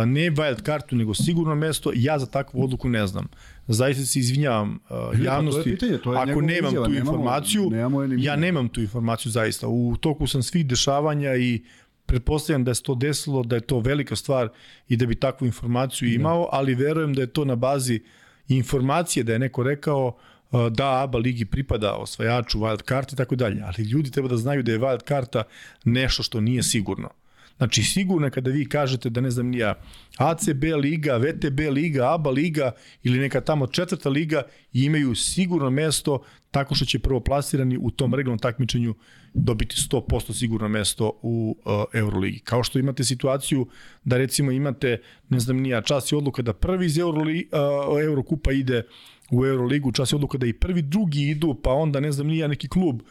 ne 0.05 0.31
wild 0.31 0.61
kartu, 0.61 0.95
nego 0.95 1.13
sigurno 1.13 1.55
mesto, 1.55 1.91
ja 1.95 2.19
za 2.19 2.25
takvu 2.25 2.63
odluku 2.63 2.89
ne 2.89 3.07
znam. 3.07 3.27
Zaista 3.67 4.05
se 4.05 4.19
izvinjavam 4.19 4.71
uh, 4.71 4.89
pa 4.89 4.95
to 4.95 5.13
je 5.13 5.23
javnosti, 5.23 5.63
pitanje, 5.63 5.97
to 5.97 6.13
je 6.13 6.19
ako 6.19 6.41
nemam 6.41 6.69
izjava, 6.69 6.85
tu 6.85 6.91
nemamo- 6.91 6.99
informaciju, 6.99 7.69
nemamo 7.69 8.01
je 8.01 8.09
ja 8.17 8.35
nemam 8.35 8.69
tu 8.69 8.81
informaciju 8.81 9.31
zaista. 9.31 9.67
U 9.67 9.95
toku 10.01 10.27
sam 10.27 10.43
svih 10.43 10.65
dešavanja 10.67 11.35
i 11.35 11.63
pretpostavljam 12.05 12.63
da 12.63 12.73
se 12.73 12.83
to 12.83 12.95
desilo, 12.95 13.43
da 13.43 13.55
je 13.55 13.61
to 13.61 13.79
velika 13.79 14.15
stvar 14.15 14.49
i 14.89 14.97
da 14.97 15.05
bi 15.05 15.15
takvu 15.15 15.45
informaciju 15.45 16.13
imao, 16.13 16.49
ali 16.51 16.75
verujem 16.75 17.13
da 17.13 17.21
je 17.21 17.27
to 17.27 17.45
na 17.45 17.55
bazi 17.55 17.99
informacije 18.47 19.23
da 19.23 19.33
je 19.33 19.39
neko 19.39 19.63
rekao 19.63 20.07
uh, 20.07 20.67
da 20.67 21.03
ABA 21.03 21.17
ligi 21.17 21.45
pripada 21.45 21.93
osvajaču 21.93 22.59
wild 22.59 22.81
karti 22.81 23.15
i 23.15 23.17
tako 23.17 23.35
dalje, 23.35 23.61
ali 23.65 23.83
ljudi 23.89 24.11
treba 24.11 24.27
da 24.27 24.37
znaju 24.37 24.63
da 24.63 24.71
je 24.71 24.79
wild 24.79 25.03
karta 25.03 25.43
nešto 25.85 26.23
što 26.23 26.41
nije 26.41 26.63
sigurno. 26.63 27.09
Znači 27.57 27.83
sigurno 27.83 28.29
kada 28.29 28.51
vi 28.51 28.69
kažete 28.69 29.09
da 29.09 29.21
ne 29.21 29.31
znam 29.31 29.47
nija 29.47 29.75
ACB 30.17 30.63
liga, 30.81 31.17
VTB 31.17 31.59
liga, 31.59 32.13
ABA 32.13 32.29
liga 32.29 32.71
ili 33.03 33.19
neka 33.19 33.41
tamo 33.41 33.67
četvrta 33.67 34.09
liga 34.09 34.41
imaju 34.73 35.15
sigurno 35.15 35.69
mesto 35.69 36.23
tako 36.51 36.75
što 36.75 36.85
će 36.85 36.99
prvoplasirani 36.99 37.77
u 37.81 37.91
tom 37.91 38.13
regularnom 38.13 38.39
takmičenju 38.39 38.95
dobiti 39.33 39.75
100% 39.75 40.33
sigurno 40.33 40.67
mesto 40.67 41.19
u 41.21 41.57
uh, 41.65 41.83
Euroligi. 41.93 42.39
Kao 42.39 42.63
što 42.63 42.79
imate 42.79 43.03
situaciju 43.03 43.67
da 44.03 44.17
recimo 44.17 44.51
imate, 44.51 45.01
ne 45.29 45.39
znam 45.39 45.57
nija, 45.57 45.81
čas 45.81 46.11
i 46.11 46.15
odluka 46.15 46.41
da 46.41 46.53
prvi 46.53 46.85
iz 46.85 46.97
Euroli, 46.97 47.49
uh, 47.51 48.03
Eurokupa 48.03 48.51
ide 48.51 48.83
u 49.31 49.45
Euroligu, 49.45 49.91
čas 49.91 50.11
je 50.11 50.15
odluka 50.15 50.37
da 50.37 50.45
i 50.45 50.53
prvi, 50.53 50.81
drugi 50.81 51.21
idu, 51.21 51.59
pa 51.63 51.71
onda 51.71 51.99
ne 51.99 52.11
znam 52.11 52.27
nija 52.27 52.47
neki 52.47 52.67
klub 52.67 53.01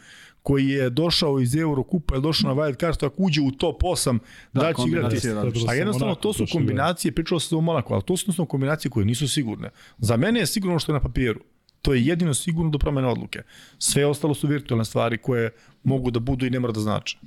koji 0.43 0.67
je 0.67 0.89
došao 0.89 1.39
iz 1.39 1.55
Eurokupa, 1.55 2.15
je 2.15 2.21
došao 2.21 2.55
na 2.55 2.61
wild 2.61 2.79
card, 2.79 3.03
ako 3.03 3.15
uđe 3.17 3.41
u 3.41 3.51
top 3.51 3.81
8, 3.81 4.19
da, 4.53 4.61
da 4.61 4.73
će 4.73 4.81
igrati. 4.87 5.29
različite. 5.29 5.71
A 5.71 5.73
jednostavno 5.73 6.07
Monaco 6.07 6.21
to 6.21 6.33
su 6.33 6.45
kombinacije, 6.51 7.11
pričalo 7.11 7.39
se 7.39 7.55
o 7.55 7.61
Monaku, 7.61 7.93
ali 7.93 8.03
to 8.03 8.17
su 8.17 8.23
jednostavno 8.23 8.47
kombinacije 8.47 8.91
koje 8.91 9.05
nisu 9.05 9.27
sigurne. 9.27 9.69
Za 9.97 10.17
mene 10.17 10.39
je 10.39 10.45
sigurno 10.45 10.79
što 10.79 10.91
je 10.91 10.93
na 10.93 10.99
papiru. 10.99 11.39
To 11.81 11.93
je 11.93 12.05
jedino 12.05 12.33
sigurno 12.33 12.71
do 12.71 12.77
promene 12.77 13.07
odluke. 13.07 13.41
Sve 13.79 14.05
ostalo 14.05 14.33
su 14.33 14.47
virtualne 14.47 14.85
stvari 14.85 15.17
koje 15.17 15.51
mogu 15.83 16.11
da 16.11 16.19
budu 16.19 16.45
i 16.45 16.49
ne 16.49 16.59
mora 16.59 16.73
da 16.73 16.79
znače. 16.79 17.17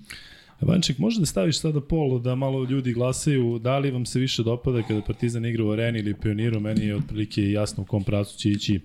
Vanček, 0.61 0.99
može 0.99 1.21
da 1.21 1.27
staviš 1.27 1.61
sada 1.61 1.81
pol 1.81 2.19
da 2.21 2.35
malo 2.35 2.65
ljudi 2.65 2.93
glasaju 2.93 3.59
da 3.59 3.79
li 3.79 3.91
vam 3.91 4.07
se 4.07 4.19
više 4.19 4.43
dopada 4.43 4.83
kada 4.83 5.03
Partizan 5.03 5.47
igra 5.47 5.65
u 5.65 5.71
areni 5.71 5.99
ili 5.99 6.15
pioniru, 6.15 6.61
meni 6.61 6.87
je 6.87 6.97
otprilike 6.97 7.51
jasno 7.51 7.83
u 7.83 7.87
kom 7.87 8.05
pravcu 8.05 8.39
će 8.39 8.51
ići 8.51 8.75
e, 8.75 8.81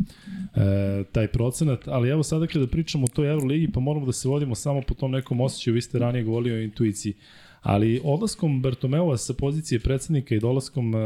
taj 1.11 1.27
procenat, 1.27 1.88
ali 1.88 2.10
evo 2.10 2.23
sada 2.23 2.48
kada 2.48 2.68
pričamo 2.68 3.06
o 3.06 3.07
toj 3.07 3.30
Euroligi, 3.30 3.72
pa 3.72 3.80
moramo 3.80 4.06
da 4.06 4.11
se 4.11 4.27
vodimo 4.27 4.56
samo 4.56 4.81
po 4.81 4.93
tom 4.93 5.11
nekom 5.11 5.41
osjećaju, 5.41 5.73
vi 5.73 5.81
ste 5.81 5.99
ranije 5.99 6.23
govorili 6.23 6.56
o 6.56 6.64
intuiciji, 6.64 7.14
ali 7.61 8.02
odlaskom 8.03 8.61
Bartomeova 8.61 9.18
sa 9.18 9.34
pozicije 9.34 9.80
predsednika 9.80 10.35
i 10.35 10.39
dolaskom 10.39 10.95
e, 10.95 10.98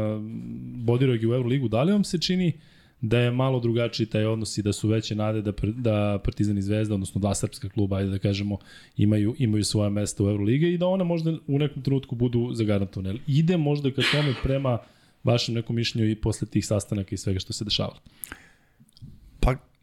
u 1.28 1.34
Euroligu, 1.34 1.68
da 1.68 1.82
li 1.82 1.92
vam 1.92 2.04
se 2.04 2.18
čini 2.18 2.52
da 3.00 3.18
je 3.18 3.30
malo 3.30 3.60
drugačiji 3.60 4.06
taj 4.06 4.24
odnos 4.24 4.58
i 4.58 4.62
da 4.62 4.72
su 4.72 4.88
veće 4.88 5.14
nade 5.14 5.42
da, 5.42 5.52
da 5.62 6.18
Partizan 6.24 6.58
i 6.58 6.62
Zvezda, 6.62 6.94
odnosno 6.94 7.20
dva 7.20 7.34
srpska 7.34 7.68
kluba, 7.68 7.96
ajde 7.96 8.10
da 8.10 8.18
kažemo, 8.18 8.58
imaju, 8.96 9.34
imaju 9.38 9.64
svoje 9.64 9.90
mesto 9.90 10.24
u 10.24 10.28
Euroligi 10.28 10.72
i 10.72 10.78
da 10.78 10.86
one 10.86 11.04
možda 11.04 11.34
u 11.46 11.58
nekom 11.58 11.82
trenutku 11.82 12.14
budu 12.14 12.50
zagarantovane. 12.54 13.18
Ide 13.26 13.56
možda 13.56 13.90
ka 13.90 14.02
tome 14.12 14.34
prema 14.42 14.78
vašem 15.24 15.54
nekom 15.54 15.76
mišljenju 15.76 16.10
i 16.10 16.14
posle 16.14 16.48
tih 16.48 16.66
sastanaka 16.66 17.14
i 17.14 17.18
svega 17.18 17.40
što 17.40 17.52
se 17.52 17.64
dešavalo. 17.64 17.98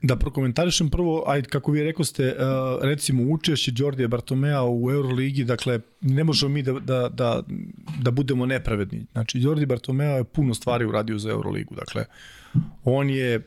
Da 0.03 0.15
prokomentarišem 0.15 0.89
prvo, 0.89 1.23
ajde 1.27 1.47
kako 1.49 1.71
vi 1.71 1.83
rekao 1.83 2.05
ste, 2.05 2.27
uh, 2.27 2.83
recimo 2.83 3.23
učešće 3.23 3.71
Đordija 3.71 4.07
Bartomea 4.07 4.63
u 4.63 4.91
Euroligi, 4.91 5.43
dakle 5.43 5.79
ne 6.01 6.23
možemo 6.23 6.53
mi 6.53 6.63
da, 6.63 6.73
da, 6.73 7.09
da, 7.09 7.43
da 8.01 8.11
budemo 8.11 8.45
nepravedni. 8.45 9.05
Znači 9.11 9.39
Đordi 9.39 9.65
Bartomeo 9.65 10.17
je 10.17 10.23
puno 10.23 10.53
stvari 10.53 10.85
uradio 10.85 11.17
za 11.17 11.29
Euroligu, 11.29 11.75
dakle 11.75 12.05
on 12.83 13.09
je 13.09 13.41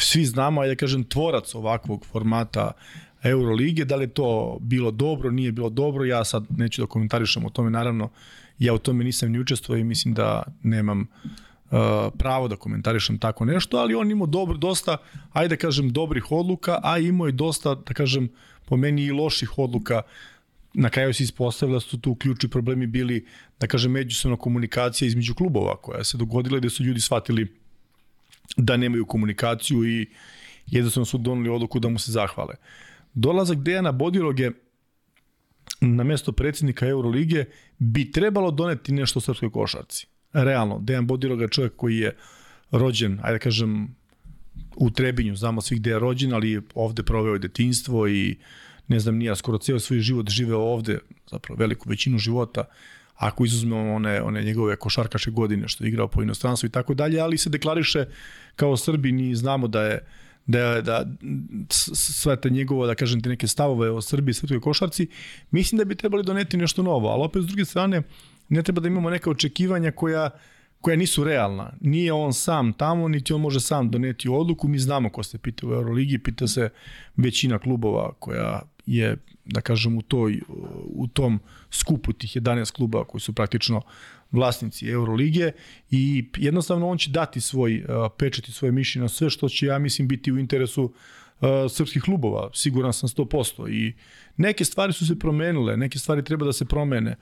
svi 0.00 0.24
znamo, 0.24 0.60
ajde 0.60 0.74
da 0.74 0.78
kažem, 0.78 1.04
tvorac 1.04 1.54
ovakvog 1.54 2.06
formata 2.06 2.72
Eurolige, 3.22 3.84
da 3.84 3.96
li 3.96 4.04
je 4.04 4.14
to 4.14 4.58
bilo 4.60 4.90
dobro, 4.90 5.30
nije 5.30 5.52
bilo 5.52 5.70
dobro, 5.70 6.04
ja 6.04 6.24
sad 6.24 6.44
neću 6.56 6.82
da 6.82 6.86
komentarišem 6.86 7.44
o 7.44 7.50
tome, 7.50 7.70
naravno, 7.70 8.10
ja 8.58 8.74
u 8.74 8.78
tome 8.78 9.04
nisam 9.04 9.32
ni 9.32 9.40
učestvovao 9.40 9.80
i 9.80 9.84
mislim 9.84 10.14
da 10.14 10.42
nemam 10.62 11.00
uh, 11.00 11.30
pravo 12.18 12.48
da 12.48 12.56
komentarišem 12.56 13.18
tako 13.18 13.44
nešto, 13.44 13.78
ali 13.78 13.94
on 13.94 14.10
imao 14.10 14.26
dobro, 14.26 14.56
dosta, 14.56 14.96
ajde 15.32 15.56
da 15.56 15.56
kažem, 15.56 15.90
dobrih 15.92 16.32
odluka, 16.32 16.80
a 16.82 16.98
imao 16.98 17.26
je 17.26 17.32
dosta, 17.32 17.74
da 17.74 17.94
kažem, 17.94 18.28
po 18.64 18.76
meni 18.76 19.04
i 19.04 19.12
loših 19.12 19.58
odluka 19.58 20.02
na 20.74 20.90
kraju 20.90 21.14
se 21.14 21.22
ispostavilo 21.22 21.76
da 21.76 21.80
su 21.80 22.00
tu 22.00 22.14
ključni 22.14 22.48
problemi 22.48 22.86
bili, 22.86 23.26
da 23.60 23.66
kažem, 23.66 23.92
međusobna 23.92 24.36
komunikacija 24.36 25.06
između 25.06 25.34
klubova 25.34 25.76
koja 25.76 26.04
se 26.04 26.18
dogodila 26.18 26.58
gde 26.58 26.70
su 26.70 26.84
ljudi 26.84 27.00
shvatili 27.00 27.46
da 28.56 28.76
nemaju 28.76 29.06
komunikaciju 29.06 29.84
i 29.84 30.06
jednostavno 30.66 31.04
su 31.04 31.18
doneli 31.18 31.48
odluku 31.48 31.80
da 31.80 31.88
mu 31.88 31.98
se 31.98 32.12
zahvale. 32.12 32.54
Dolazak 33.14 33.58
Dejana 33.58 33.92
Bodiroge 33.92 34.50
na 35.80 36.04
mesto 36.04 36.32
predsjednika 36.32 36.86
Eurolige 36.86 37.44
bi 37.78 38.10
trebalo 38.12 38.50
doneti 38.50 38.92
nešto 38.92 39.20
srpskoj 39.20 39.50
košarci. 39.50 40.06
Realno, 40.44 40.78
Dejan 40.78 41.06
Bodiroga 41.06 41.44
je 41.44 41.48
čovjek 41.48 41.72
koji 41.76 41.96
je 41.96 42.16
rođen, 42.70 43.18
ajde 43.22 43.38
da 43.38 43.38
kažem, 43.38 43.94
u 44.76 44.90
Trebinju, 44.90 45.36
znamo 45.36 45.60
svih 45.60 45.80
gde 45.80 45.90
je 45.90 45.98
rođen, 45.98 46.34
ali 46.34 46.50
je 46.50 46.62
ovde 46.74 47.02
proveo 47.02 47.32
je 47.32 47.38
detinstvo 47.38 48.08
i 48.08 48.36
ne 48.88 49.00
znam 49.00 49.16
nija, 49.16 49.36
skoro 49.36 49.58
ceo 49.58 49.78
svoj 49.78 50.00
život 50.00 50.30
živeo 50.30 50.58
ovde, 50.58 50.98
zapravo 51.30 51.58
veliku 51.58 51.88
većinu 51.88 52.18
života, 52.18 52.64
ako 53.16 53.44
izuzmemo 53.44 53.94
one, 53.94 54.22
one 54.22 54.42
njegove 54.42 54.76
košarkaše 54.76 55.30
godine 55.30 55.68
što 55.68 55.84
je 55.84 55.88
igrao 55.88 56.08
po 56.08 56.22
inostranstvu 56.22 56.66
i 56.66 56.70
tako 56.70 56.94
dalje, 56.94 57.20
ali 57.20 57.38
se 57.38 57.50
deklariše 57.50 58.04
kao 58.56 58.76
Srbin 58.76 59.20
i 59.20 59.34
znamo 59.34 59.68
da 59.68 59.82
je 59.82 60.00
da, 60.46 60.80
da 60.80 61.06
sve 61.92 62.40
te 62.40 62.50
njegovo, 62.50 62.86
da 62.86 62.94
kažem 62.94 63.20
te 63.20 63.28
neke 63.28 63.46
stavove 63.46 63.90
o 63.90 64.00
Srbiji 64.00 64.34
i 64.56 64.60
košarci, 64.60 65.08
mislim 65.50 65.78
da 65.78 65.84
bi 65.84 65.94
trebali 65.94 66.22
doneti 66.22 66.56
nešto 66.56 66.82
novo, 66.82 67.08
ali 67.08 67.22
opet 67.24 67.42
s 67.42 67.46
druge 67.46 67.64
strane 67.64 68.02
ne 68.48 68.62
treba 68.62 68.80
da 68.80 68.88
imamo 68.88 69.10
neka 69.10 69.30
očekivanja 69.30 69.90
koja 69.90 70.30
koja 70.80 70.96
nisu 70.96 71.24
realna. 71.24 71.72
Nije 71.80 72.12
on 72.12 72.32
sam 72.32 72.72
tamo, 72.72 73.08
niti 73.08 73.32
on 73.32 73.40
može 73.40 73.60
sam 73.60 73.90
doneti 73.90 74.28
odluku. 74.28 74.68
Mi 74.68 74.78
znamo 74.78 75.10
ko 75.10 75.22
se 75.22 75.38
pita 75.38 75.66
u 75.66 75.72
Euroligi, 75.72 76.18
pita 76.18 76.46
se 76.46 76.68
većina 77.16 77.58
klubova 77.58 78.12
koja 78.18 78.62
je, 78.86 79.16
da 79.44 79.60
kažem, 79.60 79.98
u, 79.98 80.02
toj, 80.02 80.40
u 80.84 81.06
tom 81.06 81.40
skupu 81.70 82.12
tih 82.12 82.36
11 82.36 82.72
kluba 82.72 83.04
koji 83.04 83.20
su 83.20 83.32
praktično 83.32 83.82
vlasnici 84.30 84.88
Euroligije 84.88 85.52
i 85.90 86.28
jednostavno 86.36 86.88
on 86.88 86.98
će 86.98 87.10
dati 87.10 87.40
svoj 87.40 87.84
pečet 88.18 88.48
i 88.48 88.52
svoje 88.52 88.72
mišljenje 88.72 89.02
na 89.02 89.08
sve 89.08 89.30
što 89.30 89.48
će, 89.48 89.66
ja 89.66 89.78
mislim, 89.78 90.08
biti 90.08 90.32
u 90.32 90.38
interesu 90.38 90.84
uh, 90.84 90.92
srpskih 91.70 92.02
klubova, 92.02 92.50
siguran 92.54 92.92
sam 92.92 93.08
100%. 93.08 93.70
I 93.70 93.94
neke 94.36 94.64
stvari 94.64 94.92
su 94.92 95.06
se 95.06 95.18
promenile, 95.18 95.76
neke 95.76 95.98
stvari 95.98 96.24
treba 96.24 96.46
da 96.46 96.52
se 96.52 96.64
promene 96.64 97.16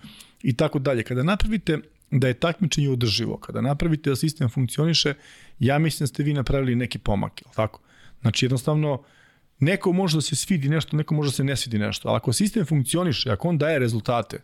i 0.45 0.57
tako 0.57 0.79
dalje. 0.79 1.03
Kada 1.03 1.23
napravite 1.23 1.79
da 2.11 2.29
je 2.29 2.35
takmičenje 2.35 2.91
održivo, 2.91 3.37
kada 3.37 3.61
napravite 3.61 4.11
da 4.11 4.17
sistem 4.17 4.49
funkcioniše, 4.49 5.15
ja 5.59 5.79
mislim 5.79 6.05
da 6.05 6.07
ste 6.07 6.23
vi 6.23 6.35
napravili 6.35 6.77
neki 6.77 6.99
pomak, 6.99 7.41
je 7.43 7.47
tako? 7.57 7.81
Znači 8.21 8.45
jednostavno, 8.45 9.03
neko 9.59 9.93
može 9.93 10.17
da 10.17 10.23
se 10.23 10.37
svidi 10.37 10.69
nešto, 10.69 10.97
neko 10.97 11.15
može 11.15 11.29
da 11.29 11.33
se 11.33 11.45
ne 11.45 11.57
svidi 11.57 11.79
nešto, 11.79 12.09
ali 12.09 12.17
ako 12.17 12.33
sistem 12.33 12.67
funkcioniše, 12.67 13.31
ako 13.31 13.49
on 13.49 13.59
daje 13.59 13.79
rezultate, 13.79 14.43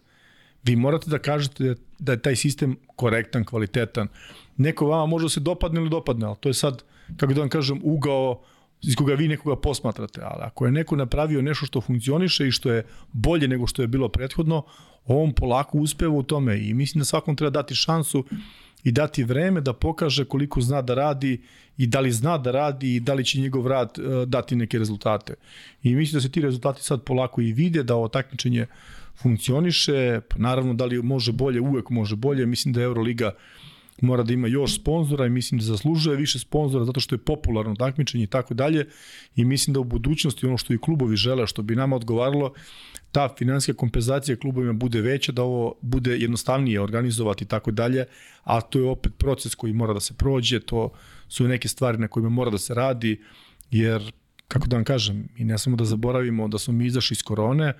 vi 0.62 0.76
morate 0.76 1.10
da 1.10 1.18
kažete 1.18 1.74
da 1.98 2.12
je 2.12 2.22
taj 2.22 2.36
sistem 2.36 2.76
korektan, 2.96 3.44
kvalitetan. 3.44 4.08
Neko 4.56 4.86
vama 4.86 5.06
može 5.06 5.24
da 5.24 5.28
se 5.28 5.40
dopadne 5.40 5.80
ili 5.80 5.90
dopadne, 5.90 6.26
ali 6.26 6.36
to 6.40 6.48
je 6.48 6.54
sad, 6.54 6.82
kako 7.16 7.34
da 7.34 7.40
vam 7.40 7.48
kažem, 7.48 7.80
ugao 7.82 8.42
iz 8.82 8.94
koga 8.96 9.14
vi 9.14 9.28
nekoga 9.28 9.60
posmatrate, 9.60 10.20
ali 10.24 10.42
ako 10.42 10.66
je 10.66 10.72
neko 10.72 10.96
napravio 10.96 11.42
nešto 11.42 11.66
što 11.66 11.80
funkcioniše 11.80 12.48
i 12.48 12.50
što 12.50 12.72
je 12.72 12.86
bolje 13.12 13.48
nego 13.48 13.66
što 13.66 13.82
je 13.82 13.88
bilo 13.88 14.08
prethodno, 14.08 14.62
on 15.06 15.32
polako 15.32 15.78
uspeva 15.78 16.14
u 16.14 16.22
tome 16.22 16.68
i 16.68 16.74
mislim 16.74 17.00
da 17.00 17.04
svakom 17.04 17.36
treba 17.36 17.50
dati 17.50 17.74
šansu 17.74 18.24
i 18.84 18.92
dati 18.92 19.24
vreme 19.24 19.60
da 19.60 19.72
pokaže 19.72 20.24
koliko 20.24 20.60
zna 20.60 20.82
da 20.82 20.94
radi 20.94 21.40
i 21.78 21.86
da 21.86 22.00
li 22.00 22.12
zna 22.12 22.38
da 22.38 22.50
radi 22.50 22.94
i 22.94 23.00
da 23.00 23.14
li 23.14 23.24
će 23.24 23.40
njegov 23.40 23.66
rad 23.66 23.98
uh, 23.98 24.28
dati 24.28 24.56
neke 24.56 24.78
rezultate. 24.78 25.34
I 25.82 25.94
mislim 25.94 26.18
da 26.18 26.20
se 26.20 26.30
ti 26.30 26.40
rezultati 26.40 26.82
sad 26.82 27.02
polako 27.02 27.40
i 27.40 27.52
vide, 27.52 27.82
da 27.82 27.94
ovo 27.94 28.08
takmičenje 28.08 28.66
funkcioniše, 29.22 30.20
naravno 30.36 30.74
da 30.74 30.84
li 30.84 31.02
može 31.02 31.32
bolje, 31.32 31.60
uvek 31.60 31.90
može 31.90 32.16
bolje, 32.16 32.46
mislim 32.46 32.74
da 32.74 32.82
Euroliga 32.82 33.26
uh, 33.26 33.69
mora 34.02 34.22
da 34.22 34.32
ima 34.32 34.48
još 34.48 34.74
sponzora 34.76 35.26
i 35.26 35.30
mislim 35.30 35.58
da 35.58 35.64
zaslužuje 35.64 36.16
više 36.16 36.38
sponzora 36.38 36.84
zato 36.84 37.00
što 37.00 37.14
je 37.14 37.18
popularno 37.18 37.74
takmičenje 37.74 38.24
i 38.24 38.26
tako 38.26 38.54
dalje. 38.54 38.86
I 39.36 39.44
mislim 39.44 39.74
da 39.74 39.80
u 39.80 39.84
budućnosti 39.84 40.46
ono 40.46 40.56
što 40.56 40.74
i 40.74 40.78
klubovi 40.78 41.16
žele, 41.16 41.46
što 41.46 41.62
bi 41.62 41.76
nama 41.76 41.96
odgovaralo, 41.96 42.52
ta 43.12 43.28
finansijska 43.38 43.78
kompenzacija 43.78 44.36
klubovima 44.36 44.72
bude 44.72 45.00
veća, 45.00 45.32
da 45.32 45.42
ovo 45.42 45.74
bude 45.80 46.16
jednostavnije 46.18 46.80
organizovati 46.80 47.44
i 47.44 47.48
tako 47.48 47.70
dalje, 47.70 48.04
a 48.44 48.60
to 48.60 48.78
je 48.78 48.84
opet 48.84 49.12
proces 49.18 49.54
koji 49.54 49.72
mora 49.72 49.94
da 49.94 50.00
se 50.00 50.14
prođe, 50.14 50.60
to 50.60 50.90
su 51.28 51.48
neke 51.48 51.68
stvari 51.68 51.98
na 51.98 52.08
kojima 52.08 52.28
mora 52.28 52.50
da 52.50 52.58
se 52.58 52.74
radi, 52.74 53.20
jer, 53.70 54.12
kako 54.48 54.66
da 54.66 54.76
vam 54.76 54.84
kažem, 54.84 55.28
mi 55.38 55.44
ne 55.44 55.58
samo 55.58 55.76
da 55.76 55.84
zaboravimo 55.84 56.48
da 56.48 56.58
smo 56.58 56.74
mi 56.74 56.86
izašli 56.86 57.14
iz 57.14 57.22
korone, 57.22 57.72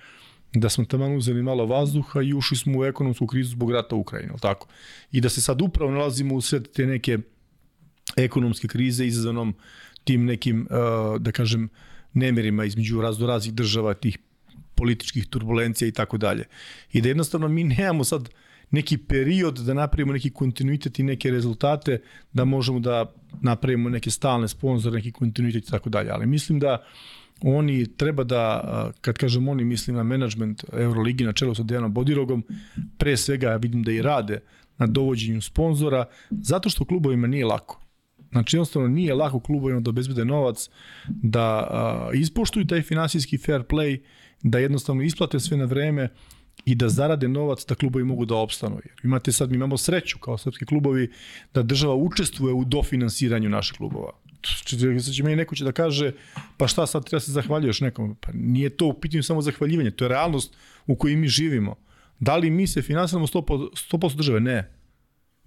da 0.53 0.69
smo 0.69 0.85
tamo 0.85 1.15
uzeli 1.15 1.43
malo 1.43 1.65
vazduha 1.65 2.21
i 2.21 2.33
ušli 2.33 2.57
smo 2.57 2.79
u 2.79 2.85
ekonomsku 2.85 3.27
krizu 3.27 3.49
zbog 3.49 3.71
rata 3.71 3.95
u 3.95 3.99
Ukrajini, 3.99 4.33
tako? 4.41 4.67
I 5.11 5.21
da 5.21 5.29
se 5.29 5.41
sad 5.41 5.61
upravo 5.61 5.91
nalazimo 5.91 6.35
u 6.35 6.41
sve 6.41 6.63
te 6.63 6.85
neke 6.85 7.17
ekonomske 8.17 8.67
krize 8.67 9.05
izazvanom 9.07 9.53
tim 10.03 10.25
nekim, 10.25 10.67
uh, 10.69 11.21
da 11.21 11.31
kažem, 11.31 11.69
nemirima 12.13 12.65
između 12.65 13.01
raznoraznih 13.01 13.53
država, 13.53 13.93
tih 13.93 14.17
političkih 14.75 15.27
turbulencija 15.27 15.87
i 15.87 15.91
tako 15.91 16.17
dalje. 16.17 16.45
I 16.91 17.01
da 17.01 17.07
jednostavno 17.07 17.47
mi 17.47 17.63
nemamo 17.63 18.03
sad 18.03 18.29
neki 18.71 18.97
period 18.97 19.57
da 19.57 19.73
napravimo 19.73 20.13
neki 20.13 20.29
kontinuitet 20.29 20.99
i 20.99 21.03
neke 21.03 21.31
rezultate, 21.31 22.01
da 22.33 22.45
možemo 22.45 22.79
da 22.79 23.13
napravimo 23.41 23.89
neke 23.89 24.11
stalne 24.11 24.47
sponzore, 24.47 24.95
neki 24.95 25.11
kontinuitet 25.11 25.67
i 25.67 25.71
tako 25.71 25.89
dalje. 25.89 26.09
Ali 26.09 26.25
mislim 26.25 26.59
da 26.59 26.73
uh, 26.73 27.20
oni 27.41 27.97
treba 27.97 28.23
da, 28.23 28.91
kad 29.01 29.17
kažem 29.17 29.47
oni, 29.47 29.63
mislim 29.63 29.95
na 29.95 30.03
management 30.03 30.63
Euroligi 30.73 31.23
na 31.23 31.33
čelu 31.33 31.55
sa 31.55 31.63
Dejanom 31.63 31.93
Bodirogom, 31.93 32.43
pre 32.97 33.17
svega 33.17 33.55
vidim 33.55 33.83
da 33.83 33.91
i 33.91 34.01
rade 34.01 34.39
na 34.77 34.87
dovođenju 34.87 35.41
sponzora, 35.41 36.05
zato 36.29 36.69
što 36.69 36.85
klubovima 36.85 37.27
nije 37.27 37.45
lako. 37.45 37.81
Znači, 38.31 38.55
jednostavno 38.55 38.87
nije 38.87 39.13
lako 39.13 39.39
klubovima 39.39 39.79
da 39.79 39.89
obezbede 39.89 40.25
novac, 40.25 40.69
da 41.07 41.41
a, 41.41 42.09
ispoštuju 42.13 42.67
taj 42.67 42.81
finansijski 42.81 43.37
fair 43.37 43.61
play, 43.61 43.99
da 44.43 44.59
jednostavno 44.59 45.03
isplate 45.03 45.39
sve 45.39 45.57
na 45.57 45.65
vreme 45.65 46.09
i 46.65 46.75
da 46.75 46.89
zarade 46.89 47.27
novac 47.27 47.65
da 47.65 47.75
klubovi 47.75 48.05
mogu 48.05 48.25
da 48.25 48.35
opstanu. 48.35 48.75
Jer 48.75 48.95
imate 49.03 49.31
sad, 49.31 49.49
mi 49.49 49.55
imamo 49.55 49.77
sreću 49.77 50.19
kao 50.19 50.37
srpski 50.37 50.65
klubovi 50.65 51.11
da 51.53 51.63
država 51.63 51.95
učestvuje 51.95 52.53
u 52.53 52.65
dofinansiranju 52.65 53.49
naših 53.49 53.77
klubova 53.77 54.11
sad 55.03 55.13
će 55.13 55.23
meni 55.23 55.35
neko 55.35 55.55
će 55.55 55.63
da 55.63 55.71
kaže, 55.71 56.11
pa 56.57 56.67
šta 56.67 56.87
sad 56.87 57.05
treba 57.05 57.19
se 57.19 57.31
zahvaljuješ 57.31 57.81
nekom? 57.81 58.15
Pa 58.15 58.31
nije 58.33 58.69
to 58.69 58.85
u 58.85 58.93
pitanju 58.93 59.23
samo 59.23 59.41
zahvaljivanje, 59.41 59.91
to 59.91 60.05
je 60.05 60.09
realnost 60.09 60.57
u 60.87 60.95
kojoj 60.95 61.15
mi 61.15 61.27
živimo. 61.27 61.75
Da 62.19 62.37
li 62.37 62.49
mi 62.49 62.67
se 62.67 62.81
finansiramo 62.81 63.27
100%, 63.27 63.69
100% 63.91 64.15
države? 64.15 64.39
Ne. 64.39 64.71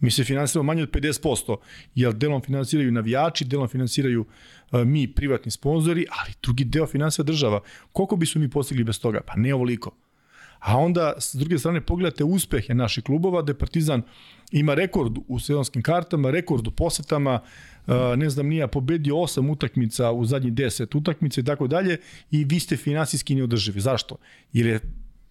Mi 0.00 0.10
se 0.10 0.24
finansiramo 0.24 0.66
manje 0.66 0.82
od 0.82 0.90
50%, 0.90 1.56
jer 1.94 2.12
delom 2.12 2.42
finansiraju 2.42 2.92
navijači, 2.92 3.44
delom 3.44 3.68
finansiraju 3.68 4.20
uh, 4.20 4.84
mi, 4.84 5.14
privatni 5.14 5.50
sponzori, 5.50 6.06
ali 6.10 6.32
drugi 6.42 6.64
deo 6.64 6.86
finansira 6.86 7.24
država. 7.24 7.60
Koliko 7.92 8.16
bi 8.16 8.26
su 8.26 8.38
mi 8.38 8.50
postigli 8.50 8.84
bez 8.84 9.00
toga? 9.00 9.20
Pa 9.26 9.32
ne 9.36 9.54
ovoliko. 9.54 9.90
A 10.64 10.78
onda, 10.78 11.12
s 11.18 11.34
druge 11.34 11.58
strane, 11.58 11.80
pogledate 11.80 12.24
uspehe 12.24 12.74
naših 12.74 13.04
klubova, 13.04 13.42
da 13.42 13.50
je 13.50 13.58
Partizan 13.58 14.02
ima 14.52 14.74
rekord 14.74 15.12
u 15.28 15.38
sezonskim 15.38 15.82
kartama, 15.82 16.30
rekord 16.30 16.66
u 16.66 16.70
posetama, 16.70 17.40
ne 18.16 18.30
znam, 18.30 18.46
nije 18.46 18.68
pobedio 18.68 19.20
osam 19.20 19.50
utakmica 19.50 20.12
u 20.12 20.24
zadnji 20.24 20.50
10 20.50 20.96
utakmica 20.96 21.40
i 21.40 21.44
tako 21.44 21.66
dalje 21.66 21.98
i 22.30 22.44
vi 22.44 22.60
ste 22.60 22.76
finansijski 22.76 23.34
neodrživi. 23.34 23.80
Zašto? 23.80 24.16
Jer 24.52 24.66
je 24.66 24.80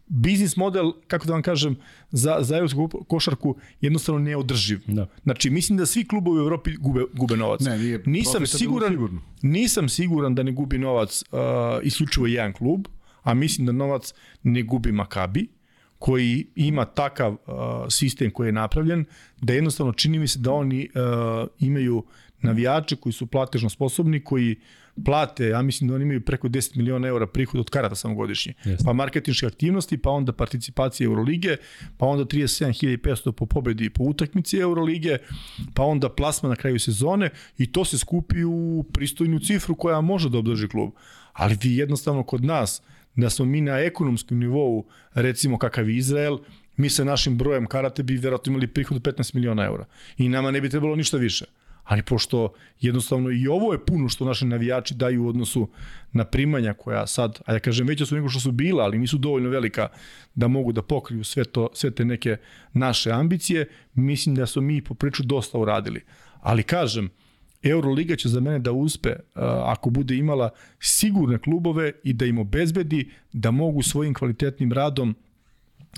biznis 0.07 0.55
model, 0.55 0.91
kako 1.07 1.27
da 1.27 1.33
vam 1.33 1.41
kažem, 1.41 1.75
za, 2.11 2.37
za 2.41 2.57
evropsku 2.57 2.87
košarku 3.07 3.55
jednostavno 3.81 4.21
neodrživ. 4.21 4.79
Da. 4.87 5.07
Znači, 5.23 5.49
mislim 5.49 5.77
da 5.77 5.85
svi 5.85 6.05
klubovi 6.07 6.39
u 6.39 6.43
Evropi 6.43 6.75
gube, 6.75 7.01
gube 7.13 7.37
novac. 7.37 7.61
Ne, 7.61 7.77
nije 7.77 8.03
nisam 8.05 8.45
siguran, 8.45 8.91
sigurno. 8.91 9.21
nisam 9.41 9.89
siguran 9.89 10.35
da 10.35 10.43
ne 10.43 10.51
gubi 10.51 10.77
novac 10.77 11.23
uh, 11.31 11.39
isključivo 11.83 12.27
jedan 12.27 12.53
klub, 12.53 12.87
a 13.23 13.33
mislim 13.33 13.65
da 13.65 13.71
novac 13.71 14.13
ne 14.43 14.63
gubi 14.63 14.91
Makabi, 14.91 15.47
koji 15.99 16.47
ima 16.55 16.85
takav 16.85 17.31
uh, 17.31 17.37
sistem 17.89 18.31
koji 18.31 18.47
je 18.47 18.51
napravljen, 18.51 19.05
da 19.41 19.53
jednostavno 19.53 19.93
čini 19.93 20.19
mi 20.19 20.27
se 20.27 20.39
da 20.39 20.51
oni 20.51 20.89
uh, 20.95 21.47
imaju 21.59 22.03
navijače 22.41 22.95
koji 22.95 23.13
su 23.13 23.27
platežno 23.27 23.69
sposobni, 23.69 24.23
koji 24.23 24.55
plate, 25.05 25.47
ja 25.47 25.61
mislim 25.61 25.87
da 25.87 25.95
oni 25.95 26.03
imaju 26.03 26.21
preko 26.25 26.47
10 26.47 26.77
miliona 26.77 27.07
eura 27.07 27.27
prihod 27.27 27.59
od 27.59 27.69
karata 27.69 27.95
samo 27.95 28.15
godišnje. 28.15 28.53
Yes. 28.65 28.85
Pa 28.85 28.93
marketinške 28.93 29.47
aktivnosti, 29.47 29.97
pa 29.97 30.09
onda 30.09 30.33
participacije 30.33 31.05
Eurolige, 31.05 31.57
pa 31.97 32.05
onda 32.05 32.25
37.500 32.25 33.31
po 33.31 33.45
pobedi 33.45 33.89
po 33.89 34.03
utakmici 34.03 34.57
Eurolige, 34.57 35.17
pa 35.73 35.83
onda 35.83 36.09
plasma 36.09 36.49
na 36.49 36.55
kraju 36.55 36.79
sezone 36.79 37.29
i 37.57 37.71
to 37.71 37.85
se 37.85 37.97
skupi 37.97 38.43
u 38.43 38.85
pristojnu 38.93 39.39
cifru 39.39 39.75
koja 39.75 40.01
može 40.01 40.29
da 40.29 40.37
obdrži 40.37 40.67
klub. 40.67 40.91
Ali 41.33 41.57
vi 41.61 41.77
jednostavno 41.77 42.23
kod 42.23 42.43
nas, 42.43 42.81
da 43.15 43.29
smo 43.29 43.45
mi 43.45 43.61
na 43.61 43.79
ekonomskom 43.79 44.39
nivou, 44.39 44.85
recimo 45.13 45.57
kakav 45.57 45.89
Izrael, 45.89 46.37
mi 46.77 46.89
sa 46.89 47.03
našim 47.03 47.37
brojem 47.37 47.65
karate 47.65 48.03
bi 48.03 48.17
verovatno 48.17 48.51
imali 48.51 48.67
prihod 48.67 48.97
od 48.97 49.03
15 49.03 49.35
miliona 49.35 49.65
eura. 49.65 49.85
I 50.17 50.29
nama 50.29 50.51
ne 50.51 50.61
bi 50.61 50.69
trebalo 50.69 50.95
ništa 50.95 51.17
više 51.17 51.45
ali 51.83 52.03
pošto 52.03 52.53
jednostavno 52.81 53.31
i 53.31 53.47
ovo 53.47 53.73
je 53.73 53.85
puno 53.85 54.09
što 54.09 54.25
naši 54.25 54.45
navijači 54.45 54.93
daju 54.93 55.23
u 55.23 55.27
odnosu 55.27 55.69
na 56.11 56.25
primanja 56.25 56.73
koja 56.73 57.07
sad, 57.07 57.39
a 57.45 57.53
ja 57.53 57.59
kažem 57.59 57.87
veća 57.87 58.05
su 58.05 58.15
nego 58.15 58.29
što 58.29 58.39
su 58.39 58.51
bila, 58.51 58.83
ali 58.83 58.97
nisu 58.97 59.17
dovoljno 59.17 59.49
velika 59.49 59.87
da 60.35 60.47
mogu 60.47 60.71
da 60.71 60.81
pokriju 60.81 61.23
sve, 61.23 61.43
to, 61.43 61.69
sve 61.73 61.91
te 61.91 62.05
neke 62.05 62.37
naše 62.73 63.11
ambicije, 63.11 63.67
mislim 63.93 64.35
da 64.35 64.45
su 64.45 64.61
mi 64.61 64.81
po 64.81 64.93
priču 64.93 65.23
dosta 65.23 65.57
uradili. 65.57 66.01
Ali 66.41 66.63
kažem, 66.63 67.09
Euroliga 67.63 68.15
će 68.15 68.29
za 68.29 68.39
mene 68.39 68.59
da 68.59 68.71
uspe 68.71 69.09
uh, 69.09 69.41
ako 69.43 69.89
bude 69.89 70.15
imala 70.15 70.49
sigurne 70.79 71.37
klubove 71.37 71.91
i 72.03 72.13
da 72.13 72.25
im 72.25 72.37
obezbedi 72.37 73.09
da 73.33 73.51
mogu 73.51 73.81
svojim 73.81 74.13
kvalitetnim 74.13 74.71
radom 74.71 75.15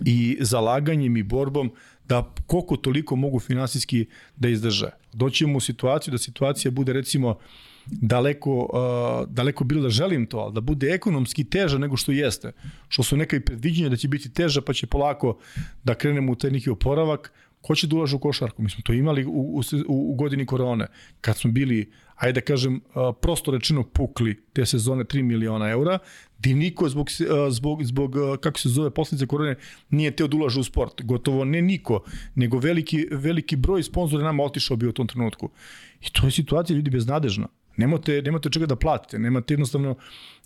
i 0.05 0.37
zalaganjem 0.39 1.17
i 1.17 1.23
borbom 1.23 1.71
da 2.07 2.33
koliko 2.47 2.77
toliko 2.77 3.15
mogu 3.15 3.39
finansijski 3.39 4.05
da 4.35 4.49
izdrže. 4.49 4.89
Doćemo 5.13 5.57
u 5.57 5.61
situaciju 5.61 6.11
da 6.11 6.17
situacija 6.17 6.71
bude 6.71 6.93
recimo 6.93 7.37
daleko, 7.85 8.53
uh, 8.55 9.33
daleko 9.33 9.63
bilo 9.63 9.81
da 9.81 9.89
želim 9.89 10.25
to, 10.25 10.37
ali 10.37 10.53
da 10.53 10.61
bude 10.61 10.87
ekonomski 10.87 11.43
teža 11.43 11.77
nego 11.77 11.97
što 11.97 12.11
jeste. 12.11 12.51
Što 12.87 13.03
su 13.03 13.17
neka 13.17 13.35
i 13.35 13.39
predviđenja 13.39 13.89
da 13.89 13.97
će 13.97 14.07
biti 14.07 14.33
teža 14.33 14.61
pa 14.61 14.73
će 14.73 14.87
polako 14.87 15.37
da 15.83 15.95
krenemo 15.95 16.31
u 16.31 16.35
taj 16.35 16.51
neki 16.51 16.69
oporavak. 16.69 17.31
Ko 17.65 17.75
će 17.75 17.87
da 17.87 17.95
u 18.15 18.19
košarku? 18.19 18.61
Mi 18.61 18.69
smo 18.69 18.81
to 18.83 18.93
imali 18.93 19.25
u, 19.25 19.31
u, 19.31 19.61
u 19.87 20.15
godini 20.15 20.45
korone. 20.45 20.87
Kad 21.21 21.37
smo 21.37 21.51
bili 21.51 21.91
ajde 22.15 22.41
da 22.41 22.45
kažem, 22.45 22.81
prosto 23.21 23.51
rečeno 23.51 23.83
pukli 23.83 24.35
te 24.53 24.65
sezone 24.65 25.03
3 25.03 25.21
miliona 25.21 25.69
eura, 25.69 25.97
gde 26.39 26.53
niko 26.53 26.89
zbog, 26.89 27.09
zbog, 27.49 27.83
zbog 27.83 28.15
kako 28.41 28.59
se 28.59 28.69
zove, 28.69 28.89
posljedice 28.89 29.27
korone 29.27 29.55
nije 29.89 30.11
teo 30.11 30.27
da 30.27 30.37
ulaže 30.37 30.59
u 30.59 30.63
sport. 30.63 31.01
Gotovo 31.03 31.45
ne 31.45 31.61
niko, 31.61 32.03
nego 32.35 32.59
veliki, 32.59 33.07
veliki 33.11 33.55
broj 33.55 33.83
sponzora 33.83 34.23
nama 34.23 34.43
otišao 34.43 34.77
bio 34.77 34.89
u 34.89 34.93
tom 34.93 35.07
trenutku. 35.07 35.49
I 36.01 36.09
to 36.11 36.27
je 36.27 36.31
situacija 36.31 36.77
ljudi 36.77 36.89
beznadežna. 36.89 37.47
Nemate, 37.77 38.21
nemate 38.21 38.49
čega 38.49 38.65
da 38.65 38.75
platite, 38.75 39.19
nemate 39.19 39.53
jednostavno 39.53 39.95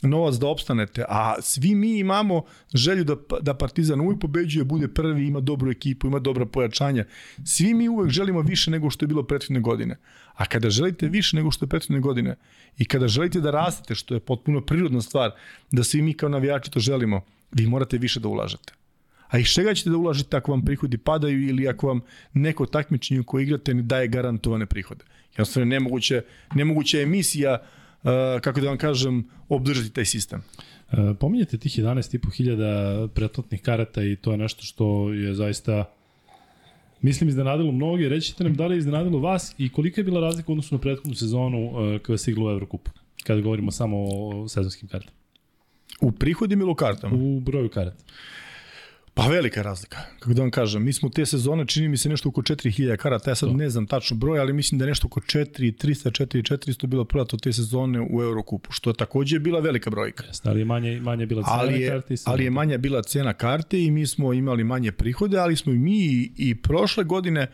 novac 0.01 0.35
da 0.35 0.47
opstanete, 0.47 1.05
a 1.09 1.41
svi 1.41 1.75
mi 1.75 1.99
imamo 1.99 2.43
želju 2.73 3.03
da, 3.03 3.15
da 3.41 3.53
Partizan 3.53 4.01
uvijek 4.01 4.21
pobeđuje, 4.21 4.63
bude 4.65 4.87
prvi, 4.87 5.27
ima 5.27 5.39
dobru 5.39 5.71
ekipu, 5.71 6.07
ima 6.07 6.19
dobra 6.19 6.45
pojačanja. 6.45 7.05
Svi 7.45 7.73
mi 7.73 7.89
uvek 7.89 8.11
želimo 8.11 8.41
više 8.41 8.71
nego 8.71 8.89
što 8.89 9.05
je 9.05 9.07
bilo 9.07 9.23
prethodne 9.23 9.59
godine. 9.59 9.97
A 10.33 10.45
kada 10.45 10.69
želite 10.69 11.07
više 11.07 11.35
nego 11.35 11.51
što 11.51 11.65
je 11.65 11.69
prethodne 11.69 11.99
godine 11.99 12.35
i 12.77 12.85
kada 12.85 13.07
želite 13.07 13.41
da 13.41 13.51
rastete, 13.51 13.95
što 13.95 14.13
je 14.13 14.19
potpuno 14.19 14.61
prirodna 14.61 15.01
stvar, 15.01 15.31
da 15.71 15.83
svi 15.83 16.01
mi 16.01 16.13
kao 16.13 16.29
navijači 16.29 16.71
to 16.71 16.79
želimo, 16.79 17.21
vi 17.51 17.67
morate 17.67 17.97
više 17.97 18.19
da 18.19 18.27
ulažete. 18.27 18.78
A 19.29 19.37
iz 19.37 19.47
čega 19.47 19.73
ćete 19.73 19.89
da 19.89 19.97
ulažete 19.97 20.37
ako 20.37 20.51
vam 20.51 20.65
prihodi 20.65 20.97
padaju 20.97 21.47
ili 21.49 21.67
ako 21.67 21.87
vam 21.87 22.01
neko 22.33 22.65
takmičenje 22.65 23.23
koje 23.23 23.43
igrate 23.43 23.73
ne 23.73 23.81
daje 23.81 24.07
garantovane 24.07 24.65
prihode? 24.65 25.05
Jednostavno 25.31 25.65
nemoguće, 25.65 26.21
nemoguća 26.55 27.01
emisija, 27.01 27.61
uh, 28.03 28.09
kako 28.41 28.61
da 28.61 28.67
vam 28.67 28.77
kažem, 28.77 29.27
obdržati 29.49 29.89
taj 29.89 30.05
sistem. 30.05 30.41
Uh, 30.91 30.97
pominjate 31.19 31.57
tih 31.57 31.71
11.500 31.71 33.07
pretplatnih 33.07 33.61
karata 33.61 34.03
i 34.03 34.15
to 34.15 34.31
je 34.31 34.37
nešto 34.37 34.63
što 34.63 35.13
je 35.13 35.33
zaista 35.33 35.85
mislim 37.01 37.29
iznenadilo 37.29 37.71
mnoge. 37.71 38.09
Rećete 38.09 38.43
nam 38.43 38.53
da 38.53 38.67
li 38.67 38.75
je 38.75 38.79
iznenadilo 38.79 39.19
vas 39.19 39.55
i 39.57 39.69
kolika 39.69 40.01
je 40.01 40.05
bila 40.05 40.21
razlika 40.21 40.51
u 40.51 40.53
odnosu 40.53 40.75
na 40.75 40.81
prethodnu 40.81 41.15
sezonu 41.15 41.65
uh, 41.65 42.01
kada 42.01 42.17
se 42.17 42.31
igla 42.31 42.45
u 42.45 42.51
Evrokupu, 42.51 42.91
kada 43.23 43.41
govorimo 43.41 43.71
samo 43.71 43.97
o 43.97 44.47
sezonskim 44.47 44.89
kartama? 44.89 45.17
U 46.01 46.11
prihodima 46.11 46.63
ili 46.63 46.71
u 46.71 46.75
kartama? 46.75 47.15
U 47.15 47.39
broju 47.39 47.69
karata. 47.69 48.03
Pa 49.19 49.27
velika 49.27 49.61
razlika. 49.61 49.97
Kako 50.19 50.33
da 50.33 50.41
vam 50.41 50.51
kažem, 50.51 50.83
mi 50.83 50.93
smo 50.93 51.09
te 51.09 51.25
sezone, 51.25 51.65
čini 51.65 51.87
mi 51.87 51.97
se 51.97 52.09
nešto 52.09 52.29
oko 52.29 52.41
4000 52.41 52.97
karata, 52.97 53.31
ja 53.31 53.35
sad 53.35 53.55
ne 53.55 53.69
znam 53.69 53.87
tačno 53.87 54.17
broj, 54.17 54.39
ali 54.39 54.53
mislim 54.53 54.79
da 54.79 54.85
je 54.85 54.89
nešto 54.89 55.07
oko 55.07 55.19
4, 55.19 55.45
300, 55.85 56.25
4, 56.25 56.57
400 56.57 56.85
bilo 56.87 57.05
prodato 57.05 57.37
te 57.37 57.53
sezone 57.53 58.01
u 58.01 58.21
Eurokupu, 58.21 58.71
što 58.71 58.89
je 58.89 58.93
takođe 58.93 59.39
bila 59.39 59.59
velika 59.59 59.89
brojka. 59.89 60.23
Jeste, 60.25 60.49
ali 60.49 60.65
manje, 60.65 60.99
manje 61.01 61.25
bila 61.25 61.43
cena 61.43 61.55
ali 61.59 61.81
je, 61.81 61.89
karte. 61.89 62.13
I 62.13 62.17
ali 62.25 62.43
je 62.43 62.49
manja 62.49 62.77
bila 62.77 63.03
cena 63.03 63.33
karte 63.33 63.83
i 63.83 63.91
mi 63.91 64.07
smo 64.07 64.33
imali 64.33 64.63
manje 64.63 64.91
prihode, 64.91 65.37
ali 65.37 65.55
smo 65.55 65.73
i 65.73 65.77
mi 65.77 65.97
i, 66.05 66.31
i 66.37 66.55
prošle 66.55 67.03
godine 67.03 67.47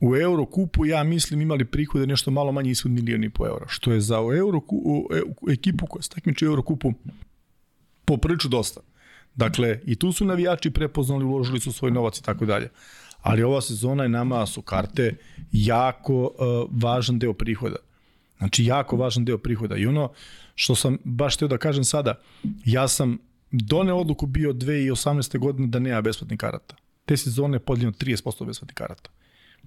u 0.00 0.16
Eurokupu, 0.16 0.86
ja 0.86 1.04
mislim, 1.04 1.40
imali 1.40 1.64
prihode 1.64 2.06
nešto 2.06 2.30
malo 2.30 2.52
manje 2.52 2.70
ispod 2.70 2.92
milijoni 2.92 3.30
po 3.30 3.46
euro, 3.46 3.64
što 3.68 3.92
je 3.92 4.00
za 4.00 4.16
Euroku, 4.16 4.76
u, 4.76 5.08
u, 5.40 5.50
ekipu 5.50 5.86
koja 5.86 6.02
se 6.02 6.10
takmiče 6.10 6.46
u 6.46 6.48
Eurokupu 6.48 6.92
poprilično 8.04 8.50
dosta. 8.50 8.80
Dakle, 9.36 9.80
i 9.84 9.96
tu 9.96 10.12
su 10.12 10.24
navijači 10.24 10.70
prepoznali, 10.70 11.24
uložili 11.24 11.60
su 11.60 11.72
svoj 11.72 11.90
novac 11.90 12.18
i 12.18 12.22
tako 12.22 12.46
dalje. 12.46 12.70
Ali 13.22 13.42
ova 13.42 13.60
sezona 13.60 14.02
je 14.02 14.08
nama 14.08 14.46
su 14.46 14.62
karte 14.62 15.16
jako 15.52 16.22
uh, 16.22 16.82
važan 16.82 17.18
deo 17.18 17.32
prihoda. 17.32 17.76
Znači, 18.38 18.64
jako 18.64 18.96
važan 18.96 19.24
deo 19.24 19.38
prihoda. 19.38 19.76
I 19.76 19.86
ono 19.86 20.12
što 20.54 20.74
sam 20.74 20.98
baš 21.04 21.36
teo 21.36 21.48
da 21.48 21.58
kažem 21.58 21.84
sada, 21.84 22.14
ja 22.64 22.88
sam 22.88 23.18
done 23.50 23.92
odluku 23.92 24.26
bio 24.26 24.52
2018. 24.52 25.38
godine 25.38 25.68
da 25.68 25.78
nema 25.78 26.00
besplatnih 26.00 26.38
karata. 26.38 26.76
Te 27.04 27.16
sezone 27.16 27.56
je 27.56 27.60
podeljeno 27.60 27.92
30% 27.92 28.46
besplatnih 28.46 28.74
karata 28.74 29.10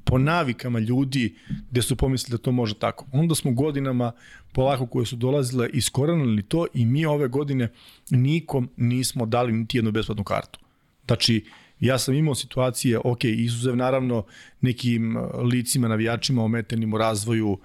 po 0.03 0.17
navikama 0.17 0.79
ljudi 0.79 1.35
gde 1.71 1.81
su 1.81 1.95
pomislili 1.95 2.37
da 2.37 2.43
to 2.43 2.51
može 2.51 2.73
tako. 2.73 3.05
Onda 3.11 3.35
smo 3.35 3.51
godinama 3.51 4.11
polako 4.51 4.85
koje 4.85 5.05
su 5.05 5.15
dolazile 5.15 5.69
iskoranili 5.73 6.43
to 6.43 6.65
i 6.73 6.85
mi 6.85 7.05
ove 7.05 7.27
godine 7.27 7.71
nikom 8.09 8.69
nismo 8.77 9.25
dali 9.25 9.53
niti 9.53 9.77
jednu 9.77 9.91
besplatnu 9.91 10.23
kartu. 10.23 10.59
Znači, 11.07 11.45
ja 11.79 11.97
sam 11.97 12.13
imao 12.13 12.35
situacije, 12.35 12.99
ok, 13.03 13.23
izuzev 13.23 13.75
naravno 13.75 14.23
nekim 14.61 15.17
licima, 15.51 15.87
navijačima 15.87 16.43
ometenim 16.43 16.93
u 16.93 16.97
razvoju, 16.97 17.57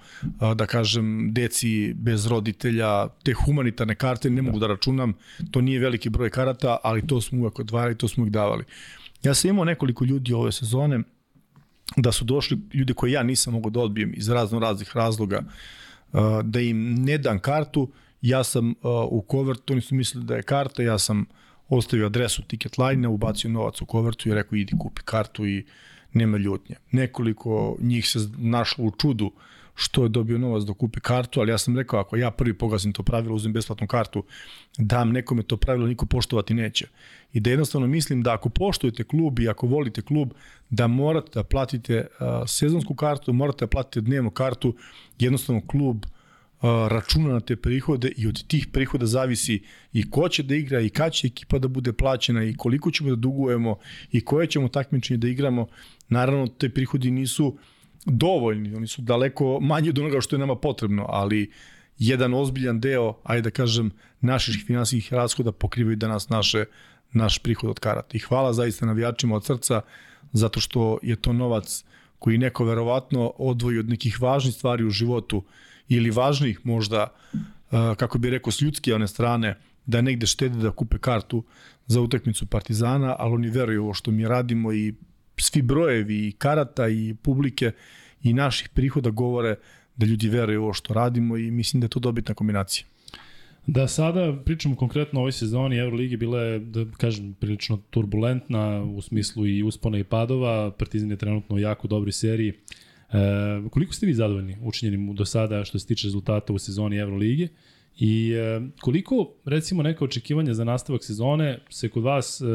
da 0.55 0.65
kažem, 0.65 1.33
deci 1.33 1.93
bez 1.93 2.27
roditelja, 2.27 3.07
te 3.07 3.33
humanitarne 3.33 3.95
karte, 3.95 4.29
ne 4.29 4.41
mogu 4.41 4.59
da 4.59 4.67
računam, 4.67 5.13
to 5.51 5.61
nije 5.61 5.79
veliki 5.79 6.09
broj 6.09 6.29
karata, 6.29 6.77
ali 6.83 7.07
to 7.07 7.21
smo 7.21 7.41
uvek 7.41 7.59
odvarali, 7.59 7.97
to 7.97 8.07
smo 8.07 8.23
uvek 8.23 8.33
davali. 8.33 8.63
Ja 9.23 9.33
sam 9.33 9.49
imao 9.49 9.65
nekoliko 9.65 10.05
ljudi 10.05 10.33
ove 10.33 10.51
sezone, 10.51 10.99
da 11.97 12.11
su 12.11 12.25
došli 12.25 12.59
ljudi 12.73 12.93
koje 12.93 13.11
ja 13.11 13.23
nisam 13.23 13.53
mogao 13.53 13.69
da 13.69 13.79
odbijem 13.79 14.13
iz 14.15 14.29
razno 14.29 14.59
raznih 14.59 14.95
razloga, 14.95 15.43
uh, 16.13 16.19
da 16.43 16.59
im 16.59 16.95
ne 16.95 17.17
dam 17.17 17.39
kartu, 17.39 17.91
ja 18.21 18.43
sam 18.43 18.69
uh, 18.69 18.75
u 19.09 19.21
kovertu, 19.21 19.73
oni 19.73 19.81
su 19.81 19.95
mislili 19.95 20.25
da 20.25 20.35
je 20.35 20.43
karta, 20.43 20.83
ja 20.83 20.97
sam 20.97 21.25
ostavio 21.69 22.05
adresu 22.05 22.41
ticket 22.41 22.77
line 22.77 23.07
ubacio 23.07 23.49
novac 23.49 23.81
u 23.81 23.85
kovertu 23.85 24.29
i 24.29 24.33
rekao 24.33 24.55
idi 24.55 24.73
kupi 24.79 25.01
kartu 25.05 25.45
i 25.45 25.65
nema 26.13 26.37
ljutnje. 26.37 26.75
Nekoliko 26.91 27.77
njih 27.79 28.07
se 28.07 28.19
našlo 28.37 28.85
u 28.85 28.91
čudu 28.91 29.31
što 29.75 30.03
je 30.03 30.09
dobio 30.09 30.37
novac 30.37 30.63
da 30.63 30.73
kupi 30.73 30.99
kartu, 30.99 31.39
ali 31.39 31.51
ja 31.51 31.57
sam 31.57 31.77
rekao 31.77 31.99
ako 31.99 32.17
ja 32.17 32.31
prvi 32.31 32.53
pogazim 32.53 32.93
to 32.93 33.03
pravilo, 33.03 33.35
uzem 33.35 33.53
besplatnu 33.53 33.87
kartu, 33.87 34.23
dam 34.77 35.11
nekome 35.11 35.43
to 35.43 35.57
pravilo, 35.57 35.87
niko 35.87 36.05
poštovati 36.05 36.53
neće. 36.53 36.87
I 37.33 37.39
da 37.39 37.49
jednostavno 37.49 37.87
mislim 37.87 38.23
da 38.23 38.33
ako 38.33 38.49
poštujete 38.49 39.03
klub 39.03 39.39
i 39.39 39.49
ako 39.49 39.67
volite 39.67 40.01
klub, 40.01 40.31
da 40.69 40.87
morate 40.87 41.31
da 41.33 41.43
platite 41.43 41.97
uh, 41.99 42.27
sezonsku 42.47 42.95
kartu, 42.95 43.33
morate 43.33 43.65
da 43.65 43.69
platite 43.69 44.01
dnevnu 44.01 44.31
kartu, 44.31 44.75
jednostavno 45.19 45.61
klub 45.67 46.05
uh, 46.05 46.87
računa 46.87 47.33
na 47.33 47.39
te 47.39 47.55
prihode 47.55 48.11
i 48.17 48.27
od 48.27 48.47
tih 48.47 48.67
prihoda 48.67 49.05
zavisi 49.05 49.63
i 49.93 50.09
ko 50.09 50.29
će 50.29 50.43
da 50.43 50.55
igra 50.55 50.81
i 50.81 50.89
kad 50.89 51.13
će 51.13 51.27
ekipa 51.27 51.59
da 51.59 51.67
bude 51.67 51.93
plaćena 51.93 52.43
i 52.43 52.55
koliko 52.55 52.91
ćemo 52.91 53.09
da 53.09 53.15
dugujemo 53.15 53.77
i 54.11 54.21
koje 54.21 54.47
ćemo 54.47 54.67
takmičenje 54.67 55.17
da 55.17 55.27
igramo. 55.27 55.67
Naravno, 56.09 56.47
te 56.47 56.69
prihodi 56.69 57.11
nisu 57.11 57.57
dovoljni, 58.05 58.75
oni 58.75 58.87
su 58.87 59.01
daleko 59.01 59.59
manji 59.61 59.89
od 59.89 59.99
onoga 59.99 60.21
što 60.21 60.35
je 60.35 60.39
nama 60.39 60.55
potrebno, 60.55 61.05
ali 61.09 61.51
jedan 61.97 62.33
ozbiljan 62.33 62.79
deo, 62.79 63.13
ajde 63.23 63.41
da 63.41 63.49
kažem, 63.49 63.91
naših 64.21 64.63
finansijskih 64.67 65.13
rashoda 65.13 65.51
pokrivaju 65.51 65.95
danas 65.95 66.29
naše, 66.29 66.65
naš 67.11 67.39
prihod 67.39 67.69
od 67.69 67.79
karata. 67.79 68.17
I 68.17 68.19
hvala 68.19 68.53
zaista 68.53 68.85
navijačima 68.85 69.35
od 69.35 69.45
srca, 69.45 69.81
zato 70.33 70.59
što 70.59 70.97
je 71.01 71.15
to 71.15 71.33
novac 71.33 71.83
koji 72.19 72.37
neko 72.37 72.65
verovatno 72.65 73.33
odvoji 73.37 73.79
od 73.79 73.89
nekih 73.89 74.21
važnih 74.21 74.53
stvari 74.53 74.83
u 74.83 74.89
životu 74.89 75.43
ili 75.87 76.11
važnih 76.11 76.59
možda, 76.63 77.07
kako 77.71 78.17
bi 78.17 78.29
rekao, 78.29 78.51
s 78.51 78.61
ljudske 78.61 78.95
one 78.95 79.07
strane, 79.07 79.57
da 79.85 80.01
negde 80.01 80.25
štede 80.25 80.57
da 80.57 80.71
kupe 80.71 80.97
kartu 80.97 81.43
za 81.87 82.01
utakmicu 82.01 82.45
Partizana, 82.45 83.15
ali 83.19 83.33
oni 83.33 83.49
veruju 83.49 83.83
ovo 83.83 83.93
što 83.93 84.11
mi 84.11 84.27
radimo 84.27 84.73
i 84.73 84.93
svi 85.37 85.61
brojevi 85.61 86.27
i 86.27 86.31
karata 86.31 86.87
i 86.87 87.15
publike 87.21 87.71
i 88.23 88.33
naših 88.33 88.69
prihoda 88.69 89.09
govore 89.09 89.55
da 89.97 90.05
ljudi 90.05 90.29
veruju 90.29 90.63
ovo 90.63 90.73
što 90.73 90.93
radimo 90.93 91.37
i 91.37 91.51
mislim 91.51 91.81
da 91.81 91.85
je 91.85 91.89
to 91.89 91.99
dobitna 91.99 92.35
kombinacija. 92.35 92.85
Da 93.67 93.87
sada 93.87 94.33
pričamo 94.45 94.75
konkretno 94.75 95.19
o 95.19 95.21
ovoj 95.21 95.31
sezoni 95.31 95.77
Euroligi 95.77 96.17
bila 96.17 96.41
je, 96.41 96.59
da 96.59 96.85
kažem, 96.97 97.33
prilično 97.33 97.79
turbulentna 97.89 98.83
u 98.83 99.01
smislu 99.01 99.47
i 99.47 99.63
uspona 99.63 99.97
i 99.97 100.03
padova. 100.03 100.71
Partizan 100.71 101.11
je 101.11 101.17
trenutno 101.17 101.55
u 101.55 101.59
jako 101.59 101.87
dobroj 101.87 102.11
seriji. 102.11 102.49
E, 102.49 102.55
koliko 103.69 103.93
ste 103.93 104.05
vi 104.05 104.13
zadovoljni 104.13 104.57
učinjenim 104.61 105.15
do 105.15 105.25
sada 105.25 105.65
što 105.65 105.79
se 105.79 105.87
tiče 105.87 106.07
rezultata 106.07 106.53
u 106.53 106.59
sezoni 106.59 106.97
Euroligi? 106.97 107.47
I 107.97 108.31
e, 108.31 108.61
koliko, 108.81 109.33
recimo, 109.45 109.83
neka 109.83 110.05
očekivanja 110.05 110.53
za 110.53 110.63
nastavak 110.63 111.03
sezone 111.03 111.59
se 111.69 111.89
kod 111.89 112.03
vas, 112.03 112.41
e, 112.41 112.45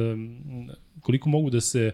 koliko 1.01 1.29
mogu 1.29 1.51
da 1.51 1.61
se 1.61 1.93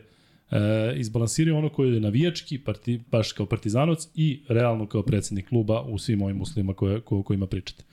e, 0.51 0.59
izbalansiraju 0.97 1.57
ono 1.57 1.69
koje 1.69 1.95
je 1.95 2.01
navijački, 2.01 2.59
parti, 2.59 3.01
baš 3.11 3.33
kao 3.33 3.47
partizanovac 3.47 4.09
i 4.15 4.43
realno 4.49 4.87
kao 4.87 5.03
predsednik 5.03 5.49
kluba 5.49 5.83
u 5.83 5.99
svim 5.99 6.23
ovim 6.23 6.41
uslovima 6.41 6.75
koje, 6.75 7.01
ko, 7.01 7.23
kojima 7.23 7.47
pričate. 7.47 7.85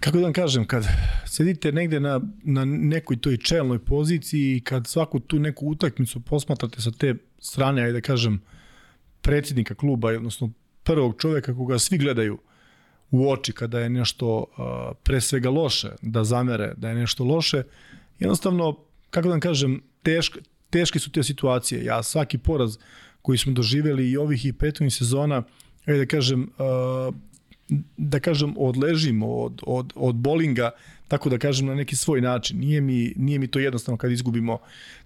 Kako 0.00 0.18
da 0.18 0.24
vam 0.24 0.32
kažem, 0.32 0.64
kad 0.64 0.84
sedite 1.26 1.72
negde 1.72 2.00
na, 2.00 2.20
na 2.42 2.64
nekoj 2.64 3.16
toj 3.16 3.36
čelnoj 3.36 3.78
poziciji 3.78 4.56
i 4.56 4.60
kad 4.60 4.86
svaku 4.86 5.20
tu 5.20 5.38
neku 5.38 5.66
utakmicu 5.66 6.20
posmatrate 6.20 6.80
sa 6.80 6.90
te 6.90 7.14
strane, 7.38 7.82
ajde 7.82 7.92
da 7.92 8.00
kažem, 8.00 8.40
predsednika 9.20 9.74
kluba, 9.74 10.08
odnosno 10.08 10.50
prvog 10.82 11.14
čoveka 11.18 11.54
koga 11.54 11.78
svi 11.78 11.98
gledaju 11.98 12.38
u 13.10 13.30
oči 13.30 13.52
kada 13.52 13.80
je 13.80 13.90
nešto 13.90 14.44
pre 15.02 15.20
svega 15.20 15.50
loše, 15.50 15.88
da 16.02 16.24
zamere 16.24 16.74
da 16.76 16.88
je 16.88 16.94
nešto 16.94 17.24
loše, 17.24 17.62
jednostavno, 18.18 18.76
kako 19.10 19.28
da 19.28 19.32
vam 19.32 19.40
kažem, 19.40 19.82
teško, 20.02 20.38
teške 20.70 20.98
su 20.98 21.12
te 21.12 21.22
situacije. 21.22 21.84
Ja 21.84 22.02
svaki 22.02 22.38
poraz 22.38 22.78
koji 23.22 23.38
smo 23.38 23.52
doživeli 23.52 24.10
i 24.10 24.16
ovih 24.16 24.46
i 24.46 24.52
petnih 24.52 24.94
sezona, 24.94 25.42
da 25.86 26.06
kažem, 26.06 26.42
uh, 26.58 27.14
da 27.96 28.20
kažem, 28.20 28.54
odležimo 28.56 29.34
od, 29.34 29.62
od, 29.66 29.92
od 29.96 30.14
bolinga, 30.14 30.70
tako 31.08 31.28
da 31.28 31.38
kažem, 31.38 31.66
na 31.66 31.74
neki 31.74 31.96
svoj 31.96 32.20
način. 32.20 32.58
Nije 32.58 32.80
mi, 32.80 33.12
nije 33.16 33.38
mi 33.38 33.46
to 33.46 33.58
jednostavno 33.58 33.96
kad 33.96 34.12
izgubimo 34.12 34.58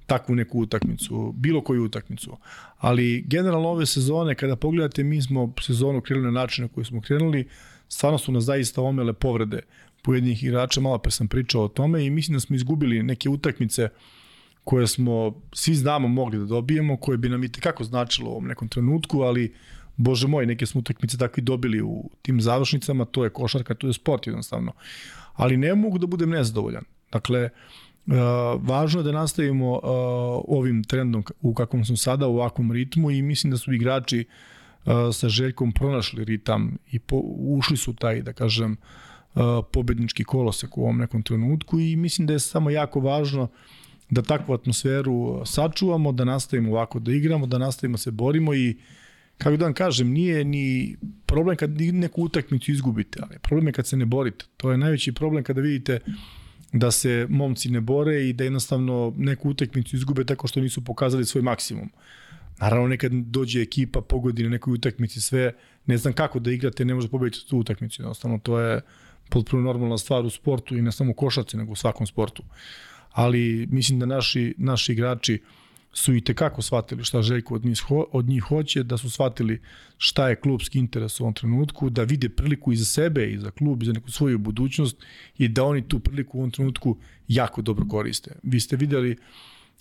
takvu 0.07 0.35
neku 0.35 0.61
utakmicu, 0.61 1.33
bilo 1.37 1.61
koju 1.61 1.85
utakmicu. 1.85 2.37
Ali 2.79 3.25
generalno 3.27 3.69
ove 3.69 3.87
sezone, 3.87 4.35
kada 4.35 4.57
pogledate, 4.57 5.03
mi 5.05 5.23
smo 5.23 5.53
sezonu 5.61 6.01
krenuli 6.01 6.27
na 6.27 6.41
način 6.41 6.63
na 6.63 6.69
koji 6.69 6.85
smo 6.85 7.01
krenuli, 7.01 7.49
stvarno 7.89 8.19
su 8.19 8.33
nas 8.33 8.45
zaista 8.45 8.83
omele 8.83 9.13
povrede 9.13 9.61
pojedinih 10.03 10.45
igrača, 10.45 10.81
malo 10.81 10.99
pre 10.99 11.11
sam 11.11 11.29
pričao 11.29 11.65
o 11.65 11.69
tome 11.69 12.05
i 12.05 12.11
mislim 12.11 12.35
da 12.35 12.41
smo 12.41 12.57
izgubili 12.57 13.03
neke 13.03 13.29
utakmice 13.29 13.89
koje 14.65 14.87
smo, 14.87 15.41
svi 15.53 15.75
znamo, 15.75 16.09
mogli 16.09 16.39
da 16.39 16.45
dobijemo, 16.45 16.97
koje 16.97 17.19
bi 17.19 17.29
nam 17.29 17.45
i 17.45 17.53
tekako 17.53 17.85
značilo 17.85 18.31
u 18.31 18.33
ovom 18.33 18.47
nekom 18.47 18.69
trenutku, 18.69 19.21
ali 19.23 19.55
bože 19.97 20.29
moj, 20.29 20.47
neke 20.47 20.67
smo 20.67 20.79
utakmice 20.79 21.19
takvi 21.19 21.43
dobili 21.43 21.83
u 21.83 22.11
tim 22.23 22.41
završnicama, 22.41 23.05
to 23.05 23.25
je 23.25 23.31
košarka, 23.31 23.75
to 23.75 23.87
je 23.87 23.93
sport 23.93 24.27
jednostavno. 24.27 24.73
Ali 25.35 25.57
ne 25.57 25.75
mogu 25.75 25.99
da 25.99 26.07
budem 26.07 26.31
nezadovoljan. 26.31 26.85
Dakle, 27.13 27.51
Uh, 28.07 28.15
važno 28.67 29.01
je 29.01 29.05
da 29.05 29.13
nastavimo 29.13 29.73
uh, 29.73 29.81
ovim 30.49 30.85
trendom 30.85 31.25
u 31.41 31.55
kakvom 31.55 31.85
smo 31.85 31.97
sada, 31.97 32.27
u 32.27 32.35
ovakvom 32.35 32.73
ritmu 32.73 33.11
i 33.11 33.23
mislim 33.23 33.51
da 33.51 33.57
su 33.57 33.73
igrači 33.73 34.25
uh, 34.25 34.93
sa 35.13 35.29
Željkom 35.29 35.73
pronašli 35.73 36.25
ritam 36.25 36.79
i 36.91 36.99
po, 36.99 37.21
ušli 37.39 37.77
su 37.77 37.95
taj, 37.95 38.23
da 38.23 38.33
kažem, 38.33 38.77
uh, 39.35 39.43
pobednički 39.73 40.25
kolosek 40.25 40.79
u 40.79 40.83
ovom 40.83 40.99
nekom 40.99 41.23
trenutku 41.23 41.81
i 41.81 41.97
mislim 41.97 42.27
da 42.27 42.33
je 42.33 42.39
samo 42.39 42.71
jako 42.71 43.01
važno 43.01 43.49
da 44.13 44.23
takvu 44.23 44.55
atmosferu 44.55 45.43
sačuvamo, 45.47 46.13
da 46.13 46.25
nastavimo 46.25 46.71
ovako 46.71 46.99
da 46.99 47.13
igramo, 47.13 47.47
da 47.47 47.59
nastavimo 47.59 47.99
se 47.99 48.11
borimo 48.11 48.55
i 48.55 48.77
kako 49.39 49.57
da 49.57 49.65
vam 49.65 49.75
kažem, 49.75 50.11
nije 50.11 50.45
ni 50.45 50.97
problem 51.27 51.57
kad 51.57 51.71
neku 51.81 52.23
utakmicu 52.23 52.73
izgubite, 52.73 53.21
ali 53.23 53.39
problem 53.39 53.67
je 53.67 53.73
kad 53.73 53.87
se 53.87 53.97
ne 53.97 54.05
borite. 54.05 54.45
To 54.57 54.71
je 54.71 54.79
najveći 54.79 55.13
problem 55.13 55.45
kada 55.45 55.61
vidite 55.61 55.99
da 56.73 56.91
se 56.91 57.27
momci 57.31 57.71
ne 57.71 57.81
bore 57.81 58.29
i 58.29 58.33
da 58.33 58.45
jednostavno 58.45 59.15
neku 59.17 59.51
utakmicu 59.51 59.97
izgube 59.97 60.25
tako 60.25 60.47
što 60.49 60.61
nisu 60.61 60.85
pokazali 60.85 61.25
svoj 61.25 61.43
maksimum. 61.43 61.91
Naravno, 62.61 62.89
nekad 62.89 63.13
dođe 63.13 63.63
ekipa, 63.63 64.01
pogodi 64.01 64.43
na 64.43 64.49
nekoj 64.49 64.75
utakmici 64.75 65.21
sve, 65.21 65.53
ne 65.87 65.97
znam 65.97 66.15
kako 66.15 66.39
da 66.39 66.53
igrate, 66.53 66.85
ne 66.85 66.95
može 66.95 67.09
pobediti 67.09 67.49
tu 67.49 67.59
utakmicu. 67.59 68.03
Jednostavno, 68.03 68.39
to 68.39 68.61
je 68.61 68.81
potpuno 69.31 69.63
normalna 69.63 69.99
stvar 69.99 70.25
u 70.25 70.31
sportu 70.31 70.77
i 70.77 70.83
ne 70.83 70.93
samo 70.93 71.11
u 71.11 71.15
košarci, 71.15 71.57
nego 71.57 71.73
u 71.73 71.77
svakom 71.77 72.07
sportu. 72.07 72.43
Ali 73.13 73.67
mislim 73.71 73.99
da 73.99 74.07
naši, 74.07 74.55
naši 74.59 74.93
igrači 74.93 75.41
su 75.93 76.15
i 76.15 76.21
tekako 76.21 76.63
shvatili 76.63 77.05
šta 77.05 77.23
Željko 77.23 77.55
od 77.55 77.65
njih, 77.65 77.81
ho, 77.81 78.07
od 78.13 78.29
njih 78.29 78.43
hoće, 78.43 78.83
da 78.83 78.99
su 78.99 79.11
shvatili 79.11 79.61
šta 79.99 80.29
je 80.29 80.37
klubski 80.37 80.79
interes 80.79 81.21
u 81.21 81.25
ovom 81.25 81.35
trenutku, 81.35 81.91
da 81.91 82.03
vide 82.03 82.29
priliku 82.29 82.73
i 82.73 82.77
za 82.77 82.85
sebe 82.85 83.33
i 83.33 83.39
za 83.39 83.51
klub 83.51 83.83
i 83.83 83.87
za 83.87 83.93
neku 83.93 84.11
svoju 84.11 84.39
budućnost 84.39 84.97
i 85.39 85.49
da 85.49 85.65
oni 85.65 85.89
tu 85.89 85.99
priliku 85.99 86.39
u 86.39 86.41
ovom 86.41 86.51
trenutku 86.51 86.97
jako 87.29 87.63
dobro 87.63 87.87
koriste. 87.89 88.35
Vi 88.43 88.61
ste 88.61 88.77
videli 88.77 89.17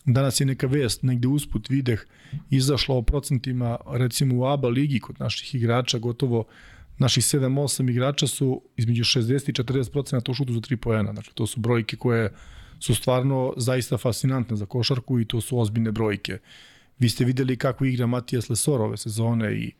Danas 0.05 0.39
je 0.39 0.45
neka 0.45 0.67
vest, 0.67 1.03
negde 1.03 1.27
usput 1.27 1.69
videh, 1.69 2.01
izašla 2.49 2.95
o 2.95 3.01
procentima, 3.01 3.77
recimo 3.87 4.35
u 4.35 4.45
ABA 4.45 4.67
ligi 4.67 4.99
kod 4.99 5.19
naših 5.19 5.55
igrača, 5.55 5.99
gotovo 5.99 6.45
naših 6.97 7.23
7-8 7.23 7.89
igrača 7.89 8.27
su 8.27 8.61
između 8.77 9.03
60 9.03 9.49
i 9.49 9.53
40 9.53 9.91
procenata 9.91 10.31
u 10.31 10.35
šutu 10.35 10.53
za 10.53 10.59
3 10.59 10.75
pojena. 10.75 11.13
Dakle, 11.13 11.33
to 11.33 11.47
su 11.47 11.59
brojke 11.59 11.95
koje 11.95 12.33
su 12.81 12.95
stvarno 12.95 13.53
zaista 13.57 13.97
fascinantne 13.97 14.55
za 14.57 14.65
košarku 14.65 15.19
i 15.19 15.25
to 15.25 15.41
su 15.41 15.59
ozbiljne 15.59 15.91
brojke. 15.91 16.37
Vi 16.99 17.09
ste 17.09 17.25
videli 17.25 17.57
kako 17.57 17.85
igra 17.85 18.07
Matijas 18.07 18.49
Lesor 18.49 18.81
ove 18.81 18.97
sezone 18.97 19.55
i 19.55 19.71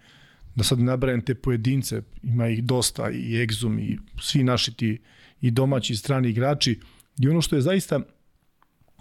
da 0.56 0.64
sad 0.64 0.80
nabrajem 0.80 1.22
te 1.22 1.36
pojedince, 1.36 2.02
ima 2.24 2.48
ih 2.48 2.64
dosta 2.64 3.10
i 3.10 3.48
Exum 3.48 3.80
i 3.80 3.98
svi 4.22 4.44
naši 4.44 4.74
ti 4.74 5.02
i 5.42 5.52
domaći 5.52 5.94
i 5.94 5.96
strani 5.96 6.30
igrači 6.30 6.80
i 7.20 7.28
ono 7.28 7.42
što 7.42 7.56
je 7.56 7.62
zaista 7.62 8.00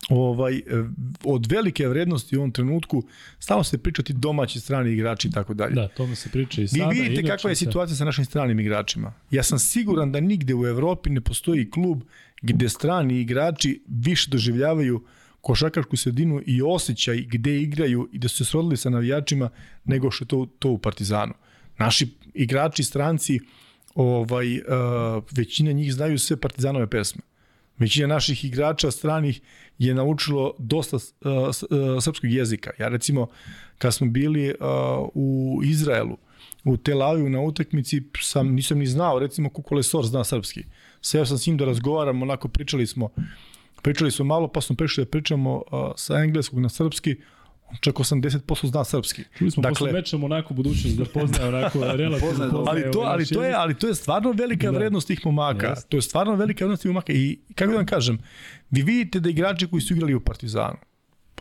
ovaj, 0.08 0.62
od 1.24 1.46
velike 1.46 1.88
vrednosti 1.88 2.36
u 2.36 2.40
ovom 2.40 2.52
trenutku 2.52 3.02
stalno 3.38 3.64
se 3.64 3.78
pričati 3.78 4.12
domaći 4.12 4.60
strani 4.60 4.92
igrači 4.92 5.28
i 5.28 5.30
tako 5.30 5.54
dalje. 5.54 5.74
Da, 5.74 5.88
tome 5.88 6.16
se 6.16 6.28
priča 6.28 6.62
i 6.62 6.68
sada. 6.68 6.88
Vi 6.88 7.00
vidite 7.00 7.28
kakva 7.28 7.50
je 7.50 7.56
situacija 7.56 7.96
sa 7.96 8.04
našim 8.04 8.24
stranim 8.24 8.60
igračima. 8.60 9.12
Ja 9.30 9.42
sam 9.42 9.58
siguran 9.58 10.12
da 10.12 10.20
nigde 10.20 10.54
u 10.54 10.66
Evropi 10.66 11.10
ne 11.10 11.20
postoji 11.20 11.70
klub 11.70 12.02
gde 12.42 12.68
strani 12.68 13.20
igrači 13.20 13.82
više 13.88 14.30
doživljavaju 14.30 15.04
košarkašku 15.40 15.96
sredinu 15.96 16.42
i 16.46 16.62
osjećaj 16.62 17.16
gde 17.16 17.60
igraju 17.60 18.08
i 18.12 18.18
da 18.18 18.28
su 18.28 18.36
se 18.36 18.44
srodili 18.44 18.76
sa 18.76 18.90
navijačima 18.90 19.50
nego 19.84 20.10
što 20.10 20.24
to, 20.24 20.46
to 20.58 20.70
u 20.70 20.78
Partizanu. 20.78 21.34
Naši 21.78 22.08
igrači, 22.34 22.84
stranci, 22.84 23.40
ovaj, 23.94 24.58
uh, 24.58 24.62
većina 25.30 25.72
njih 25.72 25.94
znaju 25.94 26.18
sve 26.18 26.36
Partizanove 26.36 26.90
pesme. 26.90 27.22
Većina 27.78 28.06
naših 28.06 28.44
igrača 28.44 28.90
stranih 28.90 29.40
je 29.78 29.94
naučilo 29.94 30.54
dosta 30.58 30.96
uh, 30.96 31.02
uh, 31.24 32.02
srpskog 32.02 32.30
jezika. 32.30 32.70
Ja 32.78 32.88
recimo, 32.88 33.28
kad 33.78 33.94
smo 33.94 34.06
bili 34.06 34.48
uh, 34.48 34.56
u 35.14 35.60
Izraelu, 35.64 36.16
u 36.64 36.76
Tel 36.76 37.02
Avivu 37.02 37.28
na 37.28 37.40
utakmici, 37.40 38.02
sam, 38.20 38.54
nisam 38.54 38.78
ni 38.78 38.86
znao, 38.86 39.18
recimo 39.18 39.48
Kukolesor 39.48 40.06
zna 40.06 40.24
srpski. 40.24 40.64
Seo 41.00 41.26
sam 41.26 41.38
s 41.38 41.46
njim 41.46 41.56
da 41.56 41.64
razgovaram, 41.64 42.22
onako 42.22 42.48
pričali 42.48 42.86
smo, 42.86 43.08
pričali 43.82 44.10
smo 44.10 44.24
malo, 44.24 44.48
pa 44.48 44.60
smo 44.60 44.76
prešli 44.76 45.04
da 45.04 45.10
pričamo 45.10 45.54
uh, 45.56 45.62
sa 45.96 46.18
engleskog 46.18 46.60
na 46.60 46.68
srpski, 46.68 47.16
čak 47.80 47.94
80% 47.94 48.66
zna 48.66 48.84
srpski. 48.84 49.22
Čuli 49.38 49.50
smo 49.50 49.62
dakle, 49.62 49.74
posle 49.74 49.92
meča 49.92 50.16
onako 50.16 50.54
budućnost 50.54 50.96
da 50.96 51.04
poznaje 51.04 51.48
onako 51.48 51.78
relativno. 52.02 52.64
ali 52.66 52.90
to, 52.92 53.00
ali 53.00 53.26
to 53.26 53.42
je, 53.42 53.54
ali 53.54 53.74
to 53.74 53.88
je 53.88 53.94
stvarno 53.94 54.32
velika 54.32 54.70
da. 54.70 54.78
vrednost 54.78 55.06
tih 55.06 55.26
momaka. 55.26 55.74
Yes. 55.74 55.88
To 55.88 55.96
je 55.96 56.02
stvarno 56.02 56.34
velika 56.34 56.64
vrednost 56.64 56.82
tih 56.82 56.90
momaka 56.90 57.12
i 57.12 57.38
kako 57.54 57.70
da 57.70 57.76
vam 57.76 57.86
kažem, 57.86 58.18
vi 58.70 58.82
vidite 58.82 59.20
da 59.20 59.30
igrači 59.30 59.66
koji 59.66 59.80
su 59.80 59.94
igrali 59.94 60.14
u 60.14 60.20
Partizanu, 60.20 60.76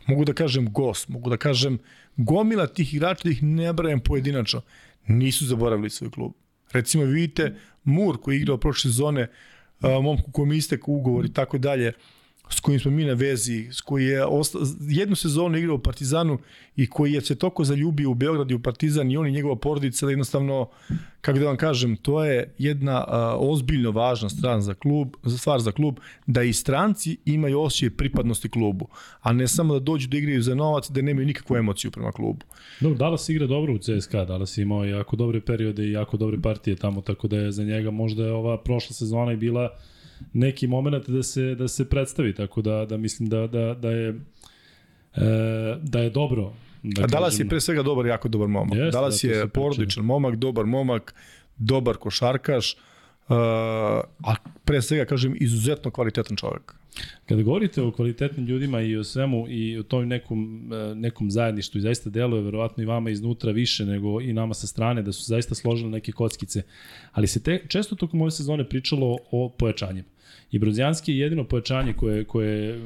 mogu 0.07 0.25
da 0.25 0.33
kažem 0.33 0.73
Gos, 0.73 1.07
mogu 1.07 1.29
da 1.29 1.37
kažem 1.37 1.79
gomila 2.17 2.67
tih 2.67 2.93
igrača 2.93 3.21
da 3.23 3.29
ih 3.29 3.43
ne 3.43 3.73
brajem 3.73 3.99
pojedinačno, 3.99 4.61
nisu 5.07 5.45
zaboravili 5.45 5.89
svoj 5.89 6.11
klub. 6.11 6.33
Recimo 6.71 7.03
vidite 7.03 7.55
Mur 7.83 8.17
koji 8.21 8.35
je 8.35 8.41
igrao 8.41 8.57
prošle 8.57 8.91
sezone, 8.91 9.27
momku 9.81 10.31
kojem 10.31 10.53
istek 10.53 10.87
ugovor 10.87 11.25
i 11.25 11.33
tako 11.33 11.57
dalje, 11.57 11.93
s 12.49 12.59
kojim 12.59 12.79
smo 12.79 12.91
mi 12.91 13.05
na 13.05 13.13
vezi, 13.13 13.67
s 13.71 13.81
koji 13.81 14.05
je 14.05 14.25
osta, 14.25 14.59
jednu 14.89 15.15
sezonu 15.15 15.57
igrao 15.57 15.75
u 15.75 15.79
Partizanu 15.79 16.37
i 16.75 16.87
koji 16.87 17.13
je 17.13 17.21
se 17.21 17.35
toko 17.35 17.63
zaljubio 17.63 18.11
u 18.11 18.13
Beograd 18.13 18.51
i 18.51 18.53
u 18.53 18.59
Partizan 18.59 19.11
i 19.11 19.17
on 19.17 19.27
i 19.27 19.31
njegova 19.31 19.55
porodica 19.55 20.05
da 20.05 20.11
jednostavno, 20.11 20.69
kako 21.21 21.39
da 21.39 21.45
vam 21.45 21.57
kažem, 21.57 21.95
to 21.95 22.25
je 22.25 22.53
jedna 22.57 23.05
a, 23.07 23.35
ozbiljno 23.39 23.91
važna 23.91 24.29
stran 24.29 24.61
za 24.61 24.73
klub, 24.73 25.15
za 25.23 25.37
stvar 25.37 25.59
za 25.59 25.71
klub, 25.71 25.99
da 26.27 26.43
i 26.43 26.53
stranci 26.53 27.17
imaju 27.25 27.61
osjećaj 27.61 27.89
pripadnosti 27.89 28.49
klubu, 28.49 28.87
a 29.21 29.33
ne 29.33 29.47
samo 29.47 29.73
da 29.73 29.79
dođu 29.79 30.07
da 30.07 30.17
igraju 30.17 30.41
za 30.41 30.55
novac, 30.55 30.89
da 30.89 31.01
nemaju 31.01 31.27
nikakvu 31.27 31.57
emociju 31.57 31.91
prema 31.91 32.11
klubu. 32.11 32.45
Dobro, 32.79 32.97
Dallas 32.97 33.29
igra 33.29 33.47
dobro 33.47 33.73
u 33.73 33.77
CSKA, 33.77 34.25
Dallas 34.25 34.57
je 34.57 34.61
imao 34.61 34.85
jako 34.85 35.15
dobre 35.15 35.41
periode 35.41 35.85
i 35.85 35.91
jako 35.91 36.17
dobre 36.17 36.41
partije 36.41 36.75
tamo, 36.75 37.01
tako 37.01 37.27
da 37.27 37.37
je 37.37 37.51
za 37.51 37.63
njega 37.63 37.91
možda 37.91 38.25
je 38.25 38.31
ova 38.31 38.57
prošla 38.57 38.93
sezona 38.93 39.33
i 39.33 39.37
bila 39.37 39.69
neki 40.33 40.67
moment 40.67 41.07
da 41.07 41.23
se 41.23 41.55
da 41.55 41.67
se 41.67 41.89
predstavi 41.89 42.35
tako 42.35 42.61
da 42.61 42.85
da 42.85 42.97
mislim 42.97 43.29
da 43.29 43.47
da 43.47 43.73
da 43.73 43.91
je 43.91 44.09
e, 45.15 45.75
da 45.83 45.99
je 45.99 46.09
dobro 46.09 46.53
Da 46.83 47.03
A 47.03 47.07
Dallas 47.07 47.39
je 47.39 47.47
pre 47.47 47.61
svega 47.61 47.83
dobar, 47.83 48.05
jako 48.05 48.27
dobar 48.27 48.47
momak. 48.47 48.79
Yes, 48.79 48.91
Dallas 48.91 49.21
da, 49.21 49.27
je 49.27 49.47
porodičan 49.47 50.05
momak, 50.05 50.35
dobar 50.35 50.65
momak, 50.65 51.15
dobar 51.57 51.97
košarkaš, 51.97 52.75
uh, 53.29 53.35
a 54.23 54.35
pre 54.65 54.81
svega, 54.81 55.05
kažem, 55.05 55.35
izuzetno 55.39 55.91
kvalitetan 55.91 56.37
čovek. 56.37 56.75
Kada 57.25 57.41
govorite 57.41 57.81
o 57.81 57.91
kvalitetnim 57.91 58.45
ljudima 58.45 58.81
i 58.81 58.95
o 58.97 59.03
svemu 59.03 59.45
i 59.49 59.77
o 59.77 59.83
tom 59.83 60.07
nekom, 60.07 60.69
e, 60.73 60.95
nekom 60.95 61.31
zajedništvu 61.31 61.77
i 61.77 61.81
zaista 61.81 62.09
deluje 62.09 62.43
verovatno 62.43 62.83
i 62.83 62.85
vama 62.85 63.09
iznutra 63.09 63.51
više 63.51 63.85
nego 63.85 64.21
i 64.21 64.33
nama 64.33 64.53
sa 64.53 64.67
strane 64.67 65.01
da 65.01 65.11
su 65.11 65.23
zaista 65.23 65.55
složili 65.55 65.91
neke 65.91 66.11
kockice, 66.11 66.61
ali 67.11 67.27
se 67.27 67.43
te, 67.43 67.61
često 67.67 67.95
tokom 67.95 68.21
ove 68.21 68.31
sezone 68.31 68.69
pričalo 68.69 69.17
o 69.31 69.49
pojačanjima. 69.49 70.07
I 70.51 70.59
Brozijanski 70.59 71.11
je 71.11 71.19
jedino 71.19 71.43
pojačanje 71.43 71.93
koje, 71.93 72.23
koje 72.23 72.81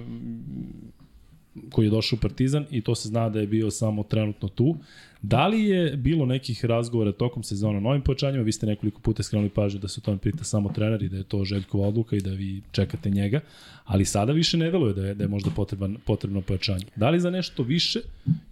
koji 1.70 1.86
je 1.86 1.90
došao 1.90 2.18
u 2.18 2.22
Partizan 2.22 2.66
i 2.72 2.82
to 2.82 2.96
se 2.96 3.08
zna 3.08 3.30
da 3.30 3.40
je 3.40 3.48
bio 3.48 3.72
samo 3.72 4.04
trenutno 4.04 4.48
tu. 4.48 4.78
Da 5.24 5.48
li 5.48 5.64
je 5.64 5.98
bilo 5.98 6.26
nekih 6.26 6.66
razgovora 6.66 7.11
tokom 7.11 7.43
sezona 7.43 7.77
o 7.77 7.82
novim 7.82 8.02
pojačanjima? 8.02 8.43
Vi 8.43 8.52
ste 8.52 8.66
nekoliko 8.66 9.02
puta 9.02 9.24
skrenuli 9.24 9.50
pažnju 9.50 9.80
da 9.80 9.88
se 9.88 10.00
o 10.00 10.06
tome 10.06 10.18
pita 10.18 10.43
samo 10.43 10.69
trener 10.69 11.03
i 11.03 11.10
da 11.10 11.18
je 11.18 11.24
to 11.24 11.45
Željkova 11.45 11.88
odluka 11.88 12.16
i 12.16 12.22
da 12.22 12.30
vi 12.30 12.61
čekate 12.72 13.10
njega, 13.10 13.40
ali 13.85 14.06
sada 14.06 14.34
više 14.34 14.58
ne 14.58 14.72
deluje 14.72 14.93
da 14.93 15.06
je, 15.06 15.14
da 15.14 15.24
je 15.24 15.27
možda 15.27 15.50
potreban, 15.56 15.98
potrebno 16.06 16.42
pojačanje. 16.42 16.85
Da 16.95 17.10
li 17.10 17.19
za 17.19 17.30
nešto 17.30 17.64
više 17.64 18.00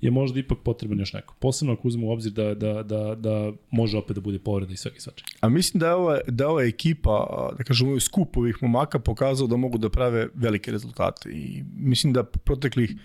je 0.02 0.12
možda 0.12 0.40
ipak 0.40 0.58
potreban 0.64 1.00
još 1.00 1.14
neko? 1.14 1.36
Posebno 1.40 1.74
ako 1.74 1.88
uzmemo 1.88 2.08
u 2.08 2.12
obzir 2.12 2.32
da, 2.32 2.54
da, 2.54 2.84
da, 2.84 3.16
da 3.16 3.52
može 3.72 3.98
opet 3.98 4.16
da 4.16 4.22
bude 4.22 4.40
povreda 4.40 4.74
i 4.74 4.78
svaki 4.78 5.02
svačak. 5.02 5.28
A 5.42 5.50
mislim 5.50 5.80
da 5.80 5.88
je 5.88 5.94
ova, 5.94 6.20
da 6.28 6.50
ova 6.50 6.64
ekipa, 6.64 7.50
da 7.58 7.64
kažemo, 7.64 7.90
ovaj 7.90 8.00
skup 8.00 8.38
ovih 8.38 8.58
momaka 8.62 9.00
pokazao 9.00 9.48
da 9.48 9.58
mogu 9.58 9.78
da 9.78 9.90
prave 9.90 10.28
velike 10.34 10.72
rezultate 10.72 11.30
i 11.30 11.64
mislim 11.78 12.14
da 12.14 12.24
proteklih 12.24 12.96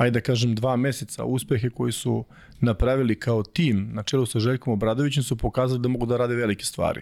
ajde 0.00 0.10
da 0.10 0.20
kažem, 0.20 0.54
dva 0.54 0.76
meseca 0.76 1.24
uspehe 1.24 1.70
koji 1.70 1.92
su 1.92 2.24
napravili 2.60 3.14
kao 3.14 3.42
tim 3.42 3.88
na 3.92 4.02
čelu 4.02 4.26
sa 4.26 4.40
Željkom 4.40 4.72
Obradovićem 4.72 5.22
su 5.22 5.36
pokazali 5.36 5.80
da 5.80 5.88
mogu 5.88 6.06
da 6.06 6.16
rade 6.16 6.34
velike 6.34 6.64
stvari. 6.64 7.00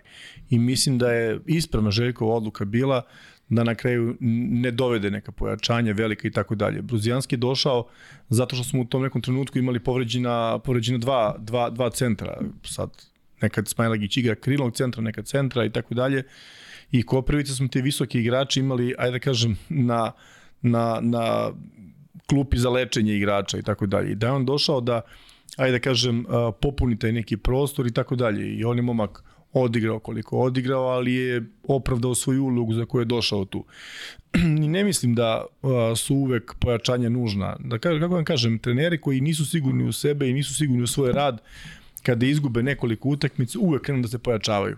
I 0.50 0.58
mislim 0.58 0.98
da 0.98 1.12
je 1.12 1.40
ispravna 1.46 1.90
Željkova 1.90 2.34
odluka 2.34 2.64
bila 2.64 3.02
da 3.48 3.64
na 3.64 3.74
kraju 3.74 4.16
ne 4.20 4.70
dovede 4.70 5.10
neka 5.10 5.32
pojačanja 5.32 5.92
velika 5.92 6.28
i 6.28 6.30
tako 6.30 6.54
dalje. 6.54 6.82
Bruzijanski 6.82 7.34
je 7.34 7.38
došao 7.38 7.86
zato 8.28 8.56
što 8.56 8.64
smo 8.64 8.80
u 8.80 8.84
tom 8.84 9.02
nekom 9.02 9.22
trenutku 9.22 9.58
imali 9.58 9.80
povređena, 9.80 10.58
povređena 10.58 10.98
dva, 10.98 11.36
dva, 11.38 11.70
dva 11.70 11.90
centra. 11.90 12.40
Sad 12.64 12.90
nekad 13.40 13.68
Smajlagić 13.68 14.16
igra 14.16 14.34
krilnog 14.34 14.74
centra, 14.74 15.02
nekad 15.02 15.26
centra 15.26 15.64
i 15.64 15.70
tako 15.70 15.94
dalje. 15.94 16.22
I 16.90 17.02
Koprivica 17.02 17.54
smo 17.54 17.68
te 17.68 17.80
visoki 17.80 18.20
igrači 18.20 18.60
imali, 18.60 18.94
ajde 18.98 19.12
da 19.12 19.18
kažem, 19.18 19.56
na, 19.68 20.12
na, 20.62 20.98
na 21.02 21.52
klupi 22.28 22.58
za 22.58 22.70
lečenje 22.70 23.16
igrača 23.16 23.58
i 23.58 23.62
tako 23.62 23.86
dalje. 23.86 24.12
I 24.12 24.14
da 24.14 24.26
je 24.26 24.32
on 24.32 24.46
došao 24.46 24.80
da, 24.80 25.00
ajde 25.56 25.72
da 25.72 25.82
kažem, 25.82 26.24
popuni 26.60 26.98
taj 26.98 27.12
neki 27.12 27.36
prostor 27.36 27.86
i 27.86 27.92
tako 27.92 28.16
dalje. 28.16 28.54
I 28.54 28.64
on 28.64 28.76
je 28.76 28.82
momak 28.82 29.22
odigrao 29.52 29.98
koliko 29.98 30.38
odigrao, 30.38 30.84
ali 30.84 31.14
je 31.14 31.42
opravdao 31.68 32.14
svoju 32.14 32.44
ulogu 32.44 32.74
za 32.74 32.84
koju 32.84 33.00
je 33.00 33.04
došao 33.04 33.44
tu. 33.44 33.64
I 34.64 34.68
ne 34.68 34.84
mislim 34.84 35.14
da 35.14 35.44
su 35.96 36.14
uvek 36.14 36.54
pojačanja 36.60 37.08
nužna. 37.08 37.56
Da 37.60 37.78
kažem, 37.78 38.00
kako 38.00 38.14
vam 38.14 38.24
kažem, 38.24 38.58
treneri 38.58 39.00
koji 39.00 39.20
nisu 39.20 39.46
sigurni 39.46 39.84
u 39.84 39.92
sebe 39.92 40.28
i 40.28 40.32
nisu 40.32 40.54
sigurni 40.54 40.82
u 40.82 40.86
svoj 40.86 41.12
rad, 41.12 41.42
kada 42.02 42.26
izgube 42.26 42.62
nekoliko 42.62 43.08
utakmica, 43.08 43.58
uvek 43.58 43.82
krenu 43.82 44.02
da 44.02 44.08
se 44.08 44.18
pojačavaju. 44.18 44.76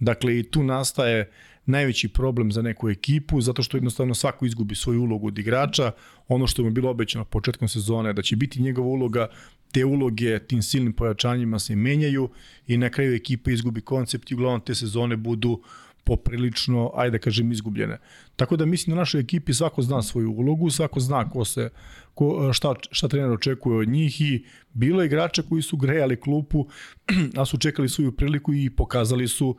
Dakle, 0.00 0.38
i 0.38 0.42
tu 0.42 0.62
nastaje 0.62 1.30
najveći 1.66 2.08
problem 2.08 2.52
za 2.52 2.62
neku 2.62 2.90
ekipu, 2.90 3.40
zato 3.40 3.62
što 3.62 3.76
jednostavno 3.76 4.14
svako 4.14 4.46
izgubi 4.46 4.74
svoju 4.74 5.02
ulogu 5.02 5.26
od 5.26 5.38
igrača. 5.38 5.92
Ono 6.28 6.46
što 6.46 6.62
mu 6.62 6.68
je 6.68 6.72
bilo 6.72 6.90
obećano 6.90 7.24
početkom 7.24 7.68
sezone, 7.68 8.12
da 8.12 8.22
će 8.22 8.36
biti 8.36 8.62
njegova 8.62 8.88
uloga, 8.88 9.28
te 9.72 9.84
uloge 9.84 10.38
tim 10.38 10.62
silnim 10.62 10.92
pojačanjima 10.92 11.58
se 11.58 11.76
menjaju 11.76 12.28
i 12.66 12.76
na 12.76 12.90
kraju 12.90 13.14
ekipa 13.14 13.50
izgubi 13.50 13.80
koncept 13.80 14.30
i 14.30 14.34
uglavnom 14.34 14.60
te 14.60 14.74
sezone 14.74 15.16
budu 15.16 15.62
poprilično, 16.04 16.90
ajde 16.94 17.18
da 17.18 17.22
kažem, 17.22 17.52
izgubljene. 17.52 17.98
Tako 18.36 18.56
da 18.56 18.66
mislim 18.66 18.94
da 18.94 19.00
našoj 19.00 19.20
ekipi 19.20 19.54
svako 19.54 19.82
zna 19.82 20.02
svoju 20.02 20.32
ulogu, 20.32 20.70
svako 20.70 21.00
zna 21.00 21.30
ko 21.30 21.44
se, 21.44 21.70
ko, 22.14 22.52
šta, 22.52 22.74
šta 22.90 23.08
trener 23.08 23.30
očekuje 23.30 23.78
od 23.78 23.88
njih 23.88 24.20
i 24.20 24.44
bilo 24.72 25.02
je 25.02 25.06
igrača 25.06 25.42
koji 25.42 25.62
su 25.62 25.76
grejali 25.76 26.20
klupu, 26.20 26.66
a 27.40 27.44
su 27.44 27.58
čekali 27.58 27.88
svoju 27.88 28.12
priliku 28.12 28.54
i 28.54 28.70
pokazali 28.70 29.28
su 29.28 29.48
uh, 29.48 29.56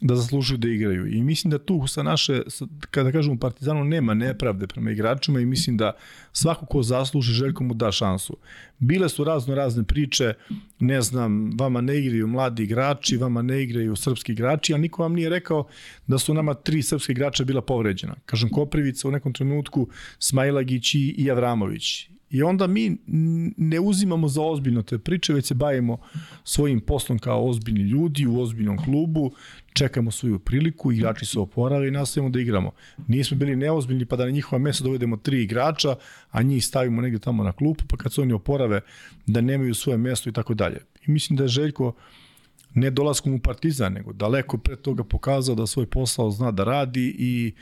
da 0.00 0.16
zaslužuju 0.16 0.58
da 0.58 0.68
igraju. 0.68 1.06
I 1.06 1.22
mislim 1.22 1.50
da 1.50 1.58
tu 1.58 1.86
sa 1.86 2.02
naše, 2.02 2.42
kada 2.90 3.12
kažemo 3.12 3.38
Partizanu, 3.38 3.84
nema 3.84 4.14
nepravde 4.14 4.66
prema 4.66 4.90
igračima 4.90 5.40
i 5.40 5.46
mislim 5.46 5.76
da 5.76 5.92
svako 6.32 6.66
ko 6.66 6.82
zasluži 6.82 7.32
Željko 7.32 7.64
mu 7.64 7.74
da 7.74 7.92
šansu. 7.92 8.36
Bile 8.78 9.08
su 9.08 9.24
razno 9.24 9.54
razne 9.54 9.84
priče, 9.84 10.34
ne 10.78 11.02
znam, 11.02 11.50
vama 11.58 11.80
ne 11.80 11.98
igraju 11.98 12.26
mladi 12.26 12.62
igrači, 12.62 13.16
vama 13.16 13.42
ne 13.42 13.62
igraju 13.62 13.96
srpski 13.96 14.32
igrači, 14.32 14.74
a 14.74 14.78
niko 14.78 15.02
vam 15.02 15.12
nije 15.12 15.28
rekao 15.28 15.66
da 16.06 16.18
su 16.18 16.34
nama 16.34 16.54
tri 16.54 16.82
srpske 16.82 17.12
igrača 17.12 17.44
bila 17.44 17.62
povređena. 17.62 18.14
Kažem, 18.26 18.50
Koprivica 18.50 19.08
u 19.08 19.10
nekom 19.10 19.32
trenutku, 19.32 19.88
Smajlagić 20.18 20.94
i 20.94 21.28
Avramović. 21.30 22.12
I 22.32 22.42
onda 22.42 22.66
mi 22.66 22.96
ne 23.56 23.80
uzimamo 23.80 24.28
za 24.28 24.42
ozbiljno 24.42 24.82
te 24.82 24.98
priče, 24.98 25.32
već 25.32 25.46
se 25.46 25.54
bavimo 25.54 25.98
svojim 26.44 26.80
poslom 26.80 27.18
kao 27.18 27.48
ozbiljni 27.48 27.80
ljudi 27.80 28.26
u 28.26 28.40
ozbiljnom 28.40 28.84
klubu, 28.84 29.32
čekamo 29.72 30.10
svoju 30.10 30.38
priliku, 30.38 30.92
igrači 30.92 31.26
se 31.26 31.38
oporave 31.38 31.88
i 31.88 31.90
nastavimo 31.90 32.30
da 32.30 32.40
igramo. 32.40 32.70
Nismo 33.08 33.36
bili 33.36 33.56
neozbiljni 33.56 34.06
pa 34.06 34.16
da 34.16 34.24
na 34.24 34.30
njihova 34.30 34.58
mesta 34.58 34.84
dovedemo 34.84 35.16
tri 35.16 35.42
igrača, 35.42 35.96
a 36.30 36.42
njih 36.42 36.64
stavimo 36.64 37.02
negde 37.02 37.18
tamo 37.18 37.44
na 37.44 37.52
klupu, 37.52 37.84
pa 37.88 37.96
kad 37.96 38.12
se 38.12 38.20
oni 38.20 38.32
oporave 38.32 38.80
da 39.26 39.40
nemaju 39.40 39.74
svoje 39.74 39.98
mesto 39.98 40.28
i 40.28 40.32
tako 40.32 40.54
dalje. 40.54 40.78
I 41.06 41.10
mislim 41.10 41.36
da 41.36 41.44
je 41.44 41.48
Željko 41.48 41.94
ne 42.74 42.90
dolaskom 42.90 43.34
u 43.34 43.38
Partizan, 43.38 43.92
nego 43.92 44.12
daleko 44.12 44.58
pre 44.58 44.76
toga 44.76 45.04
pokazao 45.04 45.54
da 45.54 45.66
svoj 45.66 45.86
posao 45.86 46.30
zna 46.30 46.50
da 46.50 46.64
radi 46.64 47.16
i 47.18 47.52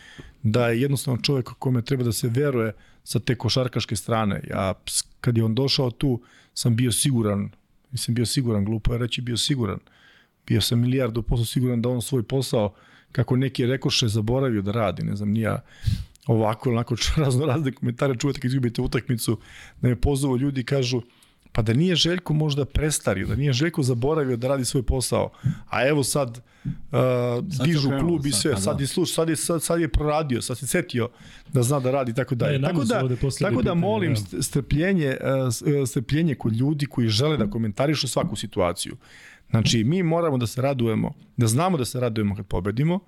da 0.43 0.69
je 0.69 0.81
jednostavno 0.81 1.23
čovjek 1.23 1.49
kome 1.59 1.83
treba 1.83 2.05
da 2.05 2.13
se 2.13 2.29
veruje 2.29 2.73
sa 3.05 3.21
te 3.21 3.35
košarkaške 3.35 3.97
strane. 3.97 4.43
Ja, 4.51 4.75
kad 5.21 5.37
je 5.37 5.45
on 5.45 5.55
došao 5.55 5.91
tu, 5.91 6.21
sam 6.55 6.77
bio 6.77 6.93
siguran, 6.93 7.51
nisam 7.93 8.15
bio 8.15 8.27
siguran, 8.27 8.65
glupo 8.65 8.93
je 8.93 8.99
reći 8.99 9.23
bio 9.23 9.37
siguran, 9.37 9.79
bio 10.47 10.61
sam 10.61 10.81
milijardu 10.81 11.23
posao 11.23 11.45
siguran 11.45 11.83
da 11.83 11.89
on 11.89 12.03
svoj 12.03 12.23
posao, 12.23 12.75
kako 13.13 13.37
neki 13.37 13.67
rekoše, 13.67 14.09
zaboravio 14.09 14.63
da 14.63 14.73
radi, 14.73 15.03
ne 15.03 15.17
znam, 15.17 15.31
nija 15.31 15.61
ovako, 16.27 16.71
onako, 16.71 16.97
razno 17.17 17.47
razne 17.47 17.73
komentare 17.73 18.17
čuvate 18.17 18.41
kad 18.41 18.51
izgubite 18.51 18.83
utakmicu, 18.83 19.39
da 19.81 19.89
me 19.89 20.01
pozovu 20.01 20.39
ljudi 20.39 20.65
kažu, 20.65 21.03
Pa 21.53 21.63
da 21.63 21.73
nije 21.73 21.95
Željko 21.95 22.35
možda 22.35 22.65
prestario, 22.65 23.27
da 23.27 23.37
nije 23.37 23.53
Željko 23.53 23.83
zaboravio 23.83 24.37
da 24.37 24.49
radi 24.49 24.65
svoj 24.65 24.83
posao, 24.83 25.31
a 25.71 25.89
evo 25.89 26.05
sad, 26.05 26.41
uh, 26.65 26.73
sad 27.57 27.67
dižu 27.67 27.91
klub 28.01 28.27
i 28.27 28.33
sve, 28.33 28.53
sad, 28.53 28.63
sad, 28.63 28.77
da. 28.77 28.83
je 28.83 28.87
sluš, 28.87 29.15
sad, 29.15 29.29
je, 29.29 29.37
sad, 29.37 29.63
sad 29.63 29.81
je 29.81 29.89
proradio, 29.89 30.43
sad 30.43 30.59
se 30.59 30.67
setio 30.67 31.09
da 31.53 31.63
zna 31.63 31.81
da 31.81 31.91
radi 31.91 32.15
tako 32.15 32.35
dalje. 32.35 32.63
tako 32.63 32.85
da, 32.85 33.03
tako 33.41 33.63
da 33.63 33.75
molim 33.75 34.17
strpljenje, 34.41 35.17
uh, 35.21 35.89
strpljenje 35.89 36.35
kod 36.35 36.53
ljudi 36.53 36.87
koji 36.87 37.09
žele 37.09 37.37
da 37.37 37.51
komentarišu 37.51 38.09
svaku 38.09 38.37
situaciju. 38.37 38.97
Znači, 39.51 39.85
mi 39.85 40.03
moramo 40.03 40.39
da 40.39 40.47
se 40.47 40.63
radujemo, 40.63 41.15
da 41.37 41.47
znamo 41.47 41.79
da 41.79 41.85
se 41.85 42.01
radujemo 42.01 42.37
kad 42.37 42.47
pobedimo, 42.47 43.01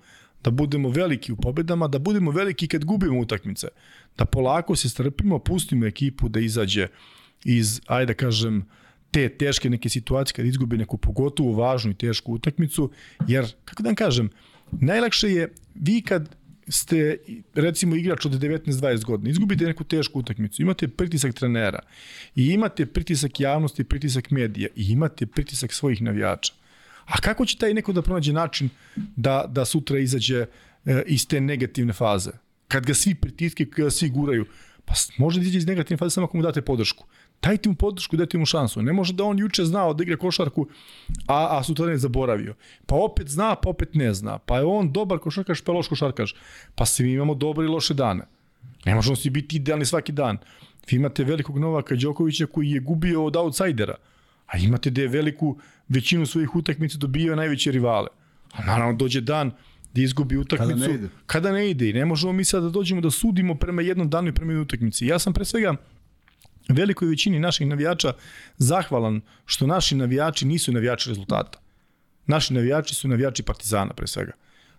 da 0.43 0.51
budemo 0.51 0.89
veliki 0.89 1.31
u 1.31 1.35
pobedama, 1.35 1.87
da 1.87 1.99
budemo 1.99 2.31
veliki 2.31 2.67
kad 2.67 2.85
gubimo 2.85 3.19
utakmice, 3.19 3.67
da 4.17 4.25
polako 4.25 4.75
se 4.75 4.89
strpimo, 4.89 5.39
pustimo 5.39 5.85
ekipu 5.85 6.29
da 6.29 6.39
izađe 6.39 6.87
iz, 7.45 7.81
ajde 7.85 8.13
da 8.13 8.17
kažem, 8.17 8.65
te 9.11 9.29
teške 9.29 9.69
neke 9.69 9.89
situacije 9.89 10.33
kad 10.35 10.45
izgubi 10.45 10.77
neku 10.77 10.97
pogotovo 10.97 11.53
važnu 11.53 11.91
i 11.91 11.97
tešku 11.97 12.33
utakmicu, 12.33 12.91
jer, 13.27 13.45
kako 13.65 13.83
da 13.83 13.89
vam 13.89 13.95
kažem, 13.95 14.29
najlakše 14.71 15.29
je 15.29 15.53
vi 15.75 16.01
kad 16.01 16.35
ste 16.67 17.17
recimo 17.55 17.95
igrač 17.95 18.25
od 18.25 18.31
19-20 18.31 19.03
godina, 19.03 19.29
izgubite 19.29 19.65
neku 19.65 19.83
tešku 19.83 20.19
utakmicu, 20.19 20.61
imate 20.61 20.87
pritisak 20.87 21.33
trenera 21.33 21.79
i 22.35 22.47
imate 22.47 22.85
pritisak 22.85 23.39
javnosti, 23.39 23.83
pritisak 23.83 24.31
medija 24.31 24.69
i 24.75 24.91
imate 24.91 25.25
pritisak 25.25 25.73
svojih 25.73 26.01
navijača. 26.01 26.53
A 27.05 27.21
kako 27.21 27.45
će 27.45 27.57
taj 27.57 27.73
neko 27.73 27.93
da 27.93 28.01
pronađe 28.01 28.33
način 28.33 28.69
da, 29.15 29.45
da 29.49 29.65
sutra 29.65 29.99
izađe 29.99 30.45
e, 30.85 31.03
iz 31.07 31.27
te 31.27 31.41
negativne 31.41 31.93
faze? 31.93 32.31
Kad 32.67 32.85
ga 32.85 32.93
svi 32.93 33.15
pritiske, 33.15 33.65
kad 33.65 33.85
ga 33.85 33.91
svi 33.91 34.09
guraju, 34.09 34.45
pa 34.85 34.93
može 35.17 35.39
da 35.39 35.43
izađe 35.43 35.57
iz 35.57 35.67
negativne 35.67 35.97
faze 35.97 36.13
samo 36.13 36.25
ako 36.25 36.37
mu 36.37 36.43
date 36.43 36.61
podršku 36.61 37.05
dajte 37.43 37.69
mu 37.69 37.75
podršku, 37.75 38.17
dajte 38.17 38.37
mu 38.37 38.45
šansu. 38.45 38.81
Ne 38.81 38.93
može 38.93 39.13
da 39.13 39.23
on 39.23 39.39
juče 39.39 39.65
znao 39.65 39.93
da 39.93 40.03
igra 40.03 40.17
košarku, 40.17 40.67
a, 41.27 41.57
a 41.57 41.63
sutra 41.63 41.85
ne 41.85 41.97
zaboravio. 41.97 42.55
Pa 42.85 42.95
opet 42.95 43.27
zna, 43.27 43.55
pa 43.55 43.69
opet 43.69 43.95
ne 43.95 44.13
zna. 44.13 44.37
Pa 44.37 44.57
je 44.57 44.65
on 44.65 44.91
dobar 44.91 45.19
košarkaš, 45.19 45.61
pa 45.61 45.71
je 45.71 45.75
loš 45.75 45.87
košarkaš. 45.87 46.35
Pa 46.75 46.85
svi 46.85 47.11
imamo 47.11 47.35
dobre 47.35 47.65
i 47.65 47.69
loše 47.69 47.93
dane. 47.93 48.25
Ne 48.85 48.95
možemo 48.95 49.15
svi 49.15 49.29
biti 49.29 49.55
idealni 49.55 49.85
svaki 49.85 50.11
dan. 50.11 50.37
Vi 50.91 50.97
imate 50.97 51.23
velikog 51.23 51.57
Novaka 51.57 51.95
Đokovića 51.95 52.45
koji 52.45 52.71
je 52.71 52.79
gubio 52.79 53.25
od 53.25 53.35
outsidera, 53.35 53.95
a 54.47 54.57
imate 54.57 54.89
da 54.89 55.01
je 55.01 55.07
veliku 55.07 55.57
većinu 55.87 56.25
svojih 56.25 56.55
utakmica 56.55 56.97
dobio 56.97 57.35
najveće 57.35 57.71
rivale. 57.71 58.07
A 58.53 58.65
naravno 58.65 58.93
dođe 58.93 59.21
dan 59.21 59.51
da 59.93 60.01
izgubi 60.01 60.37
utakmicu. 60.37 60.79
Kada 60.79 60.87
ne 60.87 60.93
ide. 60.93 61.09
Kada 61.25 61.51
ne 61.51 61.69
ide. 61.69 61.89
I 61.89 61.93
ne 61.93 62.05
možemo 62.05 62.33
mi 62.33 62.45
sad 62.45 62.63
da 62.63 62.69
dođemo 62.69 63.01
da 63.01 63.11
sudimo 63.11 63.55
prema 63.55 63.81
jednom 63.81 64.09
danu 64.09 64.27
i 64.27 64.33
prema 64.33 64.51
jednoj 64.51 64.63
utakmici. 64.63 65.05
Ja 65.05 65.19
sam 65.19 65.33
pre 65.33 65.45
svega 65.45 65.75
velikoj 66.69 67.07
većini 67.07 67.39
naših 67.39 67.67
navijača 67.67 68.13
zahvalan 68.57 69.21
što 69.45 69.67
naši 69.67 69.95
navijači 69.95 70.45
nisu 70.45 70.71
navijači 70.71 71.09
rezultata. 71.09 71.59
Naši 72.27 72.53
navijači 72.53 72.95
su 72.95 73.07
navijači 73.07 73.43
Partizana 73.43 73.93
pre 73.93 74.07
svega. 74.07 74.31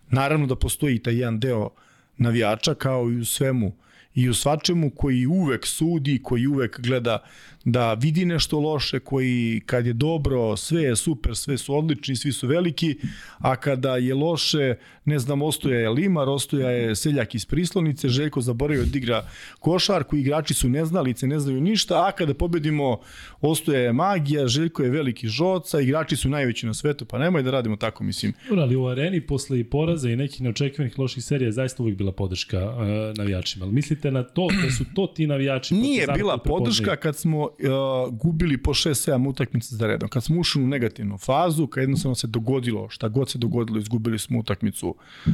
Naravno 0.09 0.47
da 0.47 0.55
postoji 0.55 0.99
taj 0.99 1.15
jedan 1.15 1.39
deo 1.39 1.69
navijača 2.17 2.73
kao 2.73 3.11
i 3.11 3.17
u 3.19 3.25
svemu 3.25 3.75
i 4.15 4.29
u 4.29 4.33
svačemu 4.33 4.89
koji 4.89 5.25
uvek 5.25 5.65
sudi, 5.65 6.21
koji 6.23 6.47
uvek 6.47 6.79
gleda 6.79 7.23
da 7.65 7.93
vidi 7.93 8.25
nešto 8.25 8.59
loše, 8.59 8.99
koji 8.99 9.61
kad 9.65 9.85
je 9.85 9.93
dobro, 9.93 10.57
sve 10.57 10.83
je 10.83 10.95
super, 10.95 11.35
sve 11.35 11.57
su 11.57 11.77
odlični, 11.77 12.15
svi 12.15 12.31
su 12.31 12.47
veliki, 12.47 12.95
a 13.37 13.55
kada 13.55 13.97
je 13.97 14.13
loše, 14.13 14.75
ne 15.05 15.19
znam, 15.19 15.41
ostoja 15.41 15.79
je 15.79 15.89
Limar, 15.89 16.29
ostoja 16.29 16.69
je 16.69 16.95
Seljak 16.95 17.35
iz 17.35 17.45
Prislonice, 17.45 18.09
Željko 18.09 18.41
zaboravio 18.41 18.85
da 18.85 18.97
igra 18.97 19.25
košarku, 19.59 20.15
igrači 20.15 20.53
su 20.53 20.69
neznalice, 20.69 21.27
ne 21.27 21.39
znaju 21.39 21.61
ništa, 21.61 22.07
a 22.07 22.11
kada 22.11 22.33
pobedimo, 22.33 22.99
ostoja 23.41 23.79
je 23.79 23.93
magija, 23.93 24.47
Željko 24.47 24.83
je 24.83 24.89
veliki 24.89 25.27
žoca, 25.27 25.81
igrači 25.81 26.15
su 26.15 26.29
najveći 26.29 26.65
na 26.65 26.73
svetu, 26.73 27.05
pa 27.05 27.17
nemoj 27.17 27.43
da 27.43 27.51
radimo 27.51 27.75
tako, 27.75 28.03
mislim. 28.03 28.33
Ali 28.51 28.75
u 28.75 28.87
areni 28.87 29.21
posle 29.21 29.59
i 29.59 29.63
poraza 29.63 30.09
i 30.09 30.15
nekih 30.15 30.41
neočekivanih 30.41 30.99
loših 30.99 31.23
serija 31.23 31.51
zaista 31.51 31.83
uvijek 31.83 31.97
bila 31.97 32.11
podrška 32.11 32.69
uh, 32.69 33.17
navijačima. 33.17 33.65
Ali 33.65 33.73
mislite 33.73 34.11
na 34.11 34.23
to 34.23 34.47
da 34.63 34.71
su 34.71 34.85
to 34.95 35.07
ti 35.07 35.27
navijači? 35.27 35.73
Nije 35.73 36.07
bila 36.15 36.37
podrška 36.37 36.95
kad 36.95 37.15
smo 37.15 37.54
uh, 37.59 38.13
gubili 38.13 38.57
po 38.57 38.73
6-7 38.73 39.29
utakmica 39.29 39.75
za 39.75 39.87
redom. 39.87 40.09
Kad 40.09 40.23
smo 40.23 40.39
ušli 40.39 40.63
u 40.63 40.67
negativnu 40.67 41.17
fazu, 41.17 41.67
kad 41.67 41.81
jednostavno 41.81 42.15
se 42.15 42.27
dogodilo, 42.27 42.89
šta 42.89 43.07
god 43.07 43.29
se 43.29 43.37
dogodilo, 43.37 43.79
izgubili 43.79 44.19
smo 44.19 44.39
utakmicu. 44.39 44.95
Uh, 45.25 45.33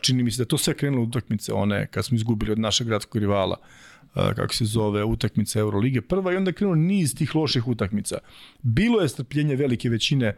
čini 0.00 0.22
mi 0.22 0.30
se 0.30 0.42
da 0.42 0.48
to 0.48 0.58
sve 0.58 0.74
krenulo 0.74 1.04
utakmice 1.04 1.52
one, 1.52 1.86
kad 1.86 2.04
smo 2.04 2.14
izgubili 2.14 2.52
od 2.52 2.58
našeg 2.58 2.86
gradskog 2.86 3.20
rivala 3.20 3.56
uh, 3.60 4.32
kako 4.36 4.54
se 4.54 4.64
zove, 4.64 5.04
utakmice 5.04 5.58
Eurolige 5.58 6.00
prva 6.00 6.32
i 6.32 6.36
onda 6.36 6.52
krenulo 6.52 6.76
niz 6.76 7.14
tih 7.14 7.34
loših 7.34 7.68
utakmica. 7.68 8.18
Bilo 8.62 9.00
je 9.00 9.08
strpljenje 9.08 9.56
velike 9.56 9.88
većine 9.88 10.36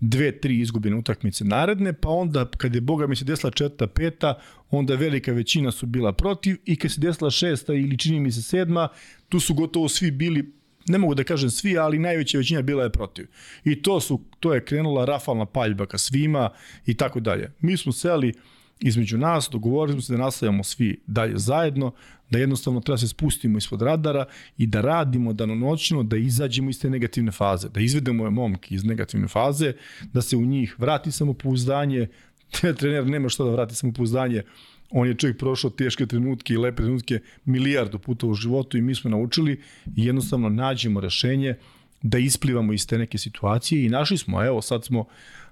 dve, 0.00 0.40
tri 0.40 0.60
izgubljene 0.60 0.96
utakmice 0.96 1.44
naredne, 1.44 1.92
pa 1.92 2.08
onda 2.08 2.50
kad 2.56 2.74
je 2.74 2.80
Boga 2.80 3.06
mi 3.06 3.16
se 3.16 3.24
desila 3.24 3.50
četvrta, 3.50 3.86
peta, 3.86 4.38
onda 4.70 4.94
velika 4.94 5.32
većina 5.32 5.70
su 5.70 5.86
bila 5.86 6.12
protiv 6.12 6.56
i 6.64 6.76
kad 6.76 6.92
se 6.92 7.00
desila 7.00 7.30
šesta 7.30 7.74
ili 7.74 7.98
čini 7.98 8.20
mi 8.20 8.32
se 8.32 8.42
sedma, 8.42 8.88
tu 9.28 9.40
su 9.40 9.54
gotovo 9.54 9.88
svi 9.88 10.10
bili 10.10 10.52
ne 10.88 10.98
mogu 10.98 11.14
da 11.14 11.24
kažem 11.24 11.50
svi, 11.50 11.78
ali 11.78 11.98
najveća 11.98 12.38
većina 12.38 12.62
bila 12.62 12.82
je 12.82 12.92
protiv. 12.92 13.26
I 13.64 13.82
to 13.82 14.00
su 14.00 14.20
to 14.40 14.54
je 14.54 14.64
krenula 14.64 15.04
rafalna 15.04 15.46
paljba 15.46 15.86
ka 15.86 15.98
svima 15.98 16.50
i 16.86 16.94
tako 16.94 17.20
dalje. 17.20 17.52
Mi 17.60 17.76
smo 17.76 17.92
seli 17.92 18.32
između 18.80 19.18
nas, 19.18 19.48
dogovorili 19.52 19.92
smo 19.92 20.02
se 20.02 20.12
da 20.12 20.18
nastavljamo 20.18 20.64
svi 20.64 21.00
dalje 21.06 21.38
zajedno, 21.38 21.92
da 22.30 22.38
jednostavno 22.38 22.80
treba 22.80 22.98
se 22.98 23.08
spustimo 23.08 23.58
ispod 23.58 23.82
radara 23.82 24.24
i 24.58 24.66
da 24.66 24.80
radimo 24.80 25.32
danonoćno, 25.32 26.02
da 26.02 26.16
izađemo 26.16 26.70
iz 26.70 26.80
te 26.80 26.90
negativne 26.90 27.32
faze, 27.32 27.68
da 27.68 27.80
izvedemo 27.80 28.30
momke 28.30 28.74
iz 28.74 28.84
negativne 28.84 29.28
faze, 29.28 29.72
da 30.12 30.22
se 30.22 30.36
u 30.36 30.46
njih 30.46 30.74
vrati 30.78 31.12
samopouzdanje, 31.12 32.06
trener 32.78 33.06
nema 33.06 33.28
što 33.28 33.44
da 33.44 33.50
vrati 33.50 33.74
samopouzdanje, 33.74 34.42
on 34.90 35.08
je 35.08 35.14
čovjek 35.14 35.38
prošao 35.38 35.70
teške 35.70 36.06
trenutke 36.06 36.54
i 36.54 36.56
lepe 36.56 36.82
trenutke 36.82 37.20
milijardu 37.44 37.98
puta 37.98 38.26
u 38.26 38.34
životu 38.34 38.78
i 38.78 38.82
mi 38.82 38.94
smo 38.94 39.10
naučili 39.10 39.60
i 39.96 40.06
jednostavno 40.06 40.48
nađemo 40.48 41.00
rešenje 41.00 41.54
da 42.02 42.18
isplivamo 42.18 42.72
iz 42.72 42.86
te 42.86 42.98
neke 42.98 43.18
situacije 43.18 43.84
i 43.84 43.88
našli 43.88 44.18
smo, 44.18 44.44
evo 44.44 44.62
sad 44.62 44.84
smo 44.84 45.04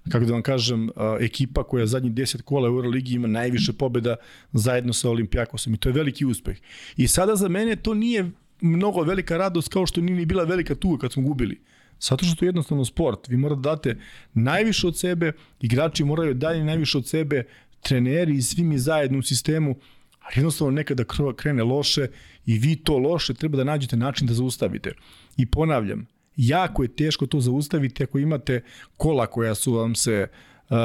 kako 0.09 0.25
da 0.25 0.33
vam 0.33 0.43
kažem, 0.43 0.91
ekipa 1.21 1.63
koja 1.63 1.87
zadnjih 1.87 2.13
10 2.13 2.43
kola 2.43 2.71
u 2.71 2.75
Euroligi 2.75 3.15
ima 3.15 3.29
najviše 3.29 3.73
pobjeda 3.73 4.17
zajedno 4.53 4.93
sa 4.93 5.11
Olimpijakosom 5.11 5.75
i 5.75 5.77
to 5.77 5.89
je 5.89 5.93
veliki 5.93 6.25
uspeh. 6.25 6.59
I 6.97 7.09
sada 7.09 7.37
za 7.37 7.49
mene 7.49 7.77
to 7.77 7.95
nije 7.95 8.31
mnogo 8.61 9.03
velika 9.03 9.37
radost 9.37 9.69
kao 9.69 9.87
što 9.87 10.01
nije 10.01 10.17
ni 10.17 10.27
bila 10.27 10.45
velika 10.45 10.75
tuga 10.75 11.01
kad 11.01 11.13
smo 11.13 11.23
gubili. 11.23 11.61
Zato 12.01 12.25
što 12.25 12.35
to 12.37 12.45
je 12.45 12.49
jednostavno 12.49 12.85
sport. 12.85 13.29
Vi 13.29 13.37
morate 13.37 13.61
da 13.61 13.71
date 13.71 13.97
najviše 14.35 14.87
od 14.87 14.99
sebe, 14.99 15.33
igrači 15.61 16.05
moraju 16.05 16.35
dalje 16.35 16.65
najviše 16.65 16.99
od 16.99 17.09
sebe, 17.09 17.45
treneri 17.87 18.37
i 18.37 18.43
svi 18.43 18.65
mi 18.65 18.79
zajedno 18.79 19.19
u 19.19 19.23
sistemu, 19.23 19.77
a 20.21 20.27
jednostavno 20.37 20.71
nekada 20.71 21.05
krene 21.37 21.63
loše 21.63 22.09
i 22.47 22.59
vi 22.59 22.77
to 22.77 22.99
loše 22.99 23.35
treba 23.35 23.57
da 23.57 23.65
nađete 23.65 23.97
način 23.97 24.27
da 24.27 24.35
zaustavite. 24.35 24.93
I 25.37 25.47
ponavljam, 25.47 26.07
jako 26.37 26.83
je 26.83 26.95
teško 26.97 27.27
to 27.27 27.41
zaustaviti 27.41 28.03
ako 28.03 28.19
imate 28.19 28.63
kola 28.97 29.27
koja 29.27 29.55
su 29.55 29.73
vam 29.73 29.95
se, 29.95 30.27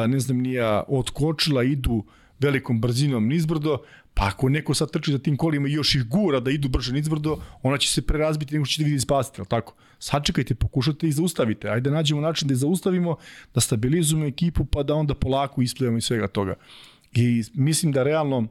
ne 0.08 0.20
znam, 0.20 0.38
nija 0.38 0.84
otkočila, 0.88 1.64
idu 1.64 2.04
velikom 2.40 2.82
brzinom 2.82 3.28
nizbrdo, 3.28 3.78
pa 4.14 4.28
ako 4.28 4.50
neko 4.50 4.74
sad 4.74 4.92
trči 4.92 5.12
za 5.12 5.20
tim 5.20 5.38
kolima 5.38 5.68
i 5.68 5.72
još 5.72 5.96
ih 5.96 6.04
gura 6.04 6.40
da 6.40 6.52
idu 6.52 6.70
brže 6.70 6.94
nizbrdo, 6.94 7.38
ona 7.64 7.78
će 7.78 7.90
se 7.90 8.02
prerazbiti 8.02 8.54
nego 8.54 8.66
ćete 8.66 8.84
vidjeti 8.84 9.04
spasiti, 9.04 9.42
ali 9.42 9.48
tako? 9.48 9.76
Sačekajte, 10.00 10.56
pokušajte 10.56 11.08
i 11.08 11.12
zaustavite. 11.12 11.70
Ajde 11.70 11.90
da 11.90 11.96
nađemo 11.96 12.22
način 12.22 12.48
da 12.48 12.52
je 12.52 12.58
zaustavimo, 12.58 13.16
da 13.54 13.62
stabilizujemo 13.62 14.26
ekipu, 14.26 14.66
pa 14.66 14.84
da 14.84 14.96
onda 14.96 15.14
polako 15.16 15.62
isplivamo 15.62 15.98
iz 15.98 16.04
svega 16.04 16.28
toga. 16.28 16.56
I 17.14 17.44
mislim 17.54 17.92
da 17.92 18.04
realno 18.04 18.48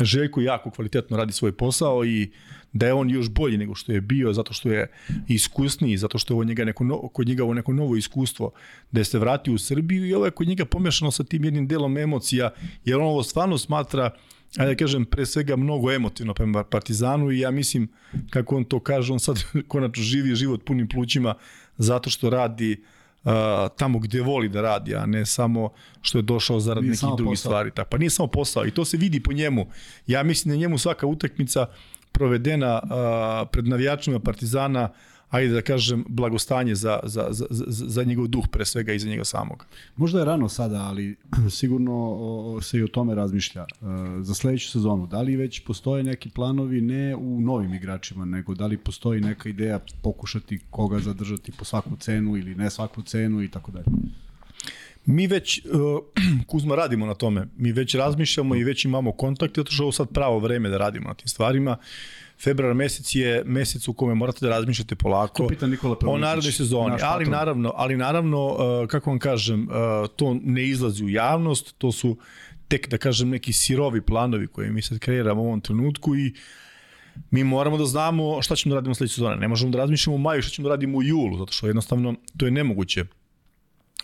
Željko 0.00 0.40
jako 0.40 0.70
kvalitetno 0.70 1.16
radi 1.16 1.32
svoj 1.32 1.52
posao 1.52 2.04
i 2.04 2.30
da 2.72 2.86
je 2.86 2.92
on 2.92 3.10
još 3.10 3.28
bolji 3.28 3.58
nego 3.58 3.74
što 3.74 3.92
je 3.92 4.00
bio 4.00 4.32
zato 4.32 4.52
što 4.52 4.68
je 4.68 4.90
iskusniji, 5.28 5.96
zato 5.96 6.18
što 6.18 6.32
je 6.32 6.34
ovo 6.34 6.44
njega 6.44 6.64
neko 6.64 6.84
no, 6.84 7.08
kod 7.08 7.28
njega 7.28 7.44
ovo 7.44 7.54
neko 7.54 7.72
novo 7.72 7.96
iskustvo 7.96 8.52
da 8.92 9.00
je 9.00 9.04
se 9.04 9.18
vratio 9.18 9.54
u 9.54 9.58
Srbiju 9.58 10.06
i 10.06 10.14
ovo 10.14 10.24
je 10.24 10.30
kod 10.30 10.48
njega 10.48 10.64
pomešano 10.64 11.10
sa 11.10 11.24
tim 11.24 11.44
jednim 11.44 11.66
delom 11.68 11.98
emocija 11.98 12.50
jer 12.84 12.96
on 12.96 13.06
ovo 13.06 13.22
stvarno 13.22 13.58
smatra 13.58 14.10
ajde 14.56 14.74
da 14.74 14.78
kažem, 14.78 15.04
pre 15.04 15.26
svega 15.26 15.56
mnogo 15.56 15.92
emotivno 15.92 16.34
prema 16.34 16.64
Partizanu 16.64 17.30
i 17.30 17.40
ja 17.40 17.50
mislim, 17.50 17.88
kako 18.30 18.56
on 18.56 18.64
to 18.64 18.80
kaže, 18.80 19.12
on 19.12 19.20
sad 19.20 19.36
konačno 19.68 20.02
živi 20.02 20.34
život 20.34 20.64
punim 20.64 20.88
plućima 20.88 21.34
zato 21.78 22.10
što 22.10 22.30
radi 22.30 22.72
uh, 22.72 22.97
tamo 23.76 23.98
gde 23.98 24.20
voli 24.20 24.48
da 24.48 24.60
radi, 24.60 24.94
a 24.94 25.06
ne 25.06 25.26
samo 25.26 25.70
što 26.02 26.18
je 26.18 26.22
došao 26.22 26.60
zarad 26.60 26.82
nije 26.82 26.90
nekih 26.90 27.08
drugih 27.16 27.32
posao. 27.32 27.50
stvari. 27.50 27.70
Pa 27.90 27.98
nije 27.98 28.10
samo 28.10 28.26
posao 28.26 28.66
i 28.66 28.70
to 28.70 28.84
se 28.84 28.96
vidi 28.96 29.22
po 29.22 29.32
njemu. 29.32 29.66
Ja 30.06 30.22
mislim 30.22 30.54
da 30.54 30.58
njemu 30.58 30.78
svaka 30.78 31.06
utakmica 31.06 31.66
provedena 32.12 32.80
uh, 32.82 33.48
pred 33.52 33.68
navijačima 33.68 34.20
Partizana 34.20 34.88
ajde 35.30 35.54
da 35.54 35.62
kažem, 35.62 36.04
blagostanje 36.08 36.74
za, 36.74 37.00
za, 37.02 37.26
za, 37.30 37.46
za 37.68 38.04
njegov 38.04 38.26
duh 38.26 38.48
pre 38.48 38.64
svega 38.64 38.92
i 38.92 38.98
za 38.98 39.08
njega 39.08 39.24
samog. 39.24 39.66
Možda 39.96 40.18
je 40.18 40.24
rano 40.24 40.48
sada, 40.48 40.82
ali 40.82 41.16
sigurno 41.58 42.18
se 42.62 42.78
i 42.78 42.82
o 42.82 42.88
tome 42.88 43.14
razmišlja. 43.14 43.66
Za 44.20 44.34
sledeću 44.34 44.70
sezonu, 44.70 45.06
da 45.06 45.22
li 45.22 45.36
već 45.36 45.60
postoje 45.60 46.02
neki 46.02 46.30
planovi 46.30 46.80
ne 46.80 47.16
u 47.16 47.40
novim 47.40 47.74
igračima, 47.74 48.24
nego 48.24 48.54
da 48.54 48.66
li 48.66 48.76
postoji 48.76 49.20
neka 49.20 49.48
ideja 49.48 49.80
pokušati 50.02 50.60
koga 50.70 50.98
zadržati 50.98 51.52
po 51.52 51.64
svaku 51.64 51.96
cenu 51.96 52.36
ili 52.36 52.54
ne 52.54 52.70
svaku 52.70 53.02
cenu 53.02 53.42
i 53.42 53.48
tako 53.48 53.70
dalje? 53.70 53.86
Mi 55.06 55.26
već, 55.26 55.62
uh, 55.64 56.00
Kuzma, 56.50 56.74
radimo 56.74 57.06
na 57.06 57.14
tome. 57.14 57.46
Mi 57.56 57.72
već 57.72 57.94
razmišljamo 57.94 58.56
i 58.56 58.64
već 58.64 58.84
imamo 58.84 59.12
kontakt, 59.12 59.56
zato 59.56 59.72
što 59.72 59.82
je 59.82 59.84
ovo 59.84 59.92
sad 59.92 60.08
pravo 60.08 60.38
vreme 60.38 60.68
da 60.68 60.78
radimo 60.78 61.08
na 61.08 61.14
tim 61.14 61.28
stvarima. 61.28 61.76
Februar 62.44 62.74
mesec 62.74 63.14
je 63.14 63.42
mesec 63.44 63.88
u 63.88 63.92
kome 63.92 64.14
morate 64.14 64.46
da 64.46 64.50
razmišljate 64.50 64.94
polako 64.94 65.42
to 65.42 65.48
pita 65.48 65.66
Nikola 65.66 65.96
o 66.06 66.18
narednoj 66.18 66.52
sezoni. 66.52 66.96
Ali 67.02 67.26
naravno, 67.26 67.72
ali 67.76 67.96
naravno, 67.96 68.46
uh, 68.46 68.88
kako 68.88 69.10
vam 69.10 69.18
kažem, 69.18 69.62
uh, 69.62 70.08
to 70.16 70.36
ne 70.42 70.64
izlazi 70.64 71.04
u 71.04 71.08
javnost, 71.08 71.74
to 71.78 71.92
su 71.92 72.16
tek, 72.68 72.88
da 72.88 72.98
kažem, 72.98 73.28
neki 73.28 73.52
sirovi 73.52 74.00
planovi 74.00 74.46
koje 74.46 74.70
mi 74.70 74.82
sad 74.82 74.98
kreiramo 74.98 75.42
u 75.42 75.46
ovom 75.46 75.60
trenutku 75.60 76.16
i 76.16 76.34
mi 77.30 77.44
moramo 77.44 77.78
da 77.78 77.84
znamo 77.84 78.42
šta 78.42 78.56
ćemo 78.56 78.74
da 78.74 78.78
radimo 78.78 78.94
sledeće 78.94 79.14
sezone. 79.14 79.36
Ne 79.36 79.48
možemo 79.48 79.70
da 79.70 79.78
razmišljamo 79.78 80.14
u 80.14 80.18
maju 80.18 80.42
šta 80.42 80.50
ćemo 80.50 80.68
da 80.68 80.74
radimo 80.74 80.98
u 80.98 81.02
julu, 81.02 81.38
zato 81.38 81.52
što 81.52 81.66
jednostavno 81.66 82.14
to 82.36 82.46
je 82.46 82.50
nemoguće 82.50 83.04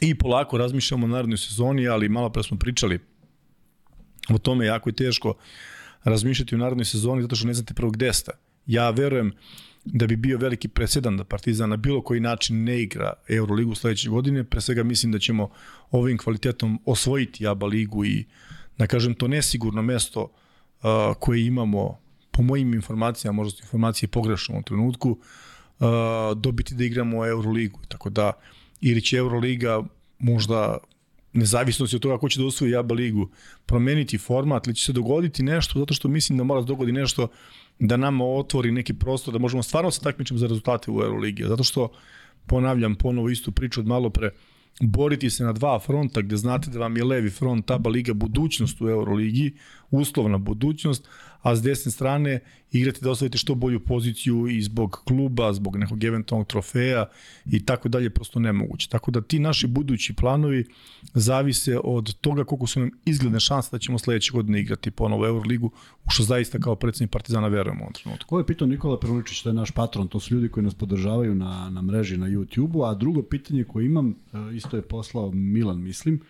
i 0.01 0.15
polako 0.19 0.59
razmišljamo 0.59 1.07
o 1.07 1.09
narodnoj 1.09 1.39
sezoni, 1.39 1.89
ali 1.89 2.09
malo 2.09 2.31
pre 2.31 2.43
smo 2.43 2.59
pričali 2.59 2.99
o 4.29 4.39
tome 4.39 4.67
jako 4.67 4.89
je 4.89 4.95
teško 4.95 5.35
razmišljati 6.05 6.55
o 6.55 6.58
narodnoj 6.58 6.84
sezoni 6.84 7.23
zato 7.23 7.36
što 7.36 7.47
ne 7.47 7.55
znate 7.55 7.74
prvo 7.74 7.91
gde 7.91 8.12
ste. 8.12 8.33
Ja 8.66 8.91
verujem 8.91 9.33
da 9.84 10.07
bi 10.07 10.16
bio 10.16 10.39
veliki 10.39 10.68
presedan 10.68 11.16
da 11.16 11.24
Partizan 11.24 11.70
na 11.70 11.76
bilo 11.76 12.02
koji 12.02 12.20
način 12.20 12.65
ne 12.65 12.83
igra 12.83 13.12
Euroligu 13.28 13.74
sledeće 13.74 14.08
godine. 14.08 14.44
Pre 14.44 14.60
svega 14.60 14.83
mislim 14.83 15.12
da 15.12 15.18
ćemo 15.18 15.50
ovim 15.91 16.18
kvalitetom 16.18 16.81
osvojiti 16.84 17.47
ABA 17.47 17.66
ligu 17.66 18.05
i 18.05 18.24
da 18.78 18.86
kažem 18.86 19.15
to 19.15 19.28
nesigurno 19.28 19.83
mesto 19.83 20.23
uh, 20.23 20.91
koje 21.20 21.47
imamo 21.47 21.99
po 22.31 22.42
mojim 22.42 22.74
informacijama, 22.74 23.36
možda 23.36 23.57
su 23.57 23.62
informacije 23.62 24.08
pogrešne 24.08 24.58
u 24.58 24.62
trenutku, 24.62 25.10
uh, 25.10 25.86
dobiti 26.36 26.74
da 26.74 26.84
igramo 26.84 27.26
Euroligu. 27.26 27.81
Tako 27.89 28.10
da 28.10 28.33
ili 28.81 29.02
će 29.02 29.16
Euroliga 29.16 29.83
možda 30.18 30.78
nezavisnosti 31.35 31.97
od 31.97 32.03
toga 32.03 32.19
ko 32.19 32.29
će 32.29 32.41
da 32.41 32.47
osvoji 32.47 32.77
ABA 32.77 32.95
ligu, 32.95 33.29
promeniti 33.67 34.19
format 34.19 34.67
ili 34.67 34.77
će 34.77 34.85
se 34.85 34.93
dogoditi 34.93 35.43
nešto, 35.43 35.79
zato 35.79 35.95
što 35.95 36.09
mislim 36.09 36.39
da 36.39 36.45
mora 36.45 36.61
da 36.61 36.67
dogodi 36.67 36.93
nešto 36.93 37.29
da 37.79 37.97
nama 37.97 38.25
otvori 38.25 38.73
neki 38.73 38.95
prostor, 38.95 39.33
da 39.33 39.39
možemo 39.39 39.63
stvarno 39.63 39.91
se 39.91 40.01
takmičiti 40.01 40.39
za 40.39 40.47
rezultate 40.47 40.91
u 40.91 41.03
Euroligi. 41.03 41.45
Zato 41.49 41.65
što, 41.65 41.89
ponavljam 42.47 42.95
ponovo 42.95 43.29
istu 43.29 43.53
priču 43.53 43.81
od 43.81 43.87
malo 43.87 44.11
pre, 44.11 44.31
boriti 44.81 45.31
se 45.31 45.45
na 45.45 45.53
dva 45.53 45.79
fronta 45.79 46.23
gde 46.23 46.37
znate 46.37 46.71
da 46.71 46.79
vam 46.79 46.97
je 46.97 47.05
levi 47.05 47.31
front 47.31 47.71
ABA 47.71 47.91
liga 47.91 48.15
budućnost 48.15 48.81
u 48.81 48.89
Euroligi, 48.89 49.55
uslovna 49.91 50.39
budućnost, 50.39 51.09
a 51.45 51.57
s 51.57 51.63
desne 51.63 51.93
strane 51.93 52.41
igrati 52.73 53.01
da 53.03 53.11
ostavite 53.11 53.39
što 53.39 53.55
bolju 53.55 53.81
poziciju 53.81 54.49
i 54.49 54.63
zbog 54.63 55.03
kluba, 55.05 55.53
zbog 55.53 55.77
nekog 55.77 56.05
eventualnog 56.05 56.47
trofeja 56.47 57.07
i 57.47 57.65
tako 57.67 57.89
dalje, 57.89 58.11
prosto 58.11 58.39
nemoguće. 58.39 58.89
Tako 58.89 59.11
da 59.11 59.21
ti 59.21 59.39
naši 59.39 59.67
budući 59.67 60.15
planovi 60.15 60.67
zavise 61.15 61.79
od 61.85 62.15
toga 62.15 62.45
koliko 62.45 62.67
su 62.67 62.81
nam 62.81 62.91
izgledne 63.05 63.41
šanse 63.41 63.69
da 63.73 63.79
ćemo 63.79 63.99
sledeće 63.99 64.33
godine 64.33 64.61
igrati 64.61 64.91
ponovo 64.91 65.27
Euroligu, 65.27 65.71
u 66.05 66.11
što 66.11 66.23
zaista 66.23 66.59
kao 66.59 66.77
predsednik 66.77 67.11
Partizana 67.11 67.49
verujemo 67.49 67.81
u 67.81 67.85
ovom 67.85 67.95
trenutku. 67.95 68.29
Ko 68.29 68.39
je 68.39 68.47
pitao 68.47 68.69
Nikola 68.69 69.01
Peruničić, 69.01 69.43
to 69.43 69.49
je 69.49 69.55
naš 69.55 69.71
patron, 69.71 70.09
to 70.09 70.21
su 70.21 70.35
ljudi 70.35 70.49
koji 70.49 70.65
nas 70.65 70.75
podržavaju 70.75 71.35
na, 71.35 71.71
na 71.71 71.83
mreži 71.83 72.17
na 72.17 72.27
YouTube-u, 72.27 72.85
a 72.85 72.95
drugo 72.95 73.23
pitanje 73.23 73.65
koje 73.65 73.87
imam, 73.87 74.11
e, 74.11 74.57
isto 74.57 74.77
je 74.77 74.83
poslao 74.83 75.31
Milan, 75.31 75.83
mislim, 75.83 76.21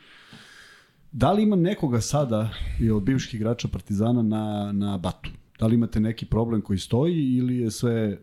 Da 1.16 1.32
li 1.32 1.42
ima 1.42 1.56
nekoga 1.56 2.00
sada 2.00 2.50
i 2.80 2.90
od 2.90 3.02
bivših 3.02 3.34
igrača 3.34 3.68
Partizana 3.68 4.22
na, 4.22 4.72
na 4.72 4.98
batu? 4.98 5.30
Da 5.58 5.66
li 5.66 5.74
imate 5.74 6.00
neki 6.00 6.26
problem 6.26 6.62
koji 6.62 6.78
stoji 6.78 7.36
ili 7.36 7.58
je 7.58 7.70
sve 7.70 8.18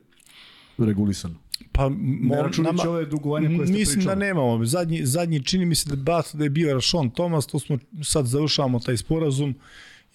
regulisano? 0.78 1.36
Pa 1.72 1.90
ne 2.00 2.42
računajući 2.42 2.88
ove 2.88 3.06
dugovanja 3.06 3.48
koje 3.58 3.68
ste 3.68 3.78
mislim 3.78 4.00
pričali. 4.00 4.16
da 4.16 4.26
nemamo. 4.26 4.66
Zadnji, 4.66 5.06
zadnji 5.06 5.44
čini 5.44 5.66
mi 5.66 5.76
se 5.76 5.90
da 5.90 5.96
bat 5.96 6.30
da 6.34 6.44
je 6.44 6.50
bio 6.50 6.74
Rašon 6.74 7.10
Tomas, 7.10 7.48
to 7.48 7.60
smo 7.60 7.78
sad 8.04 8.26
završavamo 8.26 8.80
taj 8.80 8.98
sporazum 8.98 9.56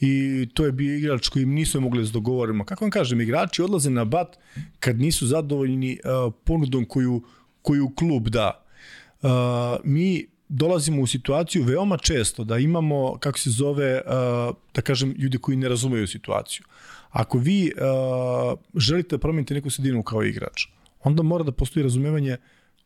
i 0.00 0.48
to 0.54 0.64
je 0.64 0.72
bio 0.72 0.96
igrač 0.96 1.28
koji 1.28 1.46
nisu 1.46 1.80
mogli 1.80 2.04
da 2.04 2.10
dogovorimo. 2.10 2.64
Kako 2.64 2.84
vam 2.84 2.90
kažem, 2.90 3.20
igrači 3.20 3.62
odlaze 3.62 3.90
na 3.90 4.04
bat 4.04 4.38
kad 4.80 5.00
nisu 5.00 5.26
zadovoljni 5.26 5.98
uh, 6.04 6.32
ponudom 6.44 6.84
koju, 6.84 7.22
koju 7.62 7.90
klub 7.94 8.28
da. 8.28 8.64
Uh, 9.22 9.30
mi 9.84 10.35
dolazimo 10.48 11.02
u 11.02 11.06
situaciju 11.06 11.64
veoma 11.64 11.96
često 11.96 12.44
da 12.44 12.58
imamo, 12.58 13.18
kako 13.18 13.38
se 13.38 13.50
zove, 13.50 14.02
uh, 14.06 14.56
da 14.74 14.82
kažem, 14.82 15.14
ljudi 15.18 15.38
koji 15.38 15.56
ne 15.56 15.68
razumeju 15.68 16.06
situaciju. 16.06 16.64
Ako 17.10 17.38
vi 17.38 17.72
uh, 17.72 18.58
želite 18.74 19.16
da 19.16 19.20
promenite 19.20 19.54
neku 19.54 19.70
sredinu 19.70 20.02
kao 20.02 20.22
igrač, 20.24 20.66
onda 21.02 21.22
mora 21.22 21.44
da 21.44 21.52
postoji 21.52 21.82
razumevanje 21.82 22.36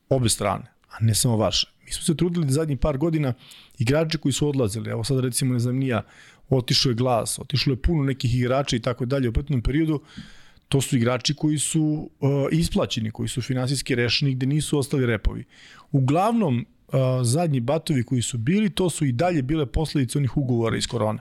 obe 0.09 0.29
strane, 0.29 0.65
a 0.91 0.97
ne 1.01 1.15
samo 1.15 1.37
vaše. 1.37 1.67
Mi 1.85 1.93
smo 1.93 2.03
se 2.03 2.17
trudili 2.17 2.47
da 2.47 2.53
zadnjih 2.53 2.79
par 2.79 2.99
godina 2.99 3.35
igrači 3.79 4.19
koji 4.19 4.33
su 4.33 4.49
odlazili, 4.49 4.91
evo 4.91 5.05
sad 5.05 5.21
recimo 5.21 5.53
ne 5.53 5.61
znam 5.61 5.77
nija, 5.77 6.03
otišao 6.49 6.91
je 6.91 6.95
glas, 6.95 7.39
otišlo 7.39 7.73
je 7.73 7.83
puno 7.83 8.05
nekih 8.05 8.35
igrača 8.35 8.77
i 8.77 8.81
tako 8.81 9.05
dalje 9.05 9.29
u 9.29 9.33
prethodnom 9.33 9.63
periodu, 9.63 10.03
to 10.69 10.81
su 10.81 10.97
igrači 10.97 11.35
koji 11.35 11.59
su 11.59 12.11
uh, 12.21 12.31
isplaćeni, 12.53 13.11
koji 13.11 13.29
su 13.29 13.43
finansijski 13.43 13.95
rešeni, 13.95 14.35
gde 14.35 14.47
nisu 14.47 14.79
ostali 14.79 15.07
repovi. 15.07 15.45
Uglavnom, 15.93 16.67
zadnji 17.23 17.61
batovi 17.61 18.03
koji 18.03 18.23
su 18.23 18.39
bili, 18.39 18.71
to 18.71 18.91
su 18.91 19.05
i 19.05 19.13
dalje 19.13 19.43
bile 19.43 19.67
posledice 19.67 20.19
onih 20.19 20.37
ugovora 20.37 20.77
iz 20.77 20.87
korone. 20.87 21.19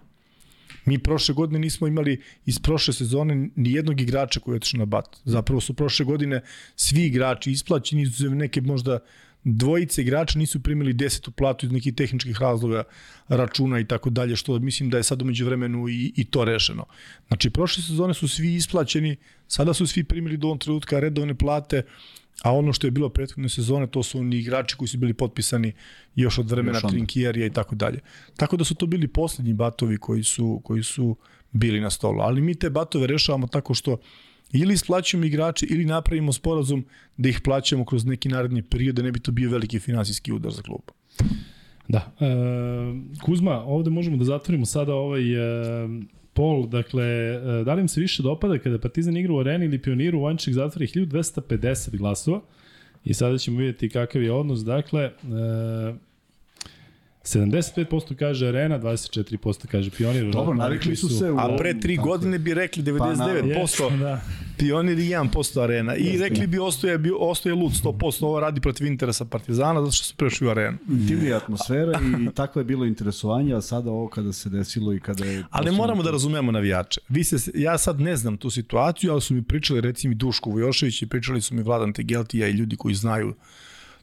Mi 0.86 1.00
prošle 1.00 1.36
godine 1.36 1.60
nismo 1.60 1.88
imali 1.88 2.22
iz 2.46 2.60
prošle 2.60 2.94
sezone 2.94 3.50
ni 3.56 3.72
jednog 3.72 4.02
igrača 4.02 4.40
koji 4.40 4.54
je 4.54 4.56
otišao 4.56 4.80
na 4.80 4.86
bat. 4.86 5.18
Zapravo 5.26 5.62
su 5.62 5.74
prošle 5.74 6.06
godine 6.06 6.42
svi 6.76 7.06
igrači 7.06 7.52
isplaćeni, 7.52 8.02
izuzev 8.02 8.36
neke 8.36 8.62
možda 8.62 9.00
dvojice 9.44 10.02
igrača 10.02 10.40
nisu 10.40 10.60
primili 10.64 10.94
desetu 10.94 11.32
platu 11.32 11.66
iz 11.66 11.72
nekih 11.72 11.94
tehničkih 11.94 12.38
razloga, 12.42 12.84
računa 13.28 13.80
i 13.80 13.86
tako 13.86 14.10
dalje, 14.10 14.36
što 14.36 14.60
mislim 14.60 14.90
da 14.90 14.98
je 14.98 15.04
sad 15.04 15.22
umeđu 15.22 15.46
vremenu 15.46 15.90
i, 15.90 16.14
i 16.16 16.26
to 16.26 16.46
rešeno. 16.46 16.86
Znači, 17.28 17.50
prošle 17.50 17.84
sezone 17.84 18.14
su 18.14 18.28
svi 18.28 18.56
isplaćeni, 18.56 19.16
sada 19.48 19.74
su 19.74 19.88
svi 19.88 20.04
primili 20.04 20.38
do 20.38 20.48
ovom 20.48 20.60
trenutka 20.60 21.00
redovne 21.00 21.36
plate, 21.36 21.84
a 22.44 22.54
ono 22.54 22.74
što 22.74 22.88
je 22.88 22.92
bilo 22.92 23.10
prethodne 23.10 23.50
sezone, 23.50 23.88
to 23.88 24.04
su 24.04 24.20
oni 24.20 24.38
igrači 24.38 24.76
koji 24.76 24.88
su 24.88 24.98
bili 24.98 25.14
potpisani 25.14 25.74
još 26.16 26.38
od 26.38 26.52
vremena 26.52 26.80
Trinkierija 26.80 27.46
i 27.46 27.54
tako 27.54 27.76
dalje. 27.76 28.00
Tako 28.38 28.58
da 28.58 28.64
su 28.64 28.76
to 28.76 28.86
bili 28.86 29.08
poslednji 29.08 29.54
batovi 29.54 29.98
koji 29.98 30.24
su, 30.24 30.62
koji 30.64 30.84
su 30.84 31.16
bili 31.52 31.82
na 31.82 31.90
stolu. 31.90 32.20
Ali 32.20 32.42
mi 32.42 32.56
te 32.56 32.70
batove 32.70 33.08
rešavamo 33.08 33.48
tako 33.48 33.74
što 33.74 33.98
ili 34.52 34.74
isplaćujemo 34.74 35.26
igrače 35.26 35.66
ili 35.70 35.86
napravimo 35.86 36.34
sporazum 36.34 36.86
da 37.18 37.30
ih 37.30 37.42
plaćamo 37.44 37.86
kroz 37.86 38.06
neki 38.06 38.30
naredni 38.30 38.62
period 38.62 38.96
da 38.96 39.02
ne 39.02 39.12
bi 39.12 39.20
to 39.20 39.32
bio 39.32 39.50
veliki 39.50 39.80
finansijski 39.80 40.34
udar 40.34 40.52
za 40.52 40.62
klub. 40.62 40.82
Da. 41.88 42.12
E, 42.20 42.26
Kuzma, 43.22 43.64
ovde 43.64 43.90
možemo 43.90 44.18
da 44.18 44.26
zatvorimo 44.26 44.66
sada 44.66 44.94
ovaj 44.94 45.34
e, 45.34 45.88
pol, 46.40 46.68
dakle, 46.68 47.04
e, 47.04 47.64
da 47.66 47.74
li 47.74 47.82
im 47.82 47.88
se 47.88 48.00
više 48.02 48.24
dopada 48.24 48.58
kada 48.58 48.80
Partizan 48.80 49.18
igra 49.18 49.34
u 49.34 49.40
areni 49.40 49.66
ili 49.66 49.82
pioniru, 49.82 50.22
Vanček 50.22 50.54
zatvori 50.54 50.88
1250 50.88 51.98
glasova? 51.98 52.42
I 53.04 53.14
sada 53.14 53.38
ćemo 53.38 53.60
vidjeti 53.60 53.90
kakav 53.90 54.24
je 54.24 54.32
odnos, 54.32 54.60
dakle, 54.60 55.02
e, 55.02 55.12
75% 57.34 58.16
kaže 58.16 58.48
Arena, 58.48 58.80
24% 58.80 59.68
kaže 59.68 59.90
Pionir. 59.90 60.32
Dobro, 60.32 60.54
navikli 60.54 60.96
su 60.96 61.10
se. 61.10 61.32
U... 61.32 61.38
A 61.38 61.58
pre 61.58 61.80
tri 61.80 61.98
godine 61.98 62.40
bi 62.40 62.54
rekli 62.54 62.84
99% 62.84 63.90
pa, 63.90 63.96
da. 63.96 64.22
Pionir 64.58 65.00
i 65.00 65.10
1% 65.10 65.64
Arena. 65.64 65.96
I 65.96 66.18
rekli 66.18 66.48
bi 66.48 66.60
ostoje, 66.60 66.98
bi, 66.98 67.12
ostoje 67.20 67.56
Lud 67.56 67.72
100%, 67.72 68.26
ovo 68.26 68.40
radi 68.40 68.62
protiv 68.62 68.88
interesa 68.88 69.26
Partizana, 69.26 69.82
zato 69.82 69.92
što 69.92 70.06
su 70.06 70.16
prešli 70.16 70.48
u 70.48 70.50
Arenu. 70.50 70.78
Divnija 70.86 71.38
atmosfera 71.38 72.00
i 72.22 72.36
takvo 72.36 72.60
je 72.60 72.66
bilo 72.66 72.86
interesovanje, 72.86 73.54
a 73.54 73.62
sada 73.62 73.92
ovo 73.92 74.08
kada 74.08 74.34
se 74.34 74.50
desilo 74.50 74.94
i 74.94 75.00
kada 75.00 75.26
je... 75.26 75.44
Ali 75.50 75.72
moramo 75.72 76.04
da 76.04 76.12
razumemo 76.12 76.52
navijače. 76.52 77.02
Vi 77.10 77.24
se, 77.24 77.52
ja 77.56 77.78
sad 77.78 78.00
ne 78.00 78.16
znam 78.16 78.38
tu 78.38 78.50
situaciju, 78.50 79.12
ali 79.12 79.22
su 79.22 79.34
mi 79.34 79.44
pričali 79.44 79.82
recimo 79.82 80.14
Duško 80.14 80.50
Vujošević 80.50 81.02
i 81.02 81.10
pričali 81.10 81.42
su 81.42 81.56
mi 81.56 81.64
Vladan 81.64 81.94
Tegeltija 81.94 82.48
i 82.48 82.52
ljudi 82.52 82.76
koji 82.76 82.96
znaju 82.96 83.34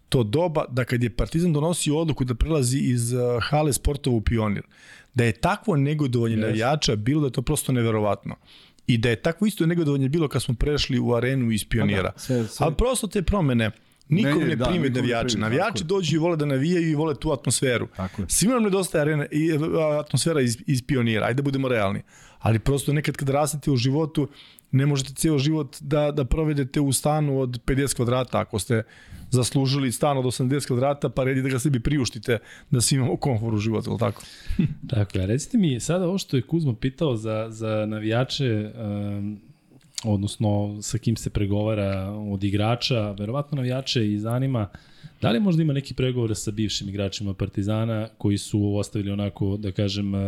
to 0.09 0.23
doba 0.23 0.65
da 0.69 0.85
kad 0.85 1.03
je 1.03 1.11
Partizan 1.11 1.53
donosio 1.53 1.99
odluku 1.99 2.25
da 2.25 2.35
prelazi 2.35 2.79
iz 2.79 3.13
uh, 3.13 3.21
hale 3.43 3.73
sportova 3.73 4.17
u 4.17 4.21
pionir, 4.21 4.63
da 5.15 5.25
je 5.25 5.33
takvo 5.33 5.77
negodovanje 5.77 6.37
yes. 6.37 6.41
navijača 6.41 6.97
bilo 6.97 7.21
da 7.21 7.27
je 7.27 7.33
to 7.33 7.43
prosto 7.43 7.73
neverovatno. 7.73 8.37
I 8.87 8.99
da 8.99 9.11
je 9.11 9.17
takvo 9.17 9.47
isto 9.47 9.67
negodovanje 9.67 10.09
bilo 10.09 10.29
kad 10.29 10.43
smo 10.43 10.55
prešli 10.55 10.99
u 10.99 11.15
arenu 11.15 11.51
iz 11.51 11.65
pionira. 11.65 12.03
Da, 12.03 12.19
sve, 12.19 12.49
sve. 12.49 12.65
Ali 12.65 12.75
prosto 12.75 13.07
te 13.07 13.23
promene, 13.23 13.71
Nikom 14.09 14.39
ne, 14.39 14.47
ne 14.47 14.57
da, 14.57 14.65
prime 14.65 14.91
navijači. 14.91 15.39
Navijači 15.39 15.85
dođu 15.85 16.17
i 16.17 16.19
vole 16.19 16.37
da 16.37 16.47
navijaju 16.47 16.89
i 16.89 16.95
vole 16.95 17.15
tu 17.15 17.33
atmosferu. 17.33 17.87
Tako 17.97 18.23
je. 18.23 18.29
Svima 18.29 18.55
nam 18.55 18.63
nedostaje 18.63 19.03
arena 19.03 19.27
i 19.31 19.51
e, 19.51 19.59
atmosfera 20.01 20.41
iz, 20.41 20.59
iz 20.67 20.83
pionira. 20.83 21.27
Ajde 21.27 21.37
da 21.37 21.43
budemo 21.43 21.69
realni. 21.69 22.03
Ali 22.39 22.59
prosto 22.59 22.93
nekad 22.93 23.17
kad 23.17 23.29
rastete 23.29 23.71
u 23.71 23.77
životu, 23.77 24.29
ne 24.77 24.87
možete 24.87 25.15
ceo 25.15 25.39
život 25.39 25.77
da, 25.81 26.11
da 26.11 26.25
provedete 26.25 26.81
u 26.81 26.93
stanu 26.93 27.41
od 27.41 27.65
50 27.65 27.97
kvadrata 27.97 28.39
ako 28.39 28.59
ste 28.59 28.83
zaslužili 29.31 29.93
stan 29.93 30.19
od 30.19 30.25
80 30.25 30.67
kvadrata, 30.67 31.09
pa 31.09 31.25
redi 31.25 31.43
da 31.43 31.49
ga 31.49 31.59
sebi 31.59 31.81
priuštite 31.81 32.39
da 32.71 32.81
svi 32.81 32.97
imamo 32.97 33.17
komfor 33.17 33.55
u 33.55 33.59
životu, 33.59 33.91
ili 33.91 33.99
tako? 33.99 34.23
tako 34.89 35.19
je. 35.19 35.27
Recite 35.27 35.59
mi, 35.59 35.81
sada 35.81 36.07
ovo 36.07 36.19
što 36.19 36.37
je 36.37 36.43
Kuzma 36.43 36.75
pitao 36.75 37.17
za, 37.17 37.47
za 37.51 37.87
navijače, 37.87 38.73
um, 38.75 39.41
odnosno 40.05 40.79
sa 40.83 40.99
kim 40.99 41.17
se 41.17 41.31
pregovara 41.31 42.11
od 42.11 42.45
igrača, 42.45 43.11
verovatno 43.11 43.57
navijače 43.57 44.13
i 44.13 44.19
zanima 44.19 44.69
da 45.23 45.31
li 45.31 45.41
možda 45.41 45.63
ima 45.63 45.73
neki 45.73 45.95
pregovore 45.95 46.35
sa 46.35 46.51
bivšim 46.51 46.89
igračima 46.89 47.35
Partizana 47.35 48.09
koji 48.19 48.39
su 48.39 48.77
ostavili 48.77 49.11
onako, 49.11 49.57
da 49.57 49.73
kažem, 49.73 50.15
uh, 50.15 50.21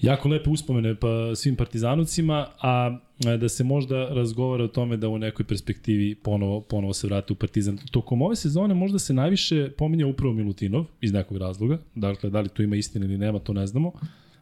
jako 0.00 0.28
lepe 0.28 0.50
uspomene 0.50 0.94
pa 0.94 1.34
svim 1.34 1.56
partizanovcima, 1.56 2.46
a 2.60 2.98
da 3.38 3.48
se 3.48 3.64
možda 3.64 4.08
razgovara 4.08 4.64
o 4.64 4.68
tome 4.68 4.96
da 4.96 5.08
u 5.08 5.18
nekoj 5.18 5.46
perspektivi 5.46 6.14
ponovo, 6.14 6.60
ponovo 6.60 6.92
se 6.92 7.06
vrate 7.06 7.32
u 7.32 7.36
partizan. 7.36 7.78
Tokom 7.90 8.22
ove 8.22 8.36
sezone 8.36 8.74
možda 8.74 8.98
se 8.98 9.14
najviše 9.14 9.70
pominja 9.78 10.06
upravo 10.06 10.34
Milutinov 10.34 10.84
iz 11.00 11.12
nekog 11.12 11.36
razloga, 11.36 11.78
dakle 11.94 12.30
da 12.30 12.40
li 12.40 12.48
tu 12.48 12.62
ima 12.62 12.76
istine 12.76 13.06
ili 13.06 13.18
nema, 13.18 13.38
to 13.38 13.52
ne 13.52 13.66
znamo, 13.66 13.92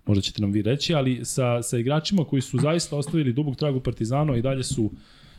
možda 0.06 0.22
ćete 0.22 0.42
nam 0.42 0.52
vi 0.52 0.62
reći, 0.62 0.94
ali 0.94 1.24
sa, 1.24 1.62
sa 1.62 1.78
igračima 1.78 2.24
koji 2.24 2.42
su 2.42 2.58
zaista 2.58 2.96
ostavili 2.96 3.32
dubog 3.32 3.56
trag 3.56 3.76
u 3.76 3.80
Partizanu 3.80 4.36
i 4.36 4.42
dalje 4.42 4.62
su, 4.62 4.90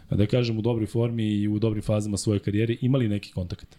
da 0.10 0.26
kažem, 0.26 0.58
u 0.58 0.61
dobroj 0.61 0.85
formi 0.88 1.24
i 1.24 1.48
u 1.48 1.60
dobrim 1.60 1.84
fazama 1.84 2.18
svoje 2.18 2.40
karijere 2.40 2.76
imali 2.82 3.08
neki 3.08 3.32
kontakt 3.32 3.77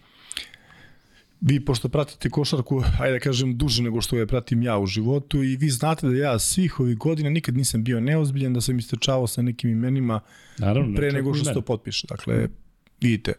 vi 1.41 1.65
pošto 1.65 1.89
pratite 1.89 2.31
košarku, 2.31 2.83
ajde 3.01 3.13
da 3.13 3.21
kažem, 3.21 3.59
duže 3.59 3.83
nego 3.83 4.01
što 4.01 4.17
je 4.17 4.27
pratim 4.27 4.63
ja 4.63 4.79
u 4.79 4.87
životu 4.87 5.43
i 5.43 5.57
vi 5.57 5.69
znate 5.71 6.07
da 6.07 6.17
ja 6.17 6.39
svih 6.39 6.81
ovih 6.81 6.97
godina 6.97 7.31
nikad 7.31 7.57
nisam 7.57 7.85
bio 7.85 8.01
neozbiljan, 8.01 8.53
da 8.53 8.61
sam 8.61 8.79
istrčavao 8.79 9.27
sa 9.27 9.43
nekim 9.43 9.71
imenima 9.71 10.21
Naravno, 10.59 10.97
pre 10.97 11.13
nego 11.13 11.35
što 11.35 11.45
se 11.45 11.53
to 11.53 11.61
potpiše. 11.61 12.07
Dakle, 12.11 12.49
vidite, 13.01 13.33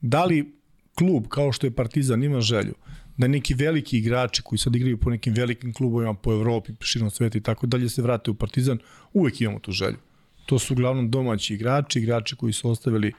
da 0.00 0.24
li 0.24 0.52
klub 0.94 1.24
kao 1.28 1.52
što 1.52 1.66
je 1.66 1.70
Partizan 1.70 2.24
ima 2.24 2.40
želju 2.40 2.74
da 3.16 3.28
neki 3.28 3.54
veliki 3.54 3.98
igrači 3.98 4.42
koji 4.42 4.58
sad 4.58 4.76
igraju 4.76 4.98
po 4.98 5.10
nekim 5.10 5.34
velikim 5.34 5.72
klubovima 5.72 6.14
po 6.14 6.32
Evropi, 6.32 6.72
širom 6.80 7.10
sveta 7.10 7.38
i 7.38 7.40
tako 7.40 7.66
dalje 7.66 7.88
se 7.88 8.02
vrate 8.02 8.30
u 8.30 8.34
Partizan, 8.34 8.78
uvek 9.12 9.40
imamo 9.40 9.58
tu 9.58 9.72
želju. 9.72 9.96
To 10.46 10.58
su 10.58 10.74
uglavnom 10.74 11.10
domaći 11.10 11.54
igrači, 11.54 11.98
igrači 11.98 12.36
koji 12.36 12.52
su 12.52 12.70
ostavili 12.70 13.12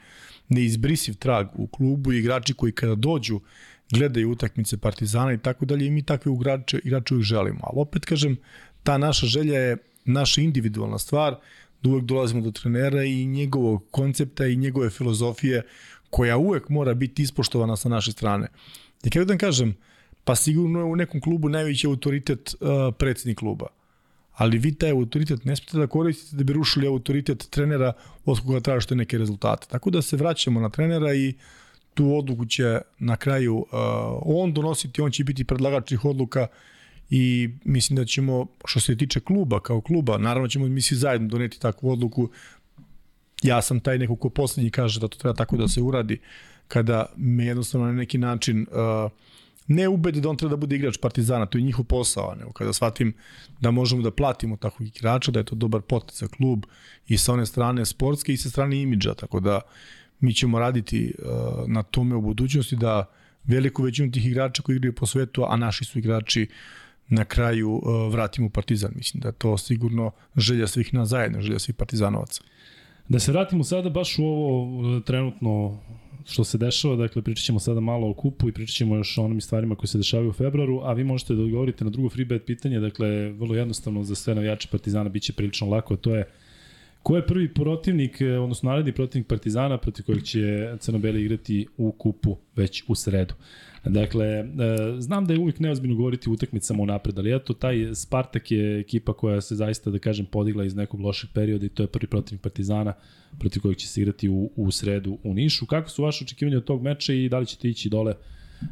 neizbrisiv 0.48 1.14
trag 1.14 1.46
u 1.54 1.66
klubu, 1.66 2.12
igrači 2.12 2.54
koji 2.54 2.72
kada 2.72 2.94
dođu 2.94 3.40
gledaju 3.90 4.30
utakmice 4.30 4.76
Partizana 4.76 5.32
i 5.32 5.38
tako 5.38 5.64
dalje 5.64 5.86
i 5.86 5.90
mi 5.90 6.02
takve 6.02 6.32
igrače, 6.32 6.80
igrače 6.84 7.14
uvijek 7.14 7.26
želimo. 7.26 7.60
Ali 7.62 7.80
opet 7.80 8.04
kažem, 8.04 8.36
ta 8.82 8.98
naša 8.98 9.26
želja 9.26 9.58
je 9.58 9.76
naša 10.04 10.40
individualna 10.40 10.98
stvar, 10.98 11.36
da 11.82 11.90
uvek 11.90 12.04
dolazimo 12.04 12.40
do 12.40 12.50
trenera 12.50 13.04
i 13.04 13.26
njegovog 13.26 13.84
koncepta 13.90 14.46
i 14.46 14.56
njegove 14.56 14.90
filozofije 14.90 15.62
koja 16.10 16.36
uvek 16.36 16.68
mora 16.68 16.94
biti 16.94 17.22
ispoštovana 17.22 17.76
sa 17.76 17.88
naše 17.88 18.12
strane. 18.12 18.48
I 19.04 19.10
kako 19.10 19.24
da 19.24 19.36
kažem, 19.36 19.76
pa 20.24 20.36
sigurno 20.36 20.78
je 20.78 20.84
u 20.84 20.96
nekom 20.96 21.20
klubu 21.20 21.48
najveći 21.48 21.86
autoritet 21.86 22.54
uh, 22.60 22.94
predsednik 22.98 23.38
kluba. 23.38 23.66
Ali 24.32 24.58
vi 24.58 24.74
taj 24.74 24.90
autoritet 24.90 25.44
ne 25.44 25.56
smete 25.56 25.78
da 25.78 25.86
koristite 25.86 26.36
da 26.36 26.44
bi 26.44 26.52
rušili 26.52 26.86
autoritet 26.86 27.46
trenera 27.50 27.92
od 28.24 28.40
koga 28.40 28.60
tražite 28.60 28.94
neke 28.94 29.18
rezultate. 29.18 29.66
Tako 29.70 29.90
da 29.90 30.02
se 30.02 30.16
vraćamo 30.16 30.60
na 30.60 30.68
trenera 30.70 31.14
i 31.14 31.28
uh, 31.28 31.59
tu 31.94 32.16
odluku 32.16 32.46
će 32.46 32.78
na 32.98 33.16
kraju 33.16 33.56
uh, 33.56 33.66
on 34.24 34.52
donositi, 34.52 35.00
on 35.00 35.10
će 35.10 35.24
biti 35.24 35.44
predlagač 35.44 35.88
tih 35.88 36.04
odluka 36.04 36.46
i 37.10 37.50
mislim 37.64 37.96
da 37.96 38.04
ćemo, 38.04 38.46
što 38.64 38.80
se 38.80 38.96
tiče 38.96 39.20
kluba, 39.20 39.60
kao 39.60 39.80
kluba, 39.80 40.18
naravno 40.18 40.48
ćemo 40.48 40.68
mi 40.68 40.80
svi 40.80 40.96
zajedno 40.96 41.28
doneti 41.28 41.60
takvu 41.60 41.90
odluku. 41.90 42.28
Ja 43.42 43.62
sam 43.62 43.80
taj 43.80 43.98
neko 43.98 44.16
ko 44.16 44.30
poslednji 44.30 44.70
kaže 44.70 45.00
da 45.00 45.08
to 45.08 45.18
treba 45.18 45.34
tako 45.34 45.56
da 45.56 45.68
se 45.68 45.80
uradi, 45.80 46.20
kada 46.68 47.06
me 47.16 47.44
jednostavno 47.44 47.86
na 47.86 47.92
neki 47.92 48.18
način 48.18 48.66
uh, 48.70 49.10
ne 49.66 49.88
ubede 49.88 50.20
da 50.20 50.28
on 50.28 50.36
treba 50.36 50.50
da 50.50 50.56
bude 50.56 50.76
igrač 50.76 50.98
Partizana, 50.98 51.46
to 51.46 51.58
je 51.58 51.62
njihov 51.62 51.84
posao, 51.84 52.34
nego 52.34 52.52
kada 52.52 52.72
shvatim 52.72 53.12
da 53.60 53.70
možemo 53.70 54.02
da 54.02 54.10
platimo 54.10 54.56
takvog 54.56 54.88
igrača, 54.88 55.30
da 55.30 55.40
je 55.40 55.44
to 55.44 55.54
dobar 55.54 55.80
potet 55.80 56.16
za 56.16 56.28
klub 56.28 56.66
i 57.06 57.18
sa 57.18 57.32
one 57.32 57.46
strane 57.46 57.86
sportske 57.86 58.32
i 58.32 58.36
sa 58.36 58.50
strane 58.50 58.82
imidža, 58.82 59.14
tako 59.14 59.40
da 59.40 59.60
mi 60.20 60.34
ćemo 60.34 60.58
raditi 60.58 61.14
uh, 61.18 61.68
na 61.68 61.82
tome 61.82 62.14
u 62.14 62.20
budućnosti 62.20 62.76
da 62.76 63.10
veliku 63.44 63.82
većinu 63.82 64.12
tih 64.12 64.26
igrača 64.26 64.62
koji 64.62 64.76
igraju 64.76 64.94
po 64.94 65.06
svetu, 65.06 65.44
a 65.48 65.56
naši 65.56 65.84
su 65.84 65.98
igrači 65.98 66.48
na 67.08 67.24
kraju 67.24 67.70
uh, 67.70 68.12
vratimo 68.12 68.46
u 68.46 68.50
Partizan. 68.50 68.92
Mislim 68.96 69.20
da 69.20 69.32
to 69.32 69.58
sigurno 69.58 70.10
želja 70.36 70.66
svih 70.66 70.94
nas 70.94 71.08
zajedno, 71.08 71.40
želja 71.40 71.58
svih 71.58 71.74
Partizanovaca. 71.74 72.42
Da 73.10 73.18
se 73.18 73.32
vratimo 73.32 73.64
sada 73.64 73.90
baš 73.90 74.18
u 74.18 74.24
ovo 74.24 74.96
e, 74.96 75.00
trenutno 75.04 75.80
što 76.26 76.44
se 76.44 76.58
dešava, 76.58 76.96
dakle 76.96 77.22
pričat 77.22 77.44
ćemo 77.44 77.58
sada 77.58 77.80
malo 77.80 78.10
o 78.10 78.14
kupu 78.14 78.48
i 78.48 78.52
pričat 78.52 78.76
ćemo 78.76 78.96
još 78.96 79.18
o 79.18 79.24
onim 79.24 79.40
stvarima 79.40 79.74
koje 79.74 79.88
se 79.88 79.98
dešavaju 79.98 80.30
u 80.30 80.32
februaru, 80.32 80.80
a 80.84 80.92
vi 80.92 81.04
možete 81.04 81.34
da 81.34 81.42
odgovorite 81.42 81.84
na 81.84 81.90
drugo 81.90 82.08
free 82.08 82.24
bet 82.24 82.46
pitanje, 82.46 82.80
dakle 82.80 83.32
vrlo 83.32 83.54
jednostavno 83.54 84.04
za 84.04 84.14
sve 84.14 84.34
navijače 84.34 84.68
Partizana 84.70 85.08
biće 85.08 85.32
prilično 85.32 85.66
lako, 85.68 85.96
to 85.96 86.16
je 86.16 86.24
ko 87.02 87.16
je 87.16 87.26
prvi 87.26 87.54
protivnik, 87.54 88.20
e, 88.20 88.38
odnosno 88.38 88.70
naredni 88.70 88.92
protivnik 88.92 89.26
Partizana 89.26 89.78
protiv 89.78 90.04
kojeg 90.04 90.22
će 90.22 90.74
Crnobeli 90.78 91.20
igrati 91.22 91.66
u 91.76 91.92
kupu 91.92 92.36
već 92.56 92.84
u 92.88 92.94
sredu. 92.94 93.34
Dakle, 93.84 94.26
e, 94.26 94.44
znam 94.98 95.24
da 95.26 95.32
je 95.32 95.38
uvijek 95.38 95.60
neozbiljno 95.60 95.96
govoriti 95.96 96.30
o 96.30 96.32
utakmicama 96.32 96.82
unapred, 96.82 97.18
ali 97.18 97.36
eto, 97.36 97.54
taj 97.54 97.94
Spartak 97.94 98.50
je 98.50 98.80
ekipa 98.80 99.12
koja 99.12 99.40
se 99.40 99.56
zaista, 99.56 99.90
da 99.90 99.98
kažem, 99.98 100.26
podigla 100.26 100.64
iz 100.64 100.74
nekog 100.74 101.00
lošeg 101.00 101.30
perioda 101.34 101.66
i 101.66 101.68
to 101.68 101.82
je 101.82 101.86
prvi 101.86 102.06
protivnik 102.06 102.42
Partizana 102.42 102.92
protiv 103.38 103.62
kojeg 103.62 103.76
će 103.76 103.88
se 103.88 104.00
igrati 104.00 104.28
u, 104.28 104.50
u 104.56 104.70
sredu 104.70 105.18
u 105.22 105.34
Nišu. 105.34 105.66
Kako 105.66 105.90
su 105.90 106.02
vaše 106.02 106.24
očekivanja 106.24 106.56
od 106.56 106.64
tog 106.64 106.82
meča 106.82 107.12
i 107.12 107.28
da 107.28 107.38
li 107.38 107.46
ćete 107.46 107.68
ići 107.68 107.88
dole 107.88 108.14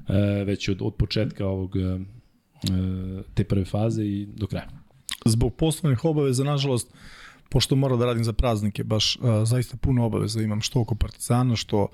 e, 0.09 0.45
već 0.45 0.69
od, 0.69 0.83
od 0.83 0.95
početka 0.95 1.47
ovog 1.47 1.77
te 3.35 3.45
prve 3.45 3.65
faze 3.65 4.05
i 4.05 4.27
do 4.37 4.47
kraja? 4.47 4.69
Zbog 5.25 5.55
poslovnih 5.55 6.05
obaveza, 6.05 6.45
nažalost, 6.45 6.95
pošto 7.49 7.77
moram 7.77 7.99
da 7.99 8.07
radim 8.07 8.25
za 8.25 8.33
praznike, 8.33 8.85
baš 8.85 9.19
a, 9.23 9.45
zaista 9.45 9.77
puno 9.77 10.05
obaveza 10.07 10.43
imam 10.43 10.61
što 10.61 10.81
oko 10.81 10.95
Partizana, 10.95 11.57
što 11.57 11.89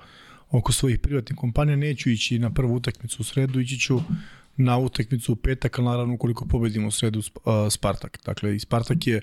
oko 0.51 0.71
svojih 0.71 0.99
privatnih 0.99 1.37
kompanija, 1.37 1.75
neću 1.75 2.09
ići 2.09 2.39
na 2.39 2.53
prvu 2.53 2.75
utakmicu 2.75 3.21
u 3.21 3.23
sredu, 3.23 3.59
ići 3.59 3.79
ću 3.79 3.99
na 4.57 4.77
utakmicu 4.77 5.33
u 5.33 5.35
petak, 5.35 5.79
ali 5.79 5.87
naravno 5.87 6.13
ukoliko 6.13 6.45
pobedimo 6.45 6.87
u 6.87 6.91
sredu 6.91 7.19
uh, 7.19 7.53
Spartak. 7.69 8.19
Dakle, 8.25 8.55
i 8.55 8.59
Spartak 8.59 9.07
je 9.07 9.21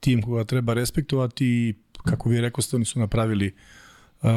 tim 0.00 0.22
koga 0.22 0.44
treba 0.44 0.74
respektovati 0.74 1.46
i 1.46 1.74
kako 2.04 2.28
vi 2.28 2.40
rekao 2.40 2.62
ste, 2.62 2.76
oni 2.76 2.84
su 2.84 2.98
napravili 2.98 3.54
uh, 4.22 4.28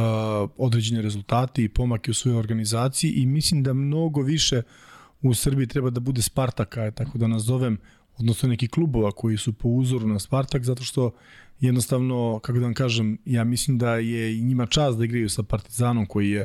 određene 0.57 1.01
rezultate 1.01 1.63
i 1.63 1.69
pomake 1.69 2.11
u 2.11 2.13
svojoj 2.13 2.39
organizaciji 2.39 3.11
i 3.11 3.25
mislim 3.25 3.63
da 3.63 3.73
mnogo 3.73 4.21
više 4.21 4.61
u 5.21 5.33
Srbiji 5.33 5.67
treba 5.67 5.89
da 5.89 5.99
bude 5.99 6.21
Spartaka, 6.21 6.91
tako 6.91 7.17
da 7.17 7.27
nazovem, 7.27 7.77
odnosno 8.19 8.49
neki 8.49 8.67
klubova 8.67 9.11
koji 9.11 9.37
su 9.37 9.53
po 9.53 9.69
uzoru 9.69 10.07
na 10.07 10.19
Spartak, 10.19 10.63
zato 10.63 10.83
što 10.83 11.11
jednostavno, 11.59 12.39
kako 12.43 12.59
da 12.59 12.65
vam 12.65 12.73
kažem, 12.73 13.17
ja 13.25 13.43
mislim 13.43 13.77
da 13.77 13.95
je 13.95 14.37
njima 14.37 14.65
čast 14.65 14.97
da 14.97 15.05
igraju 15.05 15.29
sa 15.29 15.43
Partizanom 15.43 16.05
koji 16.05 16.29
je 16.29 16.41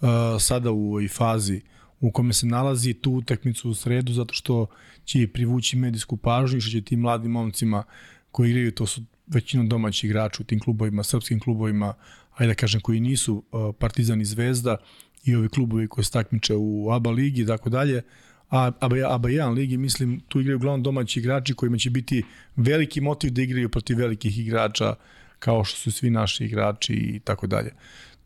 uh, 0.00 0.08
sada 0.40 0.70
u 0.70 0.88
ovoj 0.88 1.08
fazi 1.08 1.60
u 2.00 2.10
kome 2.10 2.32
se 2.32 2.46
nalazi 2.46 2.94
tu 2.94 3.12
utakmicu 3.12 3.70
u 3.70 3.74
sredu 3.74 4.12
zato 4.12 4.34
što 4.34 4.66
će 5.04 5.28
privući 5.28 5.76
medijsku 5.76 6.16
pažnju 6.16 6.58
i 6.58 6.60
što 6.60 6.70
će 6.70 6.82
tim 6.82 7.00
mladim 7.00 7.30
momcima 7.30 7.84
koji 8.30 8.50
igraju, 8.50 8.72
to 8.72 8.86
su 8.86 9.02
većinom 9.26 9.68
domaći 9.68 10.06
igrači 10.06 10.42
u 10.42 10.44
tim 10.44 10.60
klubovima, 10.60 11.02
srpskim 11.02 11.40
klubovima, 11.40 11.94
ajde 12.36 12.50
da 12.50 12.54
kažem, 12.54 12.80
koji 12.80 13.00
nisu 13.00 13.34
uh, 13.52 13.74
Partizan 13.78 14.20
i 14.20 14.24
Zvezda 14.24 14.76
i 15.24 15.34
ovi 15.34 15.48
klubovi 15.48 15.88
koji 15.88 16.04
se 16.04 16.10
takmiče 16.10 16.54
u 16.56 16.90
ABA 16.92 17.10
ligi 17.10 17.42
i 17.42 17.46
tako 17.46 17.70
dalje, 17.70 18.02
a 18.50 18.70
ABA, 18.80 18.96
ABA 19.08 19.28
1 19.28 19.54
ligi, 19.54 19.76
mislim, 19.76 20.20
tu 20.28 20.40
igraju 20.40 20.56
uglavnom 20.56 20.82
domaći 20.82 21.20
igrači 21.20 21.54
kojima 21.54 21.78
će 21.78 21.90
biti 21.90 22.22
veliki 22.56 23.00
motiv 23.00 23.30
da 23.30 23.42
igraju 23.42 23.68
protiv 23.68 23.98
velikih 23.98 24.38
igrača 24.38 24.94
kao 25.38 25.64
što 25.64 25.78
su 25.78 25.92
svi 25.92 26.10
naši 26.10 26.44
igrači 26.44 26.94
i 26.94 27.20
tako 27.24 27.46
dalje. 27.46 27.72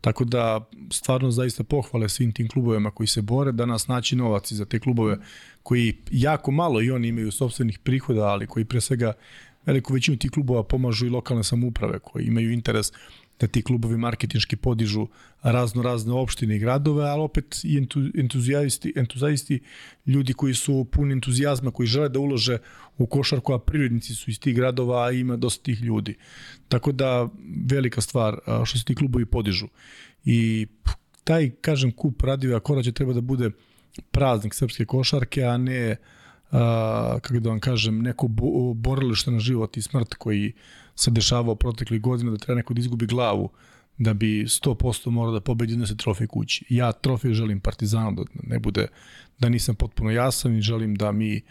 Tako 0.01 0.25
da, 0.25 0.69
stvarno 0.91 1.31
zaista 1.31 1.63
pohvale 1.63 2.09
svim 2.09 2.31
tim 2.31 2.47
klubovima 2.47 2.91
koji 2.91 3.07
se 3.07 3.21
bore, 3.21 3.51
danas 3.51 3.87
naći 3.87 4.15
novac 4.15 4.51
za 4.51 4.65
te 4.65 4.79
klubove 4.79 5.17
koji 5.63 5.97
jako 6.11 6.51
malo 6.51 6.81
i 6.81 6.91
oni 6.91 7.07
imaju 7.07 7.31
sobstvenih 7.31 7.79
prihoda, 7.79 8.23
ali 8.25 8.47
koji 8.47 8.65
pre 8.65 8.81
svega 8.81 9.13
veliku 9.65 9.93
većinu 9.93 10.17
tih 10.17 10.31
klubova 10.31 10.63
pomažu 10.63 11.05
i 11.05 11.09
lokalne 11.09 11.43
samouprave 11.43 11.99
koji 11.99 12.25
imaju 12.25 12.51
interes 12.51 12.91
da 13.41 13.47
ti 13.47 13.61
klubovi 13.61 13.97
marketinški 13.97 14.55
podižu 14.55 15.07
razno 15.41 15.81
razne 15.81 16.13
opštine 16.13 16.55
i 16.55 16.59
gradove, 16.59 17.09
ali 17.09 17.21
opet 17.21 17.61
i 17.63 17.87
entuzijasti, 18.15 18.93
entuzijasti 18.95 19.59
ljudi 20.05 20.33
koji 20.33 20.53
su 20.53 20.85
puni 20.91 21.13
entuzijazma, 21.13 21.71
koji 21.71 21.87
žele 21.87 22.09
da 22.09 22.19
ulože 22.19 22.57
u 22.97 23.05
košarku, 23.05 23.53
a 23.53 23.59
prirodnici 23.59 24.15
su 24.15 24.29
iz 24.31 24.39
tih 24.39 24.55
gradova, 24.55 25.05
a 25.05 25.11
ima 25.11 25.37
dosta 25.37 25.63
tih 25.63 25.81
ljudi. 25.81 26.15
Tako 26.67 26.91
da 26.91 27.27
velika 27.65 28.01
stvar 28.01 28.37
što 28.65 28.77
se 28.77 28.85
ti 28.85 28.95
klubovi 28.95 29.25
podižu. 29.25 29.67
I 30.25 30.67
taj, 31.23 31.49
kažem, 31.61 31.91
kup 31.91 32.21
Radivija 32.21 32.59
Koraća 32.59 32.91
treba 32.91 33.13
da 33.13 33.21
bude 33.21 33.51
praznik 34.11 34.53
srpske 34.53 34.85
košarke, 34.85 35.43
a 35.43 35.57
ne 35.57 35.95
a, 36.51 37.19
kako 37.21 37.39
da 37.39 37.49
vam 37.49 37.59
kažem, 37.59 38.01
neko 38.01 38.27
borilište 38.75 39.31
na 39.31 39.39
život 39.39 39.77
i 39.77 39.81
smrt 39.81 40.13
koji 40.13 40.53
se 40.95 41.11
dešavao 41.11 41.55
proteklih 41.55 42.01
godina 42.01 42.31
da 42.31 42.37
treba 42.37 42.57
neko 42.57 42.73
da 42.73 42.79
izgubi 42.79 43.05
glavu 43.05 43.49
da 43.97 44.13
bi 44.13 44.45
100% 44.45 45.09
morao 45.09 45.33
da 45.33 45.41
pobedi 45.41 45.75
da 45.75 45.87
se 45.87 45.97
trofej 45.97 46.27
kući. 46.27 46.65
Ja 46.69 46.91
trofej 46.91 47.33
želim 47.33 47.59
Partizanu 47.59 48.11
da 48.11 48.23
ne 48.43 48.59
bude, 48.59 48.87
da 49.39 49.49
nisam 49.49 49.75
potpuno 49.75 50.11
jasan 50.11 50.57
i 50.57 50.61
želim 50.61 50.95
da 50.95 51.11
mi 51.11 51.41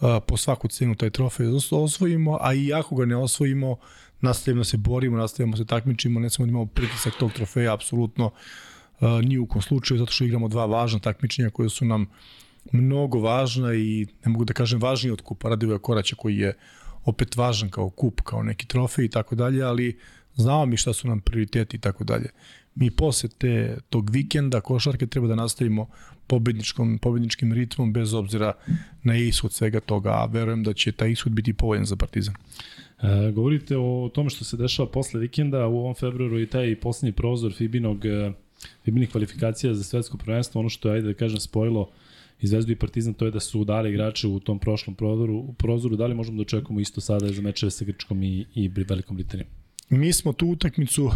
a, 0.00 0.20
po 0.20 0.36
svaku 0.36 0.68
cenu 0.68 0.94
taj 0.94 1.10
trofej 1.10 1.46
osvojimo, 1.70 2.38
a 2.40 2.54
i 2.54 2.72
ako 2.72 2.96
ga 2.96 3.04
ne 3.04 3.16
osvojimo, 3.16 3.76
nastavimo 4.20 4.60
da 4.60 4.64
se 4.64 4.76
borimo, 4.76 5.16
nastavimo 5.16 5.52
da 5.52 5.56
se 5.56 5.66
takmičimo, 5.66 6.20
ne 6.20 6.30
samo 6.30 6.46
da 6.46 6.50
imamo 6.50 6.66
pritisak 6.66 7.14
tog 7.18 7.32
trofeja, 7.32 7.74
apsolutno 7.74 8.30
ni 9.22 9.38
u 9.38 9.46
kom 9.46 9.62
slučaju, 9.62 9.98
zato 9.98 10.12
što 10.12 10.24
igramo 10.24 10.48
dva 10.48 10.66
važna 10.66 10.98
takmičenja 10.98 11.50
koje 11.50 11.68
su 11.68 11.84
nam 11.84 12.06
mnogo 12.72 13.18
važna 13.18 13.74
i 13.74 14.06
ne 14.24 14.32
mogu 14.32 14.44
da 14.44 14.52
kažem 14.52 14.80
važnije 14.80 15.12
od 15.12 15.20
kupa 15.20 15.48
Radivoja 15.48 15.78
Koraća 15.78 16.16
koji 16.16 16.36
je 16.36 16.54
opet 17.04 17.36
važan 17.36 17.70
kao 17.70 17.90
kup, 17.90 18.20
kao 18.20 18.42
neki 18.42 18.66
trofej 18.66 19.04
i 19.04 19.08
tako 19.08 19.34
dalje, 19.34 19.62
ali 19.62 19.98
znamo 20.34 20.66
mi 20.66 20.76
šta 20.76 20.92
su 20.92 21.08
nam 21.08 21.20
prioriteti 21.20 21.76
i 21.76 21.80
tako 21.80 22.04
dalje. 22.04 22.28
Mi 22.74 22.90
posle 22.90 23.28
te, 23.38 23.78
tog 23.90 24.10
vikenda 24.10 24.60
košarke 24.60 25.06
treba 25.06 25.26
da 25.26 25.34
nastavimo 25.34 25.88
pobedničkom, 26.26 26.98
pobedničkim 26.98 27.52
ritmom 27.52 27.92
bez 27.92 28.14
obzira 28.14 28.52
na 29.02 29.16
ishod 29.16 29.52
svega 29.52 29.80
toga, 29.80 30.10
a 30.10 30.24
verujem 30.24 30.62
da 30.62 30.72
će 30.72 30.92
taj 30.92 31.10
ishod 31.10 31.32
biti 31.32 31.52
povoljan 31.52 31.84
za 31.84 31.96
Partizan. 31.96 32.34
E, 33.02 33.32
govorite 33.32 33.76
o 33.76 34.10
tome 34.14 34.30
što 34.30 34.44
se 34.44 34.56
dešava 34.56 34.88
posle 34.88 35.20
vikenda, 35.20 35.66
u 35.66 35.78
ovom 35.78 35.94
februaru 35.94 36.40
i 36.40 36.46
taj 36.46 36.80
poslednji 36.80 37.12
prozor 37.12 37.52
Fibinog, 37.52 38.06
e, 38.06 38.32
Fibinih 38.84 39.10
kvalifikacija 39.10 39.74
za 39.74 39.84
svetsko 39.84 40.16
prvenstvo, 40.16 40.60
ono 40.60 40.68
što 40.68 40.88
je, 40.88 40.94
ajde 40.94 41.08
da 41.08 41.14
kažem, 41.14 41.40
spojilo 41.40 41.90
i 42.42 42.46
Zvezdu 42.46 42.72
i 42.72 42.76
Partizan, 42.76 43.14
to 43.14 43.24
je 43.24 43.30
da 43.30 43.40
su 43.40 43.64
dali 43.64 43.90
igrače 43.90 44.28
u 44.28 44.40
tom 44.40 44.58
prošlom 44.58 44.96
prozoru, 44.96 45.54
prozoru 45.58 45.96
da 45.96 46.06
li 46.06 46.14
možemo 46.14 46.36
da 46.36 46.42
očekujemo 46.42 46.80
isto 46.80 47.00
sada 47.00 47.32
za 47.32 47.42
mečeve 47.42 47.70
sa 47.70 47.84
Grčkom 47.84 48.22
i, 48.22 48.46
i 48.54 48.68
Velikom 48.68 49.16
Britanijom? 49.16 49.48
Mi 49.90 50.12
smo 50.12 50.32
tu 50.32 50.46
utakmicu 50.46 51.04
uh, 51.04 51.12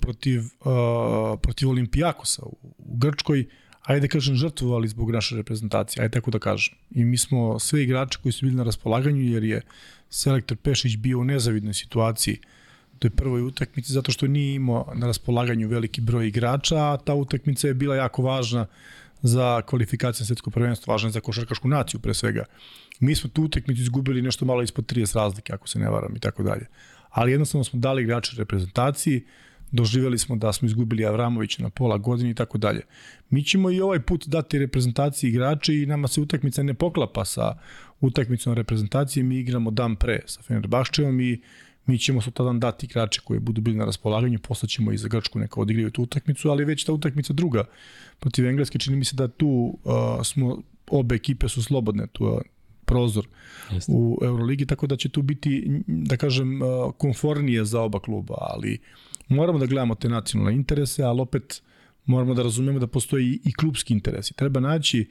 protiv, 0.00 0.40
uh, 0.40 1.40
protiv 1.42 1.68
Olimpijakosa 1.68 2.42
u, 2.42 2.56
u 2.78 2.96
Grčkoj, 2.96 3.46
ajde 3.82 4.00
da 4.00 4.08
kažem, 4.08 4.36
žrtvovali 4.36 4.88
zbog 4.88 5.10
naše 5.10 5.36
reprezentacije, 5.36 6.02
ajde 6.02 6.12
tako 6.12 6.30
da 6.30 6.38
kažem. 6.38 6.74
I 6.90 7.04
mi 7.04 7.18
smo 7.18 7.58
sve 7.58 7.82
igrače 7.82 8.18
koji 8.22 8.32
su 8.32 8.46
bili 8.46 8.56
na 8.56 8.62
raspolaganju, 8.62 9.22
jer 9.22 9.44
je 9.44 9.62
selektor 10.10 10.56
Pešić 10.56 10.96
bio 10.96 11.18
u 11.18 11.24
nezavidnoj 11.24 11.74
situaciji 11.74 12.38
to 13.00 13.06
je 13.06 13.10
prvoj 13.10 13.42
utakmici, 13.42 13.92
zato 13.92 14.12
što 14.12 14.26
nije 14.26 14.54
imao 14.54 14.92
na 14.94 15.06
raspolaganju 15.06 15.68
veliki 15.68 16.00
broj 16.00 16.28
igrača, 16.28 16.76
a 16.76 16.96
ta 17.04 17.14
utakmica 17.14 17.68
je 17.68 17.74
bila 17.74 17.96
jako 17.96 18.22
važna 18.22 18.66
za 19.22 19.62
kvalifikacije 19.62 20.26
svetskog 20.26 20.52
prvenstva, 20.54 20.94
važno 20.94 21.08
je 21.08 21.12
za 21.12 21.20
košarkašku 21.20 21.68
naciju 21.68 22.00
pre 22.00 22.14
svega. 22.14 22.44
Mi 23.00 23.14
smo 23.14 23.30
tu 23.30 23.42
utakmicu 23.42 23.82
izgubili 23.82 24.22
nešto 24.22 24.44
malo 24.44 24.62
ispod 24.62 24.86
30 24.86 25.16
razlike, 25.16 25.52
ako 25.52 25.68
se 25.68 25.78
ne 25.78 25.90
varam 25.90 26.16
i 26.16 26.20
tako 26.20 26.42
dalje. 26.42 26.66
Ali 27.10 27.32
jednostavno 27.32 27.64
smo 27.64 27.80
dali 27.80 28.02
igrače 28.02 28.36
reprezentaciji, 28.36 29.24
doživjeli 29.70 30.18
smo 30.18 30.36
da 30.36 30.52
smo 30.52 30.66
izgubili 30.66 31.06
Avramovića 31.06 31.62
na 31.62 31.70
pola 31.70 31.98
godine 31.98 32.30
i 32.30 32.34
tako 32.34 32.58
dalje. 32.58 32.82
Mi 33.30 33.44
ćemo 33.44 33.70
i 33.70 33.80
ovaj 33.80 34.00
put 34.00 34.26
dati 34.26 34.58
reprezentaciji 34.58 35.28
igrače 35.28 35.82
i 35.82 35.86
nama 35.86 36.08
se 36.08 36.20
utakmica 36.20 36.62
ne 36.62 36.74
poklapa 36.74 37.24
sa 37.24 37.54
utakmicom 38.00 38.54
reprezentacije, 38.54 39.22
mi 39.22 39.38
igramo 39.38 39.70
dan 39.70 39.96
pre 39.96 40.20
sa 40.26 40.42
Fenerbahčevom 40.42 41.20
i 41.20 41.40
mi 41.90 41.98
ćemo 41.98 42.20
sutradan 42.20 42.60
dati 42.60 42.86
igrače 42.86 43.20
koji 43.24 43.40
budu 43.40 43.60
bili 43.60 43.76
na 43.76 43.84
raspolaganju, 43.84 44.38
poslaćemo 44.38 44.92
i 44.92 44.98
za 44.98 45.08
Grčku 45.08 45.38
neka 45.38 45.60
odigraju 45.60 45.90
tu 45.90 46.02
utakmicu, 46.02 46.50
ali 46.50 46.64
već 46.64 46.84
ta 46.84 46.92
utakmica 46.92 47.32
druga 47.32 47.64
protiv 48.18 48.46
Engleske, 48.46 48.78
čini 48.78 48.96
mi 48.96 49.04
se 49.04 49.16
da 49.16 49.28
tu 49.28 49.48
uh, 49.84 49.92
smo, 50.24 50.62
obe 50.90 51.14
ekipe 51.14 51.48
su 51.48 51.62
slobodne, 51.62 52.06
tu 52.06 52.24
uh, 52.24 52.40
prozor 52.84 53.26
Jeste. 53.70 53.92
u 53.94 54.18
Euroligi, 54.22 54.66
tako 54.66 54.86
da 54.86 54.96
će 54.96 55.08
tu 55.08 55.22
biti, 55.22 55.82
da 55.86 56.16
kažem, 56.16 56.62
uh, 56.62 56.92
konfornije 56.98 57.64
za 57.64 57.80
oba 57.80 58.00
kluba, 58.00 58.34
ali 58.40 58.78
moramo 59.28 59.58
da 59.58 59.66
gledamo 59.66 59.94
te 59.94 60.08
nacionalne 60.08 60.54
interese, 60.54 61.02
ali 61.02 61.20
opet 61.20 61.62
moramo 62.06 62.34
da 62.34 62.42
razumemo 62.42 62.78
da 62.78 62.86
postoji 62.86 63.40
i 63.44 63.52
klubski 63.52 63.92
interes. 63.94 64.30
I 64.30 64.34
treba 64.34 64.60
naći, 64.60 65.08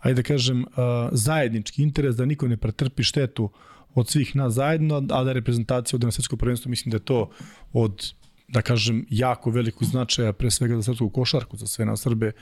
ajde 0.00 0.22
da 0.22 0.22
kažem, 0.22 0.64
zajednički 1.12 1.82
interes 1.82 2.16
da 2.16 2.24
niko 2.24 2.48
ne 2.48 2.56
pretrpi 2.56 3.02
štetu 3.02 3.50
od 3.94 4.08
svih 4.08 4.36
nas 4.36 4.54
zajedno, 4.54 4.96
a 5.10 5.24
da 5.24 5.32
reprezentacija 5.32 5.96
od 5.96 6.04
na 6.04 6.10
svetsko 6.10 6.36
prvenstvo 6.36 6.70
mislim 6.70 6.90
da 6.90 6.96
je 6.96 7.04
to 7.04 7.30
od 7.72 8.12
da 8.52 8.62
kažem, 8.62 9.06
jako 9.10 9.50
velikog 9.50 9.88
značaja, 9.88 10.32
pre 10.32 10.50
svega 10.50 10.76
za 10.76 10.82
srpsku 10.82 11.08
košarku, 11.08 11.56
za 11.56 11.66
sve 11.66 11.84
nas 11.84 12.00
Srbe, 12.00 12.32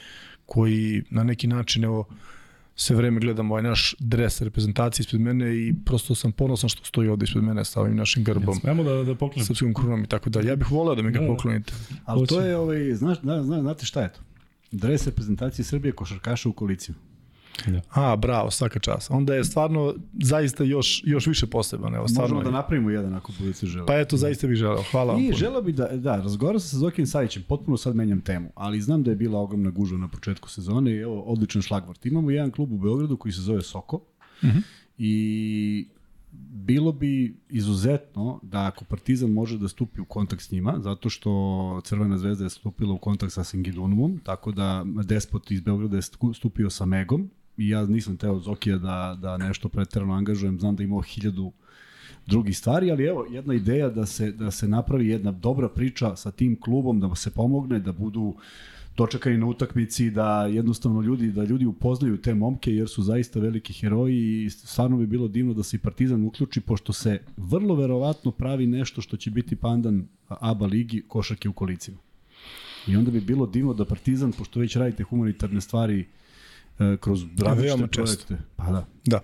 koji 0.47 1.03
na 1.11 1.25
neki 1.25 1.47
način, 1.47 1.85
evo, 1.85 2.05
sve 2.75 2.97
vreme 2.97 3.21
gledam 3.21 3.51
ovaj 3.51 3.63
naš 3.63 3.95
dres 3.99 4.41
reprezentacije 4.41 5.05
ispred 5.05 5.21
mene 5.21 5.57
i 5.57 5.75
prosto 5.85 6.15
sam 6.15 6.33
ponosan 6.33 6.69
što 6.69 6.85
stoji 6.85 7.09
ovde 7.09 7.25
ispred 7.25 7.45
mene 7.45 7.65
sa 7.65 7.81
ovim 7.81 7.97
našim 7.97 8.25
grbom. 8.25 8.55
Smemo 8.55 8.83
da, 8.83 8.95
da 9.05 9.15
poklonim. 9.15 9.47
Srpskom 9.47 9.75
krunom 9.75 10.05
i 10.05 10.07
tako 10.07 10.31
dalje. 10.31 10.49
Ja 10.49 10.57
bih 10.57 10.71
voleo 10.71 10.95
da 10.95 11.03
mi 11.03 11.13
ga 11.13 11.19
Da, 11.19 11.27
da. 11.27 11.33
poklonite. 11.33 11.73
Ali 12.05 12.27
to 12.27 12.41
je, 12.41 12.57
ovaj, 12.57 12.95
znaš, 12.95 13.21
zna, 13.21 13.43
zna, 13.43 13.61
znate 13.61 13.87
šta 13.87 14.03
je 14.03 14.13
to? 14.13 14.21
Dres 14.73 15.07
reprezentacije 15.07 15.65
Srbije 15.65 15.93
košarkaša 15.93 16.49
u 16.49 16.53
koliciju. 17.65 17.83
A, 17.91 18.17
bravo, 18.17 18.51
svaka 18.51 18.79
čast. 18.79 19.11
Onda 19.11 19.35
je 19.35 19.45
stvarno 19.45 19.95
zaista 20.23 20.65
još, 20.65 21.03
još 21.07 21.27
više 21.27 21.47
poseban. 21.47 21.95
Evo, 21.95 22.09
stvarno. 22.09 22.35
Možemo 22.35 22.51
da 22.51 22.57
napravimo 22.57 22.91
jedan 22.91 23.15
ako 23.15 23.33
budete 23.39 23.67
želeli. 23.67 23.87
Pa 23.87 23.99
eto, 23.99 24.17
zaista 24.17 24.47
bih 24.47 24.57
želeo. 24.57 24.83
Hvala 24.91 25.13
vam 25.13 25.23
I 25.23 25.33
želeo 25.33 25.63
bi 25.63 25.73
da, 25.73 25.87
da, 25.87 26.17
razgovarao 26.17 26.61
sam 26.61 26.69
sa 26.71 26.79
Zokijem 26.79 27.07
Savićem, 27.07 27.43
potpuno 27.49 27.77
sad 27.77 27.97
menjam 27.97 28.21
temu, 28.21 28.51
ali 28.55 28.81
znam 28.81 29.03
da 29.03 29.11
je 29.11 29.17
bila 29.17 29.41
ogromna 29.41 29.71
gužva 29.71 29.99
na 29.99 30.09
početku 30.09 30.49
sezone 30.51 30.91
i 30.93 30.99
evo, 30.99 31.21
odličan 31.21 31.63
šlagvort. 31.63 32.07
Imamo 32.07 32.31
jedan 32.31 32.51
klub 32.51 32.73
u 32.73 32.79
Beogradu 32.79 33.17
koji 33.17 33.33
se 33.33 33.41
zove 33.41 33.63
Soko 33.63 33.97
uh 33.97 34.03
Mhm. 34.45 34.59
-huh. 34.59 34.63
i 34.99 35.89
bilo 36.53 36.93
bi 36.93 37.37
izuzetno 37.49 38.41
da 38.43 38.67
ako 38.67 38.85
Partizan 38.85 39.31
može 39.31 39.59
da 39.59 39.69
stupi 39.69 40.01
u 40.01 40.05
kontakt 40.05 40.43
s 40.43 40.51
njima, 40.51 40.75
zato 40.79 41.11
što 41.11 41.81
Crvena 41.85 42.19
zvezda 42.19 42.45
je 42.45 42.51
stupila 42.51 42.93
u 42.95 42.99
kontakt 42.99 43.33
sa 43.33 43.45
Singidunumom, 43.45 44.21
tako 44.25 44.53
da 44.53 44.85
Despot 45.05 45.51
iz 45.51 45.61
Beograda 45.61 45.97
je 45.97 46.03
stu- 46.03 46.35
stupio 46.35 46.71
sa 46.71 46.85
Megom 46.85 47.31
i 47.61 47.69
ja 47.69 47.87
nisam 47.87 48.17
teo 48.17 48.39
Zokija 48.39 48.79
da, 48.79 49.19
da 49.23 49.37
nešto 49.37 49.69
preterano 49.69 50.15
angažujem, 50.15 50.61
znam 50.61 50.77
da 50.77 50.83
imao 50.83 51.01
hiljadu 51.01 51.53
drugih 52.27 52.59
stvari, 52.59 52.91
ali 52.91 53.05
evo 53.05 53.27
jedna 53.31 53.55
ideja 53.55 53.89
da 53.89 54.07
se 54.07 54.33
da 54.33 54.51
se 54.51 54.69
napravi 54.69 55.09
jedna 55.09 55.33
dobra 55.33 55.69
priča 55.69 56.17
sa 56.17 56.31
tim 56.31 56.61
klubom, 56.61 57.01
da 57.01 57.15
se 57.15 57.31
pomogne, 57.31 57.79
da 57.79 57.93
budu 57.93 58.35
dočekani 58.97 59.39
na 59.39 59.47
utakmici, 59.47 60.11
da 60.11 60.47
jednostavno 60.47 61.01
ljudi 61.01 61.33
da 61.33 61.45
ljudi 61.45 61.67
upoznaju 61.67 62.17
te 62.17 62.35
momke 62.35 62.75
jer 62.75 62.89
su 62.89 63.03
zaista 63.03 63.41
veliki 63.41 63.73
heroji 63.73 64.45
i 64.45 64.51
stvarno 64.51 64.97
bi 64.97 65.07
bilo 65.07 65.29
divno 65.29 65.55
da 65.55 65.63
se 65.63 65.77
i 65.77 65.81
Partizan 65.81 66.25
uključi 66.25 66.61
pošto 66.61 66.93
se 66.93 67.21
vrlo 67.37 67.75
verovatno 67.75 68.31
pravi 68.31 68.67
nešto 68.67 69.01
što 69.01 69.17
će 69.17 69.31
biti 69.31 69.57
pandan 69.57 70.07
ABA 70.29 70.67
ligi 70.67 71.03
košarke 71.09 71.49
u 71.49 71.53
kolicima. 71.53 71.99
I 72.89 72.97
onda 72.97 73.11
bi 73.11 73.21
bilo 73.21 73.47
divno 73.47 73.75
da 73.75 73.85
Partizan, 73.85 74.33
pošto 74.33 74.61
već 74.61 74.77
radite 74.77 75.03
humanitarne 75.05 75.61
stvari 75.61 76.07
kroz 77.01 77.25
različite 77.39 77.87
projekte. 77.87 78.37
Pa 78.57 78.65
da. 78.65 78.87
Da. 79.05 79.21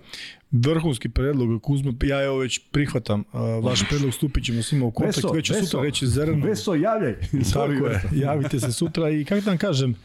Vrhunski 0.51 1.09
predlog 1.09 1.61
Kuzma, 1.61 1.93
ja 2.03 2.23
evo 2.23 2.37
već 2.37 2.59
prihvatam 2.71 3.23
uh, 3.33 3.63
vaš 3.65 3.83
predlog, 3.89 4.13
stupit 4.13 4.45
ćemo 4.45 4.63
svima 4.63 4.85
u 4.85 4.91
kontakt, 4.91 5.17
Veso, 5.17 5.31
već 5.31 5.49
Veso. 5.49 5.65
sutra 5.65 5.81
reći 5.81 6.07
Zerano. 6.07 6.45
Veso, 6.45 6.75
javljaj! 6.75 7.15
Tako 7.53 7.71
je, 7.71 8.01
javite 8.25 8.59
se 8.59 8.71
sutra 8.71 9.09
i 9.09 9.25
kako 9.25 9.41
da 9.41 9.51
vam 9.51 9.57
kažem, 9.57 9.95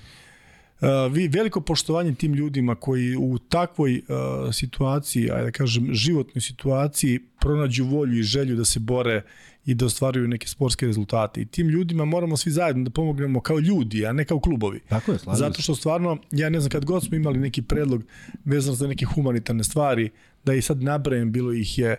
Uh, 0.83 1.13
vi 1.13 1.29
veliko 1.29 1.61
poštovanje 1.61 2.15
tim 2.15 2.35
ljudima 2.35 2.75
koji 2.75 3.17
u 3.17 3.39
takvoj 3.39 3.97
uh, 3.97 4.55
situaciji, 4.55 5.31
ajde 5.31 5.45
da 5.45 5.51
kažem 5.51 5.89
životnoj 5.95 6.43
situaciji 6.43 7.21
pronađu 7.41 7.85
volju 7.85 8.19
i 8.19 8.23
želju 8.23 8.57
da 8.57 8.65
se 8.65 8.81
bore 8.81 9.23
i 9.67 9.75
da 9.75 9.87
ostvaruju 9.87 10.29
neke 10.29 10.49
sportske 10.49 10.87
rezultate. 10.87 11.41
I 11.41 11.47
tim 11.47 11.69
ljudima 11.69 12.05
moramo 12.05 12.37
svi 12.37 12.51
zajedno 12.51 12.85
da 12.85 12.91
pomognemo 12.91 13.41
kao 13.41 13.59
ljudi, 13.59 14.07
a 14.07 14.13
ne 14.13 14.25
kao 14.25 14.41
klubovi. 14.41 14.81
Tako 14.89 15.13
je, 15.13 15.19
slažem 15.19 15.39
Zato 15.39 15.63
što 15.63 15.75
stvarno, 15.75 16.19
ja 16.31 16.51
ne 16.51 16.61
znam, 16.61 16.71
kad 16.71 16.85
god 16.85 17.05
smo 17.05 17.17
imali 17.17 17.39
neki 17.39 17.63
predlog 17.63 18.03
vezan 18.45 18.75
za 18.75 18.87
neke 18.87 19.05
humanitarne 19.05 19.65
stvari, 19.65 20.11
da 20.45 20.55
i 20.55 20.63
sad 20.63 20.83
nabrajem, 20.83 21.33
bilo 21.33 21.53
ih 21.53 21.79
je 21.79 21.97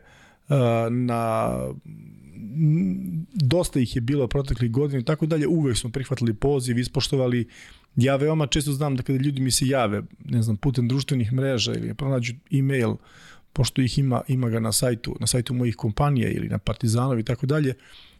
uh, 0.50 0.56
na 0.90 1.50
dosta 3.34 3.80
ih 3.80 3.96
je 3.96 4.02
bilo 4.02 4.28
proteklih 4.28 4.72
godina 4.72 5.00
i 5.00 5.06
tako 5.06 5.26
dalje, 5.26 5.48
uvek 5.48 5.78
smo 5.78 5.90
prihvatili 5.90 6.34
poziv, 6.34 6.80
ispoštovali 6.80 7.48
Ja 7.96 8.16
veoma 8.16 8.48
često 8.48 8.72
znam 8.72 8.96
da 8.96 9.04
kada 9.04 9.20
ljudi 9.20 9.42
mi 9.42 9.52
se 9.52 9.68
jave, 9.68 10.02
ne 10.26 10.42
znam, 10.42 10.58
putem 10.58 10.88
društvenih 10.88 11.34
mreža 11.34 11.74
ili 11.74 11.94
pronađu 11.94 12.34
e-mail, 12.52 12.96
pošto 13.54 13.82
ih 13.82 14.00
ima, 14.00 14.22
ima 14.28 14.50
ga 14.50 14.60
na 14.60 14.72
sajtu, 14.72 15.16
na 15.20 15.28
sajtu 15.28 15.54
mojih 15.54 15.76
kompanija 15.76 16.30
ili 16.30 16.50
na 16.50 16.58
Partizanov 16.58 17.20
i 17.20 17.24
tako 17.24 17.46
dalje, 17.46 17.74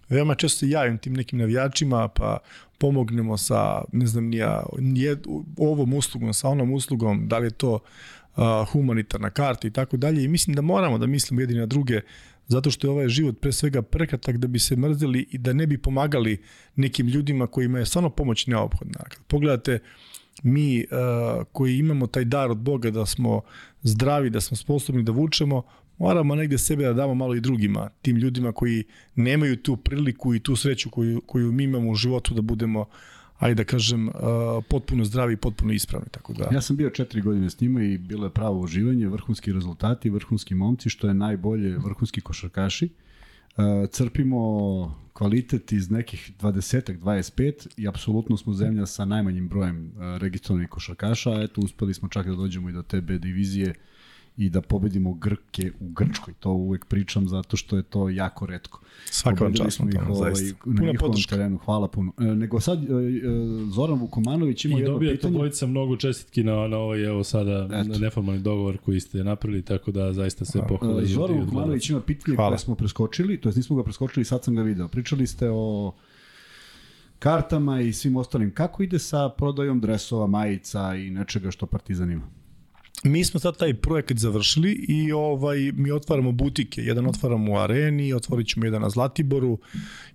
veoma 0.10 0.36
često 0.36 0.60
se 0.60 0.70
javim 0.70 0.98
tim 0.98 1.14
nekim 1.14 1.40
navijačima, 1.40 2.08
pa 2.08 2.38
pomognemo 2.78 3.38
sa, 3.38 3.82
ne 3.92 4.08
znam, 4.08 4.26
nija, 4.26 4.64
nije, 4.80 5.18
ovom 5.58 5.94
uslugom, 5.94 6.34
sa 6.34 6.50
onom 6.50 6.74
uslugom, 6.74 7.28
da 7.28 7.38
li 7.38 7.48
je 7.48 7.52
to 7.52 7.74
uh, 7.74 8.44
humanitarna 8.72 9.30
karta 9.30 9.68
i 9.68 9.72
tako 9.72 9.98
dalje 9.98 10.24
i 10.24 10.28
mislim 10.28 10.56
da 10.56 10.62
moramo 10.62 10.98
da 10.98 11.08
mislimo 11.08 11.42
jedni 11.42 11.56
na 11.56 11.66
druge 11.66 12.02
zato 12.48 12.72
što 12.72 12.88
je 12.88 12.92
ovaj 12.92 13.08
život 13.08 13.40
pre 13.42 13.52
svega 13.52 13.82
prekratak 13.82 14.38
da 14.38 14.48
bi 14.48 14.60
se 14.60 14.76
mrzeli 14.76 15.28
i 15.32 15.38
da 15.38 15.54
ne 15.54 15.68
bi 15.68 15.78
pomagali 15.78 16.42
nekim 16.76 17.08
ljudima 17.08 17.48
kojima 17.48 17.80
je 17.80 17.86
stvarno 17.86 18.10
pomoć 18.10 18.48
neophodna. 18.48 19.00
Kad 19.10 19.24
pogledate 19.28 19.80
mi 20.44 20.80
uh, 20.80 21.46
koji 21.52 21.78
imamo 21.78 22.08
taj 22.08 22.26
dar 22.26 22.52
od 22.52 22.58
Boga 22.58 22.92
da 22.92 23.06
smo 23.06 23.42
zdravi, 23.84 24.30
da 24.30 24.42
smo 24.42 24.58
sposobni 24.58 25.04
da 25.04 25.12
vučemo, 25.12 25.64
moramo 25.98 26.36
negde 26.36 26.58
sebe 26.58 26.84
da 26.84 26.94
damo 26.94 27.16
malo 27.16 27.36
i 27.36 27.42
drugima, 27.42 27.90
tim 28.02 28.18
ljudima 28.18 28.52
koji 28.52 28.84
nemaju 29.16 29.58
tu 29.58 29.78
priliku 29.78 30.36
i 30.36 30.40
tu 30.40 30.56
sreću 30.56 30.90
koju, 30.90 31.22
koju 31.22 31.52
mi 31.52 31.64
imamo 31.64 31.92
u 31.92 31.96
životu 31.96 32.34
da 32.34 32.42
budemo 32.42 32.86
ajde 33.40 33.56
da 33.56 33.64
kažem, 33.64 34.08
uh, 34.08 34.14
potpuno 34.70 35.06
zdravi 35.06 35.34
i 35.34 35.38
potpuno 35.38 35.74
ispravni. 35.74 36.08
Tako 36.12 36.34
da... 36.34 36.50
Ja 36.52 36.62
sam 36.62 36.76
bio 36.76 36.90
četiri 36.90 37.22
godine 37.22 37.50
s 37.50 37.60
njima 37.62 37.84
i 37.84 37.98
bilo 37.98 38.26
je 38.26 38.30
pravo 38.30 38.60
uživanje, 38.60 39.08
vrhunski 39.08 39.54
rezultati, 39.54 40.10
vrhunski 40.10 40.56
momci, 40.56 40.90
što 40.90 41.08
je 41.08 41.14
najbolje, 41.14 41.78
vrhunski 41.78 42.22
košarkaši. 42.22 42.86
Uh, 42.86 43.13
crpimo 43.92 45.04
kvalitet 45.14 45.72
iz 45.72 45.92
nekih 45.92 46.32
20 46.42 46.98
25 47.00 47.68
i 47.78 47.88
apsolutno 47.88 48.38
smo 48.38 48.54
zemlja 48.54 48.86
sa 48.86 49.06
najmanjim 49.06 49.50
brojem 49.50 49.88
uh, 49.88 50.18
registrovanih 50.18 50.70
košarkaša, 50.70 51.42
eto 51.44 51.62
uspeli 51.62 51.94
smo 51.94 52.10
čak 52.10 52.28
da 52.28 52.36
dođemo 52.36 52.70
i 52.70 52.74
do 52.74 52.82
te 52.82 53.02
B 53.02 53.18
divizije 53.18 53.74
i 54.38 54.50
da 54.50 54.62
pobedimo 54.62 55.14
Grke 55.14 55.72
u 55.80 55.90
Grčkoj. 55.90 56.34
To 56.40 56.52
uvek 56.52 56.86
pričam 56.86 57.28
zato 57.28 57.58
što 57.58 57.78
je 57.78 57.84
to 57.84 58.10
jako 58.10 58.46
redko. 58.46 58.80
Svaka 59.06 59.44
vam 59.44 59.54
čast 59.54 59.76
smo 59.78 59.86
na 59.86 59.92
ih, 59.92 59.98
tome, 60.00 60.12
ovaj, 60.12 60.34
zaista. 60.36 60.58
na 60.66 60.76
Puna 60.76 60.92
njihovom 60.92 61.12
podrška. 61.12 61.36
terenu. 61.36 61.58
Hvala 61.58 61.88
puno. 61.88 62.12
E, 62.20 62.24
nego 62.24 62.60
sad 62.60 62.84
e, 62.84 62.86
e, 62.86 62.90
Zoran 63.76 64.00
Vukomanović 64.00 64.66
ima 64.66 64.78
I 64.78 64.80
jedno 64.80 64.94
dobijate 64.94 65.16
pitanje. 65.18 65.34
dvojica 65.34 65.68
mnogo 65.68 65.96
čestitki 65.98 66.44
na, 66.44 66.68
na 66.68 66.78
ovaj, 66.78 67.06
evo 67.06 67.24
sada, 67.24 67.70
Eto. 67.74 68.00
neformalni 68.00 68.42
dogovor 68.42 68.78
koji 68.78 69.00
ste 69.00 69.24
napravili, 69.24 69.62
tako 69.62 69.92
da 69.92 70.14
zaista 70.14 70.46
sve 70.46 70.62
pohvala. 70.68 71.02
i 71.02 71.06
i 71.06 71.08
Zoran 71.08 71.40
Vukomanović 71.40 71.90
ima 71.90 72.02
pitanje 72.02 72.36
Hvala. 72.36 72.50
koje 72.50 72.60
smo 72.60 72.76
preskočili, 72.76 73.42
to 73.42 73.50
jest 73.50 73.58
nismo 73.58 73.76
ga 73.76 73.84
preskočili, 73.84 74.26
sad 74.26 74.44
sam 74.44 74.56
ga 74.56 74.62
video. 74.62 74.88
Pričali 74.88 75.28
ste 75.28 75.50
o 75.52 75.94
kartama 77.20 77.82
i 77.82 77.94
svim 77.94 78.16
ostalim. 78.16 78.52
Kako 78.54 78.84
ide 78.84 79.00
sa 79.00 79.30
prodajom 79.30 79.80
dresova, 79.82 80.28
majica 80.28 80.96
i 80.96 81.10
nečega 81.10 81.52
što 81.52 81.66
Partizan 81.66 82.12
ima? 82.12 82.43
Mi 83.04 83.26
smo 83.26 83.40
sad 83.40 83.58
taj 83.58 83.74
projekat 83.74 84.18
završili 84.18 84.72
i 84.72 85.12
ovaj 85.12 85.72
mi 85.76 85.92
otvaramo 85.92 86.32
butike. 86.32 86.82
Jedan 86.82 87.08
otvaramo 87.08 87.52
u 87.52 87.58
Areni, 87.58 88.14
otvorit 88.14 88.48
ćemo 88.48 88.66
jedan 88.66 88.82
na 88.82 88.90
Zlatiboru 88.90 89.58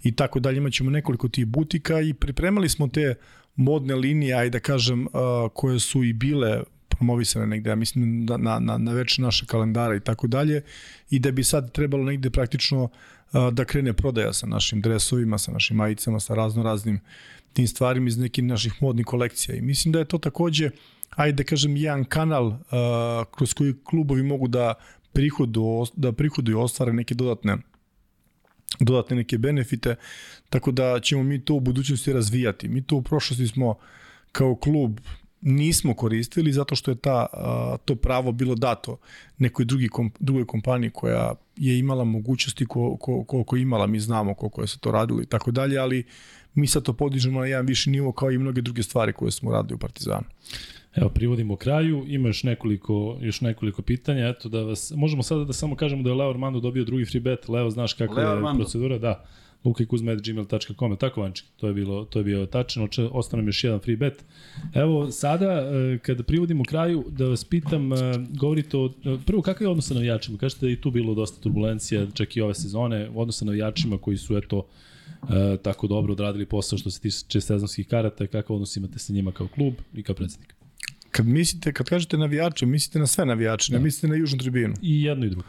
i 0.03 0.13
tako 0.13 0.41
dalje. 0.41 0.57
Imaćemo 0.57 0.91
nekoliko 0.91 1.29
tih 1.29 1.47
butika 1.47 2.01
i 2.01 2.15
pripremali 2.15 2.69
smo 2.69 2.89
te 2.89 3.15
modne 3.57 3.95
linije, 3.95 4.35
ajde 4.35 4.51
da 4.51 4.61
kažem, 4.61 5.07
koje 5.55 5.81
su 5.81 6.05
i 6.05 6.13
bile 6.13 6.63
promovisane 6.89 7.47
negde, 7.47 7.71
ja 7.71 7.77
mislim 7.77 8.27
da 8.27 8.37
na, 8.37 8.59
na, 8.59 8.79
na 8.79 8.93
već 8.93 9.19
naše 9.19 9.47
kalendara 9.47 9.97
i 9.97 10.01
tako 10.01 10.27
dalje 10.27 10.63
i 11.11 11.19
da 11.19 11.31
bi 11.31 11.45
sad 11.45 11.73
trebalo 11.73 12.05
negde 12.05 12.31
praktično 12.31 12.89
da 13.53 13.65
krene 13.65 13.93
prodaja 13.93 14.33
sa 14.33 14.47
našim 14.47 14.81
dresovima, 14.81 15.39
sa 15.39 15.53
našim 15.53 15.77
majicama, 15.77 16.21
sa 16.21 16.35
razno 16.35 16.63
raznim 16.63 17.01
tim 17.53 17.67
stvarima 17.67 18.09
iz 18.09 18.19
nekih 18.19 18.45
naših 18.45 18.83
modnih 18.83 19.07
kolekcija 19.07 19.57
i 19.57 19.61
mislim 19.61 19.93
da 19.93 19.99
je 19.99 20.05
to 20.05 20.19
takođe 20.19 20.71
ajde 21.11 21.43
da 21.43 21.49
kažem 21.49 21.77
jedan 21.77 22.05
kanal 22.05 22.47
uh, 22.47 22.57
kroz 23.37 23.55
koji 23.55 23.75
klubovi 23.85 24.23
mogu 24.23 24.49
da 24.49 24.75
prihodu 25.13 25.87
da 25.97 26.13
prihoduju 26.13 26.61
ostvare 26.61 26.93
neke 26.93 27.15
dodatne 27.15 27.57
dodatne 28.81 29.17
neke 29.17 29.39
benefite, 29.39 29.97
tako 30.51 30.71
da 30.71 31.01
ćemo 31.01 31.23
mi 31.23 31.45
to 31.45 31.55
u 31.55 31.61
budućnosti 31.61 32.13
razvijati. 32.13 32.69
Mi 32.69 32.83
to 32.83 32.97
u 32.97 33.03
prošlosti 33.03 33.47
smo 33.47 33.75
kao 34.33 34.57
klub 34.57 35.01
nismo 35.41 35.95
koristili 35.95 36.53
zato 36.53 36.77
što 36.77 36.91
je 36.91 36.95
ta, 36.95 37.27
a, 37.33 37.77
to 37.85 37.95
pravo 37.95 38.33
bilo 38.33 38.55
dato 38.55 38.99
nekoj 39.39 39.65
drugi 39.65 39.89
drugoj 40.19 40.47
kompaniji 40.47 40.91
koja 40.91 41.35
je 41.57 41.79
imala 41.79 42.05
mogućnosti 42.05 42.67
ko, 42.67 42.97
ko, 42.97 43.25
koliko 43.25 43.57
imala, 43.57 43.87
mi 43.87 44.01
znamo 44.01 44.35
koliko 44.35 44.61
je 44.61 44.69
se 44.69 44.79
to 44.79 44.93
radilo 44.93 45.23
i 45.23 45.27
tako 45.27 45.51
dalje, 45.51 45.79
ali 45.79 46.05
mi 46.55 46.67
sad 46.67 46.83
to 46.83 46.93
podižemo 46.93 47.41
na 47.41 47.47
jedan 47.47 47.67
viši 47.67 47.91
nivo 47.91 48.13
kao 48.13 48.31
i 48.31 48.39
mnoge 48.39 48.63
druge 48.63 48.83
stvari 48.83 49.13
koje 49.13 49.31
smo 49.31 49.53
radili 49.53 49.75
u 49.75 49.79
Partizanu. 49.79 50.25
Evo, 50.95 51.09
privodimo 51.09 51.57
kraju, 51.57 52.05
ima 52.09 52.29
još 52.29 52.43
nekoliko, 52.43 53.19
još 53.21 53.41
nekoliko 53.41 53.83
pitanja, 53.83 54.29
eto 54.29 54.49
da 54.49 54.63
vas, 54.63 54.93
možemo 54.97 55.23
sada 55.23 55.45
da 55.45 55.53
samo 55.53 55.77
kažemo 55.77 56.03
da 56.03 56.11
je 56.11 56.15
Leo 56.15 56.31
Armando 56.31 56.61
dobio 56.61 56.85
drugi 56.85 57.05
free 57.05 57.21
bet, 57.21 57.49
Leo 57.49 57.71
znaš 57.71 57.93
kako 57.93 58.15
Leo 58.15 58.27
je 58.27 58.33
Armando. 58.33 58.59
procedura, 58.59 58.99
da, 58.99 59.25
lukajkuzma.gmail.com, 59.65 60.97
tako 60.97 61.21
Vanček, 61.21 61.47
to 61.57 61.67
je 61.67 61.75
bilo, 61.75 62.05
to 62.05 62.19
je 62.19 62.25
bio 62.25 62.47
tačno, 62.47 62.89
nam 63.33 63.47
još 63.47 63.65
jedan 63.65 63.81
free 63.81 63.97
bet. 63.97 64.25
Evo, 64.75 65.11
sada, 65.11 65.53
e, 65.53 65.99
kada 65.99 66.23
privodimo 66.23 66.65
kraju, 66.65 67.05
da 67.09 67.25
vas 67.25 67.45
pitam, 67.45 67.93
e, 67.93 67.97
govorite 68.39 68.77
o, 68.77 68.87
e, 68.87 69.17
prvo, 69.27 69.43
kakav 69.43 69.63
je 69.63 69.69
odnos 69.69 69.89
sa 69.89 69.95
navijačima? 69.95 70.39
Kažete 70.39 70.61
da 70.61 70.67
je 70.67 70.73
i 70.73 70.81
tu 70.81 70.91
bilo 70.91 71.15
dosta 71.15 71.43
turbulencija, 71.43 72.07
čak 72.15 72.37
i 72.37 72.41
ove 72.41 72.55
sezone, 72.55 73.11
odnos 73.15 73.39
sa 73.39 73.45
navijačima 73.45 73.99
koji 73.99 74.17
su, 74.17 74.37
eto, 74.37 74.67
e, 75.23 75.57
tako 75.63 75.87
dobro 75.87 76.13
odradili 76.13 76.47
posao 76.47 76.79
što 76.79 76.91
se 76.91 77.01
tiče 77.01 77.41
sezonskih 77.41 77.89
karata, 77.89 78.27
kakav 78.27 78.57
odnos 78.57 78.77
imate 78.77 78.99
sa 78.99 79.13
njima 79.13 79.33
kao 79.33 79.49
klub 79.55 79.75
i 79.95 80.03
kao 80.03 80.15
predsednik? 80.15 80.58
Kad 81.11 81.27
mislite, 81.27 81.73
kad 81.73 81.89
kažete 81.89 82.17
navijače, 82.17 82.67
mislite 82.67 82.99
na 82.99 83.07
sve 83.07 83.27
navijače, 83.27 83.73
ne 83.73 83.79
mislite 83.79 84.09
na 84.09 84.17
južnu 84.17 84.39
tribinu. 84.39 84.75
I 84.83 85.03
jedno 85.03 85.27
i 85.27 85.31
drugo. 85.31 85.49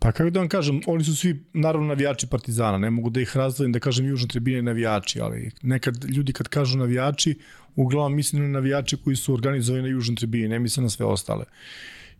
Pa 0.00 0.12
kako 0.12 0.30
da 0.30 0.40
vam 0.40 0.48
kažem, 0.48 0.80
oni 0.86 1.04
su 1.04 1.16
svi 1.16 1.44
naravno 1.52 1.86
navijači 1.86 2.26
Partizana, 2.26 2.78
ne 2.78 2.90
mogu 2.90 3.10
da 3.10 3.20
ih 3.20 3.36
razdvojim 3.36 3.72
da 3.72 3.80
kažem 3.80 4.06
južna 4.06 4.28
tribina 4.28 4.58
i 4.58 4.62
navijači, 4.62 5.20
ali 5.20 5.50
nekad 5.62 6.04
ljudi 6.04 6.32
kad 6.32 6.48
kažu 6.48 6.78
navijači, 6.78 7.38
uglavnom 7.76 8.16
mislim 8.16 8.42
na 8.42 8.48
navijače 8.48 8.96
koji 9.04 9.16
su 9.16 9.34
organizovani 9.34 9.82
na 9.82 9.88
južnoj 9.88 10.16
tribini, 10.16 10.48
ne 10.48 10.58
mislim 10.58 10.84
na 10.84 10.90
sve 10.90 11.06
ostale. 11.06 11.44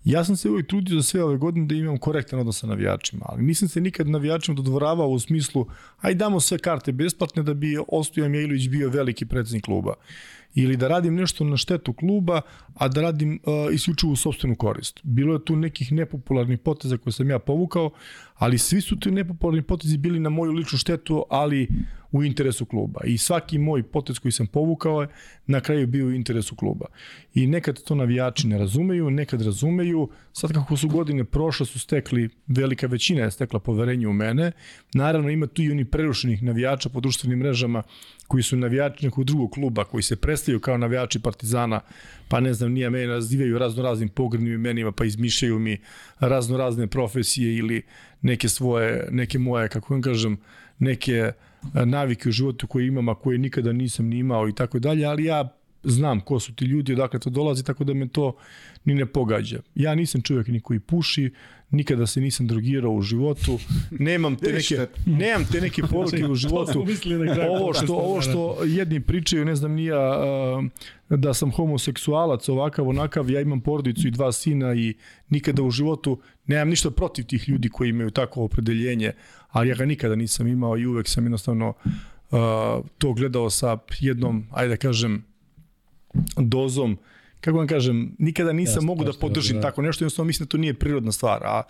Ja 0.05 0.25
sam 0.25 0.37
se 0.37 0.51
uvijek 0.51 0.67
trudio 0.67 0.97
za 0.97 1.03
sve 1.03 1.25
ove 1.25 1.37
godine 1.37 1.67
da 1.67 1.75
imam 1.75 1.99
korektan 1.99 2.41
odnos 2.41 2.61
sa 2.61 2.67
navijačima, 2.67 3.25
ali 3.29 3.43
nisam 3.43 3.69
se 3.69 3.81
nikad 3.81 4.09
navijačima 4.09 4.55
dodvoravao 4.55 5.09
u 5.09 5.19
smislu 5.19 5.67
aj 6.01 6.15
damo 6.15 6.41
sve 6.41 6.59
karte 6.59 6.93
besplatne 6.93 7.43
da 7.43 7.55
bi 7.55 7.79
Ostojan 7.89 8.35
Jejlović 8.35 8.69
bio 8.69 8.91
veliki 8.91 9.27
predsednik 9.27 9.65
kluba 9.65 9.95
ili 10.55 10.77
da 10.77 10.89
radim 10.89 11.15
nešto 11.15 11.45
na 11.45 11.57
štetu 11.57 11.93
kluba, 11.93 12.41
a 12.75 12.89
da 12.89 13.03
radim 13.03 13.41
uh, 13.43 13.75
isključivo 13.75 14.13
u 14.13 14.17
sobstvenu 14.17 14.57
korist. 14.57 15.01
Bilo 15.03 15.35
je 15.35 15.45
tu 15.45 15.57
nekih 15.57 15.93
nepopularnih 15.93 16.59
poteza 16.59 16.97
koje 16.97 17.13
sam 17.13 17.31
ja 17.31 17.39
povukao, 17.39 17.91
ali 18.35 18.59
svi 18.59 18.81
su 18.81 19.01
ti 19.01 19.11
nepopularni 19.11 19.63
potezi 19.63 19.99
bili 19.99 20.21
na 20.21 20.29
moju 20.29 20.53
ličnu 20.53 20.79
štetu, 20.79 21.25
ali 21.31 21.69
u 22.13 22.25
interesu 22.25 22.67
kluba. 22.67 23.01
I 23.05 23.19
svaki 23.19 23.59
moj 23.59 23.83
potez 23.83 24.19
koji 24.19 24.33
sam 24.33 24.47
povukao 24.47 25.01
je 25.01 25.09
na 25.47 25.61
kraju 25.61 25.87
bio 25.87 26.07
u 26.07 26.13
interesu 26.13 26.57
kluba. 26.57 26.87
I 27.35 27.47
nekad 27.47 27.83
to 27.83 27.95
navijači 27.95 28.49
ne 28.49 28.59
razumeju, 28.59 29.11
nekad 29.11 29.43
razumeju. 29.43 30.09
Sad 30.33 30.53
kako 30.53 30.77
su 30.77 30.89
godine 30.89 31.25
prošle 31.25 31.67
su 31.67 31.79
stekli, 31.79 32.29
velika 32.47 32.87
većina 32.87 33.23
je 33.23 33.31
stekla 33.31 33.61
poverenje 33.61 34.09
u 34.09 34.13
mene. 34.13 34.53
Naravno 34.95 35.31
ima 35.31 35.47
tu 35.47 35.63
i 35.63 35.71
oni 35.71 35.85
prerušenih 35.85 36.43
navijača 36.43 36.89
po 36.89 37.01
društvenim 37.01 37.39
mrežama 37.39 37.83
koji 38.31 38.43
su 38.43 38.57
navijači 38.57 39.05
nekog 39.05 39.25
drugog 39.25 39.51
kluba, 39.51 39.85
koji 39.85 40.03
se 40.03 40.17
predstavljaju 40.17 40.61
kao 40.61 40.79
navijači 40.79 41.19
Partizana, 41.19 41.81
pa 42.29 42.41
ne 42.41 42.53
znam, 42.55 42.73
nije 42.73 42.91
mene 42.91 43.07
nazivaju 43.07 43.59
razno 43.59 43.83
raznim 43.83 44.09
pogrednim 44.09 44.55
imenima, 44.55 44.93
pa 44.93 45.05
izmišljaju 45.05 45.59
mi 45.59 45.79
razno 46.21 46.57
razne 46.57 46.87
profesije 46.87 47.57
ili 47.57 47.83
neke 48.23 48.49
svoje, 48.49 49.09
neke 49.11 49.39
moje, 49.39 49.69
kako 49.69 49.95
vam 49.95 50.03
kažem, 50.03 50.37
neke 50.79 51.33
navike 51.75 52.29
u 52.29 52.33
životu 52.33 52.67
koje 52.67 52.87
imam, 52.87 53.09
a 53.09 53.15
koje 53.15 53.39
nikada 53.39 53.73
nisam 53.73 54.07
ni 54.07 54.19
imao 54.19 54.49
i 54.49 54.55
tako 54.55 54.79
dalje, 54.79 55.05
ali 55.05 55.25
ja 55.25 55.57
znam 55.83 56.21
ko 56.21 56.41
su 56.41 56.55
ti 56.55 56.65
ljudi, 56.65 56.93
odakle 56.93 57.21
to 57.21 57.31
dolazi, 57.31 57.65
tako 57.65 57.85
da 57.85 57.95
me 57.95 58.09
to 58.09 58.37
ni 58.85 58.95
ne 58.95 59.07
pogađa. 59.07 59.59
Ja 59.75 59.95
nisam 59.95 60.23
čovjek 60.23 60.49
ni 60.49 60.61
koji 60.61 60.81
puši, 60.81 61.33
nikada 61.71 62.07
se 62.07 62.21
nisam 62.21 62.47
drogirao 62.47 62.93
u 62.93 63.03
životu, 63.03 63.59
nemam 63.91 64.37
te 64.37 64.53
neke, 64.53 64.87
nemam 65.07 65.47
te 65.53 65.61
neke 65.61 65.83
poruke 65.93 66.27
u 66.27 66.35
životu. 66.35 66.87
Ovo 67.51 67.75
što, 67.75 67.95
ovo 67.95 68.21
što 68.21 68.65
jedni 68.65 69.01
pričaju, 69.01 69.45
ne 69.45 69.57
znam 69.57 69.73
nija, 69.73 70.13
da 71.09 71.35
sam 71.35 71.51
homoseksualac, 71.51 72.49
ovakav, 72.49 72.89
onakav, 72.89 73.31
ja 73.31 73.41
imam 73.41 73.61
porodicu 73.61 74.09
i 74.09 74.11
dva 74.11 74.33
sina 74.33 74.75
i 74.75 74.95
nikada 75.29 75.63
u 75.63 75.71
životu 75.71 76.21
nemam 76.47 76.69
ništa 76.69 76.91
protiv 76.91 77.25
tih 77.25 77.49
ljudi 77.49 77.69
koji 77.69 77.89
imaju 77.89 78.11
takvo 78.11 78.45
opredeljenje, 78.45 79.13
ali 79.49 79.69
ja 79.69 79.75
ga 79.75 79.85
nikada 79.85 80.15
nisam 80.15 80.47
imao 80.47 80.79
i 80.79 80.87
uvek 80.87 81.09
sam 81.09 81.25
jednostavno 81.25 81.69
uh, 81.69 82.39
to 82.99 83.13
gledao 83.13 83.51
sa 83.51 83.79
jednom, 84.01 84.47
ajde 84.53 84.69
da 84.69 84.77
kažem, 84.77 85.25
dozom 86.37 86.99
kako 87.41 87.59
vam 87.59 87.67
kažem, 87.67 88.15
nikada 88.19 88.53
nisam 88.53 88.75
Jasne, 88.75 88.87
mogu 88.87 89.05
da 89.05 89.13
podržim 89.13 89.57
da. 89.57 89.63
tako 89.63 89.83
nešto, 89.83 90.05
jednostavno 90.05 90.27
mislim 90.27 90.47
da 90.47 90.51
to 90.51 90.59
nije 90.59 90.75
prirodna 90.75 91.13
stvar, 91.13 91.43
a 91.45 91.63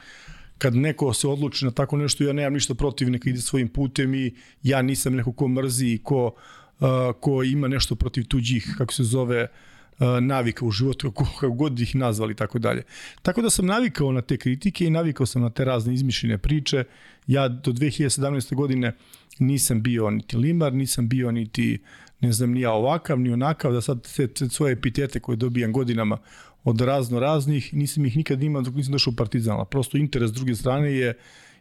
kad 0.58 0.74
neko 0.74 1.14
se 1.14 1.28
odluči 1.28 1.64
na 1.64 1.70
tako 1.70 1.96
nešto, 1.96 2.24
ja 2.24 2.32
nemam 2.32 2.52
ništa 2.52 2.74
protiv, 2.74 3.10
neka 3.10 3.30
ide 3.30 3.40
svojim 3.40 3.68
putem 3.68 4.14
i 4.14 4.34
ja 4.62 4.82
nisam 4.82 5.14
neko 5.14 5.32
ko 5.32 5.48
mrzi 5.48 5.86
i 5.86 5.98
ko, 5.98 6.34
uh, 6.80 6.88
ko 7.20 7.42
ima 7.42 7.68
nešto 7.68 7.94
protiv 7.94 8.24
tuđih, 8.24 8.74
kako 8.78 8.92
se 8.92 9.04
zove, 9.04 9.42
uh, 9.42 10.06
navika 10.20 10.64
u 10.64 10.70
životu, 10.70 11.12
kako, 11.12 11.30
kako 11.40 11.52
god 11.52 11.80
ih 11.80 11.96
nazvali 11.96 12.34
tako 12.34 12.58
dalje. 12.58 12.82
Tako 13.22 13.42
da 13.42 13.50
sam 13.50 13.66
navikao 13.66 14.12
na 14.12 14.20
te 14.20 14.36
kritike 14.36 14.84
i 14.84 14.90
navikao 14.90 15.26
sam 15.26 15.42
na 15.42 15.50
te 15.50 15.64
razne 15.64 15.94
izmišljene 15.94 16.38
priče. 16.38 16.84
Ja 17.26 17.48
do 17.48 17.72
2017. 17.72 18.54
godine 18.54 18.92
nisam 19.38 19.82
bio 19.82 20.10
niti 20.10 20.36
limar, 20.36 20.72
nisam 20.72 21.08
bio 21.08 21.32
niti 21.32 21.78
ne 22.20 22.32
znam, 22.32 22.50
ni 22.50 22.60
ja 22.60 22.72
ovakav, 22.72 23.20
ni 23.20 23.32
onakav, 23.32 23.72
da 23.72 23.80
sad 23.80 24.14
te, 24.16 24.26
te 24.28 24.48
svoje 24.48 24.72
epitete 24.72 25.20
koje 25.20 25.36
dobijam 25.36 25.72
godinama 25.72 26.18
od 26.64 26.80
razno 26.80 27.20
raznih, 27.20 27.74
nisam 27.74 28.06
ih 28.06 28.16
nikad 28.16 28.42
imao 28.42 28.62
dok 28.62 28.74
nisam 28.74 28.92
došao 28.92 29.10
u 29.10 29.16
Partizan, 29.16 29.56
ali 29.56 29.66
prosto 29.70 29.98
interes 29.98 30.32
druge 30.32 30.54
strane 30.54 30.92
je 30.92 31.14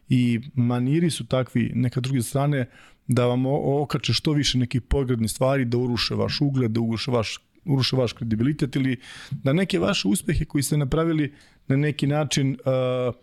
i 0.08 0.40
maniri 0.54 1.10
su 1.10 1.26
takvi 1.26 1.72
neka 1.74 2.00
druge 2.00 2.22
strane 2.22 2.66
da 3.06 3.26
vam 3.26 3.46
okače 3.46 4.12
što 4.12 4.32
više 4.32 4.58
nekih 4.58 4.82
pogrednih 4.82 5.30
stvari, 5.30 5.64
da 5.64 5.78
uruše 5.78 6.14
vaš 6.14 6.40
ugled, 6.40 6.70
da 6.70 6.80
uruše 6.80 7.10
vaš, 7.10 7.38
uruše 7.64 7.96
vaš 7.96 8.12
kredibilitet 8.12 8.76
ili 8.76 8.96
da 9.30 9.52
neke 9.52 9.78
vaše 9.78 10.08
uspehe 10.08 10.44
koji 10.44 10.62
ste 10.62 10.76
napravili 10.76 11.32
na 11.68 11.76
neki 11.76 12.06
način 12.06 12.50
uh, 12.50 13.14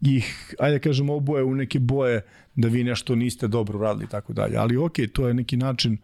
ih, 0.00 0.54
ajde 0.58 0.78
da 0.78 0.82
kažem, 0.82 1.10
oboje 1.10 1.44
u 1.44 1.54
neke 1.54 1.78
boje 1.78 2.24
da 2.54 2.68
vi 2.68 2.84
nešto 2.84 3.14
niste 3.14 3.48
dobro 3.48 3.78
radili 3.78 4.04
i 4.04 4.08
tako 4.08 4.32
dalje. 4.32 4.56
Ali 4.56 4.76
okej, 4.76 5.06
okay, 5.06 5.12
to 5.12 5.28
je 5.28 5.34
neki 5.34 5.56
način 5.56 5.92
uh, 5.92 5.98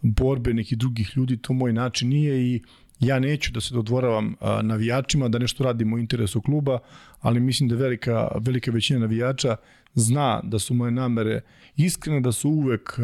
borbe 0.00 0.54
nekih 0.54 0.78
drugih 0.78 1.12
ljudi, 1.16 1.36
to 1.36 1.52
moj 1.52 1.72
način 1.72 2.08
nije 2.08 2.40
i 2.46 2.62
ja 3.00 3.18
neću 3.18 3.52
da 3.52 3.60
se 3.60 3.74
dodvoravam 3.74 4.34
navijačima, 4.62 5.28
da 5.28 5.38
nešto 5.38 5.64
radim 5.64 5.92
u 5.92 5.98
interesu 5.98 6.40
kluba, 6.40 6.78
ali 7.20 7.40
mislim 7.40 7.68
da 7.68 7.76
velika, 7.76 8.28
velika 8.40 8.70
većina 8.70 9.00
navijača 9.00 9.56
zna 9.94 10.40
da 10.44 10.58
su 10.58 10.74
moje 10.74 10.90
namere 10.90 11.40
iskrene, 11.76 12.20
da 12.20 12.32
su 12.32 12.50
uvek 12.50 13.00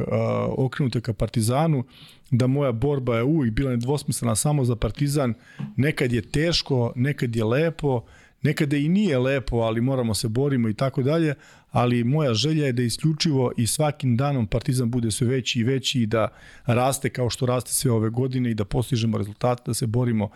okrenute 0.56 1.00
ka 1.00 1.12
Partizanu, 1.12 1.84
da 2.30 2.46
moja 2.46 2.72
borba 2.72 3.16
je 3.16 3.22
uvek 3.22 3.52
bila 3.52 3.70
nedvosmislena 3.70 4.34
samo 4.34 4.64
za 4.64 4.76
Partizan. 4.76 5.34
Nekad 5.76 6.12
je 6.12 6.22
teško, 6.22 6.92
nekad 6.96 7.36
je 7.36 7.44
lepo, 7.44 8.04
nekada 8.42 8.76
i 8.76 8.88
nije 8.88 9.18
lepo, 9.18 9.56
ali 9.56 9.80
moramo 9.80 10.14
se 10.14 10.28
borimo 10.28 10.68
i 10.68 10.74
tako 10.74 11.02
dalje, 11.02 11.34
ali 11.70 12.04
moja 12.04 12.34
želja 12.34 12.66
je 12.66 12.72
da 12.72 12.82
isključivo 12.82 13.52
i 13.56 13.66
svakim 13.66 14.16
danom 14.16 14.46
Partizan 14.46 14.90
bude 14.90 15.10
sve 15.10 15.26
veći 15.26 15.60
i 15.60 15.64
veći 15.64 16.02
i 16.02 16.06
da 16.06 16.28
raste 16.66 17.08
kao 17.08 17.30
što 17.30 17.46
raste 17.46 17.72
sve 17.72 17.90
ove 17.90 18.10
godine 18.10 18.50
i 18.50 18.54
da 18.54 18.64
postižemo 18.64 19.18
rezultate, 19.18 19.62
da 19.66 19.74
se 19.74 19.86
borimo 19.86 20.30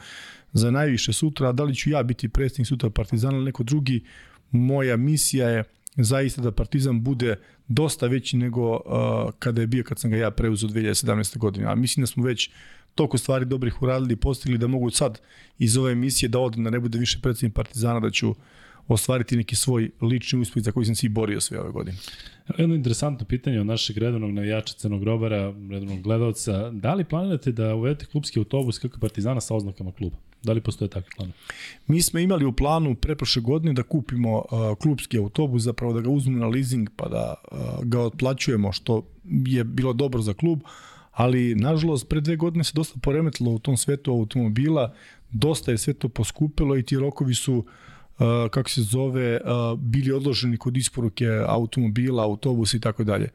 za 0.52 0.70
najviše 0.70 1.12
sutra, 1.12 1.52
da 1.52 1.64
li 1.64 1.74
ću 1.74 1.90
ja 1.90 2.02
biti 2.02 2.28
predstavnik 2.28 2.68
sutra 2.68 2.90
Partizana 2.90 3.36
ili 3.36 3.44
neko 3.44 3.62
drugi, 3.62 4.04
moja 4.50 4.96
misija 4.96 5.48
je 5.48 5.64
zaista 5.96 6.42
da 6.42 6.52
Partizan 6.52 7.02
bude 7.02 7.36
dosta 7.68 8.06
veći 8.06 8.36
nego 8.36 8.72
uh, 8.72 8.80
kada 9.38 9.60
je 9.60 9.66
bio 9.66 9.84
kad 9.84 9.98
sam 9.98 10.10
ga 10.10 10.16
ja 10.16 10.30
preuzeo 10.30 10.68
2017. 10.68 11.38
godine. 11.38 11.66
A 11.66 11.74
mislim 11.74 12.02
da 12.02 12.06
smo 12.06 12.24
već 12.24 12.50
toliko 12.96 13.18
stvari 13.18 13.44
dobrih 13.44 13.82
uradili 13.82 14.12
i 14.12 14.16
postigli 14.16 14.58
da 14.58 14.66
mogu 14.66 14.90
sad 14.90 15.20
iz 15.58 15.76
ove 15.76 15.92
emisije 15.92 16.28
da 16.28 16.38
odem, 16.38 16.64
da 16.64 16.70
ne 16.70 16.80
bude 16.80 16.98
više 16.98 17.18
predsednik 17.22 17.54
Partizana, 17.54 18.00
da 18.00 18.10
ću 18.10 18.34
ostvariti 18.88 19.36
neki 19.36 19.56
svoj 19.56 19.90
lični 20.00 20.40
uspeh 20.40 20.62
za 20.62 20.72
koji 20.72 20.86
sam 20.86 20.94
se 20.94 21.06
i 21.06 21.08
borio 21.08 21.40
sve 21.40 21.60
ove 21.60 21.72
godine. 21.72 21.96
Jedno 22.58 22.74
interesantno 22.74 23.26
pitanje 23.26 23.60
od 23.60 23.66
našeg 23.66 23.98
redovnog 23.98 24.30
navijača 24.30 24.74
Crnog 24.74 25.02
Robara, 25.04 25.54
redovnog 25.70 26.02
gledalca. 26.02 26.70
Da 26.70 26.94
li 26.94 27.04
planirate 27.04 27.52
da 27.52 27.74
uvedete 27.74 28.06
klubski 28.06 28.38
autobus 28.38 28.78
kako 28.78 28.98
Partizana 29.00 29.40
sa 29.40 29.54
oznakama 29.54 29.92
kluba? 29.92 30.16
Da 30.42 30.52
li 30.52 30.60
postoje 30.60 30.88
takvi 30.88 31.10
plan? 31.16 31.32
Mi 31.86 32.02
smo 32.02 32.20
imali 32.20 32.44
u 32.44 32.52
planu 32.52 32.94
preprošle 32.94 33.42
godine 33.42 33.72
da 33.72 33.82
kupimo 33.82 34.36
uh, 34.36 34.78
klubski 34.78 35.18
autobus, 35.18 35.62
zapravo 35.62 35.92
da 35.92 36.00
ga 36.00 36.10
uzmemo 36.10 36.38
na 36.38 36.46
leasing 36.46 36.90
pa 36.96 37.08
da 37.08 37.34
uh, 37.52 37.84
ga 37.84 38.00
otplaćujemo, 38.00 38.72
što 38.72 39.02
je 39.46 39.64
bilo 39.64 39.92
dobro 39.92 40.22
za 40.22 40.34
klub, 40.34 40.60
ali 41.16 41.54
nažalost 41.54 42.08
pre 42.08 42.20
dve 42.20 42.36
godine 42.36 42.64
se 42.64 42.72
dosta 42.74 42.98
poremetilo 43.02 43.50
u 43.50 43.58
tom 43.58 43.76
svetu 43.76 44.12
automobila, 44.12 44.92
dosta 45.30 45.70
je 45.70 45.78
sve 45.78 45.94
to 45.94 46.08
poskupilo 46.08 46.76
i 46.76 46.82
ti 46.82 46.96
rokovi 46.96 47.34
su 47.34 47.64
Uh, 48.18 48.50
kako 48.50 48.70
se 48.70 48.82
zove, 48.82 49.40
uh, 49.44 49.78
bili 49.78 50.12
odloženi 50.12 50.56
kod 50.56 50.76
isporuke 50.76 51.26
automobila, 51.46 52.22
autobusa 52.24 52.76
i 52.76 52.80
tako 52.80 53.04
dalje. 53.04 53.28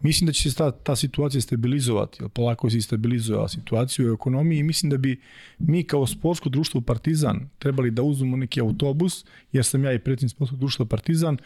Mislim 0.00 0.26
da 0.26 0.32
će 0.32 0.50
se 0.50 0.56
ta, 0.56 0.70
ta 0.70 0.96
situacija 0.96 1.40
stabilizovati, 1.40 2.18
jer 2.20 2.28
polako 2.28 2.70
se 2.70 2.80
stabilizuje 2.80 3.48
situaciju 3.48 4.10
u 4.10 4.14
ekonomiji 4.14 4.58
i 4.58 4.62
mislim 4.62 4.90
da 4.90 4.96
bi 4.96 5.20
mi 5.58 5.84
kao 5.84 6.06
sportsko 6.06 6.48
društvo 6.48 6.80
Partizan 6.80 7.48
trebali 7.58 7.90
da 7.90 8.02
uzmemo 8.02 8.36
neki 8.36 8.60
autobus, 8.60 9.24
jer 9.52 9.64
sam 9.64 9.84
ja 9.84 9.92
i 9.92 9.98
predsjednik 9.98 10.30
sportskog 10.30 10.58
društva 10.58 10.86
Partizan, 10.86 11.36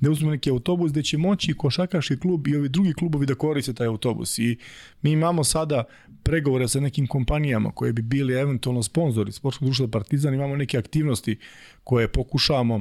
da 0.00 0.10
uzmemo 0.10 0.30
neki 0.30 0.50
autobus 0.50 0.92
gde 0.92 1.02
će 1.02 1.18
moći 1.18 1.54
košakaški 1.54 2.16
klub 2.16 2.48
i 2.48 2.56
ovi 2.56 2.68
drugi 2.68 2.92
klubovi 2.92 3.26
da 3.26 3.34
koriste 3.34 3.74
taj 3.74 3.86
autobus. 3.86 4.38
I 4.38 4.56
mi 5.02 5.10
imamo 5.10 5.44
sada 5.44 5.84
pregovore 6.22 6.68
sa 6.68 6.80
nekim 6.80 7.06
kompanijama 7.06 7.70
koje 7.70 7.92
bi 7.92 8.02
bili 8.02 8.34
eventualno 8.34 8.82
sponzori 8.82 9.32
sportskog 9.32 9.66
društva 9.66 9.88
Partizan, 9.88 10.34
imamo 10.34 10.56
neke 10.56 10.78
aktivnosti 10.78 11.38
koje 11.84 12.08
pokušavamo 12.08 12.80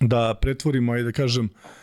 da 0.00 0.34
pretvorimo 0.40 0.96
i 0.96 1.02
da 1.02 1.12
kažem 1.12 1.44
uh, 1.44 1.77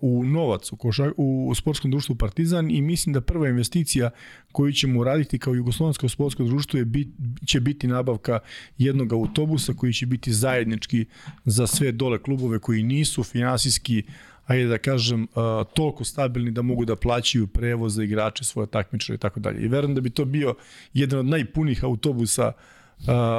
u 0.00 0.24
novac 0.24 0.72
u, 0.72 0.76
koša, 0.76 1.12
u 1.16 1.52
sportskom 1.54 1.90
društvu 1.90 2.14
Partizan 2.14 2.70
i 2.70 2.82
mislim 2.82 3.12
da 3.12 3.20
prva 3.20 3.48
investicija 3.48 4.10
koju 4.52 4.72
ćemo 4.72 5.00
uraditi 5.00 5.38
kao 5.38 5.54
Jugoslovensko 5.54 6.08
sportsko 6.08 6.44
društvo 6.44 6.78
je 6.78 6.84
bit, 6.84 7.08
će 7.46 7.60
biti 7.60 7.86
nabavka 7.86 8.38
jednog 8.78 9.12
autobusa 9.12 9.74
koji 9.74 9.92
će 9.92 10.06
biti 10.06 10.32
zajednički 10.32 11.04
za 11.44 11.66
sve 11.66 11.92
dole 11.92 12.18
klubove 12.18 12.58
koji 12.58 12.82
nisu 12.82 13.22
finansijski 13.22 14.02
ajde 14.46 14.66
da 14.66 14.78
kažem, 14.78 15.26
toliko 15.74 16.04
stabilni 16.04 16.50
da 16.50 16.62
mogu 16.62 16.84
da 16.84 16.96
plaćaju 16.96 17.46
prevoz 17.46 17.94
za 17.94 18.04
igrače, 18.04 18.44
svoje 18.44 18.66
takmičare 18.66 19.14
i 19.14 19.18
tako 19.18 19.40
dalje. 19.40 19.62
I 19.62 19.68
verujem 19.68 19.94
da 19.94 20.00
bi 20.00 20.10
to 20.10 20.24
bio 20.24 20.54
jedan 20.94 21.18
od 21.18 21.26
najpunijih 21.26 21.84
autobusa 21.84 22.52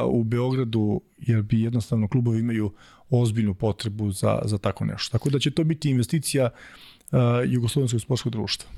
u 0.05 0.23
Beogradu, 0.23 1.01
jer 1.17 1.41
bi 1.41 1.61
jednostavno 1.61 2.07
klubovi 2.07 2.39
imaju 2.39 2.71
ozbiljnu 3.21 3.53
potrebu 3.53 4.11
za, 4.11 4.41
za 4.45 4.57
tako 4.57 4.85
nešto. 4.85 5.11
Tako 5.11 5.29
da 5.29 5.39
će 5.39 5.51
to 5.51 5.63
biti 5.63 5.89
investicija 5.89 6.49
uh, 6.49 7.19
Jugoslovenskog 7.45 8.01
sportskog 8.01 8.31
društva. 8.31 8.69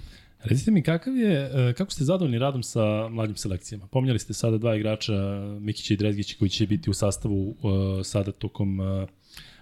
Recite 0.44 0.72
mi, 0.72 0.84
kakav 0.84 1.18
je, 1.18 1.52
kako 1.78 1.92
ste 1.92 2.04
zadovoljni 2.04 2.40
radom 2.40 2.64
sa 2.64 3.10
mlađim 3.10 3.36
selekcijama? 3.36 3.88
Pominjali 3.88 4.20
ste 4.20 4.34
sada 4.34 4.58
dva 4.58 4.76
igrača, 4.76 5.14
Mikića 5.60 5.94
i 5.94 5.98
Drezgića, 5.98 6.36
koji 6.40 6.50
će 6.50 6.68
biti 6.68 6.90
u 6.90 6.94
sastavu 6.94 7.50
uh, 7.50 7.56
sada 8.04 8.32
tokom 8.32 8.80
uh, 8.80 9.10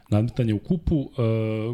nadmetanja 0.10 0.56
u 0.56 0.60
kupu. 0.60 0.96
Uh, 0.96 1.10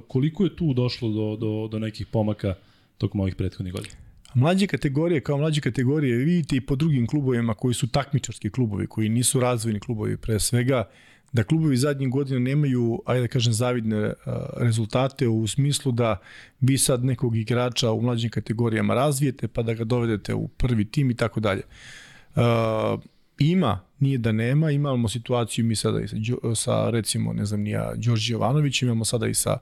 koliko 0.08 0.44
je 0.44 0.56
tu 0.56 0.74
došlo 0.74 1.10
do, 1.10 1.36
do, 1.36 1.68
do 1.72 1.80
nekih 1.80 2.08
pomaka 2.08 2.56
tokom 2.98 3.22
ovih 3.22 3.36
prethodnih 3.36 3.74
godina? 3.74 3.96
Mlađe 4.34 4.68
kategorije, 4.68 5.22
kao 5.22 5.38
mlađe 5.38 5.62
kategorije, 5.62 6.18
vidite 6.18 6.56
i 6.56 6.62
po 6.62 6.76
drugim 6.76 7.08
klubovima 7.08 7.54
koji 7.54 7.74
su 7.74 7.88
takmičarski 7.88 8.50
klubovi, 8.50 8.88
koji 8.88 9.10
nisu 9.10 9.40
razvojni 9.40 9.80
klubovi 9.80 10.18
pre 10.18 10.40
svega, 10.40 10.90
da 11.34 11.44
klubovi 11.44 11.78
zadnjih 11.78 12.10
godina 12.10 12.40
nemaju, 12.40 13.02
ajde 13.06 13.22
da 13.22 13.28
kažem, 13.28 13.54
zavidne 13.54 14.14
rezultate 14.58 15.28
u 15.28 15.48
smislu 15.48 15.92
da 15.92 16.18
vi 16.60 16.78
sad 16.78 17.06
nekog 17.06 17.36
igrača 17.38 17.92
u 17.92 18.02
mlađim 18.02 18.30
kategorijama 18.30 18.94
razvijete 18.94 19.48
pa 19.48 19.62
da 19.62 19.74
ga 19.74 19.84
dovedete 19.84 20.34
u 20.34 20.48
prvi 20.48 20.86
tim 20.86 21.12
i 21.12 21.16
tako 21.16 21.40
dalje. 21.40 21.62
Ima 23.40 23.80
nije 24.00 24.18
da 24.18 24.32
nema, 24.32 24.72
imamo 24.72 25.10
situaciju 25.10 25.66
mi 25.66 25.76
sada 25.76 26.02
i 26.02 26.08
sa, 26.08 26.18
sa 26.56 26.90
recimo, 26.90 27.34
ne 27.34 27.46
znam, 27.46 27.62
nija 27.62 27.94
Đorđe 27.96 28.34
Jovanović, 28.34 28.82
imamo 28.82 29.06
sada 29.06 29.28
i 29.28 29.34
sa 29.34 29.58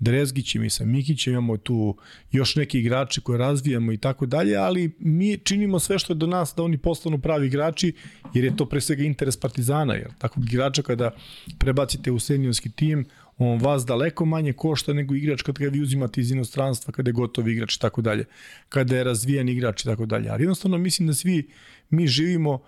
Drezgićem 0.00 0.64
i 0.64 0.70
sa 0.70 0.84
Mikićem, 0.84 1.32
imamo 1.32 1.56
tu 1.56 1.96
još 2.32 2.56
neki 2.56 2.78
igrači 2.78 3.20
koje 3.20 3.38
razvijamo 3.38 3.92
i 3.92 3.96
tako 3.96 4.26
dalje, 4.26 4.56
ali 4.56 4.90
mi 4.98 5.38
činimo 5.38 5.78
sve 5.78 5.98
što 5.98 6.12
je 6.12 6.16
do 6.16 6.26
nas 6.26 6.54
da 6.56 6.62
oni 6.62 6.78
postanu 6.78 7.18
pravi 7.18 7.46
igrači, 7.46 7.92
jer 8.34 8.44
je 8.44 8.56
to 8.56 8.66
pre 8.66 8.80
svega 8.80 9.02
interes 9.02 9.36
Partizana, 9.36 9.94
jer 9.94 10.08
takvog 10.18 10.46
igrača 10.46 10.82
kada 10.82 11.10
prebacite 11.58 12.10
u 12.10 12.18
seniorski 12.18 12.70
tim, 12.70 13.04
on 13.38 13.60
vas 13.60 13.86
daleko 13.86 14.24
manje 14.24 14.52
košta 14.52 14.92
nego 14.92 15.14
igrač 15.14 15.42
kada 15.42 15.64
ga 15.64 15.70
vi 15.70 15.82
uzimate 15.82 16.20
iz 16.20 16.30
inostranstva, 16.30 16.92
kada 16.92 17.08
je 17.08 17.12
gotov 17.12 17.48
igrač 17.48 17.76
i 17.76 17.80
tako 17.80 18.02
dalje, 18.02 18.24
kada 18.68 18.96
je 18.96 19.04
razvijen 19.04 19.48
igrač 19.48 19.82
i 19.82 19.84
tako 19.84 20.06
dalje. 20.06 20.28
Ali 20.28 20.42
jednostavno 20.42 20.78
mislim 20.78 21.08
da 21.08 21.14
svi 21.14 21.48
mi 21.90 22.06
živimo 22.06 22.54
uh, 22.54 22.60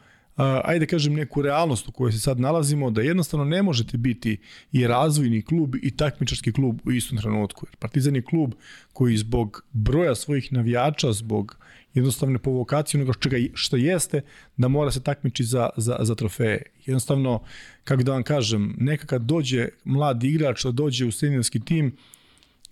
ajde 0.65 0.87
kažem, 0.87 1.15
neku 1.15 1.43
realnost 1.43 1.89
u 1.89 1.93
kojoj 1.93 2.13
se 2.13 2.19
sad 2.19 2.41
nalazimo, 2.41 2.91
da 2.91 3.03
jednostavno 3.03 3.45
ne 3.45 3.63
možete 3.63 3.99
biti 3.99 4.39
i 4.73 4.87
razvojni 4.87 5.43
klub 5.43 5.75
i 5.83 5.91
takmičarski 5.91 6.53
klub 6.53 6.81
u 6.85 6.93
istom 6.93 7.19
trenutku. 7.19 7.67
Partizan 7.79 8.17
je 8.17 8.23
klub 8.23 8.53
koji 8.93 9.17
zbog 9.17 9.65
broja 9.73 10.15
svojih 10.15 10.53
navijača, 10.53 11.13
zbog 11.13 11.57
jednostavne 11.95 12.39
povokacije 12.39 13.01
onoga 13.01 13.19
čega, 13.19 13.37
što 13.55 13.77
jeste, 13.77 14.23
da 14.57 14.69
mora 14.69 14.91
se 14.91 15.03
takmiči 15.03 15.45
za, 15.45 15.69
za, 15.77 15.97
za 16.01 16.15
trofeje. 16.15 16.63
Jednostavno, 16.87 17.43
kako 17.85 18.03
da 18.03 18.13
vam 18.13 18.23
kažem, 18.23 18.75
neka 18.79 19.07
kad 19.07 19.23
dođe 19.23 19.69
mlad 19.85 20.25
igrač, 20.25 20.65
da 20.65 20.71
dođe 20.71 21.07
u 21.07 21.13
seniorski 21.13 21.61
tim, 21.61 21.97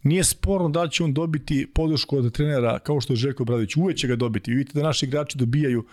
nije 0.03 0.25
sporno 0.25 0.69
da 0.69 0.89
će 0.89 1.05
on 1.05 1.15
dobiti 1.15 1.67
podršku 1.75 2.17
od 2.17 2.33
trenera 2.33 2.79
kao 2.79 3.01
što 3.01 3.13
je 3.13 3.17
Željko 3.17 3.45
Bradović, 3.45 3.77
uvek 3.77 3.97
će 3.97 4.09
ga 4.09 4.17
dobiti. 4.17 4.55
Vidite 4.55 4.79
da 4.79 4.87
naši 4.87 5.07
igrači 5.07 5.39
dobijaju 5.39 5.85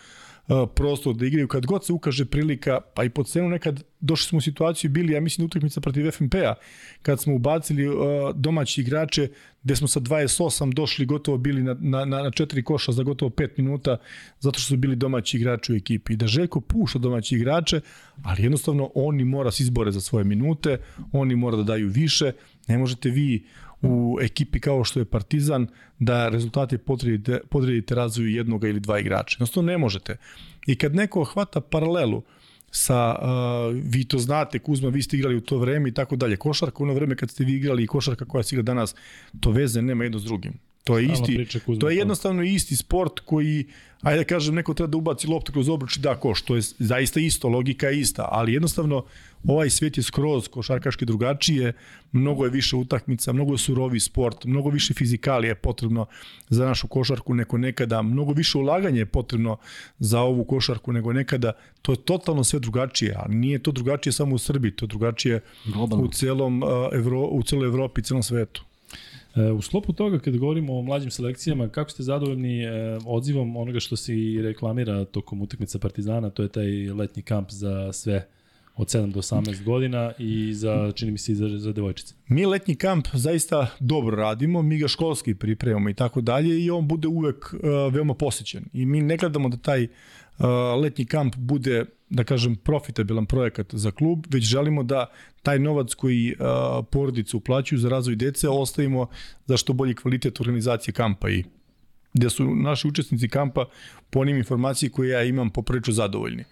prostor 0.76 1.16
da 1.16 1.26
igraju 1.26 1.48
kad 1.48 1.66
god 1.66 1.86
se 1.86 1.94
ukaže 1.94 2.26
prilika, 2.26 2.82
pa 2.96 3.04
i 3.04 3.10
po 3.10 3.24
cenu 3.24 3.50
nekad 3.50 3.84
došli 4.00 4.28
smo 4.30 4.38
u 4.38 4.42
situaciju 4.42 4.92
bili, 4.92 5.14
ja 5.14 5.22
mislim, 5.22 5.46
utakmica 5.46 5.82
protiv 5.82 6.12
FNP-a, 6.12 6.54
kad 7.02 7.22
smo 7.22 7.36
ubacili 7.36 7.88
uh, 7.88 7.96
domaći 8.36 8.82
igrače, 8.82 9.30
gde 9.64 9.76
smo 9.76 9.88
sa 9.88 10.00
28 10.00 10.74
došli 10.74 11.06
gotovo 11.06 11.38
bili 11.38 11.64
na, 11.64 11.76
na, 11.80 12.06
na 12.06 12.32
četiri 12.32 12.64
koša 12.64 12.92
za 12.92 13.04
gotovo 13.04 13.30
5 13.30 13.50
minuta, 13.58 13.98
zato 14.40 14.60
što 14.60 14.68
su 14.68 14.78
bili 14.78 14.96
domaći 14.96 15.38
igrači 15.38 15.74
u 15.74 15.76
ekipi. 15.76 16.14
I 16.14 16.16
da 16.16 16.28
Željko 16.28 16.62
puša 16.62 17.00
domaći 17.00 17.36
igrače, 17.36 17.82
ali 18.24 18.44
jednostavno 18.44 18.92
oni 18.96 19.26
mora 19.26 19.52
se 19.52 19.64
izbore 19.64 19.92
za 19.92 20.02
svoje 20.02 20.26
minute, 20.26 20.78
oni 21.12 21.36
mora 21.36 21.58
da 21.58 21.64
daju 21.64 21.90
više, 21.90 22.32
ne 22.68 22.78
možete 22.78 23.10
vi 23.10 23.46
u 23.86 24.18
ekipi 24.22 24.60
kao 24.60 24.84
što 24.84 25.00
je 25.00 25.06
Partizan 25.06 25.68
da 26.00 26.30
rezultate 26.30 26.78
podredite, 26.78 27.40
podredite 27.50 27.96
razvoju 27.96 28.30
jednog 28.30 28.64
ili 28.64 28.80
dva 28.80 29.00
igrača. 29.00 29.36
Jednostavno 29.36 29.72
ne 29.72 29.78
možete. 29.78 30.18
I 30.68 30.76
kad 30.76 30.96
neko 30.96 31.24
hvata 31.24 31.62
paralelu 31.62 32.24
sa, 32.72 33.16
uh, 33.16 33.76
vi 33.84 34.04
to 34.04 34.20
znate, 34.20 34.60
Kuzma, 34.60 34.90
vi 34.90 35.02
ste 35.02 35.18
igrali 35.18 35.36
u 35.36 35.42
to 35.42 35.58
vreme 35.58 35.90
i 35.90 35.94
tako 35.94 36.16
dalje. 36.16 36.38
Košarka, 36.38 36.84
ono 36.84 36.94
vreme 36.94 37.16
kad 37.16 37.30
ste 37.32 37.44
vi 37.44 37.54
igrali 37.54 37.84
i 37.84 37.88
košarka 37.88 38.26
koja 38.26 38.44
se 38.44 38.56
igra 38.56 38.64
danas, 38.64 38.96
to 39.40 39.52
veze 39.52 39.82
nema 39.82 40.04
jedno 40.04 40.20
s 40.20 40.24
drugim. 40.24 40.54
To 40.86 40.98
je 40.98 41.06
isti, 41.06 41.60
to 41.80 41.90
je 41.90 41.98
jednostavno 41.98 42.44
isti 42.44 42.76
sport 42.76 43.20
koji, 43.20 43.66
ajde 44.02 44.18
da 44.18 44.24
kažem, 44.24 44.56
neko 44.56 44.74
treba 44.74 44.92
da 44.92 44.98
ubaci 44.98 45.28
loptu 45.28 45.52
kroz 45.52 45.70
obruč 45.70 45.98
i 45.98 46.00
da 46.00 46.14
koš, 46.16 46.42
to 46.42 46.56
je 46.56 46.62
zaista 46.80 47.20
isto, 47.20 47.50
logika 47.50 47.88
je 47.88 48.00
ista, 48.00 48.28
ali 48.32 48.54
jednostavno 48.54 49.04
ovaj 49.48 49.70
svet 49.70 49.98
je 49.98 50.04
skroz 50.04 50.48
košarkaški 50.48 51.06
drugačije, 51.06 51.74
mnogo 52.12 52.46
je 52.46 52.52
više 52.52 52.76
utakmica, 52.76 53.34
mnogo 53.34 53.54
je 53.54 53.58
surovi 53.58 54.00
sport, 54.00 54.46
mnogo 54.46 54.70
više 54.70 54.94
fizikalije 54.94 55.52
je 55.52 55.56
potrebno 55.56 56.06
za 56.50 56.66
našu 56.66 56.88
košarku 56.88 57.34
nego 57.34 57.58
nekada, 57.58 58.02
mnogo 58.02 58.34
više 58.34 58.58
ulaganja 58.58 59.00
je 59.00 59.06
potrebno 59.06 59.58
za 60.00 60.22
ovu 60.22 60.44
košarku 60.44 60.94
nego 60.94 61.14
nekada, 61.14 61.52
to 61.82 61.92
je 61.92 61.98
totalno 61.98 62.44
sve 62.44 62.60
drugačije, 62.60 63.16
ali 63.18 63.36
nije 63.36 63.60
to 63.60 63.72
drugačije 63.72 64.14
samo 64.14 64.36
u 64.36 64.38
Srbiji, 64.38 64.72
to 64.72 64.86
je 64.86 64.88
drugačije 64.88 65.42
Globalno. 65.66 66.06
u 66.06 66.08
celom 66.08 66.64
uh, 66.64 66.70
Evro, 66.94 67.22
u 67.22 67.44
celoj 67.44 67.66
Evropi 67.66 68.02
celom 68.02 68.24
svetu. 68.24 68.66
E, 69.36 69.52
u 69.52 69.62
sklopu 69.62 69.94
toga, 69.94 70.20
kada 70.20 70.38
govorimo 70.38 70.78
o 70.78 70.82
mlađim 70.82 71.12
selekcijama, 71.12 71.70
kako 71.70 71.90
ste 71.90 72.04
zadovoljni 72.04 72.64
e, 72.64 72.70
odzivom 73.06 73.58
onoga 73.58 73.80
što 73.80 73.96
se 73.96 74.14
reklamira 74.42 75.06
tokom 75.06 75.42
utakmica 75.42 75.80
Partizana, 75.80 76.30
to 76.30 76.44
je 76.44 76.50
taj 76.50 76.90
letnji 76.90 77.24
kamp 77.24 77.52
za 77.52 77.94
sve 77.94 78.28
od 78.76 78.88
7 78.88 79.12
do 79.12 79.20
18 79.22 79.64
godina 79.64 80.12
i 80.20 80.54
za, 80.54 80.92
čini 80.96 81.12
mi 81.12 81.18
se, 81.18 81.36
za, 81.36 81.58
za 81.58 81.72
devojčice. 81.72 82.14
Mi 82.28 82.46
letnji 82.46 82.76
kamp 82.76 83.08
zaista 83.14 83.68
dobro 83.80 84.16
radimo, 84.16 84.62
mi 84.62 84.78
ga 84.78 84.88
školski 84.88 85.36
pripremamo 85.36 85.90
i 85.90 85.94
tako 85.94 86.22
dalje 86.22 86.66
i 86.66 86.72
on 86.72 86.88
bude 86.88 87.08
uvek 87.08 87.54
uh, 87.54 87.94
veoma 87.94 88.14
posjećen. 88.14 88.66
I 88.74 88.86
mi 88.86 89.02
ne 89.02 89.18
gledamo 89.18 89.50
da 89.50 89.58
taj 89.58 89.84
uh, 89.84 90.46
letnji 90.82 91.06
kamp 91.06 91.36
bude 91.36 91.86
da 92.10 92.24
kažem, 92.24 92.56
profitabilan 92.56 93.26
projekat 93.26 93.76
za 93.76 93.92
klub, 93.92 94.26
već 94.30 94.44
želimo 94.44 94.84
da 94.84 95.06
taj 95.44 95.60
novac 95.60 95.94
koji 95.94 96.36
uh, 96.40 96.86
porodice 96.92 97.38
uplaćuju 97.38 97.80
za 97.80 97.90
razvoj 97.90 98.16
dece 98.16 98.50
ostavimo 98.50 99.08
za 99.46 99.58
što 99.58 99.74
bolji 99.74 99.96
kvalitet 99.96 100.40
organizacije 100.40 100.94
kampa 100.94 101.30
i 101.30 101.44
gde 102.14 102.30
su 102.30 102.56
naši 102.56 102.88
učesnici 102.88 103.30
kampa 103.30 103.66
po 104.10 104.20
onim 104.20 104.38
informacije 104.38 104.90
koje 104.90 105.10
ja 105.10 105.24
imam 105.24 105.50
poprilično 105.50 105.94
zadovoljni. 105.94 106.44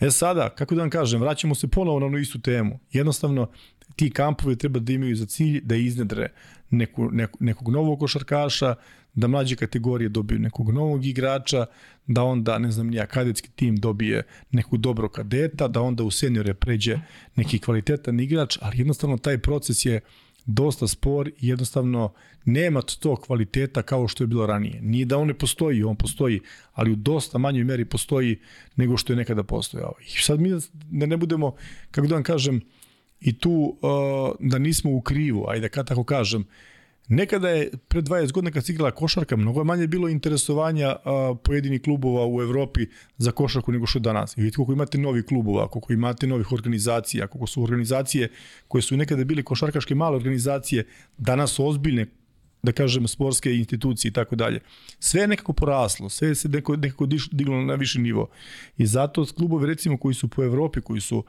E 0.00 0.10
sada, 0.10 0.48
kako 0.48 0.74
da 0.74 0.80
vam 0.80 0.90
kažem, 0.90 1.20
vraćamo 1.20 1.54
se 1.54 1.68
ponovo 1.68 2.00
na 2.00 2.06
onu 2.06 2.18
istu 2.18 2.40
temu. 2.40 2.78
Jednostavno, 2.92 3.50
ti 3.96 4.10
kampovi 4.10 4.56
treba 4.56 4.80
da 4.80 4.92
imaju 4.92 5.16
za 5.16 5.26
cilj 5.26 5.60
da 5.64 5.76
iznedre 5.76 6.28
neku, 6.70 7.10
neku, 7.12 7.38
nekog 7.40 7.68
novog 7.68 7.98
košarkaša, 7.98 8.74
da 9.14 9.26
mlađe 9.26 9.56
kategorije 9.56 10.08
dobiju 10.08 10.38
nekog 10.38 10.70
novog 10.70 11.06
igrača, 11.06 11.66
da 12.06 12.22
onda, 12.22 12.58
ne 12.58 12.70
znam, 12.70 12.86
nija 12.86 13.06
kadetski 13.06 13.50
tim 13.50 13.76
dobije 13.76 14.22
nekog 14.50 14.80
dobro 14.80 15.08
kadeta, 15.08 15.68
da 15.68 15.80
onda 15.80 16.04
u 16.04 16.10
seniore 16.10 16.54
pređe 16.54 16.98
neki 17.36 17.58
kvalitetan 17.58 18.20
igrač, 18.20 18.58
ali 18.60 18.78
jednostavno 18.78 19.16
taj 19.16 19.38
proces 19.38 19.84
je 19.84 20.00
dosta 20.46 20.88
spor 20.88 21.28
i 21.28 21.48
jednostavno 21.48 22.12
nema 22.44 22.82
to 22.82 23.16
kvaliteta 23.16 23.82
kao 23.82 24.08
što 24.08 24.24
je 24.24 24.28
bilo 24.28 24.46
ranije. 24.46 24.82
Nije 24.82 25.04
da 25.04 25.18
on 25.18 25.28
ne 25.28 25.34
postoji, 25.34 25.84
on 25.84 25.96
postoji, 25.96 26.40
ali 26.72 26.92
u 26.92 26.96
dosta 26.96 27.38
manjoj 27.38 27.64
meri 27.64 27.84
postoji 27.84 28.40
nego 28.76 28.96
što 28.96 29.12
je 29.12 29.16
nekada 29.16 29.42
postojao. 29.42 29.92
I 30.00 30.22
sad 30.22 30.40
mi 30.40 30.50
da 30.90 31.06
ne 31.06 31.16
budemo, 31.16 31.54
kako 31.90 32.06
da 32.06 32.14
vam 32.14 32.24
kažem, 32.24 32.60
i 33.20 33.38
tu 33.38 33.50
uh, 33.50 34.48
da 34.50 34.58
nismo 34.58 34.90
u 34.90 35.00
krivu, 35.00 35.44
ajde 35.48 35.68
kad 35.68 35.88
tako 35.88 36.04
kažem, 36.04 36.44
Nekada 37.08 37.48
je 37.48 37.70
pre 37.88 38.02
20 38.02 38.32
godina 38.32 38.50
kad 38.50 38.66
se 38.66 38.72
igrala 38.72 38.90
košarka, 38.90 39.36
mnogo 39.36 39.64
manje 39.64 39.86
bilo 39.86 40.08
interesovanja 40.08 40.96
a, 41.04 41.34
pojedinih 41.44 41.82
klubova 41.82 42.26
u 42.26 42.42
Evropi 42.42 42.86
za 43.18 43.30
košarku 43.30 43.72
nego 43.72 43.86
što 43.86 43.98
je 43.98 44.00
danas. 44.00 44.36
I 44.36 44.40
vidite 44.40 44.56
koliko 44.56 44.72
imate 44.72 44.98
novih 44.98 45.24
klubova, 45.24 45.68
koliko 45.68 45.92
imate 45.92 46.26
novih 46.26 46.52
organizacija, 46.52 47.26
koliko 47.26 47.46
su 47.46 47.62
organizacije 47.62 48.28
koje 48.68 48.82
su 48.82 48.96
nekada 48.96 49.24
bili 49.24 49.42
košarkaške 49.42 49.94
male 49.94 50.16
organizacije, 50.16 50.86
danas 51.18 51.50
su 51.50 51.66
ozbiljne 51.66 52.06
da 52.62 52.72
kažem, 52.72 53.08
sportske 53.08 53.54
institucije 53.56 54.08
i 54.08 54.12
tako 54.12 54.36
dalje. 54.36 54.60
Sve 54.98 55.20
je 55.20 55.28
nekako 55.28 55.52
poraslo, 55.52 56.08
sve 56.08 56.34
se 56.34 56.48
nekako, 56.48 56.76
nekako 56.76 57.06
diglo 57.32 57.62
na 57.62 57.74
viši 57.74 57.98
nivo. 57.98 58.28
I 58.78 58.86
zato 58.86 59.26
klubovi, 59.36 59.66
recimo, 59.66 59.96
koji 59.96 60.14
su 60.14 60.28
po 60.28 60.44
Evropi, 60.44 60.80
koji 60.80 61.00
su, 61.00 61.24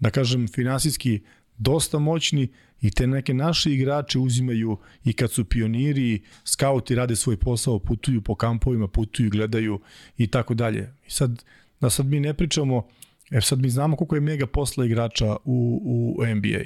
da 0.00 0.10
kažem, 0.10 0.48
finansijski 0.48 1.20
dosta 1.58 1.98
moćni 1.98 2.48
i 2.80 2.90
te 2.90 3.06
neke 3.06 3.34
naše 3.34 3.72
igrače 3.72 4.18
uzimaju 4.18 4.78
i 5.04 5.12
kad 5.12 5.32
su 5.32 5.44
pioniri, 5.44 6.22
skauti 6.44 6.94
rade 6.94 7.16
svoj 7.16 7.36
posao, 7.36 7.78
putuju 7.78 8.22
po 8.22 8.34
kampovima, 8.34 8.88
putuju, 8.88 9.30
gledaju 9.30 9.80
i 10.16 10.26
tako 10.26 10.54
dalje. 10.54 10.94
I 11.06 11.10
sad, 11.10 11.44
da 11.80 11.90
sad 11.90 12.06
mi 12.06 12.20
ne 12.20 12.34
pričamo, 12.34 12.88
jer 13.30 13.44
sad 13.44 13.58
mi 13.58 13.70
znamo 13.70 13.96
koliko 13.96 14.14
je 14.14 14.20
mega 14.20 14.46
posla 14.46 14.84
igrača 14.84 15.36
u, 15.44 16.16
u 16.18 16.26
NBA. 16.26 16.64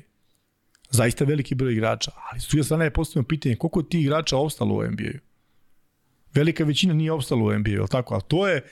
Zaista 0.90 1.24
veliki 1.24 1.54
broj 1.54 1.72
igrača, 1.72 2.10
ali 2.30 2.40
s 2.40 2.48
druge 2.48 2.64
strane 2.64 2.84
je 2.84 2.90
postavljeno 2.90 3.28
pitanje 3.28 3.56
koliko 3.56 3.82
ti 3.82 4.00
igrača 4.00 4.36
ostalo 4.36 4.74
u 4.74 4.82
NBA-u. 4.82 5.18
Velika 6.34 6.64
većina 6.64 6.94
nije 6.94 7.12
ostalo 7.12 7.44
u 7.44 7.58
NBA-u, 7.58 7.86
tako? 7.86 8.14
A 8.14 8.20
to 8.20 8.48
je 8.48 8.62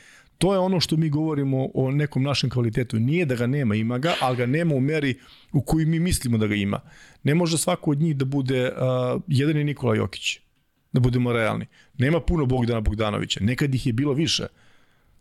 to 0.40 0.52
je 0.52 0.58
ono 0.58 0.80
što 0.80 0.96
mi 0.96 1.08
govorimo 1.08 1.68
o 1.74 1.90
nekom 1.90 2.22
našem 2.22 2.50
kvalitetu. 2.50 2.98
Nije 2.98 3.24
da 3.26 3.36
ga 3.36 3.46
nema, 3.46 3.74
ima 3.74 3.98
ga, 3.98 4.14
ali 4.20 4.36
ga 4.36 4.46
nema 4.46 4.74
u 4.74 4.80
meri 4.80 5.18
u 5.52 5.62
kojoj 5.62 5.84
mi 5.84 5.98
mislimo 5.98 6.38
da 6.38 6.46
ga 6.46 6.54
ima. 6.54 6.80
Ne 7.22 7.34
može 7.34 7.58
svako 7.58 7.90
od 7.90 8.00
njih 8.00 8.16
da 8.16 8.24
bude, 8.24 8.72
uh, 8.72 9.22
jedan 9.28 9.56
je 9.56 9.64
Nikola 9.64 9.94
Jokić, 9.94 10.38
da 10.92 11.00
budemo 11.00 11.32
realni. 11.32 11.66
Nema 11.98 12.20
puno 12.20 12.46
Bogdana 12.46 12.80
Bogdanovića, 12.80 13.44
nekad 13.44 13.74
ih 13.74 13.86
je 13.86 13.92
bilo 13.92 14.12
više. 14.12 14.46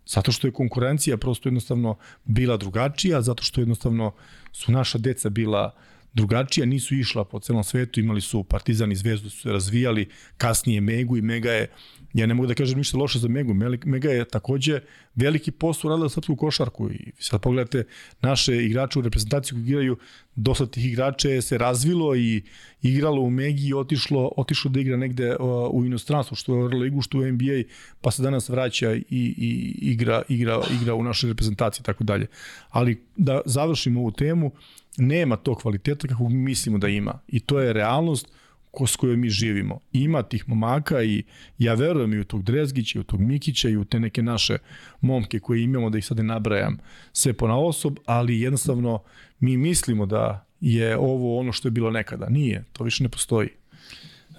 Zato 0.06 0.31
što 0.31 0.48
je 0.48 0.53
konkurencija 0.53 1.17
prosto 1.17 1.49
jednostavno 1.49 1.98
bila 2.25 2.57
drugačija, 2.57 3.22
zato 3.22 3.43
što 3.43 3.61
jednostavno 3.61 4.14
su 4.51 4.72
naša 4.72 4.98
deca 4.98 5.30
bila 5.30 5.75
drugačija, 6.14 6.65
nisu 6.65 6.95
išla 6.95 7.25
po 7.25 7.39
celom 7.39 7.64
svetu, 7.64 7.99
imali 7.99 8.22
su 8.22 8.43
Partizan 8.43 8.91
i 8.91 8.95
Zvezdu, 8.95 9.30
su 9.30 9.41
se 9.41 9.51
razvijali, 9.51 10.09
kasnije 10.38 10.81
Megu 10.81 11.17
i 11.17 11.22
Mega 11.22 11.51
je 11.51 11.67
ja 12.13 12.25
ne 12.25 12.33
mogu 12.33 12.47
da 12.47 12.53
kažem 12.53 12.77
ništa 12.77 12.97
loše 12.97 13.19
za 13.19 13.27
Megu. 13.27 13.53
Mega 13.85 14.09
je 14.09 14.25
takođe 14.25 14.79
veliki 15.15 15.51
posao 15.51 15.89
radila 15.89 16.09
srpsku 16.09 16.35
košarku 16.35 16.89
i 16.91 17.11
sad 17.19 17.41
pogledate 17.41 17.83
naše 18.21 18.65
igrače 18.65 18.99
u 18.99 19.01
reprezentaciji 19.01 19.55
koji 19.55 19.63
igraju, 19.63 19.97
dosta 20.35 20.65
tih 20.65 20.85
igrača 20.85 21.29
je 21.29 21.41
se 21.41 21.57
razvilo 21.57 22.15
i 22.15 22.43
igralo 22.81 23.21
u 23.21 23.29
Megi 23.29 23.67
i 23.67 23.73
otišlo, 23.73 24.31
otišlo 24.38 24.71
da 24.71 24.79
igra 24.79 24.97
negde 24.97 25.35
u 25.71 25.85
inostranstvu, 25.85 26.35
što 26.35 26.55
je 26.55 26.63
u 26.63 26.67
ligu, 26.67 27.01
što 27.01 27.17
u 27.17 27.31
NBA, 27.31 27.63
pa 28.01 28.11
se 28.11 28.23
danas 28.23 28.49
vraća 28.49 28.93
i, 28.93 29.05
i 29.09 29.75
igra, 29.81 30.21
igra, 30.29 30.61
igra 30.81 30.95
u 30.95 31.03
našoj 31.03 31.27
reprezentaciji 31.27 31.81
i 31.81 31.85
tako 31.85 32.03
dalje. 32.03 32.27
Ali 32.69 33.03
da 33.15 33.41
završimo 33.45 33.99
ovu 33.99 34.11
temu, 34.11 34.51
nema 34.97 35.35
to 35.35 35.55
kvaliteta 35.55 36.07
kako 36.07 36.29
mislimo 36.29 36.77
da 36.77 36.88
ima. 36.88 37.19
I 37.27 37.39
to 37.39 37.59
je 37.59 37.73
realnost 37.73 38.27
ko 38.72 38.88
s 38.88 38.95
kojoj 38.95 39.17
mi 39.17 39.30
živimo. 39.30 39.80
Ima 39.93 40.23
tih 40.23 40.49
momaka 40.49 41.03
i 41.03 41.23
ja 41.57 41.73
verujem 41.73 42.14
i 42.14 42.19
u 42.19 42.23
tog 42.23 42.43
Drezgića, 42.43 42.99
i 42.99 43.01
u 43.01 43.03
tog 43.03 43.22
Mikića 43.22 43.69
i 43.69 43.77
u 43.77 43.85
te 43.85 43.99
neke 43.99 44.23
naše 44.23 44.57
momke 45.01 45.39
koje 45.39 45.64
imamo, 45.64 45.89
da 45.89 45.98
ih 45.98 46.06
sad 46.06 46.17
ne 46.17 46.23
nabrajam 46.23 46.77
sve 47.14 47.33
po 47.33 47.48
na 47.48 47.57
osob, 47.57 47.98
ali 48.06 48.41
jednostavno 48.41 48.99
mi 49.39 49.57
mislimo 49.57 50.06
da 50.06 50.45
je 50.61 50.98
ovo 50.98 51.39
ono 51.39 51.51
što 51.51 51.67
je 51.67 51.72
bilo 51.72 51.91
nekada. 51.91 52.30
Nije, 52.30 52.64
to 52.73 52.83
više 52.83 53.03
ne 53.03 53.09
postoji. 53.09 53.49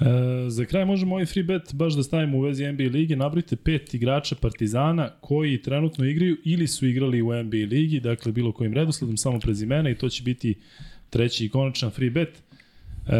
E, 0.00 0.50
za 0.50 0.64
kraj 0.64 0.84
možemo 0.84 1.14
ovaj 1.14 1.26
free 1.26 1.44
bet 1.44 1.74
baš 1.74 1.94
da 1.94 2.02
stavimo 2.02 2.38
u 2.38 2.40
vezi 2.40 2.72
NBA 2.72 2.84
lige. 2.84 3.16
Nabrite 3.16 3.56
pet 3.56 3.94
igrača 3.94 4.36
Partizana 4.40 5.10
koji 5.20 5.62
trenutno 5.62 6.04
igraju 6.04 6.36
ili 6.44 6.66
su 6.66 6.86
igrali 6.86 7.22
u 7.22 7.42
NBA 7.42 7.66
ligi, 7.70 8.00
dakle 8.00 8.32
bilo 8.32 8.52
kojim 8.52 8.74
redosledom, 8.74 9.16
samo 9.16 9.38
prezimena 9.40 9.90
i 9.90 9.94
to 9.94 10.08
će 10.08 10.22
biti 10.22 10.54
treći 11.10 11.44
i 11.44 11.48
konačan 11.48 11.90
free 11.90 12.10
bet. 12.10 12.42
E, 13.06 13.12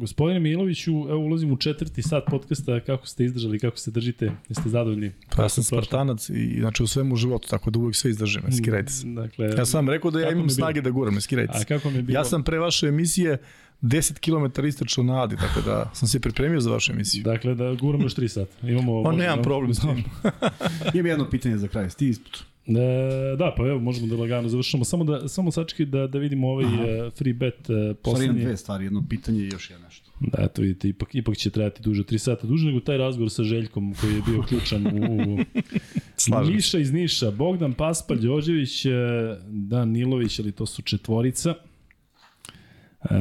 gospodine 0.00 0.40
Miloviću, 0.40 0.92
evo 0.92 1.18
ulazim 1.18 1.52
u 1.52 1.56
četvrti 1.56 2.02
sat 2.02 2.24
podcasta, 2.30 2.80
kako 2.80 3.06
ste 3.06 3.24
izdržali, 3.24 3.58
kako 3.58 3.76
se 3.78 3.90
držite, 3.90 4.32
jeste 4.48 4.68
zadovoljni? 4.68 5.12
Pa 5.36 5.42
ja 5.42 5.48
sam 5.48 5.64
Spartanac 5.64 6.30
i 6.30 6.56
znači 6.60 6.82
u 6.82 6.86
svemu 6.86 7.16
životu, 7.16 7.48
tako 7.48 7.70
da 7.70 7.78
uvijek 7.78 7.96
sve 7.96 8.10
izdržim, 8.10 8.42
skirajte 8.58 8.92
se. 8.92 9.06
Dakle, 9.06 9.46
ja 9.58 9.64
sam 9.64 9.88
rekao 9.88 10.10
da 10.10 10.20
ja 10.20 10.30
imam 10.30 10.50
snage 10.50 10.80
da 10.80 10.90
guram, 10.90 11.20
skirajte 11.20 11.58
se. 11.58 11.62
A 11.62 11.64
kako 11.64 11.90
mi 11.90 11.96
je 11.96 12.02
bilo? 12.02 12.18
Ja 12.18 12.24
sam 12.24 12.42
pre 12.42 12.58
vaše 12.58 12.86
emisije 12.86 13.38
10 13.82 14.18
km 14.54 14.66
istračao 14.66 15.04
na 15.04 15.22
Adi, 15.22 15.36
tako 15.36 15.60
da 15.60 15.90
sam 15.94 16.08
se 16.08 16.20
pripremio 16.20 16.60
za 16.60 16.70
vašu 16.70 16.92
emisiju. 16.92 17.22
Dakle, 17.22 17.54
da 17.54 17.74
guramo 17.74 18.04
još 18.04 18.14
3 18.14 18.28
sata. 18.28 18.68
Imamo, 18.68 19.02
pa 19.04 19.12
nemam 19.12 19.42
problem 19.42 19.74
s 19.74 19.80
tim. 19.80 20.04
Imam 20.94 21.06
jedno 21.06 21.30
pitanje 21.30 21.58
za 21.58 21.68
kraj, 21.68 21.90
sti 21.90 22.08
isput. 22.08 22.44
E, 22.66 23.36
da, 23.36 23.54
pa 23.56 23.66
evo, 23.66 23.80
možemo 23.80 24.06
da 24.06 24.16
lagano 24.16 24.48
završimo. 24.48 24.84
Samo 24.84 25.04
da, 25.04 25.28
samo 25.28 25.50
sačekaj 25.50 25.86
da, 25.86 26.06
da 26.06 26.18
vidimo 26.18 26.48
ovaj 26.48 26.64
uh, 26.64 27.12
free 27.12 27.32
bet 27.32 27.70
uh, 27.70 27.96
poslednji. 28.02 28.28
Stvari, 28.28 28.44
dve 28.44 28.56
stvari, 28.56 28.84
jedno 28.84 29.04
pitanje 29.08 29.40
i 29.40 29.48
još 29.48 29.70
jedno 29.70 29.86
nešto. 29.86 30.10
Da, 30.20 30.42
eto 30.42 30.62
vidite, 30.62 30.88
ipak, 30.88 31.14
ipak 31.14 31.36
će 31.36 31.50
trajati 31.50 31.82
duže, 31.82 32.02
3 32.02 32.18
sata 32.18 32.46
duže 32.46 32.66
nego 32.66 32.80
taj 32.80 32.96
razgovor 32.96 33.30
sa 33.30 33.42
Željkom 33.42 33.94
koji 34.00 34.14
je 34.14 34.22
bio 34.26 34.42
ključan 34.42 34.86
u, 34.86 35.22
u 35.34 35.38
Niša 36.50 36.78
iz 36.78 36.92
Niša, 36.92 37.30
Bogdan 37.30 37.72
Paspalj, 37.72 38.18
Đorđević, 38.18 38.86
e, 38.86 38.90
Dan 39.48 39.88
Nilović, 39.88 40.38
ali 40.38 40.52
to 40.52 40.66
su 40.66 40.82
četvorica. 40.82 41.54
E, 43.10 43.14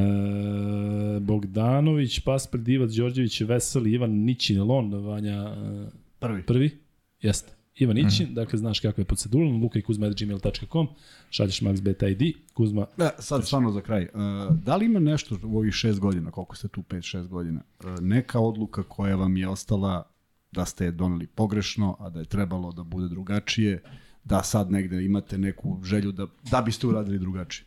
Bogdanović, 1.19 2.19
Paspalj, 2.19 2.61
Divac, 2.61 2.91
Đorđević, 2.91 3.41
Veseli, 3.41 3.91
Ivan 3.91 4.11
Nićin, 4.11 4.61
Lon, 4.61 4.93
Vanja... 4.93 5.55
E, 5.57 5.89
prvi. 6.19 6.43
Prvi? 6.43 6.77
Jeste. 7.21 7.62
Ivan 7.75 7.97
Ićin, 7.97 8.29
mm. 8.29 8.33
dakle 8.33 8.59
znaš 8.59 8.79
kakva 8.79 9.01
je 9.01 9.05
procedura, 9.05 9.45
luka 9.45 9.79
i 9.79 9.81
kuzma.gmail.com, 9.81 10.87
šalješ 11.29 11.61
maxbet 11.61 12.11
ID, 12.11 12.35
Kuzma... 12.53 12.85
Da, 12.97 13.09
sad 13.19 13.45
stvarno 13.45 13.71
za 13.71 13.81
kraj. 13.81 14.03
Uh, 14.03 14.55
da 14.63 14.75
li 14.75 14.85
ima 14.85 14.99
nešto 14.99 15.37
u 15.43 15.57
ovih 15.57 15.73
šest 15.73 15.99
godina, 15.99 16.31
koliko 16.31 16.55
ste 16.55 16.67
tu, 16.67 16.81
5-6 16.81 17.27
godina, 17.27 17.61
uh, 17.79 17.99
neka 17.99 18.39
odluka 18.39 18.83
koja 18.83 19.15
vam 19.15 19.37
je 19.37 19.47
ostala 19.47 20.09
da 20.51 20.65
ste 20.65 20.85
je 20.85 20.91
doneli 20.91 21.27
pogrešno, 21.27 21.95
a 21.99 22.09
da 22.09 22.19
je 22.19 22.25
trebalo 22.25 22.71
da 22.71 22.83
bude 22.83 23.07
drugačije, 23.07 23.83
da 24.23 24.43
sad 24.43 24.71
negde 24.71 25.05
imate 25.05 25.37
neku 25.37 25.79
želju 25.83 26.11
da, 26.11 26.27
da 26.51 26.61
biste 26.61 26.87
uradili 26.87 27.19
drugačije? 27.19 27.65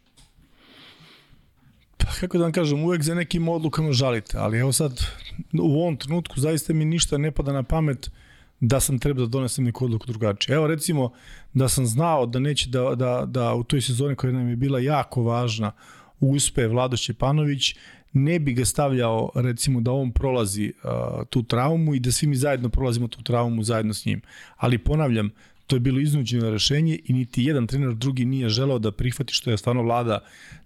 Pa 1.96 2.06
kako 2.20 2.38
da 2.38 2.44
vam 2.44 2.52
kažem, 2.52 2.84
uvek 2.84 3.02
za 3.02 3.14
nekim 3.14 3.48
odlukama 3.48 3.92
žalite, 3.92 4.38
ali 4.38 4.58
evo 4.58 4.72
sad 4.72 5.00
u 5.62 5.80
ovom 5.80 5.96
trenutku 5.96 6.40
zaista 6.40 6.72
mi 6.72 6.84
ništa 6.84 7.18
ne 7.18 7.30
pada 7.30 7.52
na 7.52 7.62
pamet 7.62 8.06
uh, 8.06 8.12
da 8.60 8.80
sam 8.80 8.98
treba 8.98 9.20
da 9.20 9.26
donesem 9.26 9.64
neku 9.64 9.84
odluku 9.84 10.06
drugačije. 10.06 10.54
Evo 10.54 10.66
recimo 10.66 11.12
da 11.54 11.68
sam 11.68 11.86
znao 11.86 12.26
da 12.26 12.38
neće 12.38 12.68
da, 12.68 12.94
da, 12.94 13.24
da 13.26 13.54
u 13.54 13.64
toj 13.64 13.80
sezoni 13.80 14.14
koja 14.14 14.32
nam 14.32 14.48
je 14.48 14.56
bila 14.56 14.80
jako 14.80 15.22
važna 15.22 15.72
uspe 16.20 16.66
Vlado 16.66 16.96
Šćepanović, 16.96 17.74
ne 18.12 18.38
bi 18.38 18.52
ga 18.52 18.64
stavljao 18.64 19.30
recimo 19.34 19.80
da 19.80 19.92
on 19.92 20.12
prolazi 20.12 20.72
uh, 20.84 21.26
tu 21.30 21.42
traumu 21.42 21.94
i 21.94 22.00
da 22.00 22.12
svi 22.12 22.26
mi 22.26 22.36
zajedno 22.36 22.68
prolazimo 22.68 23.08
tu 23.08 23.22
traumu 23.22 23.62
zajedno 23.62 23.94
s 23.94 24.04
njim. 24.04 24.20
Ali 24.56 24.78
ponavljam, 24.78 25.30
to 25.66 25.76
je 25.76 25.80
bilo 25.80 26.00
iznuđeno 26.00 26.50
rešenje 26.50 26.98
i 27.04 27.12
niti 27.12 27.44
jedan 27.44 27.66
trener 27.66 27.94
drugi 27.94 28.24
nije 28.24 28.48
želeo 28.48 28.78
da 28.78 28.92
prihvati 28.92 29.34
što 29.34 29.50
je 29.50 29.56
stvarno 29.56 29.82
vlada 29.82 30.18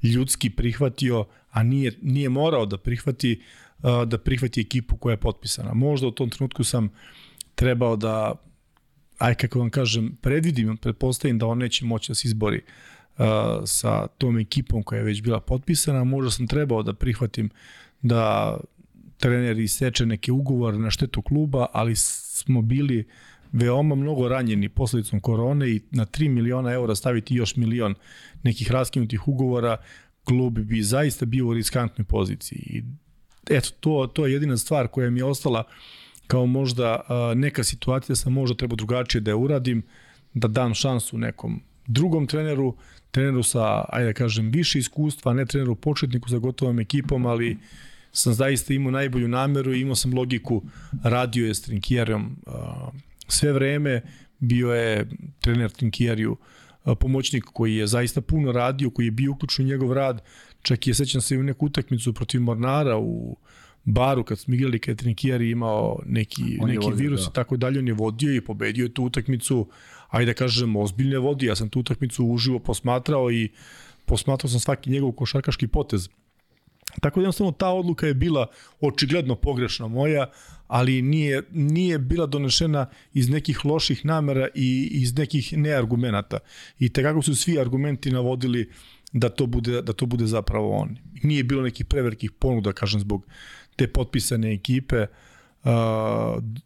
ljudski 0.02 0.50
prihvatio, 0.50 1.24
a 1.50 1.62
nije, 1.62 1.92
nije 2.02 2.28
morao 2.28 2.66
da 2.66 2.78
prihvati 2.78 3.40
uh, 3.82 4.04
da 4.04 4.18
prihvati 4.18 4.60
ekipu 4.60 4.96
koja 4.96 5.12
je 5.12 5.16
potpisana. 5.16 5.74
Možda 5.74 6.06
u 6.06 6.10
tom 6.10 6.30
trenutku 6.30 6.64
sam 6.64 6.84
uh, 6.84 6.90
trebao 7.60 7.97
da, 7.97 8.34
aj 9.18 9.34
kako 9.34 9.58
vam 9.58 9.70
kažem, 9.70 10.16
predvidim, 10.22 10.76
pretpostavim 10.76 11.39
da 11.39 11.47
on 11.47 11.58
neće 11.58 11.84
moći 11.84 12.10
da 12.10 12.14
se 12.14 12.28
izbori 12.28 12.60
uh, 13.18 13.24
sa 13.66 14.06
tom 14.06 14.39
ekipom 14.39 14.82
koja 14.82 14.98
je 14.98 15.05
već 15.05 15.22
bila 15.22 15.40
potpisana, 15.40 16.05
možda 16.05 16.30
sam 16.30 16.47
trebao 16.47 16.82
da 16.82 16.94
prihvatim 16.94 17.50
da 18.02 18.56
trener 19.18 19.58
iseče 19.58 20.06
neke 20.06 20.32
ugovore 20.32 20.78
na 20.78 20.90
štetu 20.90 21.22
kluba, 21.22 21.66
ali 21.72 21.97
smo 21.97 22.62
bili 22.62 23.05
veoma 23.52 23.94
mnogo 23.94 24.28
ranjeni 24.28 24.68
posledicom 24.68 25.20
korone 25.20 25.70
i 25.70 25.80
na 25.90 26.06
3 26.06 26.28
miliona 26.28 26.72
eura 26.72 26.94
staviti 26.94 27.34
još 27.34 27.56
milion 27.56 27.94
nekih 28.42 28.72
raskinutih 28.72 29.28
ugovora, 29.28 29.76
klub 30.24 30.58
bi 30.58 30.82
zaista 30.82 31.26
bio 31.26 31.47
u 31.47 31.55
riskantnoj 31.55 32.05
poziciji. 32.05 32.62
I 32.66 32.82
eto, 33.50 33.70
to, 33.80 34.06
to 34.14 34.26
je 34.26 34.32
jedina 34.32 34.56
stvar 34.56 34.89
koja 34.89 35.10
mi 35.10 35.20
je 35.20 35.24
ostala 35.24 35.60
uh, 35.60 35.99
kao 36.31 36.47
možda 36.47 37.00
neka 37.36 37.65
situacija 37.65 38.17
sam 38.17 38.33
možda 38.33 38.57
treba 38.57 38.76
drugačije 38.76 39.20
da 39.20 39.31
je 39.31 39.34
uradim, 39.34 39.83
da 40.34 40.49
dam 40.49 40.75
šansu 40.75 41.18
nekom 41.18 41.60
drugom 41.86 42.26
treneru, 42.26 42.76
treneru 43.10 43.42
sa, 43.42 43.84
ajde 43.89 44.07
da 44.07 44.12
kažem, 44.12 44.50
više 44.50 44.78
iskustva, 44.78 45.33
ne 45.34 45.47
treneru 45.47 45.75
početniku 45.75 46.28
za 46.28 46.39
gotovom 46.39 46.81
ekipom, 46.81 47.26
ali 47.26 47.57
sam 48.12 48.34
zaista 48.34 48.75
imao 48.75 48.91
najbolju 48.91 49.28
nameru 49.28 49.75
i 49.75 49.81
imao 49.81 49.94
sam 49.94 50.15
logiku, 50.15 50.62
radio 51.02 51.47
je 51.47 51.55
s 51.55 51.62
Trinkijerom 51.62 52.36
sve 53.28 53.52
vreme, 53.52 54.02
bio 54.39 54.75
je 54.75 55.09
trener 55.41 55.70
Trinkijeriju, 55.70 56.36
pomoćnik 57.00 57.44
koji 57.44 57.76
je 57.76 57.86
zaista 57.86 58.20
puno 58.20 58.52
radio, 58.52 58.91
koji 58.91 59.07
je 59.07 59.10
bio 59.10 59.33
uključen 59.33 59.65
u 59.65 59.68
njegov 59.68 59.92
rad, 59.92 60.23
čak 60.62 60.86
je, 60.86 60.94
sećam 60.94 61.20
se, 61.20 61.39
u 61.39 61.42
neku 61.42 61.67
utakmicu 61.67 62.15
protiv 62.15 62.41
Mornara 62.42 62.99
u 62.99 63.36
baru 63.84 64.25
kad 64.25 64.39
smo 64.39 64.55
igrali 64.55 64.78
kad 64.78 64.97
Trinkijari 64.97 65.50
imao 65.50 65.99
neki, 66.07 66.42
neki 66.42 66.78
vodio, 66.86 66.97
virus 66.97 67.20
da. 67.20 67.26
i 67.31 67.34
tako 67.34 67.57
dalje, 67.57 67.78
on 67.78 67.89
je 67.89 67.94
vodio 67.94 68.34
i 68.34 68.41
pobedio 68.41 68.83
je 68.83 68.94
tu 68.94 69.05
utakmicu, 69.05 69.68
ajde 70.09 70.33
da 70.33 70.34
kažem, 70.34 70.76
ozbiljno 70.76 71.12
je 71.12 71.18
vodio, 71.18 71.49
ja 71.49 71.57
sam 71.57 71.68
tu 71.68 71.81
utakmicu 71.81 72.26
uživo 72.26 72.59
posmatrao 72.59 73.31
i 73.31 73.49
posmatrao 74.07 74.50
sam 74.50 74.60
svaki 74.60 74.91
njegov 74.91 75.12
košarkaški 75.12 75.67
potez. 75.67 76.09
Tako 77.00 77.20
da 77.20 77.25
jednostavno 77.25 77.52
ta 77.52 77.68
odluka 77.68 78.07
je 78.07 78.15
bila 78.15 78.47
očigledno 78.81 79.34
pogrešna 79.34 79.89
moja, 79.89 80.26
ali 80.67 81.02
nije, 81.02 81.42
nije 81.52 81.99
bila 81.99 82.26
donešena 82.26 82.86
iz 83.15 83.28
nekih 83.28 83.65
loših 83.65 84.05
namera 84.05 84.49
i 84.55 84.89
iz 84.92 85.17
nekih 85.17 85.52
neargumenata. 85.57 86.39
I 86.78 86.89
tekako 86.89 87.23
su 87.23 87.36
svi 87.36 87.60
argumenti 87.60 88.10
navodili 88.10 88.70
da 89.12 89.28
to 89.28 89.47
bude, 89.47 89.83
da 89.83 89.92
to 89.92 90.07
bude 90.07 90.26
zapravo 90.26 90.76
on. 90.76 90.97
Nije 91.23 91.44
bilo 91.44 91.62
nekih 91.62 91.86
prevelikih 91.86 92.31
ponuda, 92.33 92.73
kažem, 92.73 93.00
zbog 93.00 93.26
te 93.81 93.86
potpisane 93.89 94.52
ekipe, 94.52 95.07
uh, 95.65 95.70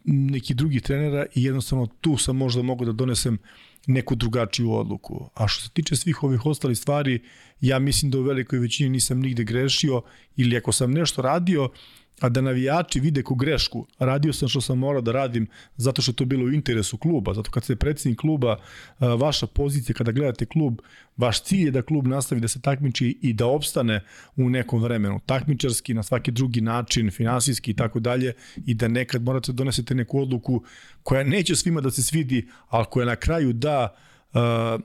neki 0.04 0.54
drugi 0.54 0.80
trenera 0.80 1.26
i 1.34 1.44
jednostavno 1.44 1.86
tu 1.86 2.16
sam 2.16 2.36
možda 2.36 2.62
mogao 2.62 2.86
da 2.86 2.92
donesem 2.92 3.38
neku 3.86 4.14
drugačiju 4.14 4.72
odluku. 4.72 5.30
A 5.34 5.48
što 5.48 5.62
se 5.62 5.70
tiče 5.70 5.96
svih 5.96 6.22
ovih 6.22 6.46
ostalih 6.46 6.78
stvari, 6.78 7.20
ja 7.60 7.78
mislim 7.78 8.10
da 8.10 8.18
u 8.18 8.22
velikoj 8.22 8.58
većini 8.58 8.90
nisam 8.90 9.20
nigde 9.20 9.44
grešio 9.44 10.02
ili 10.36 10.56
ako 10.56 10.72
sam 10.72 10.92
nešto 10.92 11.22
radio, 11.22 11.68
a 12.20 12.28
da 12.28 12.40
navijači 12.40 13.00
vide 13.00 13.22
ko 13.22 13.34
grešku. 13.34 13.86
Radio 13.98 14.32
sam 14.32 14.48
što 14.48 14.60
sam 14.60 14.78
morao 14.78 15.02
da 15.02 15.12
radim 15.12 15.46
zato 15.76 16.02
što 16.02 16.12
to 16.12 16.24
bilo 16.24 16.44
u 16.44 16.52
interesu 16.52 16.96
kluba, 16.96 17.34
zato 17.34 17.50
kad 17.50 17.64
ste 17.64 17.76
predsjednik 17.76 18.20
kluba, 18.20 18.56
vaša 18.98 19.46
pozicija 19.46 19.94
kada 19.96 20.12
gledate 20.12 20.46
klub, 20.46 20.80
vaš 21.16 21.42
cilj 21.42 21.64
je 21.64 21.70
da 21.70 21.82
klub 21.82 22.06
nastavi 22.06 22.40
da 22.40 22.48
se 22.48 22.60
takmiči 22.60 23.18
i 23.22 23.32
da 23.32 23.46
opstane 23.46 24.00
u 24.36 24.50
nekom 24.50 24.82
vremenu, 24.82 25.20
takmičarski, 25.26 25.94
na 25.94 26.02
svaki 26.02 26.30
drugi 26.30 26.60
način, 26.60 27.10
finansijski 27.10 27.70
i 27.70 27.74
tako 27.74 28.00
dalje 28.00 28.32
i 28.66 28.74
da 28.74 28.88
nekad 28.88 29.22
morate 29.22 29.52
da 29.52 29.56
donesete 29.56 29.94
neku 29.94 30.20
odluku 30.20 30.62
koja 31.02 31.24
neće 31.24 31.56
svima 31.56 31.80
da 31.80 31.90
se 31.90 32.02
svidi, 32.02 32.48
ali 32.68 32.86
koja 32.90 33.06
na 33.06 33.16
kraju 33.16 33.52
da 33.52 33.94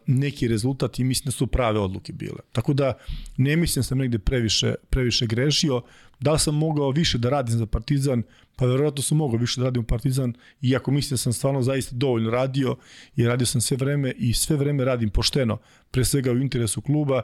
neki 0.05 0.47
rezultat 0.47 0.99
i 0.99 1.03
mislim 1.03 1.25
da 1.25 1.31
su 1.31 1.47
prave 1.47 1.79
odluke 1.79 2.13
bile. 2.13 2.39
Tako 2.51 2.73
da 2.73 2.93
ne 3.37 3.55
mislim 3.55 3.81
da 3.81 3.83
sam 3.83 3.97
negde 3.97 4.19
previše, 4.19 4.75
previše 4.89 5.25
grešio. 5.25 5.81
Da 6.19 6.31
li 6.31 6.39
sam 6.39 6.55
mogao 6.55 6.91
više 6.91 7.17
da 7.17 7.29
radim 7.29 7.57
za 7.57 7.65
Partizan? 7.65 8.23
Pa 8.55 8.65
verovatno 8.65 9.03
sam 9.03 9.17
mogao 9.17 9.39
više 9.39 9.61
da 9.61 9.65
radim 9.65 9.83
u 9.83 9.85
Partizan, 9.85 10.33
iako 10.61 10.91
mislim 10.91 11.13
da 11.13 11.17
sam 11.17 11.33
stvarno 11.33 11.61
zaista 11.61 11.95
dovoljno 11.95 12.29
radio 12.29 12.75
i 13.15 13.25
radio 13.25 13.45
sam 13.45 13.61
sve 13.61 13.77
vreme 13.77 14.13
i 14.17 14.33
sve 14.33 14.55
vreme 14.55 14.85
radim 14.85 15.09
pošteno, 15.09 15.57
pre 15.91 16.05
svega 16.05 16.31
u 16.31 16.37
interesu 16.37 16.81
kluba. 16.81 17.21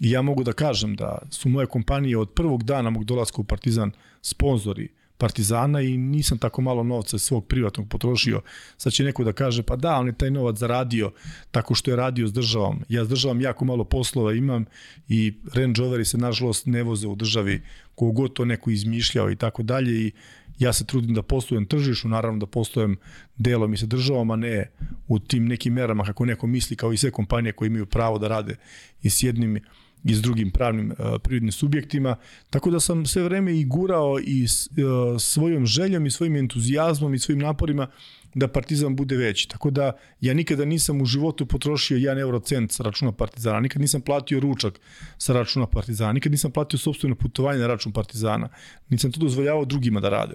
I 0.00 0.10
ja 0.10 0.22
mogu 0.22 0.44
da 0.44 0.52
kažem 0.52 0.96
da 0.96 1.18
su 1.30 1.48
moje 1.48 1.66
kompanije 1.66 2.18
od 2.18 2.30
prvog 2.30 2.62
dana 2.62 2.90
mog 2.90 3.04
dolaska 3.04 3.40
u 3.40 3.44
Partizan 3.44 3.92
sponzori 4.22 4.88
Partizana 5.18 5.80
i 5.80 5.96
nisam 5.96 6.38
tako 6.38 6.62
malo 6.62 6.82
novca 6.82 7.18
svog 7.18 7.46
privatnog 7.46 7.88
potrošio. 7.88 8.40
Sad 8.76 8.92
će 8.92 9.04
neko 9.04 9.24
da 9.24 9.32
kaže, 9.32 9.62
pa 9.62 9.76
da, 9.76 9.96
on 9.96 10.06
je 10.06 10.18
taj 10.18 10.30
novac 10.30 10.56
zaradio 10.56 11.12
tako 11.50 11.74
što 11.74 11.90
je 11.90 11.96
radio 11.96 12.28
s 12.28 12.32
državom. 12.32 12.84
Ja 12.88 13.04
s 13.04 13.08
državom 13.08 13.40
jako 13.40 13.64
malo 13.64 13.84
poslova 13.84 14.32
imam 14.32 14.64
i 15.08 15.34
Range 15.54 15.80
Roveri 15.80 16.04
se 16.04 16.18
nažalost 16.18 16.66
ne 16.66 16.82
voze 16.82 17.06
u 17.06 17.14
državi 17.14 17.62
kogod 17.94 18.32
to 18.32 18.44
neko 18.44 18.70
izmišljao 18.70 19.30
i 19.30 19.36
tako 19.36 19.62
dalje 19.62 20.06
i 20.06 20.12
ja 20.58 20.72
se 20.72 20.86
trudim 20.86 21.14
da 21.14 21.22
poslujem 21.22 21.66
tržišu, 21.66 22.08
naravno 22.08 22.38
da 22.38 22.46
poslujem 22.46 22.96
delom 23.36 23.74
i 23.74 23.76
sa 23.76 23.86
državom, 23.86 24.30
a 24.30 24.36
ne 24.36 24.70
u 25.08 25.18
tim 25.18 25.46
nekim 25.46 25.72
merama 25.72 26.04
kako 26.04 26.24
neko 26.24 26.46
misli 26.46 26.76
kao 26.76 26.92
i 26.92 26.96
sve 26.96 27.10
kompanije 27.10 27.52
koje 27.52 27.66
imaju 27.66 27.86
pravo 27.86 28.18
da 28.18 28.28
rade 28.28 28.56
i 29.02 29.10
s 29.10 29.22
jednim 29.22 29.60
i 30.06 30.14
s 30.14 30.22
drugim 30.22 30.50
pravnim 30.50 30.90
uh, 30.90 30.96
prirodnim 31.22 31.52
subjektima. 31.52 32.16
Tako 32.50 32.70
da 32.70 32.80
sam 32.80 33.06
sve 33.06 33.22
vreme 33.22 33.58
i 33.58 33.64
gurao 33.64 34.18
i 34.20 34.44
uh, 34.44 35.20
svojom 35.20 35.66
željom 35.66 36.06
i 36.06 36.10
svojim 36.10 36.36
entuzijazmom 36.36 37.14
i 37.14 37.18
svojim 37.18 37.40
naporima 37.40 37.86
da 38.34 38.48
Partizan 38.48 38.96
bude 38.96 39.16
veći. 39.16 39.48
Tako 39.48 39.70
da 39.70 39.92
ja 40.20 40.34
nikada 40.34 40.64
nisam 40.64 41.00
u 41.00 41.04
životu 41.04 41.46
potrošio 41.46 41.98
1 41.98 42.20
eurocent 42.20 42.72
sa 42.72 42.82
računa 42.82 43.12
Partizana, 43.12 43.60
nikad 43.60 43.82
nisam 43.82 44.00
platio 44.00 44.40
ručak 44.40 44.80
sa 45.18 45.32
računa 45.32 45.66
Partizana, 45.66 46.12
nikad 46.12 46.32
nisam 46.32 46.50
platio 46.50 46.78
sobstveno 46.78 47.14
putovanje 47.14 47.58
na 47.58 47.66
račun 47.66 47.92
Partizana, 47.92 48.48
nisam 48.88 49.12
to 49.12 49.20
dozvoljavao 49.20 49.64
drugima 49.64 50.00
da 50.00 50.08
rade. 50.08 50.34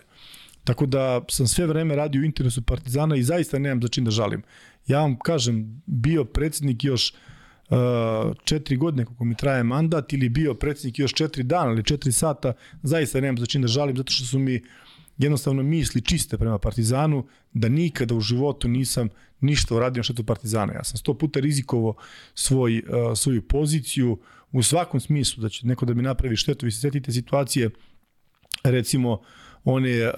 Tako 0.64 0.86
da 0.86 1.22
sam 1.30 1.48
sve 1.48 1.68
vreme 1.68 1.96
radio 1.96 2.22
u 2.22 2.26
interesu 2.26 2.62
Partizana 2.62 3.16
i 3.16 3.24
zaista 3.24 3.60
nemam 3.60 3.82
za 3.82 3.88
čim 3.88 4.06
da 4.06 4.12
žalim. 4.12 4.44
Ja 4.88 5.02
vam 5.02 5.20
kažem, 5.20 5.82
bio 5.86 6.26
predsednik 6.26 6.84
još 6.84 7.14
uh, 7.14 7.31
četiri 8.44 8.78
godine 8.78 9.06
kako 9.06 9.26
mi 9.26 9.36
traje 9.36 9.64
mandat 9.64 10.14
ili 10.14 10.30
bio 10.30 10.54
predsednik 10.54 11.00
još 11.00 11.14
četiri 11.14 11.44
dana 11.44 11.72
ili 11.72 11.84
četiri 11.84 12.12
sata, 12.12 12.54
zaista 12.84 13.22
nemam 13.22 13.38
za 13.38 13.46
čim 13.46 13.62
da 13.62 13.68
žalim 13.68 13.98
zato 13.98 14.12
što 14.12 14.26
su 14.26 14.40
mi 14.40 14.56
uh, 14.56 14.62
jednostavno 15.24 15.64
misli 15.64 16.02
čiste 16.02 16.38
prema 16.38 16.58
Partizanu, 16.58 17.28
da 17.54 17.70
nikada 17.70 18.16
u 18.16 18.22
životu 18.22 18.68
nisam 18.68 19.10
ništa 19.42 19.76
uradio 19.76 20.00
na 20.00 20.04
štetu 20.04 20.24
Partizana. 20.24 20.74
Ja 20.74 20.84
sam 20.84 20.98
sto 20.98 21.14
puta 21.14 21.40
rizikovao 21.40 21.96
svoj, 22.34 22.78
uh, 22.80 23.18
svoju 23.18 23.42
poziciju 23.42 24.20
u 24.52 24.64
svakom 24.64 25.00
smislu, 25.00 25.42
da 25.42 25.50
će 25.50 25.68
neko 25.68 25.86
da 25.86 25.94
mi 25.94 26.04
napravi 26.04 26.36
štetu. 26.36 26.66
Vi 26.66 26.72
se 26.72 26.80
setite 26.80 27.12
situacije, 27.12 27.70
recimo, 28.64 29.22
one 29.64 30.08
uh, 30.08 30.14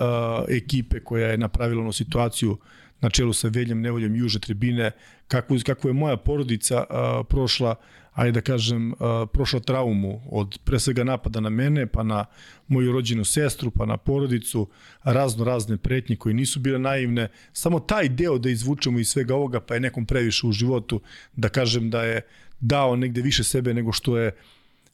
ekipe 0.49 0.99
koja 0.99 1.27
je 1.27 1.37
napravila 1.37 1.81
onu 1.81 1.91
situaciju 1.91 2.57
na 3.03 3.09
čelu 3.09 3.33
sa 3.33 3.47
Veljem 3.47 3.81
Nevoljom 3.81 4.15
Juže 4.15 4.39
Tribine, 4.39 4.91
kako, 5.27 5.55
kako 5.65 5.87
je 5.87 5.93
moja 5.93 6.17
porodica 6.17 6.83
uh, 6.89 7.25
prošla 7.29 7.75
ajde 8.13 8.31
da 8.31 8.41
kažem, 8.41 8.93
prošla 9.33 9.59
traumu 9.59 10.21
od 10.31 10.59
pre 10.63 10.79
svega 10.79 11.03
napada 11.03 11.39
na 11.39 11.49
mene, 11.49 11.87
pa 11.87 12.03
na 12.03 12.25
moju 12.67 12.91
rođenu 12.91 13.25
sestru, 13.25 13.71
pa 13.71 13.85
na 13.85 13.97
porodicu, 13.97 14.67
razno 15.03 15.43
razne 15.43 15.77
pretnje 15.77 16.15
koje 16.15 16.33
nisu 16.33 16.59
bile 16.59 16.79
naivne. 16.79 17.27
Samo 17.53 17.79
taj 17.79 18.09
deo 18.09 18.37
da 18.37 18.49
izvučemo 18.49 18.99
iz 18.99 19.09
svega 19.09 19.35
ovoga, 19.35 19.59
pa 19.59 19.73
je 19.73 19.79
nekom 19.79 20.05
previše 20.05 20.47
u 20.47 20.51
životu, 20.51 21.01
da 21.35 21.49
kažem 21.49 21.89
da 21.89 22.03
je 22.03 22.21
dao 22.59 22.95
negde 22.95 23.21
više 23.21 23.43
sebe 23.43 23.73
nego 23.73 23.91
što 23.91 24.17
je 24.17 24.31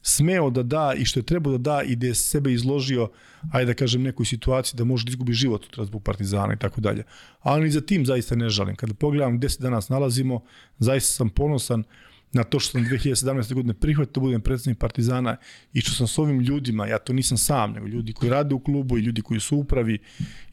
smeo 0.02 0.50
da 0.50 0.62
da 0.62 0.94
i 0.98 1.04
što 1.04 1.20
je 1.20 1.24
trebao 1.24 1.52
da 1.52 1.58
da 1.58 1.82
i 1.82 1.96
da 1.96 2.06
je 2.06 2.14
sebe 2.14 2.52
izložio, 2.52 3.10
ajde 3.52 3.72
da 3.72 3.74
kažem, 3.74 4.02
nekoj 4.02 4.26
situaciji 4.26 4.78
da 4.78 4.84
može 4.84 5.04
da 5.04 5.10
izgubi 5.10 5.32
život 5.32 5.78
od 5.78 5.86
zbog 5.86 6.02
partizana 6.02 6.54
i 6.54 6.58
tako 6.58 6.80
dalje. 6.80 7.04
Ali 7.40 7.70
za 7.70 7.80
tim 7.80 8.06
zaista 8.06 8.36
ne 8.36 8.48
žalim. 8.48 8.76
Kada 8.76 8.94
pogledam 8.94 9.38
gde 9.38 9.48
se 9.48 9.62
danas 9.62 9.88
nalazimo, 9.88 10.40
zaista 10.78 11.12
sam 11.12 11.28
ponosan 11.28 11.84
na 12.32 12.44
to 12.44 12.60
što 12.60 12.72
sam 12.72 12.84
2017. 12.84 13.54
godine 13.54 13.74
prihvatio 13.74 14.12
da 14.14 14.20
budem 14.20 14.40
predsednik 14.40 14.78
Partizana 14.78 15.36
i 15.72 15.80
što 15.80 15.92
sam 15.92 16.06
s 16.06 16.18
ovim 16.18 16.40
ljudima, 16.40 16.86
ja 16.86 16.98
to 16.98 17.12
nisam 17.12 17.38
sam, 17.38 17.72
nego 17.72 17.86
ljudi 17.86 18.12
koji 18.12 18.30
rade 18.30 18.54
u 18.54 18.60
klubu 18.60 18.98
i 18.98 19.00
ljudi 19.00 19.22
koji 19.22 19.40
su 19.40 19.56
upravi 19.56 19.98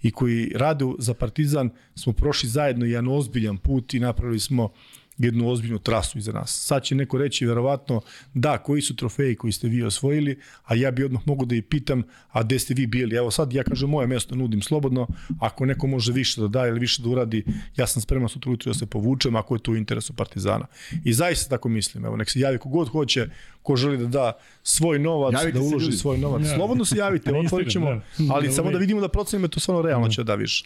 i 0.01 0.11
koji 0.11 0.51
rade 0.55 0.85
za 0.99 1.13
Partizan, 1.13 1.69
smo 1.95 2.13
prošli 2.13 2.49
zajedno 2.49 2.85
jedan 2.85 3.07
ozbiljan 3.07 3.57
put 3.57 3.93
i 3.93 3.99
napravili 3.99 4.39
smo 4.39 4.69
jednu 5.17 5.49
ozbiljnu 5.49 5.79
trasu 5.79 6.17
iza 6.17 6.31
nas. 6.31 6.65
Sad 6.65 6.83
će 6.83 6.95
neko 6.95 7.17
reći 7.17 7.45
verovatno 7.45 8.01
da, 8.33 8.57
koji 8.57 8.81
su 8.81 8.95
trofeji 8.95 9.35
koji 9.35 9.53
ste 9.53 9.67
vi 9.67 9.83
osvojili, 9.83 10.39
a 10.65 10.75
ja 10.75 10.91
bi 10.91 11.03
odmah 11.03 11.21
mogu 11.25 11.45
da 11.45 11.55
i 11.55 11.61
pitam, 11.61 12.03
a 12.29 12.43
gde 12.43 12.59
ste 12.59 12.73
vi 12.73 12.87
bili? 12.87 13.15
Evo 13.15 13.31
sad 13.31 13.53
ja 13.53 13.63
kažem 13.63 13.89
moje 13.89 14.07
mesto 14.07 14.35
nudim 14.35 14.61
slobodno, 14.61 15.07
ako 15.39 15.65
neko 15.65 15.87
može 15.87 16.11
više 16.11 16.41
da 16.41 16.47
da 16.47 16.67
ili 16.67 16.79
više 16.79 17.01
da 17.01 17.09
uradi, 17.09 17.43
ja 17.77 17.87
sam 17.87 18.01
spreman 18.01 18.29
sutra 18.29 18.49
ujutru 18.49 18.69
da 18.69 18.79
se 18.79 18.85
povučem 18.85 19.35
ako 19.35 19.55
je 19.55 19.59
to 19.59 19.71
u 19.71 19.75
interesu 19.75 20.13
Partizana. 20.13 20.65
I 21.03 21.13
zaista 21.13 21.49
tako 21.49 21.69
mislim, 21.69 22.05
evo 22.05 22.17
nek 22.17 22.29
se 22.29 22.39
javi 22.39 22.57
kogod 22.57 22.89
hoće, 22.89 23.29
ko 23.61 23.75
želi 23.75 23.97
da 23.97 24.07
da 24.07 24.37
svoj 24.63 24.99
novac, 24.99 25.33
javite 25.33 25.59
da 25.59 25.63
uloži 25.63 25.91
svoj 25.91 26.17
novac. 26.17 26.45
Ja. 26.45 26.55
Slobodno 26.55 26.85
se 26.85 26.97
javite, 26.97 27.33
otvorit 27.45 27.71
ćemo, 27.71 27.89
da. 28.17 28.33
ali 28.33 28.51
samo 28.51 28.71
da 28.71 28.77
vidimo 28.77 29.01
da 29.01 29.07
procenimo 29.07 29.47
to 29.47 29.59
stvarno 29.59 29.81
realno 29.81 30.09
će 30.09 30.23
da 30.23 30.35
više. 30.35 30.65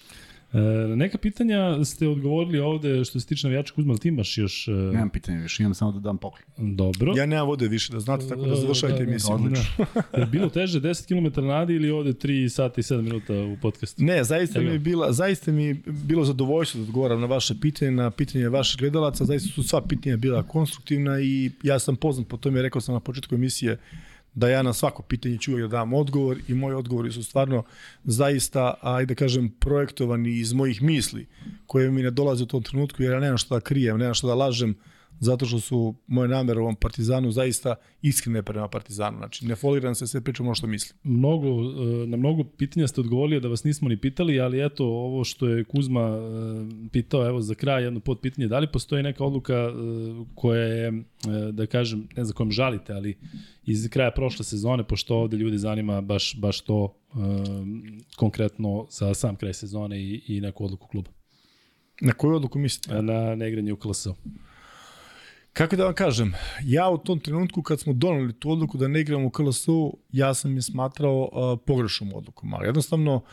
E, 0.54 0.96
neka 0.96 1.18
pitanja 1.18 1.86
ste 1.86 2.08
odgovorili 2.08 2.60
ovde 2.60 3.06
što 3.06 3.20
se 3.20 3.28
tiče 3.28 3.48
navijača 3.48 3.74
Kuzma, 3.74 3.98
ti 3.98 4.08
imaš 4.08 4.38
još... 4.38 4.68
E... 4.68 4.72
Nemam 4.72 5.10
pitanja 5.10 5.42
više, 5.42 5.64
imam 5.64 5.74
samo 5.74 5.92
da 5.92 6.00
dam 6.00 6.18
poklon. 6.18 6.76
Dobro. 6.76 7.14
Ja 7.18 7.26
nemam 7.26 7.48
vode 7.48 7.68
više, 7.68 7.94
da 7.94 8.00
znate, 8.00 8.28
tako 8.28 8.42
da 8.42 8.56
završajte 8.56 8.98
da, 8.98 9.06
da, 9.06 9.12
emisiju. 9.12 9.36
Odlično. 9.36 9.86
je 10.18 10.26
bilo 10.26 10.50
teže 10.50 10.82
10 10.82 11.08
km 11.08 11.46
nadi 11.46 11.74
ili 11.74 11.92
ovde 11.92 12.14
3 12.14 12.50
sata 12.50 12.82
i 12.82 12.84
7 12.84 13.02
minuta 13.02 13.34
u 13.34 13.58
podcastu? 13.62 14.04
Ne, 14.04 14.24
zaista 14.24 14.60
mi 14.60 14.70
je 14.70 14.80
bila, 14.80 15.12
zaista 15.14 15.52
mi 15.52 15.64
je 15.64 15.74
bilo 15.86 16.26
zadovoljstvo 16.26 16.78
da 16.78 16.84
odgovaram 16.84 17.22
na 17.22 17.28
vaše 17.28 17.56
pitanje, 17.62 17.92
na 17.92 18.12
pitanje 18.12 18.50
vaših 18.50 18.80
gledalaca, 18.80 19.26
zaista 19.26 19.50
su 19.54 19.64
sva 19.64 19.82
pitanja 19.82 20.18
bila 20.18 20.44
konstruktivna 20.44 21.22
i 21.22 21.52
ja 21.64 21.80
sam 21.80 21.96
poznat 21.96 22.28
po 22.28 22.38
tome, 22.38 22.62
rekao 22.62 22.82
sam 22.82 22.94
na 22.94 23.00
početku 23.00 23.36
emisije, 23.36 23.78
da 24.34 24.50
ja 24.50 24.62
na 24.62 24.74
svako 24.74 25.04
pitanje 25.04 25.38
ću 25.38 25.58
da 25.58 25.68
dam 25.68 25.94
odgovor 25.94 26.38
i 26.48 26.54
moji 26.54 26.76
odgovori 26.76 27.12
su 27.12 27.24
stvarno 27.24 27.64
zaista, 28.04 28.74
ajde 28.82 29.14
da 29.14 29.16
kažem, 29.16 29.50
projektovani 29.60 30.30
iz 30.40 30.54
mojih 30.54 30.82
misli 30.82 31.28
koje 31.66 31.92
mi 31.92 32.04
ne 32.04 32.12
dolaze 32.12 32.44
u 32.44 32.48
tom 32.48 32.64
trenutku 32.64 33.04
jer 33.04 33.14
ja 33.14 33.20
nemam 33.20 33.38
što 33.38 33.56
da 33.56 33.62
krijem, 33.62 33.98
nemam 33.98 34.14
što 34.14 34.28
da 34.28 34.36
lažem, 34.36 34.76
zato 35.22 35.46
što 35.46 35.60
su 35.60 35.96
moje 36.08 36.28
namere 36.28 36.60
u 36.60 36.64
ovom 36.64 36.76
Partizanu 36.76 37.32
zaista 37.32 37.76
iskrene 38.02 38.44
prema 38.44 38.68
Partizanu. 38.68 39.18
Znači, 39.18 39.46
ne 39.46 39.56
foliram 39.56 39.96
se, 39.96 40.08
sve 40.08 40.22
pričam 40.22 40.46
ono 40.46 40.56
što 40.56 40.68
mislim. 40.68 41.00
Mnogo, 41.04 41.48
e, 41.48 42.08
na 42.08 42.18
mnogo 42.18 42.44
pitanja 42.44 42.88
ste 42.88 43.02
odgovorili 43.02 43.42
da 43.42 43.48
vas 43.48 43.64
nismo 43.64 43.90
ni 43.90 43.98
pitali, 43.98 44.40
ali 44.40 44.66
eto, 44.66 44.86
ovo 44.86 45.24
što 45.24 45.48
je 45.48 45.64
Kuzma 45.64 46.02
e, 46.02 46.90
pitao, 46.92 47.28
evo 47.28 47.42
za 47.42 47.56
kraj 47.56 47.84
jedno 47.84 48.00
pod 48.00 48.20
pitanje, 48.20 48.48
da 48.48 48.60
li 48.60 48.72
postoji 48.72 49.04
neka 49.04 49.24
odluka 49.24 49.54
e, 49.54 49.72
koja 50.36 50.62
je, 50.62 51.04
da 51.52 51.66
kažem, 51.66 52.08
ne 52.18 52.24
znam 52.24 52.36
kojom 52.36 52.52
žalite, 52.52 52.94
ali 52.94 53.18
iz 53.64 53.90
kraja 53.90 54.12
prošle 54.12 54.46
sezone, 54.46 54.84
pošto 54.84 55.16
ovde 55.16 55.38
ljudi 55.38 55.58
zanima 55.58 56.02
baš, 56.02 56.36
baš 56.40 56.62
to 56.62 56.96
konkretno 58.16 58.88
za 58.90 59.14
sam 59.14 59.36
kraj 59.36 59.54
sezone 59.54 60.02
i, 60.02 60.22
i 60.28 60.42
neku 60.42 60.66
odluku 60.66 60.88
kluba. 60.88 61.12
Na 62.02 62.14
koju 62.14 62.36
odluku 62.36 62.60
mislite? 62.60 63.02
Na 63.02 63.36
neigranje 63.36 63.74
u 63.74 63.78
KLS-u. 63.78 64.16
Kako 65.54 65.76
da 65.76 65.86
vam 65.86 65.94
kažem, 65.94 66.34
ja 66.64 66.90
u 66.90 66.98
tom 66.98 67.20
trenutku 67.20 67.62
kad 67.62 67.80
smo 67.80 67.94
doneli 67.94 68.34
tu 68.34 68.52
odluku 68.52 68.78
da 68.78 68.88
ne 68.88 69.02
igramo 69.02 69.28
u 69.28 69.30
KLS-u, 69.30 69.98
ja 70.12 70.34
sam 70.34 70.56
je 70.56 70.62
smatrao 70.62 71.30
uh, 71.32 71.60
pogrešnom 71.66 72.14
odlukom, 72.14 72.54
ali 72.54 72.68
jednostavno 72.68 73.24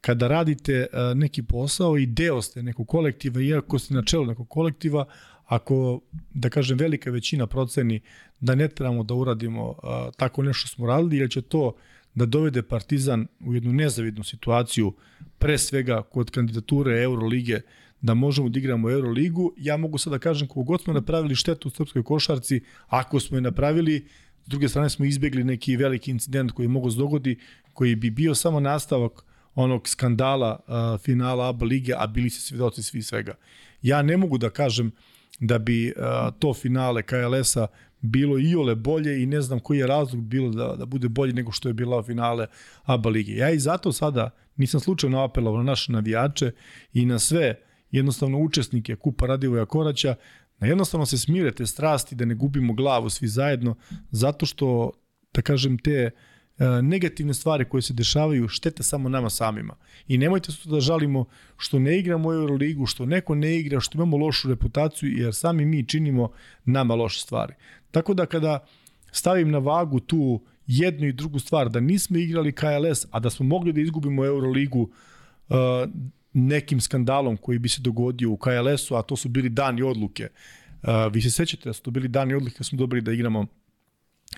kada 0.00 0.28
radite 0.28 0.86
uh, 0.92 1.18
neki 1.18 1.42
posao 1.42 1.98
i 1.98 2.06
deo 2.06 2.42
ste 2.42 2.62
nekog 2.62 2.88
kolektiva, 2.88 3.40
iako 3.40 3.78
ste 3.78 3.94
na 3.94 4.02
čelu 4.02 4.26
nekog 4.26 4.48
kolektiva, 4.48 5.04
ako, 5.44 6.00
da 6.34 6.50
kažem, 6.50 6.78
velika 6.78 7.10
većina 7.10 7.46
proceni 7.46 8.00
da 8.40 8.54
ne 8.54 8.68
trebamo 8.68 9.02
da 9.02 9.14
uradimo 9.14 9.68
uh, 9.68 9.76
tako 10.16 10.42
nešto 10.42 10.68
smo 10.68 10.86
radili, 10.86 11.16
jer 11.16 11.30
će 11.30 11.42
to 11.42 11.74
da 12.14 12.26
dovede 12.26 12.62
Partizan 12.62 13.26
u 13.40 13.54
jednu 13.54 13.72
nezavidnu 13.72 14.24
situaciju, 14.24 14.92
pre 15.38 15.58
svega 15.58 16.02
kod 16.02 16.30
kandidature 16.30 17.02
Eurolige, 17.02 17.60
da 18.06 18.14
možemo 18.14 18.48
da 18.48 18.58
igramo 18.58 18.90
Euroligu. 18.90 19.52
Ja 19.56 19.76
mogu 19.76 19.98
sad 19.98 20.12
da 20.12 20.18
kažem 20.18 20.48
kogu 20.48 20.64
god 20.64 20.82
smo 20.82 20.92
napravili 20.92 21.34
štetu 21.34 21.68
u 21.68 21.70
srpskoj 21.70 22.02
košarci, 22.02 22.60
ako 22.86 23.20
smo 23.20 23.36
je 23.36 23.40
napravili, 23.40 24.06
s 24.44 24.48
druge 24.48 24.68
strane 24.68 24.90
smo 24.90 25.04
izbegli 25.04 25.44
neki 25.44 25.76
veliki 25.76 26.10
incident 26.10 26.52
koji 26.52 26.64
je 26.64 26.68
mogo 26.68 26.90
dogodi, 26.90 27.38
koji 27.72 27.96
bi 27.96 28.10
bio 28.10 28.34
samo 28.34 28.60
nastavak 28.60 29.22
onog 29.54 29.88
skandala 29.88 30.60
uh, 30.68 31.00
finala 31.00 31.48
ABA 31.48 31.66
lige, 31.66 31.94
a 31.98 32.06
bili 32.06 32.30
se 32.30 32.40
svedoci 32.40 32.82
svi 32.82 33.02
svega. 33.02 33.34
Ja 33.82 34.02
ne 34.02 34.16
mogu 34.16 34.38
da 34.38 34.50
kažem 34.50 34.92
da 35.40 35.58
bi 35.58 35.92
uh, 35.96 36.34
to 36.38 36.54
finale 36.54 37.02
KLS-a 37.02 37.66
bilo 38.00 38.38
i 38.38 38.54
ole 38.54 38.74
bolje 38.74 39.22
i 39.22 39.26
ne 39.26 39.40
znam 39.40 39.60
koji 39.60 39.78
je 39.78 39.86
razlog 39.86 40.22
bilo 40.22 40.50
da, 40.50 40.76
da 40.76 40.86
bude 40.86 41.08
bolje 41.08 41.32
nego 41.32 41.52
što 41.52 41.68
je 41.68 41.74
bila 41.74 42.02
finale 42.02 42.46
ABA 42.84 43.10
lige. 43.10 43.32
Ja 43.32 43.50
i 43.50 43.58
zato 43.58 43.92
sada 43.92 44.30
nisam 44.56 44.80
slučajno 44.80 45.22
apelovao 45.24 45.62
na 45.62 45.70
naše 45.70 45.92
navijače 45.92 46.50
i 46.92 47.06
na 47.06 47.18
sve 47.18 47.54
jednostavno 47.90 48.38
učesnike 48.38 48.96
Kupa 48.96 49.26
Radivoja 49.26 49.64
Koraća 49.64 50.14
da 50.60 50.66
jednostavno 50.66 51.06
se 51.06 51.18
smire 51.18 51.52
te 51.52 51.66
strasti, 51.66 52.14
da 52.14 52.24
ne 52.24 52.34
gubimo 52.34 52.72
glavu 52.72 53.10
svi 53.10 53.28
zajedno, 53.28 53.74
zato 54.10 54.46
što, 54.46 54.90
da 55.34 55.42
kažem, 55.42 55.78
te 55.78 56.10
E, 56.58 56.82
negativne 56.82 57.34
stvari 57.34 57.64
koje 57.64 57.82
se 57.82 57.94
dešavaju 57.94 58.48
štete 58.48 58.82
samo 58.82 59.08
nama 59.08 59.30
samima. 59.30 59.74
I 60.08 60.18
nemojte 60.18 60.52
se 60.52 60.68
da 60.68 60.80
žalimo 60.80 61.24
što 61.56 61.78
ne 61.78 61.98
igramo 61.98 62.32
Euroligu, 62.32 62.86
što 62.86 63.06
neko 63.06 63.34
ne 63.34 63.58
igra, 63.58 63.80
što 63.80 63.98
imamo 63.98 64.16
lošu 64.16 64.48
reputaciju, 64.48 65.18
jer 65.18 65.34
sami 65.34 65.64
mi 65.64 65.86
činimo 65.86 66.30
nama 66.64 66.94
loše 66.94 67.20
stvari. 67.20 67.54
Tako 67.90 68.14
da 68.14 68.26
kada 68.26 68.66
stavim 69.12 69.50
na 69.50 69.58
vagu 69.58 70.00
tu 70.00 70.40
jednu 70.66 71.06
i 71.06 71.12
drugu 71.12 71.38
stvar, 71.38 71.68
da 71.68 71.80
nismo 71.80 72.18
igrali 72.18 72.52
KLS, 72.52 73.06
a 73.10 73.20
da 73.20 73.30
smo 73.30 73.46
mogli 73.46 73.72
da 73.72 73.80
izgubimo 73.80 74.24
Euroligu 74.24 74.80
uh, 74.80 75.56
nekim 76.36 76.80
skandalom 76.80 77.36
koji 77.36 77.58
bi 77.58 77.68
se 77.68 77.80
dogodio 77.80 78.30
u 78.30 78.36
KLS-u, 78.36 78.94
a 78.94 79.02
to 79.02 79.16
su 79.16 79.28
bili 79.28 79.48
dani 79.48 79.82
odluke. 79.82 80.28
Uh, 80.82 81.12
vi 81.12 81.22
se 81.22 81.30
sećate 81.30 81.68
da 81.68 81.72
su 81.72 81.82
to 81.82 81.90
bili 81.90 82.08
dani 82.08 82.34
odluke, 82.34 82.58
da 82.58 82.64
smo 82.64 82.78
dobili 82.78 83.02
da 83.02 83.12
igramo 83.12 83.46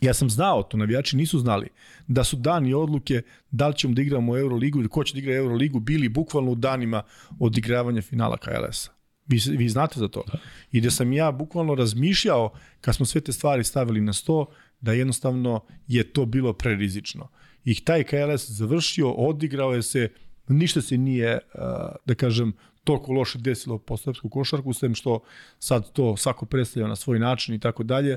Ja 0.01 0.15
sam 0.15 0.31
znao, 0.31 0.62
to 0.62 0.77
navijači 0.77 1.17
nisu 1.17 1.39
znali, 1.39 1.68
da 2.07 2.25
su 2.25 2.36
dani 2.36 2.75
odluke 2.75 3.23
da 3.51 3.68
li 3.68 3.77
ćemo 3.77 3.94
da 3.94 4.02
igramo 4.02 4.39
Euroligu 4.39 4.78
ili 4.78 4.89
ko 4.89 5.05
će 5.05 5.15
da 5.15 5.18
igra 5.18 5.35
Euroligu 5.35 5.81
bili 5.81 6.09
bukvalno 6.09 6.51
u 6.51 6.55
danima 6.55 7.02
odigravanja 7.39 8.02
finala 8.02 8.36
KLS-a. 8.36 8.93
Vi, 9.27 9.41
vi 9.57 9.68
znate 9.68 10.01
za 10.01 10.09
to. 10.09 10.25
I 10.73 10.81
da 10.81 10.91
sam 10.91 11.12
ja 11.12 11.33
bukvalno 11.33 11.75
razmišljao, 11.75 12.52
kad 12.81 12.94
smo 12.97 13.07
sve 13.07 13.20
te 13.20 13.33
stvari 13.33 13.65
stavili 13.65 14.01
na 14.01 14.12
sto, 14.12 14.47
da 14.81 14.93
jednostavno 14.93 15.65
je 15.86 16.12
to 16.12 16.27
bilo 16.27 16.52
prerizično. 16.52 17.28
I 17.65 17.75
taj 17.85 18.05
KLS 18.05 18.51
završio, 18.51 19.12
odigrao 19.12 19.75
je 19.75 19.83
se, 19.83 20.09
ništa 20.49 20.83
se 20.83 20.99
nije, 20.99 21.39
da 22.05 22.15
kažem, 22.15 22.52
toliko 22.89 23.12
loše 23.12 23.39
desilo 23.39 23.78
po 23.78 23.97
srpsku 23.97 24.28
košarku, 24.28 24.73
sem 24.73 24.94
što 24.94 25.20
sad 25.59 25.93
to 25.93 26.17
svako 26.17 26.47
predstavlja 26.47 26.89
na 26.89 26.97
svoj 26.97 27.18
način 27.18 27.55
i 27.55 27.60
tako 27.60 27.83
dalje. 27.83 28.17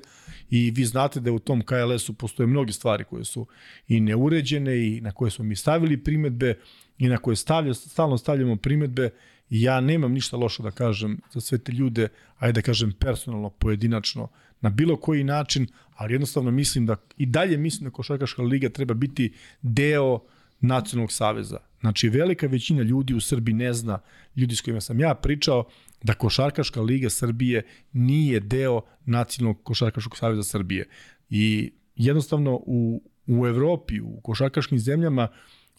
I 0.49 0.71
vi 0.71 0.85
znate 0.85 1.19
da 1.19 1.31
u 1.31 1.39
tom 1.39 1.61
KLS-u 1.61 2.13
postoje 2.13 2.47
mnoge 2.47 2.71
stvari 2.71 3.03
koje 3.03 3.25
su 3.25 3.45
i 3.87 3.99
neuređene 3.99 4.87
i 4.87 5.01
na 5.01 5.11
koje 5.11 5.31
smo 5.31 5.45
mi 5.45 5.55
stavili 5.55 6.03
primetbe 6.03 6.57
i 6.97 7.07
na 7.07 7.17
koje 7.17 7.35
stavlja, 7.35 7.73
stalno 7.73 8.17
stavljamo 8.17 8.55
primetbe 8.55 9.09
i 9.49 9.61
ja 9.61 9.81
nemam 9.81 10.11
ništa 10.11 10.37
loše 10.37 10.63
da 10.63 10.71
kažem 10.71 11.19
za 11.33 11.41
sve 11.41 11.57
te 11.57 11.71
ljude, 11.71 12.07
ajde 12.39 12.61
da 12.61 12.61
kažem 12.61 12.91
personalno, 12.91 13.49
pojedinačno, 13.49 14.27
na 14.61 14.69
bilo 14.69 14.95
koji 14.95 15.23
način, 15.23 15.67
ali 15.95 16.13
jednostavno 16.13 16.51
mislim 16.51 16.85
da 16.85 16.95
i 17.17 17.25
dalje 17.25 17.57
mislim 17.57 17.89
da 17.89 17.93
Košarkaška 17.93 18.41
liga 18.41 18.69
treba 18.69 18.93
biti 18.93 19.33
deo 19.61 20.19
nacionalnog 20.61 21.11
saveza. 21.11 21.57
Znači, 21.79 22.09
velika 22.09 22.47
većina 22.47 22.83
ljudi 22.83 23.13
u 23.13 23.21
Srbiji 23.21 23.55
ne 23.55 23.73
zna, 23.73 23.99
ljudi 24.35 24.55
s 24.55 24.61
kojima 24.61 24.81
sam 24.81 24.99
ja 24.99 25.15
pričao, 25.15 25.67
da 26.03 26.13
Košarkaška 26.13 26.81
liga 26.81 27.09
Srbije 27.09 27.63
nije 27.93 28.39
deo 28.39 28.81
nacionalnog 29.05 29.63
Košarkaškog 29.63 30.17
saveza 30.17 30.43
Srbije. 30.43 30.87
I 31.29 31.71
jednostavno 31.95 32.55
u, 32.65 33.03
u 33.27 33.47
Evropi, 33.47 34.01
u 34.01 34.21
košarkaškim 34.21 34.79
zemljama, 34.79 35.27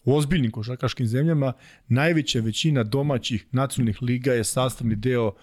u 0.05 0.15
ozbiljnim 0.15 0.51
košarkaškim 0.51 1.07
zemljama, 1.07 1.53
najveća 1.87 2.39
većina 2.39 2.83
domaćih 2.83 3.45
nacionalnih 3.51 4.01
liga 4.01 4.33
je 4.33 4.43
sastavni 4.43 4.95
deo 4.95 5.27
uh, 5.27 5.33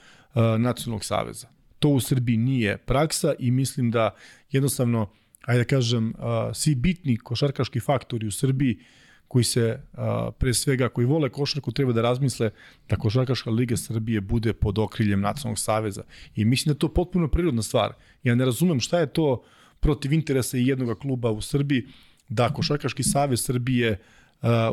nacionalnog 0.58 1.04
saveza. 1.04 1.48
To 1.78 1.88
u 1.88 2.00
Srbiji 2.00 2.36
nije 2.36 2.78
praksa 2.78 3.34
i 3.38 3.50
mislim 3.50 3.90
da 3.90 4.14
jednostavno, 4.50 5.10
ajde 5.42 5.60
da 5.60 5.64
kažem, 5.64 6.08
uh, 6.08 6.14
svi 6.54 6.74
bitni 6.74 7.16
košarkaški 7.16 7.80
faktori 7.80 8.26
u 8.26 8.30
Srbiji 8.30 8.76
uh, 8.76 8.84
koji 9.31 9.44
se 9.44 9.81
a, 9.94 10.31
pre 10.39 10.55
svega 10.55 10.89
koji 10.89 11.07
vole 11.07 11.28
košarku 11.31 11.70
treba 11.73 11.92
da 11.92 12.02
razmisle 12.02 12.50
da 12.89 12.97
košarkaška 12.97 13.50
liga 13.50 13.76
Srbije 13.76 14.20
bude 14.20 14.52
pod 14.52 14.78
okriljem 14.78 15.20
nacionalnog 15.20 15.59
saveza 15.59 16.02
i 16.34 16.44
mislim 16.44 16.73
da 16.73 16.78
to 16.78 16.89
potpuno 16.89 17.28
prirodna 17.28 17.62
stvar. 17.62 17.94
Ja 18.23 18.34
ne 18.34 18.44
razumem 18.44 18.81
šta 18.81 19.00
je 19.00 19.12
to 19.12 19.42
protiv 19.81 20.12
interesa 20.12 20.57
jednog 20.57 20.99
kluba 20.99 21.31
u 21.31 21.41
Srbiji 21.41 21.86
da 22.28 22.49
košarkaški 22.55 23.02
savez 23.02 23.44
Srbije 23.44 24.00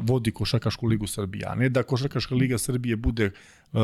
vodi 0.01 0.31
Košarkašku 0.31 0.87
ligu 0.87 1.07
Srbije, 1.07 1.45
a 1.47 1.55
ne 1.55 1.69
da 1.69 1.83
Košarkaška 1.83 2.35
liga 2.35 2.57
Srbije 2.57 2.95
bude 2.95 3.31
uh, 3.71 3.79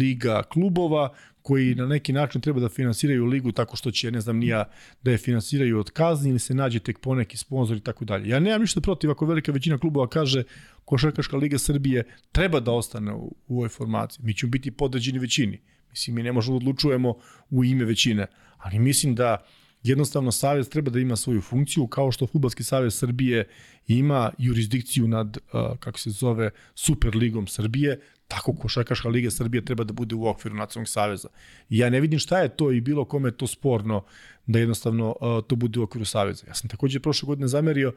liga 0.00 0.42
klubova 0.42 1.12
koji 1.42 1.74
na 1.74 1.86
neki 1.86 2.12
način 2.12 2.40
treba 2.40 2.60
da 2.60 2.68
finansiraju 2.68 3.26
ligu 3.26 3.52
tako 3.52 3.76
što 3.76 3.90
će, 3.90 4.10
ne 4.10 4.20
znam, 4.20 4.38
nija 4.38 4.64
da 5.02 5.10
je 5.10 5.18
finansiraju 5.18 5.78
od 5.78 5.90
kazni 5.90 6.30
ili 6.30 6.38
se 6.38 6.54
nađe 6.54 6.78
tek 6.78 6.98
poneki 6.98 7.36
sponsor 7.36 7.76
i 7.76 7.80
tako 7.80 8.04
dalje. 8.04 8.28
Ja 8.28 8.40
nemam 8.40 8.60
ništa 8.60 8.80
protiv 8.80 9.10
ako 9.10 9.26
velika 9.26 9.52
većina 9.52 9.78
klubova 9.78 10.08
kaže 10.08 10.42
Košarkaška 10.84 11.36
liga 11.36 11.58
Srbije 11.58 12.04
treba 12.32 12.60
da 12.60 12.72
ostane 12.72 13.14
u, 13.14 13.34
u 13.48 13.56
ovoj 13.56 13.68
formaciji. 13.68 14.24
Mi 14.24 14.34
ćemo 14.34 14.50
biti 14.50 14.70
podređeni 14.70 15.18
većini. 15.18 15.60
Mislim, 15.90 16.16
mi 16.16 16.22
ne 16.22 16.32
možemo 16.32 16.58
da 16.58 16.62
odlučujemo 16.62 17.14
u 17.50 17.64
ime 17.64 17.84
većine, 17.84 18.26
ali 18.58 18.78
mislim 18.78 19.14
da 19.14 19.46
jednostavno 19.88 20.32
savez 20.32 20.68
treba 20.68 20.90
da 20.90 20.98
ima 21.00 21.16
svoju 21.16 21.40
funkciju 21.40 21.86
kao 21.86 22.12
što 22.12 22.26
Futbalski 22.26 22.64
savez 22.64 22.94
Srbije 22.94 23.44
ima 23.86 24.30
jurisdikciju 24.38 25.08
nad, 25.08 25.38
uh, 25.52 25.76
kako 25.78 25.98
se 25.98 26.10
zove, 26.10 26.50
Superligom 26.74 27.46
Srbije, 27.46 28.00
tako 28.28 28.54
Košarkaška 28.54 29.08
liga 29.08 29.30
Srbije 29.30 29.64
treba 29.64 29.84
da 29.84 29.92
bude 29.92 30.14
u 30.14 30.26
okviru 30.26 30.56
nacionalnog 30.56 30.88
saveza. 30.88 31.28
I 31.70 31.78
ja 31.78 31.90
ne 31.90 32.00
vidim 32.00 32.18
šta 32.18 32.38
je 32.38 32.56
to 32.56 32.72
i 32.72 32.80
bilo 32.80 33.04
kome 33.04 33.30
to 33.30 33.46
sporno 33.46 34.04
da 34.46 34.58
jednostavno 34.58 35.08
uh, 35.10 35.44
to 35.46 35.56
bude 35.56 35.80
u 35.80 35.82
okviru 35.82 36.04
saveza. 36.04 36.46
Ja 36.46 36.54
sam 36.54 36.68
takođe 36.68 37.00
prošle 37.00 37.26
godine 37.26 37.48
zamerio 37.48 37.92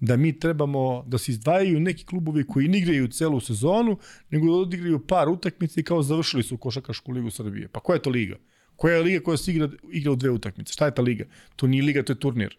da 0.00 0.16
mi 0.16 0.38
trebamo 0.38 1.04
da 1.06 1.18
se 1.18 1.32
izdvajaju 1.32 1.80
neki 1.80 2.04
klubovi 2.04 2.46
koji 2.46 2.68
ne 2.68 2.78
igraju 2.78 3.08
celu 3.08 3.40
sezonu, 3.40 3.98
nego 4.30 4.46
da 4.46 4.52
odigraju 4.52 5.06
par 5.06 5.28
utakmica 5.28 5.80
i 5.80 5.84
kao 5.84 6.02
završili 6.02 6.42
su 6.42 6.56
Košarkašku 6.56 7.12
ligu 7.12 7.30
Srbije. 7.30 7.68
Pa 7.68 7.80
koja 7.80 7.96
je 7.96 8.02
to 8.02 8.10
liga? 8.10 8.36
Koja 8.76 8.96
je 8.96 9.02
liga 9.02 9.24
koja 9.24 9.36
se 9.36 9.50
igra, 9.50 9.68
igra 9.92 10.12
u 10.12 10.16
dve 10.16 10.30
utakmice? 10.30 10.72
Šta 10.72 10.86
je 10.86 10.94
ta 10.94 11.02
liga? 11.02 11.24
To 11.56 11.66
nije 11.66 11.82
liga, 11.82 12.02
to 12.02 12.12
je 12.12 12.20
turnir. 12.20 12.56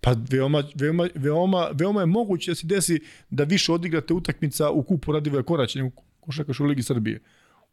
Pa 0.00 0.14
veoma, 0.30 0.62
veoma, 0.74 1.08
veoma, 1.14 1.68
veoma 1.74 2.00
je 2.00 2.06
moguće 2.06 2.50
da 2.50 2.54
se 2.54 2.66
desi 2.66 3.00
da 3.30 3.44
više 3.44 3.72
odigrate 3.72 4.14
utakmica 4.14 4.70
u 4.70 4.82
kupu 4.82 5.12
Radivoja 5.12 5.42
Koraća 5.42 5.78
nego 5.78 5.90
košarkaš 6.20 6.60
u 6.60 6.64
Ligi 6.64 6.82
Srbije. 6.82 7.20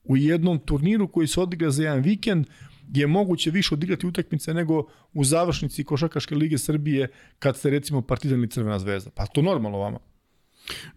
U 0.04 0.18
jednom 0.18 0.60
turniru 0.60 1.08
koji 1.08 1.28
se 1.28 1.42
odigra 1.42 1.72
za 1.72 1.84
jedan 1.84 2.02
vikend 2.02 2.48
je 2.94 3.08
moguće 3.08 3.52
više 3.52 3.76
odigrati 3.76 4.08
utakmice 4.08 4.54
nego 4.54 4.88
u 5.14 5.24
završnici 5.24 5.84
Košarkaške 5.84 6.36
lige 6.36 6.58
Srbije 6.58 7.08
kad 7.40 7.58
ste 7.58 7.70
recimo 7.70 8.02
Partizan 8.02 8.40
ili 8.40 8.50
Crvena 8.50 8.80
zvezda. 8.80 9.12
Pa 9.16 9.26
to 9.26 9.42
normalno 9.42 9.78
vama. 9.78 10.00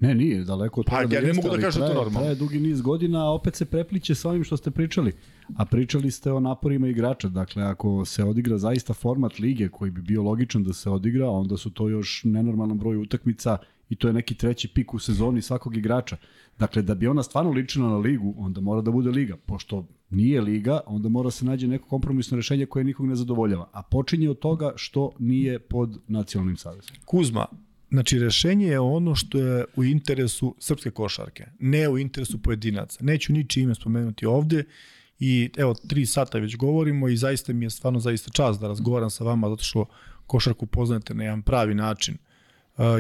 Ne, 0.01 0.15
nije, 0.15 0.45
daleko 0.45 0.81
od 0.81 0.87
toga. 0.87 0.97
Pa 0.97 1.15
ja 1.15 1.21
da 1.21 1.27
ne 1.27 1.33
mogu 1.33 1.49
da 1.49 1.59
kažem 1.59 1.81
da 1.81 1.89
to 1.89 1.95
normalno. 1.95 2.21
Traje 2.21 2.35
dugi 2.35 2.61
niz 2.61 2.81
godina, 2.81 3.27
a 3.27 3.31
opet 3.31 3.55
se 3.55 3.65
prepliče 3.65 4.15
sa 4.15 4.29
onim 4.29 4.45
što 4.45 4.57
ste 4.57 4.71
pričali. 4.71 5.13
A 5.57 5.65
pričali 5.65 6.11
ste 6.11 6.33
o 6.33 6.41
naporima 6.41 6.89
igrača. 6.89 7.29
Dakle, 7.29 7.63
ako 7.63 8.05
se 8.05 8.25
odigra 8.25 8.59
zaista 8.59 8.95
format 8.95 9.39
lige 9.39 9.69
koji 9.69 9.91
bi 9.91 10.03
bio 10.03 10.23
logičan 10.23 10.65
da 10.65 10.73
se 10.73 10.91
odigra, 10.91 11.31
onda 11.31 11.57
su 11.57 11.71
to 11.71 11.89
još 11.89 12.21
nenormalan 12.25 12.79
broj 12.79 12.97
utakmica 12.97 13.59
i 13.89 13.97
to 13.97 14.09
je 14.09 14.13
neki 14.13 14.35
treći 14.35 14.69
pik 14.69 14.95
u 14.95 14.99
sezoni 14.99 15.43
svakog 15.43 15.77
igrača. 15.77 16.17
Dakle, 16.59 16.83
da 16.83 16.95
bi 16.95 17.07
ona 17.07 17.23
stvarno 17.23 17.51
ličila 17.51 17.89
na 17.89 17.97
ligu, 17.97 18.35
onda 18.39 18.61
mora 18.61 18.81
da 18.81 18.91
bude 18.91 19.11
liga. 19.11 19.37
Pošto 19.37 19.87
nije 20.11 20.41
liga, 20.41 20.81
onda 20.87 21.09
mora 21.09 21.31
se 21.31 21.45
nađe 21.45 21.69
neko 21.69 21.89
kompromisno 21.89 22.37
rešenje 22.37 22.67
koje 22.67 22.85
nikog 22.85 23.07
ne 23.07 23.15
zadovoljava. 23.15 23.69
A 23.73 23.83
počinje 23.83 24.31
od 24.31 24.39
toga 24.39 24.73
što 24.77 25.11
nije 25.19 25.59
pod 25.59 25.99
nacionalnim 26.09 26.57
savezom. 26.57 26.97
Kuzma, 27.05 27.47
Znači, 27.91 28.19
rešenje 28.19 28.67
je 28.67 28.81
ono 28.81 29.15
što 29.15 29.39
je 29.39 29.65
u 29.77 29.85
interesu 29.85 30.55
srpske 30.59 30.91
košarke, 30.91 31.47
ne 31.59 31.89
u 31.89 31.99
interesu 31.99 32.43
pojedinaca. 32.43 32.99
Neću 33.05 33.33
niči 33.33 33.61
ime 33.61 33.75
spomenuti 33.75 34.27
ovde 34.27 34.65
i 35.19 35.51
evo, 35.57 35.75
tri 35.75 36.07
sata 36.07 36.39
već 36.39 36.57
govorimo 36.57 37.09
i 37.09 37.17
zaista 37.17 37.53
mi 37.53 37.65
je 37.65 37.71
stvarno 37.71 38.01
zaista 38.01 38.31
čast 38.31 38.61
da 38.61 38.69
razgovaram 38.69 39.11
sa 39.11 39.25
vama 39.25 39.49
zato 39.49 39.65
što 39.65 39.87
košarku 40.27 40.67
poznate 40.67 41.15
na 41.15 41.25
jedan 41.25 41.43
pravi 41.43 41.75
način 41.75 42.17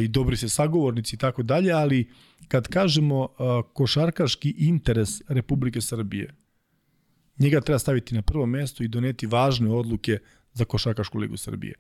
i 0.02 0.08
dobri 0.08 0.36
se 0.36 0.48
sagovornici 0.48 1.16
i 1.16 1.18
tako 1.18 1.42
dalje, 1.42 1.72
ali 1.72 2.10
kad 2.48 2.68
kažemo 2.68 3.28
košarkaški 3.72 4.54
interes 4.58 5.10
Republike 5.28 5.80
Srbije, 5.80 6.34
njega 7.38 7.60
treba 7.60 7.78
staviti 7.78 8.14
na 8.14 8.22
prvo 8.22 8.46
mesto 8.46 8.84
i 8.84 8.88
doneti 8.88 9.26
važne 9.26 9.70
odluke 9.70 10.18
za 10.52 10.64
Košarkašku 10.64 11.18
ligu 11.18 11.36
Srbije. 11.36 11.74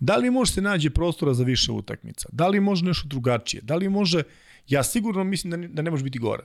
Da 0.00 0.16
li 0.16 0.30
može 0.30 0.52
se 0.52 0.62
nađe 0.62 0.90
prostora 0.90 1.34
za 1.34 1.44
više 1.44 1.72
utakmica? 1.72 2.28
Da 2.32 2.48
li 2.48 2.60
može 2.60 2.84
nešto 2.84 3.08
drugačije? 3.08 3.62
Da 3.62 3.76
li 3.76 3.88
može, 3.88 4.22
ja 4.68 4.82
sigurno 4.82 5.24
mislim 5.24 5.50
da 5.50 5.56
ne, 5.56 5.68
da 5.68 5.82
ne 5.82 5.90
može 5.90 6.04
biti 6.04 6.18
gore, 6.18 6.44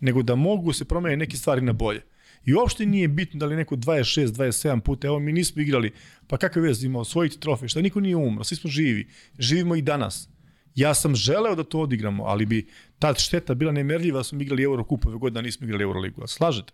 nego 0.00 0.22
da 0.22 0.34
mogu 0.34 0.72
se 0.72 0.84
promeniti 0.84 1.18
neke 1.18 1.36
stvari 1.36 1.60
na 1.60 1.72
bolje. 1.72 2.02
I 2.44 2.54
uopšte 2.54 2.86
nije 2.86 3.08
bitno 3.08 3.38
da 3.38 3.46
li 3.46 3.56
neko 3.56 3.76
26, 3.76 4.26
27 4.26 4.80
puta, 4.80 5.06
evo 5.06 5.18
mi 5.18 5.32
nismo 5.32 5.62
igrali, 5.62 5.92
pa 6.26 6.36
kakve 6.36 6.62
veze 6.62 6.86
imao, 6.86 7.00
osvojiti 7.00 7.40
trofej, 7.40 7.68
šta 7.68 7.80
niko 7.80 8.00
nije 8.00 8.16
umro, 8.16 8.44
svi 8.44 8.56
smo 8.56 8.70
živi, 8.70 9.08
živimo 9.38 9.76
i 9.76 9.82
danas. 9.82 10.28
Ja 10.74 10.94
sam 10.94 11.14
želeo 11.14 11.54
da 11.54 11.64
to 11.64 11.80
odigramo, 11.80 12.24
ali 12.24 12.46
bi 12.46 12.66
ta 12.98 13.14
šteta 13.14 13.54
bila 13.54 13.72
nemerljiva 13.72 14.18
da 14.18 14.24
smo 14.24 14.42
igrali 14.42 14.62
Eurokup 14.62 15.06
ove 15.06 15.16
godine, 15.18 15.34
da 15.34 15.46
nismo 15.46 15.66
igrali 15.66 15.82
Euroligu. 15.82 16.22
A 16.22 16.26
slažete? 16.26 16.72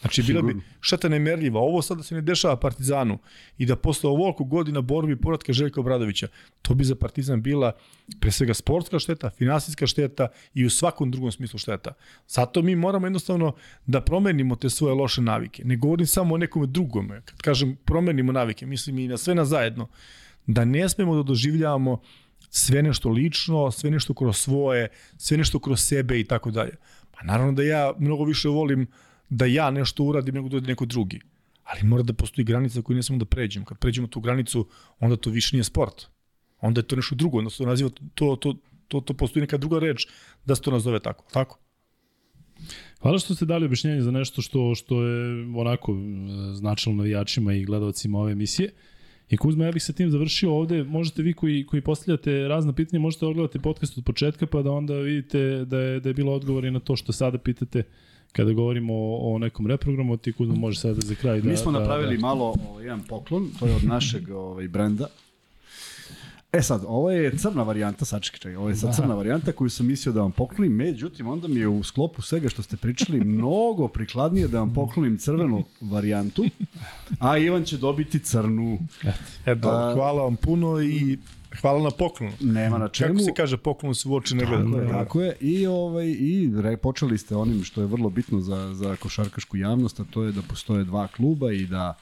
Znači, 0.00 0.22
bila 0.22 0.42
bi 0.42 0.56
šteta 0.80 1.08
nemerljiva. 1.08 1.60
Ovo 1.60 1.82
sad 1.82 1.96
da 1.96 2.02
se 2.02 2.14
ne 2.14 2.20
dešava 2.20 2.56
Partizanu 2.56 3.18
i 3.58 3.66
da 3.66 3.76
posle 3.76 4.10
ovoliko 4.10 4.44
godina 4.44 4.80
borbi 4.80 5.16
i 5.48 5.52
Željka 5.52 5.80
Obradovića, 5.80 6.28
to 6.62 6.74
bi 6.74 6.84
za 6.84 6.94
Partizan 6.94 7.42
bila 7.42 7.72
pre 8.20 8.30
svega 8.30 8.54
sportska 8.54 8.98
šteta, 8.98 9.30
finansijska 9.30 9.86
šteta 9.86 10.28
i 10.54 10.64
u 10.64 10.70
svakom 10.70 11.10
drugom 11.10 11.32
smislu 11.32 11.58
šteta. 11.58 11.92
Zato 12.28 12.62
mi 12.62 12.76
moramo 12.76 13.06
jednostavno 13.06 13.54
da 13.86 14.00
promenimo 14.00 14.56
te 14.56 14.70
svoje 14.70 14.94
loše 14.94 15.22
navike. 15.22 15.64
Ne 15.64 15.76
govorim 15.76 16.06
samo 16.06 16.34
o 16.34 16.38
nekome 16.38 16.66
drugome. 16.66 17.22
Kad 17.24 17.42
kažem 17.42 17.76
promenimo 17.84 18.32
navike, 18.32 18.66
mislim 18.66 18.98
i 18.98 19.08
na 19.08 19.16
sve 19.16 19.34
na 19.34 19.44
zajedno. 19.44 19.88
Da 20.46 20.64
ne 20.64 20.88
smemo 20.88 21.16
da 21.16 21.22
doživljavamo 21.22 22.00
sve 22.50 22.82
nešto 22.82 23.08
lično, 23.08 23.70
sve 23.70 23.90
nešto 23.90 24.14
kroz 24.14 24.36
svoje, 24.36 24.88
sve 25.16 25.36
nešto 25.36 25.58
kroz 25.58 25.80
sebe 25.80 26.20
i 26.20 26.24
tako 26.24 26.50
dalje. 26.50 26.76
Pa 27.10 27.24
naravno 27.24 27.52
da 27.52 27.62
ja 27.62 27.92
mnogo 27.98 28.24
više 28.24 28.48
volim 28.48 28.86
da 29.30 29.46
ja 29.46 29.70
nešto 29.70 30.04
uradim 30.04 30.34
nego 30.34 30.48
da 30.48 30.60
neko 30.60 30.86
drugi. 30.86 31.20
Ali 31.64 31.88
mora 31.88 32.02
da 32.02 32.12
postoji 32.12 32.44
granica 32.44 32.82
koju 32.82 32.96
ne 32.96 33.02
smemo 33.02 33.18
da 33.18 33.24
pređemo. 33.24 33.66
Kad 33.66 33.78
pređemo 33.78 34.06
tu 34.06 34.20
granicu, 34.20 34.66
onda 34.98 35.16
to 35.16 35.30
više 35.30 35.56
nije 35.56 35.64
sport. 35.64 36.06
Onda 36.60 36.78
je 36.78 36.86
to 36.86 36.96
nešto 36.96 37.14
drugo, 37.14 37.38
onda 37.38 37.50
se 37.50 37.58
to 37.58 37.66
naziva, 37.66 37.90
to, 38.14 38.36
to, 38.36 38.54
to, 38.88 39.00
to 39.00 39.14
postoji 39.14 39.40
neka 39.40 39.56
druga 39.56 39.78
reč 39.78 40.06
da 40.44 40.54
se 40.54 40.62
to 40.62 40.70
nazove 40.70 41.00
tako. 41.00 41.24
Tako? 41.32 41.58
Hvala 43.00 43.18
što 43.18 43.34
ste 43.34 43.46
dali 43.46 43.64
objašnjenje 43.64 44.02
za 44.02 44.10
nešto 44.10 44.42
što 44.42 44.74
što 44.74 45.02
je 45.02 45.46
onako 45.56 45.96
značilo 46.54 46.94
navijačima 46.94 47.54
i 47.54 47.64
gledalcima 47.64 48.18
ove 48.18 48.32
emisije. 48.32 48.72
I 49.30 49.36
Kuzma, 49.36 49.64
ja 49.64 49.72
bih 49.72 49.82
sa 49.82 49.92
tim 49.92 50.10
završio 50.10 50.52
ovde. 50.52 50.84
Možete 50.84 51.22
vi 51.22 51.32
koji, 51.32 51.66
koji 51.66 51.82
postavljate 51.82 52.48
razna 52.48 52.72
pitanja, 52.72 53.00
možete 53.00 53.26
odgledati 53.26 53.58
podcast 53.58 53.98
od 53.98 54.04
početka 54.04 54.46
pa 54.46 54.62
da 54.62 54.70
onda 54.70 54.94
vidite 54.94 55.64
da 55.64 55.78
je, 55.78 56.00
da 56.00 56.08
je 56.08 56.14
bilo 56.14 56.32
odgovor 56.32 56.64
i 56.64 56.70
na 56.70 56.80
to 56.80 56.96
što 56.96 57.12
sada 57.12 57.38
pitate 57.38 57.82
kada 58.32 58.52
govorimo 58.52 58.94
o, 58.94 59.34
o 59.34 59.38
nekom 59.38 59.66
reprogramu, 59.66 60.16
ti 60.16 60.32
Kuzma 60.32 60.54
može 60.54 60.80
sada 60.80 61.00
za 61.00 61.14
kraj 61.14 61.40
da... 61.40 61.48
Mi 61.48 61.56
smo 61.56 61.72
da, 61.72 61.78
napravili 61.78 62.16
da, 62.16 62.20
malo 62.20 62.54
ovaj, 62.70 62.84
jedan 62.84 63.02
poklon, 63.08 63.50
to 63.58 63.66
je 63.66 63.74
od 63.76 63.84
našeg 63.84 64.30
ovaj, 64.46 64.68
brenda. 64.68 65.06
E 66.52 66.62
sad, 66.62 66.82
ovo 66.86 67.10
je 67.10 67.38
crna 67.38 67.62
varijanta, 67.62 68.04
sačekaj, 68.04 68.38
čekaj, 68.38 68.56
ovo 68.56 68.68
je 68.68 68.76
sad 68.76 68.96
crna 68.96 69.14
varijanta 69.14 69.52
koju 69.52 69.70
sam 69.70 69.86
mislio 69.86 70.12
da 70.12 70.20
vam 70.20 70.32
poklonim, 70.32 70.72
međutim, 70.72 71.26
onda 71.26 71.48
mi 71.48 71.60
je 71.60 71.68
u 71.68 71.82
sklopu 71.82 72.22
svega 72.22 72.48
što 72.48 72.62
ste 72.62 72.76
pričali 72.76 73.24
mnogo 73.34 73.88
prikladnije 73.88 74.48
da 74.48 74.58
vam 74.58 74.74
poklonim 74.74 75.18
crvenu 75.18 75.64
varijantu, 75.80 76.44
a 77.18 77.38
Ivan 77.38 77.64
će 77.64 77.76
dobiti 77.76 78.18
crnu. 78.18 78.78
Eto, 79.46 79.68
hvala 79.94 80.22
vam 80.22 80.36
puno 80.36 80.82
i 80.82 81.18
Hvala 81.60 81.82
na 81.82 81.90
poklonu. 81.90 82.32
Nema 82.40 82.78
na 82.78 82.88
čemu. 82.88 83.14
Kako 83.14 83.24
se 83.24 83.32
kaže 83.36 83.56
poklon 83.56 83.94
se 83.94 84.08
u 84.08 84.14
oči 84.14 84.34
ne 84.36 84.46
gleda. 84.46 84.64
Tako 84.64 84.80
je, 84.80 84.88
tako 84.92 85.20
je. 85.20 85.36
I, 85.40 85.66
ovaj, 85.66 86.06
i 86.06 86.52
re, 86.62 86.76
počeli 86.76 87.18
ste 87.18 87.36
onim 87.36 87.64
što 87.64 87.80
je 87.80 87.86
vrlo 87.86 88.10
bitno 88.10 88.40
za, 88.40 88.74
za 88.74 88.96
košarkašku 88.96 89.56
javnost, 89.56 90.00
a 90.00 90.04
to 90.10 90.24
je 90.24 90.32
da 90.32 90.42
postoje 90.42 90.84
dva 90.84 91.06
kluba 91.06 91.52
i 91.52 91.66
da 91.66 91.94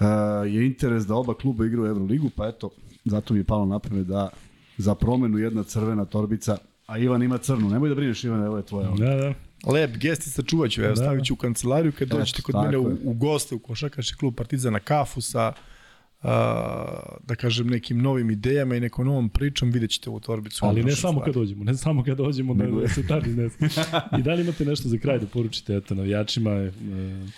uh, 0.00 0.06
je 0.52 0.66
interes 0.66 1.06
da 1.06 1.14
oba 1.14 1.34
kluba 1.34 1.66
igraju 1.66 1.84
u 1.84 1.88
Euroligu, 1.88 2.30
pa 2.36 2.48
eto, 2.48 2.70
zato 3.04 3.34
mi 3.34 3.40
je 3.40 3.44
palo 3.44 3.66
naprave 3.66 4.04
da 4.04 4.28
za 4.76 4.94
promenu 4.94 5.38
jedna 5.38 5.62
crvena 5.62 6.04
torbica, 6.04 6.58
a 6.86 6.98
Ivan 6.98 7.22
ima 7.22 7.38
crnu. 7.38 7.68
Nemoj 7.70 7.88
da 7.88 7.94
brineš 7.94 8.24
Ivan, 8.24 8.44
evo 8.44 8.56
je 8.56 8.66
tvoja. 8.66 8.90
Da, 8.90 9.14
da. 9.16 9.34
Lep 9.72 9.96
gesti 9.96 10.30
sačuvat 10.30 10.70
ću, 10.70 10.82
evo 10.82 10.94
da. 10.94 10.96
stavit 10.96 11.24
ću 11.24 11.34
u 11.34 11.36
kancelariju 11.36 11.92
kad 11.98 12.08
dođete 12.08 12.42
kod 12.42 12.54
mene 12.64 12.78
u, 12.78 12.96
u 13.04 13.14
goste 13.14 13.54
u 13.54 13.58
košarkaški 13.58 14.16
klub 14.18 14.34
Partizana 14.34 14.78
kafu 14.78 15.20
sa 15.20 15.52
da 17.22 17.34
kažem, 17.38 17.66
nekim 17.66 17.98
novim 18.02 18.30
idejama 18.30 18.76
i 18.76 18.80
nekom 18.80 19.06
novom 19.06 19.28
pričom, 19.28 19.70
vidjet 19.70 19.90
ćete 19.90 20.10
ovu 20.10 20.20
torbicu. 20.20 20.66
Ali 20.66 20.82
ne 20.82 20.96
samo 20.96 21.20
kad 21.20 21.34
dođemo, 21.34 21.64
ne 21.64 21.74
samo 21.74 22.04
kad 22.04 22.16
dođemo 22.16 22.54
da, 22.54 22.66
da 22.66 22.88
se 22.88 23.06
tada 23.06 23.26
ne 23.26 23.48
I 24.18 24.22
da 24.22 24.34
li 24.34 24.42
imate 24.42 24.64
nešto 24.64 24.88
za 24.88 24.98
kraj 24.98 25.18
da 25.18 25.26
poručite 25.26 25.76
eto, 25.76 25.94
navijačima 25.94 26.50
e, 26.50 26.72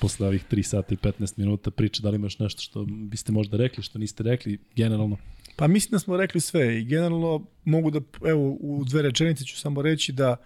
posle 0.01 0.27
ovih 0.27 0.45
3 0.51 0.63
sata 0.63 0.95
i 0.95 0.97
15 0.97 1.33
minuta 1.37 1.71
priče, 1.71 2.03
da 2.03 2.11
li 2.11 2.17
imaš 2.17 2.39
nešto 2.39 2.63
što 2.63 2.85
biste 2.85 3.33
možda 3.33 3.57
rekli, 3.57 3.83
što 3.83 3.99
niste 3.99 4.23
rekli, 4.23 4.59
generalno? 4.77 5.17
Pa 5.57 5.67
mislim 5.67 5.91
da 5.91 5.99
smo 5.99 6.17
rekli 6.17 6.41
sve 6.41 6.81
i 6.81 6.85
generalno 6.85 7.47
mogu 7.65 7.91
da, 7.91 8.01
evo, 8.29 8.57
u 8.61 8.85
dve 8.85 9.03
rečenice 9.03 9.45
ću 9.45 9.59
samo 9.59 9.83
reći 9.83 10.13
da 10.13 10.37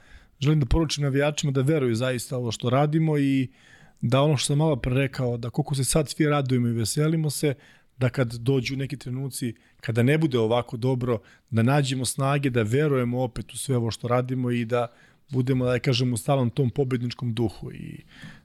želim 0.41 0.61
da 0.61 0.67
poručim 0.67 1.05
navijačima 1.05 1.53
da 1.53 1.63
veruju 1.63 1.95
zaista 1.95 2.37
ovo 2.37 2.53
što 2.53 2.71
radimo 2.71 3.19
i 3.19 3.49
da 4.01 4.23
ono 4.23 4.37
što 4.37 4.47
sam 4.47 4.59
malo 4.59 4.77
pre 4.77 4.95
rekao, 4.95 5.37
da 5.37 5.51
koliko 5.51 5.75
se 5.75 5.85
sad 5.85 6.09
svi 6.09 6.27
radujemo 6.27 6.69
i 6.69 6.73
veselimo 6.73 7.31
se, 7.31 7.55
da 8.03 8.09
kad 8.09 8.35
dođu 8.35 8.77
neki 8.77 8.97
trenuci, 8.97 9.55
kada 9.81 10.03
ne 10.03 10.19
bude 10.19 10.39
ovako 10.39 10.77
dobro, 10.77 11.21
da 11.51 11.63
nađemo 11.63 12.05
snage, 12.05 12.51
da 12.51 12.63
verujemo 12.63 13.23
opet 13.23 13.53
u 13.55 13.59
sve 13.59 13.77
ovo 13.77 13.91
što 13.91 14.09
radimo 14.09 14.51
i 14.51 14.65
da 14.65 14.87
budemo, 15.31 15.67
da 15.67 15.79
kažemo, 15.79 16.15
u 16.15 16.19
stalnom 16.19 16.51
tom 16.51 16.71
pobedničkom 16.71 17.35
duhu. 17.35 17.73
I 17.73 18.01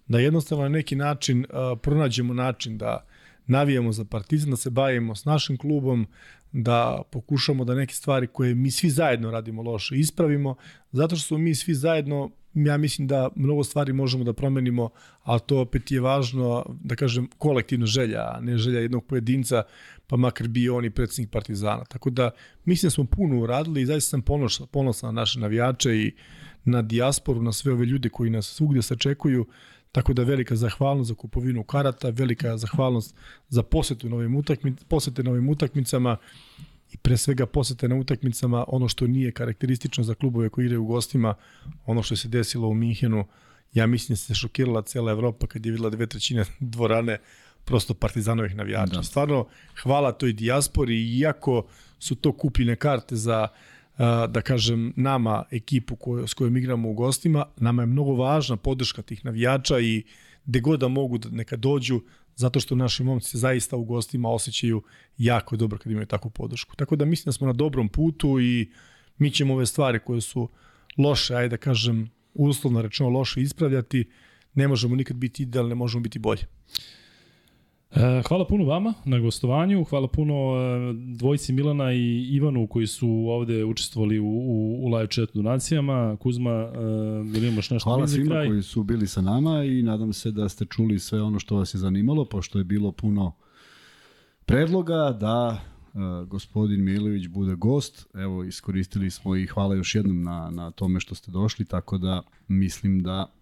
da 0.08 0.20
jednostavno 0.20 0.64
na 0.64 0.70
neki 0.70 0.96
način 0.96 1.46
uh, 1.50 1.80
pronađemo 1.82 2.34
način 2.34 2.78
da 2.78 3.06
navijamo 3.48 3.92
za 3.92 4.06
Partizan, 4.06 4.50
da 4.52 4.58
se 4.58 4.70
bavimo 4.70 5.16
s 5.16 5.26
našim 5.26 5.58
klubom, 5.58 6.08
da 6.52 7.02
pokušamo 7.12 7.66
da 7.66 7.76
neke 7.76 7.94
stvari 7.94 8.28
koje 8.28 8.56
mi 8.56 8.72
svi 8.72 8.90
zajedno 8.90 9.32
radimo 9.32 9.62
loše 9.62 9.96
ispravimo, 9.96 10.56
zato 10.92 11.16
što 11.16 11.28
smo 11.28 11.38
mi 11.38 11.56
svi 11.56 11.74
zajedno 11.74 12.32
ja 12.66 12.78
mislim 12.78 13.08
da 13.08 13.30
mnogo 13.36 13.64
stvari 13.64 13.94
možemo 13.94 14.24
da 14.24 14.34
promenimo, 14.34 14.90
ali 15.24 15.40
to 15.46 15.60
opet 15.60 15.92
je 15.92 16.00
važno, 16.02 16.66
da 16.84 16.96
kažem, 16.96 17.30
kolektivna 17.38 17.86
želja, 17.86 18.20
a 18.20 18.40
ne 18.42 18.58
želja 18.58 18.80
jednog 18.80 19.06
pojedinca, 19.06 19.64
pa 20.08 20.18
makar 20.18 20.48
bio 20.48 20.78
on 20.78 20.86
i 20.86 20.90
predsednik 20.90 21.32
Partizana. 21.32 21.86
Tako 21.86 22.10
da 22.10 22.32
mislim 22.66 22.88
da 22.88 22.92
smo 22.92 23.06
puno 23.06 23.40
uradili 23.40 23.82
i 23.82 23.86
zaista 23.86 24.10
sam 24.10 24.22
ponosan, 24.22 24.68
ponosan 24.68 25.16
na 25.16 25.22
naše 25.22 25.40
navijače 25.40 25.96
i 25.96 26.12
na 26.66 26.82
dijasporu, 26.82 27.42
na 27.42 27.52
sve 27.52 27.74
ove 27.74 27.86
ljude 27.86 28.10
koji 28.10 28.30
nas 28.30 28.46
svugde 28.46 28.82
sačekuju, 28.82 29.46
tako 29.98 30.14
da 30.14 30.24
velika 30.24 30.56
zahvalnost 30.56 31.08
za 31.08 31.16
kupovinu 31.16 31.64
karata, 31.64 32.10
velika 32.10 32.58
zahvalnost 32.58 33.16
za 33.50 33.64
posetu 33.64 34.10
novim 34.10 34.36
utakmic, 34.36 34.84
posete 34.84 35.24
novim 35.24 35.50
utakmicama 35.50 36.18
i 36.92 36.98
pre 36.98 37.18
svega 37.18 37.46
posete 37.46 37.88
na 37.88 37.96
utakmicama 37.96 38.66
ono 38.68 38.90
što 38.90 39.08
nije 39.08 39.32
karakteristično 39.32 40.04
za 40.04 40.14
klubove 40.14 40.50
koji 40.50 40.66
igraju 40.66 40.84
u 40.84 40.86
gostima, 40.86 41.34
ono 41.86 42.04
što 42.04 42.16
se 42.16 42.28
desilo 42.28 42.68
u 42.68 42.74
Minhenu, 42.74 43.26
ja 43.74 43.88
mislim 43.88 44.14
da 44.14 44.18
se 44.18 44.36
šokirala 44.36 44.82
cela 44.82 45.12
Evropa 45.12 45.48
kad 45.48 45.66
je 45.66 45.72
videla 45.72 45.90
dve 45.90 46.08
trećine 46.08 46.46
dvorane 46.60 47.18
prosto 47.66 47.94
partizanovih 47.94 48.56
navijača. 48.56 48.96
Da. 48.96 49.04
Stvarno, 49.04 49.48
hvala 49.84 50.12
toj 50.12 50.34
dijaspori, 50.34 51.18
iako 51.18 51.66
su 52.00 52.16
to 52.16 52.32
kupljene 52.32 52.76
karte 52.76 53.16
za 53.16 53.48
da 54.30 54.42
kažem, 54.42 54.94
nama, 54.96 55.44
ekipu 55.52 55.96
koju, 55.96 56.28
s 56.28 56.34
kojom 56.34 56.58
igramo 56.58 56.90
u 56.90 56.94
gostima, 56.94 57.46
nama 57.58 57.82
je 57.82 57.86
mnogo 57.86 58.14
važna 58.14 58.58
podrška 58.58 59.02
tih 59.02 59.26
navijača 59.26 59.80
i 59.80 60.04
gde 60.46 60.60
god 60.60 60.80
da 60.80 60.88
mogu 60.88 61.18
da 61.18 61.30
neka 61.30 61.56
dođu, 61.56 62.02
zato 62.36 62.60
što 62.60 62.76
naši 62.76 63.04
momci 63.04 63.32
se 63.32 63.38
zaista 63.38 63.78
u 63.78 63.86
gostima 63.86 64.30
osjećaju 64.30 64.82
jako 65.18 65.58
dobro 65.58 65.78
kad 65.78 65.92
imaju 65.92 66.06
takvu 66.06 66.32
podršku. 66.32 66.76
Tako 66.76 66.96
da 66.96 67.06
mislim 67.06 67.26
da 67.26 67.32
smo 67.32 67.48
na 67.48 67.54
dobrom 67.54 67.90
putu 67.90 68.40
i 68.40 68.72
mi 69.18 69.32
ćemo 69.32 69.54
ove 69.54 69.66
stvari 69.66 70.00
koje 70.00 70.22
su 70.22 70.50
loše, 70.98 71.36
ajde 71.36 71.50
da 71.50 71.58
kažem, 71.58 72.10
uslovno 72.34 72.82
rečeno 72.82 73.10
loše 73.10 73.42
ispravljati, 73.42 74.10
ne 74.54 74.68
možemo 74.68 74.96
nikad 74.96 75.18
biti 75.18 75.44
idealni, 75.44 75.70
ne 75.70 75.76
možemo 75.76 76.04
biti 76.04 76.20
bolje. 76.20 76.46
E, 77.92 78.22
hvala 78.28 78.48
puno 78.48 78.66
vama 78.66 78.94
na 79.06 79.20
gostovanju, 79.20 79.84
hvala 79.84 80.08
puno 80.08 80.34
e, 80.34 80.94
dvojici 81.16 81.54
Milana 81.54 81.94
i 81.94 82.28
Ivanu 82.36 82.68
koji 82.68 82.88
su 82.88 83.10
ovde 83.10 83.66
učestvovali 83.66 84.20
u, 84.20 84.26
u, 84.26 84.86
u 84.86 84.88
live 84.88 85.08
chat 85.08 85.30
donacijama. 85.34 86.18
Kuzma, 86.20 86.52
e, 87.36 87.48
imaš 87.48 87.70
nešto 87.70 87.90
Hvala 87.90 88.08
svima 88.08 88.30
kraj? 88.30 88.48
koji 88.48 88.64
su 88.64 88.84
bili 88.84 89.08
sa 89.08 89.22
nama 89.22 89.64
i 89.64 89.82
nadam 89.82 90.14
se 90.14 90.32
da 90.32 90.50
ste 90.50 90.66
čuli 90.66 91.00
sve 91.00 91.22
ono 91.22 91.40
što 91.40 91.56
vas 91.56 91.74
je 91.74 91.78
zanimalo, 91.78 92.26
pošto 92.26 92.58
je 92.58 92.64
bilo 92.64 92.92
puno 92.92 93.32
predloga 94.46 95.18
da 95.20 95.62
uh, 95.94 96.28
gospodin 96.28 96.84
Milović 96.84 97.28
bude 97.28 97.56
gost. 97.56 98.08
Evo, 98.14 98.44
iskoristili 98.44 99.10
smo 99.10 99.36
i 99.36 99.46
hvala 99.46 99.76
još 99.76 99.96
jednom 99.96 100.24
na, 100.24 100.50
na 100.52 100.72
tome 100.72 101.00
što 101.00 101.16
ste 101.16 101.32
došli, 101.32 101.66
tako 101.66 101.98
da 101.98 102.22
mislim 102.48 103.04
da 103.04 103.37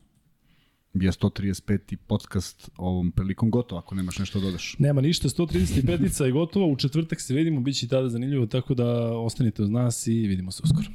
je 1.04 1.12
135. 1.12 1.96
podcast 2.08 2.70
ovom 2.78 3.12
prilikom 3.12 3.52
gotovo, 3.52 3.80
ako 3.80 3.96
nemaš 3.96 4.20
nešto 4.20 4.40
da 4.40 4.46
dodaš. 4.46 4.76
Nema 4.80 5.02
ništa, 5.02 5.30
135. 5.30 6.26
je 6.26 6.32
gotova, 6.32 6.66
u 6.66 6.76
četvrtak 6.76 7.22
se 7.22 7.34
vidimo, 7.34 7.62
bit 7.62 7.76
će 7.78 7.86
i 7.86 7.90
tada 7.90 8.10
zanimljivo, 8.10 8.46
tako 8.46 8.74
da 8.74 9.18
ostanite 9.18 9.64
uz 9.64 9.70
nas 9.70 10.08
i 10.08 10.14
vidimo 10.14 10.52
se 10.52 10.62
uskoro. 10.64 10.88